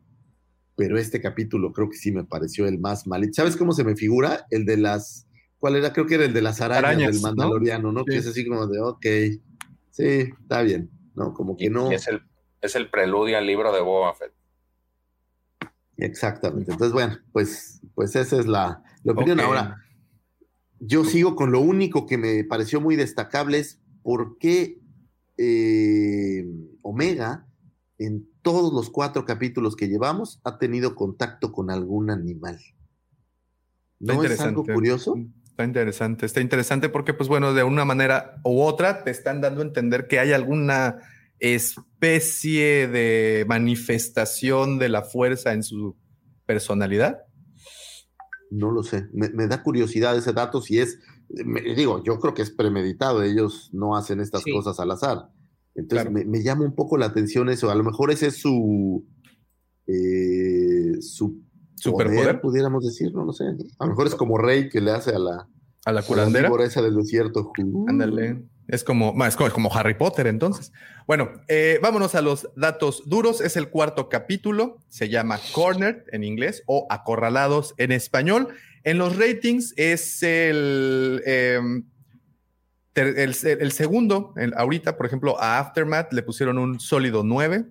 pero 0.75 0.97
este 0.97 1.21
capítulo 1.21 1.71
creo 1.73 1.89
que 1.91 1.97
sí 1.97 2.11
me 2.11 2.23
pareció 2.23 2.65
el 2.67 2.79
más 2.79 3.05
mal. 3.05 3.31
¿Sabes 3.33 3.55
cómo 3.55 3.73
se 3.73 3.83
me 3.83 3.95
figura? 3.95 4.47
El 4.49 4.65
de 4.65 4.77
las, 4.77 5.27
¿cuál 5.59 5.75
era? 5.75 5.93
Creo 5.93 6.07
que 6.07 6.15
era 6.15 6.25
el 6.25 6.33
de 6.33 6.41
las 6.41 6.59
arañas, 6.59 6.83
Arañas, 6.85 7.11
del 7.13 7.21
¿no? 7.21 7.27
Mandaloriano, 7.27 7.91
¿no? 7.91 8.03
Que 8.03 8.13
Sí. 8.13 8.17
es 8.17 8.27
así 8.27 8.47
como 8.47 8.65
de, 8.65 8.79
ok, 8.81 9.05
sí, 9.91 10.03
está 10.41 10.63
bien, 10.63 10.89
¿no? 11.13 11.35
Como 11.35 11.55
que 11.55 11.69
no. 11.69 11.91
Es 11.91 12.07
el, 12.07 12.21
es 12.61 12.75
el 12.75 12.89
preludio 12.89 13.37
al 13.37 13.45
libro 13.45 13.71
de 13.71 13.81
Boba 13.81 14.15
Fett. 14.15 14.33
Exactamente. 15.97 16.71
Entonces, 16.71 16.93
bueno, 16.93 17.17
pues, 17.31 17.79
pues 17.93 18.15
esa 18.15 18.39
es 18.39 18.47
la, 18.47 18.83
la 19.03 19.13
opinión. 19.13 19.39
Ahora, 19.39 19.77
yo 20.85 21.03
sigo 21.03 21.35
con 21.35 21.51
lo 21.51 21.61
único 21.61 22.05
que 22.05 22.17
me 22.17 22.43
pareció 22.43 22.81
muy 22.81 22.95
destacable 22.95 23.59
es 23.59 23.81
por 24.03 24.37
qué 24.37 24.79
eh, 25.37 26.45
Omega, 26.81 27.47
en 27.97 28.27
todos 28.41 28.73
los 28.73 28.89
cuatro 28.89 29.25
capítulos 29.25 29.75
que 29.75 29.87
llevamos, 29.87 30.39
ha 30.43 30.57
tenido 30.57 30.95
contacto 30.95 31.51
con 31.51 31.71
algún 31.71 32.09
animal. 32.09 32.59
¿No 33.99 34.13
es 34.13 34.39
algo 34.39 34.61
interesante. 34.61 34.73
curioso? 34.73 35.15
Está 35.47 35.63
interesante, 35.63 36.25
está 36.25 36.41
interesante 36.41 36.89
porque, 36.89 37.13
pues 37.13 37.29
bueno, 37.29 37.53
de 37.53 37.63
una 37.63 37.85
manera 37.85 38.41
u 38.43 38.61
otra 38.61 39.03
te 39.03 39.11
están 39.11 39.41
dando 39.41 39.61
a 39.61 39.65
entender 39.65 40.07
que 40.07 40.19
hay 40.19 40.33
alguna 40.33 40.99
especie 41.39 42.87
de 42.87 43.45
manifestación 43.47 44.79
de 44.79 44.89
la 44.89 45.03
fuerza 45.03 45.53
en 45.53 45.63
su 45.63 45.95
personalidad? 46.45 47.24
No 48.51 48.71
lo 48.71 48.83
sé. 48.83 49.07
Me, 49.13 49.29
me 49.29 49.47
da 49.47 49.63
curiosidad 49.63 50.15
ese 50.17 50.31
dato 50.33 50.61
si 50.61 50.79
es, 50.79 50.99
me- 51.29 51.61
digo, 51.75 52.03
yo 52.03 52.19
creo 52.19 52.33
que 52.33 52.41
es 52.43 52.51
premeditado. 52.51 53.23
Ellos 53.23 53.69
no 53.73 53.95
hacen 53.95 54.19
estas 54.19 54.43
Sí. 54.43 54.51
cosas 54.51 54.79
al 54.79 54.91
azar. 54.91 55.29
Entonces 55.73 56.05
Claro. 56.07 56.11
me, 56.11 56.25
me 56.25 56.43
llama 56.43 56.63
un 56.65 56.73
poco 56.75 56.97
la 56.97 57.07
atención 57.07 57.49
eso. 57.49 57.69
A 57.69 57.75
lo 57.75 57.83
mejor 57.83 58.11
ese 58.11 58.27
es 58.27 58.37
su, 58.37 59.05
eh, 59.87 61.01
su 61.01 61.41
¿Superpoder? 61.75 62.19
poder, 62.23 62.41
pudiéramos 62.41 62.83
decir, 62.85 63.13
no 63.13 63.25
lo 63.25 63.33
sé. 63.33 63.43
A 63.79 63.85
lo 63.85 63.89
mejor 63.91 64.07
es 64.07 64.15
como 64.15 64.37
Rey 64.37 64.69
que 64.69 64.79
le 64.81 64.91
hace 64.91 65.11
a 65.13 65.19
la, 65.19 65.31
¿A 65.33 65.37
la 65.37 65.49
a 65.85 65.91
la 65.91 66.03
curandera? 66.03 66.49
esa 66.63 66.81
del 66.81 66.95
desierto. 66.95 67.51
Ándale. 67.87 68.45
Es 68.67 68.83
como, 68.83 69.25
es 69.25 69.35
como 69.35 69.73
Harry 69.73 69.93
Potter, 69.93 70.27
entonces. 70.27 70.71
Bueno, 71.05 71.31
eh, 71.47 71.79
vámonos 71.81 72.15
a 72.15 72.21
los 72.21 72.49
datos 72.55 73.03
duros. 73.05 73.41
Es 73.41 73.57
el 73.57 73.69
cuarto 73.69 74.09
capítulo. 74.09 74.79
Se 74.87 75.09
llama 75.09 75.39
Cornered 75.53 76.03
en 76.11 76.23
inglés 76.23 76.63
o 76.65 76.87
Acorralados 76.89 77.75
en 77.77 77.91
español. 77.91 78.49
En 78.83 78.97
los 78.97 79.17
ratings 79.17 79.73
es 79.77 80.23
el, 80.23 81.21
em, 81.25 81.85
el, 82.95 83.71
segundo. 83.71 84.33
Ahorita, 84.55 84.97
por 84.97 85.05
ejemplo, 85.05 85.39
a 85.39 85.59
Aftermath 85.59 86.11
le 86.11 86.23
pusieron 86.23 86.57
un 86.57 86.79
sólido 86.79 87.23
9. 87.23 87.65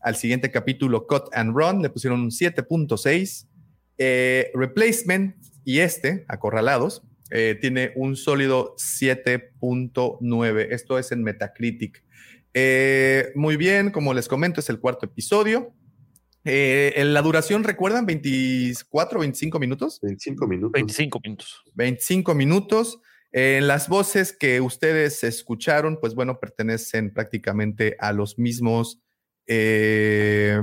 Al 0.00 0.16
siguiente 0.16 0.50
capítulo, 0.50 1.06
Cut 1.06 1.24
and 1.32 1.54
Run, 1.54 1.82
le 1.82 1.90
pusieron 1.90 2.20
un 2.20 2.30
7.6. 2.30 3.46
Eh, 3.98 4.50
Replacement 4.54 5.36
y 5.64 5.80
este, 5.80 6.24
Acorralados, 6.28 7.02
eh, 7.30 7.56
tiene 7.60 7.92
un 7.96 8.16
sólido 8.16 8.74
7.9. 8.76 10.68
Esto 10.70 10.98
es 10.98 11.12
en 11.12 11.22
Metacritic. 11.22 12.04
Eh, 12.54 13.30
muy 13.34 13.56
bien, 13.56 13.90
como 13.90 14.14
les 14.14 14.28
comento, 14.28 14.60
es 14.60 14.70
el 14.70 14.80
cuarto 14.80 15.06
episodio. 15.06 15.74
Eh, 16.44 16.94
en 16.96 17.12
la 17.12 17.20
duración, 17.20 17.62
¿recuerdan? 17.64 18.06
¿24 18.06 19.18
25 19.18 19.58
minutos? 19.58 19.98
25 20.02 20.46
minutos. 20.46 20.72
25 20.72 21.20
minutos. 21.22 21.62
25 21.74 22.34
minutos. 22.34 23.00
Eh, 23.32 23.60
las 23.62 23.88
voces 23.88 24.32
que 24.32 24.60
ustedes 24.60 25.22
escucharon, 25.24 25.98
pues 26.00 26.14
bueno, 26.14 26.40
pertenecen 26.40 27.12
prácticamente 27.12 27.96
a 27.98 28.12
los 28.12 28.38
mismos, 28.38 29.02
eh, 29.46 30.62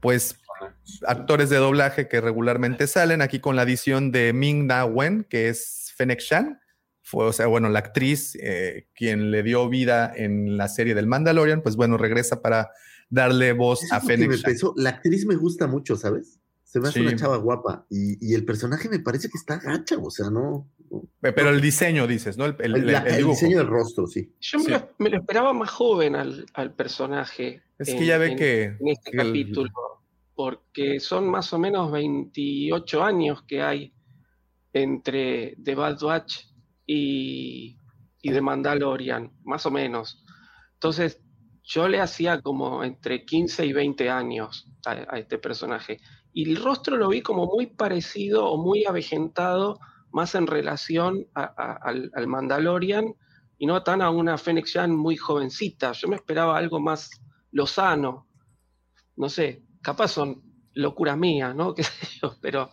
pues, 0.00 0.39
actores 1.06 1.50
de 1.50 1.56
doblaje 1.56 2.08
que 2.08 2.20
regularmente 2.20 2.86
salen 2.86 3.22
aquí 3.22 3.40
con 3.40 3.56
la 3.56 3.62
adición 3.62 4.12
de 4.12 4.32
Ming 4.32 4.66
Na 4.66 4.84
Wen, 4.84 5.24
que 5.28 5.48
es 5.48 5.92
Fennec 5.96 6.20
Shan. 6.20 6.60
Fue, 7.02 7.26
o 7.26 7.32
sea, 7.32 7.46
bueno, 7.46 7.68
la 7.68 7.80
actriz 7.80 8.36
eh, 8.40 8.86
quien 8.94 9.30
le 9.30 9.42
dio 9.42 9.68
vida 9.68 10.12
en 10.14 10.56
la 10.56 10.68
serie 10.68 10.94
del 10.94 11.06
Mandalorian, 11.06 11.62
pues 11.62 11.74
bueno, 11.76 11.96
regresa 11.96 12.40
para 12.42 12.70
darle 13.08 13.52
voz 13.52 13.82
Eso 13.82 13.94
a 13.94 14.00
Fennec 14.00 14.30
Shan. 14.32 14.54
La 14.76 14.90
actriz 14.90 15.26
me 15.26 15.34
gusta 15.36 15.66
mucho, 15.66 15.96
¿sabes? 15.96 16.38
Se 16.62 16.78
me 16.78 16.88
hace 16.88 17.00
Sí. 17.00 17.06
una 17.06 17.16
chava 17.16 17.36
guapa. 17.38 17.84
Y, 17.90 18.24
y 18.24 18.34
el 18.34 18.44
personaje 18.44 18.88
me 18.88 19.00
parece 19.00 19.28
que 19.28 19.36
está 19.36 19.58
gacha, 19.58 19.96
o 19.98 20.08
sea, 20.08 20.30
no. 20.30 20.68
no- 20.88 21.02
Pero 21.20 21.48
el 21.50 21.60
diseño, 21.60 22.06
dices, 22.06 22.36
¿no? 22.38 22.44
El, 22.44 22.54
el- 22.60 22.76
el, 22.76 22.86
la- 22.92 23.02
diseño 23.02 23.58
del 23.58 23.66
rostro, 23.66 24.06
sí. 24.06 24.32
Yo 24.40 24.58
me, 24.60 24.64
Sí. 24.66 24.70
lo, 24.70 24.88
me 24.98 25.10
lo 25.10 25.16
esperaba 25.18 25.52
más 25.52 25.68
joven 25.68 26.14
al, 26.14 26.46
al 26.54 26.72
personaje. 26.72 27.62
Es 27.76 27.88
en- 27.88 27.98
que 27.98 28.06
ya 28.06 28.18
ve 28.18 28.26
en- 28.32 28.38
que, 28.38 28.62
en 28.78 28.86
este 28.88 29.10
que 29.10 29.16
el- 29.20 29.26
capítulo, 29.26 29.70
porque 30.40 31.00
son 31.00 31.28
más 31.28 31.52
o 31.52 31.58
menos 31.58 31.92
28 31.92 33.04
años 33.04 33.42
que 33.42 33.60
hay 33.60 33.92
entre 34.72 35.54
The 35.62 35.74
Bad 35.74 35.98
Batch 36.00 36.46
y, 36.86 37.76
y 38.22 38.30
The 38.32 38.40
Mandalorian, 38.40 39.30
más 39.44 39.66
o 39.66 39.70
menos. 39.70 40.24
Entonces, 40.72 41.20
yo 41.62 41.88
le 41.88 42.00
hacía 42.00 42.40
como 42.40 42.82
entre 42.82 43.26
15 43.26 43.66
y 43.66 43.74
20 43.74 44.08
años 44.08 44.66
a, 44.86 44.92
a 45.14 45.18
este 45.18 45.36
personaje. 45.36 46.00
Y 46.32 46.48
el 46.50 46.56
rostro 46.56 46.96
lo 46.96 47.08
vi 47.10 47.20
como 47.20 47.44
muy 47.44 47.66
parecido 47.66 48.46
o 48.46 48.56
muy 48.56 48.86
avejentado, 48.86 49.78
más 50.10 50.34
en 50.34 50.46
relación 50.46 51.26
a- 51.34 51.52
a- 51.54 51.78
al, 51.82 52.10
al 52.14 52.26
Mandalorian 52.26 53.14
y 53.58 53.66
no 53.66 53.82
tan 53.82 54.00
a 54.00 54.08
una 54.08 54.38
Fennec 54.38 54.64
Shan 54.64 54.96
muy 54.96 55.18
jovencita. 55.18 55.92
Yo 55.92 56.08
me 56.08 56.16
esperaba 56.16 56.56
algo 56.56 56.80
más 56.80 57.10
lozano. 57.52 58.26
No 59.16 59.28
sé, 59.28 59.62
capaz 59.82 60.08
son 60.08 60.42
locuras 60.74 61.16
mías, 61.18 61.54
¿no? 61.54 61.74
¿Qué 61.74 61.82
sé 61.82 62.06
yo? 62.22 62.34
Pero 62.40 62.70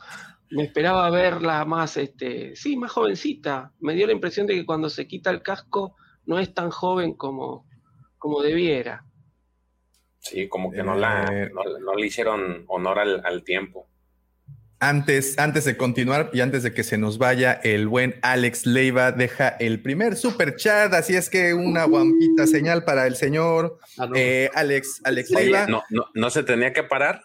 me 0.52 0.64
esperaba 0.64 1.10
verla 1.10 1.66
más, 1.66 1.98
este, 1.98 2.56
sí, 2.56 2.78
más 2.78 2.92
jovencita. 2.92 3.74
Me 3.80 3.94
dio 3.96 4.08
la 4.08 4.14
impresión 4.14 4.48
de 4.48 4.56
que 4.56 4.66
cuando 4.66 4.90
se 4.90 5.08
quita 5.08 5.30
el 5.30 5.42
casco 5.42 5.96
no 6.26 6.40
es 6.40 6.54
tan 6.54 6.70
joven 6.70 7.14
como, 7.16 7.66
como 8.18 8.42
debiera. 8.42 9.06
Sí, 10.20 10.48
como 10.50 10.72
que 10.72 10.84
no, 10.84 10.96
la, 10.96 11.26
Eh. 11.32 11.50
no, 11.54 11.64
no 11.80 11.96
le 11.96 12.08
hicieron 12.08 12.66
honor 12.68 13.00
al, 13.00 13.26
al 13.26 13.44
tiempo. 13.44 13.88
Antes, 14.80 15.40
antes 15.40 15.66
de 15.66 15.76
continuar 15.76 16.30
y 16.34 16.42
antes 16.42 16.62
de 16.62 16.72
que 16.72 16.84
se 16.84 17.00
nos 17.00 17.18
vaya, 17.18 17.54
el 17.64 17.88
buen 17.88 18.16
Alex 18.22 18.68
Leiva 18.68 19.12
deja 19.12 19.48
el 19.50 19.82
primer 19.82 20.16
super 20.16 20.56
chat, 20.56 20.94
así 20.94 21.16
es 21.16 21.32
que 21.32 21.56
una 21.56 21.86
guampita 21.86 22.46
señal 22.46 22.84
para 22.84 23.08
el 23.08 23.16
señor 23.16 23.80
Ah, 23.98 24.06
no. 24.06 24.16
eh, 24.16 24.52
Alex, 24.54 25.02
Alex 25.04 25.32
Oye, 25.36 25.46
Leiva. 25.46 25.66
no, 25.66 25.82
no, 25.90 26.06
no 26.14 26.30
se 26.30 26.44
tenía 26.44 26.74
que 26.74 26.84
parar. 26.84 27.24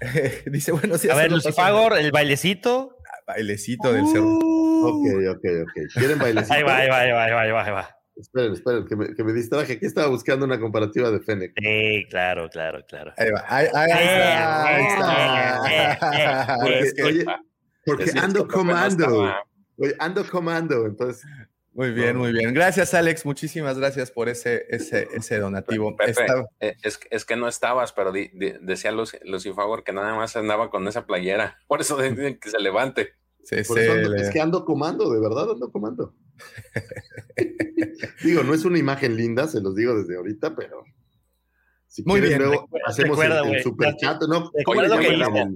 Dice, 0.46 0.72
bueno, 0.72 0.96
sí, 0.96 1.10
A 1.10 1.14
ver, 1.14 1.30
Lucifagor, 1.30 1.98
el 1.98 2.10
bailecito. 2.10 2.96
Bailecito 3.26 3.92
del 3.92 4.06
cerro. 4.06 4.38
Ok, 4.38 5.06
ok, 5.30 5.44
ok. 5.62 5.92
¿Quieren 5.98 6.18
bailecito? 6.20 6.54
Ahí 6.54 6.62
va, 6.62 6.76
ahí 6.78 6.88
va, 6.88 7.00
ahí 7.00 7.10
va, 7.12 7.24
ahí 7.24 7.32
va, 7.32 7.40
ahí 7.42 7.50
va, 7.52 7.64
ahí 7.64 7.70
va. 7.72 7.96
Esperen, 8.16 8.52
esperen, 8.52 8.86
que 8.86 8.94
me, 8.96 9.14
que 9.14 9.24
me 9.24 9.32
distraje. 9.32 9.72
Aquí 9.74 9.86
estaba 9.86 10.06
buscando 10.08 10.44
una 10.46 10.60
comparativa 10.60 11.10
de 11.10 11.20
Fennec. 11.20 11.52
Sí, 11.60 12.06
claro, 12.10 12.48
claro, 12.48 12.84
claro. 12.86 13.12
Ahí 13.16 13.30
va, 13.30 13.44
ahí, 13.48 13.66
ahí- 13.74 13.90
ahí 13.92 14.86
está, 14.86 15.62
ahí 15.62 15.92
está. 15.92 16.56
Porque, 16.62 16.78
Es 16.80 16.94
que- 16.94 17.02
oye, 17.02 17.24
porque 17.86 18.04
Decías 18.06 18.24
ando 18.24 18.48
comando. 18.48 19.34
Oye, 19.76 19.94
ando 19.98 20.24
comando. 20.30 20.86
Entonces, 20.86 21.22
Muy 21.72 21.90
bien, 21.90 22.16
muy 22.16 22.32
bien. 22.32 22.54
Gracias, 22.54 22.94
Alex. 22.94 23.26
Muchísimas 23.26 23.76
gracias 23.78 24.10
por 24.12 24.28
ese, 24.28 24.64
ese, 24.70 25.08
ese 25.12 25.38
donativo. 25.40 25.94
Pepe, 25.96 26.24
eh, 26.60 26.76
es, 26.84 27.00
es 27.10 27.24
que 27.24 27.34
no 27.36 27.48
estabas, 27.48 27.92
pero 27.92 28.12
di- 28.12 28.30
di- 28.32 28.54
decía 28.60 28.92
Lucy, 28.92 29.18
Lucifagor 29.24 29.82
que 29.82 29.92
nada 29.92 30.14
más 30.14 30.36
andaba 30.36 30.70
con 30.70 30.86
esa 30.86 31.04
playera. 31.04 31.58
Por 31.66 31.80
eso 31.80 32.00
dicen 32.00 32.38
que 32.38 32.48
se 32.48 32.60
levante. 32.60 33.10
sí, 33.42 33.56
por 33.66 33.76
sí, 33.76 33.84
eso 33.84 33.92
ando- 33.94 34.08
le- 34.10 34.22
es 34.22 34.30
que 34.30 34.40
ando 34.40 34.64
comando, 34.64 35.12
de 35.12 35.20
verdad 35.20 35.50
ando 35.50 35.70
comando. 35.72 36.14
digo, 38.24 38.42
no 38.42 38.54
es 38.54 38.64
una 38.64 38.78
imagen 38.78 39.16
linda, 39.16 39.46
se 39.48 39.60
los 39.60 39.74
digo 39.74 39.94
desde 39.96 40.16
ahorita, 40.16 40.54
pero. 40.56 40.84
Si 41.86 42.02
Muy 42.02 42.20
quieren, 42.20 42.38
bien. 42.38 42.50
luego 42.50 42.64
Recuerda- 42.64 42.86
hacemos 42.88 43.18
recuerda, 43.18 43.48
el, 43.48 43.54
el 43.54 43.62
superchat, 43.62 44.22
¿no? 44.22 44.50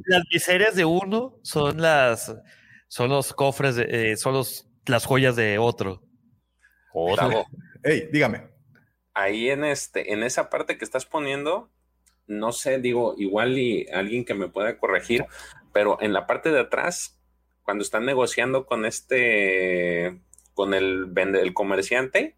Las 0.06 0.22
miserias 0.32 0.76
de 0.76 0.84
uno 0.84 1.38
son 1.42 1.80
las 1.82 2.32
son 2.86 3.10
los 3.10 3.32
cofres, 3.34 3.74
de, 3.76 4.12
eh, 4.12 4.16
son 4.16 4.34
los, 4.34 4.68
las 4.86 5.04
joyas 5.04 5.34
de 5.36 5.58
otro. 5.58 6.02
Otro. 6.92 7.44
Ey, 7.82 8.08
dígame. 8.12 8.48
ahí 9.14 9.50
en 9.50 9.64
este, 9.64 10.12
en 10.12 10.22
esa 10.22 10.48
parte 10.48 10.78
que 10.78 10.84
estás 10.84 11.06
poniendo, 11.06 11.70
no 12.28 12.52
sé, 12.52 12.78
digo, 12.78 13.14
igual 13.18 13.58
y 13.58 13.86
alguien 13.92 14.24
que 14.24 14.34
me 14.34 14.48
pueda 14.48 14.78
corregir, 14.78 15.24
pero 15.72 15.98
en 16.00 16.12
la 16.12 16.26
parte 16.28 16.50
de 16.50 16.60
atrás, 16.60 17.20
cuando 17.64 17.82
están 17.82 18.06
negociando 18.06 18.64
con 18.64 18.84
este, 18.86 20.22
con 20.58 20.74
el 20.74 21.04
vende, 21.06 21.40
el 21.40 21.54
comerciante, 21.54 22.36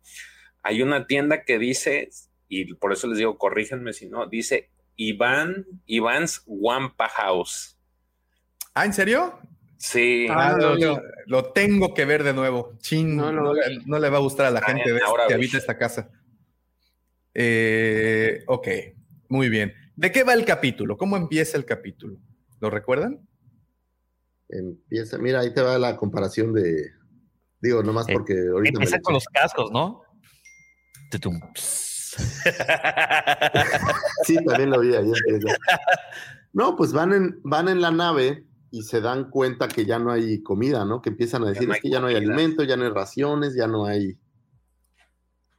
hay 0.62 0.82
una 0.82 1.07
tienda 1.07 1.42
que 1.47 1.58
dice, 1.58 2.10
y 2.49 2.74
por 2.74 2.92
eso 2.92 3.07
les 3.07 3.16
digo, 3.16 3.39
corríjanme 3.39 3.94
si 3.94 4.10
no, 4.10 4.26
dice 4.26 4.68
Iván, 4.94 5.65
Iván's 5.86 6.42
Wampa 6.44 7.08
House. 7.08 7.78
Ah, 8.74 8.84
¿en 8.84 8.92
serio? 8.92 9.40
Sí. 9.78 10.26
Ah, 10.28 10.50
no 10.52 10.58
lo 10.58 10.74
vi. 10.74 10.82
lo, 10.82 11.02
lo 11.24 11.52
tengo 11.52 11.94
que 11.94 12.05
ver 12.05 12.23
de 12.23 12.34
nuevo. 12.34 12.74
Chin, 12.82 13.16
No 13.16 13.32
no, 13.32 13.55
no 13.86 13.99
le 13.99 14.10
va 14.10 14.18
a 14.18 14.20
gustar 14.20 14.44
a 14.44 14.50
la 14.50 14.60
Ah, 14.60 14.66
gente 14.66 14.90
Ahora 15.02 15.26
que 15.26 15.32
habita 15.32 15.57
esta 15.57 15.78
casa. 15.78 16.10
Eh, 17.32 18.44
ok, 18.49 18.68
muy 19.31 19.49
bien. 19.49 19.73
¿De 19.97 20.12
qué 20.12 20.24
va 20.24 20.34
el 20.34 20.44
capítulo? 20.44 20.99
¿Cómo 20.99 21.16
empieza 21.16 21.57
el 21.57 21.65
capítulo? 21.65 22.18
¿Lo 22.60 22.68
recuerdan? 22.68 23.26
Empieza, 24.50 25.16
mira, 25.16 25.40
ahí 25.40 25.55
te 25.55 25.62
va 25.62 25.78
la 25.78 25.97
comparación 25.97 26.52
de. 26.52 27.00
Digo, 27.61 27.83
nomás 27.83 28.09
Eh, 28.09 28.13
porque 28.13 28.35
ahorita 28.53 28.79
Empieza 28.79 29.01
con 29.01 29.15
los 29.15 29.25
cascos, 29.27 29.71
¿no? 29.71 30.03
Tutum. 31.11 31.41
Sí, 34.25 34.37
también 34.45 34.71
lo 34.71 34.81
vi. 34.81 34.93
No, 36.53 36.77
pues 36.77 36.93
van 36.93 37.13
en, 37.13 37.41
van 37.45 37.69
en 37.69 37.81
la 37.81 37.93
nave 37.93 38.45
y 38.71 38.83
se 38.83 39.01
dan 39.01 39.31
cuenta 39.31 39.69
que 39.69 39.87
ya 39.87 39.99
no 39.99 40.11
hay 40.11 40.43
comida, 40.43 40.85
¿no? 40.85 41.01
Que 41.01 41.11
empiezan 41.11 41.45
a 41.45 41.51
decir, 41.51 41.69
no 41.69 41.75
es 41.75 41.81
que 41.81 41.91
ya 41.91 42.01
no 42.01 42.09
hay 42.09 42.15
comida". 42.15 42.35
alimento, 42.35 42.65
ya 42.65 42.77
no 42.77 42.85
hay 42.85 42.91
raciones, 42.91 43.55
ya 43.57 43.67
no 43.67 43.87
hay. 43.87 44.19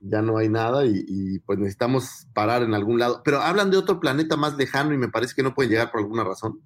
Ya 0.02 0.22
no 0.22 0.38
hay 0.38 0.50
nada 0.50 0.86
y, 0.86 1.04
y, 1.08 1.40
pues 1.40 1.60
necesitamos 1.60 2.28
parar 2.34 2.64
en 2.64 2.74
algún 2.74 3.00
lado. 3.00 3.22
Pero 3.24 3.40
hablan 3.40 3.70
de 3.70 3.78
otro 3.78 4.00
planeta 4.00 4.36
más 4.36 4.58
lejano 4.58 4.94
y 4.94 4.98
me 4.98 5.10
parece 5.10 5.36
que 5.36 5.44
no 5.44 5.54
pueden 5.54 5.72
llegar 5.72 5.92
por 5.92 6.02
alguna 6.02 6.24
razón. 6.24 6.60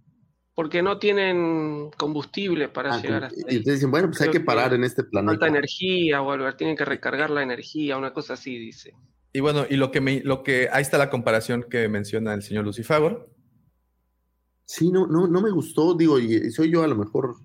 Porque 0.55 0.81
no 0.81 0.97
tienen 0.99 1.91
combustible 1.97 2.69
para 2.69 2.95
Ah, 2.95 3.01
llegar 3.01 3.25
hasta 3.25 3.39
y 3.39 3.43
ahí. 3.43 3.57
entonces 3.57 3.73
dicen, 3.75 3.91
bueno, 3.91 4.07
pues 4.07 4.21
hay 4.21 4.25
Creo 4.29 4.33
que 4.33 4.39
que 4.39 4.45
parar 4.45 4.73
en 4.73 4.83
este 4.85 5.03
Falta 5.03 5.09
planeta. 5.11 5.47
energía 5.47 6.21
o 6.21 6.31
algo, 6.31 6.51
tienen 6.55 6.77
que 6.77 6.85
recargar 6.85 7.29
la 7.29 7.43
energía, 7.43 7.97
una 7.97 8.13
cosa 8.13 8.33
así, 8.35 8.57
dice. 8.57 8.93
Y 9.33 9.41
bueno, 9.41 9.65
y 9.69 9.75
lo 9.75 9.91
que 9.91 9.99
me, 9.99 10.21
lo 10.21 10.43
que, 10.43 10.69
ahí 10.71 10.81
está 10.81 10.97
la 10.97 11.09
comparación 11.09 11.65
que 11.69 11.89
menciona 11.89 12.33
el 12.33 12.41
señor 12.41 12.63
Lucifagor. 12.63 13.29
Sí, 14.65 14.91
no, 14.91 15.07
no, 15.07 15.27
no 15.27 15.41
me 15.41 15.51
gustó, 15.51 15.93
digo, 15.93 16.19
y 16.19 16.49
soy 16.51 16.71
yo 16.71 16.83
a 16.83 16.87
lo 16.87 16.95
mejor, 16.95 17.35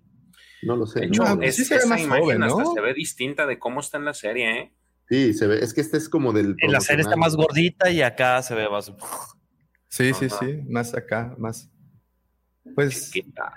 no 0.63 0.77
lo 0.77 0.87
sé. 0.87 1.01
De 1.01 1.07
hecho, 1.07 1.25
No, 1.25 1.43
es- 1.43 1.57
sí 1.57 1.65
se 1.65 1.75
ve 1.75 1.81
esa 1.81 1.89
más 1.89 2.01
imagen 2.03 2.23
joven, 2.23 2.43
hasta 2.45 2.65
se 2.65 2.81
ve 2.81 2.95
distinta 2.95 3.45
de 3.47 3.59
cómo 3.59 3.81
está 3.81 3.99
en 3.99 4.05
la 4.05 4.15
serie, 4.15 4.59
¿eh? 4.61 4.73
Sí, 5.09 5.35
se 5.35 5.49
ve, 5.49 5.59
es 5.65 5.75
que 5.75 5.81
este 5.81 5.97
es 5.97 6.09
como 6.09 6.33
del. 6.33 6.55
En 6.61 6.71
la 6.71 6.81
serie 6.81 7.03
está 7.03 7.17
más 7.17 7.35
gordita 7.35 7.91
y 7.91 8.01
acá 8.03 8.41
se 8.43 8.55
ve 8.55 8.69
más. 8.71 8.93
Sí, 9.89 10.15
sí, 10.15 10.29
sí, 10.31 10.63
más 10.69 10.95
acá, 10.95 11.35
más. 11.37 11.69
Pues 12.75 13.11
Que- 13.11 13.25
ah, 13.41 13.53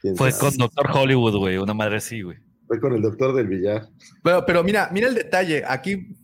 ¿Quién 0.00 0.16
Fue 0.16 0.30
con 0.32 0.56
Doctor 0.56 0.86
Hollywood, 0.92 1.36
güey. 1.38 1.56
Una 1.56 1.74
madre 1.74 1.96
así, 1.96 2.22
güey. 2.22 2.38
Fue 2.66 2.80
con 2.80 2.92
el 2.94 3.02
doctor 3.02 3.34
del 3.34 3.46
billar. 3.48 3.88
Pero, 4.22 4.44
pero 4.46 4.62
mira, 4.64 4.90
mira 4.92 5.08
el 5.08 5.14
detalle. 5.14 5.62
Aquí, 5.66 6.16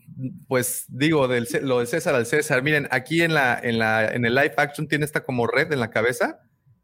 pues 0.48 0.84
digo, 0.88 1.26
del, 1.28 1.46
lo 1.62 1.80
de 1.80 1.86
César 1.86 2.14
al 2.14 2.26
César. 2.26 2.62
Miren, 2.62 2.86
aquí 2.90 3.22
en 3.22 3.32
la, 3.34 3.58
en 3.62 3.78
la, 3.78 4.08
en 4.08 4.24
el 4.24 4.34
live 4.34 4.54
action 4.56 4.86
tiene 4.88 5.04
esta 5.04 5.24
como 5.24 5.46
red 5.46 5.72
en 5.72 5.80
la 5.80 5.90
cabeza 5.90 6.38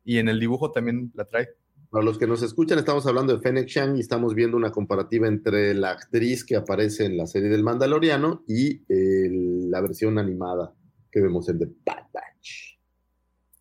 y 0.04 0.18
en 0.18 0.28
el 0.28 0.40
dibujo 0.40 0.70
también 0.72 1.10
la 1.14 1.24
trae. 1.24 1.48
Para 1.90 2.04
los 2.04 2.18
que 2.18 2.26
nos 2.26 2.42
escuchan, 2.42 2.78
estamos 2.78 3.06
hablando 3.06 3.34
de 3.34 3.40
Fennec 3.42 3.66
Shang 3.66 3.96
y 3.96 4.00
estamos 4.00 4.34
viendo 4.34 4.56
una 4.56 4.70
comparativa 4.70 5.26
entre 5.26 5.74
la 5.74 5.90
actriz 5.90 6.44
que 6.44 6.54
aparece 6.56 7.04
en 7.06 7.16
la 7.16 7.26
serie 7.26 7.48
del 7.48 7.62
Mandaloriano 7.62 8.44
y 8.46 8.82
el- 8.88 9.70
la 9.70 9.80
versión 9.80 10.18
animada 10.18 10.72
que 11.10 11.20
vemos 11.20 11.48
en 11.48 11.58
The 11.58 11.66
Bad 11.86 12.04
Batch. 12.12 12.37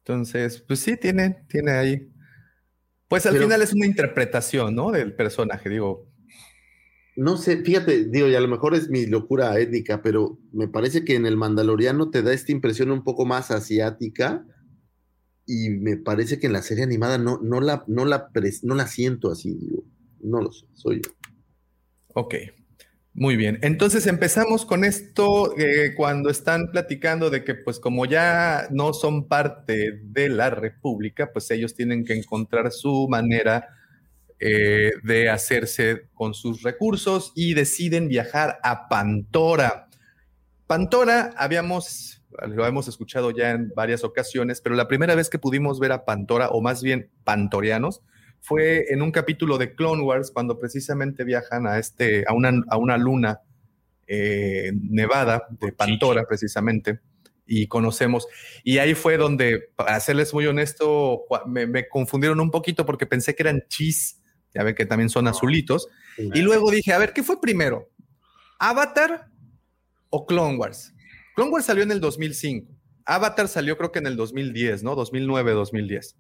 Entonces, 0.08 0.64
pues 0.66 0.80
sí, 0.80 0.96
tiene, 0.96 1.44
tiene 1.50 1.72
ahí. 1.72 2.10
Pues 3.10 3.26
al 3.26 3.34
Pero- 3.34 3.44
final 3.44 3.62
es 3.62 3.74
una 3.74 3.86
interpretación, 3.86 4.74
¿no? 4.74 4.92
Del 4.92 5.14
personaje, 5.14 5.70
digo. 5.70 6.08
No 7.18 7.36
sé, 7.36 7.58
fíjate, 7.58 8.06
digo, 8.06 8.28
y 8.28 8.36
a 8.36 8.40
lo 8.40 8.48
mejor 8.48 8.74
es 8.74 8.90
mi 8.90 9.06
locura 9.06 9.60
étnica, 9.60 10.02
pero 10.02 10.40
me 10.54 10.70
parece 10.70 11.04
que 11.04 11.16
en 11.16 11.26
el 11.26 11.36
Mandaloriano 11.36 12.10
te 12.10 12.22
da 12.22 12.32
esta 12.32 12.54
impresión 12.54 12.92
un 12.92 13.04
poco 13.04 13.26
más 13.26 13.52
asiática 13.52 14.46
y 15.46 15.72
me 15.72 15.98
parece 15.98 16.40
que 16.40 16.48
en 16.48 16.54
la 16.54 16.62
serie 16.62 16.84
animada 16.86 17.18
no, 17.18 17.40
no, 17.42 17.60
la, 17.60 17.84
no, 17.88 18.06
la, 18.06 18.30
no 18.64 18.76
la 18.76 18.88
siento 18.88 19.30
así, 19.32 19.56
digo. 19.56 19.84
No 20.22 20.42
lo 20.42 20.52
sé, 20.54 20.68
soy 20.74 21.02
yo. 21.02 21.12
Ok, 22.14 22.36
muy 23.18 23.36
bien. 23.36 23.58
Entonces 23.64 24.06
empezamos 24.06 24.64
con 24.64 24.84
esto 24.84 25.58
eh, 25.58 25.96
cuando 25.98 26.30
están 26.30 26.70
platicando 26.70 27.32
de 27.32 27.44
que 27.44 27.56
pues 27.56 27.80
como 27.80 28.06
ya 28.06 28.68
no 28.70 28.94
son 28.94 29.28
parte 29.28 30.00
de 30.04 30.30
la 30.30 30.52
República, 30.52 31.32
pues 31.34 31.50
ellos 31.50 31.74
tienen 31.74 32.06
que 32.06 32.14
encontrar 32.14 32.72
su 32.72 33.08
manera 33.10 33.70
eh, 34.40 34.92
de 35.02 35.32
hacerse 35.32 36.10
con 36.14 36.36
sus 36.36 36.62
recursos 36.62 37.32
y 37.34 37.56
deciden 37.56 38.08
viajar 38.08 38.60
a 38.62 38.88
Pantora. 38.88 39.88
Pantora 40.68 41.34
habíamos, 41.38 42.24
lo 42.48 42.68
hemos 42.68 42.88
escuchado 42.88 43.32
ya 43.32 43.50
en 43.50 43.72
varias 43.76 44.04
ocasiones, 44.04 44.62
pero 44.62 44.76
la 44.76 44.88
primera 44.88 45.16
vez 45.16 45.32
que 45.32 45.40
pudimos 45.40 45.80
ver 45.80 45.92
a 45.92 46.06
Pantora, 46.06 46.50
o 46.50 46.62
más 46.62 46.84
bien 46.84 47.10
pantorianos, 47.24 48.04
fue 48.48 48.86
en 48.94 49.02
un 49.02 49.12
capítulo 49.12 49.58
de 49.58 49.76
Clone 49.76 50.04
Wars 50.04 50.32
cuando 50.32 50.58
precisamente 50.58 51.26
viajan 51.26 51.68
a, 51.68 51.80
este, 51.80 52.24
a, 52.26 52.34
una, 52.34 52.64
a 52.70 52.78
una 52.78 52.98
luna 52.98 53.42
eh, 54.08 54.72
nevada 54.74 55.48
de 55.60 55.74
Pantora 55.74 56.24
precisamente 56.26 57.02
y 57.46 57.68
conocemos. 57.68 58.26
Y 58.64 58.78
ahí 58.78 58.94
fue 58.94 59.18
donde, 59.18 59.70
para 59.76 60.00
serles 60.00 60.34
muy 60.34 60.46
honesto, 60.46 61.26
me, 61.46 61.68
me 61.68 61.90
confundieron 61.90 62.40
un 62.40 62.50
poquito 62.50 62.86
porque 62.86 63.06
pensé 63.06 63.36
que 63.36 63.44
eran 63.44 63.66
chis, 63.68 64.22
ya 64.56 64.64
ven 64.64 64.76
que 64.76 64.86
también 64.86 65.10
son 65.10 65.28
azulitos. 65.28 65.90
Y 66.18 66.42
luego 66.42 66.72
dije, 66.72 66.94
a 66.94 67.00
ver, 67.00 67.12
¿qué 67.12 67.24
fue 67.24 67.42
primero? 67.42 67.90
¿Avatar 68.60 69.28
o 70.10 70.26
Clone 70.26 70.56
Wars? 70.56 70.94
Clone 71.36 71.52
Wars 71.52 71.66
salió 71.66 71.84
en 71.84 71.92
el 71.92 72.00
2005. 72.00 72.72
Avatar 73.04 73.50
salió 73.50 73.78
creo 73.78 73.92
que 73.92 74.00
en 74.00 74.08
el 74.08 74.16
2010, 74.16 74.84
¿no? 74.84 74.96
2009, 74.96 75.52
2010. 75.52 76.18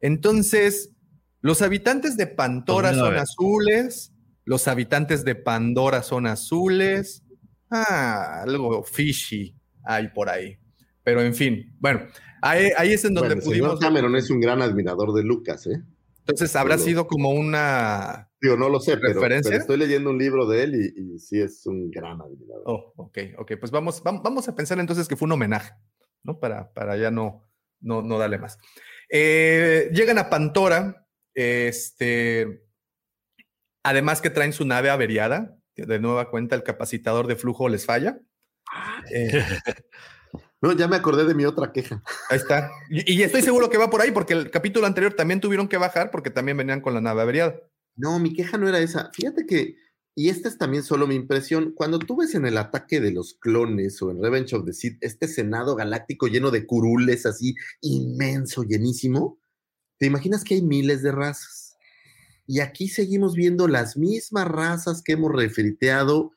Entonces, 0.00 0.92
los 1.40 1.62
habitantes 1.62 2.16
de 2.16 2.26
Pandora 2.26 2.90
son 2.90 3.14
2009. 3.14 3.20
azules, 3.20 4.12
los 4.44 4.68
habitantes 4.68 5.24
de 5.24 5.34
Pandora 5.34 6.02
son 6.02 6.26
azules. 6.26 7.22
Ah, 7.70 8.42
algo 8.42 8.82
fishy 8.84 9.54
hay 9.84 10.08
por 10.08 10.28
ahí. 10.28 10.56
Pero 11.02 11.20
en 11.22 11.34
fin, 11.34 11.76
bueno, 11.78 12.00
ahí, 12.42 12.70
ahí 12.76 12.92
es 12.92 13.04
en 13.04 13.14
donde 13.14 13.34
Bueno, 13.34 13.40
el 13.40 13.42
señor 13.42 13.68
pudimos. 13.70 13.80
Cameron 13.80 14.16
es 14.16 14.30
un 14.30 14.40
gran 14.40 14.62
admirador 14.62 15.12
de 15.14 15.22
Lucas, 15.22 15.66
¿eh? 15.66 15.82
Entonces, 16.18 16.56
habrá 16.56 16.74
Pero- 16.74 16.84
sido 16.84 17.06
como 17.06 17.30
una. 17.30 18.28
Digo, 18.40 18.56
no 18.56 18.68
lo 18.68 18.80
sé, 18.80 18.96
pero, 18.98 19.14
¿Referencia? 19.14 19.50
pero 19.50 19.60
estoy 19.60 19.76
leyendo 19.78 20.10
un 20.10 20.18
libro 20.18 20.46
de 20.46 20.64
él 20.64 20.74
y, 20.96 21.14
y 21.14 21.18
sí 21.20 21.40
es 21.40 21.64
un 21.66 21.90
gran 21.90 22.20
admirador. 22.20 22.62
Oh, 22.66 22.92
ok, 22.96 23.18
ok. 23.38 23.52
Pues 23.60 23.70
vamos, 23.72 24.02
vam- 24.02 24.20
vamos 24.22 24.48
a 24.48 24.54
pensar 24.56 24.78
entonces 24.80 25.06
que 25.08 25.16
fue 25.16 25.26
un 25.26 25.32
homenaje, 25.32 25.72
¿no? 26.24 26.38
Para, 26.40 26.72
para 26.72 26.96
ya 26.96 27.10
no, 27.12 27.48
no, 27.80 28.02
no 28.02 28.18
darle 28.18 28.38
más. 28.38 28.58
Eh, 29.08 29.88
llegan 29.92 30.18
a 30.18 30.28
Pantora, 30.28 31.05
este, 31.36 32.66
además 33.84 34.20
que 34.20 34.30
traen 34.30 34.52
su 34.52 34.64
nave 34.64 34.90
averiada, 34.90 35.56
que 35.74 35.86
de 35.86 36.00
nueva 36.00 36.30
cuenta 36.30 36.56
el 36.56 36.64
capacitador 36.64 37.28
de 37.28 37.36
flujo 37.36 37.68
les 37.68 37.86
falla. 37.86 38.18
Eh, 39.12 39.30
No, 40.62 40.72
ya 40.72 40.88
me 40.88 40.96
acordé 40.96 41.24
de 41.24 41.34
mi 41.34 41.44
otra 41.44 41.70
queja. 41.72 42.02
ahí 42.30 42.38
está. 42.38 42.70
Y, 42.88 43.12
y 43.14 43.22
estoy 43.22 43.42
seguro 43.42 43.68
que 43.68 43.78
va 43.78 43.90
por 43.90 44.00
ahí, 44.00 44.10
porque 44.10 44.32
el 44.32 44.50
capítulo 44.50 44.86
anterior 44.86 45.12
también 45.12 45.40
tuvieron 45.40 45.68
que 45.68 45.76
bajar 45.76 46.10
porque 46.10 46.30
también 46.30 46.56
venían 46.56 46.80
con 46.80 46.94
la 46.94 47.00
nave 47.00 47.22
averiada. 47.22 47.60
No, 47.94 48.18
mi 48.18 48.32
queja 48.32 48.56
no 48.56 48.68
era 48.68 48.78
esa. 48.78 49.10
Fíjate 49.12 49.46
que, 49.46 49.76
y 50.14 50.30
esta 50.30 50.48
es 50.48 50.56
también 50.56 50.82
solo 50.82 51.06
mi 51.06 51.14
impresión, 51.14 51.72
cuando 51.74 51.98
tú 51.98 52.16
ves 52.16 52.34
en 52.34 52.46
el 52.46 52.56
ataque 52.56 53.00
de 53.00 53.12
los 53.12 53.34
clones 53.34 54.00
o 54.00 54.10
en 54.10 54.22
Revenge 54.22 54.54
of 54.54 54.64
the 54.64 54.72
Sith 54.72 54.98
este 55.02 55.28
senado 55.28 55.76
galáctico 55.76 56.26
lleno 56.26 56.50
de 56.50 56.66
curules 56.66 57.26
así, 57.26 57.54
inmenso, 57.82 58.62
llenísimo, 58.64 59.38
te 59.98 60.06
imaginas 60.06 60.44
que 60.44 60.54
hay 60.54 60.62
miles 60.62 61.02
de 61.02 61.12
razas. 61.12 61.76
Y 62.46 62.60
aquí 62.60 62.88
seguimos 62.88 63.34
viendo 63.34 63.66
las 63.66 63.96
mismas 63.96 64.46
razas 64.46 65.02
que 65.02 65.12
hemos 65.12 65.32
refriteado 65.32 66.32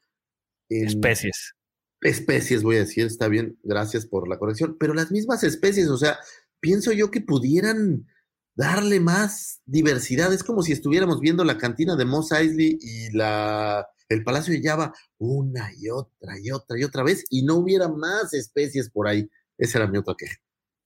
en 0.69 0.87
Especies. 0.87 1.55
especies, 2.01 2.63
voy 2.63 2.77
a 2.77 2.79
decir, 2.79 3.05
está 3.05 3.27
bien, 3.27 3.59
gracias 3.63 4.05
por 4.05 4.27
la 4.27 4.37
corrección, 4.37 4.77
pero 4.79 4.93
las 4.93 5.11
mismas 5.11 5.43
especies, 5.43 5.89
o 5.89 5.97
sea, 5.97 6.19
pienso 6.59 6.91
yo 6.91 7.11
que 7.11 7.21
pudieran 7.21 8.07
darle 8.55 8.99
más 8.99 9.61
diversidad. 9.65 10.33
Es 10.33 10.43
como 10.43 10.63
si 10.63 10.73
estuviéramos 10.73 11.21
viendo 11.21 11.45
la 11.45 11.57
cantina 11.57 11.95
de 11.95 12.05
Moss 12.05 12.33
Eisley 12.33 12.77
y 12.81 13.09
la, 13.15 13.87
el 14.09 14.23
Palacio 14.23 14.53
de 14.53 14.61
Java 14.61 14.93
una 15.17 15.71
y 15.77 15.89
otra 15.89 16.37
y 16.41 16.51
otra 16.51 16.77
y 16.77 16.83
otra 16.83 17.03
vez 17.03 17.23
y 17.29 17.43
no 17.43 17.55
hubiera 17.55 17.87
más 17.87 18.33
especies 18.33 18.89
por 18.89 19.07
ahí. 19.07 19.29
Esa 19.57 19.79
era 19.79 19.87
mi 19.87 19.97
otra 19.97 20.15
queja. 20.17 20.35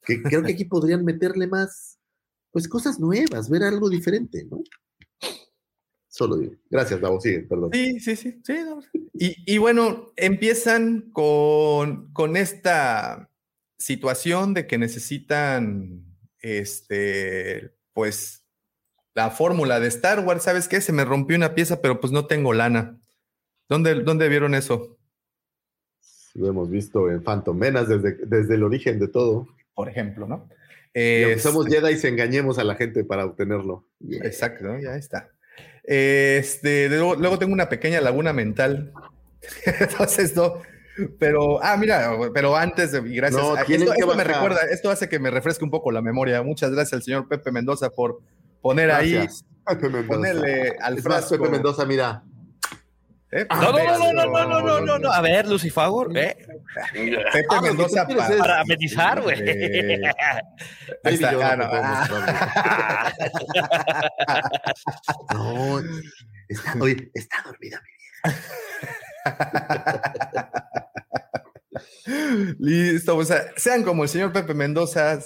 Que 0.03 0.21
creo 0.21 0.43
que 0.43 0.53
aquí 0.53 0.65
podrían 0.65 1.03
meterle 1.03 1.47
más, 1.47 1.97
pues 2.53 2.67
cosas 2.67 2.99
nuevas, 2.99 3.49
ver 3.49 3.63
algo 3.63 3.89
diferente, 3.89 4.45
¿no? 4.49 4.61
Solo 6.07 6.37
digo. 6.37 6.53
Gracias, 6.69 7.01
Davo, 7.01 7.19
sigue, 7.19 7.39
perdón. 7.39 7.71
Sí, 7.73 7.99
sí, 7.99 8.15
sí. 8.15 8.39
sí, 8.43 8.53
no. 8.63 8.79
y, 9.15 9.35
y 9.51 9.57
bueno, 9.57 10.13
empiezan 10.15 11.09
con, 11.11 12.13
con 12.13 12.37
esta 12.37 13.31
situación 13.79 14.53
de 14.53 14.67
que 14.67 14.77
necesitan, 14.77 16.05
este, 16.39 17.75
pues, 17.91 18.45
la 19.15 19.31
fórmula 19.31 19.79
de 19.79 19.87
Star 19.87 20.19
Wars. 20.19 20.43
¿Sabes 20.43 20.67
qué? 20.67 20.79
Se 20.79 20.93
me 20.93 21.05
rompió 21.05 21.35
una 21.35 21.55
pieza, 21.55 21.81
pero 21.81 21.99
pues 21.99 22.13
no 22.13 22.27
tengo 22.27 22.53
lana. 22.53 22.99
¿Dónde, 23.67 23.95
dónde 24.03 24.29
vieron 24.29 24.53
eso? 24.53 24.99
Lo 26.35 26.47
hemos 26.47 26.69
visto 26.69 27.09
en 27.09 27.23
Phantom 27.23 27.57
Menace 27.57 27.97
desde, 27.97 28.25
desde 28.27 28.53
el 28.53 28.63
origen 28.63 28.99
de 28.99 29.07
todo. 29.07 29.47
Por 29.73 29.89
ejemplo, 29.89 30.27
¿no? 30.27 30.47
Y 30.93 31.23
aunque 31.23 31.33
Es- 31.33 31.41
somos 31.43 31.65
Jedi 31.67 31.97
y 32.01 32.07
engañemos 32.07 32.59
a 32.59 32.63
la 32.63 32.75
gente 32.75 33.03
para 33.03 33.25
obtenerlo. 33.25 33.87
Exacto, 34.21 34.63
¿no? 34.65 34.79
ya 34.79 34.95
está. 34.95 35.29
Este, 35.83 36.87
luego, 36.89 37.15
luego 37.15 37.37
tengo 37.39 37.53
una 37.53 37.69
pequeña 37.69 37.99
laguna 38.01 38.31
mental. 38.33 38.93
Entonces, 39.79 40.35
no. 40.35 40.61
Pero, 41.19 41.61
ah, 41.63 41.75
mira, 41.75 42.11
pero 42.35 42.55
antes 42.55 42.91
de, 42.91 42.99
y 42.99 43.15
gracias. 43.15 43.41
No, 43.41 43.55
a- 43.55 43.65
tienen 43.65 43.87
esto, 43.87 43.99
esto 43.99 44.15
me 44.15 44.23
recuerda, 44.23 44.61
esto 44.69 44.91
hace 44.91 45.09
que 45.09 45.17
me 45.19 45.31
refresque 45.31 45.63
un 45.65 45.71
poco 45.71 45.91
la 45.91 46.01
memoria. 46.03 46.41
Muchas 46.43 46.71
gracias 46.71 46.93
al 46.93 47.03
señor 47.03 47.27
Pepe 47.27 47.51
Mendoza 47.51 47.89
por 47.89 48.19
poner 48.61 48.87
Gracias, 48.89 49.43
ahí, 49.65 49.75
Pepe 49.75 49.89
Mendoza. 49.89 50.07
ponerle 50.07 50.75
al 50.79 50.97
Es 50.99 51.03
más, 51.05 51.25
frasco. 51.27 51.37
Pepe 51.37 51.49
Mendoza, 51.49 51.85
mira. 51.85 52.23
¿Eh? 53.33 53.45
No, 53.49 53.71
no, 53.71 53.83
no, 53.83 53.97
no, 53.97 54.13
no, 54.13 54.25
no, 54.25 54.45
no, 54.47 54.61
no, 54.61 54.81
no, 54.81 54.99
no. 54.99 55.11
A 55.11 55.21
ver, 55.21 55.47
Lucifagor, 55.47 56.15
¿eh? 56.17 56.37
Pepe 56.93 57.45
Ah, 57.49 57.61
Mendoza 57.61 58.05
es- 58.07 58.37
Para 58.39 58.61
amenizar, 58.61 59.21
güey. 59.21 59.37
Eh, 59.41 60.01
ahí 61.03 61.13
está, 61.15 61.29
ah, 61.51 61.55
no, 61.55 61.65
ah. 61.71 63.13
No, 65.33 65.79
está, 66.47 66.73
oye, 66.79 67.11
está 67.13 67.41
dormida 67.45 67.81
mi 67.83 67.93
Listo, 72.59 73.15
o 73.17 73.25
sea, 73.25 73.51
sean 73.55 73.83
como 73.83 74.03
el 74.03 74.09
señor 74.09 74.31
Pepe 74.31 74.53
Mendoza. 74.53 75.19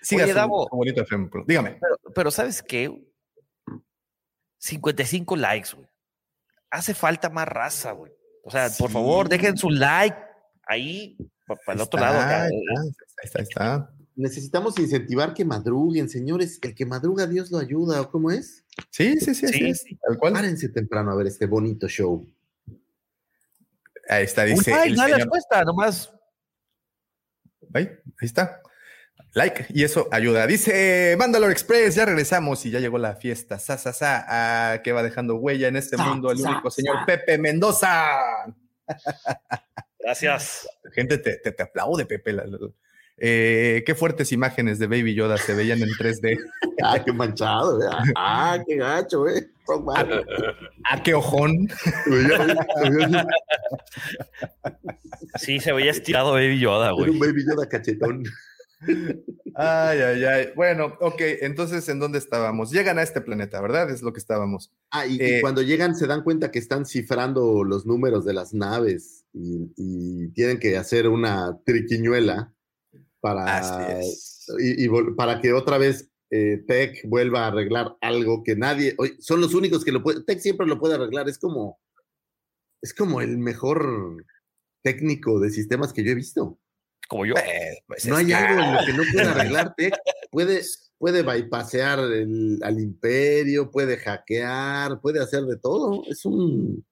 Siga 0.00 0.24
Oye, 0.24 0.32
Davo. 0.32 0.66
su 0.70 0.76
bonito 0.76 1.02
ejemplo. 1.02 1.44
Dígame. 1.46 1.76
Pero, 1.80 1.96
pero 2.14 2.30
¿sabes 2.30 2.62
qué? 2.62 2.90
55 4.58 5.36
likes, 5.36 5.70
güey. 5.74 5.86
Hace 6.70 6.94
falta 6.94 7.30
más 7.30 7.48
raza, 7.48 7.92
güey. 7.92 8.12
O 8.44 8.50
sea, 8.50 8.68
por 8.78 8.90
favor, 8.90 9.28
dejen 9.28 9.56
su 9.56 9.70
like 9.70 10.16
ahí, 10.66 11.16
para 11.46 11.76
el 11.76 11.80
otro 11.80 12.00
lado. 12.00 12.18
Está, 12.18 12.44
acá. 12.44 12.48
está, 13.06 13.22
está, 13.22 13.42
está. 13.42 13.94
Necesitamos 14.16 14.78
incentivar 14.78 15.32
que 15.32 15.44
madruguen, 15.44 16.08
señores. 16.08 16.58
El 16.62 16.74
que 16.74 16.84
madruga, 16.84 17.26
Dios 17.26 17.50
lo 17.50 17.58
ayuda, 17.58 18.00
¿o 18.00 18.10
cómo 18.10 18.30
es? 18.30 18.64
Sí, 18.90 19.18
sí, 19.20 19.34
sí, 19.34 19.74
Sí, 19.74 19.96
tal 19.96 20.18
cual. 20.18 20.32
Párense 20.32 20.68
temprano 20.70 21.12
a 21.12 21.16
ver 21.16 21.28
este 21.28 21.46
bonito 21.46 21.88
show. 21.88 22.26
Ahí 24.08 24.24
está, 24.24 24.44
dice 24.44 24.70
like, 24.70 24.88
el 24.88 24.96
no 24.96 25.04
señor. 25.04 25.28
cuesta, 25.28 25.64
nomás. 25.64 26.12
Ahí, 27.74 27.84
ahí 27.84 28.26
está. 28.26 28.60
Like, 29.34 29.66
y 29.70 29.84
eso 29.84 30.08
ayuda. 30.10 30.46
Dice 30.46 31.14
Mandalore 31.18 31.52
Express, 31.52 31.94
ya 31.94 32.04
regresamos 32.06 32.64
y 32.66 32.70
ya 32.70 32.80
llegó 32.80 32.98
la 32.98 33.14
fiesta. 33.16 33.58
Sa, 33.58 33.76
sa, 33.78 33.92
sa, 33.92 34.24
ah, 34.28 34.82
que 34.82 34.92
va 34.92 35.02
dejando 35.02 35.36
huella 35.36 35.68
en 35.68 35.76
este 35.76 35.96
Sa, 35.96 36.04
mundo 36.04 36.30
el 36.32 36.38
sa, 36.38 36.50
único 36.50 36.70
señor. 36.70 36.96
Pepe 37.06 37.38
Mendoza. 37.38 38.16
Gracias. 40.00 40.66
La 40.82 40.90
gente 40.92 41.18
te, 41.18 41.36
te, 41.36 41.52
te 41.52 41.62
aplaude, 41.62 42.06
Pepe. 42.06 42.32
La- 42.32 42.46
la- 42.46 42.58
eh, 43.20 43.82
qué 43.84 43.94
fuertes 43.96 44.30
imágenes 44.30 44.78
de 44.78 44.86
Baby 44.86 45.12
Yoda 45.14 45.36
se 45.38 45.52
veían 45.54 45.82
en 45.82 45.88
3D. 45.90 46.38
Ah, 46.80 47.02
qué 47.04 47.12
manchado, 47.12 47.82
¿eh? 47.82 47.86
Ah, 48.14 48.56
qué 48.64 48.76
gacho, 48.76 49.26
¿eh? 49.28 49.50
Ah, 50.84 51.02
qué 51.02 51.12
ojón. 51.12 51.66
Sí, 55.38 55.58
se 55.60 55.72
veía 55.72 55.90
estirado 55.90 56.32
Baby 56.32 56.60
Yoda, 56.60 56.86
Era 56.86 56.92
güey. 56.94 57.10
un 57.10 57.18
baby 57.18 57.44
Yoda 57.44 57.68
cachetón. 57.68 58.22
Ay, 59.54 59.98
ay, 60.00 60.24
ay. 60.24 60.48
Bueno, 60.54 60.96
ok, 61.00 61.20
entonces, 61.40 61.88
¿en 61.88 61.98
dónde 61.98 62.18
estábamos? 62.18 62.70
Llegan 62.70 62.98
a 62.98 63.02
este 63.02 63.20
planeta, 63.20 63.60
¿verdad? 63.60 63.90
Es 63.90 64.02
lo 64.02 64.12
que 64.12 64.20
estábamos. 64.20 64.72
Ah, 64.90 65.06
y, 65.06 65.16
y 65.16 65.20
Eh, 65.20 65.40
cuando 65.40 65.62
llegan 65.62 65.96
se 65.96 66.06
dan 66.06 66.22
cuenta 66.22 66.50
que 66.50 66.58
están 66.58 66.86
cifrando 66.86 67.64
los 67.64 67.86
números 67.86 68.24
de 68.24 68.34
las 68.34 68.54
naves 68.54 69.24
y, 69.32 69.72
y 69.76 70.28
tienen 70.28 70.58
que 70.58 70.76
hacer 70.76 71.08
una 71.08 71.58
triquiñuela 71.64 72.52
para, 73.20 73.58
Así 73.58 73.92
es. 74.10 74.46
y, 74.60 74.88
para 75.16 75.40
que 75.40 75.52
otra 75.52 75.76
vez 75.78 76.08
eh, 76.30 76.62
Tech 76.66 77.00
vuelva 77.08 77.44
a 77.44 77.46
arreglar 77.48 77.96
algo 78.00 78.42
que 78.44 78.54
nadie, 78.54 78.94
son 79.18 79.40
los 79.40 79.54
únicos 79.54 79.84
que 79.84 79.92
lo 79.92 80.02
pueden, 80.02 80.24
Tech 80.24 80.38
siempre 80.38 80.66
lo 80.66 80.78
puede 80.78 80.94
arreglar, 80.94 81.28
es 81.28 81.38
como, 81.38 81.80
es 82.80 82.94
como 82.94 83.20
el 83.20 83.38
mejor 83.38 84.24
técnico 84.84 85.40
de 85.40 85.50
sistemas 85.50 85.92
que 85.92 86.04
yo 86.04 86.12
he 86.12 86.14
visto. 86.14 86.60
Como 87.08 87.26
yo. 87.26 87.34
Eh, 87.36 87.78
pues 87.86 88.06
No 88.06 88.16
hay 88.16 88.26
que- 88.26 88.34
algo 88.34 88.62
en 88.62 88.72
lo 88.74 88.78
que 88.86 88.92
no 88.92 89.02
pueda 89.12 89.30
arreglar 89.32 89.74
Tech. 89.74 89.94
Puede, 90.30 90.60
puede 90.98 91.22
bypassear 91.22 91.98
el- 91.98 92.60
al 92.62 92.78
imperio, 92.78 93.70
puede 93.70 93.96
hackear, 93.96 95.00
puede 95.00 95.20
hacer 95.20 95.42
de 95.44 95.56
todo. 95.58 96.04
Es 96.08 96.24
un... 96.24 96.84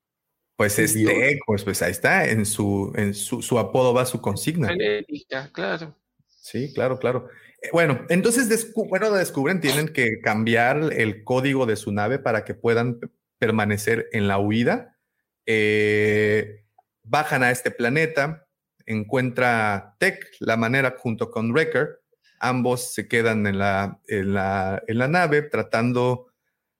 Pues 0.57 0.79
un 0.79 0.85
es 0.85 0.95
dios. 0.95 1.13
Tech, 1.13 1.39
pues, 1.47 1.63
pues 1.65 1.83
ahí 1.83 1.91
está, 1.93 2.27
en 2.29 2.47
su, 2.47 2.91
en 2.97 3.13
su, 3.15 3.43
su 3.43 3.59
apodo 3.59 3.93
va 3.93 4.07
su 4.07 4.21
consigna. 4.23 4.69
Genética, 4.69 5.51
claro. 5.53 5.95
Sí, 6.27 6.73
claro, 6.73 6.99
claro. 6.99 7.29
Eh, 7.61 7.69
Bueno, 7.73 8.07
entonces, 8.09 8.49
descu- 8.49 8.89
bueno, 8.89 9.11
descubren, 9.13 9.61
tienen 9.61 9.89
que 9.89 10.21
cambiar 10.23 10.93
el 10.95 11.25
código 11.25 11.67
de 11.67 11.77
su 11.77 11.93
nave 11.93 12.19
para 12.19 12.45
que 12.45 12.55
puedan 12.55 12.99
permanecer 13.39 14.09
en 14.13 14.29
la 14.29 14.39
huida. 14.39 14.97
Eh, 15.45 16.65
bajan 17.03 17.43
a 17.43 17.51
este 17.51 17.71
planeta, 17.71 18.46
encuentra 18.87 19.97
Tech 19.99 20.25
la 20.41 20.57
manera 20.57 20.95
junto 20.99 21.31
con 21.31 21.53
Wrecker. 21.53 22.01
Ambos 22.41 22.95
se 22.95 23.09
quedan 23.09 23.47
en 23.47 23.59
la, 23.59 24.01
en 24.07 24.35
la, 24.35 24.83
en 24.87 24.99
la 24.99 25.09
nave 25.09 25.43
tratando 25.43 26.33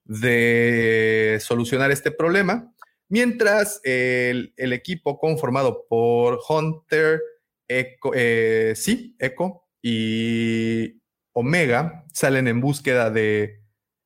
de 0.05 1.37
solucionar 1.41 1.91
este 1.91 2.11
problema. 2.11 2.73
Mientras 3.09 3.79
el, 3.83 4.53
equipo 4.57 5.17
conformado 5.19 5.85
por 5.89 6.39
Hunter, 6.47 7.21
Echo, 7.67 8.11
eh, 8.13 8.73
sí, 8.75 9.15
Echo 9.19 9.63
y 9.81 11.01
Omega 11.33 12.05
salen 12.13 12.47
en 12.47 12.61
búsqueda 12.61 13.09
de. 13.09 13.61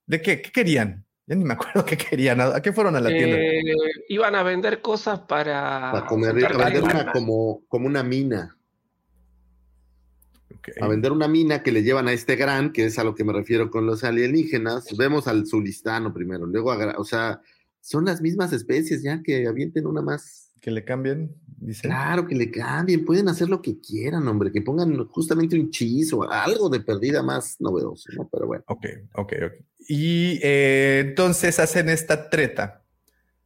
¿De? 0.06 0.22
¿Qué 0.22 0.42
querían? 0.42 1.06
Ya 1.28 1.36
ni 1.36 1.44
me 1.46 1.54
acuerdo 1.54 1.86
qué 1.86 1.98
querían. 1.98 2.42
¿A 2.42 2.56
a 2.56 2.62
qué 2.62 2.74
fueron 2.74 2.96
a 2.96 3.00
la 3.00 3.10
tienda? 3.10 3.38
Eh, 3.38 3.62
iban 4.10 4.36
a 4.36 4.44
vender 4.44 4.82
cosas 4.82 5.20
para. 5.22 5.92
Para 5.92 6.06
comer, 6.06 6.30
a 6.46 6.66
vender 6.66 6.84
una, 6.84 7.12
como, 7.12 7.64
como 7.68 7.88
una 7.88 8.04
mina. 8.04 8.58
A 10.80 10.88
vender 10.88 11.12
una 11.12 11.28
mina 11.28 11.64
que 11.64 11.72
le 11.72 11.82
llevan 11.82 12.08
a 12.08 12.14
este 12.14 12.36
gran, 12.36 12.72
que 12.72 12.86
es 12.86 13.00
a 13.00 13.04
lo 13.04 13.16
que 13.16 13.24
me 13.24 13.34
refiero 13.34 13.72
con 13.72 13.88
los 13.88 14.04
alienígenas. 14.04 14.96
Vemos 14.96 15.28
al 15.28 15.48
zulistano 15.48 16.14
primero, 16.14 16.46
luego, 16.46 16.72
a 16.72 16.96
o 16.98 17.04
sea, 17.04 17.42
son 17.80 18.06
las 18.06 18.22
mismas 18.22 18.54
especies 18.54 19.02
ya 19.02 19.22
que 19.24 19.48
avienten 19.48 19.88
una 19.88 20.02
más. 20.02 20.41
Que 20.62 20.70
le 20.70 20.86
cambien, 20.86 21.36
dicen. 21.58 21.90
Claro 21.90 22.28
que 22.28 22.36
le 22.36 22.52
cambien, 22.52 23.04
pueden 23.04 23.28
hacer 23.28 23.50
lo 23.50 23.64
que 23.64 23.82
quieran, 23.82 24.28
hombre, 24.28 24.52
que 24.52 24.62
pongan 24.62 25.06
justamente 25.08 25.60
un 25.60 25.68
hechizo, 25.68 26.32
algo 26.32 26.70
de 26.70 26.82
perdida 26.82 27.24
más 27.24 27.60
novedoso, 27.60 28.10
¿no? 28.16 28.30
Pero 28.32 28.46
bueno. 28.46 28.64
Ok, 28.68 28.86
ok, 29.16 29.34
ok. 29.46 29.54
Y 29.90 30.40
eh, 30.44 31.04
entonces 31.04 31.60
hacen 31.60 31.90
esta 31.90 32.30
treta 32.30 32.84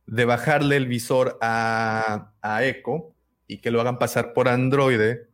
de 0.06 0.26
bajarle 0.26 0.76
el 0.76 0.88
visor 0.88 1.38
a, 1.42 2.34
a 2.42 2.66
Echo 2.66 3.16
y 3.48 3.60
que 3.60 3.72
lo 3.72 3.80
hagan 3.80 3.98
pasar 3.98 4.34
por 4.34 4.50
androide. 4.50 5.30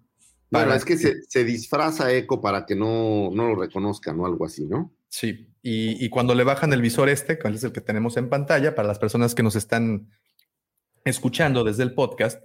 Bueno, 0.52 0.68
para 0.68 0.76
es 0.76 0.86
que 0.86 0.98
se, 0.98 1.24
se 1.28 1.44
disfraza 1.44 2.14
Echo 2.14 2.42
para 2.42 2.66
que 2.68 2.76
no, 2.76 3.32
no 3.34 3.48
lo 3.48 3.56
reconozcan 3.56 4.20
o 4.20 4.26
algo 4.28 4.46
así, 4.46 4.66
¿no? 4.66 4.94
Sí, 5.10 5.48
y, 5.64 6.06
y 6.06 6.10
cuando 6.10 6.36
le 6.36 6.44
bajan 6.44 6.72
el 6.74 6.82
visor 6.82 7.10
este, 7.10 7.40
que 7.40 7.48
es 7.48 7.64
el 7.64 7.72
que 7.72 7.82
tenemos 7.82 8.18
en 8.18 8.30
pantalla, 8.30 8.76
para 8.76 8.88
las 8.88 9.00
personas 9.00 9.34
que 9.34 9.44
nos 9.44 9.56
están 9.56 10.10
escuchando 11.06 11.64
desde 11.64 11.84
el 11.84 11.94
podcast, 11.94 12.42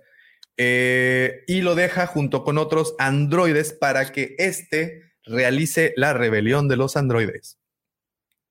eh, 0.57 1.45
y 1.47 1.61
lo 1.61 1.75
deja 1.75 2.07
junto 2.07 2.43
con 2.45 2.59
otros 2.59 2.95
androides 2.99 3.73
para 3.73 4.11
que 4.13 4.35
éste 4.39 5.03
realice 5.25 5.93
la 5.97 6.13
rebelión 6.13 6.69
de 6.69 6.77
los 6.77 6.97
androides. 6.97 7.59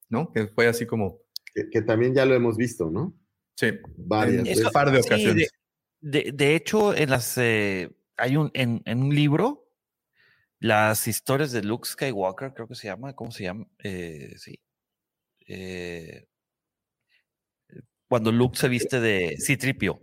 ¿No? 0.10 0.32
Que 0.32 0.48
fue 0.48 0.68
así 0.68 0.86
como, 0.86 1.20
Que, 1.54 1.70
que 1.72 1.82
también 1.82 2.14
ya 2.14 2.26
lo 2.26 2.36
hemos 2.36 2.58
visto, 2.58 2.92
¿no? 2.92 3.18
sí, 3.58 3.72
Varias 3.98 4.58
un 4.60 4.72
par 4.72 4.92
de 4.92 5.02
Sí, 5.02 5.08
ocasiones. 5.08 5.50
de, 6.02 6.22
de- 6.24 6.32
de 6.32 6.56
hecho, 6.56 6.96
en 6.96 7.10
las 7.10 7.38
eh, 7.38 7.90
hay 8.18 8.38
un 8.38 8.52
en, 8.54 8.82
en 8.86 9.02
un 9.02 9.16
libro 9.16 9.64
las 10.60 11.08
historias 11.08 11.52
de 11.52 11.64
Luke 11.64 11.88
Skywalker, 11.88 12.54
creo 12.54 12.68
que 12.68 12.76
se 12.76 12.88
llama, 12.88 13.14
¿cómo 13.16 13.32
se 13.32 13.44
llama? 13.44 13.68
Eh, 13.84 14.34
sí. 14.38 14.60
Eh, 15.48 16.28
cuando 18.08 18.32
Luke 18.32 18.58
se 18.58 18.68
viste 18.68 19.00
de 19.00 19.38
Citripio. 19.40 20.00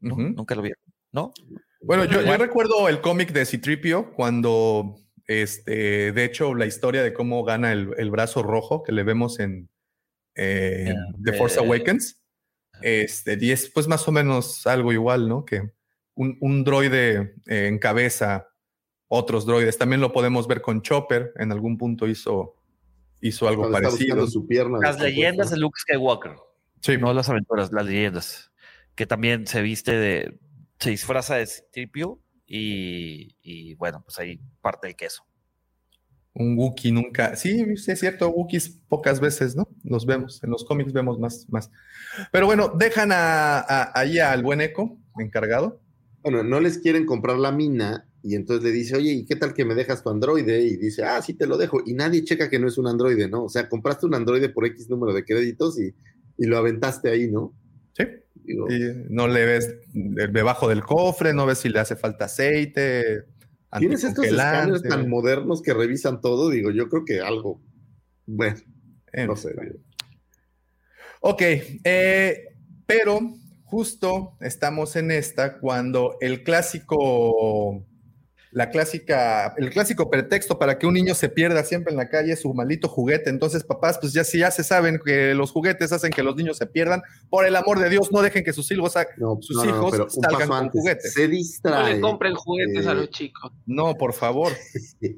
¿no? 0.00 0.14
Ujú. 0.14 0.22
Nunca 0.22 0.54
lo 0.54 0.62
vieron, 0.62 0.82
¿no? 1.12 1.32
Bueno, 1.80 2.04
yo, 2.04 2.20
recuerdo 2.36 2.88
el 2.88 3.00
cómic 3.00 3.32
de 3.32 3.44
Citripio 3.44 4.12
cuando, 4.14 4.96
este, 5.26 6.12
de 6.12 6.24
hecho, 6.24 6.54
la 6.54 6.66
historia 6.66 7.02
de 7.02 7.12
cómo 7.12 7.42
gana 7.44 7.72
el, 7.72 7.90
el 7.98 8.10
brazo 8.10 8.42
rojo 8.42 8.82
que 8.82 8.92
le 8.92 9.02
vemos 9.02 9.40
en 9.40 9.68
eh, 10.34 10.94
The 11.22 11.32
Force 11.34 11.58
eh, 11.58 11.64
Awakens. 11.64 12.20
Este, 12.82 13.38
y 13.40 13.50
es 13.50 13.70
pues 13.70 13.86
más 13.86 14.06
o 14.08 14.12
menos 14.12 14.66
algo 14.66 14.92
igual, 14.92 15.28
¿no? 15.28 15.44
Que 15.44 15.72
un, 16.14 16.36
un 16.40 16.64
droide 16.64 17.34
eh, 17.46 17.66
encabeza 17.66 18.48
otros 19.08 19.46
droides. 19.46 19.78
También 19.78 20.00
lo 20.00 20.12
podemos 20.12 20.46
ver 20.48 20.62
con 20.62 20.82
Chopper. 20.82 21.32
En 21.36 21.52
algún 21.52 21.78
punto 21.78 22.06
hizo, 22.06 22.56
hizo 23.22 23.48
algo 23.48 23.62
Cuando 23.68 23.88
parecido. 23.88 24.26
su 24.26 24.46
pierna. 24.46 24.78
Las 24.82 25.00
leyendas 25.00 25.50
de 25.50 25.56
Luke 25.56 25.78
Skywalker. 25.80 26.32
Sí. 26.80 26.98
No 26.98 27.12
las 27.14 27.28
aventuras, 27.30 27.72
las 27.72 27.86
leyendas. 27.86 28.52
Que 28.94 29.06
también 29.06 29.46
se 29.46 29.62
viste 29.62 29.92
de. 29.96 30.38
Se 30.78 30.90
disfraza 30.90 31.36
de 31.36 31.46
Citripio 31.46 32.20
y, 32.46 33.36
y 33.40 33.74
bueno, 33.76 34.02
pues 34.04 34.18
ahí 34.18 34.40
parte 34.60 34.88
de 34.88 34.94
queso. 34.94 35.24
Un 36.34 36.56
Wookiee 36.58 36.92
nunca. 36.92 37.36
Sí, 37.36 37.76
sí, 37.76 37.90
es 37.92 38.00
cierto. 38.00 38.28
Wookiees 38.30 38.80
pocas 38.88 39.20
veces, 39.20 39.54
¿no? 39.54 39.68
Los 39.84 40.06
vemos. 40.06 40.42
En 40.42 40.50
los 40.50 40.64
cómics 40.64 40.92
vemos 40.92 41.18
más. 41.18 41.46
más. 41.50 41.70
Pero 42.32 42.46
bueno, 42.46 42.72
dejan 42.76 43.12
a, 43.12 43.58
a- 43.60 43.92
ahí 43.98 44.18
al 44.18 44.42
buen 44.42 44.60
Eco 44.60 44.98
encargado. 45.18 45.80
Bueno, 46.22 46.42
no 46.42 46.58
les 46.60 46.78
quieren 46.78 47.04
comprar 47.06 47.36
la 47.36 47.52
mina 47.52 48.08
y 48.22 48.34
entonces 48.36 48.62
le 48.64 48.70
dice, 48.70 48.96
oye, 48.96 49.12
¿y 49.12 49.24
qué 49.24 49.36
tal 49.36 49.52
que 49.54 49.64
me 49.64 49.74
dejas 49.74 50.02
tu 50.02 50.10
androide? 50.10 50.62
Y 50.62 50.76
dice, 50.76 51.04
ah, 51.04 51.20
sí 51.22 51.34
te 51.34 51.46
lo 51.46 51.58
dejo. 51.58 51.80
Y 51.84 51.94
nadie 51.94 52.24
checa 52.24 52.48
que 52.48 52.58
no 52.58 52.68
es 52.68 52.78
un 52.78 52.86
androide, 52.86 53.28
¿no? 53.28 53.44
O 53.44 53.48
sea, 53.48 53.68
compraste 53.68 54.06
un 54.06 54.14
androide 54.14 54.48
por 54.48 54.64
X 54.66 54.88
número 54.88 55.12
de 55.12 55.24
créditos 55.24 55.78
y, 55.80 55.94
y 56.38 56.46
lo 56.46 56.56
aventaste 56.58 57.10
ahí, 57.10 57.30
¿no? 57.30 57.52
Sí. 57.96 58.04
Digo, 58.44 58.70
Y 58.70 58.80
no 59.10 59.28
le 59.28 59.44
ves 59.44 59.74
de- 59.92 60.28
debajo 60.28 60.68
del 60.68 60.82
cofre, 60.82 61.32
no 61.34 61.46
ves 61.46 61.58
si 61.58 61.68
le 61.68 61.78
hace 61.80 61.96
falta 61.96 62.24
aceite. 62.26 63.24
Tienes 63.78 64.04
estos 64.04 64.24
escáneres 64.26 64.82
tan 64.82 65.08
modernos 65.08 65.62
que 65.62 65.72
revisan 65.74 66.20
todo, 66.20 66.50
digo, 66.50 66.70
yo 66.70 66.88
creo 66.88 67.04
que 67.04 67.20
algo. 67.20 67.60
Bueno, 68.26 68.56
En 69.12 69.26
no 69.28 69.36
sé. 69.36 69.50
digo. 69.50 69.78
Ok, 71.20 71.42
eh, 71.84 72.44
pero 72.86 73.20
justo 73.64 74.36
estamos 74.40 74.96
en 74.96 75.10
esta 75.10 75.58
cuando 75.58 76.16
el 76.20 76.42
clásico 76.42 77.86
la 78.52 78.68
clásica, 78.68 79.54
el 79.56 79.70
clásico 79.70 80.10
pretexto 80.10 80.58
para 80.58 80.78
que 80.78 80.86
un 80.86 80.92
niño 80.92 81.14
se 81.14 81.30
pierda 81.30 81.64
siempre 81.64 81.90
en 81.90 81.96
la 81.96 82.10
calle 82.10 82.32
es 82.32 82.42
su 82.42 82.52
maldito 82.52 82.86
juguete. 82.86 83.30
Entonces, 83.30 83.64
papás, 83.64 83.98
pues 83.98 84.12
ya 84.12 84.24
si 84.24 84.38
ya 84.40 84.50
se 84.50 84.62
saben 84.62 85.00
que 85.02 85.34
los 85.34 85.50
juguetes 85.50 85.90
hacen 85.90 86.10
que 86.10 86.22
los 86.22 86.36
niños 86.36 86.58
se 86.58 86.66
pierdan, 86.66 87.02
por 87.30 87.46
el 87.46 87.56
amor 87.56 87.78
de 87.78 87.88
Dios, 87.88 88.12
no 88.12 88.20
dejen 88.20 88.44
que 88.44 88.52
sus 88.52 88.70
hijos, 88.70 88.92
sus 89.40 89.56
no, 89.56 89.64
no, 89.64 89.70
hijos 89.88 90.12
salgan 90.20 90.48
con 90.48 90.56
antes. 90.58 90.72
juguetes. 90.72 91.14
Se 91.14 91.22
No 91.28 91.30
distrae. 91.34 91.94
le 91.94 92.00
compren 92.02 92.34
juguetes 92.34 92.86
a 92.86 92.92
eh, 92.92 92.94
los 92.94 93.10
chicos. 93.10 93.52
No, 93.64 93.94
por 93.94 94.12
favor. 94.12 94.52
eh, 95.00 95.16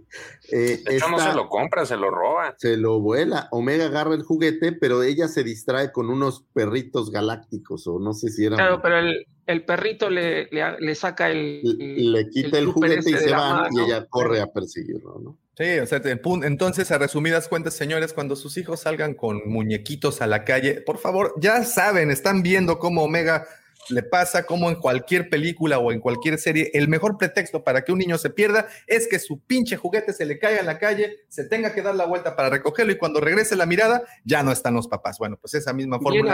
De 0.84 0.96
hecho, 0.96 1.08
no 1.10 1.18
se 1.18 1.32
lo 1.34 1.48
compra, 1.48 1.84
se 1.86 1.96
lo 1.96 2.10
roba. 2.10 2.54
se 2.56 2.76
lo 2.76 3.00
vuela. 3.00 3.48
Omega 3.50 3.86
agarra 3.86 4.14
el 4.14 4.22
juguete, 4.22 4.72
pero 4.72 5.02
ella 5.02 5.26
se 5.26 5.42
distrae 5.42 5.90
con 5.90 6.08
unos 6.08 6.44
perritos 6.52 7.10
galácticos, 7.10 7.86
o 7.88 7.98
no 7.98 8.12
sé 8.12 8.28
si 8.28 8.44
eran. 8.44 8.58
Claro, 8.58 8.80
pero 8.80 8.98
el, 8.98 9.26
el 9.46 9.64
perrito 9.64 10.10
le, 10.10 10.48
le, 10.50 10.80
le 10.80 10.94
saca 10.94 11.30
el. 11.30 11.60
le 11.62 12.28
quita 12.30 12.58
el, 12.58 12.66
juguete 12.66 13.10
y 13.10 13.14
se 13.14 13.30
van 13.30 13.72
y 13.72 13.80
ella 13.80 14.06
corre 14.06 14.40
a 14.40 14.46
perseguirlo, 14.46 15.20
¿no? 15.22 15.38
Sí, 15.56 15.78
o 15.78 15.86
sea, 15.86 16.00
entonces, 16.04 16.90
a 16.90 16.98
resumidas 16.98 17.46
cuentas, 17.46 17.74
señores, 17.74 18.12
cuando 18.12 18.34
sus 18.34 18.56
hijos 18.56 18.80
salgan 18.80 19.14
con 19.14 19.48
muñequitos 19.48 20.20
a 20.20 20.26
la 20.26 20.44
calle, 20.44 20.80
por 20.80 20.98
favor, 20.98 21.32
ya 21.40 21.62
saben, 21.64 22.10
están 22.10 22.42
viendo 22.42 22.80
cómo 22.80 23.04
Omega 23.04 23.46
le 23.90 24.02
pasa, 24.02 24.44
como 24.46 24.68
en 24.70 24.76
cualquier 24.76 25.28
película 25.28 25.78
o 25.78 25.92
en 25.92 26.00
cualquier 26.00 26.38
serie, 26.38 26.70
el 26.74 26.88
mejor 26.88 27.16
pretexto 27.18 27.62
para 27.64 27.82
que 27.82 27.92
un 27.92 27.98
niño 27.98 28.18
se 28.18 28.30
pierda 28.30 28.66
es 28.86 29.06
que 29.08 29.18
su 29.18 29.40
pinche 29.40 29.76
juguete 29.76 30.12
se 30.12 30.24
le 30.26 30.38
caiga 30.38 30.60
en 30.60 30.66
la 30.66 30.78
calle, 30.78 31.18
se 31.28 31.44
tenga 31.44 31.74
que 31.74 31.82
dar 31.82 31.94
la 31.94 32.06
vuelta 32.06 32.36
para 32.36 32.50
recogerlo 32.50 32.92
y 32.92 32.98
cuando 32.98 33.20
regrese 33.20 33.56
la 33.56 33.66
mirada, 33.66 34.02
ya 34.24 34.42
no 34.42 34.52
están 34.52 34.74
los 34.74 34.88
papás. 34.88 35.18
Bueno, 35.18 35.36
pues 35.40 35.54
esa 35.54 35.72
misma 35.72 35.98
mano. 35.98 36.10
Bien 36.10 36.28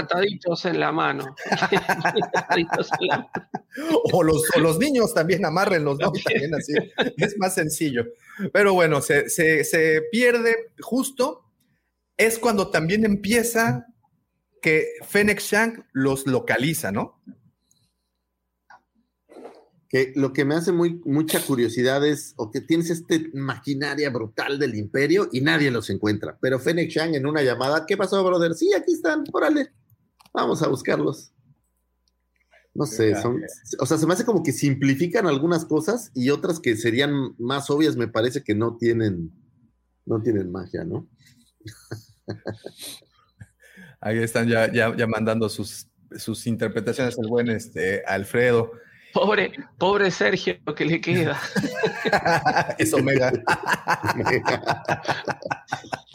ataditos 2.35 2.89
en 3.01 3.07
la 3.09 3.17
mano. 3.19 3.35
O 4.12 4.23
los, 4.23 4.43
o 4.57 4.61
los 4.61 4.79
niños 4.79 5.15
también 5.15 5.45
amárrenlos, 5.45 5.99
¿no? 5.99 6.12
También 6.12 6.55
así. 6.55 6.73
Es 7.17 7.39
más 7.39 7.55
sencillo. 7.55 8.05
Pero 8.53 8.75
bueno, 8.75 9.01
se, 9.01 9.29
se- 9.29 9.65
se 9.65 10.03
pierde 10.11 10.73
justo. 10.81 11.45
Es 12.17 12.39
cuando 12.39 12.70
también 12.70 13.05
empieza 13.05 13.87
que 14.61 14.89
Fennec 15.09 15.41
Shank 15.41 15.87
los 15.93 16.27
localiza, 16.27 16.93
¿no? 16.93 17.23
Que 19.91 20.12
lo 20.15 20.33
que 20.33 20.44
me 20.44 20.55
hace 20.55 20.70
muy, 20.73 21.02
mucha 21.05 21.44
curiosidad 21.44 22.07
es, 22.07 22.33
o 22.36 22.51
que 22.51 22.62
tienes 22.62 22.89
este 22.91 23.28
maquinaria 23.35 24.09
brutal 24.09 24.59
del 24.59 24.77
imperio 24.77 25.28
y 25.33 25.43
nadie 25.43 25.70
los 25.70 25.91
encuentra. 25.91 26.39
Pero 26.41 26.59
Fennec 26.59 26.91
Shang 26.91 27.15
en 27.15 27.27
una 27.27 27.43
llamada, 27.43 27.85
¿qué 27.86 27.97
pasó, 27.97 28.25
brother? 28.25 28.55
Sí, 28.55 28.73
aquí 28.73 28.93
están, 28.93 29.25
órale, 29.33 29.73
vamos 30.33 30.62
a 30.62 30.69
buscarlos. 30.69 31.33
No 32.73 32.86
sé, 32.86 33.20
son, 33.20 33.43
o 33.81 33.86
sea, 33.86 33.99
se 33.99 34.07
me 34.07 34.12
hace 34.15 34.25
como 34.25 34.44
que 34.44 34.52
simplifican 34.52 35.27
algunas 35.27 35.65
cosas 35.65 36.12
y 36.15 36.31
otras 36.31 36.60
que 36.60 36.77
serían 36.77 37.35
más 37.36 37.69
obvias 37.69 37.97
me 37.97 38.07
parece 38.07 38.44
que 38.44 38.55
no 38.55 38.77
tienen, 38.77 39.33
no 40.07 40.23
tienen 40.23 40.52
magia, 40.52 40.85
¿no? 40.85 41.09
Ahí 44.01 44.19
están 44.19 44.49
ya, 44.49 44.73
ya, 44.73 44.97
ya 44.97 45.07
mandando 45.09 45.49
sus, 45.49 45.89
sus 46.17 46.47
interpretaciones 46.47 47.19
el 47.19 47.28
buen 47.28 47.49
este, 47.51 48.05
Alfredo. 48.05 48.70
Pobre, 49.13 49.53
pobre 49.79 50.11
Sergio, 50.11 50.57
lo 50.65 50.75
que 50.75 50.85
le 50.85 51.01
queda. 51.01 51.39
es 52.79 52.93
Omega. 52.95 53.33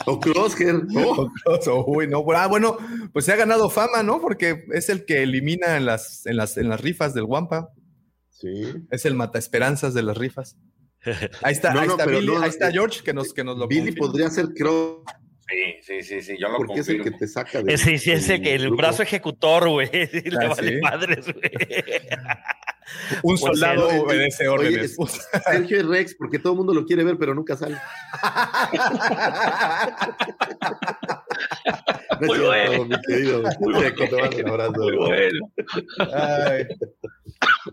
o 0.06 0.20
Crosshair. 0.20 0.74
O 0.94 1.30
Cross- 1.44 1.68
o- 1.68 1.84
uy, 1.86 2.06
no. 2.08 2.24
Ah, 2.34 2.46
bueno, 2.46 2.76
pues 3.12 3.24
se 3.24 3.32
ha 3.32 3.36
ganado 3.36 3.70
fama, 3.70 4.02
¿no? 4.02 4.20
Porque 4.20 4.64
es 4.72 4.88
el 4.88 5.04
que 5.04 5.22
elimina 5.22 5.76
en 5.76 5.86
las, 5.86 6.26
en 6.26 6.36
las, 6.36 6.56
en 6.56 6.68
las 6.68 6.80
rifas 6.80 7.14
del 7.14 7.24
Wampa. 7.24 7.68
Sí. 8.30 8.74
Es 8.90 9.04
el 9.06 9.14
mata 9.14 9.38
esperanzas 9.38 9.94
de 9.94 10.02
las 10.02 10.16
rifas. 10.16 10.56
Ahí 11.42 11.52
está, 11.52 11.70
No, 11.74 11.80
ahí 11.80 11.86
no, 11.88 11.92
está 11.94 12.06
Billy, 12.06 12.26
no, 12.26 12.40
ahí 12.42 12.48
está 12.50 12.68
eh, 12.68 12.72
George 12.72 13.02
que 13.02 13.14
nos, 13.14 13.32
que 13.32 13.44
nos 13.44 13.56
lo 13.58 13.66
Billy 13.68 13.94
confirma. 13.94 14.06
podría 14.06 14.30
ser 14.30 14.46
Cross 14.56 15.02
Sí, 15.48 15.74
sí, 15.80 16.02
sí, 16.02 16.22
sí, 16.22 16.36
yo 16.40 16.48
lo 16.48 16.56
porque 16.56 16.80
es 16.80 16.88
el 16.88 17.04
que 17.04 17.12
te 17.12 17.28
saca 17.28 17.62
de. 17.62 17.78
Sí, 17.78 17.98
sí, 17.98 18.10
ese 18.10 18.40
que 18.42 18.56
el 18.56 18.68
brazo 18.72 19.04
ejecutor, 19.04 19.68
güey. 19.68 19.88
Le 19.92 20.44
Ah, 20.44 20.48
vale 20.48 20.72
sí. 20.74 20.80
madres, 20.80 21.24
güey. 21.32 21.50
Un 23.22 23.38
soldado 23.38 23.88
obedece 23.88 24.48
Oye, 24.48 24.68
órdenes. 24.68 24.96
es- 24.98 25.28
Sergio 25.44 25.78
y 25.78 25.82
Rex, 25.82 26.14
porque 26.14 26.38
todo 26.38 26.52
el 26.52 26.58
mundo 26.58 26.74
lo 26.74 26.84
quiere 26.84 27.04
ver, 27.04 27.16
pero 27.18 27.34
nunca 27.34 27.56
sale. 27.56 27.76
Es 32.20 32.28
Muy 32.28 32.38
bueno. 32.38 32.84
mi 32.86 33.00
querido 33.02 33.42
Checo, 33.78 34.04
te 34.08 34.16
mando 34.22 34.36
un 34.38 34.48
abrazo. 34.48 34.72
Muy 34.80 34.96
bueno. 34.96 35.52
Ay. 36.14 36.66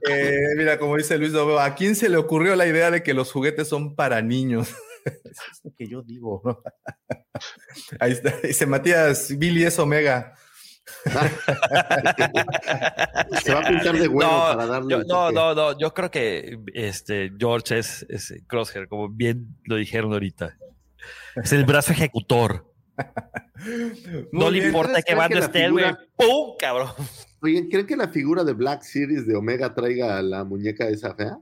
Eh, 0.09 0.37
mira, 0.57 0.77
como 0.77 0.97
dice 0.97 1.17
Luis 1.17 1.31
Dobeo, 1.31 1.59
¿a 1.59 1.75
quién 1.75 1.95
se 1.95 2.09
le 2.09 2.17
ocurrió 2.17 2.55
la 2.55 2.67
idea 2.67 2.91
de 2.91 3.03
que 3.03 3.13
los 3.13 3.31
juguetes 3.31 3.67
son 3.69 3.95
para 3.95 4.21
niños? 4.21 4.69
Eso 5.05 5.05
es 5.51 5.61
lo 5.63 5.71
que 5.77 5.87
yo 5.87 6.01
digo. 6.01 6.41
¿no? 6.43 6.59
Ahí 7.99 8.11
está. 8.11 8.33
Dice 8.43 8.65
Matías, 8.65 9.37
Billy 9.37 9.63
es 9.63 9.79
Omega. 9.79 10.33
Se 13.43 13.53
va 13.53 13.59
a 13.61 13.67
pintar 13.67 13.97
de 13.97 14.07
huevo 14.07 14.31
No, 14.31 14.39
para 14.55 14.65
darle. 14.65 14.91
yo- 14.91 15.03
no, 15.03 15.31
no, 15.31 15.55
no, 15.55 15.77
yo 15.77 15.93
creo 15.93 16.11
que 16.11 16.59
este 16.73 17.31
George 17.37 17.77
es, 17.79 18.05
es 18.09 18.33
Crosshair, 18.47 18.87
como 18.87 19.09
bien 19.09 19.55
lo 19.65 19.75
dijeron 19.75 20.13
ahorita. 20.13 20.57
Es 21.35 21.51
el 21.53 21.65
brazo 21.65 21.91
ejecutor. 21.93 22.71
no 24.31 24.49
le 24.51 24.65
importa 24.67 24.99
¿Ustedes 24.99 25.05
que 25.05 25.35
la 25.35 25.45
esté, 25.45 25.69
güey. 25.69 25.85
¡Pum! 26.15 26.55
Cabrón. 26.59 26.89
Oigan, 27.41 27.67
¿creen 27.69 27.87
que 27.87 27.95
la 27.97 28.07
figura 28.09 28.43
de 28.43 28.53
Black 28.53 28.83
Series 28.83 29.25
de 29.27 29.35
Omega 29.35 29.73
traiga 29.73 30.17
a 30.17 30.21
la 30.21 30.43
muñeca 30.43 30.87
esa 30.87 31.13
fea? 31.15 31.37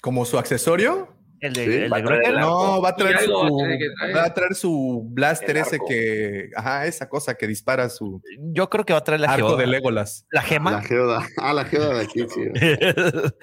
¿Como 0.00 0.24
su 0.24 0.38
accesorio? 0.38 1.14
El 1.42 1.52
de, 1.54 1.64
Sí, 1.64 1.72
el 1.74 1.92
va 1.92 1.96
de 1.98 2.02
traer 2.04 2.34
No, 2.34 2.80
va 2.80 2.88
a 2.90 2.96
traer 2.96 3.16
algo 3.16 3.48
su, 3.48 3.56
traer. 3.58 4.16
va 4.16 4.24
a 4.24 4.32
traer 4.34 4.54
su 4.54 5.02
blaster 5.10 5.56
ese 5.58 5.78
que, 5.86 6.50
ajá, 6.56 6.86
esa 6.86 7.08
cosa 7.08 7.34
que 7.34 7.46
dispara 7.48 7.88
su 7.90 8.22
Yo 8.38 8.70
creo 8.70 8.84
que 8.86 8.92
va 8.94 9.00
a 9.00 9.04
traer 9.04 9.20
la 9.20 9.32
arco 9.32 9.48
geoda. 9.48 9.60
de 9.60 9.66
Legolas. 9.66 10.24
La 10.30 10.40
La 10.40 10.46
gema. 10.46 10.82
geoda. 10.82 11.26
Ah, 11.38 11.52
la 11.52 11.64
geoda 11.64 11.94
de 11.98 12.04
aquí, 12.04 12.24
sí. 12.28 12.42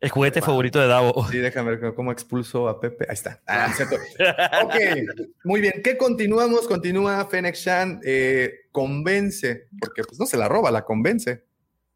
el 0.00 0.08
juguete 0.08 0.40
favorito 0.40 0.80
de 0.80 0.86
Davo. 0.86 1.28
Sí, 1.30 1.36
déjame 1.38 1.76
ver 1.76 1.94
cómo 1.94 2.10
expulso 2.10 2.68
a 2.68 2.80
Pepe. 2.80 3.04
Ahí 3.06 3.12
está. 3.14 3.40
Ah, 3.46 3.70
cierto. 3.76 3.96
Ok, 4.64 4.74
muy 5.44 5.60
bien. 5.60 5.82
¿Qué 5.84 5.98
continuamos? 5.98 6.66
Continúa 6.66 7.26
Fennec 7.26 7.54
Shan, 7.54 8.00
eh, 8.02 8.50
convence, 8.72 9.68
porque 9.78 10.04
pues 10.04 10.18
no 10.18 10.24
se 10.24 10.38
la 10.38 10.48
roba, 10.48 10.70
la 10.70 10.86
convence 10.86 11.44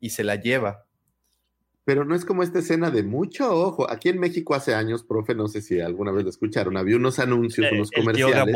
y 0.01 0.11
se 0.11 0.23
la 0.23 0.37
lleva. 0.37 0.84
Pero 1.85 2.05
no 2.05 2.15
es 2.15 2.25
como 2.25 2.43
esta 2.43 2.61
escena 2.61 2.91
de 2.91 3.03
mucho 3.03 3.51
ojo. 3.53 3.91
Aquí 3.91 4.09
en 4.09 4.19
México 4.19 4.55
hace 4.55 4.75
años, 4.75 5.05
profe, 5.05 5.35
no 5.35 5.49
sé 5.49 5.61
si 5.61 5.81
alguna 5.81 6.13
vez 6.13 6.25
lo 6.25 6.31
escucharon, 6.31 6.77
había 6.77 6.97
unos 6.97 7.19
anuncios, 7.19 7.71
unos 7.73 7.91
el 7.93 7.99
comerciales. 8.01 8.55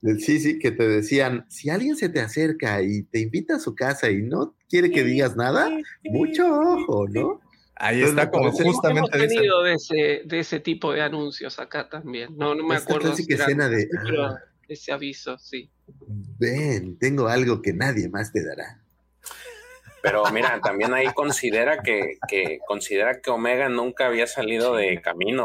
Del 0.00 0.20
sí, 0.20 0.38
sí, 0.38 0.58
que 0.60 0.70
te 0.70 0.86
decían, 0.88 1.44
si 1.48 1.70
alguien 1.70 1.96
se 1.96 2.08
te 2.08 2.20
acerca 2.20 2.80
y 2.82 3.02
te 3.02 3.18
invita 3.20 3.56
a 3.56 3.58
su 3.58 3.74
casa 3.74 4.08
y 4.10 4.22
no 4.22 4.54
quiere 4.68 4.90
que 4.92 5.02
digas 5.02 5.36
nada, 5.36 5.68
mucho 6.04 6.46
ojo, 6.48 7.08
¿no? 7.08 7.40
Ahí 7.74 7.96
Entonces, 8.00 8.18
está 8.18 8.30
como 8.30 8.48
Hemos 8.48 8.62
justamente 8.62 9.18
esa- 9.18 9.26
tenido 9.34 9.62
de 9.64 9.74
ese, 9.74 10.22
de 10.24 10.38
ese 10.38 10.60
tipo 10.60 10.92
de 10.92 11.00
anuncios 11.02 11.58
acá 11.58 11.88
también. 11.88 12.36
No, 12.36 12.54
no 12.54 12.64
me 12.66 12.76
Esta 12.76 12.92
acuerdo. 12.94 13.14
era- 13.28 13.44
escena 13.44 13.68
de, 13.68 13.88
"Ah, 14.20 14.36
ese 14.68 14.92
aviso, 14.92 15.36
sí. 15.38 15.68
ven, 16.38 16.96
tengo 16.98 17.26
algo 17.26 17.60
que 17.60 17.72
nadie 17.72 18.08
más 18.08 18.32
te 18.32 18.44
dará. 18.44 18.80
Pero 20.10 20.24
mira, 20.32 20.60
también 20.62 20.92
ahí 20.94 21.06
considera 21.14 21.82
que, 21.82 22.18
que 22.28 22.58
considera 22.66 23.20
que 23.20 23.30
Omega 23.30 23.68
nunca 23.68 24.06
había 24.06 24.26
salido 24.26 24.74
de 24.74 25.00
camino. 25.00 25.44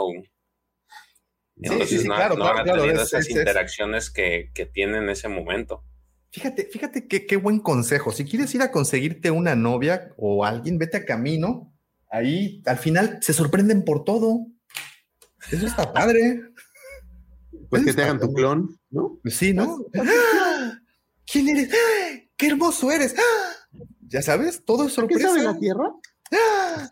Entonces 1.55 1.89
sí, 1.89 1.99
sí, 1.99 2.07
no, 2.07 2.15
claro, 2.15 2.35
no 2.35 2.43
claro, 2.45 2.59
ha 2.59 2.63
claro, 2.63 2.81
tenido 2.81 3.01
es- 3.01 3.07
esas 3.09 3.21
es- 3.21 3.29
es- 3.31 3.35
interacciones 3.37 4.09
que, 4.09 4.51
que 4.53 4.65
tiene 4.65 4.97
en 4.97 5.09
ese 5.09 5.27
momento. 5.29 5.83
Fíjate, 6.31 6.65
fíjate 6.65 7.07
qué, 7.07 7.27
qué 7.27 7.37
buen 7.37 7.59
consejo. 7.59 8.11
Si 8.11 8.25
quieres 8.25 8.53
ir 8.55 8.63
a 8.63 8.71
conseguirte 8.71 9.29
una 9.29 9.55
novia 9.55 10.13
o 10.17 10.43
alguien, 10.45 10.79
vete 10.79 10.97
a 10.97 11.05
camino. 11.05 11.71
Ahí 12.09 12.61
al 12.65 12.77
final 12.79 13.19
se 13.21 13.33
sorprenden 13.33 13.83
por 13.85 14.03
todo. 14.03 14.47
Eso 15.51 15.67
está 15.67 15.93
padre. 15.93 16.41
Pues 17.69 17.83
Eso 17.83 17.91
que 17.91 17.93
te 17.95 18.03
hagan 18.03 18.19
tu 18.19 18.33
clon, 18.33 18.79
¿no? 18.89 19.19
Sí, 19.25 19.53
¿no? 19.53 19.77
¡Ah! 19.95 20.79
¿Quién 21.31 21.49
eres? 21.49 21.69
¡Ah! 21.71 22.19
¡Qué 22.35 22.47
hermoso 22.47 22.91
eres! 22.91 23.15
¡Ah! 23.17 23.52
Ya 24.13 24.21
sabes, 24.21 24.63
todo 24.63 24.83
es 24.83 24.89
¿Qué 24.89 24.95
sorpresa. 24.95 25.27
sabe 25.29 25.43
la 25.43 25.59
Tierra? 25.59 25.91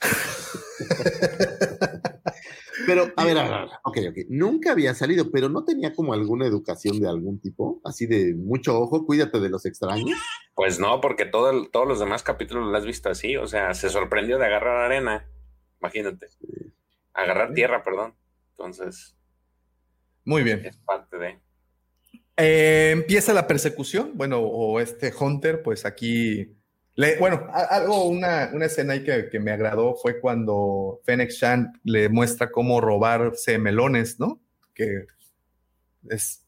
Pero, 2.88 3.12
a 3.16 3.26
ver, 3.26 3.38
a 3.38 3.44
ver, 3.44 3.54
a 3.54 3.60
ver, 3.62 3.70
ok, 3.84 3.98
ok. 4.10 4.18
Nunca 4.30 4.72
había 4.72 4.96
salido, 4.96 5.30
pero 5.32 5.50
no 5.50 5.64
tenía 5.64 5.94
como 5.94 6.14
alguna 6.14 6.48
educación 6.48 7.00
de 7.00 7.08
algún 7.08 7.40
tipo, 7.40 7.80
así 7.86 8.08
de 8.08 8.34
mucho 8.34 8.80
ojo, 8.80 9.06
cuídate 9.06 9.40
de 9.40 9.50
los 9.50 9.66
extraños. 9.68 10.10
Pues 10.56 10.80
no, 10.80 11.00
porque 11.00 11.26
todo 11.26 11.52
el- 11.52 11.70
todos 11.70 11.88
los 11.88 12.00
demás 12.00 12.24
capítulos 12.24 12.70
lo 12.72 12.76
has 12.76 12.86
visto 12.86 13.10
así. 13.10 13.38
O 13.38 13.48
sea, 13.48 13.74
se 13.76 13.90
sorprendió 13.90 14.40
de 14.40 14.46
agarrar 14.48 14.78
arena. 14.86 15.28
Imagínate. 15.80 16.28
Agarrar 17.14 17.54
tierra, 17.54 17.84
perdón. 17.84 18.16
Entonces, 18.52 19.16
Muy 20.26 20.42
bien. 20.44 20.66
es 20.66 20.78
parte 20.78 21.18
de. 21.18 21.40
Eh, 22.38 22.90
empieza 22.94 23.34
la 23.34 23.46
persecución. 23.48 24.12
Bueno, 24.16 24.40
o 24.40 24.80
este 24.80 25.14
Hunter, 25.18 25.62
pues 25.62 25.86
aquí 25.86 26.56
Le- 27.02 27.18
bueno, 27.18 27.48
algo, 27.52 28.06
una, 28.08 28.52
una 28.54 28.66
escena 28.66 28.94
ahí 28.94 29.04
que, 29.04 29.28
que 29.30 29.40
me 29.40 29.52
agradó 29.52 29.96
fue 29.96 30.20
cuando 30.20 31.02
Fennec 31.04 31.32
Shan 31.32 31.74
le 31.84 32.10
muestra 32.10 32.52
cómo 32.52 32.80
robarse 32.80 33.58
melones, 33.58 34.20
¿no? 34.20 34.40
Que 34.76 35.06
es, 36.10 36.46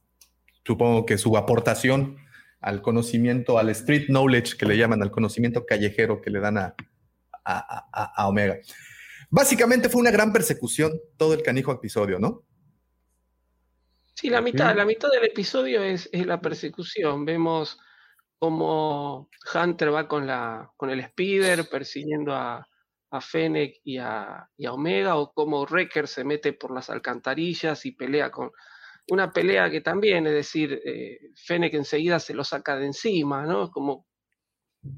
supongo 0.64 1.06
que 1.06 1.17
su 1.17 1.35
aportación 1.38 2.17
al 2.61 2.82
conocimiento, 2.82 3.57
al 3.57 3.69
street 3.69 4.06
knowledge 4.09 4.56
que 4.57 4.65
le 4.67 4.77
llaman, 4.77 5.01
al 5.01 5.09
conocimiento 5.11 5.65
callejero 5.65 6.22
que 6.22 6.30
le 6.30 6.40
dan 6.40 6.57
a, 6.59 6.75
a- 7.43 7.90
a- 7.91 8.14
a 8.15 8.27
Omega. 8.27 8.57
Básicamente 9.30 9.90
fue 9.90 10.01
una 10.01 10.11
gran 10.11 10.32
persecución 10.32 10.93
todo 11.17 11.33
el 11.33 11.41
canijo 11.41 11.72
episodio, 11.72 12.19
¿no? 12.19 12.43
Sí, 14.14 14.30
la 14.30 14.41
mitad, 14.41 14.75
la 14.75 14.85
mitad 14.85 15.09
del 15.09 15.25
episodio 15.25 15.82
es, 15.82 16.07
es 16.11 16.25
la 16.27 16.40
persecución. 16.40 17.25
Vemos 17.25 17.80
cómo 18.43 19.30
Hunter 19.55 19.93
va 19.93 20.05
con 20.05 20.27
la, 20.27 20.69
con 20.75 20.89
el 20.89 21.01
speeder 21.01 21.69
persiguiendo 21.69 22.33
a, 22.33 22.67
a 23.09 23.22
Fennec 23.22 23.80
y 23.85 23.97
a, 23.99 24.49
y 24.57 24.65
a 24.65 24.73
Omega, 24.73 25.15
o 25.15 25.31
cómo 25.31 25.63
Wrecker 25.63 26.09
se 26.09 26.25
mete 26.25 26.51
por 26.51 26.73
las 26.73 26.89
alcantarillas 26.89 27.85
y 27.85 27.93
pelea 27.93 28.31
con 28.31 28.51
una 29.07 29.31
pelea 29.31 29.69
que 29.69 29.80
también, 29.80 30.27
es 30.27 30.33
decir, 30.33 30.81
eh, 30.83 31.31
Fennec 31.38 31.73
enseguida 31.75 32.19
se 32.19 32.33
lo 32.33 32.43
saca 32.43 32.75
de 32.75 32.88
encima, 32.88 33.45
¿no? 33.45 33.72
Como 33.72 34.07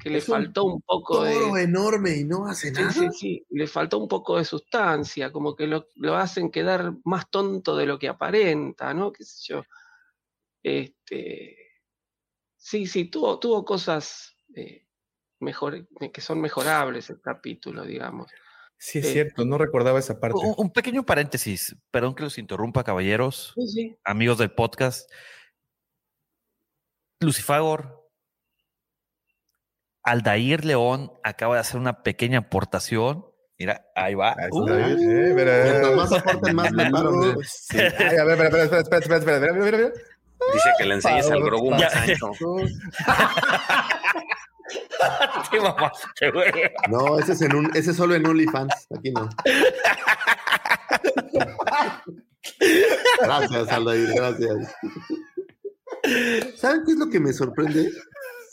que 0.01 0.09
le 0.09 0.15
un 0.17 0.23
faltó 0.23 0.63
un 0.63 0.81
poco 0.81 1.23
de. 1.23 1.61
Enorme 1.61 2.17
y 2.17 2.23
no 2.23 2.47
hace 2.47 2.69
Sí, 2.73 2.81
nada. 2.81 2.91
sí, 2.91 3.09
sí, 3.11 3.45
le 3.51 3.67
faltó 3.67 3.99
un 3.99 4.07
poco 4.07 4.39
de 4.39 4.45
sustancia, 4.45 5.31
como 5.31 5.55
que 5.55 5.67
lo, 5.67 5.85
lo 5.97 6.15
hacen 6.15 6.49
quedar 6.49 6.93
más 7.03 7.29
tonto 7.29 7.77
de 7.77 7.85
lo 7.85 7.99
que 7.99 8.07
aparenta, 8.07 8.91
¿no? 8.95 9.11
Qué 9.11 9.23
sé 9.23 9.53
yo. 9.53 9.63
Este, 10.63 11.64
Sí, 12.65 12.87
sí, 12.87 13.05
tuvo, 13.05 13.37
tuvo 13.37 13.63
cosas 13.63 14.35
eh, 14.55 14.87
eh, 15.39 16.11
que 16.11 16.19
son 16.19 16.41
mejorables 16.41 17.11
el 17.11 17.21
capítulo, 17.21 17.83
digamos. 17.83 18.31
Sí, 18.75 18.97
es 18.97 19.05
eh, 19.05 19.13
cierto, 19.13 19.45
no 19.45 19.59
recordaba 19.59 19.99
esa 19.99 20.19
parte. 20.19 20.39
Un, 20.57 20.71
pequeño 20.71 21.05
paréntesis, 21.05 21.75
perdón 21.91 22.15
que 22.15 22.23
los 22.23 22.39
interrumpa, 22.39 22.83
caballeros, 22.83 23.53
amigos 24.03 24.39
del 24.39 24.49
podcast. 24.49 25.11
Lucifagor, 27.19 28.09
Aldair 30.01 30.65
León 30.65 31.13
acaba 31.23 31.53
de 31.53 31.61
hacer 31.61 31.79
una 31.79 32.01
pequeña 32.01 32.39
aportación. 32.39 33.27
Mira, 33.59 33.85
ahí 33.93 34.15
va. 34.15 34.35
Ahí 34.39 34.49
uh. 34.51 34.67
eh, 34.67 35.93
más 35.95 36.11
aporten, 36.11 36.55
más 36.55 36.71
le 36.71 36.89
paro. 36.89 37.35
Sí. 37.43 37.77
Ay, 37.77 38.17
a 38.17 38.23
ver, 38.23 38.41
espera, 38.41 38.63
espera, 38.63 38.81
espera, 38.81 39.17
espera, 39.17 39.35
espera, 39.35 39.53
mira, 39.53 39.77
mira. 39.77 39.93
Dice 40.53 40.69
que 40.77 40.85
le 40.85 40.95
enseñes 40.95 41.29
al 41.31 41.41
Grogu 41.43 41.71
más 41.71 41.95
ancho. 41.95 42.31
No, 46.89 47.19
ese 47.19 47.33
es, 47.33 47.41
en 47.41 47.55
un, 47.55 47.71
ese 47.75 47.91
es 47.91 47.97
solo 47.97 48.15
en 48.15 48.25
OnlyFans. 48.25 48.87
Aquí 48.97 49.11
no. 49.11 49.29
Gracias, 53.21 53.67
Aldair, 53.69 54.09
gracias. 54.15 54.75
¿Saben 56.57 56.83
qué 56.85 56.91
es 56.91 56.97
lo 56.97 57.09
que 57.09 57.19
me 57.19 57.33
sorprende? 57.33 57.91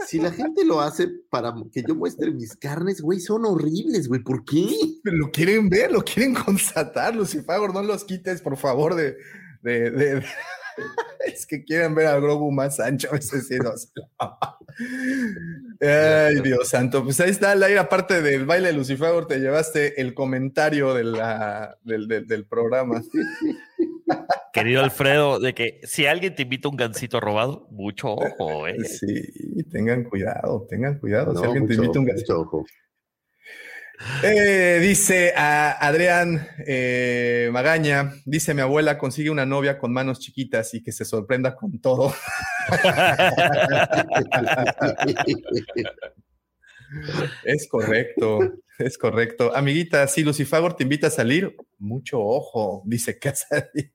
Si 0.06 0.18
la 0.18 0.32
gente 0.32 0.64
lo 0.64 0.80
hace 0.80 1.08
para 1.30 1.54
que 1.72 1.84
yo 1.86 1.94
muestre 1.94 2.30
mis 2.32 2.56
carnes, 2.56 3.00
güey, 3.00 3.20
son 3.20 3.44
horribles, 3.46 4.08
güey. 4.08 4.20
¿Por 4.22 4.44
qué? 4.44 4.66
Lo 5.04 5.30
quieren 5.30 5.68
ver, 5.68 5.92
lo 5.92 6.02
quieren 6.02 6.34
constatar, 6.34 7.14
Lucifagor, 7.14 7.72
no 7.72 7.82
los 7.82 8.04
quites, 8.04 8.40
por 8.42 8.56
favor, 8.56 8.94
de... 8.96 9.16
de- 9.62 9.90
de- 9.90 10.14
de- 10.16 10.26
Es 11.26 11.46
que 11.46 11.64
quieren 11.64 11.94
ver 11.94 12.06
al 12.08 12.20
Grogu 12.20 12.50
más 12.50 12.80
ancho, 12.80 13.08
ese 13.14 13.40
sí 13.42 13.56
no 13.58 13.76
sé. 13.76 13.88
Ay, 15.80 16.40
Dios 16.42 16.68
santo. 16.68 17.04
Pues 17.04 17.20
ahí 17.20 17.30
está, 17.30 17.54
Lair, 17.54 17.78
aparte 17.78 18.22
del 18.22 18.44
baile 18.46 18.68
de 18.68 18.74
Lucifagor, 18.74 19.26
te 19.26 19.38
llevaste 19.38 20.00
el 20.00 20.14
comentario 20.14 20.94
de 20.94 21.04
la- 21.04 21.78
del, 21.82 22.08
del- 22.08 22.26
del 22.26 22.44
programa. 22.46 23.02
Querido 24.52 24.82
Alfredo, 24.82 25.38
de 25.40 25.54
que 25.54 25.80
si 25.84 26.06
alguien 26.06 26.34
te 26.34 26.42
invita 26.42 26.68
a 26.68 26.70
un 26.70 26.76
gancito 26.76 27.20
robado, 27.20 27.66
mucho 27.70 28.08
ojo, 28.12 28.66
eh. 28.68 28.84
Sí, 28.84 29.22
tengan 29.70 30.04
cuidado, 30.04 30.66
tengan 30.68 30.98
cuidado. 30.98 31.34
si 31.34 31.44
alguien 31.44 31.66
te 31.66 31.74
invita 31.74 31.98
un 31.98 32.04
ojo, 32.06 32.12
gancito. 32.12 32.64
Eh, 34.22 34.78
dice 34.80 35.32
a 35.36 35.72
Adrián 35.72 36.46
eh, 36.66 37.50
Magaña, 37.52 38.12
dice 38.24 38.54
mi 38.54 38.60
abuela 38.60 38.98
consigue 38.98 39.30
una 39.30 39.46
novia 39.46 39.78
con 39.78 39.92
manos 39.92 40.20
chiquitas 40.20 40.74
y 40.74 40.82
que 40.82 40.92
se 40.92 41.04
sorprenda 41.04 41.56
con 41.56 41.80
todo. 41.80 42.14
es 47.44 47.68
correcto, 47.68 48.40
es 48.78 48.98
correcto. 48.98 49.54
Amiguita, 49.54 50.06
si 50.06 50.22
Lucifagor 50.22 50.74
te 50.74 50.84
invita 50.84 51.08
a 51.08 51.10
salir, 51.10 51.56
mucho 51.78 52.20
ojo, 52.20 52.82
dice 52.86 53.18
Casari. 53.18 53.92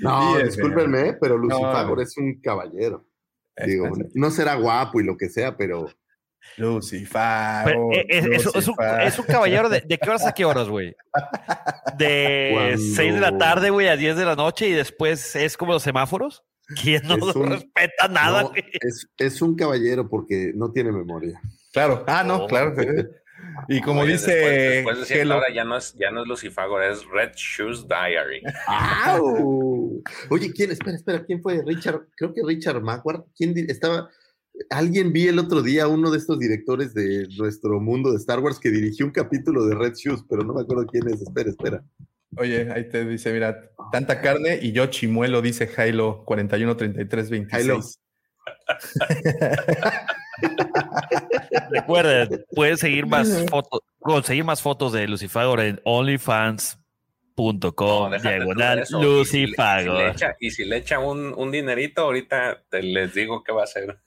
No, 0.00 0.36
Sí, 0.36 0.44
discúlpenme, 0.44 1.14
pero 1.20 1.38
No, 1.38 1.44
Lucifagor 1.44 2.00
es 2.00 2.16
un 2.16 2.40
caballero. 2.40 3.06
Digo, 3.66 3.90
no 4.14 4.30
será 4.30 4.54
guapo 4.54 5.00
y 5.00 5.04
lo 5.04 5.18
que 5.18 5.28
sea, 5.28 5.56
pero 5.56 5.90
Lucifagor. 6.56 7.72
Pero, 7.72 7.92
eh, 7.92 8.06
es, 8.08 8.46
es- 8.46 8.54
es 8.54 8.68
un, 8.68 8.74
es 9.02 9.18
un 9.18 9.24
caballero 9.26 9.68
de, 9.68 9.80
¿de 9.80 9.98
qué 9.98 10.08
horas 10.10 10.26
a 10.26 10.32
qué 10.32 10.44
horas, 10.44 10.68
güey? 10.68 10.94
De 11.96 12.50
Cuando- 12.52 12.78
6 12.96 13.14
de 13.14 13.20
la 13.20 13.36
tarde, 13.38 13.70
güey, 13.70 13.88
a 13.88 13.96
10 13.96 14.16
de 14.16 14.24
la 14.24 14.36
noche 14.36 14.68
y 14.68 14.72
después 14.72 15.34
es 15.36 15.56
como 15.56 15.72
los 15.74 15.82
semáforos. 15.82 16.44
¿Quién 16.82 17.02
no 17.06 17.16
Es 17.16 17.34
un- 17.36 17.50
respeta 17.50 18.08
nada, 18.08 18.42
no, 18.42 18.48
güey? 18.50 18.64
es, 18.80 19.06
es 19.18 19.42
un 19.42 19.56
caballero 19.56 20.08
porque 20.08 20.52
no 20.54 20.70
tiene 20.70 20.92
memoria. 20.92 21.40
Claro, 21.72 22.04
ah, 22.06 22.22
no, 22.24 22.44
Oh. 22.44 22.46
claro. 22.46 22.74
Y 23.68 23.80
como 23.80 24.02
Oye, 24.02 24.12
dice 24.12 24.32
Después, 24.34 24.56
después 24.74 24.98
de 24.98 25.04
cierta 25.06 25.22
Hello- 25.22 25.36
hora 25.38 25.46
ya 25.54 25.64
no 25.64 25.76
es, 25.76 25.94
ya 25.98 26.10
no 26.10 26.22
es 26.22 26.28
Lucifagor, 26.28 26.82
es 26.84 27.04
Red 27.06 27.32
Shoes 27.34 27.86
Diary. 27.88 28.42
¡Au! 28.66 30.02
Oye, 30.28 30.52
¿quién? 30.52 30.70
Espera, 30.70 30.96
espera, 30.96 31.24
¿quién 31.24 31.42
fue? 31.42 31.62
Richard, 31.66 32.02
creo 32.16 32.32
que 32.32 32.42
Richard 32.46 32.80
Maguire. 32.82 33.20
¿Quién 33.36 33.54
estaba? 33.68 34.08
Alguien 34.68 35.12
vi 35.12 35.28
el 35.28 35.38
otro 35.38 35.62
día 35.62 35.88
uno 35.88 36.10
de 36.10 36.18
estos 36.18 36.38
directores 36.38 36.92
de 36.92 37.26
nuestro 37.38 37.80
mundo 37.80 38.10
de 38.10 38.18
Star 38.18 38.40
Wars 38.40 38.58
que 38.58 38.70
dirigió 38.70 39.06
un 39.06 39.12
capítulo 39.12 39.64
de 39.66 39.74
Red 39.74 39.94
Shoes, 39.94 40.22
pero 40.28 40.42
no 40.44 40.52
me 40.54 40.62
acuerdo 40.62 40.86
quién 40.86 41.08
es. 41.08 41.22
Espera, 41.22 41.50
espera. 41.50 41.82
Oye, 42.36 42.70
ahí 42.70 42.88
te 42.88 43.04
dice, 43.04 43.32
mira, 43.32 43.70
tanta 43.90 44.20
carne 44.20 44.58
y 44.62 44.70
yo 44.72 44.86
chimuelo, 44.86 45.42
dice 45.42 45.66
Jailo 45.66 46.22
41 46.26 46.76
33 46.76 47.30
26. 47.30 47.98
Recuerden, 51.70 52.44
pueden 52.54 52.76
seguir 52.76 53.06
más 53.06 53.46
fotos, 53.48 53.80
conseguir 53.98 54.44
más 54.44 54.62
fotos 54.62 54.92
de 54.92 55.06
Lucifagor 55.08 55.60
en 55.60 55.80
onlyfans.com, 55.84 58.10
de 58.10 58.18
diagonal 58.18 58.86
si 59.24 59.46
le 59.46 59.56
echa- 60.10 60.36
y 60.40 60.50
si 60.50 60.64
le 60.64 60.76
echa 60.78 60.98
un, 60.98 61.32
un 61.36 61.50
dinerito, 61.50 62.02
ahorita 62.02 62.62
te 62.68 62.82
les 62.82 63.14
digo 63.14 63.42
qué 63.44 63.52
va 63.52 63.62
a 63.62 63.64
hacer. 63.64 63.98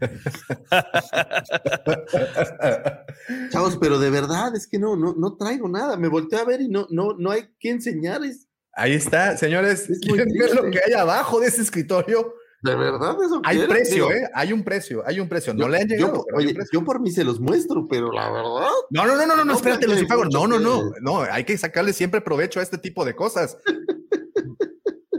Chavos, 3.50 3.76
pero 3.80 3.98
de 3.98 4.10
verdad 4.10 4.54
es 4.56 4.66
que 4.66 4.78
no, 4.78 4.96
no, 4.96 5.14
no 5.16 5.36
traigo 5.36 5.68
nada. 5.68 5.96
Me 5.96 6.08
volteé 6.08 6.38
a 6.40 6.44
ver 6.44 6.60
y 6.60 6.68
no, 6.68 6.86
no, 6.90 7.14
no 7.18 7.30
hay 7.30 7.48
que 7.58 7.70
enseñar. 7.70 8.22
Es, 8.24 8.46
Ahí 8.72 8.92
está, 8.94 9.36
señores. 9.36 9.90
Es 9.90 9.98
muy 10.06 10.16
¿Quieren 10.18 10.32
ver 10.38 10.54
lo 10.54 10.70
que 10.70 10.78
hay 10.86 10.92
abajo 10.94 11.40
de 11.40 11.48
ese 11.48 11.62
escritorio? 11.62 12.34
de 12.62 12.76
verdad 12.76 13.16
eso 13.24 13.40
Hay 13.44 13.56
quieren? 13.56 13.74
precio, 13.74 13.94
Digo, 14.08 14.12
¿eh? 14.12 14.28
Hay 14.34 14.52
un 14.52 14.62
precio, 14.62 15.02
hay 15.06 15.18
un 15.18 15.30
precio. 15.30 15.54
No 15.54 15.60
yo- 15.60 15.68
le 15.70 15.78
han 15.78 15.88
yo 15.88 15.96
llegado. 15.96 16.24
un 16.28 16.34
oye, 16.36 16.54
yo 16.70 16.84
por 16.84 17.00
mí 17.00 17.10
se 17.10 17.24
los 17.24 17.40
muestro, 17.40 17.88
pero 17.88 18.12
la 18.12 18.30
verdad. 18.30 18.68
No, 18.90 19.06
no, 19.06 19.16
no, 19.16 19.26
no, 19.26 19.34
no, 19.36 19.44
no 19.46 19.54
espérate, 19.54 19.86
Lucifagor. 19.86 20.30
No, 20.32 20.46
no, 20.46 20.58
no. 20.60 20.90
No, 21.00 21.22
hay 21.22 21.44
que 21.44 21.56
sacarle 21.56 21.94
siempre 21.94 22.20
provecho 22.20 22.60
a 22.60 22.62
este 22.62 22.76
tipo 22.76 23.04
de 23.06 23.14
cosas. 23.16 23.56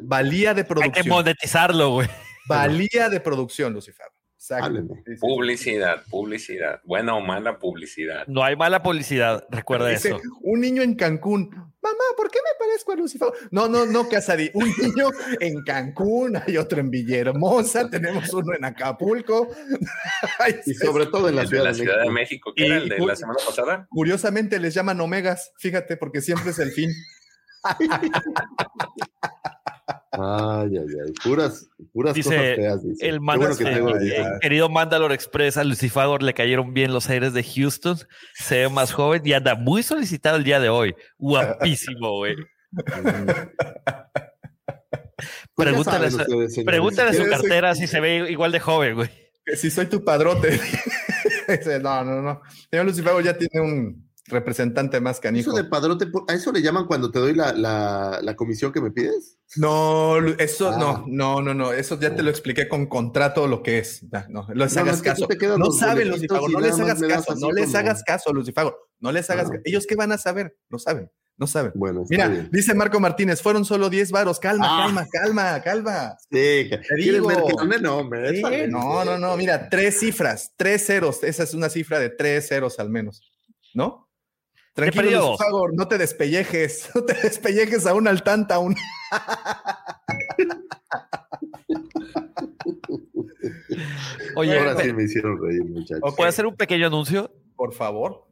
Valía 0.04 0.54
de 0.54 0.62
Hay 0.62 0.68
que 0.68 0.74
producción. 0.74 1.08
monetizarlo, 1.10 1.90
güey. 1.94 2.08
Valía 2.48 3.10
de 3.10 3.20
producción, 3.20 3.74
Lucifagor. 3.74 4.11
Exacto. 4.60 4.96
Sí. 5.06 5.16
Publicidad, 5.20 6.04
publicidad. 6.10 6.82
Buena 6.84 7.16
o 7.16 7.22
mala 7.22 7.58
publicidad. 7.60 8.26
No 8.28 8.44
hay 8.44 8.56
mala 8.56 8.84
publicidad, 8.84 9.46
recuerda 9.50 9.90
Dice, 9.90 10.10
eso. 10.10 10.20
un 10.42 10.60
niño 10.62 10.82
en 10.82 10.96
Cancún. 10.96 11.50
Mamá, 11.84 12.04
¿por 12.16 12.30
qué 12.30 12.38
me 12.44 12.64
parezco 12.64 12.92
a 12.92 12.96
Lucifagor? 12.96 13.34
No, 13.50 13.68
no, 13.68 13.86
no, 13.88 14.08
Casari. 14.08 14.52
Un 14.54 14.66
niño 14.82 15.10
en 15.40 15.64
Cancún, 15.64 16.36
hay 16.38 16.58
otro 16.58 16.80
en 16.80 16.92
Villahermosa, 16.92 17.90
tenemos 17.90 18.32
uno 18.34 18.54
en 18.56 18.66
Acapulco. 18.66 19.48
Y 20.66 20.74
sobre 20.76 21.06
todo 21.08 21.30
en 21.30 21.36
la 21.36 21.42
de 21.44 21.48
Ciudad 21.48 21.64
la 21.64 21.70
de 21.72 21.76
Ciudad 21.76 22.02
de 22.04 22.10
México. 22.12 22.52
México, 22.52 22.54
que 22.56 22.66
era 22.66 22.76
Y- 22.80 22.84
el 22.84 22.90
de 22.90 23.00
la 23.00 23.16
semana 23.16 23.40
pasada. 23.46 23.88
Curiosamente 23.90 24.60
les 24.60 24.74
llaman 24.74 25.00
omegas, 25.02 25.52
fíjate, 25.58 25.98
porque 25.98 26.22
siempre 26.22 26.52
es 26.52 26.60
el 26.60 26.72
fin. 26.72 26.92
Ay, 30.12 30.78
ay, 30.78 30.86
ay. 31.06 31.14
Puras, 31.24 31.70
puras 31.94 32.14
Dice, 32.14 32.30
cosas 32.30 32.56
feas. 32.56 32.84
dice. 32.84 33.08
El 33.08 33.20
bueno 33.22 33.56
que 33.56 33.64
tengo 33.64 33.90
audífonos. 33.92 34.40
querido 34.42 34.70
Mandalore 34.70 35.16
Express, 35.16 35.56
a 35.58 35.64
Lucifagor 35.64 36.22
le 36.22 36.34
cayeron 36.34 36.74
bien 36.74 36.92
los 36.94 37.10
aires 37.10 37.34
de 37.34 37.44
Houston, 37.44 37.98
se 38.34 38.60
ve 38.60 38.70
más 38.70 38.92
joven 38.92 39.22
y 39.24 39.34
anda 39.34 39.56
muy 39.56 39.84
solicitado 39.84 40.36
el 40.38 40.44
día 40.44 40.60
de 40.60 40.70
hoy. 40.70 40.96
Guapísimo, 41.18 42.18
güey. 42.18 42.36
Pues 45.54 45.68
Pregúntale, 45.70 46.08
ustedes, 46.08 46.66
pregúntale 46.66 47.10
a 47.12 47.14
su 47.14 47.30
cartera 47.30 47.76
si 47.76 47.86
se 47.86 48.00
ve 48.00 48.32
igual 48.32 48.52
de 48.52 48.60
joven, 48.60 48.96
güey. 48.96 49.10
Que 49.46 49.56
si 49.56 49.70
soy 49.70 49.86
tu 49.86 50.04
padrote. 50.04 50.60
no, 51.82 52.04
no, 52.04 52.22
no. 52.22 52.42
Señor 52.72 52.86
Lucifago 52.88 53.22
ya 53.22 53.38
tiene 53.38 53.62
un 53.62 54.11
representante 54.26 55.00
más 55.02 55.20
canijo. 55.20 55.50
Eso 55.52 55.58
de 55.58 55.64
padrote, 55.70 56.08
¿a 56.28 56.34
eso 56.34 56.52
le 56.52 56.62
llaman 56.62 56.86
cuando 56.86 57.12
te 57.12 57.20
doy 57.20 57.34
la, 57.34 57.54
la- 57.54 58.20
la 58.22 58.36
comisión 58.36 58.72
que 58.72 58.80
me 58.82 58.92
pides? 58.92 59.38
No, 59.58 60.18
eso 60.38 60.70
Ah. 60.70 60.78
no, 60.78 61.06
no, 61.08 61.42
no, 61.42 61.54
no. 61.54 61.74
Eso 61.74 62.00
ya 62.00 62.16
te 62.16 62.24
lo 62.24 62.30
expliqué 62.30 62.68
con 62.70 62.86
contrato 62.86 63.48
lo 63.48 63.64
que 63.64 63.80
es. 63.80 64.04
No, 64.30 64.46
no 64.48 64.54
les 64.54 64.76
No, 64.76 64.82
no, 64.84 64.90
hagas 64.90 65.02
que 65.02 65.10
caso. 65.10 65.28
No 65.58 65.72
saben, 65.72 66.10
Lucifago, 66.10 66.48
no 66.50 66.60
les 66.60 66.80
hagas 66.80 67.02
caso, 67.02 67.36
no 67.36 67.52
les 67.52 67.66
como- 67.66 67.78
hagas 67.78 68.04
caso, 68.04 68.34
Lucifago. 68.34 68.78
No 69.00 69.12
les 69.12 69.30
hagas 69.30 69.48
Ah. 69.48 69.52
caso. 69.52 69.62
¿Ellos 69.66 69.86
qué 69.88 69.96
van 69.96 70.12
a 70.12 70.18
saber? 70.18 70.56
No 70.70 70.78
saben, 70.80 71.12
no 71.38 71.48
saben. 71.48 71.72
Bueno, 71.76 72.04
Mira, 72.10 72.28
bien. 72.28 72.50
dice 72.52 72.74
Marco 72.76 73.00
Martínez, 73.00 73.42
fueron 73.42 73.66
solo 73.66 73.90
10 73.90 74.12
varos. 74.12 74.40
Calma, 74.40 74.68
Ah. 74.70 74.86
calma, 74.86 75.08
calma, 75.12 75.62
calma. 75.64 76.18
Sí, 76.22 76.30
Te 76.70 76.80
¿quieres 76.88 76.98
digo. 77.16 77.28
ver 77.28 77.38
que 77.38 77.54
no, 77.82 78.04
no, 78.04 78.32
Sí, 78.32 78.42
no, 78.70 79.04
no, 79.04 79.18
no. 79.18 79.36
Mira, 79.36 79.68
tres 79.68 80.00
cifras, 80.00 80.54
tres 80.56 80.86
ceros. 80.86 81.24
Esa 81.24 81.44
es 81.44 81.54
una 81.56 81.70
cifra 81.70 82.00
de 82.00 82.10
tres 82.12 82.48
ceros 82.48 82.80
al 82.80 82.90
menos, 82.92 83.22
¿no? 83.74 84.08
Tranquilo? 84.74 85.32
Lucifago, 85.32 85.70
no 85.70 85.88
te 85.88 85.98
despellejes, 85.98 86.90
no 86.96 87.04
te 87.04 87.14
despellejes 87.14 87.86
aún 87.86 88.08
al 88.08 88.24
tanta 88.24 88.56
aún. 88.56 88.76
Oye, 94.36 94.58
Ahora 94.58 94.82
sí 94.82 94.94
me 94.94 95.04
hicieron 95.04 95.42
reír, 95.42 95.66
muchachos. 95.66 96.16
¿puedo 96.16 96.30
hacer 96.30 96.46
un 96.46 96.56
pequeño 96.56 96.88
anuncio? 96.88 97.34
Por 97.56 97.74
favor. 97.74 98.28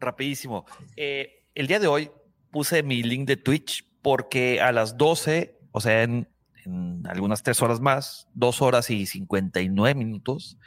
Rapidísimo. 0.00 0.66
Eh, 0.96 1.44
el 1.54 1.66
día 1.66 1.78
de 1.78 1.86
hoy 1.86 2.10
puse 2.50 2.82
mi 2.82 3.02
link 3.02 3.26
de 3.26 3.36
Twitch 3.36 3.88
porque 4.02 4.60
a 4.60 4.72
las 4.72 4.96
12, 4.96 5.58
o 5.72 5.80
sea, 5.80 6.02
en, 6.02 6.28
en 6.64 7.06
algunas 7.06 7.42
tres 7.42 7.62
horas 7.62 7.80
más, 7.80 8.28
dos 8.34 8.60
horas 8.60 8.90
y 8.90 9.06
59 9.06 9.94
minutos, 9.94 10.58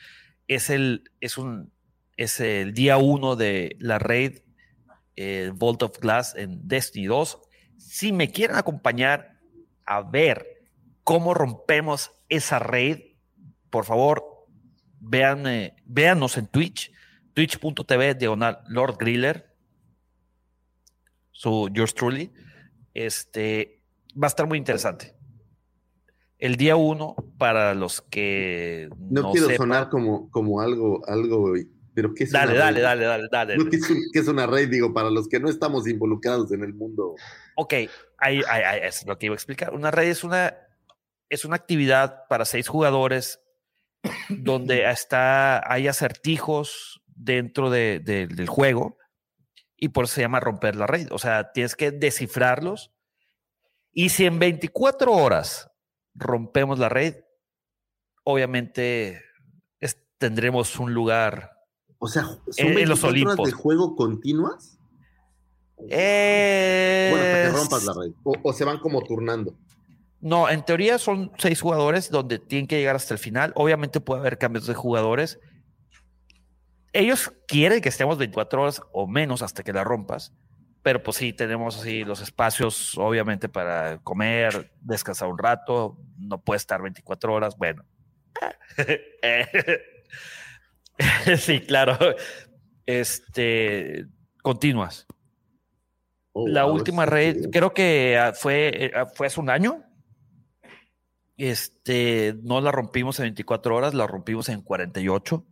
es 0.47 0.69
el, 0.69 1.03
es 1.19 1.37
un, 1.37 1.71
es 2.17 2.39
el 2.39 2.73
día 2.73 2.97
uno 2.97 3.35
de 3.35 3.75
la 3.79 3.99
raid 3.99 4.39
eh, 5.21 5.51
Vault 5.53 5.83
of 5.83 5.99
Glass 5.99 6.33
en 6.35 6.65
Destiny 6.65 7.07
2. 7.07 7.39
Si 7.77 8.13
me 8.13 8.31
quieren 8.31 8.55
acompañar 8.55 9.37
a 9.85 10.01
ver 10.01 10.47
cómo 11.03 11.33
rompemos 11.33 12.11
esa 12.29 12.57
raid, 12.59 12.99
por 13.69 13.83
favor, 13.83 14.23
vean, 15.01 15.45
eh, 15.45 15.75
véanos 15.85 16.37
en 16.37 16.47
Twitch, 16.47 16.91
twitch.tv 17.33 18.15
diagonal 18.15 18.59
Lord 18.69 18.95
Griller, 18.97 19.53
su 21.31 21.69
yours 21.73 21.93
truly. 21.93 22.31
Este 22.93 23.81
va 24.21 24.27
a 24.27 24.29
estar 24.29 24.47
muy 24.47 24.57
interesante. 24.57 25.15
El 26.37 26.55
día 26.55 26.77
uno, 26.77 27.15
para 27.37 27.73
los 27.73 28.01
que 28.01 28.87
No, 29.09 29.23
no, 29.23 29.31
quiero 29.31 29.47
sepan- 29.47 29.57
sonar 29.57 29.89
como, 29.89 30.29
como 30.31 30.61
algo, 30.61 31.05
algo, 31.07 31.53
pero 32.01 32.13
¿qué 32.13 32.23
es 32.23 32.31
Dale, 32.31 32.53
una 32.53 32.59
dale, 32.61 32.79
dale, 32.81 33.03
dale, 33.05 33.27
dale. 33.29 33.57
No, 33.57 33.69
¿qué, 33.69 33.75
es 33.75 33.89
un- 33.89 34.01
qué 34.13 34.19
es 34.19 34.27
una 34.29 34.47
raid? 34.47 34.69
Digo, 34.69 34.93
para 34.93 35.09
los 35.09 35.27
que 35.27 35.37
no 35.41 35.49
estamos 35.49 35.85
involucrados 35.85 36.49
en 36.53 36.63
el 36.63 36.73
mundo. 36.73 37.15
Ok, 37.57 37.73
ahí, 38.17 38.41
ahí- 38.49 38.79
es 38.83 39.05
lo 39.05 39.17
que 39.17 39.25
iba 39.25 39.33
a 39.33 39.35
explicar. 39.35 39.73
Una 39.73 39.91
red 39.91 40.07
es 40.07 40.23
una, 40.23 40.55
es 41.27 41.43
una 41.43 41.57
actividad 41.57 42.23
para 42.29 42.45
seis 42.45 42.69
jugadores 42.69 43.41
donde 44.29 44.89
está, 44.89 45.61
hay 45.69 45.89
acertijos 45.89 47.01
dentro 47.07 47.69
de- 47.69 47.99
de- 47.99 48.27
del 48.27 48.47
juego 48.47 48.97
y 49.75 49.89
por 49.89 50.05
eso 50.05 50.13
se 50.15 50.21
llama 50.21 50.39
romper 50.39 50.77
la 50.77 50.87
red. 50.87 51.11
O 51.11 51.19
sea, 51.19 51.51
tienes 51.51 51.75
que 51.75 51.91
descifrarlos 51.91 52.93
y 53.91 54.07
si 54.07 54.25
en 54.25 54.39
24 54.39 55.11
horas 55.11 55.69
rompemos 56.15 56.79
la 56.79 56.87
red, 56.87 57.15
obviamente 58.23 59.21
es- 59.79 59.97
tendremos 60.17 60.77
un 60.79 60.93
lugar. 60.93 61.51
O 61.99 62.07
sea, 62.07 62.23
¿son 62.23 62.39
En- 62.57 62.77
en 62.79 62.89
los 62.89 63.01
24 63.01 63.03
horas 63.03 63.11
Olimpos. 63.39 63.45
de 63.47 63.51
juego 63.51 63.95
continuas? 63.95 64.77
Eh, 65.89 67.09
Bueno, 67.11 67.25
hasta 67.25 67.43
que 67.51 67.57
rompas 67.57 67.83
la 67.85 67.93
raid. 67.93 68.13
O, 68.23 68.35
o 68.43 68.53
se 68.53 68.65
van 68.65 68.79
como 68.79 69.01
turnando. 69.01 69.53
No, 70.21 70.49
en 70.49 70.63
teoría 70.65 70.97
son 70.97 71.31
seis 71.37 71.61
jugadores 71.61 72.09
donde 72.11 72.39
tienen 72.39 72.67
que 72.67 72.77
llegar 72.77 72.95
hasta 72.95 73.13
el 73.13 73.19
final. 73.19 73.53
Obviamente 73.55 74.01
puede 74.01 74.19
haber 74.21 74.37
cambios 74.37 74.67
de 74.67 74.73
jugadores. 74.75 75.39
Ellos 76.91 77.31
quieren 77.47 77.81
que 77.81 77.89
estemos 77.89 78.17
24 78.17 78.61
horas 78.63 78.81
o 78.91 79.07
menos 79.07 79.41
hasta 79.41 79.63
que 79.63 79.71
la 79.71 79.83
rompas. 79.83 80.33
Pero 80.81 81.03
pues 81.03 81.17
sí, 81.17 81.33
tenemos 81.33 81.77
así 81.77 82.03
los 82.03 82.21
espacios, 82.21 82.97
obviamente, 82.97 83.47
para 83.49 83.99
comer, 83.99 84.71
descansar 84.81 85.29
un 85.29 85.37
rato. 85.37 85.97
No 86.17 86.41
puede 86.41 86.57
estar 86.57 86.81
24 86.81 87.33
horas. 87.33 87.57
Bueno. 87.57 87.83
sí, 91.37 91.61
claro. 91.61 91.97
Este, 92.85 94.05
continúas. 94.41 95.05
Oh, 96.33 96.47
La 96.47 96.65
wow, 96.65 96.75
última 96.75 97.05
red, 97.05 97.37
sí. 97.43 97.49
creo 97.51 97.73
que 97.73 98.17
ah, 98.17 98.33
fue, 98.33 98.91
ah, 98.95 99.05
fue 99.13 99.27
hace 99.27 99.39
un 99.39 99.49
año. 99.49 99.83
Este, 101.37 102.35
no 102.43 102.59
la 102.61 102.71
rompimos 102.71 103.17
en 103.19 103.23
24 103.23 103.75
horas, 103.75 103.93
la 103.93 104.05
rompimos 104.07 104.49
en 104.49 104.61
48, 104.61 105.45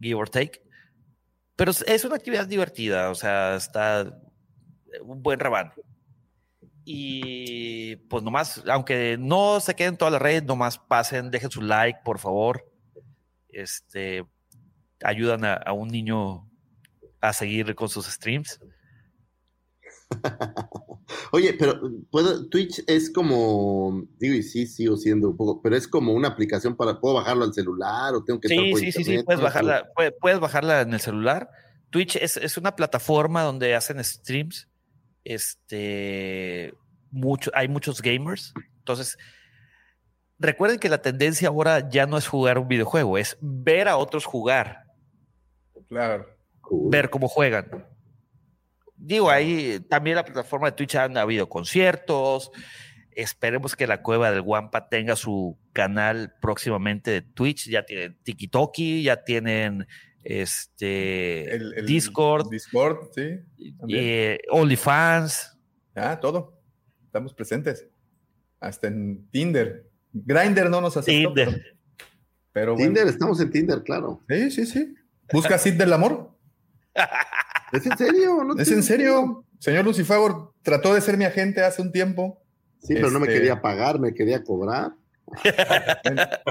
give 0.00 0.14
or 0.14 0.28
take. 0.28 0.62
Pero 1.56 1.70
es- 1.70 2.04
una 2.04 2.16
actividad 2.16 2.46
divertida, 2.46 3.10
o 3.10 3.14
sea, 3.14 3.56
está 3.56 4.20
un 5.02 5.22
buen 5.22 5.40
rabán. 5.40 5.72
Y 6.84 7.96
pues 8.08 8.22
nomás, 8.22 8.62
aunque 8.68 9.16
no 9.18 9.58
se 9.60 9.74
queden 9.74 9.96
toda 9.96 10.10
la 10.12 10.18
red, 10.18 10.44
nomás 10.44 10.78
pasen, 10.78 11.30
dejen 11.30 11.50
su 11.50 11.62
like, 11.62 12.00
por 12.04 12.18
favor. 12.18 12.64
Este, 13.56 14.22
ayudan 15.02 15.44
a, 15.46 15.54
a 15.54 15.72
un 15.72 15.88
niño 15.88 16.46
a 17.22 17.32
seguir 17.32 17.74
con 17.74 17.88
sus 17.88 18.06
streams. 18.06 18.60
Oye, 21.32 21.54
pero 21.54 21.80
¿puedo, 22.10 22.48
Twitch 22.48 22.82
es 22.86 23.10
como, 23.10 24.04
digo, 24.18 24.34
y 24.34 24.42
sí, 24.42 24.66
sigo 24.66 24.96
siendo 24.96 25.30
un 25.30 25.36
poco, 25.36 25.62
pero 25.62 25.74
es 25.74 25.88
como 25.88 26.12
una 26.12 26.28
aplicación 26.28 26.76
para, 26.76 27.00
¿puedo 27.00 27.14
bajarlo 27.14 27.44
al 27.44 27.54
celular 27.54 28.14
o 28.14 28.22
tengo 28.22 28.40
que 28.40 28.48
estar 28.48 28.62
Sí, 28.64 28.70
por 28.70 28.80
sí, 28.80 28.92
sí, 28.92 29.04
sí, 29.04 29.22
puedes 29.24 29.40
bajarla, 29.40 29.90
puede- 29.94 30.12
puedes 30.12 30.38
bajarla 30.38 30.82
en 30.82 30.92
el 30.92 31.00
celular. 31.00 31.48
Twitch 31.90 32.16
es, 32.16 32.36
es 32.36 32.58
una 32.58 32.76
plataforma 32.76 33.42
donde 33.42 33.74
hacen 33.74 34.02
streams. 34.04 34.68
Este, 35.24 36.74
mucho, 37.10 37.50
hay 37.54 37.68
muchos 37.68 38.02
gamers. 38.02 38.52
Entonces, 38.78 39.16
recuerden 40.38 40.78
que 40.78 40.88
la 40.88 41.02
tendencia 41.02 41.48
ahora 41.48 41.88
ya 41.88 42.06
no 42.06 42.16
es 42.18 42.26
jugar 42.28 42.58
un 42.58 42.68
videojuego, 42.68 43.18
es 43.18 43.36
ver 43.40 43.88
a 43.88 43.96
otros 43.96 44.24
jugar, 44.24 44.84
Claro. 45.88 46.26
ver 46.90 47.10
cómo 47.10 47.28
juegan. 47.28 47.86
Digo, 48.96 49.30
ahí 49.30 49.78
también 49.88 50.16
la 50.16 50.24
plataforma 50.24 50.68
de 50.70 50.76
Twitch 50.76 50.96
han 50.96 51.16
habido 51.18 51.48
conciertos. 51.48 52.50
Esperemos 53.12 53.76
que 53.76 53.86
la 53.86 54.02
cueva 54.02 54.30
del 54.30 54.40
Wampa 54.40 54.88
tenga 54.88 55.16
su 55.16 55.58
canal 55.72 56.34
próximamente 56.40 57.10
de 57.10 57.22
Twitch. 57.22 57.68
Ya 57.68 57.84
tienen 57.84 58.18
TikToki, 58.22 59.02
ya 59.02 59.22
tienen 59.22 59.86
este 60.24 61.54
El- 61.54 61.74
el 61.74 61.86
Discord, 61.86 62.50
Discord, 62.50 63.10
sí. 63.14 63.38
eh, 63.88 64.38
OnlyFans. 64.50 65.56
Ah, 65.94 66.18
todo. 66.20 66.58
Estamos 67.04 67.32
presentes. 67.32 67.86
Hasta 68.60 68.88
en 68.88 69.28
Tinder. 69.30 69.86
Grinder 70.24 70.70
no 70.70 70.80
nos 70.80 70.96
aceptó. 70.96 71.32
Tinder. 71.34 71.48
Pero, 71.48 71.74
pero 72.52 72.74
bueno. 72.74 72.86
Tinder, 72.86 73.06
estamos 73.08 73.40
en 73.40 73.50
Tinder, 73.50 73.82
claro. 73.82 74.22
Sí, 74.28 74.50
sí, 74.50 74.66
sí. 74.66 74.94
¿Busca 75.32 75.58
Sid 75.58 75.74
del 75.74 75.92
amor? 75.92 76.30
¿Es 77.72 77.84
en 77.84 77.98
serio? 77.98 78.44
No 78.44 78.56
¿Es 78.56 78.70
en 78.70 78.82
serio? 78.82 79.44
Señor 79.58 79.84
Lucifagor 79.84 80.52
trató 80.62 80.94
de 80.94 81.00
ser 81.00 81.16
mi 81.16 81.24
agente 81.24 81.62
hace 81.62 81.82
un 81.82 81.92
tiempo. 81.92 82.42
Sí, 82.80 82.94
pero 82.94 83.10
no 83.10 83.18
me 83.18 83.26
Este- 83.26 83.38
quería 83.38 83.60
pagar, 83.60 83.98
me 83.98 84.14
quería 84.14 84.42
cobrar. 84.44 84.92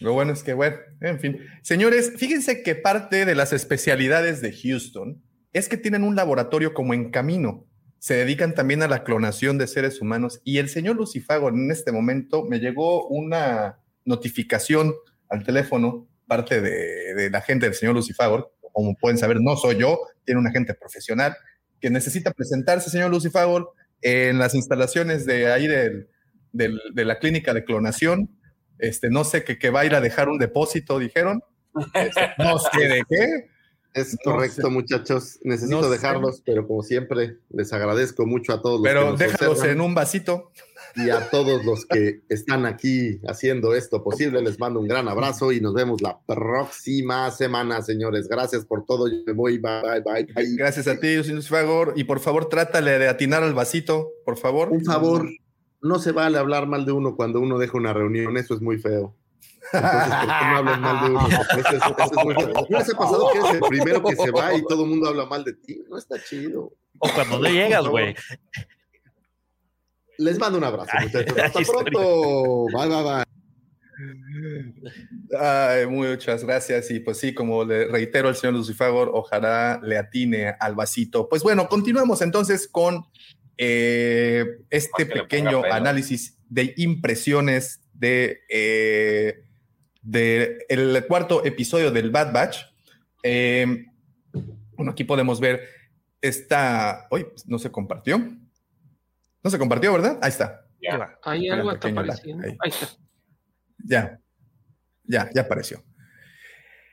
Lo 0.00 0.12
bueno 0.12 0.32
es 0.32 0.42
que, 0.42 0.52
bueno, 0.52 0.76
en 1.00 1.18
fin. 1.20 1.38
Señores, 1.62 2.12
fíjense 2.16 2.62
que 2.62 2.74
parte 2.74 3.24
de 3.24 3.34
las 3.34 3.52
especialidades 3.52 4.42
de 4.42 4.52
Houston 4.52 5.22
es 5.52 5.68
que 5.68 5.76
tienen 5.78 6.02
un 6.02 6.16
laboratorio 6.16 6.74
como 6.74 6.92
en 6.92 7.10
camino. 7.10 7.64
Se 8.06 8.14
dedican 8.14 8.54
también 8.54 8.84
a 8.84 8.86
la 8.86 9.02
clonación 9.02 9.58
de 9.58 9.66
seres 9.66 10.00
humanos. 10.00 10.40
Y 10.44 10.58
el 10.58 10.68
señor 10.68 10.94
Lucifago, 10.94 11.48
en 11.48 11.72
este 11.72 11.90
momento, 11.90 12.44
me 12.44 12.60
llegó 12.60 13.08
una 13.08 13.80
notificación 14.04 14.94
al 15.28 15.42
teléfono, 15.42 16.06
parte 16.28 16.60
de, 16.60 17.14
de 17.16 17.30
la 17.30 17.40
gente 17.40 17.66
del 17.66 17.74
señor 17.74 17.96
Lucifagor. 17.96 18.52
Como 18.72 18.94
pueden 18.94 19.18
saber, 19.18 19.38
no 19.40 19.56
soy 19.56 19.78
yo, 19.78 19.98
tiene 20.24 20.40
un 20.40 20.46
agente 20.46 20.72
profesional 20.74 21.36
que 21.80 21.90
necesita 21.90 22.30
presentarse, 22.30 22.90
señor 22.90 23.10
Lucifagor, 23.10 23.72
en 24.02 24.38
las 24.38 24.54
instalaciones 24.54 25.26
de 25.26 25.50
ahí 25.50 25.66
del- 25.66 26.08
del- 26.52 26.80
de 26.94 27.04
la 27.04 27.18
clínica 27.18 27.52
de 27.54 27.64
clonación. 27.64 28.30
Este, 28.78 29.10
no 29.10 29.24
sé 29.24 29.42
que, 29.42 29.58
que 29.58 29.70
va 29.70 29.80
a 29.80 29.84
ir 29.84 29.96
a 29.96 30.00
dejar 30.00 30.28
un 30.28 30.38
depósito, 30.38 31.00
dijeron. 31.00 31.42
Este, 31.94 32.20
no 32.38 32.56
sé 32.60 32.86
de 32.86 33.02
qué. 33.10 33.50
Es 33.96 34.12
No 34.24 34.32
correcto, 34.32 34.62
sé. 34.62 34.68
muchachos. 34.68 35.38
Necesito 35.42 35.76
No 35.78 35.84
sé. 35.84 35.90
dejarlos, 35.90 36.42
pero 36.44 36.66
como 36.66 36.82
siempre, 36.82 37.38
les 37.50 37.72
agradezco 37.72 38.26
mucho 38.26 38.52
a 38.52 38.60
todos 38.62 38.80
los 38.80 38.82
que 38.84 38.88
Pero 38.90 39.10
nos 39.10 39.18
déjalos 39.18 39.64
en 39.64 39.80
un 39.80 39.94
vasito. 39.94 40.52
y 40.94 41.10
a 41.10 41.28
todos 41.30 41.64
los 41.64 41.84
que 41.86 42.20
están 42.28 42.64
aquí 42.66 43.20
haciendo 43.26 43.74
esto 43.74 44.02
posible. 44.04 44.40
Les 44.42 44.58
mando 44.58 44.80
un 44.80 44.88
gran 44.88 45.08
abrazo 45.08 45.50
y 45.52 45.60
nos 45.60 45.74
vemos 45.74 46.00
la 46.02 46.18
próxima 46.26 47.30
semana, 47.30 47.82
señores. 47.82 48.28
Gracias 48.28 48.64
por 48.64 48.84
todo. 48.86 49.08
Yo 49.08 49.16
me 49.26 49.32
voy. 49.32 49.58
Bye, 49.58 50.00
bye, 50.04 50.24
bye. 50.34 50.56
Gracias 50.56 50.86
a 50.88 50.98
ti, 50.98 51.22
sin 51.24 51.42
favor. 51.42 51.92
Y 51.96 52.04
por 52.04 52.20
favor, 52.20 52.48
trátale 52.48 52.98
de 52.98 53.08
atinar 53.08 53.42
al 53.42 53.54
vasito, 53.54 54.10
por 54.24 54.36
favor. 54.38 54.68
Un 54.70 54.84
favor, 54.84 55.28
no 55.82 55.98
se 55.98 56.12
vale 56.12 56.38
hablar 56.38 56.66
mal 56.66 56.84
de 56.86 56.92
uno 56.92 57.14
cuando 57.16 57.40
uno 57.40 57.58
deja 57.58 57.76
una 57.76 57.92
reunión. 57.92 58.36
Eso 58.36 58.54
es 58.54 58.60
muy 58.60 58.78
feo. 58.78 59.14
Entonces, 59.72 60.08
¿por 60.08 60.20
qué 60.20 60.26
no 60.26 60.56
hablan 60.56 60.80
mal 60.80 61.00
de 61.00 61.10
uno? 61.10 61.28
Eso 61.58 61.68
es, 61.68 61.82
eso 61.82 62.04
es 62.04 62.24
muy. 62.24 62.34
¿No 62.34 62.78
les 62.78 62.94
ha 62.94 62.98
pasado 62.98 63.30
que 63.32 63.38
eres 63.38 63.54
el 63.54 63.60
primero 63.60 64.02
que 64.02 64.16
se 64.16 64.30
va 64.30 64.54
y 64.54 64.62
todo 64.68 64.84
el 64.84 64.90
mundo 64.90 65.08
habla 65.08 65.26
mal 65.26 65.44
de 65.44 65.54
ti? 65.54 65.82
No 65.88 65.98
está 65.98 66.22
chido. 66.22 66.72
O 66.98 67.08
cuando 67.14 67.38
no 67.38 67.48
llegas, 67.48 67.86
güey. 67.86 68.14
Les 70.18 70.38
mando 70.38 70.58
un 70.58 70.64
abrazo, 70.64 70.92
muchachos. 71.00 71.38
Hasta 71.38 71.60
pronto. 71.60 72.66
Bye, 72.72 72.88
bye, 72.88 73.02
bye. 73.02 73.24
Ay, 75.38 75.86
muchas 75.86 76.44
gracias. 76.44 76.90
Y 76.90 77.00
pues 77.00 77.18
sí, 77.18 77.34
como 77.34 77.64
le 77.64 77.86
reitero 77.86 78.28
al 78.28 78.36
señor 78.36 78.54
Lucifagor, 78.54 79.10
ojalá 79.12 79.80
le 79.82 79.98
atine 79.98 80.54
al 80.58 80.74
vasito. 80.74 81.28
Pues 81.28 81.42
bueno, 81.42 81.68
continuemos 81.68 82.22
entonces 82.22 82.68
con 82.68 83.04
eh, 83.58 84.44
este 84.70 85.06
pequeño 85.06 85.62
análisis 85.70 86.38
de 86.48 86.74
impresiones 86.76 87.80
de, 87.94 88.40
eh, 88.50 89.45
de 90.06 90.64
el 90.68 91.04
cuarto 91.06 91.44
episodio 91.44 91.90
del 91.90 92.10
Bad 92.10 92.32
Batch. 92.32 92.58
Eh, 93.24 93.86
bueno, 94.76 94.92
aquí 94.92 95.02
podemos 95.04 95.40
ver 95.40 95.68
esta. 96.20 97.08
Uy, 97.10 97.26
no 97.46 97.58
se 97.58 97.70
compartió. 97.70 98.18
No 99.42 99.50
se 99.50 99.58
compartió, 99.58 99.92
¿verdad? 99.92 100.18
Ahí 100.22 100.28
está. 100.28 100.64
Ya. 100.80 101.18
Ahí 101.22 101.48
algo 101.48 101.72
está 101.72 101.88
apareciendo. 101.88 102.44
ahí. 102.44 102.56
Ahí 102.60 102.70
está. 102.70 102.88
Ya, 103.84 104.20
ya, 105.04 105.28
ya 105.34 105.42
apareció. 105.42 105.84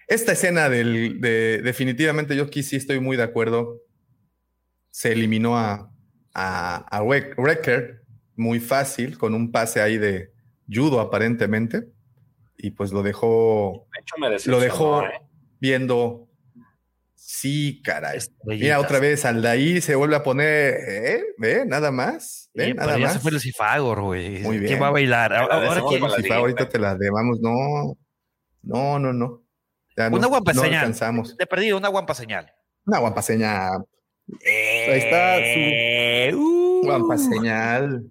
Esta 0.07 0.33
escena 0.33 0.69
del, 0.69 1.21
de, 1.21 1.61
definitivamente 1.63 2.35
yo 2.35 2.43
aquí 2.43 2.63
sí 2.63 2.75
estoy 2.75 2.99
muy 2.99 3.15
de 3.15 3.23
acuerdo. 3.23 3.79
Se 4.89 5.11
eliminó 5.11 5.57
a, 5.57 5.91
a, 6.33 6.75
a 6.75 7.03
muy 8.35 8.59
fácil, 8.59 9.17
con 9.17 9.33
un 9.33 9.51
pase 9.51 9.81
ahí 9.81 9.97
de 9.97 10.31
judo 10.67 10.99
aparentemente. 10.99 11.87
Y 12.57 12.71
pues 12.71 12.91
lo 12.91 13.03
dejó, 13.03 13.87
De 13.93 13.99
hecho, 14.01 14.15
me 14.19 14.51
lo 14.51 14.59
dejó 14.59 15.03
¿eh? 15.03 15.21
viendo. 15.59 16.29
Sí, 17.15 17.81
caray. 17.83 18.19
Mira, 18.45 18.79
otra 18.79 18.99
vez 18.99 19.25
Aldair 19.25 19.81
se 19.81 19.95
vuelve 19.95 20.15
a 20.15 20.23
poner, 20.23 20.75
¿eh? 20.87 21.23
¿Ve? 21.37 21.65
Nada 21.65 21.91
más. 21.91 22.49
¿Ve? 22.53 22.67
Sí, 22.67 22.73
Nada 22.73 22.97
ya 22.97 23.05
más. 23.05 23.13
se 23.13 23.19
fue 23.19 23.31
Lucifagor, 23.31 24.01
güey. 24.01 24.39
Muy 24.41 24.59
bien. 24.59 24.67
¿Quién 24.69 24.81
va 24.81 24.87
a 24.87 24.91
bailar? 24.91 25.33
Ahora, 25.33 25.55
ahora 25.55 25.81
pa, 26.29 26.35
ahorita 26.35 26.69
te 26.69 26.79
la 26.79 26.95
debamos. 26.95 27.39
No, 27.41 27.97
no, 28.61 28.99
no, 28.99 29.13
no. 29.13 29.43
Ya 29.97 30.09
no, 30.09 30.17
Una 30.17 30.27
guampa 30.27 30.53
no 30.53 30.61
señal. 30.61 30.79
alcanzamos. 30.79 31.35
Te 31.37 31.45
perdí 31.45 31.71
una 31.71 31.87
guampa 31.87 32.13
señal. 32.13 32.51
Una 32.85 32.99
guampa 32.99 33.21
señal. 33.21 33.85
Ahí 34.45 34.99
está 34.99 35.37
Eh, 35.39 36.29
su 36.31 36.39
uh. 36.39 36.81
guampa 36.85 37.17
señal. 37.17 38.03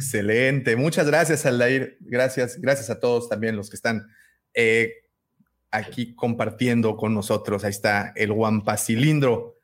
Excelente. 0.00 0.76
Muchas 0.76 1.06
gracias, 1.06 1.44
Aldair. 1.44 1.98
Gracias, 2.00 2.58
gracias 2.58 2.88
a 2.88 3.00
todos 3.00 3.28
también 3.28 3.54
los 3.54 3.68
que 3.68 3.76
están 3.76 4.08
eh, 4.54 4.94
aquí 5.70 6.14
compartiendo 6.14 6.96
con 6.96 7.12
nosotros. 7.12 7.64
Ahí 7.64 7.70
está 7.70 8.14
el 8.16 8.32
guampa 8.32 8.78
cilindro. 8.78 9.58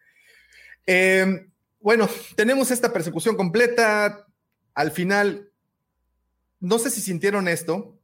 Eh, 0.86 1.47
bueno, 1.81 2.06
tenemos 2.34 2.70
esta 2.70 2.92
persecución 2.92 3.34
completa. 3.34 4.26
Al 4.74 4.90
final, 4.90 5.48
no 6.60 6.78
sé 6.78 6.90
si 6.90 7.00
sintieron 7.00 7.48
esto, 7.48 7.98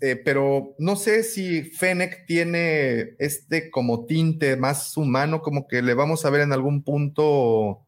eh, 0.00 0.14
pero 0.24 0.76
no 0.78 0.94
sé 0.94 1.24
si 1.24 1.64
Fennec 1.64 2.24
tiene 2.26 3.16
este 3.18 3.68
como 3.72 4.06
tinte 4.06 4.56
más 4.56 4.96
humano, 4.96 5.42
como 5.42 5.66
que 5.66 5.82
le 5.82 5.94
vamos 5.94 6.24
a 6.24 6.30
ver 6.30 6.42
en 6.42 6.52
algún 6.52 6.84
punto 6.84 7.84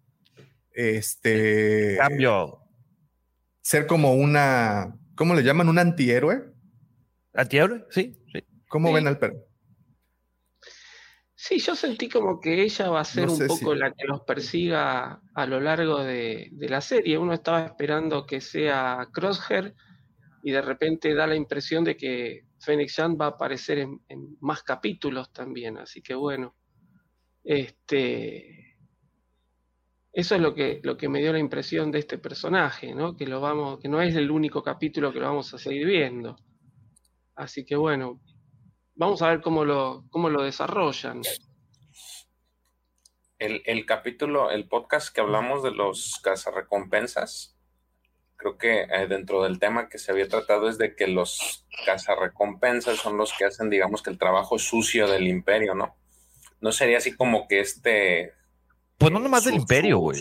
este 0.73 1.99
Cambio. 1.99 2.58
Ser 3.69 3.87
como 3.87 4.15
una, 4.15 4.97
¿cómo 5.15 5.35
le 5.35 5.43
llaman? 5.43 5.69
Un 5.69 5.79
antihéroe. 5.79 6.43
¿Antihéroe? 7.35 7.85
Sí, 7.91 8.17
sí. 8.33 8.43
¿Cómo 8.67 8.89
Sí. 8.89 8.95
ven 8.95 9.07
al 9.07 9.19
perro? 9.19 9.45
Sí, 11.35 11.59
yo 11.59 11.77
sentí 11.77 12.09
como 12.09 12.41
que 12.41 12.63
ella 12.63 12.89
va 12.89 13.01
a 13.01 13.05
ser 13.05 13.27
No 13.27 13.35
un 13.35 13.47
poco 13.47 13.75
si- 13.75 13.79
la 13.79 13.93
que 13.93 14.07
los 14.07 14.23
persiga 14.23 15.21
a 15.35 15.47
lo 15.47 15.61
largo 15.61 16.03
de, 16.03 16.49
de 16.53 16.69
la 16.71 16.81
serie. 16.81 17.19
Uno 17.19 17.35
estaba 17.35 17.67
esperando 17.67 18.25
que 18.25 18.41
sea 18.41 19.07
Crosshair 19.13 19.75
y 20.43 20.51
de 20.51 20.63
repente 20.63 21.15
da 21.15 21.27
la 21.27 21.37
impresión 21.37 21.85
de 21.85 21.95
que 21.95 22.47
Fennec 22.61 22.89
Shand 22.89 23.21
va 23.21 23.27
a 23.27 23.29
aparecer 23.37 23.79
en, 23.81 24.01
en 24.09 24.37
más 24.41 24.63
capítulos 24.63 25.31
también. 25.31 25.77
Así 25.77 26.01
que 26.01 26.15
bueno, 26.15 26.57
este, 27.45 28.68
eso 30.19 30.35
es 30.35 30.41
lo 30.41 30.53
que, 30.53 30.81
lo 30.83 30.97
que 30.97 31.09
me 31.09 31.21
dio 31.21 31.33
la 31.33 31.39
impresión 31.39 31.93
de 31.93 32.01
este 32.01 32.19
personaje, 32.19 32.93
¿no? 32.93 33.17
Que 33.17 33.25
lo 33.25 33.41
vamos, 33.41 33.79
que 33.79 33.87
no 33.87 34.03
es 34.03 34.17
el 34.17 34.33
único 34.33 34.65
capítulo 34.65 35.13
que 35.13 35.21
lo 35.21 35.27
vamos 35.27 35.55
a 35.55 35.59
seguir 35.59 35.87
viendo. 35.87 36.37
Así 37.37 37.65
que 37.65 37.77
bueno, 37.77 38.21
vamos 38.97 39.23
a 39.23 39.29
ver 39.29 39.41
cómo 39.41 39.65
lo, 39.65 40.07
cómo 40.11 40.29
lo 40.29 40.43
desarrollan. 40.43 41.23
El, 43.39 43.63
el 43.65 43.87
capítulo, 43.87 44.51
el 44.51 44.67
podcast 44.67 45.15
que 45.15 45.21
hablamos 45.21 45.63
de 45.63 45.71
los 45.71 46.19
cazarrecompensas, 46.21 47.57
creo 48.35 48.59
que 48.59 48.89
eh, 48.91 49.07
dentro 49.09 49.45
del 49.45 49.61
tema 49.61 49.89
que 49.89 49.99
se 49.99 50.11
había 50.11 50.27
tratado 50.27 50.69
es 50.69 50.79
de 50.79 50.97
que 50.97 51.07
los 51.07 51.65
cazarrecompensas 51.87 52.99
son 52.99 53.19
los 53.19 53.33
que 53.39 53.45
hacen, 53.45 53.71
digamos, 53.71 54.03
que 54.03 54.11
el 54.11 54.19
trabajo 54.19 54.59
sucio 54.59 55.07
del 55.07 55.29
imperio, 55.29 55.77
¿no? 55.77 55.97
No 56.61 56.73
sería 56.73 56.99
así 56.99 57.15
como 57.15 57.47
que 57.47 57.61
este... 57.61 58.35
Pues 58.99 59.13
no 59.13 59.19
nomás 59.21 59.45
del 59.45 59.55
imperio, 59.55 59.99
güey. 59.99 60.21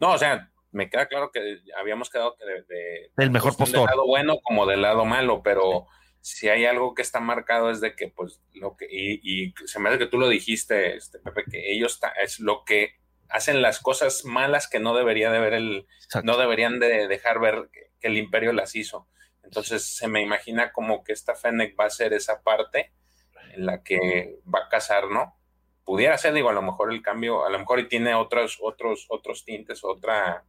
No, 0.00 0.12
o 0.12 0.18
sea, 0.18 0.50
me 0.70 0.90
queda 0.90 1.06
claro 1.06 1.30
que 1.32 1.60
habíamos 1.78 2.10
quedado 2.10 2.36
que 2.36 2.44
de, 2.44 2.62
de- 2.62 3.10
Del 3.16 3.30
mejor 3.30 3.52
del 3.52 3.58
postor. 3.58 3.88
lado 3.88 4.06
bueno 4.06 4.38
como 4.42 4.66
del 4.66 4.82
lado 4.82 5.04
malo, 5.04 5.42
pero 5.42 5.86
si 6.20 6.48
hay 6.48 6.66
algo 6.66 6.94
que 6.94 7.02
está 7.02 7.20
marcado 7.20 7.70
es 7.70 7.80
de 7.80 7.94
que, 7.96 8.08
pues, 8.08 8.40
lo 8.54 8.76
que, 8.76 8.86
y, 8.90 9.20
y 9.48 9.54
se 9.66 9.78
me 9.78 9.88
hace 9.88 9.98
que 9.98 10.06
tú 10.06 10.18
lo 10.18 10.28
dijiste, 10.28 10.96
este, 10.96 11.18
Pepe, 11.20 11.44
que 11.50 11.72
ellos 11.72 12.00
ta- 12.00 12.12
es 12.22 12.38
lo 12.40 12.64
que 12.64 12.94
hacen 13.28 13.62
las 13.62 13.80
cosas 13.80 14.24
malas 14.24 14.68
que 14.68 14.78
no 14.80 14.96
debería 14.96 15.30
de 15.30 15.38
ver 15.38 15.54
el, 15.54 15.86
Exacto. 16.04 16.26
no 16.30 16.38
deberían 16.38 16.80
de 16.80 17.06
dejar 17.08 17.38
ver 17.40 17.68
que, 17.72 17.90
que 18.00 18.08
el 18.08 18.16
imperio 18.18 18.52
las 18.52 18.74
hizo. 18.74 19.06
Entonces 19.42 19.84
se 19.96 20.08
me 20.08 20.20
imagina 20.22 20.72
como 20.72 21.02
que 21.04 21.12
esta 21.12 21.34
Fennec 21.34 21.78
va 21.78 21.86
a 21.86 21.90
ser 21.90 22.12
esa 22.12 22.42
parte 22.42 22.92
en 23.54 23.64
la 23.64 23.82
que 23.82 24.40
va 24.52 24.64
a 24.66 24.68
casar, 24.68 25.08
¿no? 25.10 25.37
Pudiera 25.88 26.18
ser, 26.18 26.34
digo, 26.34 26.50
a 26.50 26.52
lo 26.52 26.60
mejor 26.60 26.92
el 26.92 27.00
cambio, 27.00 27.46
a 27.46 27.48
lo 27.48 27.58
mejor 27.58 27.80
y 27.80 27.88
tiene 27.88 28.14
otros, 28.14 28.58
otros, 28.60 29.06
otros 29.08 29.46
tintes, 29.46 29.82
otra, 29.82 30.44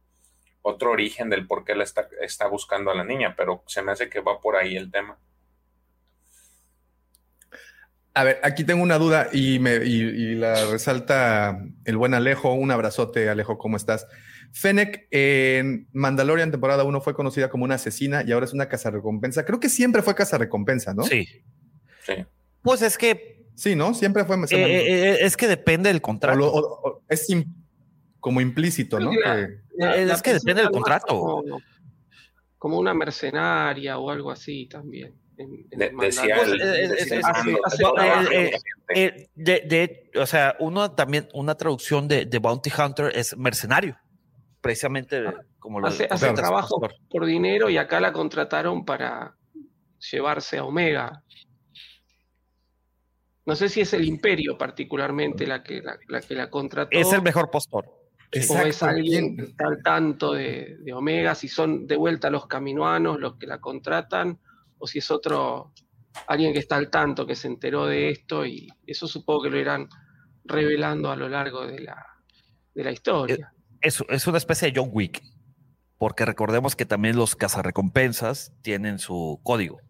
otro 0.60 0.90
origen 0.90 1.30
del 1.30 1.46
por 1.46 1.64
qué 1.64 1.74
la 1.74 1.82
está, 1.82 2.06
está 2.20 2.46
buscando 2.46 2.90
a 2.90 2.94
la 2.94 3.04
niña, 3.04 3.32
pero 3.34 3.64
se 3.66 3.80
me 3.80 3.90
hace 3.90 4.10
que 4.10 4.20
va 4.20 4.38
por 4.38 4.56
ahí 4.56 4.76
el 4.76 4.90
tema. 4.90 5.18
A 8.12 8.24
ver, 8.24 8.38
aquí 8.42 8.64
tengo 8.64 8.82
una 8.82 8.98
duda 8.98 9.30
y, 9.32 9.58
me, 9.60 9.76
y, 9.76 10.02
y 10.02 10.34
la 10.34 10.66
resalta 10.66 11.58
el 11.86 11.96
buen 11.96 12.12
Alejo. 12.12 12.52
Un 12.52 12.70
abrazote, 12.70 13.30
Alejo, 13.30 13.56
¿cómo 13.56 13.78
estás? 13.78 14.06
Fennec 14.52 15.08
en 15.10 15.88
Mandalorian 15.94 16.50
temporada 16.50 16.84
1 16.84 17.00
fue 17.00 17.14
conocida 17.14 17.48
como 17.48 17.64
una 17.64 17.76
asesina 17.76 18.22
y 18.26 18.32
ahora 18.32 18.44
es 18.44 18.52
una 18.52 18.68
cazarrecompensa. 18.68 19.46
Creo 19.46 19.58
que 19.58 19.70
siempre 19.70 20.02
fue 20.02 20.14
cazarrecompensa, 20.14 20.92
¿no? 20.92 21.04
Sí. 21.04 21.26
Sí. 22.04 22.26
Pues 22.60 22.82
es 22.82 22.98
que 22.98 23.39
Sí, 23.60 23.76
¿no? 23.76 23.92
Siempre 23.92 24.24
fue. 24.24 24.36
eh, 24.36 24.38
manejó. 24.38 24.56
eh, 24.56 25.18
es 25.20 25.36
que 25.36 25.46
depende 25.46 25.90
del 25.90 25.98
O 25.98 26.00
contrato. 26.00 26.38
lo- 26.38 26.50
o- 26.50 26.80
o- 26.88 27.02
es 27.10 27.26
como 28.18 28.40
implícito, 28.40 28.98
¿no? 28.98 29.10
Que 29.10 29.18
La- 29.76 29.96
Eh, 29.96 30.06
la 30.06 30.14
es 30.14 30.22
que 30.22 30.32
depende 30.32 30.62
del 30.62 30.70
contrato. 30.70 31.08
Como, 31.18 31.60
como 32.56 32.78
una 32.78 32.94
mercenaria 32.94 33.98
o 33.98 34.08
algo 34.08 34.30
así 34.30 34.66
también. 34.66 35.12
De- 35.36 35.44
eh, 35.76 35.90
eh, 38.94 38.94
eh. 38.94 39.28
Eh, 39.70 40.10
o 40.18 40.24
sea, 40.24 40.56
uno 40.58 40.92
también, 40.92 41.28
una 41.34 41.54
traducción 41.54 42.08
de, 42.08 42.24
de 42.24 42.38
Bounty 42.38 42.70
Hunter 42.76 43.12
es 43.14 43.36
mercenario. 43.36 43.94
Precisamente 44.62 45.22
como 45.58 45.80
lo 45.80 45.86
hace, 45.86 46.08
hace 46.10 46.32
trabajo 46.32 46.80
por 47.10 47.26
dinero 47.26 47.68
y 47.68 47.76
acá 47.76 48.00
la 48.00 48.14
contrataron 48.14 48.86
para 48.86 49.36
llevarse 50.10 50.56
a 50.56 50.64
Omega. 50.64 51.22
No 53.50 53.56
sé 53.56 53.68
si 53.68 53.80
es 53.80 53.92
el 53.94 54.04
imperio 54.04 54.56
particularmente 54.56 55.44
la 55.44 55.64
que 55.64 55.82
la, 55.82 55.98
la 56.06 56.20
que 56.20 56.36
la 56.36 56.48
contrató. 56.48 56.96
Es 56.96 57.12
el 57.12 57.20
mejor 57.20 57.50
postor. 57.50 57.84
o 57.84 58.58
es 58.58 58.80
alguien 58.84 59.36
que 59.36 59.42
está 59.42 59.66
al 59.66 59.82
tanto 59.82 60.34
de, 60.34 60.76
de 60.78 60.92
Omega, 60.92 61.34
si 61.34 61.48
son 61.48 61.88
de 61.88 61.96
vuelta 61.96 62.30
los 62.30 62.46
caminoanos 62.46 63.18
los 63.18 63.38
que 63.38 63.48
la 63.48 63.60
contratan, 63.60 64.38
o 64.78 64.86
si 64.86 65.00
es 65.00 65.10
otro, 65.10 65.72
alguien 66.28 66.52
que 66.52 66.60
está 66.60 66.76
al 66.76 66.90
tanto, 66.90 67.26
que 67.26 67.34
se 67.34 67.48
enteró 67.48 67.86
de 67.86 68.10
esto 68.10 68.46
y 68.46 68.68
eso 68.86 69.08
supongo 69.08 69.42
que 69.42 69.50
lo 69.50 69.58
irán 69.58 69.88
revelando 70.44 71.10
a 71.10 71.16
lo 71.16 71.28
largo 71.28 71.66
de 71.66 71.80
la, 71.80 72.06
de 72.72 72.84
la 72.84 72.92
historia. 72.92 73.52
Es, 73.80 74.00
es 74.08 74.26
una 74.28 74.38
especie 74.38 74.70
de 74.70 74.80
John 74.80 74.90
Wick, 74.92 75.24
porque 75.98 76.24
recordemos 76.24 76.76
que 76.76 76.86
también 76.86 77.16
los 77.16 77.34
cazarrecompensas 77.34 78.52
tienen 78.62 79.00
su 79.00 79.40
código. 79.42 79.80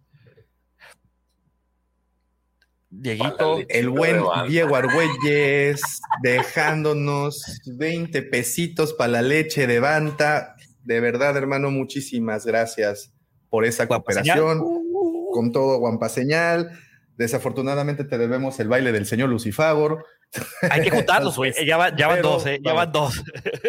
Dieguito, 2.90 3.58
el 3.68 3.88
buen 3.88 4.20
Diego 4.48 4.74
Argüelles, 4.74 5.80
dejándonos 6.22 7.60
20 7.66 8.22
pesitos 8.22 8.94
para 8.94 9.12
la 9.12 9.22
leche 9.22 9.68
de 9.68 9.78
Banta. 9.78 10.56
De 10.82 10.98
verdad, 10.98 11.36
hermano, 11.36 11.70
muchísimas 11.70 12.44
gracias 12.44 13.12
por 13.48 13.64
esa 13.64 13.86
cooperación. 13.86 14.64
Con 15.32 15.52
todo, 15.52 15.78
Guampa 15.78 16.08
Señal. 16.08 16.72
Desafortunadamente 17.16 18.02
te 18.04 18.18
debemos 18.18 18.58
el 18.58 18.68
baile 18.68 18.90
del 18.90 19.06
señor 19.06 19.28
Lucifagor. 19.28 20.04
Hay 20.68 20.82
que 20.82 20.90
juntarlos, 20.90 21.36
güey. 21.36 21.52
Ya, 21.64 21.76
van, 21.76 21.96
ya 21.96 22.08
van 22.08 22.22
dos, 22.22 22.44
¿eh? 22.46 22.58
Ya 22.64 22.72
van 22.72 22.90
dos. 22.90 23.22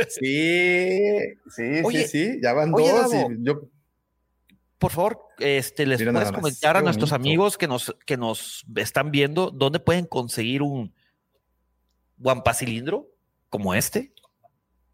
Sí, 0.09 0.99
sí, 1.47 1.83
sí, 1.83 2.03
sí. 2.07 2.39
Ya 2.41 2.53
van 2.53 2.71
dos. 2.71 3.13
Y 3.13 3.43
yo, 3.43 3.69
por 4.81 4.91
favor, 4.91 5.19
este, 5.37 5.85
les 5.85 6.03
puedes 6.03 6.31
comentar 6.31 6.75
a 6.75 6.81
nuestros 6.81 7.13
amigos 7.13 7.55
que 7.55 7.67
nos, 7.67 7.95
que 8.07 8.17
nos 8.17 8.65
están 8.77 9.11
viendo 9.11 9.51
dónde 9.51 9.79
pueden 9.79 10.05
conseguir 10.05 10.63
un 10.63 10.91
guampa 12.17 12.55
cilindro 12.55 13.07
como 13.49 13.75
este. 13.75 14.11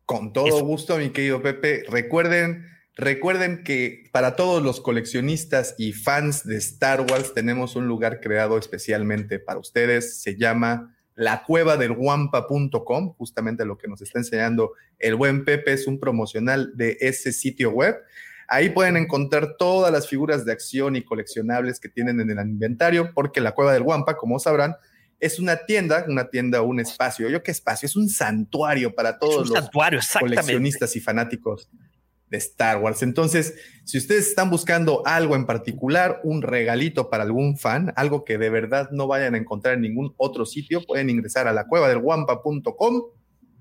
Con 0.05 0.33
todo 0.33 0.59
gusto, 0.65 0.97
mi 0.97 1.11
querido 1.11 1.41
Pepe. 1.41 1.85
Recuerden, 1.87 2.67
recuerden 2.95 3.63
que 3.63 4.09
para 4.11 4.35
todos 4.35 4.61
los 4.61 4.81
coleccionistas 4.81 5.73
y 5.77 5.93
fans 5.93 6.45
de 6.45 6.57
Star 6.57 7.05
Wars 7.09 7.33
tenemos 7.33 7.77
un 7.77 7.87
lugar 7.87 8.19
creado 8.19 8.57
especialmente 8.57 9.39
para 9.39 9.57
ustedes. 9.57 10.21
Se 10.21 10.35
llama 10.35 10.97
la 11.15 11.45
cueva 11.45 11.77
del 11.77 11.93
guampa.com, 11.93 13.13
justamente 13.13 13.63
lo 13.63 13.77
que 13.77 13.87
nos 13.87 14.01
está 14.01 14.19
enseñando 14.19 14.73
el 14.99 15.15
buen 15.15 15.45
Pepe 15.45 15.71
es 15.71 15.87
un 15.87 15.97
promocional 15.97 16.75
de 16.75 16.97
ese 16.99 17.31
sitio 17.31 17.71
web. 17.71 17.95
Ahí 18.47 18.69
pueden 18.69 18.95
encontrar 18.95 19.55
todas 19.57 19.91
las 19.91 20.07
figuras 20.07 20.45
de 20.45 20.53
acción 20.53 20.95
y 20.95 21.03
coleccionables 21.03 21.79
que 21.79 21.89
tienen 21.89 22.21
en 22.21 22.29
el 22.29 22.39
inventario, 22.39 23.13
porque 23.13 23.41
la 23.41 23.53
Cueva 23.53 23.73
del 23.73 23.83
Guampa, 23.83 24.15
como 24.15 24.39
sabrán, 24.39 24.75
es 25.19 25.39
una 25.39 25.65
tienda, 25.65 26.05
una 26.07 26.29
tienda, 26.29 26.61
un 26.61 26.79
espacio. 26.79 27.29
¿Yo 27.29 27.43
qué 27.43 27.51
espacio? 27.51 27.87
Es 27.87 27.95
un 27.95 28.07
santuario 28.09 28.93
para 28.93 29.19
todos 29.19 29.49
los 29.49 29.69
coleccionistas 30.19 30.95
y 30.95 30.99
fanáticos 30.99 31.69
de 32.29 32.37
Star 32.37 32.77
Wars. 32.77 33.03
Entonces, 33.03 33.55
si 33.83 33.97
ustedes 33.97 34.27
están 34.27 34.49
buscando 34.49 35.01
algo 35.05 35.35
en 35.35 35.45
particular, 35.45 36.19
un 36.23 36.41
regalito 36.41 37.09
para 37.09 37.23
algún 37.23 37.57
fan, 37.57 37.93
algo 37.95 38.25
que 38.25 38.37
de 38.37 38.49
verdad 38.49 38.89
no 38.91 39.07
vayan 39.07 39.35
a 39.35 39.37
encontrar 39.37 39.75
en 39.75 39.81
ningún 39.81 40.13
otro 40.17 40.45
sitio, 40.45 40.81
pueden 40.85 41.09
ingresar 41.09 41.47
a 41.47 41.53
la 41.53 41.67
cueva 41.67 41.89
del 41.89 41.99
guampa.com 41.99 43.03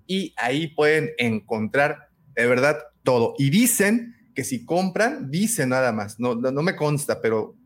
y 0.06 0.34
ahí 0.36 0.68
pueden 0.68 1.10
encontrar 1.18 2.08
de 2.34 2.46
verdad 2.46 2.78
todo. 3.02 3.34
Y 3.38 3.50
dicen 3.50 4.15
que 4.36 4.44
si 4.44 4.66
compran, 4.66 5.30
dicen 5.30 5.70
nada 5.70 5.92
más, 5.92 6.20
no, 6.20 6.34
no, 6.34 6.62
me 6.62 6.76
consta, 6.76 7.22
pero 7.22 7.56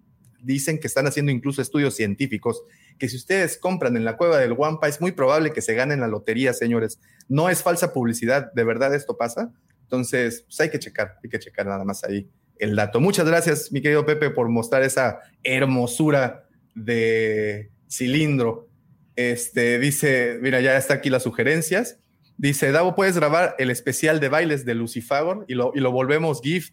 dicen 0.40 0.78
que 0.78 0.86
están 0.86 1.06
haciendo 1.06 1.32
incluso 1.32 1.60
estudios 1.60 1.96
científicos, 1.96 2.62
que 2.96 3.08
si 3.08 3.16
ustedes 3.16 3.58
compran 3.58 3.96
en 3.96 4.04
la 4.04 4.16
cueva 4.16 4.38
del 4.38 4.52
Wampa, 4.52 4.86
es 4.88 5.00
muy 5.00 5.10
probable 5.10 5.52
que 5.52 5.62
se 5.62 5.74
ganen 5.74 6.00
la 6.00 6.06
lotería, 6.06 6.54
señores. 6.54 7.00
No 7.28 7.50
es 7.50 7.62
falsa 7.62 7.92
publicidad, 7.92 8.52
de 8.52 8.64
verdad 8.64 8.94
esto 8.94 9.18
pasa. 9.18 9.52
Entonces, 9.82 10.44
pues 10.46 10.60
hay 10.60 10.70
que 10.70 10.78
checar, 10.78 11.16
hay 11.22 11.28
que 11.28 11.40
checar 11.40 11.66
nada 11.66 11.84
más 11.84 12.04
ahí 12.04 12.30
el 12.60 12.76
dato. 12.76 13.00
Muchas 13.00 13.26
gracias, 13.26 13.72
mi 13.72 13.82
querido 13.82 14.06
Pepe, 14.06 14.30
por 14.30 14.48
mostrar 14.48 14.82
esa 14.82 15.18
hermosura 15.42 16.46
de 16.76 17.72
cilindro. 17.90 18.68
Este 19.16 19.80
dice, 19.80 20.38
mira, 20.40 20.60
ya 20.60 20.76
está 20.76 20.94
aquí 20.94 21.10
las 21.10 21.24
sugerencias. 21.24 21.98
Dice, 22.40 22.72
Davo, 22.72 22.94
¿puedes 22.94 23.16
grabar 23.16 23.54
el 23.58 23.70
especial 23.70 24.18
de 24.18 24.30
bailes 24.30 24.64
de 24.64 24.74
Lucifagor 24.74 25.44
y 25.46 25.52
lo, 25.52 25.72
y 25.74 25.80
lo 25.80 25.92
volvemos 25.92 26.40
gift? 26.40 26.72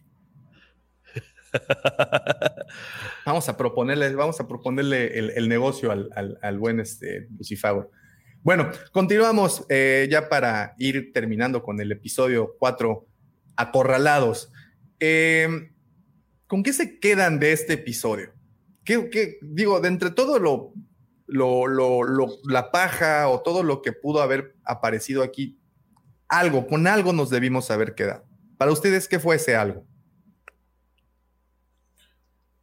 vamos 3.26 3.50
a 3.50 3.56
proponerle, 3.58 4.14
vamos 4.14 4.40
a 4.40 4.48
proponerle 4.48 5.18
el, 5.18 5.46
negocio 5.46 5.92
al, 5.92 6.58
buen 6.58 6.80
este, 6.80 7.28
Lucifagor. 7.36 7.90
Bueno, 8.42 8.70
continuamos 8.92 9.66
eh, 9.68 10.08
ya 10.10 10.30
para 10.30 10.74
ir 10.78 11.12
terminando 11.12 11.62
con 11.62 11.78
el 11.82 11.92
episodio 11.92 12.56
4, 12.58 13.06
Acorralados. 13.56 14.50
Em, 14.98 15.74
¿Con 16.46 16.62
qué 16.62 16.72
se 16.72 16.98
quedan 16.98 17.38
de 17.40 17.52
este 17.52 17.74
episodio? 17.74 18.32
¿Qué, 18.84 19.36
digo, 19.42 19.80
de 19.80 19.88
entre 19.88 20.12
todo 20.12 20.38
lo, 20.38 20.72
la 21.28 22.70
paja 22.70 23.28
o 23.28 23.42
todo 23.42 23.62
lo 23.62 23.82
que 23.82 23.92
pudo 23.92 24.22
haber 24.22 24.56
aparecido 24.64 25.22
aquí, 25.22 25.58
algo, 26.28 26.66
con 26.66 26.86
algo 26.86 27.12
nos 27.12 27.30
debimos 27.30 27.70
haber 27.70 27.94
quedado. 27.94 28.24
Para 28.56 28.72
ustedes, 28.72 29.08
¿qué 29.08 29.18
fue 29.18 29.36
ese 29.36 29.56
algo? 29.56 29.86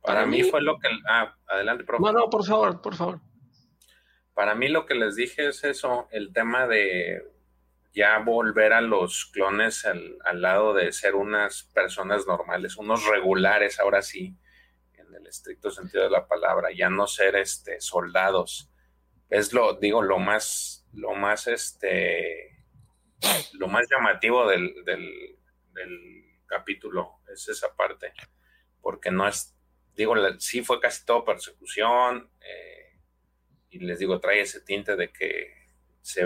Para 0.02 0.26
mí 0.26 0.44
fue 0.44 0.62
lo 0.62 0.78
que... 0.78 0.88
Ah, 1.08 1.36
adelante, 1.48 1.84
profe. 1.84 2.04
No, 2.04 2.12
no, 2.12 2.30
por 2.30 2.46
favor, 2.46 2.82
por 2.82 2.96
favor. 2.96 3.22
Para 4.34 4.54
mí 4.54 4.68
lo 4.68 4.86
que 4.86 4.96
les 4.96 5.16
dije 5.16 5.48
es 5.48 5.64
eso, 5.64 6.08
el 6.12 6.34
tema 6.34 6.68
de 6.68 7.24
ya 7.94 8.20
volver 8.20 8.74
a 8.74 8.82
los 8.82 9.26
clones 9.26 9.86
al, 9.86 10.18
al 10.26 10.42
lado 10.42 10.74
de 10.74 10.92
ser 10.92 11.16
unas 11.16 11.64
personas 11.74 12.28
normales, 12.28 12.76
unos 12.76 13.08
regulares, 13.08 13.80
ahora 13.80 14.02
sí, 14.02 14.38
estricto 15.38 15.72
sentido 15.72 16.04
de 16.04 16.10
la 16.10 16.28
palabra, 16.28 16.70
ya 16.76 16.90
no 16.90 17.08
ser 17.08 17.36
este 17.36 17.80
soldados. 17.80 18.70
Es 19.30 19.54
lo, 19.54 19.74
digo, 19.74 20.02
lo 20.02 20.20
más, 20.20 20.88
lo 20.94 21.14
más 21.14 21.48
este 21.48 22.56
lo 23.54 23.68
más 23.68 23.88
llamativo 23.90 24.48
del, 24.48 24.74
capítulo 26.48 27.20
es 27.34 27.50
esa 27.50 27.76
parte, 27.76 28.14
porque 28.82 29.12
no 29.12 29.28
es, 29.28 29.58
digo, 29.96 30.14
sí 30.38 30.64
fue 30.64 30.80
casi 30.80 31.04
todo 31.04 31.26
persecución, 31.26 32.30
eh, 32.42 33.00
y 33.72 33.80
les 33.80 34.00
digo, 34.00 34.20
trae 34.20 34.42
ese 34.42 34.62
tinte 34.62 34.96
de 34.96 35.12
que 35.12 35.52
se, 36.02 36.24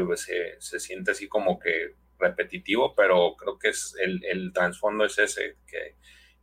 se, 0.60 0.80
siente 0.80 1.12
así 1.12 1.28
como 1.28 1.58
que 1.58 1.96
repetitivo, 2.20 2.94
pero 2.96 3.36
creo 3.38 3.58
que 3.58 3.70
es 3.70 3.96
el, 4.00 4.24
el 4.26 4.52
trasfondo 4.54 5.06
es 5.06 5.18
ese, 5.18 5.58
que, 5.66 5.96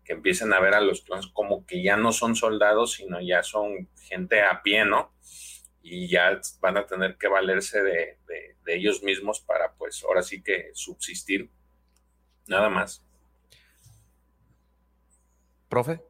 que 0.07 0.13
empiecen 0.13 0.53
a 0.53 0.61
ver 0.61 0.75
a 0.75 0.81
los 0.81 1.03
clones 1.03 1.27
como 1.27 1.67
que 1.67 1.83
ya 1.83 1.97
no 1.97 2.13
son 2.13 2.37
soldados, 2.37 2.93
sino 2.93 3.21
ya 3.21 3.43
son 3.43 3.89
gente 4.09 4.43
a 4.43 4.63
pie, 4.63 4.85
¿no? 4.85 5.17
y 5.89 6.09
ya 6.09 6.41
van 6.61 6.77
a 6.77 6.87
tener 6.87 7.17
que 7.17 7.29
valerse 7.29 7.81
de, 7.81 8.19
ellos 8.67 9.05
mismos 9.05 9.41
para, 9.41 9.73
pues, 9.79 10.03
ahora 10.03 10.21
sí 10.21 10.43
que 10.43 10.71
subsistir. 10.75 11.49
Nada 12.49 12.69
más. 12.69 13.05
¿Profe? 15.69 16.01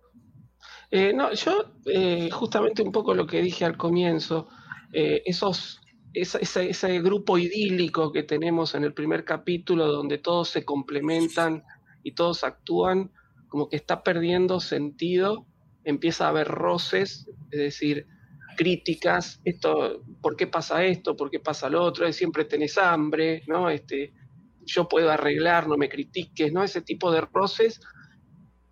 Eh, 0.90 1.12
no, 1.12 1.34
yo 1.34 1.74
eh, 1.84 2.30
justamente 2.30 2.82
un 2.82 2.92
poco 2.92 3.12
lo 3.12 3.26
que 3.26 3.42
dije 3.42 3.66
al 3.66 3.76
comienzo, 3.76 4.48
eh, 4.94 5.22
esos, 5.26 5.82
ese, 6.14 7.00
grupo 7.00 7.36
idílico 7.36 8.10
que 8.10 8.22
tenemos 8.22 8.74
en 8.74 8.84
el 8.84 8.94
primer 8.94 9.26
capítulo 9.26 9.86
donde 9.88 10.16
todos 10.16 10.48
se 10.48 10.64
complementan 10.64 11.64
y 12.02 12.12
todos 12.12 12.44
actúan, 12.44 13.12
como 13.56 13.70
que 13.70 13.76
está 13.76 14.02
perdiendo 14.02 14.60
sentido, 14.60 15.46
empieza 15.82 16.26
a 16.26 16.28
haber 16.28 16.46
roces, 16.46 17.26
es 17.50 17.58
decir, 17.58 18.06
críticas, 18.54 19.40
esto, 19.46 20.02
¿por 20.20 20.36
qué 20.36 20.46
pasa 20.46 20.84
esto? 20.84 21.16
¿Por 21.16 21.30
qué 21.30 21.40
pasa 21.40 21.70
lo 21.70 21.82
otro? 21.82 22.12
Siempre 22.12 22.44
tenés 22.44 22.76
hambre, 22.76 23.44
¿no? 23.46 23.70
Este, 23.70 24.12
yo 24.60 24.86
puedo 24.86 25.10
arreglar, 25.10 25.68
no 25.68 25.78
me 25.78 25.88
critiques, 25.88 26.52
¿no? 26.52 26.62
Ese 26.62 26.82
tipo 26.82 27.10
de 27.10 27.22
roces 27.22 27.80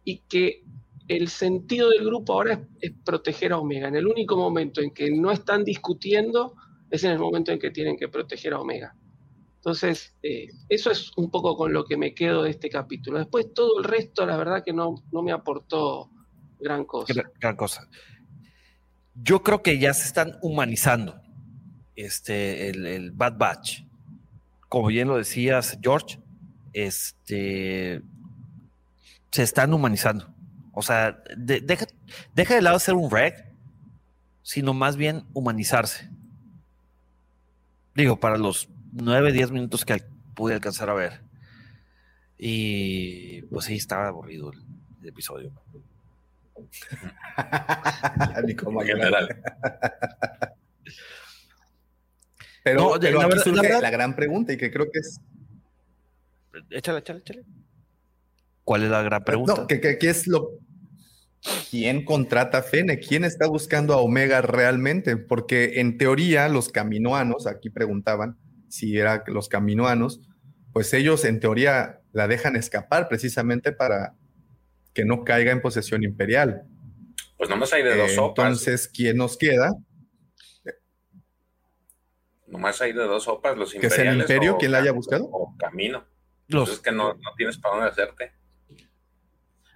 y 0.04 0.18
que 0.28 0.64
el 1.08 1.28
sentido 1.28 1.88
del 1.88 2.04
grupo 2.04 2.34
ahora 2.34 2.68
es, 2.78 2.92
proteger 3.06 3.54
a 3.54 3.60
Omega. 3.60 3.88
En 3.88 3.96
el 3.96 4.06
único 4.06 4.36
momento 4.36 4.82
en 4.82 4.92
que 4.92 5.10
no 5.10 5.30
están 5.30 5.64
discutiendo 5.64 6.56
es 6.90 7.04
en 7.04 7.12
el 7.12 7.18
momento 7.18 7.52
en 7.52 7.58
que 7.58 7.70
tienen 7.70 7.96
que 7.96 8.08
proteger 8.08 8.52
a 8.52 8.60
Omega. 8.60 8.94
Entonces, 9.64 10.14
eh, 10.22 10.48
eso 10.68 10.90
es 10.90 11.10
un 11.16 11.30
poco 11.30 11.56
con 11.56 11.72
lo 11.72 11.84
que 11.86 11.96
me 11.96 12.14
quedo 12.14 12.42
de 12.42 12.50
este 12.50 12.68
capítulo. 12.68 13.18
Después 13.18 13.54
todo 13.54 13.78
el 13.78 13.84
resto, 13.84 14.26
la 14.26 14.36
verdad 14.36 14.62
que 14.62 14.74
no, 14.74 15.02
no 15.10 15.22
me 15.22 15.32
aportó 15.32 16.10
gran 16.60 16.84
cosa. 16.84 17.14
Gran 17.40 17.56
cosa 17.56 17.88
yo 19.14 19.42
creo 19.42 19.62
que 19.62 19.78
ya 19.78 19.94
se 19.94 20.06
están 20.06 20.38
humanizando 20.42 21.20
este, 21.94 22.68
el, 22.68 23.12
Bad 23.12 23.38
Batch. 23.38 23.84
Como 24.68 24.88
bien 24.88 25.08
lo 25.08 25.16
decías, 25.16 25.78
George, 25.80 26.18
este, 26.72 28.02
se 29.30 29.42
están 29.42 29.72
humanizando. 29.72 30.34
O 30.72 30.82
sea, 30.82 31.22
deja, 31.36 31.86
deja 32.34 32.54
de 32.56 32.62
lado 32.62 32.78
ser 32.80 32.94
un 32.94 33.10
reg, 33.10 33.52
sino 34.42 34.74
más 34.74 34.96
bien 34.96 35.24
humanizarse. 35.32 36.10
Digo, 37.94 38.18
para 38.18 38.36
los 38.36 38.68
9, 38.94 39.32
10 39.32 39.50
minutos 39.50 39.84
que 39.84 40.02
pude 40.34 40.54
alcanzar 40.54 40.88
a 40.90 40.94
ver. 40.94 41.20
Y 42.38 43.42
pues 43.42 43.66
sí, 43.66 43.74
estaba 43.76 44.08
aburrido 44.08 44.52
el 44.52 45.08
episodio. 45.08 45.52
Ni 48.46 48.54
como 48.54 48.82
En 48.82 48.88
general. 48.88 49.28
Pero, 52.62 52.80
No, 52.94 53.00
pero 53.00 53.18
la 53.18 53.24
aquí 53.26 53.28
verdad- 53.34 53.36
la 53.36 53.42
surge 53.44 53.60
verdad- 53.68 53.82
la 53.82 53.90
gran 53.90 54.16
pregunta 54.16 54.52
y 54.52 54.56
que 54.56 54.70
creo 54.70 54.90
que 54.90 54.98
es 55.00 55.20
Échale, 56.70 57.00
échale, 57.00 57.18
échale. 57.18 57.42
¿Cuál 58.62 58.84
es 58.84 58.90
la 58.90 59.02
gran 59.02 59.24
pregunta? 59.24 59.54
No, 59.56 59.66
que, 59.66 59.80
que- 59.80 59.98
que 59.98 60.08
es 60.10 60.26
lo. 60.28 60.50
¿Quién 61.70 62.04
contrata 62.04 62.58
a 62.58 62.62
Fene? 62.62 63.00
¿Quién 63.00 63.24
está 63.24 63.46
buscando 63.48 63.92
a 63.92 63.98
Omega 63.98 64.40
realmente? 64.40 65.16
Porque 65.18 65.80
en 65.80 65.98
teoría 65.98 66.48
los 66.48 66.68
caminoanos, 66.70 67.46
aquí 67.46 67.68
preguntaban 67.70 68.38
si 68.74 68.98
eran 68.98 69.22
los 69.28 69.48
caminoanos, 69.48 70.20
pues 70.72 70.92
ellos 70.94 71.24
en 71.24 71.38
teoría 71.38 72.00
la 72.12 72.26
dejan 72.26 72.56
escapar 72.56 73.08
precisamente 73.08 73.70
para 73.72 74.14
que 74.92 75.04
no 75.04 75.22
caiga 75.24 75.52
en 75.52 75.60
posesión 75.60 76.02
imperial. 76.02 76.64
Pues 77.36 77.48
nomás 77.50 77.72
hay 77.72 77.82
de 77.84 77.96
dos 77.96 78.10
Eh, 78.10 78.14
sopas. 78.14 78.44
Entonces, 78.46 78.88
¿quién 78.88 79.16
nos 79.16 79.36
queda? 79.36 79.70
Nomás 82.46 82.80
hay 82.82 82.92
de 82.92 83.02
dos 83.04 83.24
sopas, 83.24 83.56
los 83.56 83.72
¿Que 83.72 83.78
sea 83.90 84.02
el 84.10 84.18
imperiales. 84.18 84.30
imperio 84.30 84.56
quien 84.58 84.72
la 84.72 84.78
haya 84.78 84.92
buscado? 84.92 85.24
O 85.30 85.54
camino. 85.58 86.04
Los- 86.48 86.68
Pues 86.68 86.76
es 86.78 86.82
que 86.82 86.92
no, 86.92 87.14
no 87.14 87.30
tienes 87.36 87.58
para 87.58 87.76
dónde 87.76 87.90
hacerte. 87.90 88.32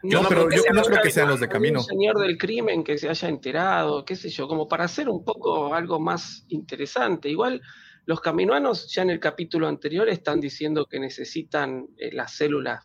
Yo 0.04 0.22
no, 0.22 0.28
pero 0.28 0.48
yo 0.50 0.62
no 0.72 0.82
creo 0.82 1.02
que 1.02 1.10
sean 1.10 1.28
los 1.28 1.40
de 1.40 1.48
camino. 1.48 1.80
señor 1.82 2.18
del 2.20 2.38
crimen 2.38 2.84
que 2.84 2.96
se 2.98 3.08
haya 3.08 3.28
enterado, 3.28 4.04
qué 4.04 4.14
sé 4.14 4.28
yo, 4.28 4.46
como 4.46 4.68
para 4.68 4.84
hacer 4.84 5.08
un 5.08 5.24
poco 5.24 5.74
algo 5.74 5.98
más 5.98 6.44
interesante. 6.48 7.28
Igual 7.28 7.60
los 8.08 8.22
caminoanos 8.22 8.90
ya 8.90 9.02
en 9.02 9.10
el 9.10 9.20
capítulo 9.20 9.68
anterior 9.68 10.08
están 10.08 10.40
diciendo 10.40 10.86
que 10.86 10.98
necesitan 10.98 11.88
eh, 11.98 12.10
las 12.10 12.34
células 12.34 12.82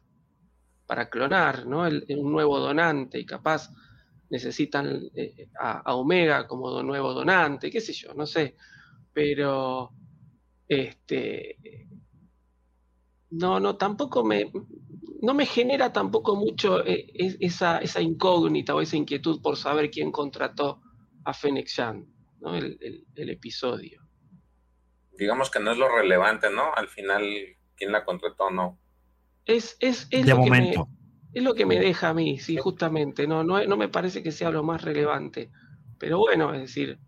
para 0.86 1.10
clonar, 1.10 1.66
¿no? 1.66 1.88
El- 1.88 2.06
un 2.18 2.30
nuevo 2.30 2.60
donante 2.60 3.18
y 3.20 3.26
capaz 3.26 3.70
necesitan 4.30 5.02
eh, 5.16 5.48
a, 5.58 5.96
Omega 5.96 6.46
como 6.46 6.84
nuevo 6.84 7.14
donante, 7.14 7.72
qué 7.72 7.80
sé 7.80 7.94
yo, 7.94 8.14
no 8.14 8.26
sé. 8.26 8.58
Pero 9.14 9.92
este 10.68 11.58
no, 13.30 13.62
no, 13.62 13.78
tampoco 13.78 14.26
me, 14.26 14.52
no 15.22 15.34
me 15.34 15.46
genera 15.46 15.94
tampoco 15.94 16.36
mucho 16.36 16.86
eh, 16.86 17.06
es- 17.14 17.38
esa, 17.40 18.02
incógnita 18.02 18.76
o 18.76 18.82
esa 18.82 18.98
inquietud 18.98 19.42
por 19.42 19.56
saber 19.56 19.90
quién 19.90 20.12
contrató 20.12 20.82
a 21.24 21.34
Fennec 21.34 21.68
Shan, 21.70 22.06
¿no? 22.42 22.56
El 22.58 23.06
episodio. 23.30 24.03
Digamos 25.18 25.50
que 25.52 25.60
no 25.60 25.72
es 25.72 25.78
lo 25.78 25.88
relevante, 25.96 26.50
¿no? 26.50 26.74
Al 26.76 26.88
final, 26.88 27.24
quién 27.76 27.92
la 27.92 28.04
contrató 28.04 28.46
o 28.46 28.52
no. 28.52 28.80
Es, 29.46 29.78
es, 29.80 30.08
es 30.10 30.26
De 30.26 30.32
lo 30.32 30.44
que 30.44 30.50
me- 30.52 30.60
momento. 30.60 30.88
es 31.34 31.44
lo 31.44 31.54
que 31.54 31.66
me 31.66 31.80
deja 31.80 32.10
a 32.10 32.14
mí, 32.14 32.40
sí, 32.40 32.58
justamente. 32.58 33.28
No, 33.28 33.44
no, 33.44 33.64
no 33.66 33.78
me 33.78 33.90
parece 33.90 34.24
que 34.24 34.32
sea 34.32 34.50
lo 34.50 34.64
más 34.64 34.82
relevante. 34.82 35.52
Pero 36.00 36.20
bueno, 36.20 36.54
es 36.54 36.62
decir, 36.62 37.00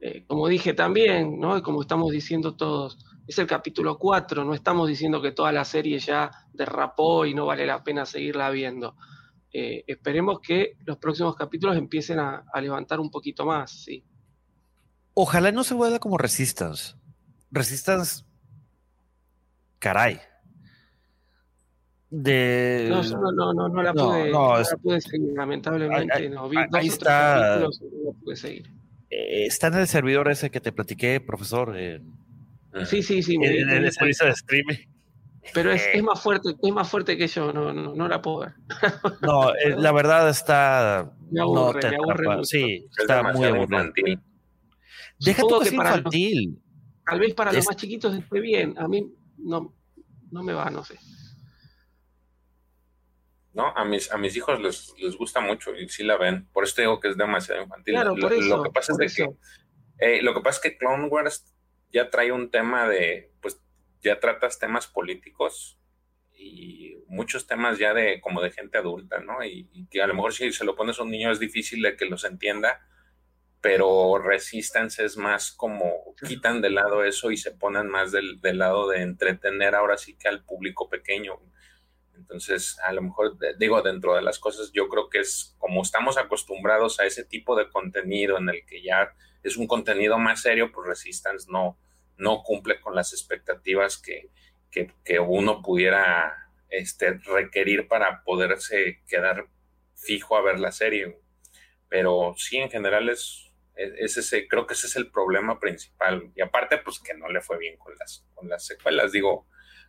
eh, 0.00 0.24
como 0.26 0.48
dije 0.48 0.74
también, 0.74 1.38
¿no? 1.40 1.56
Y 1.58 1.62
como 1.62 1.82
estamos 1.82 2.10
diciendo 2.10 2.56
todos, 2.56 2.98
es 3.26 3.38
el 3.38 3.46
capítulo 3.46 3.98
4, 3.98 4.44
no 4.44 4.54
estamos 4.54 4.88
diciendo 4.88 5.20
que 5.20 5.32
toda 5.32 5.52
la 5.52 5.64
serie 5.64 5.98
ya 5.98 6.30
derrapó 6.52 7.26
y 7.26 7.34
no 7.34 7.46
vale 7.46 7.66
la 7.66 7.82
pena 7.82 8.06
seguirla 8.06 8.50
viendo. 8.50 8.96
Eh, 9.52 9.84
esperemos 9.86 10.40
que 10.40 10.76
los 10.84 10.98
próximos 10.98 11.34
capítulos 11.36 11.76
empiecen 11.76 12.18
a, 12.20 12.44
a 12.52 12.60
levantar 12.60 13.00
un 13.00 13.10
poquito 13.10 13.44
más, 13.46 13.70
sí. 13.84 14.04
Ojalá 15.14 15.50
no 15.50 15.64
se 15.64 15.74
vuelva 15.74 15.98
como 15.98 16.18
Resistance. 16.18 16.94
Resistance. 17.50 18.24
Caray. 19.78 20.20
De. 22.10 22.86
No, 22.88 23.02
no, 23.02 23.32
no, 23.32 23.52
no, 23.52 23.68
no 23.68 23.82
la 23.82 23.92
pude, 23.92 24.30
no, 24.30 24.48
no 24.54 24.58
es- 24.60 24.70
la 24.70 24.76
pude 24.78 25.00
seguir, 25.00 25.32
lamentablemente. 25.34 26.14
Ahí- 26.14 26.28
no, 26.28 26.48
vi 26.48 26.56
ahí 26.58 26.66
dos 26.70 26.84
está. 26.84 27.58
no 27.60 28.12
pude 28.24 28.36
seguir. 28.36 28.70
eh, 29.10 29.46
está 29.46 29.68
en 29.68 29.74
el 29.74 29.86
servidor 29.88 30.30
ese 30.30 30.50
que 30.50 30.60
te 30.60 30.72
platiqué, 30.72 31.20
profesor. 31.20 31.76
en- 31.76 32.12
Sí, 32.86 33.02
sí, 33.02 33.22
sí. 33.22 33.38
me- 33.38 33.46
en, 33.58 33.66
me 33.66 33.76
el 33.78 33.84
di 33.84 33.90
servicio 33.90 34.26
de 34.26 34.32
streaming. 34.32 34.76
Pero 35.54 35.70
es, 35.72 35.86
es 35.94 36.02
más 36.02 36.20
fuerte, 36.20 36.50
es 36.60 36.72
más 36.72 36.88
fuerte 36.90 37.16
que 37.16 37.26
yo, 37.28 37.52
no, 37.52 37.72
no, 37.72 37.94
no 37.94 38.08
la 38.08 38.20
puedo 38.20 38.40
ver. 38.40 38.54
No, 39.22 39.50
eh, 39.54 39.74
la 39.76 39.92
verdad 39.92 40.28
está. 40.28 41.12
Me 41.30 41.40
aburre, 41.40 41.74
no 41.74 41.80
te 41.80 41.90
me 41.90 41.96
aburre. 41.96 42.44
Sí, 42.44 42.84
Es 42.90 42.98
está 42.98 43.22
muy 43.32 43.46
aburrido. 43.46 43.62
infantil. 43.64 44.20
Deja 45.20 45.42
tu 45.42 45.48
que 45.48 45.54
los- 45.54 45.72
infantil. 45.72 46.62
Tal 47.06 47.20
vez 47.20 47.34
para 47.34 47.52
los 47.52 47.64
más 47.66 47.76
chiquitos 47.76 48.14
esté 48.14 48.40
bien, 48.40 48.76
a 48.78 48.88
mí 48.88 49.14
no, 49.38 49.72
no 50.30 50.42
me 50.42 50.52
va, 50.52 50.68
no 50.70 50.84
sé. 50.84 50.98
¿no? 53.56 53.72
A 53.74 53.86
mis, 53.86 54.12
a 54.12 54.18
mis 54.18 54.36
hijos 54.36 54.60
les, 54.60 54.94
les 54.98 55.16
gusta 55.16 55.40
mucho 55.40 55.74
y 55.74 55.88
sí 55.88 56.04
la 56.04 56.18
ven. 56.18 56.46
Por 56.52 56.64
eso 56.64 56.74
te 56.74 56.82
digo 56.82 57.00
que 57.00 57.08
es 57.08 57.16
demasiado 57.16 57.62
infantil. 57.62 57.94
Claro, 57.94 58.14
lo, 58.14 58.20
por 58.20 58.32
eso, 58.34 58.56
lo 58.58 58.62
que 58.62 58.70
pasa 58.70 58.92
es 58.92 58.98
de 58.98 59.06
que 59.24 59.34
eh, 59.98 60.22
lo 60.22 60.34
que 60.34 60.40
pasa 60.42 60.58
es 60.58 60.62
que 60.62 60.76
Clone 60.76 61.08
Wars 61.08 61.54
ya 61.90 62.10
trae 62.10 62.32
un 62.32 62.50
tema 62.50 62.86
de, 62.86 63.32
pues, 63.40 63.58
ya 64.02 64.20
tratas 64.20 64.58
temas 64.58 64.86
políticos 64.86 65.78
y 66.34 66.98
muchos 67.08 67.46
temas 67.46 67.78
ya 67.78 67.94
de 67.94 68.20
como 68.20 68.42
de 68.42 68.50
gente 68.50 68.76
adulta, 68.76 69.20
¿no? 69.20 69.42
Y, 69.42 69.70
y 69.72 69.86
que 69.86 70.02
a 70.02 70.06
lo 70.06 70.12
mejor 70.12 70.34
si 70.34 70.52
se 70.52 70.64
lo 70.64 70.76
pones 70.76 70.98
a 70.98 71.04
un 71.04 71.10
niño 71.10 71.32
es 71.32 71.40
difícil 71.40 71.80
de 71.80 71.96
que 71.96 72.04
los 72.04 72.24
entienda, 72.24 72.86
pero 73.60 74.18
Resistance 74.18 75.04
es 75.04 75.16
más 75.16 75.52
como 75.52 76.14
quitan 76.26 76.60
de 76.60 76.70
lado 76.70 77.04
eso 77.04 77.30
y 77.30 77.36
se 77.36 77.52
ponen 77.52 77.88
más 77.88 78.12
del, 78.12 78.40
del 78.40 78.58
lado 78.58 78.88
de 78.88 79.02
entretener 79.02 79.74
ahora 79.74 79.96
sí 79.96 80.16
que 80.16 80.28
al 80.28 80.44
público 80.44 80.88
pequeño. 80.88 81.40
Entonces, 82.16 82.78
a 82.82 82.92
lo 82.92 83.02
mejor, 83.02 83.36
digo, 83.58 83.82
dentro 83.82 84.14
de 84.14 84.22
las 84.22 84.38
cosas, 84.38 84.70
yo 84.72 84.88
creo 84.88 85.08
que 85.10 85.20
es 85.20 85.54
como 85.58 85.82
estamos 85.82 86.16
acostumbrados 86.16 86.98
a 86.98 87.04
ese 87.04 87.24
tipo 87.24 87.56
de 87.56 87.68
contenido 87.68 88.38
en 88.38 88.48
el 88.48 88.64
que 88.64 88.82
ya 88.82 89.14
es 89.42 89.56
un 89.56 89.66
contenido 89.66 90.18
más 90.18 90.42
serio, 90.42 90.72
pues 90.72 90.88
Resistance 90.88 91.46
no, 91.50 91.78
no 92.16 92.42
cumple 92.42 92.80
con 92.80 92.94
las 92.94 93.12
expectativas 93.12 93.98
que, 93.98 94.30
que, 94.70 94.92
que 95.04 95.20
uno 95.20 95.62
pudiera 95.62 96.50
este, 96.68 97.12
requerir 97.18 97.86
para 97.86 98.22
poderse 98.24 99.02
quedar 99.06 99.46
fijo 99.94 100.36
a 100.36 100.42
ver 100.42 100.58
la 100.58 100.72
serie. 100.72 101.18
Pero 101.88 102.34
sí, 102.36 102.56
en 102.56 102.70
general 102.70 103.08
es, 103.08 103.45
es, 103.76 103.92
es 103.98 104.16
ese, 104.16 104.48
creo 104.48 104.66
que 104.66 104.74
ese 104.74 104.86
es 104.86 104.96
el 104.96 105.10
problema 105.10 105.60
principal. 105.60 106.32
Y 106.34 106.40
aparte, 106.42 106.78
pues 106.78 106.98
que 106.98 107.14
no 107.14 107.28
le 107.28 107.40
fue 107.40 107.58
bien 107.58 107.76
con 107.78 107.94
las, 107.98 108.26
con 108.34 108.48
las 108.48 108.64
secuelas, 108.66 109.12
digo, 109.12 109.46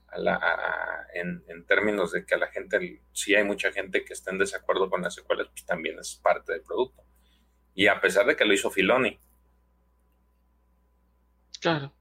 a 0.07 0.19
la, 0.19 0.35
a- 0.35 1.07
en, 1.14 1.43
en 1.48 1.66
términos 1.66 2.11
de 2.11 2.25
que 2.25 2.35
a 2.35 2.38
la 2.38 2.48
gente, 2.48 3.01
sí 3.14 3.35
hay 3.35 3.43
mucha 3.43 3.72
gente 3.72 4.06
que 4.06 4.14
está 4.14 4.32
en 4.32 4.38
desacuerdo 4.38 4.90
con 4.90 5.01
las 5.01 5.16
secuelas, 5.16 5.48
pues 5.49 5.66
también 5.66 5.98
es 5.99 6.16
parte 6.24 6.53
del 6.53 6.61
producto. 6.61 7.03
Y 7.74 7.88
a 7.88 7.99
pesar 8.01 8.25
de 8.25 8.35
que 8.35 8.45
lo 8.45 8.53
hizo 8.53 8.69
Filoni, 8.72 9.19
Claro. 11.59 11.91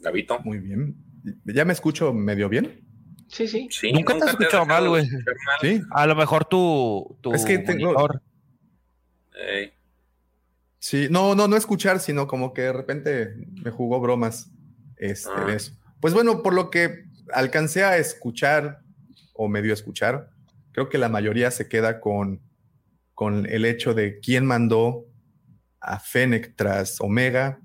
Davito. 0.00 0.38
Muy 0.40 0.58
bien. 0.58 0.96
¿Ya 1.44 1.64
me 1.64 1.72
escucho 1.72 2.12
medio 2.12 2.48
bien? 2.48 2.84
Sí, 3.28 3.48
sí. 3.48 3.68
Sí, 3.70 3.92
Nunca 3.92 4.14
te 4.18 4.24
has 4.24 4.30
escuchado 4.30 4.66
mal, 4.66 4.88
güey. 4.88 5.06
Sí. 5.60 5.80
A 5.92 6.06
lo 6.06 6.14
mejor 6.14 6.44
tu, 6.44 7.18
tu 7.22 7.32
Es 7.32 7.44
que 7.44 7.58
tengo- 7.58 7.92
monitor. 7.92 8.22
Sí, 10.78 11.08
no, 11.10 11.34
no, 11.34 11.48
no 11.48 11.56
escuchar, 11.56 11.98
sino 12.00 12.26
como 12.26 12.52
que 12.52 12.62
de 12.62 12.72
repente 12.72 13.34
me 13.62 13.70
jugó 13.70 14.00
bromas 14.00 14.50
este, 14.96 15.30
Ah. 15.34 15.46
de 15.46 15.56
eso. 15.56 15.72
Pues 16.00 16.12
bueno, 16.12 16.42
por 16.42 16.52
lo 16.54 16.70
que 16.70 17.04
alcancé 17.32 17.84
a 17.84 17.96
escuchar 17.96 18.80
o 19.32 19.48
medio 19.48 19.72
escuchar, 19.72 20.30
creo 20.72 20.88
que 20.88 20.98
la 20.98 21.08
mayoría 21.08 21.50
se 21.50 21.68
queda 21.68 22.00
con, 22.00 22.42
con 23.14 23.46
el 23.46 23.64
hecho 23.64 23.94
de 23.94 24.20
quién 24.20 24.44
mandó 24.44 25.06
a 25.80 25.98
Fennec 26.00 26.54
tras 26.54 27.00
Omega. 27.00 27.60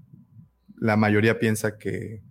La 0.77 0.95
mayoría 0.95 1.39
piensa 1.39 1.77
que, 1.77 2.21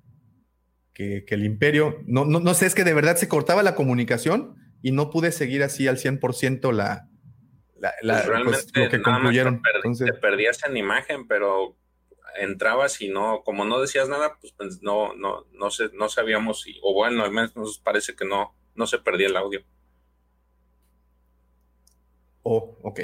que, 0.94 1.24
que 1.26 1.34
el 1.34 1.44
imperio, 1.44 1.98
no, 2.06 2.24
no, 2.24 2.40
no 2.40 2.54
sé, 2.54 2.64
es 2.66 2.74
que 2.74 2.84
de 2.84 2.94
verdad 2.94 3.16
se 3.16 3.28
cortaba 3.28 3.62
la 3.62 3.74
comunicación 3.74 4.56
y 4.80 4.92
no 4.92 5.10
pude 5.10 5.32
seguir 5.32 5.62
así 5.62 5.86
al 5.86 5.98
100% 5.98 6.72
la, 6.72 7.07
la, 7.80 7.94
la- 8.02 8.14
pues 8.14 8.26
realmente 8.26 8.58
pues, 8.74 8.84
lo 8.84 8.90
que 8.90 8.98
nada 8.98 9.10
más 9.10 9.18
concluyeron. 9.20 9.62
te, 9.62 9.68
perdi- 9.70 9.76
Entonces, 9.76 10.06
te 10.06 10.12
perdías 10.14 10.64
en 10.66 10.76
imagen, 10.76 11.26
pero 11.28 11.76
entrabas 12.36 13.00
y 13.00 13.08
no, 13.08 13.42
como 13.44 13.64
no 13.64 13.80
decías 13.80 14.08
nada, 14.08 14.38
pues, 14.40 14.52
pues, 14.56 14.82
no, 14.82 15.14
no, 15.14 15.46
no 15.52 15.70
sé, 15.70 15.90
no 15.94 16.08
sabíamos 16.08 16.62
si, 16.62 16.78
o 16.82 16.94
bueno, 16.94 17.24
al 17.24 17.30
menos 17.32 17.56
nos 17.56 17.78
parece 17.78 18.14
que 18.14 18.24
no, 18.24 18.54
no 18.74 18.86
se 18.86 18.98
perdía 18.98 19.28
el 19.28 19.36
audio. 19.36 19.62
Oh, 22.42 22.78
ok. 22.82 23.00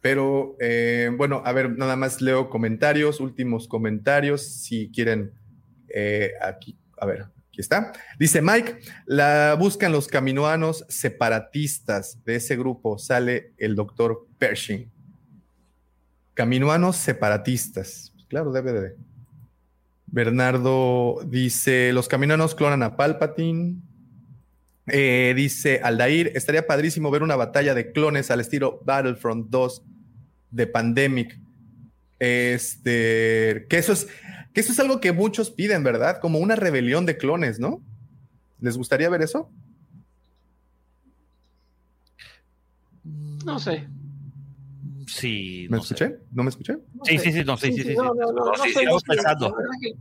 Pero 0.00 0.56
eh, 0.60 1.10
bueno, 1.16 1.42
a 1.44 1.52
ver, 1.52 1.70
nada 1.76 1.96
más 1.96 2.20
leo 2.20 2.50
comentarios, 2.50 3.20
últimos 3.20 3.68
comentarios, 3.68 4.42
si 4.42 4.90
quieren, 4.90 5.32
eh, 5.88 6.32
aquí, 6.42 6.78
a 6.98 7.06
ver, 7.06 7.26
aquí 7.54 7.60
está. 7.60 7.92
Dice 8.18 8.42
Mike, 8.42 8.80
la 9.06 9.56
buscan 9.58 9.92
los 9.92 10.08
caminoanos 10.08 10.84
separatistas 10.88 12.18
de 12.24 12.36
ese 12.36 12.56
grupo, 12.56 12.98
sale 12.98 13.52
el 13.58 13.76
doctor 13.76 14.26
Pershing. 14.38 14.90
Caminoanos 16.34 16.96
separatistas, 16.96 18.12
claro, 18.28 18.50
debe 18.50 18.72
de. 18.72 18.96
Bernardo 20.06 21.20
dice, 21.26 21.92
los 21.92 22.08
caminoanos 22.08 22.56
clonan 22.56 22.82
a 22.82 22.96
Palpatine. 22.96 23.76
Eh, 24.86 25.32
dice 25.36 25.80
Aldair, 25.82 26.32
estaría 26.34 26.66
padrísimo 26.66 27.10
ver 27.10 27.22
una 27.22 27.36
batalla 27.36 27.72
de 27.74 27.92
clones 27.92 28.30
al 28.30 28.40
estilo 28.40 28.80
Battlefront 28.84 29.48
2 29.48 29.82
de 30.50 30.66
Pandemic. 30.66 31.38
Este, 32.18 33.66
que 33.68 33.78
eso 33.78 33.92
es, 33.92 34.08
que 34.54 34.60
eso 34.60 34.72
es 34.72 34.80
algo 34.80 35.00
que 35.00 35.12
muchos 35.12 35.50
piden, 35.50 35.82
¿verdad? 35.84 36.18
Como 36.20 36.38
una 36.38 36.56
rebelión 36.56 37.04
de 37.04 37.18
clones, 37.18 37.58
¿no? 37.60 37.82
¿Les 38.60 38.76
gustaría 38.78 39.10
ver 39.10 39.20
eso? 39.22 39.50
No 43.44 43.58
sé. 43.58 43.86
Sí. 45.06 45.66
¿Me 45.70 45.76
no 45.76 45.82
sé. 45.82 45.94
escuché? 45.94 46.16
¿No 46.32 46.42
me 46.44 46.50
escuché? 46.50 46.78
Sí, 47.04 47.18
sí, 47.18 47.32
sí, 47.32 47.44
no, 47.44 47.56
sí, 47.56 47.72
sí, 47.72 47.82
sí. 47.82 47.88
sí. 47.90 47.94
No, 47.94 48.14
no, 48.14 48.14
no, 48.14 48.32
No, 48.32 48.44
no 48.52 48.64
sí, 48.64 48.72
sé, 48.72 48.80
sigamos 48.80 49.02
no 49.06 49.12
sé, 49.14 49.16
pensando. 49.16 49.48
la 49.50 49.56
verdad 49.56 49.70
que 49.82 49.92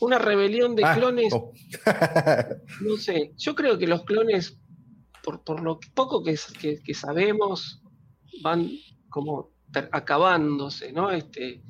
Una 0.00 0.18
rebelión 0.18 0.74
de 0.74 0.84
Ah, 0.84 0.94
clones, 0.96 1.32
oh. 1.32 1.52
no 2.80 2.96
sé. 2.96 3.32
Yo 3.36 3.54
creo 3.54 3.78
que 3.78 3.86
los 3.86 4.04
clones, 4.04 4.56
por, 5.22 5.42
por 5.44 5.60
lo 5.62 5.78
poco 5.94 6.22
que, 6.24 6.36
que- 6.60 6.80
que 6.82 6.94
sabemos, 6.94 7.80
van 8.42 8.70
como 9.08 9.50
acabándose, 9.92 10.92
¿no? 10.92 11.10
Este, 11.10 11.62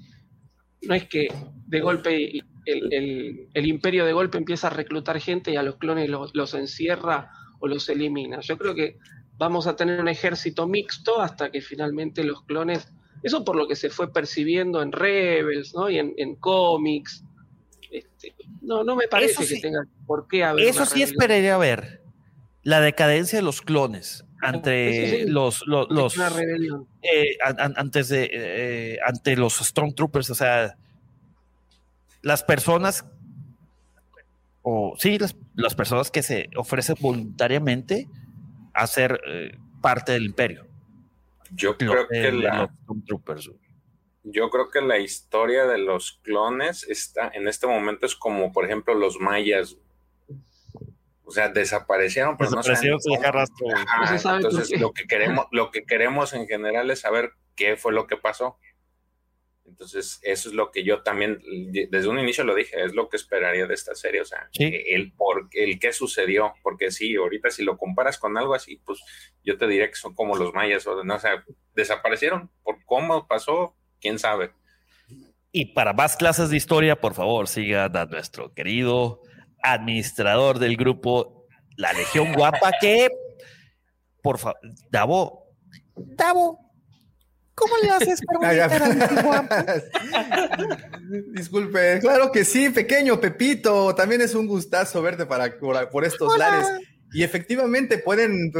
no 0.83 0.95
es 0.95 1.09
que 1.09 1.29
de 1.67 1.81
golpe 1.81 2.43
el, 2.67 2.93
el- 2.93 3.49
el 3.55 3.67
imperio 3.67 4.05
de 4.05 4.13
golpe 4.13 4.39
empieza 4.39 4.67
a 4.69 4.71
reclutar 4.71 5.19
gente 5.21 5.51
y 5.53 5.57
a 5.57 5.63
los 5.63 5.77
clones 5.77 6.09
los, 6.09 6.35
los 6.35 6.55
encierra 6.55 7.31
o 7.61 7.67
los 7.67 7.89
elimina. 7.89 8.41
Yo 8.41 8.57
creo 8.59 8.75
que 8.75 8.99
vamos 9.37 9.67
a 9.67 9.75
tener 9.77 10.01
un 10.01 10.09
ejército 10.09 10.67
mixto 10.67 11.21
hasta 11.21 11.51
que 11.51 11.61
finalmente 11.61 12.25
los 12.25 12.43
clones, 12.45 12.89
eso 13.23 13.45
por 13.45 13.57
lo 13.57 13.67
que 13.67 13.77
se 13.77 13.91
fue 13.91 14.13
percibiendo 14.13 14.83
en 14.83 14.93
Rebels, 14.93 15.75
¿no? 15.75 15.89
Y 15.91 15.99
en, 15.99 16.13
en 16.17 16.37
cómics. 16.37 17.25
Este, 17.91 18.35
no, 18.61 18.85
no 18.85 18.95
me 18.97 19.09
parece 19.09 19.47
que 19.47 19.61
tenga 19.61 19.81
por 20.07 20.29
qué 20.29 20.45
haber. 20.45 20.67
Eso 20.67 20.85
sí 20.85 21.03
esperaría 21.03 21.57
ver. 21.57 22.03
La 22.63 22.81
decadencia 22.81 23.39
de 23.39 23.43
los 23.43 23.63
clones 23.63 24.25
ante 24.41 25.27
los, 25.27 25.67
los, 25.67 25.89
los- 25.91 26.17
Una 26.17 26.29
rebelión. 26.31 26.87
eh, 27.03 27.37
an- 27.45 27.61
an- 27.61 27.75
antes 27.77 28.09
de 28.09 28.29
eh, 28.33 28.99
ante 29.07 29.37
los 29.37 29.55
Stormtroopers, 29.57 30.31
o 30.31 30.35
sea, 30.35 30.77
las 32.23 32.43
personas 32.45 33.05
o 34.63 34.95
sí, 34.99 35.19
las, 35.19 35.37
las 35.55 35.75
personas 35.75 36.11
que 36.11 36.23
se 36.23 36.51
ofrecen 36.57 36.97
voluntariamente 37.01 38.07
a 38.75 38.87
ser 38.87 39.21
eh, 39.27 39.57
parte 39.81 40.13
del 40.13 40.25
imperio. 40.27 40.67
Yo 41.53 41.77
creo 41.77 42.07
que 42.09 42.31
la, 42.33 42.63
los 42.63 42.71
Stormtroopers. 42.83 43.51
yo 44.25 44.51
creo 44.51 44.69
que 44.71 44.83
la 44.83 44.99
historia 44.99 45.65
de 45.67 45.79
los 45.79 46.21
clones 46.23 46.85
está 46.89 47.31
en 47.33 47.49
este 47.49 47.67
momento 47.67 48.05
es 48.07 48.15
como, 48.15 48.53
por 48.53 48.65
ejemplo, 48.67 48.95
los 48.95 49.19
mayas. 49.19 49.77
O 51.29 51.31
sea, 51.31 51.51
desaparecieron, 51.51 52.39
pero 52.39 52.51
Desaparecieron 52.51 52.99
no 53.05 53.33
rastro. 53.33 53.67
Ajá, 53.77 54.07
se 54.07 54.19
sabe 54.19 54.41
por 54.41 54.51
entonces 54.51 54.81
lo 54.81 54.93
que 54.93 55.07
queremos, 55.07 55.45
lo 55.53 55.71
que 55.71 55.85
queremos 55.85 56.33
en 56.33 56.47
general 56.49 56.91
es 56.91 57.01
saber 57.01 57.33
qué 57.55 57.77
fue 57.77 57.93
lo 57.93 58.07
que 58.07 58.17
pasó. 58.17 58.59
Entonces, 59.67 60.21
eso 60.23 60.49
es 60.49 60.55
lo 60.55 60.71
que 60.71 60.83
yo 60.85 61.03
también, 61.03 61.43
desde 61.91 62.09
un 62.09 62.19
inicio 62.19 62.45
lo 62.45 62.55
dije, 62.55 62.83
es 62.83 62.95
lo 62.95 63.11
que 63.11 63.19
esperaría 63.19 63.67
de 63.67 63.75
esta 63.75 63.95
serie, 63.95 64.23
o 64.23 64.25
sea, 64.25 64.49
Sí. 64.53 64.73
el 64.87 65.13
por 65.13 65.51
el 65.53 65.79
qué 65.79 65.93
sucedió, 65.93 66.55
porque 66.63 66.91
sí, 66.91 67.15
ahorita 67.17 67.51
si 67.51 67.63
lo 67.63 67.77
comparas 67.77 68.17
con 68.17 68.39
algo 68.39 68.55
así, 68.55 68.81
pues 68.87 68.99
yo 69.45 69.59
te 69.59 69.67
diría 69.67 69.89
que 69.89 69.97
son 69.97 70.15
como 70.15 70.35
los 70.37 70.55
mayas, 70.55 70.87
o 70.87 71.05
no, 71.05 71.15
o 71.15 71.19
sea, 71.19 71.45
desaparecieron, 71.75 72.51
por 72.63 72.83
cómo 72.87 73.29
pasó, 73.29 73.77
quién 74.01 74.19
sabe. 74.19 74.53
Y 75.53 75.75
para 75.75 75.93
más 75.93 76.17
clases 76.17 76.49
de 76.49 76.57
historia, 76.57 76.97
por 76.99 77.13
favor, 77.13 77.47
sigan 77.47 77.95
a 77.95 78.07
nuestro 78.07 78.55
querido 78.55 79.21
administrador 79.63 80.59
del 80.59 80.77
grupo 80.77 81.47
La 81.77 81.93
Legión 81.93 82.33
Guapa, 82.33 82.73
que, 82.81 83.09
por 84.23 84.39
favor, 84.39 84.59
Davo, 84.91 85.49
Davo, 85.97 86.59
¿cómo 87.55 87.75
le 87.83 87.91
haces 87.91 88.21
para? 88.27 88.69
Disculpe, 91.33 91.99
claro 92.01 92.31
que 92.33 92.45
sí, 92.45 92.71
pequeño 92.71 93.21
Pepito, 93.21 93.95
también 93.95 94.21
es 94.21 94.35
un 94.35 94.47
gustazo 94.47 95.03
verte 95.03 95.27
para, 95.27 95.59
por, 95.59 95.91
por 95.91 96.05
estos 96.05 96.37
lares. 96.39 96.67
Y 97.11 97.23
efectivamente 97.23 97.97
pueden, 97.97 98.53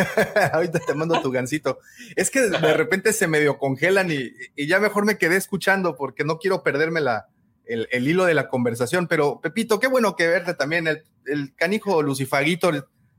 ahorita 0.52 0.78
te 0.78 0.94
mando 0.94 1.20
tu 1.20 1.32
gancito, 1.32 1.80
es 2.14 2.30
que 2.30 2.42
de 2.42 2.74
repente 2.74 3.12
se 3.12 3.26
medio 3.26 3.58
congelan 3.58 4.12
y, 4.12 4.30
y 4.54 4.68
ya 4.68 4.78
mejor 4.78 5.04
me 5.04 5.18
quedé 5.18 5.36
escuchando 5.36 5.96
porque 5.96 6.22
no 6.22 6.38
quiero 6.38 6.62
perderme 6.62 7.00
la, 7.00 7.26
el, 7.66 7.88
el 7.90 8.08
hilo 8.08 8.24
de 8.24 8.34
la 8.34 8.48
conversación, 8.48 9.06
pero 9.08 9.40
Pepito, 9.40 9.78
qué 9.80 9.86
bueno 9.88 10.16
que 10.16 10.26
verte 10.28 10.54
también, 10.54 10.86
el, 10.86 11.04
el 11.26 11.54
canijo 11.56 12.02
Lucifaguito 12.02 12.70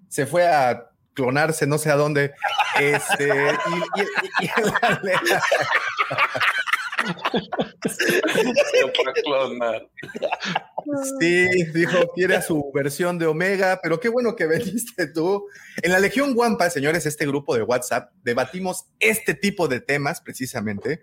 se 0.10 0.26
fue 0.26 0.48
a 0.48 0.90
clonarse 1.14 1.66
no 1.68 1.78
sé 1.80 1.90
a 1.90 1.96
dónde, 1.96 2.32
este, 2.80 3.28
y, 3.28 4.02
y- 4.02 4.46
y-. 4.46 4.50
Sí, 11.20 11.64
dijo, 11.74 12.12
quiere 12.16 12.36
a 12.36 12.42
su 12.42 12.72
versión 12.74 13.18
de 13.18 13.26
Omega, 13.26 13.80
pero 13.82 14.00
qué 14.00 14.10
bueno 14.10 14.36
que 14.36 14.46
veniste 14.48 15.08
tú. 15.08 15.46
En 15.82 15.92
la 15.92 16.00
Legión 16.00 16.34
Guampa, 16.34 16.70
señores, 16.70 17.06
este 17.06 17.26
grupo 17.26 17.56
de 17.56 17.64
WhatsApp, 17.64 18.12
debatimos 18.24 18.86
este 19.00 19.34
tipo 19.34 19.68
de 19.68 19.80
temas 19.82 20.22
precisamente 20.22 21.02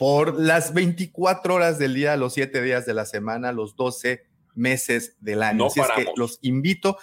por 0.00 0.40
las 0.40 0.72
24 0.72 1.54
horas 1.54 1.78
del 1.78 1.92
día, 1.92 2.16
los 2.16 2.32
7 2.32 2.62
días 2.62 2.86
de 2.86 2.94
la 2.94 3.04
semana, 3.04 3.52
los 3.52 3.76
12 3.76 4.22
meses 4.54 5.18
del 5.20 5.42
año. 5.42 5.58
No 5.58 5.66
Así 5.66 5.78
es 5.80 5.86
que 5.94 6.06
los 6.16 6.38
invito, 6.40 6.96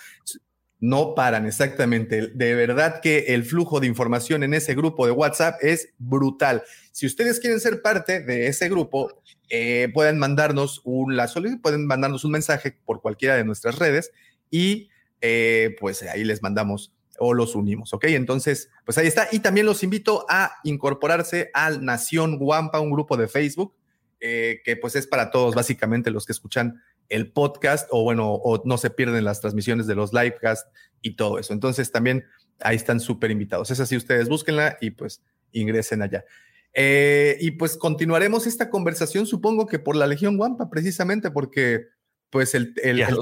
no 0.80 1.14
paran 1.14 1.46
exactamente. 1.46 2.30
De 2.34 2.56
verdad 2.56 3.00
que 3.00 3.36
el 3.36 3.44
flujo 3.44 3.80
de 3.80 3.86
información 3.86 4.42
en 4.42 4.56
ese 4.56 4.74
grupo 4.74 5.06
de 5.06 5.12
WhatsApp 5.12 5.60
es 5.62 5.94
brutal. 6.00 6.64
Si 6.92 7.06
ustedes 7.06 7.40
quieren 7.40 7.60
ser 7.60 7.84
parte 7.84 8.20
de 8.20 8.48
ese 8.48 8.68
grupo, 8.68 9.22
eh, 9.52 9.90
pueden 9.94 10.18
mandarnos 10.18 10.82
un 10.84 11.16
la 11.16 11.28
solicitud, 11.28 11.62
pueden 11.62 11.86
mandarnos 11.86 12.26
un 12.26 12.32
mensaje 12.32 12.80
por 12.84 13.04
cualquiera 13.04 13.36
de 13.36 13.44
nuestras 13.44 13.78
redes 13.78 14.10
y 14.50 14.90
eh, 15.22 15.76
pues 15.80 16.02
ahí 16.02 16.24
les 16.24 16.42
mandamos 16.42 16.96
o 17.20 17.34
los 17.34 17.56
unimos, 17.56 17.94
¿ok? 17.94 18.06
Entonces, 18.06 18.70
pues 18.86 18.98
ahí 18.98 19.08
está. 19.08 19.28
Y 19.32 19.40
también 19.40 19.66
los 19.66 19.84
invito 19.84 20.26
a 20.30 20.56
incorporarse 20.64 21.50
al 21.54 21.84
Nación 21.84 22.38
Guampa, 22.38 22.80
un 22.80 22.92
grupo 22.92 23.18
de 23.18 23.28
Facebook, 23.28 23.76
eh, 24.20 24.62
que 24.64 24.76
pues 24.76 24.96
es 24.96 25.08
para 25.08 25.32
todos, 25.32 25.56
básicamente 25.56 26.12
los 26.12 26.26
que 26.26 26.34
escuchan 26.34 26.82
el 27.10 27.32
podcast 27.32 27.88
o 27.92 28.04
bueno, 28.04 28.34
o 28.34 28.62
no 28.66 28.78
se 28.78 28.90
pierden 28.90 29.24
las 29.24 29.42
transmisiones 29.42 29.88
de 29.88 29.96
los 29.96 30.14
livecasts 30.14 30.70
y 31.02 31.16
todo 31.16 31.40
eso. 31.40 31.54
Entonces 31.54 31.92
también 31.92 32.26
ahí 32.60 32.76
están 32.76 33.00
súper 33.00 33.32
invitados. 33.32 33.72
Es 33.72 33.80
así, 33.80 33.96
ustedes 33.96 34.30
búsquenla 34.30 34.78
y 34.82 34.92
pues 34.92 35.22
ingresen 35.52 36.02
allá. 36.02 36.26
Eh, 36.74 37.38
y 37.40 37.52
pues 37.52 37.78
continuaremos 37.78 38.46
esta 38.46 38.70
conversación, 38.70 39.26
supongo 39.26 39.66
que 39.66 39.80
por 39.80 39.96
la 39.96 40.06
Legión 40.06 40.38
Guampa, 40.38 40.70
precisamente 40.70 41.32
porque 41.32 41.88
pues 42.30 42.56
el, 42.56 42.74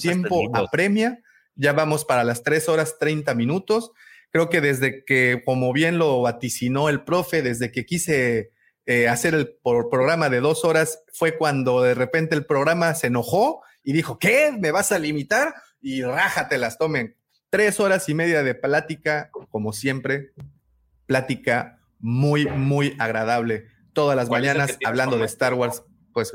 tiempo 0.02 0.50
apremia. 0.56 1.22
Ya 1.56 1.74
vamos 1.74 2.06
para 2.06 2.24
las 2.24 2.44
3 2.44 2.68
horas 2.70 2.98
30 3.00 3.34
minutos. 3.36 3.92
Creo 4.32 4.50
que 4.50 4.60
desde 4.62 5.06
que, 5.06 5.42
como 5.46 5.72
bien 5.74 5.98
lo 5.98 6.22
vaticinó 6.22 6.90
el 6.90 7.04
profe, 7.04 7.42
desde 7.42 7.72
que 7.72 7.86
quise 7.86 8.52
eh, 8.86 9.08
hacer 9.08 9.34
el 9.34 9.56
por- 9.64 9.90
programa 9.90 10.30
de 10.30 10.42
dos 10.42 10.66
horas, 10.66 11.04
fue 11.14 11.38
cuando 11.38 11.82
de 11.82 11.94
repente 11.96 12.36
el 12.36 12.46
programa 12.46 12.94
se 12.96 13.08
enojó 13.08 13.62
y 13.84 13.94
dijo, 13.94 14.20
¿qué? 14.20 14.52
¿Me 14.60 14.72
vas 14.72 14.92
a 14.92 15.00
limitar? 15.00 15.54
Y 15.82 16.02
rájatelas, 16.04 16.78
tomen. 16.78 17.16
Tres 17.50 17.80
horas 17.80 18.10
y 18.10 18.14
media 18.14 18.44
de 18.44 18.54
plática, 18.56 19.30
como 19.50 19.72
siempre, 19.72 20.32
plática 21.06 21.80
muy, 22.00 22.46
muy 22.48 22.96
agradable. 23.00 23.68
Todas 23.94 24.18
las 24.18 24.28
¿Cuál 24.28 24.44
es 24.44 24.50
el 24.50 24.54
que 24.54 24.60
mañanas 24.60 24.78
hablando 24.84 25.18
de? 25.18 25.26
Star 25.26 25.54
Wars. 25.54 25.84
Pues, 26.12 26.34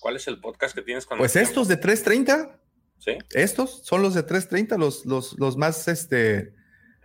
¿Cuál 0.00 0.16
es 0.16 0.26
el 0.28 0.40
podcast 0.40 0.74
que 0.74 0.82
tienes 0.82 1.04
con 1.04 1.18
pues 1.18 1.36
estos 1.36 1.68
de 1.68 1.76
330, 1.76 2.58
¿Sí? 2.98 3.12
estos 3.32 3.84
son 3.86 4.02
los 4.02 4.14
de 4.14 4.22
330, 4.22 4.76
los, 4.76 5.06
los, 5.06 5.38
los 5.38 5.56
más, 5.56 5.86
este... 5.88 6.52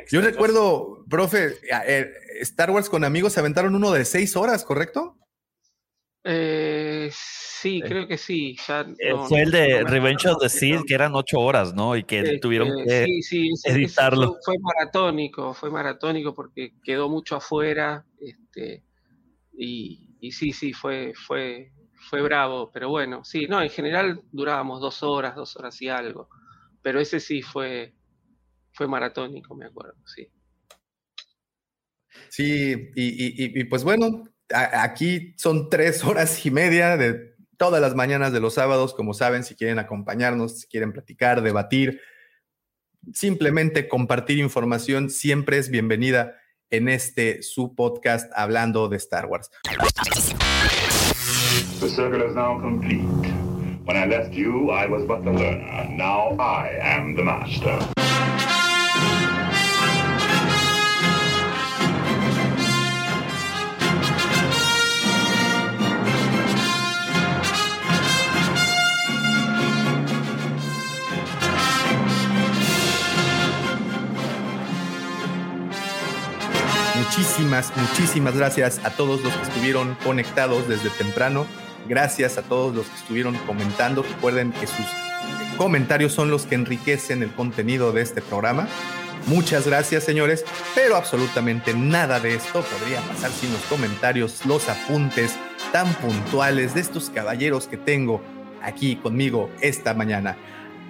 Yo 0.09 0.19
recuerdo, 0.21 1.05
profe, 1.09 1.53
eh, 1.87 2.11
Star 2.41 2.71
Wars 2.71 2.89
con 2.89 3.03
amigos 3.05 3.33
se 3.33 3.39
aventaron 3.39 3.73
uno 3.75 3.91
de 3.91 4.03
seis 4.03 4.35
horas, 4.35 4.65
¿correcto? 4.65 5.17
Eh, 6.25 7.09
sí, 7.13 7.81
creo 7.81 8.07
que 8.07 8.17
sí. 8.17 8.57
Ya 8.67 8.81
Eh, 8.97 9.09
no- 9.11 9.25
fue 9.27 9.41
el 9.43 9.51
de 9.51 9.81
no 9.83 9.89
Revenge 9.89 10.27
of 10.27 10.41
the 10.41 10.49
Sith, 10.49 10.81
que 10.87 10.93
eran 10.93 11.15
ocho 11.15 11.39
horas, 11.39 11.73
¿no? 11.73 11.95
Y 11.95 12.03
que 12.03 12.19
Este, 12.19 12.39
tuvieron 12.39 12.69
que 12.85 13.21
sí, 13.21 13.21
sí, 13.21 13.51
editarlo. 13.65 14.37
fue, 14.43 14.55
fue 14.55 14.59
maratónico, 14.59 15.53
fue 15.53 15.69
maratónico 15.69 16.33
porque 16.33 16.73
quedó 16.83 17.09
mucho 17.09 17.35
afuera. 17.35 18.05
Este, 18.19 18.83
y, 19.57 20.15
y 20.19 20.31
sí, 20.31 20.51
sí, 20.53 20.73
fue, 20.73 21.13
fue, 21.15 21.71
fue 22.13 22.21
bravo. 22.21 22.69
Pero 22.71 22.89
bueno, 22.89 23.23
sí, 23.23 23.47
no, 23.47 23.59
en 23.59 23.71
general 23.71 24.21
durábamos 24.31 24.79
dos 24.79 25.01
horas, 25.01 25.35
dos 25.35 25.55
horas 25.55 25.81
y 25.81 25.89
algo. 25.89 26.29
Pero 26.83 26.99
ese 26.99 27.19
sí 27.19 27.41
fue, 27.41 27.95
fue 28.71 28.87
maratónico, 28.87 29.55
me 29.55 29.65
acuerdo, 29.65 29.95
sí. 30.05 30.27
Sí, 32.29 32.91
y, 32.95 33.59
y- 33.59 33.63
pues 33.63 33.83
bueno, 33.83 34.29
aquí 34.53 35.33
son 35.39 35.71
tres 35.71 36.03
horas 36.03 36.45
y 36.45 36.51
media 36.51 36.97
de 36.97 37.33
todas 37.57 37.81
las 37.81 37.95
mañanas 37.95 38.31
de 38.31 38.41
los 38.41 38.53
sábados, 38.53 38.93
como 38.93 39.15
saben, 39.15 39.43
si 39.43 39.55
quieren 39.55 39.79
acompañarnos, 39.79 40.59
si 40.59 40.67
quieren 40.67 40.93
platicar, 40.93 41.41
debatir, 41.41 41.99
simplemente 43.11 43.87
compartir 43.87 44.37
información 44.37 45.09
siempre 45.09 45.57
es 45.57 45.71
bienvenida 45.71 46.35
en 46.69 46.89
este 46.89 47.41
su 47.41 47.73
podcast 47.73 48.31
hablando 48.35 48.87
de 48.87 48.97
Star 48.97 49.25
Wars. 49.25 49.49
The 51.83 51.89
circle 51.89 52.21
is 52.21 52.33
now 52.33 52.61
complete. 52.61 53.03
When 53.83 53.97
I 53.97 54.05
left 54.05 54.33
you, 54.33 54.71
I 54.71 54.85
was 54.85 55.03
but 55.03 55.25
the 55.25 55.31
learner. 55.33 55.89
Now 55.89 56.29
I 56.39 56.79
am 56.79 57.13
the 57.13 57.23
master. 57.23 57.77
Muchísimas, 76.95 77.75
muchísimas 77.75 78.37
gracias 78.37 78.79
a 78.85 78.91
todos 78.91 79.21
los 79.21 79.33
que 79.33 79.43
estuvieron 79.43 79.97
conectados 80.05 80.69
desde 80.69 80.89
temprano. 80.91 81.45
Gracias 81.87 82.37
a 82.37 82.43
todos 82.43 82.75
los 82.75 82.87
que 82.87 82.95
estuvieron 82.95 83.35
comentando. 83.45 84.03
Recuerden 84.03 84.51
que 84.51 84.67
sus 84.67 84.85
comentarios 85.57 86.13
son 86.13 86.31
los 86.31 86.45
que 86.45 86.55
enriquecen 86.55 87.23
el 87.23 87.31
contenido 87.33 87.91
de 87.91 88.01
este 88.01 88.21
programa. 88.21 88.67
Muchas 89.27 89.65
gracias, 89.65 90.03
señores, 90.03 90.43
pero 90.75 90.97
absolutamente 90.97 91.73
nada 91.73 92.19
de 92.19 92.35
esto 92.35 92.61
podría 92.61 92.99
pasar 93.01 93.31
sin 93.31 93.53
los 93.53 93.61
comentarios, 93.63 94.45
los 94.45 94.67
apuntes 94.67 95.37
tan 95.71 95.93
puntuales 95.95 96.73
de 96.73 96.81
estos 96.81 97.09
caballeros 97.09 97.67
que 97.67 97.77
tengo 97.77 98.21
aquí 98.61 98.97
conmigo 98.97 99.49
esta 99.61 99.93
mañana. 99.93 100.37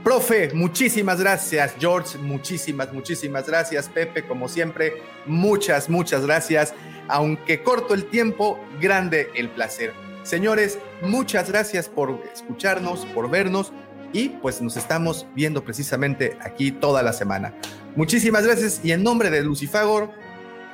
Profe, 0.04 0.52
muchísimas 0.54 1.20
gracias. 1.22 1.76
George, 1.80 2.18
muchísimas, 2.18 2.92
muchísimas 2.92 3.48
gracias. 3.48 3.88
Pepe, 3.88 4.24
como 4.24 4.50
siempre, 4.50 5.02
muchas, 5.26 5.90
muchas 5.90 6.26
gracias. 6.26 6.74
Aunque 7.08 7.64
corto 7.64 7.94
el 7.94 8.06
tiempo, 8.06 8.60
grande 8.82 9.30
el 9.36 9.50
placer. 9.50 10.03
Señores, 10.24 10.80
muchas 11.02 11.50
gracias 11.50 11.90
por 11.90 12.24
escucharnos, 12.34 13.06
por 13.08 13.30
vernos 13.30 13.74
y 14.14 14.30
pues 14.30 14.62
nos 14.62 14.78
estamos 14.78 15.26
viendo 15.36 15.64
precisamente 15.64 16.38
aquí 16.42 16.72
toda 16.72 17.04
la 17.04 17.12
semana. 17.12 17.54
Muchísimas 17.96 18.46
gracias 18.46 18.80
y 18.84 18.94
en 18.94 19.04
nombre 19.04 19.30
de 19.30 19.44
Lucifagor, 19.44 20.12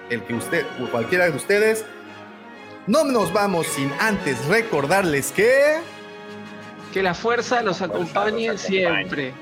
el 0.10 0.24
que 0.24 0.36
usted 0.36 0.66
o 0.84 0.92
cualquiera 0.92 1.26
de 1.26 1.32
ustedes, 1.32 1.84
no 2.86 3.04
nos 3.04 3.34
vamos 3.34 3.66
sin 3.68 3.92
antes 4.00 4.44
recordarles 4.46 5.32
que... 5.32 5.78
Que 6.94 7.02
la 7.02 7.14
fuerza 7.14 7.62
los 7.62 7.82
acompañe 7.82 8.58
siempre. 8.58 9.34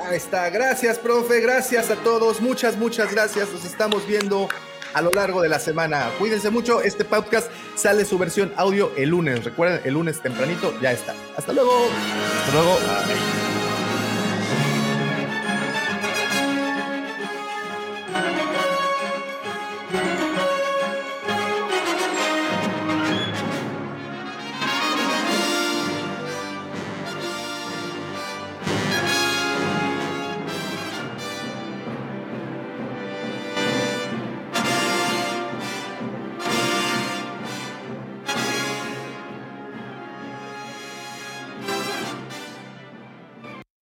Ahí 0.00 0.16
está, 0.16 0.48
gracias 0.50 0.98
profe, 0.98 1.40
gracias 1.40 1.90
a 1.90 1.96
todos, 1.96 2.40
muchas, 2.40 2.76
muchas 2.76 3.12
gracias, 3.12 3.50
nos 3.50 3.64
estamos 3.64 4.06
viendo 4.06 4.48
a 4.94 5.02
lo 5.02 5.10
largo 5.10 5.42
de 5.42 5.48
la 5.48 5.58
semana. 5.58 6.10
Cuídense 6.18 6.50
mucho, 6.50 6.80
este 6.82 7.04
podcast 7.04 7.50
sale 7.74 8.04
su 8.04 8.18
versión 8.18 8.52
audio 8.56 8.92
el 8.96 9.10
lunes, 9.10 9.44
recuerden, 9.44 9.80
el 9.84 9.94
lunes 9.94 10.20
tempranito 10.20 10.78
ya 10.80 10.92
está. 10.92 11.14
Hasta 11.36 11.52
luego. 11.52 11.88
Hasta 12.44 12.52
luego. 12.52 13.47